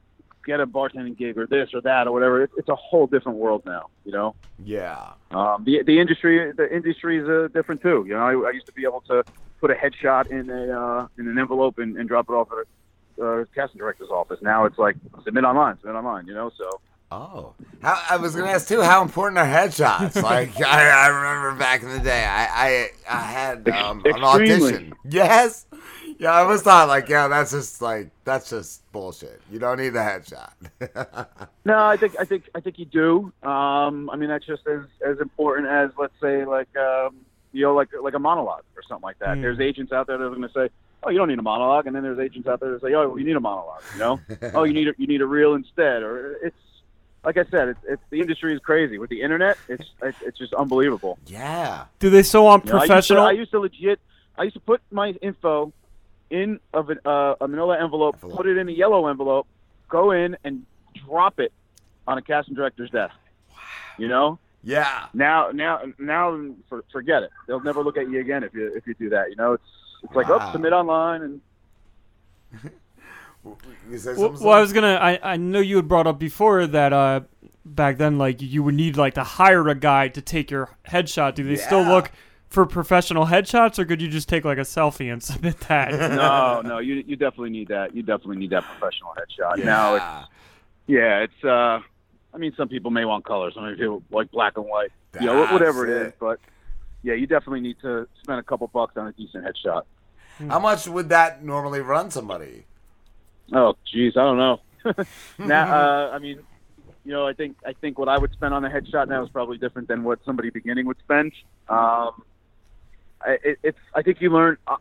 get 0.50 0.60
a 0.60 0.68
bartending 0.68 1.16
gig 1.18 1.38
or 1.38 1.46
this 1.46 1.70
or 1.74 1.82
that 1.82 2.08
or 2.08 2.12
whatever. 2.12 2.44
It's, 2.44 2.54
it's 2.58 2.70
a 2.70 2.76
whole 2.76 3.08
different 3.08 3.38
world 3.38 3.62
now. 3.66 3.90
You 4.06 4.12
know. 4.12 4.36
Yeah. 4.64 5.14
Um, 5.32 5.64
the 5.64 5.84
the 5.84 6.00
industry 6.00 6.52
the 6.52 6.74
industry 6.76 7.20
is 7.20 7.28
uh, 7.28 7.48
different 7.54 7.82
too. 7.82 8.04
You 8.08 8.16
know, 8.16 8.22
I, 8.22 8.50
I 8.50 8.52
used 8.52 8.66
to 8.66 8.74
be 8.74 8.84
able 8.84 9.02
to 9.02 9.24
put 9.62 9.70
a 9.72 9.76
headshot 9.76 10.32
in 10.32 10.50
a 10.50 10.64
uh, 10.82 11.08
in 11.18 11.28
an 11.28 11.38
envelope 11.38 11.78
and, 11.78 11.98
and 11.98 12.10
drop 12.10 12.26
it 12.30 12.34
off 12.34 12.50
at 12.52 12.58
a 13.24 13.26
uh, 13.26 13.46
casting 13.54 13.80
director's 13.80 14.10
office. 14.10 14.40
Now 14.42 14.66
it's 14.66 14.78
like 14.78 14.96
submit 15.24 15.44
online, 15.44 15.78
submit 15.78 15.96
online. 15.96 16.26
You 16.26 16.34
know, 16.34 16.52
so 16.58 16.80
Oh, 17.12 17.54
how, 17.82 18.00
I 18.08 18.18
was 18.18 18.36
gonna 18.36 18.52
ask 18.52 18.68
too. 18.68 18.82
How 18.84 19.02
important 19.02 19.40
are 19.40 19.46
headshots? 19.46 20.22
Like 20.30 20.62
I, 20.62 20.90
I 20.90 21.08
remember 21.08 21.58
back 21.58 21.82
in 21.82 21.90
the 21.90 22.00
day, 22.00 22.24
I 22.24 22.44
I, 22.68 22.90
I 23.10 23.22
had 23.22 23.68
um, 23.70 24.04
an 24.06 24.24
audition. 24.24 24.94
Yes. 25.06 25.66
Yeah, 26.20 26.34
I 26.34 26.44
was 26.44 26.62
thought 26.62 26.90
like, 26.90 27.08
yeah, 27.08 27.30
that's 27.30 27.52
just 27.52 27.82
like 27.82 28.10
that's 28.26 28.50
just 28.50 28.90
bullshit. 28.92 29.42
You 29.50 29.58
don't 29.58 29.78
need 29.78 29.90
the 29.90 30.00
headshot. 30.00 30.52
no, 31.66 31.80
I 31.80 31.96
think 31.96 32.16
I 32.20 32.26
think 32.26 32.50
I 32.54 32.60
think 32.60 32.78
you 32.78 32.86
do. 32.86 33.32
Um, 33.48 34.10
I 34.10 34.18
mean, 34.18 34.28
that's 34.28 34.46
just 34.46 34.68
as 34.68 34.82
as 35.06 35.20
important 35.22 35.70
as 35.70 35.92
let's 35.98 36.14
say 36.22 36.44
like 36.44 36.76
um, 36.76 37.16
you 37.54 37.64
know 37.64 37.74
like 37.74 37.88
like 38.02 38.16
a 38.16 38.20
monologue 38.20 38.64
or 38.76 38.84
something 38.84 39.04
like 39.04 39.18
that. 39.20 39.38
Mm. 39.38 39.42
There's 39.42 39.62
agents 39.62 39.94
out 39.94 40.08
there 40.08 40.18
that 40.18 40.24
are 40.24 40.30
going 40.30 40.42
to 40.42 40.52
say. 40.54 40.70
Oh, 41.02 41.10
you 41.10 41.18
don't 41.18 41.30
need 41.30 41.40
a 41.40 41.42
monologue, 41.42 41.88
and 41.88 41.96
then 41.96 42.04
there's 42.04 42.20
agents 42.20 42.46
out 42.50 42.60
there 42.60 42.72
that 42.72 42.82
say, 42.82 42.94
"Oh, 42.94 43.08
well, 43.08 43.18
you 43.18 43.24
need 43.24 43.38
a 43.38 43.40
monologue. 43.40 43.82
You 43.94 44.00
know, 44.00 44.20
oh, 44.54 44.66
you 44.66 44.74
need 44.74 44.90
a, 44.90 44.94
you 44.98 45.08
need 45.08 45.22
a 45.22 45.26
reel 45.26 45.54
instead, 45.54 46.04
or 46.04 46.34
it's 46.44 46.58
like 47.24 47.38
I 47.38 47.46
said, 47.46 47.70
it's, 47.70 47.80
it's 47.88 48.02
the 48.10 48.20
industry 48.20 48.54
is 48.54 48.60
crazy 48.60 48.98
with 48.98 49.10
the 49.10 49.22
internet. 49.22 49.58
It's 49.70 49.86
it's, 50.02 50.18
it's 50.22 50.38
just 50.38 50.54
unbelievable. 50.54 51.18
Yeah. 51.26 51.86
Do 52.00 52.10
they 52.10 52.24
still 52.24 52.44
want 52.44 52.66
You 52.66 52.74
know, 52.74 52.80
I 52.80 52.82
used 52.82 52.88
to- 52.88 52.94
professional? 52.94 53.24
I 53.24 53.32
used, 53.32 53.52
to, 53.52 53.60
legit. 53.60 54.00
I 54.38 54.44
used 54.44 54.56
to 54.56 54.60
put 54.60 54.82
my 54.92 55.12
info 55.22 55.72
in 56.30 56.60
of 56.74 56.90
an, 56.90 57.00
uh, 57.06 57.36
a 57.42 57.48
Manila 57.48 57.82
envelope, 57.82 58.20
put 58.22 58.46
it 58.46 58.58
in 58.58 58.70
a 58.70 58.72
yellow 58.72 59.08
envelope, 59.08 59.48
go 59.88 60.12
in 60.12 60.38
and 60.44 60.66
drop 61.06 61.40
it 61.40 61.52
on 62.08 62.18
a 62.18 62.22
casting 62.22 62.56
director's 62.56 62.90
desk. 62.90 63.16
Wow. 63.50 63.56
You 63.98 64.08
know. 64.08 64.40
Yeah. 64.64 65.06
Now, 65.14 65.52
now, 65.52 65.82
now, 65.98 66.54
for, 66.68 66.84
forget 66.92 67.24
it. 67.24 67.30
They'll 67.48 67.62
never 67.62 67.82
look 67.84 67.98
at 67.98 68.10
you 68.10 68.20
again 68.20 68.44
if 68.44 68.54
you 68.54 68.74
if 68.76 68.86
you 68.88 68.94
do 68.96 69.10
that. 69.10 69.30
You 69.30 69.36
know, 69.36 69.54
it's 69.54 69.64
it's 70.04 70.14
like 70.16 70.28
Wow. 70.30 70.40
oh, 70.42 70.52
submit 70.52 70.74
online 70.74 71.22
and 71.22 71.42
Well, 73.44 73.58
something? 73.98 74.46
well, 74.46 74.58
I 74.58 74.60
was 74.60 74.74
gonna. 74.74 74.96
I, 74.96 75.20
I 75.24 75.38
know 75.38 75.60
you 75.62 75.78
had 75.78 75.88
brought 75.88 76.08
up 76.08 76.20
before 76.20 76.68
that 76.68 76.92
uh, 76.92 77.22
back 77.64 77.98
then, 77.98 78.18
like 78.18 78.42
you 78.42 78.64
would 78.64 78.76
need 78.76 78.98
like 78.98 79.14
to 79.14 79.24
hire 79.24 79.68
a 79.70 79.76
guy 79.76 80.10
to 80.10 80.22
take 80.22 80.52
your 80.52 80.70
headshot. 80.88 81.36
Do 81.36 81.46
they 81.46 81.56
still 81.56 81.84
look 81.84 82.12
for 82.50 82.66
professional 82.66 83.28
headshots, 83.28 83.80
or 83.80 83.86
could 83.86 84.02
you 84.02 84.08
just 84.08 84.28
take 84.28 84.44
like 84.44 84.58
a 84.58 84.62
selfie 84.62 85.12
and 85.12 85.24
submit 85.32 85.60
that? 85.62 85.92
no, 86.16 86.62
no, 86.62 86.80
you 86.80 86.96
you 87.08 87.16
definitely 87.16 87.52
need 87.52 87.70
that. 87.70 87.96
You 87.96 88.04
definitely 88.04 88.38
need 88.38 88.50
that 88.50 88.64
professional 88.64 89.14
headshot. 89.18 89.64
Now 89.64 89.96
it's 89.96 90.30
yeah, 90.88 91.20
it's 91.20 91.44
uh, 91.44 91.80
I 92.34 92.38
mean, 92.38 92.54
some 92.58 92.68
people 92.68 92.92
may 92.92 93.06
want 93.06 93.26
color, 93.26 93.52
some 93.52 93.74
people 93.76 94.04
like 94.12 94.32
black 94.32 94.58
and 94.58 94.66
white, 94.66 94.92
you 95.20 95.28
know, 95.28 95.46
whatever 95.52 95.88
it 95.88 96.02
it. 96.02 96.08
is. 96.08 96.14
But 96.20 96.40
yeah, 97.04 97.14
you 97.14 97.28
definitely 97.28 97.62
need 97.62 97.78
to 97.82 98.08
spend 98.22 98.40
a 98.40 98.44
couple 98.44 98.68
bucks 98.68 98.98
on 98.98 99.08
a 99.08 99.12
decent 99.14 99.46
headshot. 99.46 99.84
How 100.48 100.60
much 100.60 100.88
would 100.88 101.10
that 101.10 101.44
normally 101.44 101.82
run 101.82 102.12
somebody? 102.12 102.66
Oh, 103.52 103.76
geez, 103.92 104.14
I 104.16 104.22
don't 104.22 104.38
know. 104.38 104.62
now, 105.38 105.76
uh, 105.76 106.12
I 106.12 106.20
mean, 106.20 106.40
you 107.04 107.12
know, 107.12 107.28
I 107.28 107.34
think 107.34 107.58
I 107.66 107.74
think 107.74 108.00
what 108.00 108.08
I 108.08 108.18
would 108.18 108.32
spend 108.34 108.54
on 108.54 108.64
a 108.64 108.70
headshot 108.70 109.10
now 109.10 109.24
is 109.24 109.30
probably 109.30 109.58
different 109.58 109.88
than 109.88 110.04
what 110.04 110.20
somebody 110.26 110.50
beginning 110.50 110.86
would 110.86 111.00
spend. 111.00 111.34
Um, 111.68 111.78
I, 111.78 112.12
it, 113.28 113.60
it's 113.64 113.80
I 113.94 114.02
think 114.02 114.22
you 114.22 114.30
learn 114.32 114.58
uh, 114.68 114.78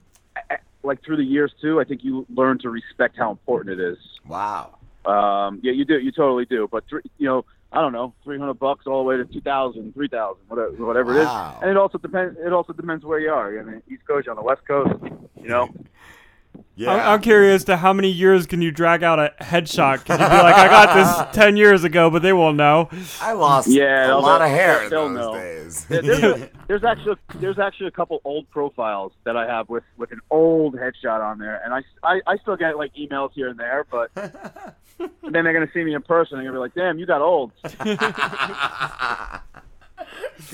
like 0.82 1.02
through 1.04 1.16
the 1.16 1.24
years 1.24 1.52
too. 1.60 1.80
I 1.80 1.84
think 1.84 2.04
you 2.04 2.26
learn 2.34 2.58
to 2.60 2.70
respect 2.70 3.16
how 3.16 3.30
important 3.30 3.80
it 3.80 3.92
is. 3.92 3.98
Wow. 4.26 4.78
Um, 5.04 5.60
yeah, 5.62 5.72
you 5.72 5.84
do. 5.84 5.98
You 5.98 6.12
totally 6.12 6.44
do. 6.44 6.68
But 6.70 6.84
three, 6.88 7.02
you 7.18 7.26
know, 7.26 7.44
I 7.72 7.80
don't 7.80 7.92
know, 7.92 8.14
three 8.24 8.38
hundred 8.38 8.54
bucks 8.54 8.86
all 8.86 9.02
the 9.02 9.08
way 9.08 9.16
to 9.16 9.24
2,000, 9.24 9.92
3,000, 9.92 10.36
whatever, 10.48 10.70
whatever 10.84 11.16
it 11.16 11.20
is. 11.20 11.26
Wow. 11.26 11.58
And 11.60 11.70
it 11.70 11.76
also 11.76 11.98
depends. 11.98 12.38
It 12.38 12.52
also 12.52 12.72
depends 12.72 13.04
where 13.04 13.20
you 13.20 13.30
are. 13.30 13.58
I 13.58 13.62
mean, 13.62 13.82
East 13.90 14.06
Coast, 14.06 14.26
you're 14.26 14.32
on 14.32 14.36
the 14.36 14.42
West 14.42 14.66
Coast. 14.66 14.94
You 15.40 15.48
know. 15.48 15.68
I'm, 16.80 16.88
I'm 16.88 17.20
curious 17.20 17.64
to 17.64 17.76
how 17.76 17.92
many 17.92 18.08
years 18.08 18.46
can 18.46 18.62
you 18.62 18.70
drag 18.70 19.02
out 19.02 19.18
a 19.18 19.32
headshot? 19.40 20.04
Can 20.04 20.20
you 20.20 20.26
be 20.26 20.32
like, 20.32 20.54
I 20.54 20.68
got 20.68 20.94
this 21.26 21.34
ten 21.34 21.56
years 21.56 21.82
ago, 21.82 22.08
but 22.08 22.22
they 22.22 22.32
won't 22.32 22.56
know. 22.56 22.88
I 23.20 23.32
lost 23.32 23.66
yeah, 23.68 24.04
a 24.04 24.06
they'll- 24.08 24.22
lot 24.22 24.42
of 24.42 24.48
hair 24.48 24.84
in 24.84 24.90
they'll 24.90 25.08
those 25.08 25.16
know. 25.18 25.34
days. 25.34 25.84
There- 25.86 26.02
there's, 26.02 26.22
a, 26.22 26.50
there's 26.68 26.84
actually 26.84 27.16
there's 27.36 27.58
actually 27.58 27.88
a 27.88 27.90
couple 27.90 28.20
old 28.24 28.48
profiles 28.50 29.12
that 29.24 29.36
I 29.36 29.46
have 29.46 29.68
with 29.68 29.82
with 29.96 30.12
an 30.12 30.20
old 30.30 30.74
headshot 30.76 31.20
on 31.20 31.38
there, 31.40 31.60
and 31.64 31.74
I, 31.74 31.82
I, 32.04 32.20
I 32.28 32.36
still 32.38 32.56
get 32.56 32.76
like 32.76 32.94
emails 32.94 33.32
here 33.34 33.48
and 33.48 33.58
there, 33.58 33.84
but 33.90 34.10
then 34.14 35.32
they're 35.32 35.52
gonna 35.52 35.70
see 35.74 35.82
me 35.82 35.94
in 35.94 36.02
person 36.02 36.38
and 36.38 36.46
they're 36.46 36.52
gonna 36.52 36.68
be 36.68 36.68
like, 36.68 36.74
"Damn, 36.74 36.98
you 37.00 37.06
got 37.06 37.20
old." 37.22 37.50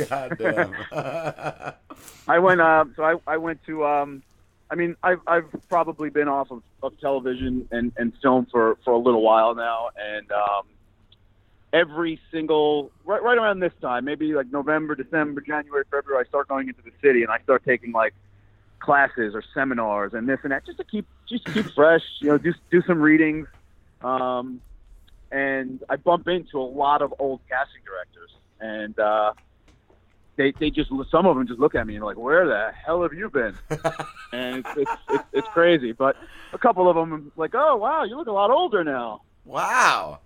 God 0.09 0.37
damn. 0.39 0.75
I 2.27 2.39
went 2.39 2.61
uh, 2.61 2.85
so 2.97 3.03
I, 3.05 3.17
I 3.27 3.37
went 3.37 3.63
to 3.67 3.85
um 3.85 4.23
I 4.71 4.75
mean 4.75 4.97
I've 5.03 5.21
I've 5.27 5.47
probably 5.69 6.11
been 6.11 6.29
off 6.29 6.51
of, 6.51 6.63
of 6.83 6.99
television 7.01 7.69
and, 7.71 7.93
and 7.97 8.13
film 8.23 8.47
for, 8.51 8.79
for 8.85 8.93
a 8.93 8.99
little 8.99 9.23
while 9.23 9.55
now 9.55 9.91
and 9.99 10.31
um 10.33 10.63
every 11.73 12.21
single 12.33 12.91
right 13.05 13.23
right 13.23 13.37
around 13.37 13.61
this 13.61 13.73
time, 13.83 14.05
maybe 14.05 14.33
like 14.33 14.51
November, 14.53 14.95
December, 14.95 15.41
January, 15.41 15.85
February, 15.91 16.25
I 16.25 16.29
start 16.29 16.49
going 16.49 16.69
into 16.69 16.83
the 16.83 16.93
city 17.03 17.23
and 17.23 17.31
I 17.31 17.41
start 17.41 17.65
taking 17.65 17.93
like 17.93 18.15
classes 18.79 19.35
or 19.35 19.43
seminars 19.53 20.15
and 20.15 20.29
this 20.29 20.39
and 20.43 20.53
that 20.53 20.65
just 20.65 20.79
to 20.79 20.85
keep 20.85 21.07
just 21.29 21.45
keep 21.47 21.67
fresh, 21.75 22.03
you 22.21 22.29
know, 22.29 22.39
do 22.39 22.55
do 22.71 22.83
some 22.87 23.01
readings. 23.01 23.49
Um 24.03 24.61
and 25.33 25.83
I 25.91 25.97
bump 25.97 26.29
into 26.29 26.61
a 26.61 26.63
lot 26.63 27.03
of 27.03 27.13
old 27.19 27.41
casting 27.49 27.83
directors 27.85 28.31
and 28.61 28.99
uh 28.99 29.33
they 30.37 30.53
they 30.53 30.71
just 30.71 30.91
some 31.11 31.27
of 31.27 31.37
them 31.37 31.47
just 31.47 31.61
look 31.61 31.75
at 31.75 31.87
me 31.87 31.97
and 31.97 32.05
like, 32.05 32.17
where 32.17 32.47
the 32.47 32.73
hell 32.85 33.03
have 33.03 33.13
you 33.13 33.31
been? 33.31 33.57
and 34.33 34.59
it's 34.59 34.69
it's, 34.77 34.93
it's 35.11 35.25
it's 35.33 35.49
crazy. 35.49 35.93
But 35.93 36.17
a 36.53 36.59
couple 36.59 36.89
of 36.89 36.97
them 36.97 37.33
like, 37.37 37.55
oh 37.55 37.77
wow, 37.77 38.05
you 38.05 38.17
look 38.17 38.27
a 38.29 38.33
lot 38.33 38.51
older 38.51 38.85
now. 38.85 39.23
Wow. 39.45 40.21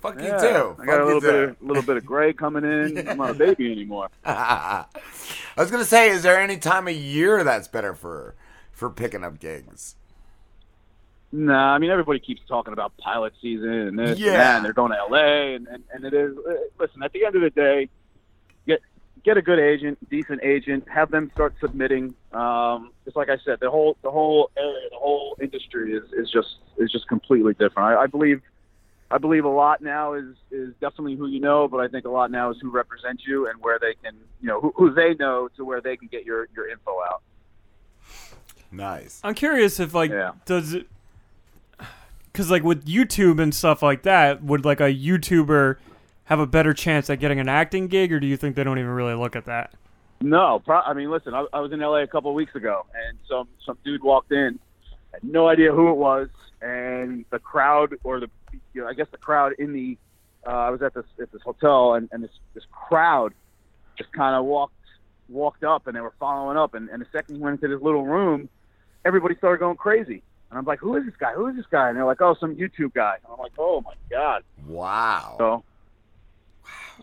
Fuck 0.00 0.20
Yeah, 0.20 0.42
you 0.42 0.48
too. 0.48 0.76
I 0.78 0.86
got 0.86 0.86
Fuck 0.86 1.00
a 1.00 1.04
little 1.06 1.20
bit 1.20 1.34
of, 1.34 1.56
little 1.62 1.82
bit 1.82 1.96
of 1.96 2.04
gray 2.04 2.32
coming 2.32 2.64
in. 2.64 3.08
I'm 3.08 3.16
not 3.16 3.30
a 3.30 3.34
baby 3.34 3.72
anymore. 3.72 4.08
I 4.24 4.84
was 5.56 5.70
gonna 5.70 5.84
say, 5.84 6.10
is 6.10 6.22
there 6.22 6.40
any 6.40 6.56
time 6.58 6.88
of 6.88 6.94
year 6.94 7.42
that's 7.44 7.68
better 7.68 7.94
for 7.94 8.34
for 8.72 8.90
picking 8.90 9.24
up 9.24 9.38
gigs? 9.40 9.96
Nah, 11.32 11.74
I 11.74 11.78
mean 11.78 11.90
everybody 11.90 12.20
keeps 12.20 12.42
talking 12.46 12.72
about 12.72 12.96
pilot 12.98 13.32
season 13.42 13.68
and 13.72 13.98
this 13.98 14.18
and 14.18 14.26
Yeah. 14.26 14.32
that, 14.34 14.56
and 14.56 14.64
they're 14.64 14.72
going 14.72 14.92
to 14.92 14.98
LA, 15.10 15.54
and, 15.56 15.66
and, 15.66 15.82
and 15.92 16.04
it 16.04 16.14
is. 16.14 16.36
uh, 16.38 16.52
Listen, 16.78 17.02
at 17.02 17.12
the 17.12 17.24
end 17.24 17.34
of 17.34 17.42
the 17.42 17.50
day, 17.50 17.88
get 19.24 19.34
get 19.34 19.36
a 19.36 19.42
good 19.42 19.58
agent, 19.58 19.98
decent 20.10 20.42
agent, 20.42 20.86
have 20.88 21.10
them 21.10 21.30
start 21.34 21.54
submitting. 21.60 22.14
Um, 22.32 22.90
just 23.04 23.16
like 23.16 23.28
I 23.28 23.38
said, 23.44 23.58
the 23.60 23.70
whole 23.70 23.96
the 24.02 24.10
whole 24.10 24.50
area, 24.56 24.88
the 24.90 24.96
whole 24.96 25.36
industry 25.40 25.94
is, 25.94 26.04
is 26.12 26.30
just 26.30 26.56
is 26.78 26.90
just 26.90 27.08
completely 27.08 27.54
different. 27.54 27.90
I, 27.90 28.02
I 28.02 28.06
believe 28.06 28.42
I 29.10 29.18
believe 29.18 29.44
a 29.44 29.48
lot 29.48 29.82
now 29.82 30.14
is 30.14 30.36
is 30.50 30.74
definitely 30.80 31.16
who 31.16 31.26
you 31.26 31.40
know, 31.40 31.68
but 31.68 31.78
I 31.78 31.88
think 31.88 32.04
a 32.04 32.10
lot 32.10 32.30
now 32.30 32.50
is 32.50 32.56
who 32.60 32.70
represents 32.70 33.24
you 33.26 33.48
and 33.48 33.60
where 33.60 33.78
they 33.78 33.94
can, 34.02 34.16
you 34.40 34.48
know, 34.48 34.60
who, 34.60 34.72
who 34.76 34.94
they 34.94 35.14
know 35.14 35.48
to 35.56 35.64
where 35.64 35.80
they 35.80 35.96
can 35.96 36.08
get 36.08 36.24
your 36.24 36.48
your 36.54 36.68
info 36.68 36.92
out. 37.02 37.22
Nice. 38.70 39.20
I'm 39.22 39.34
curious 39.34 39.78
if 39.78 39.94
like 39.94 40.12
does 40.44 40.74
it 40.74 40.88
because 42.32 42.50
like 42.50 42.64
with 42.64 42.86
YouTube 42.86 43.40
and 43.40 43.54
stuff 43.54 43.82
like 43.82 44.02
that, 44.02 44.42
would 44.42 44.64
like 44.64 44.80
a 44.80 44.92
YouTuber 44.92 45.76
have 46.24 46.40
a 46.40 46.46
better 46.46 46.72
chance 46.72 47.10
at 47.10 47.20
getting 47.20 47.38
an 47.38 47.48
acting 47.48 47.86
gig, 47.88 48.12
or 48.12 48.20
do 48.20 48.26
you 48.26 48.36
think 48.36 48.56
they 48.56 48.64
don't 48.64 48.78
even 48.78 48.90
really 48.90 49.14
look 49.14 49.36
at 49.36 49.44
that? 49.46 49.72
No, 50.20 50.60
pro- 50.64 50.80
I 50.80 50.94
mean, 50.94 51.10
listen, 51.10 51.34
I, 51.34 51.46
I 51.52 51.60
was 51.60 51.72
in 51.72 51.80
LA 51.80 51.98
a 51.98 52.06
couple 52.06 52.30
of 52.30 52.34
weeks 52.34 52.54
ago, 52.54 52.86
and 52.94 53.18
some 53.28 53.48
some 53.64 53.76
dude 53.84 54.02
walked 54.02 54.32
in, 54.32 54.58
had 55.12 55.22
no 55.22 55.48
idea 55.48 55.72
who 55.72 55.90
it 55.90 55.96
was, 55.96 56.28
and 56.62 57.24
the 57.30 57.38
crowd, 57.38 57.94
or 58.04 58.20
the, 58.20 58.30
you 58.72 58.80
know, 58.80 58.88
I 58.88 58.94
guess 58.94 59.08
the 59.10 59.18
crowd 59.18 59.52
in 59.58 59.72
the, 59.72 59.98
uh, 60.46 60.50
I 60.50 60.70
was 60.70 60.80
at 60.82 60.94
this 60.94 61.04
at 61.20 61.30
this 61.30 61.42
hotel, 61.42 61.94
and, 61.94 62.08
and 62.10 62.24
this 62.24 62.30
this 62.54 62.64
crowd 62.70 63.34
just 63.98 64.12
kind 64.12 64.34
of 64.34 64.46
walked 64.46 64.72
walked 65.28 65.64
up, 65.64 65.86
and 65.86 65.94
they 65.96 66.00
were 66.00 66.14
following 66.18 66.56
up, 66.56 66.74
and, 66.74 66.88
and 66.88 67.02
the 67.02 67.06
second 67.12 67.36
he 67.36 67.42
went 67.42 67.62
into 67.62 67.74
this 67.74 67.82
little 67.84 68.04
room, 68.04 68.48
everybody 69.04 69.34
started 69.36 69.58
going 69.58 69.76
crazy, 69.76 70.22
and 70.48 70.58
I'm 70.58 70.64
like, 70.64 70.78
who 70.78 70.96
is 70.96 71.04
this 71.04 71.16
guy? 71.18 71.32
Who 71.32 71.48
is 71.48 71.56
this 71.56 71.66
guy? 71.70 71.88
And 71.88 71.98
they're 71.98 72.06
like, 72.06 72.22
oh, 72.22 72.34
some 72.40 72.54
YouTube 72.54 72.94
guy. 72.94 73.16
And 73.16 73.32
I'm 73.32 73.38
like, 73.38 73.52
oh 73.58 73.82
my 73.82 73.94
god. 74.08 74.42
Wow. 74.66 75.34
So. 75.38 75.64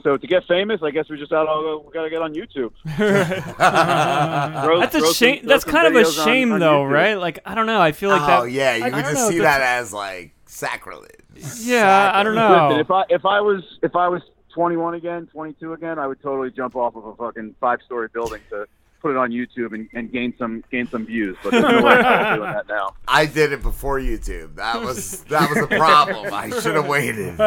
So 0.04 0.18
to 0.18 0.28
get 0.28 0.44
famous, 0.48 0.82
I 0.84 0.92
guess 0.92 1.10
we 1.10 1.18
just 1.18 1.32
gotta 1.32 1.78
we 1.86 1.92
gotta 1.94 2.10
get 2.10 2.22
on 2.22 2.34
YouTube. 2.34 2.72
Throw- 2.96 4.80
that's 4.80 4.98
throw 4.98 5.10
a 5.10 5.14
shame. 5.14 5.40
throw 5.42 5.48
That's 5.50 5.64
kind 5.64 5.88
of 5.88 5.96
a 5.96 6.12
shame, 6.12 6.52
on 6.54 6.60
though, 6.60 6.82
YouTube. 6.84 6.92
right? 6.92 7.14
Like 7.16 7.40
I 7.46 7.56
don't 7.56 7.68
know. 7.68 7.82
I 7.82 7.92
feel 7.92 8.10
like 8.10 8.22
oh, 8.24 8.28
that. 8.28 8.40
oh 8.42 8.44
yeah, 8.46 8.76
you 8.76 8.84
I 8.84 8.88
would 8.88 8.92
don't 8.92 9.04
just 9.04 9.16
know 9.16 9.30
see 9.30 9.40
that 9.40 9.62
as 9.62 9.94
like 9.94 10.34
sacrilege. 10.46 11.12
Yeah, 11.60 12.12
I 12.14 12.24
don't 12.24 12.36
know. 12.36 12.68
Listen, 12.70 12.80
if 12.82 12.92
I 12.92 13.04
if 13.10 13.26
I 13.26 13.42
was 13.42 13.64
if 13.84 13.96
I 13.96 14.08
was 14.08 14.22
21 14.54 14.96
again, 14.96 15.28
22 15.28 15.74
again, 15.74 16.00
I 16.00 16.08
would 16.08 16.22
totally 16.22 16.52
jump 16.52 16.76
off 16.76 16.96
of 16.96 17.06
a 17.06 17.16
fucking 17.16 17.56
five 17.60 17.80
story 17.86 18.08
building 18.14 18.42
to 18.50 18.66
put 19.02 19.12
it 19.12 19.18
on 19.18 19.32
YouTube 19.32 19.74
and, 19.74 19.90
and 19.94 20.12
gain 20.12 20.34
some 20.38 20.64
gain 20.72 20.88
some 20.88 21.06
views. 21.06 21.36
But 21.44 21.52
there's 21.52 21.64
no 21.64 21.82
way 21.84 21.94
I'm 21.94 22.38
doing 22.38 22.52
that 22.52 22.68
now. 22.68 22.94
I 23.08 23.26
did 23.26 23.52
it 23.52 23.62
before 23.62 24.00
YouTube. 24.00 24.56
That 24.56 24.82
was 24.82 25.24
that 25.26 25.50
was 25.50 25.58
a 25.64 25.68
problem. 25.68 26.34
I 26.34 26.50
should 26.62 26.76
have 26.76 26.88
waited. 26.88 27.38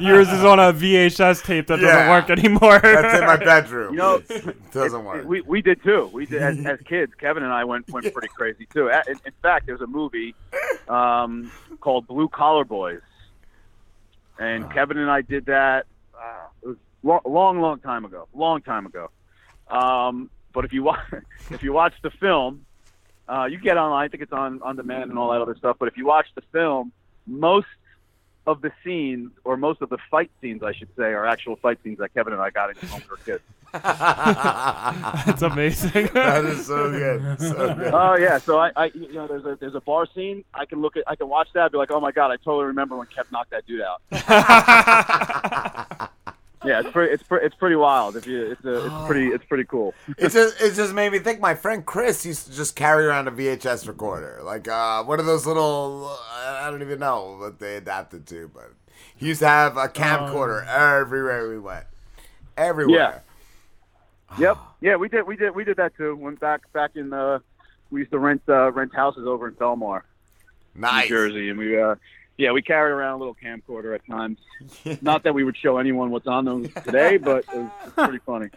Yours 0.00 0.28
is 0.28 0.44
on 0.44 0.58
a 0.60 0.72
VHS 0.72 1.44
tape 1.44 1.66
that 1.66 1.76
doesn't 1.76 1.88
Yeah. 1.88 2.10
work 2.10 2.30
anymore. 2.30 2.78
That's 2.82 3.18
in 3.18 3.26
my 3.26 3.36
bedroom. 3.36 3.94
You 3.94 3.98
know, 3.98 4.22
It 4.28 4.72
doesn't 4.72 5.00
it- 5.00 5.04
work. 5.04 5.24
We 5.26 5.40
we 5.42 5.60
did 5.62 5.82
too. 5.82 6.08
We 6.12 6.26
did 6.26 6.40
as, 6.42 6.64
as 6.64 6.78
kids. 6.86 7.12
Kevin 7.18 7.42
and 7.42 7.52
I 7.52 7.64
went 7.64 7.88
went 7.90 8.12
pretty 8.12 8.28
crazy 8.28 8.66
too. 8.72 8.88
In, 8.88 9.16
in 9.26 9.32
fact, 9.42 9.66
there's 9.66 9.80
a 9.80 9.86
movie 9.86 10.34
um, 10.88 11.50
called 11.80 12.06
Blue 12.06 12.28
Collar 12.28 12.64
Boys, 12.64 13.00
and 14.38 14.70
Kevin 14.72 14.98
and 14.98 15.10
I 15.10 15.22
did 15.22 15.46
that. 15.46 15.86
Uh, 16.14 16.46
it 16.62 16.66
was 16.68 16.76
long, 17.02 17.20
long, 17.26 17.60
long 17.60 17.78
time 17.80 18.04
ago. 18.04 18.28
Long 18.34 18.62
time 18.62 18.86
ago. 18.86 19.10
Um, 19.68 20.30
but 20.52 20.64
if 20.64 20.72
you 20.72 20.82
watch 20.82 21.00
if 21.50 21.62
you 21.62 21.72
watch 21.72 21.94
the 22.02 22.10
film, 22.10 22.66
uh, 23.28 23.44
you 23.44 23.58
get 23.58 23.76
online. 23.76 24.04
I 24.04 24.08
think 24.08 24.22
it's 24.22 24.32
on 24.32 24.62
on 24.62 24.76
demand 24.76 25.10
and 25.10 25.18
all 25.18 25.32
that 25.32 25.40
other 25.40 25.56
stuff. 25.56 25.76
But 25.78 25.88
if 25.88 25.96
you 25.96 26.06
watch 26.06 26.26
the 26.34 26.42
film, 26.52 26.92
most 27.26 27.66
of 28.46 28.62
the 28.62 28.72
scenes, 28.82 29.30
or 29.44 29.56
most 29.56 29.82
of 29.82 29.88
the 29.90 29.98
fight 30.10 30.30
scenes, 30.40 30.62
I 30.62 30.72
should 30.72 30.88
say, 30.96 31.04
are 31.04 31.26
actual 31.26 31.56
fight 31.56 31.78
scenes 31.84 31.98
that 31.98 32.14
Kevin 32.14 32.32
and 32.32 32.42
I 32.42 32.50
got 32.50 32.70
into 32.70 32.86
when 32.86 33.02
we 33.02 33.08
were 33.08 33.16
kids. 33.18 33.42
That's 33.72 35.42
amazing. 35.42 36.08
that 36.14 36.44
is 36.44 36.66
so 36.66 36.90
good. 36.90 37.40
So 37.40 37.74
good. 37.74 37.94
Oh 37.94 38.16
yeah, 38.16 38.38
so 38.38 38.58
I, 38.58 38.72
I, 38.74 38.86
you 38.86 39.12
know, 39.12 39.28
there's 39.28 39.44
a 39.44 39.56
there's 39.60 39.76
a 39.76 39.80
bar 39.80 40.06
scene. 40.12 40.44
I 40.52 40.64
can 40.64 40.80
look 40.80 40.96
at, 40.96 41.04
I 41.06 41.14
can 41.14 41.28
watch 41.28 41.48
that, 41.54 41.64
and 41.64 41.72
be 41.72 41.78
like, 41.78 41.92
oh 41.92 42.00
my 42.00 42.10
god, 42.10 42.32
I 42.32 42.36
totally 42.36 42.64
remember 42.66 42.96
when 42.96 43.06
Kev 43.06 43.30
knocked 43.30 43.50
that 43.50 43.66
dude 43.66 43.82
out. 43.82 44.00
Yeah, 46.64 46.80
it's 46.80 46.90
pretty, 46.90 47.12
it's 47.12 47.22
pretty, 47.22 47.46
it's 47.46 47.54
pretty 47.54 47.76
wild. 47.76 48.16
If 48.16 48.26
you, 48.26 48.52
it's 48.52 48.64
a, 48.64 48.86
it's 48.86 49.06
pretty, 49.06 49.28
it's 49.28 49.44
pretty 49.44 49.64
cool. 49.64 49.94
It 50.18 50.30
just 50.30 50.60
it 50.60 50.74
just 50.74 50.92
made 50.92 51.10
me 51.12 51.18
think. 51.18 51.40
My 51.40 51.54
friend 51.54 51.84
Chris 51.84 52.24
used 52.26 52.46
to 52.46 52.52
just 52.52 52.76
carry 52.76 53.06
around 53.06 53.28
a 53.28 53.32
VHS 53.32 53.88
recorder, 53.88 54.40
like 54.42 54.68
uh, 54.68 55.02
one 55.04 55.20
of 55.20 55.26
those 55.26 55.46
little. 55.46 56.16
I 56.32 56.70
don't 56.70 56.82
even 56.82 56.98
know 56.98 57.36
what 57.38 57.58
they 57.58 57.76
adapted 57.76 58.26
to, 58.28 58.50
but 58.52 58.72
he 59.16 59.26
used 59.28 59.40
to 59.40 59.48
have 59.48 59.76
a 59.76 59.88
camcorder 59.88 60.66
everywhere 60.66 61.48
we 61.48 61.58
went. 61.58 61.84
Everywhere. 62.56 63.22
Yeah. 64.38 64.38
Yep. 64.38 64.58
Yeah, 64.80 64.96
we 64.96 65.08
did, 65.08 65.26
we 65.26 65.36
did, 65.36 65.54
we 65.54 65.64
did 65.64 65.76
that 65.76 65.96
too. 65.96 66.14
Went 66.16 66.40
back, 66.40 66.70
back 66.72 66.92
in 66.94 67.10
the, 67.10 67.42
we 67.90 68.00
used 68.00 68.12
to 68.12 68.18
rent, 68.18 68.42
uh, 68.48 68.70
rent 68.72 68.94
houses 68.94 69.26
over 69.26 69.48
in 69.48 69.54
Belmar, 69.54 70.02
Nice. 70.74 71.04
New 71.04 71.16
Jersey, 71.16 71.50
and 71.50 71.58
we, 71.58 71.80
uh, 71.80 71.96
yeah, 72.38 72.52
we 72.52 72.62
carried 72.62 72.92
around 72.92 73.14
a 73.14 73.18
little 73.18 73.36
camcorder 73.36 73.94
at 73.94 74.06
times. 74.06 74.38
Not 75.02 75.24
that 75.24 75.34
we 75.34 75.44
would 75.44 75.56
show 75.56 75.78
anyone 75.78 76.10
what's 76.10 76.26
on 76.26 76.44
them 76.44 76.68
today, 76.84 77.16
but 77.18 77.44
it 77.52 77.56
was 77.58 77.70
pretty 77.94 78.18
funny. 78.24 78.48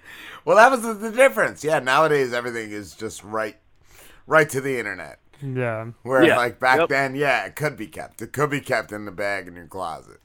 Well, 0.46 0.56
that 0.58 0.72
was 0.72 0.82
the, 0.82 0.94
the 0.94 1.12
difference. 1.12 1.64
Yeah, 1.64 1.80
nowadays 1.80 2.34
everything 2.34 2.72
is 2.72 2.96
just 2.96 3.24
right, 3.24 3.58
right 4.28 4.50
to 4.50 4.62
the 4.62 4.78
internet. 4.80 5.20
Yeah. 5.42 5.88
Where 6.04 6.24
Yeah. 6.24 6.38
like 6.38 6.60
back 6.60 6.80
Yep. 6.80 6.90
then, 6.90 7.16
yeah, 7.16 7.46
it 7.46 7.56
could 7.56 7.76
be 7.76 7.88
kept. 7.88 8.22
It 8.22 8.32
could 8.32 8.50
be 8.50 8.62
kept 8.62 8.92
in 8.94 9.04
the 9.06 9.12
bag 9.12 9.48
in 9.48 9.56
your 9.56 9.68
closet. 9.68 10.22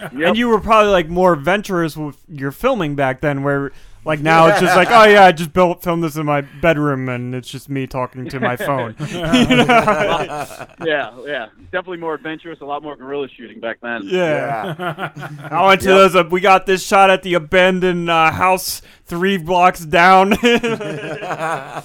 And 0.00 0.36
you 0.36 0.48
were 0.48 0.60
probably 0.60 0.90
like 0.92 1.08
more 1.08 1.32
adventurous 1.32 1.96
with 1.96 2.18
your 2.28 2.52
filming 2.52 2.94
back 2.94 3.20
then, 3.20 3.42
where 3.42 3.72
like 4.04 4.20
now 4.20 4.46
it's 4.46 4.60
just 4.60 4.76
like, 4.80 4.90
oh 4.90 5.04
yeah, 5.04 5.24
I 5.24 5.32
just 5.32 5.52
built 5.52 5.82
filmed 5.82 6.02
this 6.02 6.16
in 6.16 6.24
my 6.24 6.40
bedroom, 6.40 7.08
and 7.08 7.34
it's 7.34 7.48
just 7.50 7.68
me 7.68 7.86
talking 7.86 8.28
to 8.30 8.40
my 8.40 8.56
phone. 8.56 8.94
Yeah, 10.88 11.10
yeah, 11.26 11.48
definitely 11.72 11.98
more 11.98 12.14
adventurous. 12.14 12.60
A 12.60 12.64
lot 12.64 12.82
more 12.82 12.96
guerrilla 12.96 13.28
shooting 13.28 13.60
back 13.60 13.80
then. 13.82 14.02
Yeah. 14.04 15.10
I 15.50 15.66
went 15.66 15.80
to 15.82 15.88
those. 15.88 16.14
Uh, 16.16 16.22
we 16.30 16.40
got 16.40 16.66
this 16.66 16.86
shot 16.86 17.10
at 17.10 17.22
the 17.22 17.34
abandoned 17.34 18.08
uh, 18.08 18.30
house 18.30 18.80
three 19.04 19.36
blocks 19.36 19.84
down. 19.84 20.34
yeah, 20.42 21.80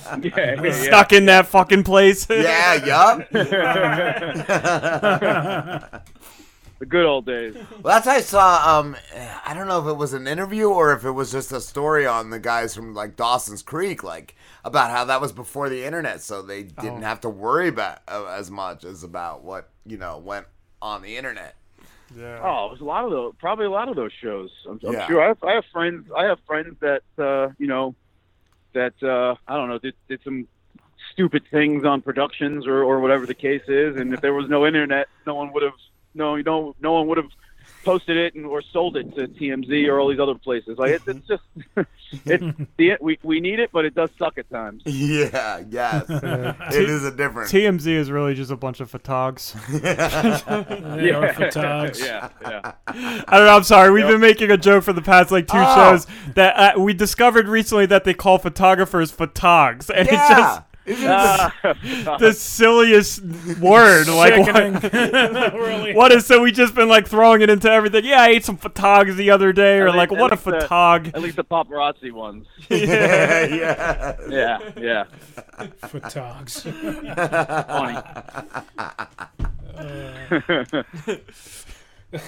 Stuck 0.71 1.11
in 1.11 1.25
that 1.25 1.47
fucking 1.47 1.83
place. 1.83 2.27
Yeah, 2.29 2.85
yup. 2.85 3.27
The 6.83 6.89
good 6.89 7.05
old 7.05 7.25
days. 7.25 7.55
Well, 7.83 7.93
that's 7.95 8.05
how 8.05 8.13
I 8.13 8.21
saw. 8.21 8.79
Um, 8.79 8.95
I 9.45 9.53
don't 9.53 9.67
know 9.67 9.79
if 9.81 9.87
it 9.87 9.97
was 9.97 10.13
an 10.13 10.27
interview 10.27 10.67
or 10.69 10.93
if 10.93 11.05
it 11.05 11.11
was 11.11 11.31
just 11.31 11.51
a 11.51 11.61
story 11.61 12.05
on 12.05 12.29
the 12.29 12.39
guys 12.39 12.75
from 12.75 12.93
like 12.93 13.15
Dawson's 13.15 13.61
Creek, 13.61 14.03
like 14.03 14.35
about 14.65 14.89
how 14.91 15.05
that 15.05 15.19
was 15.21 15.31
before 15.31 15.69
the 15.69 15.83
internet, 15.85 16.21
so 16.21 16.41
they 16.41 16.63
didn't 16.63 17.03
Oh. 17.03 17.07
have 17.07 17.21
to 17.21 17.29
worry 17.29 17.67
about 17.69 17.99
uh, 18.07 18.25
as 18.25 18.49
much 18.51 18.83
as 18.83 19.03
about 19.03 19.43
what 19.43 19.69
you 19.85 19.97
know 19.97 20.17
went 20.17 20.45
on 20.81 21.01
the 21.01 21.15
internet. 21.17 21.55
Yeah. 22.15 22.39
Oh, 22.43 22.67
it 22.67 22.71
was 22.71 22.81
a 22.81 22.85
lot 22.85 23.05
of 23.05 23.11
those. 23.11 23.33
Probably 23.39 23.65
a 23.65 23.71
lot 23.71 23.87
of 23.89 23.95
those 23.95 24.11
shows. 24.21 24.49
I'm, 24.69 24.79
I'm 24.85 24.93
Yeah. 24.93 25.07
sure. 25.07 25.21
I 25.23 25.27
have, 25.27 25.43
I 25.43 25.53
have 25.53 25.65
friends. 25.71 26.09
I 26.15 26.25
have 26.25 26.39
friends 26.45 26.75
that 26.81 27.03
uh, 27.17 27.53
you 27.57 27.67
know 27.67 27.95
that 28.73 28.93
uh, 29.03 29.35
I 29.47 29.55
don't 29.55 29.69
know 29.69 29.77
did, 29.79 29.95
did 30.09 30.19
some 30.23 30.47
stupid 31.11 31.43
things 31.51 31.85
on 31.85 32.01
productions 32.01 32.65
or, 32.65 32.83
or 32.83 32.99
whatever 32.99 33.25
the 33.25 33.33
case 33.33 33.63
is. 33.67 33.97
And 33.97 34.13
if 34.13 34.21
there 34.21 34.33
was 34.33 34.49
no 34.49 34.65
internet, 34.65 35.07
no 35.27 35.35
one 35.35 35.51
would 35.53 35.63
have 35.63 35.73
no 36.15 36.35
you 36.35 36.43
know 36.43 36.75
no 36.81 36.93
one 36.93 37.07
would 37.07 37.17
have 37.17 37.29
posted 37.85 38.15
it 38.15 38.33
and 38.35 38.45
or 38.45 38.61
sold 38.61 38.95
it 38.95 39.13
to 39.13 39.27
TMZ 39.27 39.87
or 39.89 39.99
all 39.99 40.07
these 40.09 40.19
other 40.19 40.35
places. 40.35 40.77
Like 40.77 40.91
it's, 40.91 41.05
it's 41.07 41.27
just 41.27 41.43
it's 42.25 42.43
the 42.77 42.93
we 43.01 43.19
we 43.23 43.39
need 43.41 43.59
it, 43.59 43.71
but 43.73 43.83
it 43.83 43.93
does 43.93 44.09
suck 44.17 44.37
at 44.37 44.49
times. 44.49 44.83
Yeah, 44.85 45.63
yes, 45.69 46.05
it 46.09 46.89
is 46.89 47.03
a 47.03 47.11
difference. 47.11 47.51
TMZ 47.51 47.87
is 47.87 48.09
really 48.09 48.35
just 48.35 48.51
a 48.51 48.55
bunch 48.55 48.79
of 48.79 48.89
photogs. 48.91 49.53
They 49.81 51.11
are 51.11 51.33
photogs. 51.33 51.99
Yeah, 51.99 52.29
yeah. 52.41 52.73
I 52.87 53.37
don't 53.37 53.45
know. 53.47 53.55
I'm 53.55 53.63
sorry. 53.63 53.91
We've 53.91 54.07
been 54.07 54.21
making 54.21 54.51
a 54.51 54.57
joke 54.57 54.83
for 54.83 54.93
the 54.93 55.01
past 55.01 55.31
like 55.31 55.47
two 55.47 55.57
Oh. 55.57 55.75
shows 55.75 56.07
that 56.35 56.55
uh, 56.77 56.79
we 56.79 56.93
discovered 56.93 57.47
recently 57.47 57.85
that 57.87 58.03
they 58.03 58.13
call 58.13 58.37
photographers 58.37 59.11
photogs, 59.11 59.89
and 59.89 60.07
Yeah. 60.07 60.13
it's 60.13 60.29
just. 60.29 60.61
Isn't 60.85 61.09
Ah, 61.09 61.53
the 62.19 62.33
silliest 62.33 63.23
word, 63.61 64.09
like 64.09 64.33
Sickening. 64.45 64.73
what, 64.73 64.93
Really. 65.53 65.93
what 65.95 66.11
is 66.11 66.25
so 66.25 66.41
we 66.41 66.51
just 66.51 66.75
been 66.75 66.89
like 66.89 67.07
throwing 67.07 67.41
it 67.41 67.49
into 67.49 67.71
everything. 67.71 68.03
Yeah, 68.03 68.21
I 68.21 68.27
ate 68.29 68.43
some 68.43 68.57
photogs 68.57 69.15
the 69.15 69.29
other 69.31 69.53
day, 69.53 69.77
or 69.79 69.87
At 69.87 69.95
like 69.95 70.11
least- 70.11 70.21
what 70.21 70.31
a 70.31 70.33
at 70.33 70.45
least 70.45 70.59
the- 70.61 70.67
photog. 70.67 71.07
At 71.15 71.21
least 71.21 71.37
the 71.37 71.43
paparazzi 71.45 72.11
ones. 72.11 72.47
Yeah, 72.69 73.45
yeah, 73.45 74.15
yeah, 74.29 74.57
yeah. 74.77 75.03
Photogs. 75.83 76.63
Funny. 77.67 77.97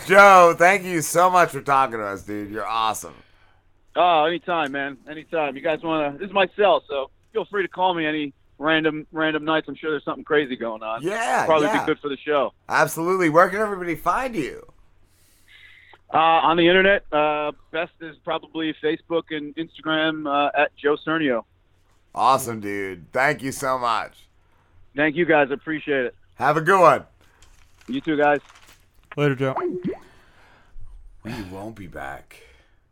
Joe, 0.08 0.56
thank 0.58 0.84
you 0.84 1.01
so 1.01 1.30
much 1.30 1.50
for 1.50 1.61
talking 1.61 1.98
to 2.00 2.06
us, 2.06 2.24
dude. 2.24 2.51
You're 2.51 2.66
awesome. 2.66 3.14
Oh, 3.95 4.25
anytime, 4.25 4.72
man. 4.72 4.98
Anytime. 5.09 5.56
You 5.56 5.61
guys 5.61 5.82
want 5.84 6.14
to? 6.14 6.17
This 6.19 6.27
is 6.30 6.34
my 6.34 6.48
cell, 6.58 6.84
so 6.88 7.09
feel 7.34 7.45
free 7.45 7.61
to 7.64 7.67
call 7.67 7.93
me 7.93 8.06
any 8.06 8.34
random 8.58 9.08
random 9.11 9.45
nights. 9.45 9.67
I'm 9.67 9.75
sure 9.75 9.92
there's 9.92 10.03
something 10.03 10.24
crazy 10.24 10.56
going 10.56 10.84
on. 10.84 11.01
Yeah, 11.03 11.45
probably 11.45 11.67
yeah. 11.67 11.82
be 11.82 11.85
good 11.85 12.00
for 12.00 12.09
the 12.09 12.17
show. 12.17 12.53
Absolutely. 12.69 13.30
Where 13.30 13.50
can 13.50 13.59
everybody 13.59 13.95
find 13.95 14.35
you? 14.35 14.66
Uh, 16.14 16.17
on 16.17 16.56
the 16.56 16.67
internet, 16.67 17.03
uh, 17.11 17.51
best 17.72 17.92
is 18.00 18.16
probably 18.24 18.74
Facebook 18.82 19.24
and 19.32 19.56
Instagram 19.56 20.27
uh, 20.27 20.51
at 20.58 20.75
Joe 20.77 20.95
Sernio. 20.95 21.43
Awesome, 22.14 22.61
dude. 22.61 23.11
Thank 23.11 23.43
you 23.43 23.51
so 23.51 23.77
much. 23.77 24.27
Thank 24.95 25.16
you 25.16 25.25
guys. 25.25 25.51
Appreciate 25.51 26.06
it. 26.06 26.16
Have 26.35 26.56
a 26.56 26.61
good 26.61 26.80
one. 26.80 27.06
You 27.88 28.00
too, 28.01 28.17
guys. 28.17 28.40
Later, 29.17 29.35
Joe. 29.35 29.56
We 31.24 31.34
won't 31.51 31.75
be 31.75 31.88
back. 31.88 32.42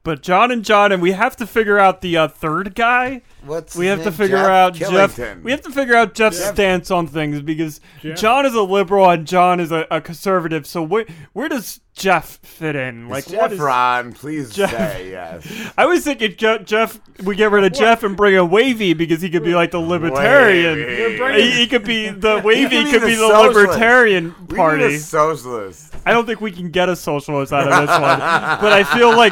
But 0.03 0.22
John 0.22 0.51
and 0.51 0.66
John, 0.66 0.92
and 0.92 1.01
we 1.01 1.14
have 1.14 1.38
to 1.38 1.48
figure 1.48 1.80
out 1.80 2.01
the 2.01 2.17
uh, 2.17 2.27
third 2.27 2.75
guy. 2.75 3.22
What's 3.45 3.75
we 3.75 3.88
his 3.88 3.95
have 3.97 4.05
to 4.05 4.11
figure 4.11 4.38
Jeff 4.38 4.47
out 4.47 4.73
Jeff. 4.73 5.17
We 5.43 5.51
have 5.51 5.61
to 5.61 5.69
figure 5.72 5.95
out 5.95 6.13
Jeff's 6.13 6.39
Jeff- 6.39 6.53
stance 6.53 6.91
on 6.91 7.07
things 7.07 7.41
because 7.41 7.81
Jeff- 8.01 8.17
John 8.17 8.45
is 8.45 8.53
a 8.53 8.61
liberal 8.61 9.09
and 9.09 9.27
John 9.27 9.59
is 9.59 9.72
a, 9.72 9.85
a 9.91 9.99
conservative. 10.01 10.65
So 10.65 10.81
where 10.83 11.05
where 11.33 11.49
does 11.49 11.80
Jeff 11.95 12.39
fit 12.41 12.75
in? 12.75 13.07
Like 13.09 13.27
Is 13.27 13.33
what 13.33 13.41
Jeff 13.41 13.51
is 13.53 13.59
Ron? 13.59 14.13
Please 14.13 14.49
Jeff- 14.51 14.72
say 14.72 15.09
yes. 15.11 15.72
I 15.77 15.85
was 15.85 16.03
thinking 16.03 16.35
Je- 16.38 16.63
Jeff. 16.63 16.99
We 17.23 17.35
get 17.35 17.51
rid 17.51 17.63
of 17.63 17.73
Jeff 17.73 18.01
and 18.03 18.17
bring 18.17 18.33
in 18.33 18.49
Wavy 18.49 18.93
because 18.93 19.22
he 19.22 19.30
could 19.30 19.43
be 19.43 19.53
like 19.53 19.72
the 19.72 19.80
libertarian. 19.80 20.80
Wavy. 20.80 21.11
He, 21.11 21.17
bringing- 21.17 21.51
he 21.51 21.67
could 21.67 21.83
be 21.83 22.09
the 22.09 22.41
Wavy. 22.43 22.63
could 22.63 22.85
be 22.85 22.91
could 22.91 23.01
the 23.01 23.05
be 23.07 23.15
the 23.15 23.27
socialist. 23.27 23.55
libertarian 23.57 24.35
We 24.39 24.47
need 24.47 24.55
party. 24.55 24.83
a 24.95 24.99
socialist. 24.99 25.93
I 26.05 26.11
don't 26.11 26.25
think 26.25 26.41
we 26.41 26.51
can 26.51 26.69
get 26.69 26.89
a 26.89 26.95
socialist 26.95 27.53
out 27.53 27.63
of 27.67 27.80
this 27.80 27.89
one, 27.89 28.19
but 28.19 28.73
I 28.73 28.83
feel 28.83 29.15
like 29.15 29.31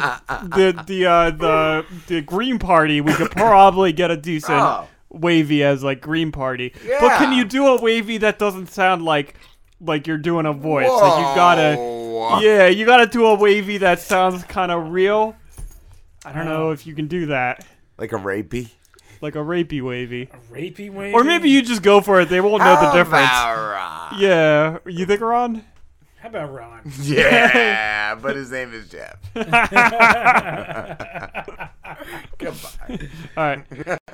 the 0.50 0.82
the 0.86 1.06
uh, 1.06 1.30
the 1.30 1.84
the 2.06 2.20
Green 2.22 2.58
Party 2.58 3.00
we 3.00 3.12
could 3.12 3.30
probably 3.32 3.92
get 3.92 4.01
a 4.10 4.16
decent 4.16 4.58
Oh. 4.60 4.88
wavy 5.10 5.62
as 5.62 5.82
like 5.84 6.00
Green 6.00 6.32
Party. 6.32 6.72
But 7.00 7.18
can 7.18 7.32
you 7.32 7.44
do 7.44 7.66
a 7.68 7.80
wavy 7.80 8.18
that 8.18 8.38
doesn't 8.38 8.68
sound 8.68 9.04
like 9.04 9.34
like 9.80 10.06
you're 10.06 10.18
doing 10.18 10.46
a 10.46 10.52
voice? 10.52 10.88
Like 10.88 11.18
you 11.18 11.34
gotta, 11.34 12.40
yeah, 12.44 12.66
you 12.68 12.86
gotta 12.86 13.06
do 13.06 13.26
a 13.26 13.34
wavy 13.34 13.78
that 13.78 14.00
sounds 14.00 14.42
kind 14.44 14.70
of 14.72 14.90
real. 14.92 15.36
I 16.24 16.32
don't 16.32 16.46
know 16.46 16.70
if 16.70 16.86
you 16.86 16.94
can 16.94 17.08
do 17.08 17.26
that. 17.26 17.66
Like 17.98 18.12
a 18.12 18.16
rapey. 18.16 18.68
Like 19.20 19.34
a 19.36 19.38
rapey 19.38 19.80
wavy. 19.82 20.28
A 20.32 20.52
Rapey 20.52 20.90
wavy. 20.90 21.14
Or 21.14 21.22
maybe 21.22 21.48
you 21.48 21.62
just 21.62 21.82
go 21.82 22.00
for 22.00 22.20
it. 22.20 22.28
They 22.28 22.40
won't 22.40 22.62
know 22.62 22.74
the 22.80 22.90
difference. 22.92 23.28
about 23.30 24.18
Yeah, 24.18 24.78
you 24.86 25.06
think 25.06 25.20
Ron? 25.20 25.64
How 26.22 26.28
about 26.28 26.52
Ron? 26.52 26.82
Yeah, 27.02 28.14
but 28.14 28.36
his 28.36 28.52
name 28.52 28.72
is 28.72 28.88
Jeff. 28.88 29.16
Goodbye. 32.38 33.08
All 33.36 33.44
right. 33.44 33.64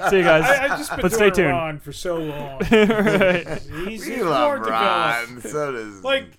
See 0.08 0.16
you 0.16 0.22
guys. 0.22 0.44
I, 0.48 0.64
I 0.64 0.68
just 0.68 0.90
been 0.90 1.00
but 1.02 1.12
stay 1.12 1.28
tuned. 1.28 1.50
Ron 1.50 1.78
for 1.78 1.92
so 1.92 2.16
long. 2.16 2.60
Right. 2.70 3.60
He's, 3.86 4.06
We 4.06 4.22
love 4.22 4.60
Ron. 4.60 5.42
So 5.42 5.72
does 5.72 6.02
like, 6.02 6.38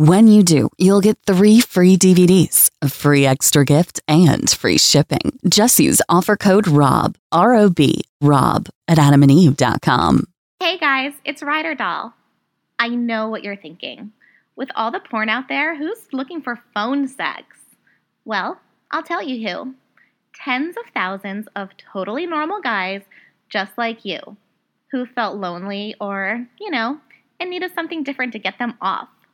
When 0.00 0.28
you 0.28 0.42
do, 0.42 0.70
you'll 0.78 1.02
get 1.02 1.18
three 1.26 1.60
free 1.60 1.98
DVDs, 1.98 2.70
a 2.80 2.88
free 2.88 3.26
extra 3.26 3.66
gift, 3.66 4.00
and 4.08 4.48
free 4.48 4.78
shipping. 4.78 5.38
Just 5.46 5.78
use 5.78 6.00
offer 6.08 6.38
code 6.38 6.66
ROB, 6.66 7.18
R 7.30 7.54
O 7.56 7.68
B, 7.68 8.00
ROB 8.22 8.70
at 8.88 8.96
adamandeve.com. 8.96 10.24
Hey 10.58 10.78
guys, 10.78 11.12
it's 11.26 11.42
Ryder 11.42 11.74
Doll. 11.74 12.14
I 12.78 12.88
know 12.88 13.28
what 13.28 13.44
you're 13.44 13.56
thinking. 13.56 14.12
With 14.56 14.70
all 14.74 14.90
the 14.90 15.00
porn 15.00 15.28
out 15.28 15.48
there, 15.48 15.76
who's 15.76 16.08
looking 16.14 16.40
for 16.40 16.62
phone 16.72 17.06
sex? 17.06 17.58
Well, 18.24 18.58
I'll 18.90 19.02
tell 19.02 19.22
you 19.22 19.46
who. 19.46 19.74
Tens 20.34 20.78
of 20.78 20.94
thousands 20.94 21.46
of 21.56 21.76
totally 21.76 22.24
normal 22.24 22.62
guys 22.62 23.02
just 23.50 23.76
like 23.76 24.06
you, 24.06 24.38
who 24.92 25.04
felt 25.04 25.36
lonely 25.36 25.94
or, 26.00 26.46
you 26.58 26.70
know, 26.70 26.98
and 27.38 27.50
needed 27.50 27.74
something 27.74 28.02
different 28.02 28.32
to 28.32 28.38
get 28.38 28.58
them 28.58 28.78
off. 28.80 29.10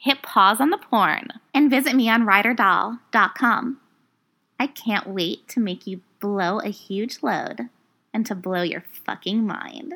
Hit 0.00 0.22
pause 0.22 0.62
on 0.62 0.70
the 0.70 0.78
porn 0.78 1.28
and 1.52 1.68
visit 1.68 1.94
me 1.94 2.08
on 2.08 2.22
ryderdoll.com. 2.22 3.80
I 4.58 4.66
can't 4.66 5.06
wait 5.06 5.46
to 5.48 5.60
make 5.60 5.86
you 5.86 6.00
blow 6.20 6.58
a 6.58 6.70
huge 6.70 7.18
load 7.22 7.68
and 8.14 8.24
to 8.24 8.34
blow 8.34 8.62
your 8.62 8.82
fucking 9.04 9.46
mind. 9.46 9.92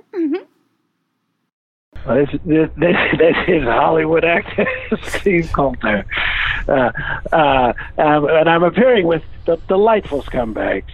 Well, 2.07 2.16
this, 2.16 2.28
this, 2.44 2.68
this, 2.76 2.97
this 3.16 3.36
is 3.49 3.62
Hollywood 3.62 4.26
actor 4.26 4.66
Steve 5.05 5.50
Coulter. 5.55 6.05
Uh, 6.68 6.92
uh, 7.33 7.73
um, 7.97 8.28
and 8.28 8.50
I'm 8.50 8.62
appearing 8.62 9.07
with 9.07 9.23
the 9.47 9.57
delightful 9.68 10.23
scumbags, 10.23 10.92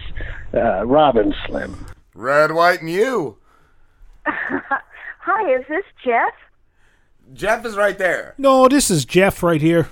uh, 0.53 0.85
Rob 0.85 1.17
and 1.17 1.35
Slim. 1.45 1.85
Red, 2.15 2.53
white, 2.53 2.79
and 2.79 2.89
you. 2.89 3.37
Hi, 4.25 5.53
is 5.53 5.65
this 5.67 5.83
Jeff? 6.01 6.33
Jeff 7.33 7.65
is 7.65 7.75
right 7.77 7.97
there. 7.97 8.35
No, 8.37 8.67
this 8.67 8.89
is 8.91 9.05
Jeff 9.05 9.41
right 9.43 9.61
here. 9.61 9.89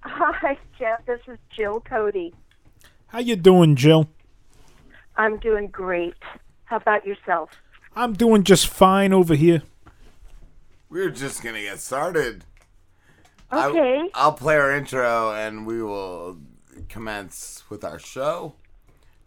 Hi, 0.00 0.58
Jeff. 0.78 1.04
This 1.06 1.20
is 1.28 1.38
Jill 1.54 1.80
Cody. 1.80 2.34
How 3.08 3.18
you 3.18 3.36
doing, 3.36 3.76
Jill? 3.76 4.08
I'm 5.16 5.38
doing 5.38 5.68
great. 5.68 6.14
How 6.64 6.76
about 6.76 7.06
yourself? 7.06 7.50
I'm 7.94 8.14
doing 8.14 8.44
just 8.44 8.66
fine 8.66 9.12
over 9.12 9.34
here. 9.34 9.62
We're 10.88 11.10
just 11.10 11.42
gonna 11.42 11.60
get 11.60 11.78
started. 11.80 12.44
Okay. 13.52 14.08
I, 14.14 14.24
will 14.24 14.32
play 14.32 14.56
our 14.56 14.74
intro 14.74 15.32
and 15.34 15.66
we 15.66 15.82
will 15.82 16.38
commence 16.88 17.64
with 17.68 17.84
our 17.84 17.98
show. 17.98 18.54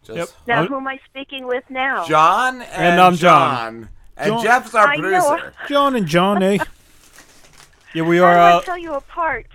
Just 0.02 0.34
Now, 0.46 0.66
who 0.66 0.76
am 0.76 0.88
I 0.88 0.98
speaking 1.08 1.46
with 1.46 1.64
now? 1.70 2.04
John 2.06 2.60
and, 2.60 2.64
And 2.72 3.00
I'm 3.00 3.14
John. 3.14 3.88
And 4.16 4.32
John- 4.32 4.42
Jeff's 4.42 4.74
our 4.74 4.88
I 4.88 4.96
know. 4.96 5.02
producer. 5.02 5.52
John 5.68 5.94
and 5.94 6.06
John, 6.06 6.42
eh? 6.42 6.58
Yeah, 7.96 8.02
we 8.02 8.18
How 8.18 8.24
are. 8.24 8.34
do 8.34 8.40
I 8.40 8.52
Uh, 8.52 8.60
tell 8.60 8.78
you 8.78 8.92
apart? 8.92 9.46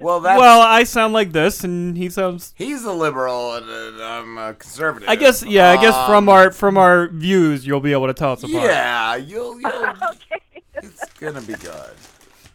Well, 0.00 0.20
that's 0.20 0.38
well, 0.38 0.60
I 0.60 0.82
sound 0.84 1.14
like 1.14 1.30
this, 1.32 1.62
and 1.64 1.96
he 1.96 2.10
sounds. 2.10 2.52
he's 2.56 2.84
a 2.84 2.92
liberal 2.92 3.54
and 3.54 3.98
uh, 4.00 4.04
I'm 4.04 4.36
a 4.36 4.52
conservative. 4.54 5.08
I 5.08 5.14
guess, 5.16 5.42
yeah. 5.44 5.70
I 5.70 5.76
guess 5.80 5.94
from 6.06 6.28
Um, 6.28 6.28
our 6.28 6.50
from 6.50 6.76
our 6.76 7.06
views, 7.08 7.66
you'll 7.66 7.80
be 7.80 7.92
able 7.92 8.08
to 8.08 8.14
tell 8.14 8.32
us 8.32 8.42
apart. 8.42 8.64
Yeah, 8.64 9.14
you'll, 9.16 9.58
you'll 9.60 9.72
okay. 9.72 10.42
it's 10.74 11.04
gonna 11.20 11.40
be 11.40 11.54
good. 11.54 11.94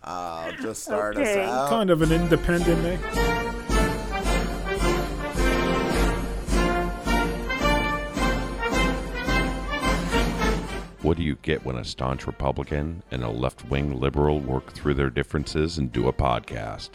I'll 0.04 0.52
just 0.62 0.84
start 0.84 1.16
Okay. 1.18 1.42
us 1.44 1.50
out. 1.50 1.70
Kind 1.70 1.90
of 1.90 2.02
an 2.02 2.12
independent, 2.12 2.86
eh? 2.86 3.68
What 11.02 11.18
do 11.18 11.24
you 11.24 11.36
get 11.42 11.66
when 11.66 11.78
a 11.78 11.84
staunch 11.84 12.28
Republican 12.28 13.02
and 13.10 13.24
a 13.24 13.30
left 13.30 13.66
wing 13.66 14.00
liberal 14.00 14.40
work 14.40 14.72
through 14.72 14.94
their 14.94 15.10
differences 15.10 15.80
and 15.80 15.92
do 15.92 16.08
a 16.08 16.14
podcast? 16.14 16.92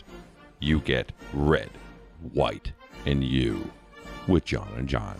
You 0.60 0.78
get 0.78 1.10
Red, 1.32 1.70
White, 2.32 2.70
and 3.04 3.24
You 3.24 3.68
with 4.28 4.44
John 4.44 4.72
and 4.76 4.88
John. 4.88 5.16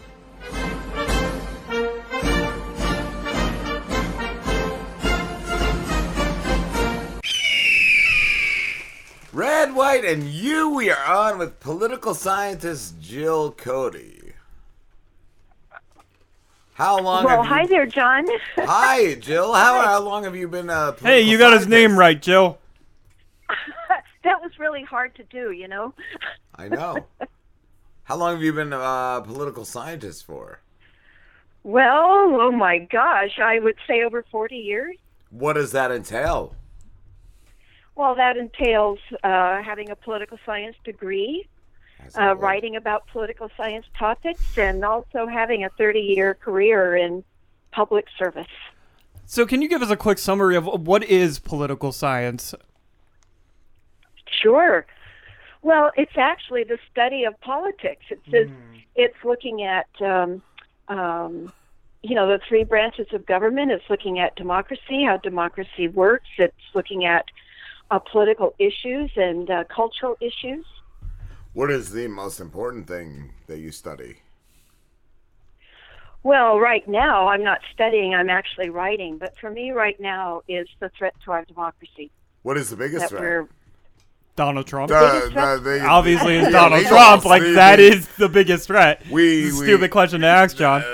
Red, 9.33 9.75
white, 9.75 10.05
and 10.05 10.23
you. 10.23 10.71
We 10.71 10.91
are 10.91 11.05
on 11.05 11.39
with 11.39 11.59
political 11.59 12.15
scientist 12.15 13.01
Jill 13.01 13.51
Cody. 13.51 14.16
How 16.77 17.01
long? 17.01 17.25
Well, 17.25 17.43
have 17.43 17.47
you... 17.47 17.57
hi 17.57 17.67
there, 17.67 17.87
John. 17.87 18.27
Hi, 18.59 19.15
Jill. 19.15 19.55
How, 19.55 19.81
how 19.81 20.01
long 20.03 20.25
have 20.25 20.37
you 20.37 20.47
been? 20.47 20.69
Uh, 20.69 20.93
Hey, 21.01 21.23
you 21.23 21.39
got 21.39 21.55
his 21.55 21.67
name 21.67 21.99
right, 21.99 22.21
Jill. 22.21 22.59
that 24.25 24.43
was 24.43 24.51
really 24.59 24.83
hard 24.83 25.15
to 25.15 25.23
do, 25.23 25.53
you 25.53 25.69
know. 25.69 25.95
I 26.55 26.69
know. 26.69 27.07
How 28.03 28.17
long 28.17 28.35
have 28.35 28.43
you 28.43 28.53
been 28.53 28.75
a 28.75 28.79
uh, 28.79 29.21
political 29.23 29.65
scientist 29.65 30.27
for? 30.27 30.61
Well, 31.63 32.37
oh 32.39 32.53
my 32.53 32.81
gosh, 32.81 33.39
I 33.43 33.59
would 33.59 33.77
say 33.87 34.05
over 34.05 34.23
40 34.31 34.57
years. 34.57 34.97
What 35.31 35.55
does 35.55 35.73
that 35.73 35.91
entail? 35.91 36.55
Well, 37.95 38.15
that 38.17 38.37
entails 38.37 38.99
uh, 39.25 39.63
having 39.63 39.89
a 39.89 39.97
political 39.97 40.39
science 40.45 40.77
degree, 40.85 41.49
uh, 42.15 42.37
writing 42.37 42.77
about 42.77 43.07
political 43.09 43.51
science 43.57 43.87
topics, 43.99 44.57
and 44.59 44.85
also 44.85 45.27
having 45.27 45.65
a 45.65 45.71
30 45.71 46.01
year 46.01 46.35
career 46.35 46.97
in 46.97 47.25
public 47.73 48.07
service. 48.19 48.47
So, 49.27 49.45
can 49.45 49.61
you 49.61 49.69
give 49.69 49.83
us 49.83 49.91
a 49.91 49.97
quick 49.97 50.19
summary 50.19 50.57
of 50.57 50.67
what 50.87 51.03
is 51.05 51.39
political 51.39 51.93
science? 51.93 52.55
Sure. 54.27 54.87
Well, 55.63 55.91
it's 55.97 56.17
actually 56.17 56.63
the 56.65 56.79
study 56.93 57.25
of 57.25 57.39
politics. 57.41 58.05
It 58.11 58.21
says 58.31 58.49
it's 58.95 59.17
looking 59.25 59.65
at, 59.65 59.89
um, 60.01 60.43
um, 60.87 61.53
you 62.03 62.15
know, 62.15 62.29
the 62.29 62.39
three 62.49 62.63
branches 62.63 63.09
of 63.13 63.27
government. 63.27 63.73
It's 63.73 63.89
looking 63.91 64.21
at 64.21 64.37
democracy, 64.37 65.05
how 65.05 65.17
democracy 65.17 65.89
works. 65.89 66.29
It's 66.39 66.55
looking 66.73 67.05
at 67.05 67.25
uh, 67.91 67.99
political 67.99 68.55
issues 68.61 69.11
and 69.17 69.51
uh, 69.51 69.65
cultural 69.65 70.17
issues. 70.21 70.65
What 71.57 71.71
is 71.71 71.91
the 71.91 72.07
most 72.07 72.39
important 72.39 72.87
thing 72.87 73.31
that 73.47 73.61
you 73.61 73.73
study? 73.73 74.17
Well, 76.23 76.61
right 76.61 76.87
now 76.87 77.29
I'm 77.29 77.43
not 77.43 77.61
studying, 77.73 78.15
I'm 78.15 78.29
actually 78.29 78.69
writing. 78.69 79.17
But 79.17 79.39
for 79.39 79.49
me, 79.49 79.71
right 79.71 79.99
now, 79.99 80.43
is 80.49 80.69
the 80.81 80.91
threat 80.91 81.15
to 81.25 81.31
our 81.33 81.47
democracy. 81.47 82.11
What 82.43 82.59
is 82.59 82.69
the 82.69 82.77
biggest 82.77 83.09
threat? 83.09 83.23
we're 83.23 83.49
Donald 84.37 84.67
Trump. 84.67 84.91
The- 84.91 85.31
the- 85.33 85.61
the- 85.65 85.81
Obviously, 85.87 86.37
it's 86.37 86.53
Donald 86.53 86.83
illegals, 86.83 86.89
Trump. 86.89 87.25
Like 87.25 87.43
the- 87.43 87.53
that 87.53 88.07
the- 88.19 88.29
biggest 88.29 88.67
threat. 88.67 89.01
We- 89.11 89.45
It's 89.47 89.59
we- 89.59 89.65
stupid 89.65 89.91
question 89.91 90.21
to 90.21 90.27
ask, 90.27 90.59
John. 90.59 90.85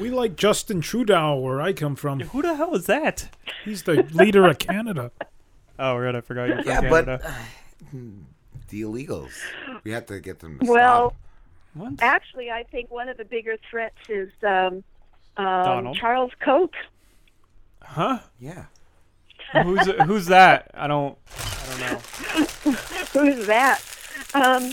We 0.00 0.08
like 0.08 0.34
Justin 0.34 0.80
Trudeau 0.80 1.36
where 1.36 1.60
I 1.60 1.74
come 1.74 1.94
from. 1.94 2.20
Who 2.20 2.40
the 2.40 2.54
hell 2.54 2.74
is 2.74 2.86
that? 2.86 3.28
He's 3.66 3.82
the 3.82 4.02
leader 4.14 4.46
of 4.46 4.58
Canada. 4.58 5.12
Oh, 5.78 5.98
right. 5.98 6.14
I 6.16 6.22
forgot 6.22 6.48
you're 6.48 6.62
from 6.62 6.68
yeah, 6.68 6.88
but 6.88 7.04
Canada. 7.04 7.20
Uh, 7.22 7.86
hmm. 7.90 8.18
The 8.68 8.82
illegals. 8.82 9.32
We 9.84 9.90
have 9.92 10.06
to 10.06 10.20
get 10.20 10.38
them 10.40 10.58
to 10.58 10.70
well, 10.70 11.14
stop. 11.74 11.92
actually, 12.00 12.50
I 12.50 12.64
think 12.64 12.90
one 12.90 13.08
of 13.08 13.16
the 13.16 13.24
bigger 13.24 13.56
threats 13.70 13.96
is 14.08 14.30
um, 14.42 14.84
um, 15.36 15.94
Charles 15.94 16.32
Koch. 16.40 16.74
Huh? 17.82 18.18
Yeah. 18.38 18.64
who's 19.62 19.86
who's 20.04 20.26
that? 20.26 20.70
I 20.74 20.86
don't. 20.86 21.16
I 21.30 21.70
don't 21.70 21.80
know. 21.80 22.72
Who's 23.12 23.46
that? 23.46 23.82
Um, 24.34 24.72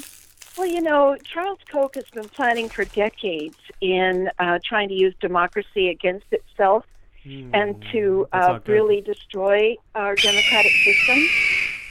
well, 0.58 0.68
you 0.68 0.82
know, 0.82 1.18
Charles 1.24 1.60
Koch 1.72 1.96
has 1.96 2.06
been 2.14 2.30
planning 2.30 2.70
for 2.70 2.86
decades 2.86 3.58
in 3.82 4.30
uh, 4.40 4.60
trying 4.64 4.90
to 4.90 4.94
use 4.94 5.14
democracy 5.20 5.90
against 5.90 6.26
itself 6.32 6.86
and 7.26 7.84
to 7.92 8.28
uh, 8.34 8.60
really 8.68 9.02
destroy 9.02 9.76
our 9.96 10.16
democratic 10.16 10.72
system. 10.72 11.28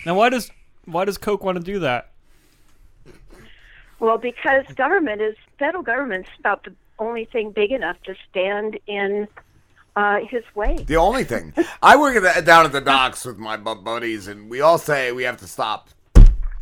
Now, 0.07 0.15
why 0.15 0.29
does 0.29 0.51
why 0.87 1.05
does 1.05 1.19
Koch 1.19 1.43
want 1.43 1.59
to 1.59 1.65
do 1.65 1.79
that? 1.81 2.11
Well, 4.01 4.19
because 4.19 4.67
government 4.75 5.21
is 5.23 5.35
federal 5.59 5.83
government's 5.83 6.29
about 6.39 6.65
the 6.65 6.73
only 6.99 7.25
thing 7.27 7.51
big 7.53 7.71
enough 7.71 7.97
to 8.05 8.15
stand 8.31 8.79
in 8.87 9.29
uh, 9.97 10.19
his 10.29 10.43
way. 10.55 10.77
The 10.87 10.97
only 10.97 11.25
thing 11.25 11.53
I 11.83 11.97
work 11.97 12.17
at 12.17 12.35
the, 12.37 12.43
down 12.43 12.67
at 12.67 12.73
the 12.73 12.81
docks 12.81 13.25
with 13.25 13.39
my 13.39 13.57
bu- 13.57 13.77
buddies, 13.77 14.27
and 14.29 14.51
we 14.51 14.61
all 14.61 14.79
say 14.79 15.13
we 15.13 15.23
have 15.23 15.39
to 15.39 15.47
stop. 15.47 15.89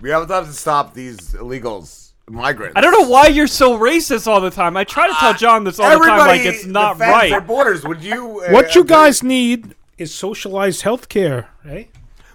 We 0.00 0.10
have 0.10 0.26
to 0.28 0.44
stop 0.52 0.94
these 0.94 1.32
illegals, 1.34 2.12
migrants. 2.28 2.74
I 2.76 2.80
don't 2.80 2.92
know 2.92 3.08
why 3.08 3.28
you're 3.28 3.46
so 3.46 3.78
racist 3.78 4.26
all 4.26 4.40
the 4.40 4.50
time. 4.50 4.76
I 4.76 4.84
try 4.84 5.06
to 5.08 5.14
tell 5.14 5.34
John 5.34 5.64
this 5.64 5.78
all 5.78 5.98
the 5.98 6.04
time, 6.04 6.18
like 6.18 6.40
it's 6.44 6.66
not 6.66 6.98
right. 6.98 7.30
Their 7.30 7.40
borders. 7.40 7.84
Would 7.84 8.02
you? 8.02 8.40
uh, 8.40 8.50
What 8.52 8.74
you 8.74 8.84
guys 8.84 9.22
need 9.22 9.74
is 9.98 10.12
socialized 10.14 10.82
health 10.82 11.08
care, 11.08 11.48
eh? 11.66 11.84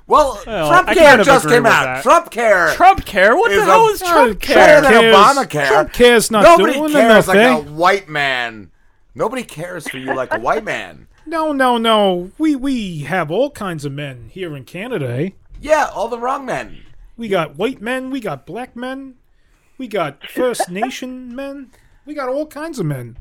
Well, 0.07 0.41
Well, 0.47 0.69
Trump 0.69 0.87
I 0.89 0.93
Care 0.93 1.17
just 1.23 1.47
came 1.49 1.65
out. 1.65 1.83
that. 1.83 2.03
Trump 2.03 2.31
Care. 2.31 2.73
Trump 2.73 3.05
Care? 3.05 3.35
What 3.35 3.49
the 3.51 3.57
is 3.57 3.63
hell 3.65 3.87
is 3.89 3.99
Trump 3.99 4.39
better 4.39 4.53
Care? 4.53 4.81
than 4.81 4.91
cares- 4.91 5.15
Obamacare. 5.15 5.67
Trump 5.67 5.93
care's 5.93 6.31
not 6.31 6.43
Nobody 6.43 6.73
doing 6.73 6.91
cares 6.93 7.27
enough, 7.27 7.27
like 7.27 7.67
a 7.67 7.71
white 7.71 8.07
man. 8.09 8.71
Nobody 9.13 9.43
cares 9.43 9.87
for 9.87 9.97
you 9.97 10.13
like 10.15 10.33
a 10.33 10.39
white 10.39 10.63
man. 10.63 11.07
No, 11.29 11.51
no, 11.51 11.77
no. 11.77 12.31
We 12.37 12.55
we 12.55 12.99
have 12.99 13.29
all 13.31 13.49
kinds 13.49 13.83
of 13.83 13.91
men 13.91 14.29
here 14.31 14.55
in 14.55 14.63
Canada, 14.63 15.09
eh? 15.11 15.29
Yeah, 15.59 15.89
all 15.93 16.07
the 16.07 16.17
wrong 16.17 16.45
men. 16.45 16.83
We 17.17 17.27
got 17.27 17.57
white 17.57 17.81
men, 17.81 18.11
we 18.11 18.21
got 18.21 18.45
black 18.45 18.77
men, 18.77 19.15
we 19.77 19.89
got 19.89 20.23
First 20.29 20.69
Nation 20.69 21.35
men, 21.35 21.71
we 22.05 22.13
got 22.13 22.29
all 22.29 22.45
kinds 22.45 22.79
of 22.79 22.85
men. 22.85 23.17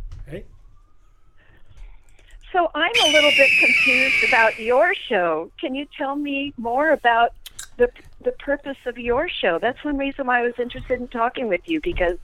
So 2.57 2.70
I'm 2.75 2.93
a 3.05 3.12
little 3.12 3.33
bit 3.33 3.51
confused 3.59 4.25
about 4.26 4.59
your 4.59 4.94
show. 4.94 5.51
Can 5.60 5.75
you 5.75 5.86
tell 5.94 6.17
me 6.17 6.55
more 6.57 6.91
about 6.91 7.35
the 7.76 7.91
the 8.23 8.33
purpose 8.33 8.78
of 8.86 8.97
your 8.97 9.28
show? 9.28 9.59
That's 9.59 9.85
one 9.85 9.99
reason 9.99 10.26
why 10.26 10.39
I 10.39 10.43
was 10.43 10.55
interested 10.59 10.99
in 10.99 11.09
talking 11.09 11.49
with 11.49 11.60
you 11.67 11.83
because 11.83 12.17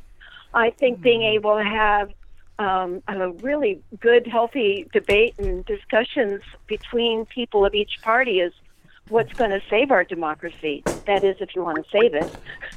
I 0.55 0.70
think 0.70 1.02
being 1.02 1.23
able 1.23 1.59
to 1.59 1.62
have 1.62 2.15
um, 2.59 3.02
a 3.09 3.28
really 3.43 3.83
good, 4.01 4.27
healthy 4.27 4.89
debate 4.91 5.35
and 5.39 5.67
discussions 5.67 6.41
between 6.67 7.27
people 7.27 7.67
of 7.67 7.75
each 7.75 8.01
party 8.01 8.41
is 8.41 8.55
what's 9.08 9.32
going 9.34 9.50
to 9.50 9.60
save 9.68 9.90
our 9.90 10.05
democracy. 10.05 10.82
That 11.06 11.24
is, 11.24 11.36
if 11.40 11.55
you 11.55 11.62
want 11.62 11.78
to 11.78 11.84
save 11.90 12.14
it. 12.14 12.34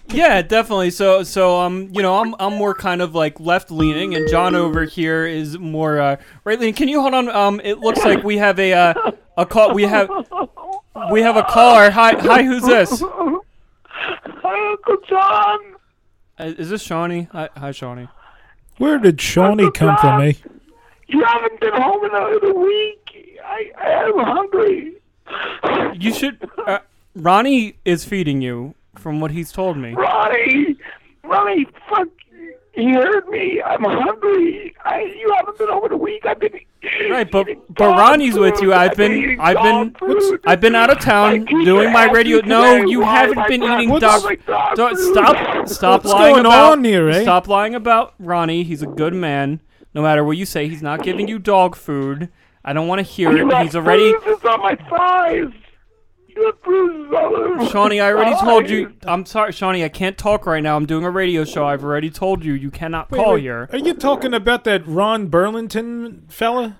Yeah, 0.09 0.41
definitely. 0.41 0.91
So, 0.91 1.23
so 1.23 1.57
um, 1.57 1.89
you 1.91 2.01
know, 2.01 2.17
I'm 2.17 2.35
I'm 2.39 2.53
more 2.53 2.73
kind 2.73 3.01
of 3.01 3.15
like 3.15 3.39
left 3.39 3.71
leaning, 3.71 4.15
and 4.15 4.29
John 4.29 4.55
over 4.55 4.83
here 4.83 5.25
is 5.25 5.57
more 5.57 5.99
uh, 5.99 6.17
right 6.43 6.59
leaning. 6.59 6.75
Can 6.75 6.87
you 6.87 7.01
hold 7.01 7.13
on? 7.13 7.29
Um, 7.29 7.61
it 7.63 7.79
looks 7.79 8.03
like 8.03 8.23
we 8.23 8.37
have 8.37 8.59
a 8.59 8.73
uh, 8.73 9.11
a 9.37 9.45
call. 9.45 9.73
We 9.73 9.83
have 9.83 10.09
we 11.11 11.21
have 11.21 11.37
a 11.37 11.43
caller. 11.43 11.89
Hi, 11.89 12.13
hi. 12.19 12.43
Who's 12.43 12.63
this? 12.63 13.01
Hi, 13.01 14.71
Uncle 14.71 14.97
John. 15.07 15.59
Uh, 16.37 16.53
Is 16.57 16.69
this 16.69 16.81
Shawnee? 16.81 17.27
Hi, 17.31 17.49
hi, 17.55 17.71
Shawnee. 17.71 18.07
Where 18.77 18.99
did 18.99 19.21
Shawnee 19.21 19.71
come 19.71 19.97
from, 19.97 20.21
eh? 20.21 20.33
You 21.07 21.23
haven't 21.23 21.59
been 21.61 21.73
home 21.73 22.03
in 22.03 22.11
a, 22.11 22.27
in 22.37 22.51
a 22.51 22.59
week. 22.59 23.39
I, 23.43 23.71
I 23.77 23.89
am 24.03 24.17
hungry. 24.17 24.95
You 25.99 26.13
should. 26.13 26.49
Uh, 26.65 26.79
Ronnie 27.15 27.75
is 27.85 28.03
feeding 28.05 28.41
you, 28.41 28.75
from 28.97 29.19
what 29.21 29.31
he's 29.31 29.51
told 29.51 29.77
me. 29.77 29.93
Ronnie, 29.93 30.77
Ronnie, 31.23 31.65
fuck. 31.89 32.07
You 32.77 32.93
heard 32.95 33.29
me. 33.29 33.61
I'm 33.61 33.83
hungry. 33.85 34.75
I, 34.83 35.01
you 35.03 35.33
haven't 35.37 35.57
been 35.57 35.69
over 35.69 35.93
a 35.93 35.97
week. 35.97 36.25
I've 36.25 36.39
been. 36.39 36.59
Right, 37.09 37.29
but 37.31 37.47
but 37.73 37.97
Ronnie's 37.97 38.37
with 38.37 38.61
you. 38.61 38.73
I've 38.73 38.95
been 38.97 39.39
I've 39.39 39.55
been 39.63 39.95
I've 40.45 40.59
been 40.59 40.75
out 40.75 40.89
of 40.89 40.99
town 40.99 41.45
doing 41.45 41.91
my 41.93 42.11
radio. 42.11 42.41
No, 42.41 42.75
you 42.75 43.01
haven't 43.01 43.47
been 43.47 43.63
eating 43.63 43.97
dog. 43.97 44.23
Don't- 44.75 44.97
Stop 44.97 45.67
stop 45.69 46.03
What's 46.03 46.13
lying 46.13 46.33
going 46.35 46.45
about 46.45 46.71
on 46.73 46.83
here, 46.83 47.09
eh? 47.09 47.21
Stop 47.23 47.47
lying 47.47 47.73
about 47.75 48.13
Ronnie. 48.19 48.63
He's 48.63 48.81
a 48.81 48.87
good 48.87 49.13
man. 49.13 49.61
No 49.93 50.01
matter 50.01 50.23
what 50.23 50.35
you 50.37 50.45
say, 50.45 50.67
he's 50.67 50.81
not 50.83 51.01
giving 51.01 51.27
you 51.29 51.39
dog 51.39 51.75
food. 51.77 52.29
I 52.67 52.73
don't 52.73 52.87
want 52.87 52.99
to 52.99 53.03
hear 53.03 53.31
You 53.31 53.47
it. 53.47 53.51
got 53.51 53.63
He's 53.63 53.75
already 53.75 54.11
bruises 54.11 54.43
on 54.43 54.59
my 54.59 54.75
thighs. 54.89 55.53
You 56.27 56.45
have 56.47 56.61
bruises 56.63 57.13
all 57.15 57.35
over. 57.37 57.65
Shawnee, 57.67 57.99
I 58.01 58.11
already 58.11 58.31
my 58.31 58.39
told 58.41 58.69
you. 58.69 58.91
I'm 59.05 59.25
sorry, 59.25 59.51
Shawnee. 59.53 59.83
I 59.85 59.89
can't 59.89 60.17
talk 60.17 60.45
right 60.47 60.61
now. 60.63 60.75
I'm 60.75 60.85
doing 60.87 61.05
a 61.05 61.11
radio 61.11 61.45
show. 61.45 61.65
I've 61.65 61.83
already 61.83 62.09
told 62.09 62.43
you. 62.43 62.53
You 62.53 62.71
cannot 62.71 63.09
Wait, 63.11 63.23
call 63.23 63.33
wait, 63.35 63.41
here. 63.43 63.69
Are 63.71 63.77
you 63.77 63.93
talking 63.93 64.33
about 64.33 64.63
that 64.65 64.85
Ron 64.87 65.27
Burlington 65.27 66.25
fella? 66.27 66.77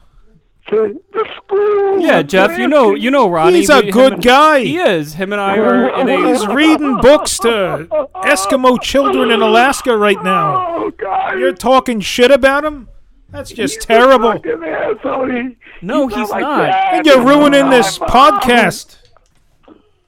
Yeah, 2.00 2.24
Jeff. 2.24 2.58
You 2.58 2.68
know, 2.68 2.96
you 2.96 3.12
know 3.12 3.30
Ronnie. 3.30 3.58
He's 3.60 3.70
a 3.70 3.82
We- 3.82 3.92
good 3.92 4.14
and- 4.14 4.24
guy. 4.24 4.62
He 4.62 4.78
is. 4.80 5.14
Him 5.14 5.32
and 5.32 5.40
I 5.42 5.58
are 5.58 6.02
in 6.02 6.10
a. 6.10 6.28
He's 6.34 6.46
reading 6.48 6.98
books 6.98 7.38
to 7.40 7.88
Eskimo 8.24 8.82
children 8.82 9.30
in 9.32 9.42
Alaska 9.42 9.96
right 9.96 10.22
now. 10.24 10.66
Oh 10.68 10.92
God! 10.92 11.40
You're 11.40 11.54
talking 11.54 12.00
shit 12.00 12.32
about 12.32 12.66
him? 12.66 12.90
That's 13.30 13.52
just 13.52 13.82
terrible. 13.82 14.34
Fucking 14.34 14.64
asshole. 14.64 15.52
No, 15.82 16.08
He's 16.08 16.18
he's 16.18 16.30
not 16.30 16.32
like 16.32 16.42
not. 16.42 16.58
that. 16.62 16.94
And 16.94 17.06
you're 17.06 17.22
ruining 17.26 17.70
this 17.70 17.98
podcast. 18.00 18.98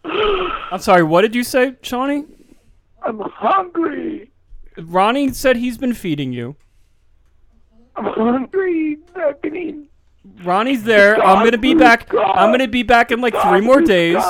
I'm 0.05 0.79
sorry. 0.79 1.03
What 1.03 1.21
did 1.21 1.35
you 1.35 1.43
say, 1.43 1.75
Shawnee? 1.81 2.25
I'm 3.03 3.19
hungry. 3.19 4.31
Ronnie 4.77 5.33
said 5.33 5.57
he's 5.57 5.77
been 5.77 5.93
feeding 5.93 6.31
you. 6.33 6.55
I'm 7.95 8.05
hungry. 8.05 8.97
I've 9.15 9.41
been 9.41 9.55
eating. 9.55 9.87
Ronnie's 10.43 10.83
there. 10.83 11.21
I'm 11.23 11.43
gonna 11.43 11.57
be 11.57 11.73
back. 11.73 12.13
I'm 12.13 12.51
gonna 12.51 12.67
be 12.67 12.83
back 12.83 13.11
in 13.11 13.21
like 13.21 13.33
three 13.41 13.61
more 13.61 13.81
days. 13.81 14.21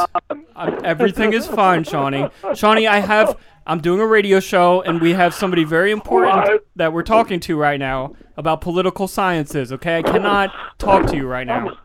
I'm, 0.56 0.86
everything 0.86 1.34
is 1.34 1.46
fine, 1.48 1.84
Shawnee. 1.84 2.30
Shawnee, 2.56 2.88
I 2.88 3.00
have. 3.00 3.36
I'm 3.68 3.82
doing 3.82 4.00
a 4.00 4.08
radio 4.08 4.40
show, 4.40 4.82
and 4.82 5.02
we 5.02 5.12
have 5.12 5.34
somebody 5.34 5.66
very 5.66 5.92
important 5.92 6.62
that 6.78 6.94
we're 6.94 7.04
talking 7.04 7.42
to 7.42 7.58
right 7.58 7.78
now 7.78 8.16
about 8.38 8.62
political 8.62 9.10
sciences. 9.10 9.74
Okay, 9.74 9.98
I 9.98 10.02
cannot 10.04 10.52
talk 10.80 11.06
to 11.08 11.18
you 11.18 11.28
right 11.28 11.46
now. 11.46 11.78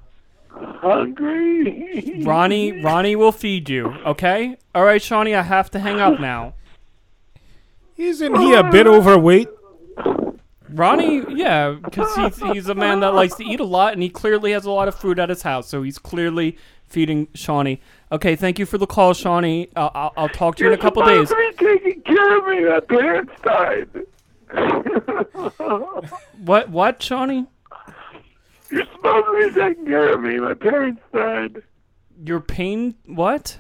i 0.55 0.79
Hungry. 0.81 2.23
Ronnie, 2.23 2.81
Ronnie 2.83 3.17
will 3.17 3.33
feed 3.33 3.69
you. 3.69 3.87
Okay. 4.07 4.57
All 4.77 4.85
right, 4.85 5.03
Shawnee. 5.03 5.35
I 5.35 5.43
have 5.43 5.73
to 5.73 5.81
hang 5.81 5.99
up 5.99 6.21
now. 6.21 6.55
Isn't 7.97 8.37
he 8.37 8.55
a 8.55 8.63
bit 8.63 8.87
overweight? 8.87 9.49
Ronnie, 10.69 11.25
yeah, 11.35 11.77
because 11.83 12.15
he's, 12.15 12.53
he's 12.53 12.69
a 12.69 12.75
man 12.75 13.01
that 13.01 13.13
likes 13.13 13.35
to 13.35 13.45
eat 13.45 13.59
a 13.59 13.65
lot, 13.65 13.93
and 13.93 14.03
he 14.03 14.09
clearly 14.09 14.53
has 14.53 14.65
a 14.65 14.71
lot 14.71 14.87
of 14.87 14.95
food 14.95 15.19
at 15.19 15.29
his 15.29 15.43
house, 15.43 15.69
so 15.69 15.83
he's 15.83 15.99
clearly 15.99 16.57
feeding 16.87 17.29
Shawnee. 17.35 17.81
Okay, 18.13 18.37
thank 18.37 18.59
you 18.59 18.67
for 18.67 18.77
the 18.77 18.87
call, 18.87 19.15
Shawnee. 19.15 19.69
I'll, 19.75 19.91
I'll, 19.95 20.13
I'll 20.19 20.29
talk 20.29 20.57
to 20.57 20.65
you 20.65 20.71
in 20.71 20.79
a 20.79 20.83
couple 20.83 21.03
days. 21.03 21.31
supposed 21.31 21.59
to 21.59 21.65
be 21.65 21.79
taking 21.81 22.03
care 22.03 22.39
of 22.39 22.47
me. 22.47 22.65
My 22.67 22.81
parents 22.81 23.33
died. 23.43 23.89
What, 26.45 26.69
what, 26.69 27.03
Shawnee? 27.03 27.47
You're 28.71 28.85
supposed 28.87 29.27
to 29.27 29.51
be 29.55 29.61
taking 29.61 29.87
care 29.87 30.13
of 30.13 30.21
me. 30.21 30.39
My 30.41 30.53
parents 30.53 31.01
died. 31.15 31.63
Your 32.23 32.41
pain, 32.41 32.97
what? 33.07 33.59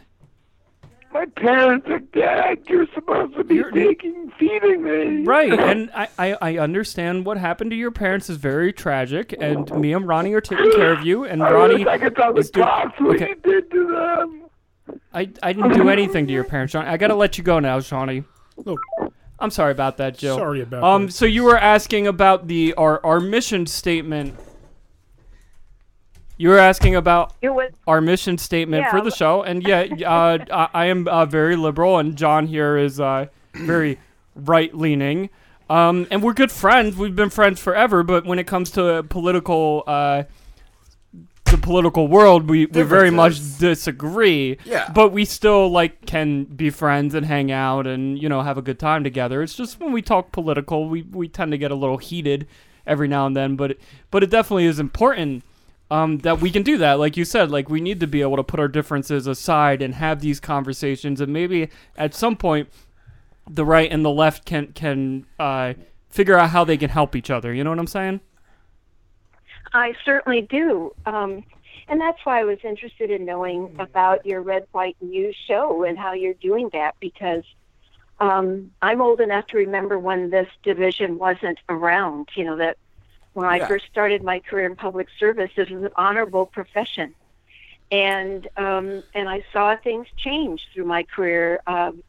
My 1.13 1.27
parents 1.37 1.87
are 1.91 1.99
dead. 1.99 2.59
You're 2.69 2.87
supposed 2.95 3.35
to 3.37 3.45
be 3.45 3.63
taking, 3.73 4.33
feeding 4.39 4.83
me. 4.83 5.25
Right, 5.25 5.53
and 5.59 5.91
I, 5.95 6.09
I, 6.19 6.37
I 6.41 6.59
understand 6.59 7.27
what 7.27 7.37
happened 7.37 7.71
to 7.71 7.77
your 7.77 7.91
parents 7.91 8.31
is 8.31 8.39
very 8.39 8.73
tragic, 8.73 9.35
and 9.39 9.71
me 9.75 9.93
and 9.93 10.09
Ronnie 10.09 10.33
are 10.33 10.41
taking 10.41 10.73
care 10.73 10.93
of 10.93 11.05
you, 11.05 11.25
and 11.25 11.43
I 11.43 11.53
Ronnie 11.53 11.87
I 11.87 11.99
could 11.99 12.17
tell 12.17 12.33
the 12.33 12.41
is 12.41 12.51
doing. 12.51 12.67
cops 12.67 12.99
what 13.01 13.17
Okay, 13.17 13.29
you 13.31 13.53
did 13.53 13.71
to 13.71 13.87
them. 13.89 14.99
I, 15.13 15.31
I 15.43 15.53
didn't 15.53 15.75
do 15.75 15.89
anything 15.91 16.27
to 16.27 16.33
your 16.33 16.45
parents, 16.45 16.73
Shawnee. 16.73 16.89
I 16.89 16.97
gotta 16.97 17.15
let 17.15 17.37
you 17.37 17.45
go 17.45 17.59
now, 17.59 17.81
Shawnee. 17.81 18.25
Look, 18.57 18.81
I'm 19.39 19.51
sorry 19.51 19.73
about 19.73 19.99
that, 19.99 20.17
Joe. 20.17 20.37
Sorry 20.37 20.63
about 20.63 20.83
um, 20.83 21.07
that. 21.07 21.13
so 21.13 21.27
you 21.27 21.45
were 21.45 21.59
asking 21.59 22.07
about 22.07 22.49
the 22.49 22.75
our 22.75 23.05
our 23.05 23.21
mission 23.21 23.67
statement. 23.67 24.35
You 26.37 26.49
were 26.49 26.59
asking 26.59 26.97
about 26.97 27.35
It 27.41 27.51
was 27.51 27.71
our 27.87 28.01
mission 28.01 28.39
statement 28.39 28.87
for 28.89 29.01
the 29.01 29.11
show, 29.11 29.43
and 29.43 29.63
yeah, 29.63 29.87
uh, 30.07 30.39
I, 30.51 30.69
I 30.83 30.87
am 30.87 31.07
uh, 31.07 31.27
very 31.27 31.57
liberal, 31.57 31.99
and 31.99 32.17
John 32.17 32.47
here 32.47 32.77
is 32.77 32.99
uh, 32.99 33.27
very 33.55 33.99
right 34.35 34.75
leaning. 34.75 35.31
Um, 35.73 36.07
and 36.11 36.23
we're 36.23 36.35
good 36.35 36.53
friends. 36.53 36.97
We've 36.97 37.17
been 37.17 37.31
friends 37.31 37.59
forever. 37.59 38.03
But 38.03 38.27
when 38.27 38.39
it 38.39 38.47
comes 38.47 38.71
to 38.73 39.05
political, 39.05 39.85
uh, 39.87 40.25
the 41.45 41.59
political 41.59 42.09
world, 42.09 42.49
we, 42.49 42.67
we 42.67 42.83
very 42.83 43.11
much 43.11 43.59
disagree. 43.59 44.59
Yeah. 44.65 44.91
But 44.93 45.13
we 45.13 45.25
still 45.25 45.71
like 45.71 46.05
can 46.05 46.45
be 46.45 46.69
friends 46.69 47.15
and 47.15 47.25
hang 47.25 47.51
out 47.51 47.87
and 47.87 48.21
you 48.21 48.29
know 48.29 48.43
have 48.43 48.59
a 48.59 48.63
good 48.63 48.79
time 48.79 49.03
together. 49.03 49.43
It's 49.43 49.55
just 49.55 49.81
when 49.81 49.93
we 49.93 50.03
talk 50.03 50.31
political, 50.33 50.89
we, 50.89 51.03
we 51.03 51.29
tend 51.29 51.53
to 51.53 51.59
get 51.59 51.71
a 51.71 51.75
little 51.75 51.99
heated 51.99 52.47
every 52.87 53.09
now 53.09 53.27
and 53.27 53.37
then. 53.37 53.57
But 53.57 53.73
it, 53.73 53.81
but 54.11 54.23
it 54.23 54.29
definitely 54.31 54.67
is 54.67 54.79
important 54.79 55.43
um, 55.93 56.19
that 56.19 56.41
we 56.41 56.51
can 56.51 56.63
do 56.63 56.79
that. 56.79 56.99
Like 56.99 57.19
you 57.19 57.27
said, 57.27 57.51
like 57.51 57.69
we 57.69 57.81
need 57.81 58.01
to 58.01 58.07
be 58.07 58.23
able 58.23 58.37
to 58.37 58.43
put 58.43 58.59
our 58.59 58.69
differences 58.69 59.27
aside 59.27 59.83
and 59.83 59.95
have 59.95 60.21
these 60.21 60.41
conversations, 60.41 61.21
and 61.21 61.31
maybe 61.31 61.69
at 61.97 62.15
some 62.15 62.35
point, 62.35 62.71
the 63.49 63.65
right 63.65 63.93
and 63.93 64.03
the 64.03 64.11
left 64.11 64.47
can 64.47 64.69
can 64.73 65.27
uh, 65.39 65.75
figure 66.09 66.39
out 66.39 66.49
how 66.49 66.65
they 66.65 66.79
can 66.79 66.89
help 66.89 67.15
each 67.15 67.29
other. 67.29 67.53
You 67.53 67.63
know 67.63 67.71
what 67.71 67.79
I'm 67.79 67.87
saying? 67.87 68.21
I 69.75 69.93
certainly 70.03 70.41
do. 70.41 70.95
Um, 71.05 71.45
and 71.89 72.01
that's 72.01 72.25
why 72.25 72.41
I 72.41 72.45
was 72.45 72.59
interested 72.65 73.11
in 73.11 73.27
knowing 73.27 73.77
about 73.79 74.25
your 74.25 74.41
Red, 74.41 74.67
White, 74.73 74.97
News 75.03 75.37
show 75.47 75.85
and 75.85 75.99
how 75.99 76.15
you're 76.15 76.35
doing 76.35 76.71
that 76.73 76.95
because 77.01 77.45
um, 78.19 78.71
I'm 78.81 79.03
old 79.03 79.21
enough 79.21 79.47
to 79.49 79.59
remember 79.59 79.99
when 79.99 80.31
this 80.31 80.49
division 80.63 81.19
wasn't 81.19 81.59
around. 81.69 82.31
You 82.35 82.45
know, 82.45 82.57
that 82.57 82.79
when 83.35 83.47
I 83.47 83.59
Yeah. 83.59 83.69
first 83.69 83.87
started 83.87 84.23
my 84.23 84.41
career 84.41 84.67
in 84.67 84.77
public 84.77 85.09
service, 85.19 85.51
it 85.57 85.71
was 85.71 85.85
an 85.85 85.91
honorable 85.97 86.47
profession. 86.47 87.15
And 87.91 88.49
um, 88.57 89.03
and 89.15 89.29
I 89.29 89.45
saw 89.53 89.77
things 89.77 90.07
change 90.17 90.69
through 90.73 90.87
my 90.87 91.03
career 91.03 91.61
um, 91.67 92.03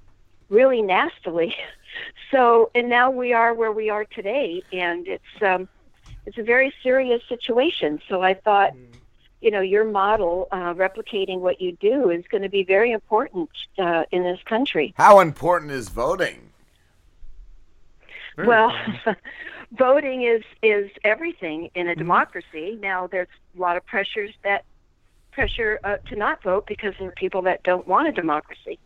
really 0.50 0.82
nastily. 0.82 1.56
So 2.32 2.72
and 2.74 2.90
now 2.90 3.12
we 3.12 3.34
are 3.34 3.54
where 3.54 3.72
we 3.72 3.92
are 3.92 4.04
today, 4.04 4.64
and 4.72 5.08
it's 5.08 5.42
um, 5.42 5.70
it's 6.26 6.40
a 6.40 6.44
very 6.44 6.74
serious 6.82 7.22
situation. 7.30 8.02
So 8.10 8.24
I 8.24 8.34
thought, 8.34 8.74
you 9.42 9.52
know, 9.52 9.62
your 9.62 9.84
model 9.86 10.48
uh, 10.52 10.74
replicating 10.74 11.40
what 11.42 11.62
you 11.62 11.74
do 11.74 12.10
is 12.10 12.26
going 12.32 12.42
to 12.42 12.50
be 12.50 12.64
very 12.64 12.92
important 12.92 13.50
uh, 13.78 14.06
in 14.10 14.24
this 14.24 14.40
country. 14.46 14.96
How 14.98 15.20
important 15.20 15.72
is 15.72 15.90
voting? 15.90 16.50
well, 18.38 18.74
voting 19.78 20.24
is 20.24 20.44
is 20.62 20.90
everything 21.04 21.70
in 21.76 21.84
Mm-hmm. 21.88 21.90
a 21.92 21.96
democracy. 21.96 22.78
Now 22.82 23.08
there's 23.08 23.28
a 23.58 23.62
lot 23.62 23.78
of 23.78 23.86
pressures 23.86 24.32
that 24.44 24.64
pressure 25.32 25.80
uh, 25.84 25.98
to 26.10 26.16
not 26.16 26.44
vote 26.44 26.66
because 26.68 26.94
there 27.00 27.10
are 27.10 27.14
people 27.14 27.42
that 27.44 27.64
don't 27.64 27.88
want 27.88 28.08
a 28.08 28.12
democracy. 28.12 28.80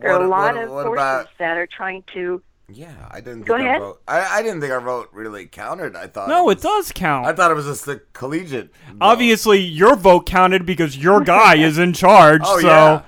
There 0.00 0.12
are 0.12 0.22
a 0.22 0.28
lot 0.28 0.54
what- 0.54 0.64
of 0.64 0.70
what 0.70 0.86
forces 0.86 1.02
about- 1.02 1.28
that 1.38 1.56
are 1.56 1.66
trying 1.66 2.02
to. 2.14 2.42
Yeah, 2.68 2.94
I 3.10 3.20
didn't. 3.20 3.42
Go 3.42 3.56
think 3.56 3.66
ahead. 3.66 3.80
Our 3.82 3.86
vote, 3.88 4.02
I, 4.08 4.38
I 4.38 4.42
didn't 4.42 4.60
think 4.62 4.72
our 4.72 4.80
vote 4.80 5.10
really 5.12 5.44
counted. 5.46 5.94
I 5.94 6.06
thought. 6.06 6.28
No, 6.28 6.48
it, 6.48 6.58
it 6.58 6.62
does 6.62 6.90
count. 6.92 7.26
I 7.26 7.32
thought 7.34 7.50
it 7.50 7.54
was 7.54 7.66
just 7.66 7.84
the 7.84 8.00
collegiate. 8.14 8.70
Obviously, 9.00 9.58
your 9.58 9.94
vote 9.94 10.24
counted 10.26 10.64
because 10.64 10.96
your 10.96 11.20
guy 11.20 11.56
is 11.56 11.76
in 11.76 11.92
charge. 11.92 12.40
Oh, 12.44 12.60
so 12.60 12.66
yeah. 12.66 13.02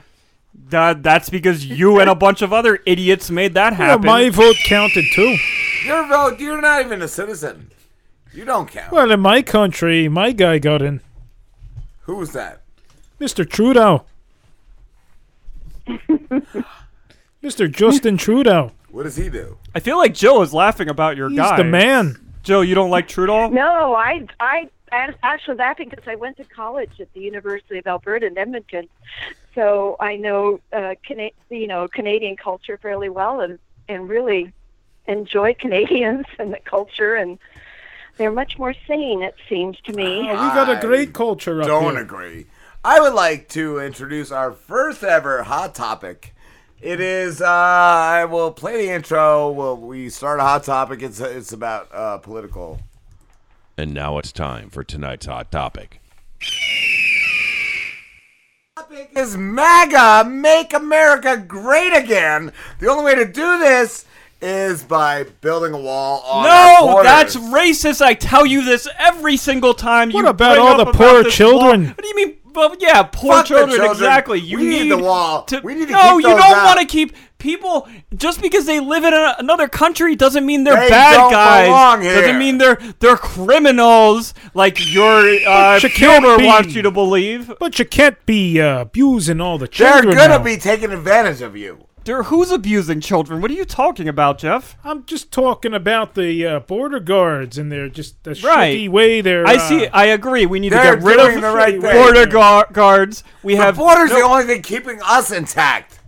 That 0.68 1.02
that's 1.02 1.30
because 1.30 1.64
you 1.64 2.00
and 2.00 2.08
a 2.08 2.14
bunch 2.14 2.42
of 2.42 2.52
other 2.52 2.80
idiots 2.86 3.30
made 3.30 3.54
that 3.54 3.74
happen. 3.74 3.84
Yeah, 3.84 3.90
happen. 3.90 4.06
my 4.06 4.30
vote 4.30 4.56
counted 4.64 5.04
too. 5.12 5.36
Your 5.84 6.06
vote. 6.08 6.40
You're 6.40 6.60
not 6.60 6.84
even 6.84 7.02
a 7.02 7.08
citizen. 7.08 7.70
You 8.32 8.44
don't 8.44 8.68
count. 8.68 8.92
Well, 8.92 9.10
in 9.10 9.20
my 9.20 9.42
country, 9.42 10.08
my 10.08 10.32
guy 10.32 10.58
got 10.58 10.82
in. 10.82 11.00
Who 12.02 12.16
was 12.16 12.32
that? 12.32 12.62
Mr. 13.20 13.48
Trudeau. 13.48 14.04
Mr. 17.42 17.70
Justin 17.70 18.16
Trudeau. 18.16 18.72
What 18.90 19.04
does 19.04 19.16
he 19.16 19.28
do? 19.28 19.58
I 19.74 19.80
feel 19.80 19.98
like 19.98 20.14
Jill 20.14 20.42
is 20.42 20.52
laughing 20.52 20.88
about 20.88 21.16
your 21.16 21.28
He's 21.28 21.38
guy. 21.38 21.50
He's 21.50 21.58
the 21.58 21.64
man. 21.64 22.20
Jill, 22.42 22.64
you 22.64 22.74
don't 22.74 22.90
like 22.90 23.08
Trudeau? 23.08 23.48
No, 23.48 23.94
I 23.94 24.26
I 24.38 24.68
I'm 24.94 25.14
actually 25.22 25.56
laughing 25.56 25.88
because 25.88 26.06
I 26.06 26.14
went 26.14 26.36
to 26.38 26.44
college 26.44 27.00
at 27.00 27.12
the 27.14 27.20
University 27.20 27.78
of 27.78 27.86
Alberta 27.86 28.26
in 28.26 28.38
Edmonton, 28.38 28.88
so 29.54 29.96
I 30.00 30.16
know 30.16 30.60
uh, 30.72 30.94
Cana- 31.06 31.30
you 31.50 31.66
know 31.66 31.88
Canadian 31.88 32.36
culture 32.36 32.78
fairly 32.78 33.08
well, 33.08 33.40
and 33.40 33.58
and 33.88 34.08
really 34.08 34.52
enjoy 35.06 35.54
Canadians 35.54 36.26
and 36.38 36.52
the 36.52 36.60
culture, 36.64 37.14
and 37.14 37.38
they're 38.16 38.32
much 38.32 38.58
more 38.58 38.74
sane. 38.86 39.22
It 39.22 39.34
seems 39.48 39.78
to 39.82 39.92
me. 39.92 40.28
Oh, 40.30 40.32
we 40.32 40.54
got 40.54 40.70
a 40.70 40.80
great 40.80 41.12
culture 41.12 41.60
up 41.60 41.66
Don't 41.66 41.94
here. 41.94 42.02
agree. 42.02 42.46
I 42.84 43.00
would 43.00 43.14
like 43.14 43.48
to 43.50 43.80
introduce 43.80 44.30
our 44.30 44.52
first 44.52 45.02
ever 45.02 45.42
hot 45.44 45.74
topic. 45.74 46.34
It 46.80 47.00
is. 47.00 47.40
Uh, 47.40 47.46
I 47.48 48.26
will 48.26 48.52
play 48.52 48.86
the 48.86 48.92
intro. 48.92 49.50
Well, 49.50 49.76
we 49.76 50.10
start 50.10 50.38
a 50.38 50.42
hot 50.42 50.64
topic. 50.64 51.02
It's 51.02 51.18
it's 51.18 51.52
about 51.52 51.88
uh, 51.92 52.18
political. 52.18 52.80
And 53.76 53.92
now 53.92 54.18
it's 54.18 54.32
time 54.32 54.70
for 54.70 54.84
tonight's 54.84 55.26
hot 55.26 55.50
topic. 55.50 56.00
Topic 58.76 59.10
Is 59.16 59.36
MAGA 59.36 60.28
make 60.28 60.72
America 60.72 61.36
great 61.36 61.92
again? 61.92 62.52
The 62.78 62.88
only 62.88 63.04
way 63.04 63.14
to 63.16 63.24
do 63.24 63.58
this 63.58 64.04
is 64.40 64.84
by 64.84 65.24
building 65.40 65.72
a 65.72 65.78
wall 65.78 66.20
on 66.20 66.46
our 66.46 66.82
No, 66.82 66.86
borders. 66.92 67.04
that's 67.04 67.36
racist. 67.36 68.02
I 68.02 68.14
tell 68.14 68.44
you 68.44 68.64
this 68.64 68.86
every 68.98 69.36
single 69.36 69.74
time. 69.74 70.10
What 70.10 70.22
you 70.22 70.26
about 70.28 70.54
bring 70.56 70.66
all 70.66 70.72
up 70.72 70.76
the 70.78 70.90
about 70.90 70.94
poor 70.94 71.22
this 71.24 71.34
children? 71.34 71.86
What 71.88 71.98
do 72.02 72.06
you 72.08 72.16
mean? 72.16 72.36
Well, 72.54 72.74
yeah, 72.78 73.02
poor 73.02 73.34
Fuck 73.34 73.46
children, 73.46 73.70
children. 73.70 73.90
Exactly. 73.90 74.40
You 74.40 74.58
We 74.58 74.64
need 74.66 74.88
the 74.90 74.98
wall. 74.98 75.44
To, 75.44 75.60
We 75.62 75.74
need 75.74 75.88
to 75.88 75.92
no, 75.92 76.18
keep 76.18 76.26
you 76.28 76.36
don't 76.36 76.64
want 76.64 76.80
to 76.80 76.86
keep 76.86 77.14
people 77.38 77.86
just 78.14 78.40
because 78.40 78.64
they 78.64 78.80
live 78.80 79.04
in 79.04 79.12
a, 79.12 79.34
another 79.38 79.68
country 79.68 80.16
doesn't 80.16 80.46
mean 80.46 80.64
they're 80.64 80.76
They 80.78 80.88
bad 80.88 81.16
don't 81.16 81.30
guys. 81.30 82.02
here. 82.02 82.14
Doesn't 82.20 82.38
mean 82.38 82.58
they're 82.58 82.78
they're 83.00 83.16
criminals 83.16 84.34
like 84.54 84.92
your 84.92 85.20
uh, 85.20 85.74
But 85.76 85.82
you 85.82 85.90
can't 85.90 86.22
Fielder 86.24 86.38
be- 86.38 86.46
wants 86.46 86.74
you 86.74 86.82
to 86.82 86.90
believe. 86.90 87.52
But 87.58 87.78
you 87.78 87.84
can't 87.84 88.24
be 88.26 88.60
uh, 88.60 88.80
abusing 88.82 89.40
all 89.40 89.58
the 89.58 89.68
children. 89.68 90.06
They're 90.16 90.28
gonna 90.28 90.38
now. 90.38 90.44
be 90.44 90.56
taking 90.56 90.92
advantage 90.92 91.40
of 91.42 91.56
you. 91.56 91.86
There, 92.04 92.24
who's 92.24 92.50
abusing 92.50 93.00
children? 93.00 93.40
What 93.40 93.50
are 93.50 93.54
you 93.54 93.64
talking 93.64 94.08
about, 94.08 94.36
Jeff? 94.38 94.76
I'm 94.84 95.06
just 95.06 95.32
talking 95.32 95.72
about 95.72 96.14
the 96.14 96.44
uh, 96.46 96.60
border 96.60 97.00
guards 97.00 97.56
and 97.56 97.72
their 97.72 97.88
just 97.88 98.22
the 98.24 98.32
Right. 98.44 98.76
shitty 98.76 98.88
way 98.90 99.22
they're. 99.22 99.46
I 99.46 99.54
uh, 99.54 99.58
see. 99.68 99.86
I 99.86 100.04
agree. 100.06 100.44
We 100.44 100.60
need 100.60 100.70
to 100.70 100.76
get 100.76 101.02
rid 101.02 101.18
of 101.18 101.40
the 101.40 101.50
right 101.50 101.80
border 101.80 102.26
guard 102.26 102.74
guards. 102.74 103.24
We 103.42 103.54
the 103.56 103.62
have 103.62 103.76
border's 103.78 104.10
no- 104.10 104.16
the 104.18 104.22
only 104.24 104.44
thing 104.44 104.60
keeping 104.60 105.00
us 105.02 105.30
intact, 105.30 105.98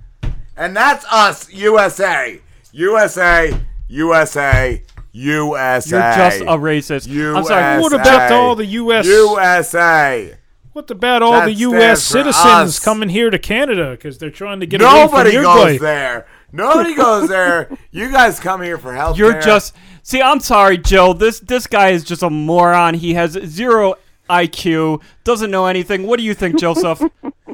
and 0.54 0.76
that's 0.76 1.06
us, 1.10 1.50
USA, 1.50 2.40
USA, 2.72 3.58
USA, 3.88 4.82
USA. 5.12 5.88
You're 5.88 6.16
just 6.16 6.40
a 6.42 6.44
racist. 6.58 7.06
USA. 7.08 7.38
I'm 7.38 7.44
sorry. 7.44 7.80
What 7.80 7.92
about 7.94 8.32
all 8.32 8.54
the 8.54 8.66
U.S. 8.66 9.06
USA. 9.06 10.36
What 10.76 10.90
about 10.90 11.22
all 11.22 11.32
That 11.32 11.46
the 11.46 11.54
U.S. 11.54 12.02
citizens 12.02 12.44
us. 12.44 12.78
coming 12.78 13.08
here 13.08 13.30
to 13.30 13.38
Canada 13.38 13.92
because 13.92 14.18
they're 14.18 14.28
trying 14.28 14.60
to 14.60 14.66
get 14.66 14.82
Nobody 14.82 15.30
away 15.30 15.32
from 15.32 15.32
your 15.32 15.42
goes 15.42 15.72
guy? 15.72 15.78
there. 15.78 16.26
Nobody 16.52 16.94
goes 16.94 17.28
there. 17.30 17.70
You 17.92 18.12
guys 18.12 18.38
come 18.38 18.60
here 18.60 18.76
for 18.76 18.92
health. 18.92 19.16
You're 19.16 19.40
just 19.40 19.74
see. 20.02 20.20
I'm 20.20 20.38
sorry, 20.40 20.76
Joe. 20.76 21.14
This 21.14 21.40
this 21.40 21.66
guy 21.66 21.92
is 21.92 22.04
just 22.04 22.22
a 22.22 22.28
moron. 22.28 22.92
He 22.92 23.14
has 23.14 23.32
zero 23.46 23.94
IQ. 24.28 25.02
Doesn't 25.24 25.50
know 25.50 25.64
anything. 25.64 26.06
What 26.06 26.18
do 26.18 26.24
you 26.24 26.34
think, 26.34 26.58
Joseph? 26.58 27.00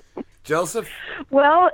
Joseph. 0.42 0.88
Well, 1.30 1.70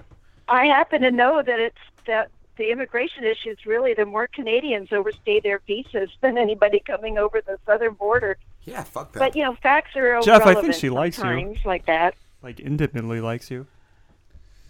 I 0.49 0.67
happen 0.67 1.01
to 1.01 1.11
know 1.11 1.43
that 1.43 1.59
it's 1.59 1.79
that 2.07 2.31
the 2.59 2.71
immigration 2.71 3.25
issues 3.25 3.57
really 3.65 3.95
the 3.95 4.05
more 4.05 4.27
Canadians 4.27 4.93
overstay 4.93 5.41
their 5.41 5.63
visas 5.67 6.11
than 6.21 6.37
anybody 6.37 6.81
coming 6.81 7.17
over 7.17 7.41
the 7.41 7.59
southern 7.65 7.95
border. 7.95 8.37
Yeah, 8.69 8.83
fuck 8.85 9.13
that. 9.13 9.19
But 9.19 9.37
you 9.37 9.43
know, 9.45 9.55
facts 9.63 9.97
are 9.97 10.15
over. 10.17 10.25
Jeff, 10.25 10.43
I 10.47 10.55
think 10.61 10.75
she 10.75 10.91
likes 10.91 11.17
you. 11.19 11.23
sometimes 11.25 11.59
like 11.65 11.87
that. 11.87 12.15
like 12.43 12.61
intimately 12.61 13.21
likes 13.21 13.51
you. 13.51 13.67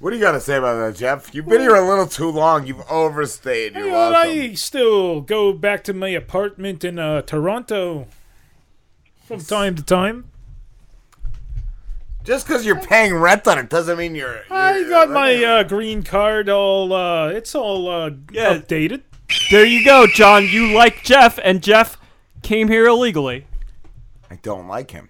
What 0.01 0.11
do 0.11 0.17
you 0.17 0.23
got 0.23 0.33
to 0.33 0.41
say 0.41 0.57
about 0.57 0.75
that, 0.79 0.97
Jeff? 0.97 1.35
You've 1.35 1.47
been 1.49 1.61
here 1.61 1.75
a 1.75 1.87
little 1.87 2.07
too 2.07 2.31
long. 2.31 2.67
You've 2.69 2.89
overstayed. 2.89 3.75
You're 3.75 3.87
Hey, 3.87 3.91
well, 3.91 4.13
welcome. 4.13 4.31
I 4.53 4.55
still 4.55 5.21
go 5.21 5.53
back 5.53 5.83
to 5.85 5.93
my 5.93 6.11
apartment 6.11 6.85
in 6.85 7.01
uh, 7.01 7.23
Toronto 7.23 8.07
from 9.27 9.41
time 9.41 9.75
to 9.75 9.83
time. 9.83 10.31
Just 12.23 12.47
because 12.47 12.65
you're 12.65 12.79
paying 12.81 13.15
rent 13.15 13.49
on 13.49 13.59
it 13.59 13.69
doesn't 13.71 13.99
mean 13.99 14.15
you're. 14.15 14.43
I 14.51 14.85
got 14.89 15.11
my 15.11 15.43
uh, 15.43 15.63
green 15.65 16.05
card 16.05 16.49
all. 16.49 16.93
Uh, 16.93 17.29
it's 17.31 17.55
all 17.57 17.89
uh, 17.89 18.11
Yeah. 18.31 18.55
updated. 18.59 19.03
There 19.51 19.65
you 19.67 19.85
go, 19.85 20.07
John. 20.07 20.47
You 20.47 20.73
like 20.75 21.03
Jeff, 21.03 21.41
and 21.43 21.61
Jeff 21.61 21.97
came 22.43 22.69
here 22.69 22.87
illegally. 22.87 23.47
I 24.31 24.37
don't 24.37 24.69
like 24.69 24.91
him. 24.91 25.09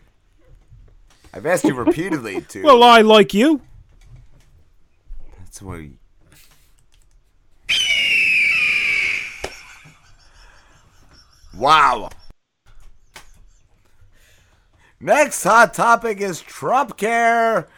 I've 1.33 1.47
asked 1.47 1.65
you 1.65 1.75
repeatedly 1.75 2.41
to. 2.49 2.63
Well, 2.63 2.83
I 2.83 3.01
like 3.01 3.35
you. 3.35 3.63
That's 5.39 5.63
what. 5.63 5.81
He... 5.81 5.99
Wow. 11.57 12.11
Next 15.01 15.43
hot 15.43 15.75
topic 15.75 16.21
is 16.21 16.41
Trump 16.41 16.97
care. 16.97 17.69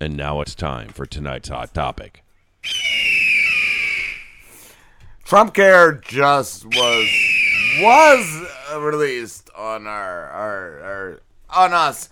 And 0.00 0.16
now 0.16 0.40
it's 0.40 0.54
time 0.54 0.88
for 0.88 1.06
tonight's 1.06 1.48
hot 1.48 1.72
topic. 1.72 2.22
Trump 5.24 5.54
care 5.54 5.92
just 5.92 6.64
was 6.66 7.08
was 7.80 8.46
uh, 8.72 8.80
released 8.80 9.45
on 9.56 9.86
our 9.86 10.26
our, 10.28 10.80
our 10.82 11.20
on 11.50 11.72
us. 11.72 12.08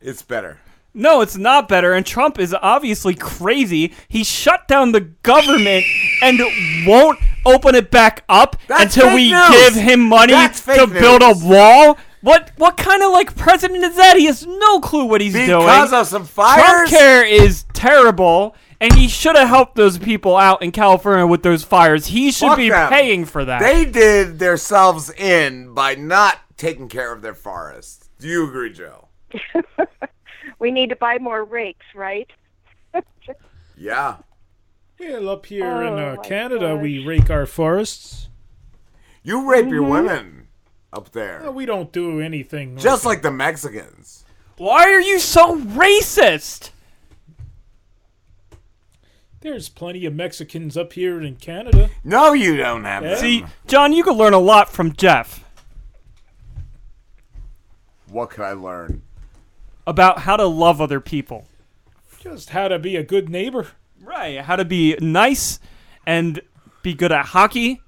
It's 0.00 0.22
better. 0.22 0.58
No, 0.96 1.22
it's 1.22 1.36
not 1.36 1.68
better. 1.68 1.92
And 1.92 2.06
Trump 2.06 2.38
is 2.38 2.54
obviously 2.54 3.14
crazy. 3.14 3.92
He 4.08 4.22
shut 4.22 4.68
down 4.68 4.92
the 4.92 5.00
government 5.00 5.84
and 6.22 6.38
won't 6.86 7.18
open 7.44 7.74
it 7.74 7.90
back 7.90 8.24
up 8.28 8.56
That's 8.68 8.96
until 8.96 9.14
we 9.14 9.32
news. 9.32 9.50
give 9.50 9.74
him 9.74 10.00
money 10.00 10.32
to 10.32 10.86
build 10.86 11.22
a 11.22 11.34
wall. 11.42 11.98
What 12.20 12.52
what 12.56 12.76
kind 12.76 13.02
of 13.02 13.12
like 13.12 13.36
president 13.36 13.82
is 13.84 13.96
that? 13.96 14.16
He 14.16 14.26
has 14.26 14.46
no 14.46 14.80
clue 14.80 15.04
what 15.04 15.20
he's 15.20 15.34
doing. 15.34 15.46
Because 15.46 15.92
of 15.92 16.06
some 16.06 16.26
Trump 16.26 16.88
care 16.88 17.24
is 17.24 17.64
terrible, 17.74 18.54
and 18.80 18.92
he 18.94 19.08
should 19.08 19.36
have 19.36 19.48
helped 19.48 19.74
those 19.76 19.98
people 19.98 20.36
out 20.36 20.62
in 20.62 20.72
California 20.72 21.26
with 21.26 21.42
those 21.42 21.62
fires. 21.64 22.06
He 22.06 22.30
should 22.32 22.48
Fuck 22.48 22.56
be 22.58 22.70
them. 22.70 22.88
paying 22.90 23.24
for 23.24 23.44
that. 23.44 23.60
They 23.60 23.84
did 23.84 24.38
themselves 24.38 25.10
in 25.10 25.74
by 25.74 25.94
not 25.94 26.38
taking 26.56 26.88
care 26.88 27.12
of 27.12 27.22
their 27.22 27.34
forests. 27.34 28.08
Do 28.18 28.28
you 28.28 28.46
agree, 28.48 28.72
Joe? 28.72 29.08
We 30.60 30.70
need 30.70 30.90
to 30.90 30.96
buy 30.96 31.18
more 31.18 31.44
rakes, 31.44 31.84
right? 31.94 32.30
Yeah. 33.76 34.18
Well, 35.00 35.28
up 35.28 35.46
here 35.46 35.64
in 35.82 35.94
Oh, 35.94 36.12
uh, 36.12 36.16
my 36.16 36.22
Canada, 36.22 36.76
we 36.76 37.04
rake 37.04 37.28
our 37.28 37.44
forests. 37.44 38.28
You 39.24 39.50
rape 39.50 39.66
your 39.68 39.82
Mm-hmm. 39.82 39.90
women 39.90 40.48
up 40.92 41.10
there. 41.10 41.40
Well, 41.42 41.54
we 41.54 41.66
don't 41.66 41.90
do 41.92 42.20
anything. 42.20 42.76
Just 42.78 43.04
like 43.04 43.22
the 43.22 43.32
Mexicans. 43.32 44.24
Why 44.56 44.84
are 44.92 45.00
you 45.00 45.18
so 45.18 45.58
racist? 45.58 46.70
There's 49.44 49.68
plenty 49.68 50.06
of 50.06 50.14
Mexicans 50.14 50.74
up 50.74 50.94
here 50.94 51.20
in 51.20 51.36
Canada. 51.36 51.90
No, 52.02 52.32
you 52.32 52.56
don't 52.56 52.84
have 52.84 53.02
Yeah. 53.02 53.10
them. 53.10 53.18
See, 53.18 53.44
John, 53.66 53.92
you 53.92 54.02
could 54.02 54.16
learn 54.16 54.32
a 54.32 54.38
lot 54.38 54.70
from 54.72 54.94
Jeff 54.94 55.44
What 58.08 58.30
could 58.30 58.42
I 58.44 58.52
learn? 58.54 59.02
about 59.86 60.20
how 60.20 60.38
to 60.38 60.46
love 60.46 60.80
other 60.80 60.98
people. 60.98 61.46
Just 62.22 62.50
how 62.50 62.68
to 62.68 62.78
be 62.78 62.96
a 62.96 63.02
good 63.02 63.28
neighbor. 63.28 63.66
Right, 64.02 64.40
how 64.40 64.56
to 64.56 64.64
be 64.64 64.96
nice 64.98 65.60
and 66.06 66.40
be 66.82 66.94
good 66.94 67.12
at 67.12 67.26
hockey. 67.26 67.82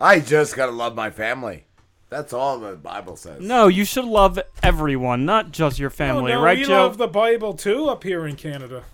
I 0.00 0.20
just 0.20 0.54
gotta 0.54 0.70
love 0.70 0.94
my 0.94 1.10
family. 1.10 1.64
That's 2.08 2.32
all 2.32 2.60
the 2.60 2.76
Bible 2.76 3.16
says. 3.16 3.42
No, 3.42 3.66
you 3.66 3.84
should 3.84 4.04
love 4.04 4.38
everyone, 4.62 5.24
not 5.24 5.50
just 5.50 5.80
your 5.80 5.90
family, 5.90 6.30
no, 6.30 6.38
no, 6.38 6.44
right, 6.44 6.58
we 6.58 6.64
Joe? 6.66 6.82
love 6.84 6.98
the 6.98 7.08
Bible 7.08 7.54
too 7.54 7.88
up 7.88 8.04
here 8.04 8.24
in 8.28 8.36
Canada. 8.36 8.84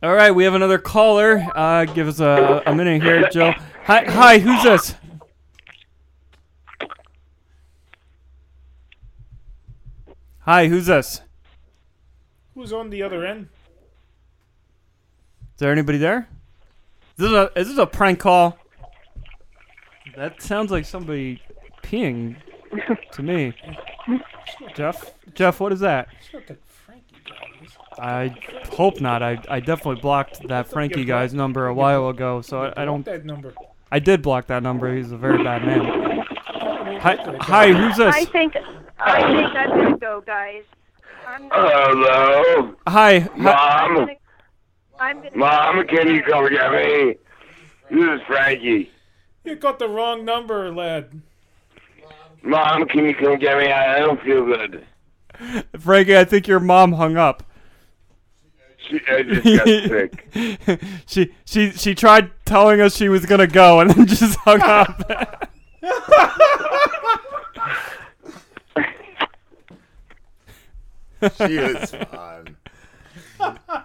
All 0.00 0.14
right, 0.14 0.30
we 0.30 0.44
have 0.44 0.54
another 0.54 0.78
caller. 0.78 1.44
Uh, 1.56 1.84
give 1.84 2.06
us 2.06 2.20
a, 2.20 2.62
a 2.66 2.72
minute 2.72 3.02
here, 3.02 3.28
Joe. 3.30 3.52
Hi, 3.82 4.04
hi, 4.04 4.38
who's 4.38 4.62
this? 4.62 4.94
Hi, 10.38 10.68
who's 10.68 10.86
this? 10.86 11.20
Who's 12.54 12.72
on 12.72 12.90
the 12.90 13.02
other 13.02 13.26
end? 13.26 13.48
Is 15.54 15.58
there 15.58 15.72
anybody 15.72 15.98
there? 15.98 16.28
Is 17.16 17.24
this 17.24 17.32
a 17.32 17.50
is 17.56 17.68
this 17.68 17.78
a 17.78 17.86
prank 17.86 18.20
call? 18.20 18.56
That 20.14 20.40
sounds 20.40 20.70
like 20.70 20.84
somebody 20.84 21.42
peeing 21.82 22.36
to 23.14 23.22
me. 23.24 23.52
Jeff, 24.76 25.12
Jeff, 25.34 25.58
what 25.58 25.72
is 25.72 25.80
that? 25.80 26.06
I 27.98 28.34
hope 28.72 29.00
not. 29.00 29.22
I, 29.22 29.38
I 29.48 29.60
definitely 29.60 30.00
blocked 30.00 30.46
that 30.48 30.68
Frankie 30.68 31.04
guy's 31.04 31.34
number 31.34 31.66
a 31.66 31.74
while 31.74 32.08
ago, 32.08 32.40
so 32.40 32.64
I, 32.64 32.82
I 32.82 32.84
don't. 32.84 33.04
that 33.04 33.24
number. 33.24 33.52
I 33.90 33.98
did 33.98 34.22
block 34.22 34.46
that 34.48 34.62
number. 34.62 34.94
He's 34.94 35.12
a 35.12 35.16
very 35.16 35.42
bad 35.42 35.64
man. 35.64 35.84
Hi, 37.00 37.16
hi, 37.40 37.72
who's 37.72 37.96
this? 37.96 38.14
I 38.14 38.24
think 38.24 38.56
I 38.98 39.22
think 39.32 39.54
I'm 39.54 39.70
gonna 39.70 39.98
go, 39.98 40.22
guys. 40.24 40.64
I'm 41.26 41.48
Hello? 41.52 42.74
Hi, 42.86 43.20
hi. 43.20 43.28
Mom? 43.36 44.16
I'm 44.98 45.18
gonna 45.18 45.36
Mom, 45.36 45.86
can 45.86 46.08
you 46.08 46.22
come 46.22 46.48
get 46.50 46.72
me? 46.72 47.14
This 47.90 48.20
is 48.20 48.26
Frankie. 48.26 48.90
You 49.44 49.56
got 49.56 49.78
the 49.78 49.88
wrong 49.88 50.24
number, 50.24 50.72
lad. 50.72 51.22
Mom, 52.42 52.86
can 52.86 53.04
you 53.04 53.14
come 53.14 53.38
get 53.38 53.58
me? 53.58 53.70
I 53.70 54.00
don't 54.00 54.20
feel 54.22 54.44
good. 54.44 54.86
Frankie, 55.78 56.16
I 56.16 56.24
think 56.24 56.48
your 56.48 56.60
mom 56.60 56.92
hung 56.92 57.16
up. 57.16 57.42
She, 58.88 59.00
I 59.08 59.22
just 59.22 59.44
got 59.44 59.66
sick. 60.68 60.80
she 61.06 61.34
she 61.44 61.70
she 61.72 61.94
tried 61.94 62.30
telling 62.46 62.80
us 62.80 62.96
she 62.96 63.08
was 63.08 63.26
gonna 63.26 63.46
go 63.46 63.80
and 63.80 63.90
then 63.90 64.06
just 64.06 64.36
hung 64.38 64.60
up. 64.62 65.50
She 71.36 71.58
was 71.58 71.90
fun. 71.90 72.56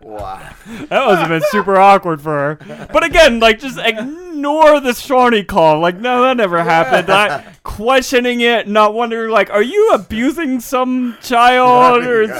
Wow. 0.00 0.40
That 0.66 0.90
must 0.90 1.20
have 1.20 1.28
been 1.28 1.42
super 1.50 1.76
awkward 1.76 2.22
for 2.22 2.56
her. 2.56 2.86
But 2.92 3.04
again, 3.04 3.38
like 3.38 3.58
just 3.58 3.78
ignore 3.78 4.80
the 4.80 4.94
Shawnee 4.94 5.44
call. 5.44 5.78
Like, 5.78 5.96
no, 5.96 6.22
that 6.22 6.38
never 6.38 6.62
happened. 6.62 7.08
Not 7.08 7.44
questioning 7.62 8.40
it, 8.40 8.66
not 8.66 8.94
wondering, 8.94 9.30
like, 9.30 9.50
are 9.50 9.62
you 9.62 9.90
abusing 9.92 10.60
some 10.60 11.18
child 11.20 12.02
or 12.04 12.22
is, 12.22 12.30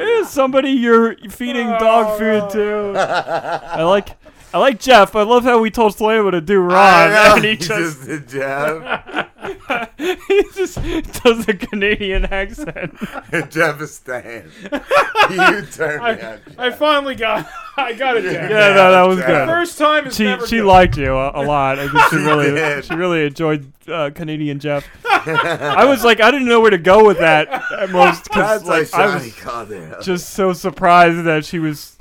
is 0.00 0.30
somebody 0.30 0.70
you're 0.70 1.16
feeding 1.30 1.66
dog 1.66 2.18
food 2.18 2.50
to? 2.52 2.94
I 2.98 3.82
like. 3.82 4.16
I 4.56 4.58
like 4.58 4.80
Jeff. 4.80 5.14
I 5.14 5.22
love 5.22 5.44
how 5.44 5.58
we 5.58 5.70
told 5.70 5.94
Slambo 5.94 6.30
to 6.30 6.40
do 6.40 6.58
Ron, 6.58 7.10
and 7.36 7.44
he 7.44 7.56
just, 7.56 8.06
did 8.06 8.26
Jeff. 8.26 9.28
he 9.98 10.42
just 10.54 10.76
does 11.22 11.44
the 11.44 11.52
Canadian 11.52 12.24
accent. 12.24 12.96
Jeff 13.50 13.82
is 13.82 13.96
staying. 13.96 14.50
You 14.72 15.62
turned 15.66 16.02
me 16.02 16.22
I, 16.22 16.32
on. 16.32 16.40
I 16.56 16.70
finally 16.70 17.16
got 17.16 17.46
I 17.76 17.92
got 17.92 18.16
it 18.16 18.22
Jeff. 18.22 18.50
Yeah, 18.50 18.72
no, 18.72 18.92
that 18.92 19.02
was 19.02 19.18
The 19.18 19.26
good. 19.26 19.46
First 19.46 19.76
time 19.76 20.06
is 20.06 20.16
she 20.16 20.24
never 20.24 20.46
she 20.46 20.56
good. 20.56 20.64
liked 20.64 20.96
you 20.96 21.12
a, 21.12 21.32
a 21.34 21.44
lot. 21.44 21.78
I 21.78 21.88
think 21.88 22.04
she 22.08 22.16
really 22.16 22.50
did. 22.52 22.86
she 22.86 22.94
really 22.94 23.26
enjoyed 23.26 23.70
uh, 23.88 24.08
Canadian 24.14 24.58
Jeff. 24.58 24.86
I 25.04 25.84
was 25.84 26.02
like, 26.02 26.20
I 26.20 26.30
didn't 26.30 26.48
know 26.48 26.62
where 26.62 26.70
to 26.70 26.78
go 26.78 27.04
with 27.04 27.18
that 27.18 27.48
at 27.72 27.90
most. 27.90 28.30
That's 28.32 28.64
why 28.64 28.78
like, 28.78 28.94
I 28.94 29.16
was 29.16 30.06
just 30.06 30.30
so 30.30 30.54
surprised 30.54 31.24
that 31.24 31.44
she 31.44 31.58
was 31.58 31.95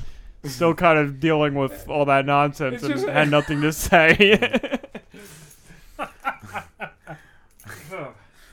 still 0.45 0.73
kind 0.73 0.97
of 0.99 1.19
dealing 1.19 1.55
with 1.55 1.87
all 1.89 2.05
that 2.05 2.25
nonsense 2.25 2.75
It's 2.75 2.83
and 2.83 2.93
just- 2.93 3.07
had 3.07 3.29
nothing 3.29 3.61
to 3.61 3.71
say. 3.73 4.79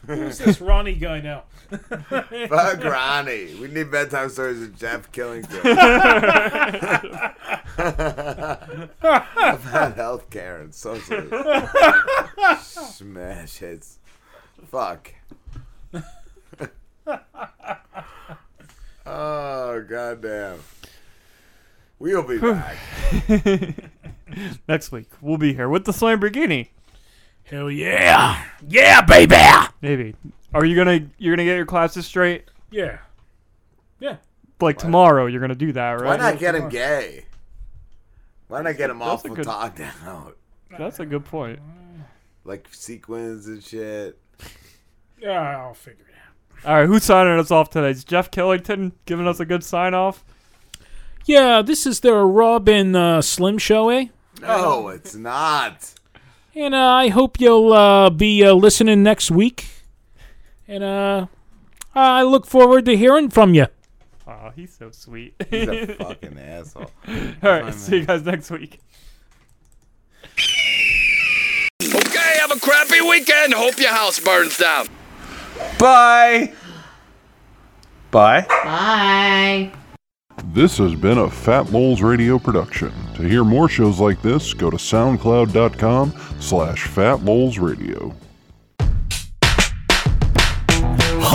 Who's 0.06 0.38
this 0.38 0.60
Ronnie 0.60 0.94
guy 0.96 1.20
now? 1.20 1.44
Fuck 1.70 2.82
Ronnie. 2.84 3.54
We 3.54 3.68
need 3.68 3.90
bedtime 3.90 4.28
stories 4.30 4.60
of 4.60 4.76
Jeff 4.76 5.10
Killington. 5.12 5.62
About 9.02 9.96
healthcare 9.96 10.60
and 10.60 10.74
social 10.74 11.22
smash 12.60 13.56
hits. 13.58 13.98
Fuck. 14.66 15.12
oh 19.06 19.84
goddamn. 19.88 20.58
We'll 22.02 22.24
be 22.24 22.36
back. 22.38 22.76
Next 24.68 24.90
week 24.90 25.08
we'll 25.20 25.36
be 25.38 25.54
here 25.54 25.68
with 25.68 25.84
the 25.84 25.92
Lamborghini. 25.92 26.70
Hell 27.44 27.70
yeah. 27.70 28.44
Yeah, 28.66 29.02
baby. 29.02 29.36
Maybe. 29.80 30.16
Are 30.52 30.64
you 30.64 30.74
gonna 30.74 31.06
you're 31.18 31.36
gonna 31.36 31.44
get 31.44 31.54
your 31.54 31.64
classes 31.64 32.04
straight? 32.04 32.46
Yeah. 32.72 32.98
Yeah. 34.00 34.16
Like 34.60 34.78
tomorrow, 34.78 35.26
you're 35.26 35.40
gonna 35.40 35.54
do 35.54 35.70
that, 35.74 35.92
right? 36.00 36.04
Why 36.04 36.16
not 36.16 36.40
get 36.40 36.56
him 36.56 36.68
gay? 36.68 37.26
Why 38.48 38.62
not 38.62 38.76
get 38.76 38.90
him 38.90 38.98
That's 38.98 39.08
off 39.12 39.24
a 39.24 39.28
with 39.28 39.36
good- 39.36 39.44
talk 39.44 39.76
down? 39.76 40.32
That's 40.76 40.98
a 40.98 41.06
good 41.06 41.24
point. 41.24 41.60
Like 42.44 42.66
sequins 42.72 43.46
and 43.46 43.62
shit. 43.62 44.18
Yeah, 45.20 45.58
I'll 45.60 45.74
figure 45.74 46.06
it 46.08 46.14
out. 46.64 46.68
All 46.68 46.74
right, 46.80 46.86
who's 46.88 47.04
signing 47.04 47.38
us 47.38 47.52
off 47.52 47.70
today? 47.70 47.90
Is 47.90 48.02
Jeff 48.02 48.32
Killington 48.32 48.90
giving 49.06 49.28
us 49.28 49.38
a 49.38 49.44
good 49.44 49.62
sign 49.62 49.94
off? 49.94 50.24
Yeah, 51.24 51.62
this 51.62 51.86
is 51.86 52.00
their 52.00 52.26
Rob 52.26 52.68
and 52.68 52.96
uh, 52.96 53.22
Slim 53.22 53.58
Show, 53.58 53.88
eh? 53.90 54.06
No, 54.40 54.88
it's 54.88 55.14
not. 55.14 55.94
And 56.54 56.74
uh, 56.74 56.78
I 56.78 57.08
hope 57.08 57.40
you'll 57.40 57.72
uh, 57.72 58.10
be 58.10 58.44
uh, 58.44 58.52
listening 58.54 59.02
next 59.02 59.30
week. 59.30 59.66
And 60.66 60.82
uh, 60.82 61.26
I 61.94 62.22
look 62.22 62.46
forward 62.46 62.84
to 62.86 62.96
hearing 62.96 63.30
from 63.30 63.54
you. 63.54 63.66
Oh, 64.26 64.50
he's 64.54 64.72
so 64.74 64.90
sweet. 64.90 65.34
He's 65.50 65.68
a 65.68 65.86
fucking 65.98 66.38
asshole. 66.38 66.90
All 67.08 67.50
right, 67.50 67.74
see 67.74 67.98
you 67.98 68.06
guys 68.06 68.22
next 68.24 68.50
week. 68.50 68.80
Okay, 71.82 72.38
have 72.38 72.50
a 72.50 72.60
crappy 72.60 73.00
weekend. 73.00 73.54
Hope 73.54 73.78
your 73.78 73.90
house 73.90 74.18
burns 74.20 74.56
down. 74.58 74.88
Bye. 75.78 76.52
Bye. 78.10 78.46
Bye. 78.48 79.72
This 80.52 80.76
has 80.76 80.94
been 80.94 81.16
a 81.16 81.30
Fat 81.30 81.70
Moles 81.70 82.02
Radio 82.02 82.38
production. 82.38 82.92
To 83.14 83.22
hear 83.22 83.42
more 83.42 83.70
shows 83.70 83.98
like 83.98 84.20
this, 84.20 84.52
go 84.52 84.68
to 84.68 84.76
soundcloud.com 84.76 86.12
slash 86.40 86.86
fatmolesradio. 86.88 88.14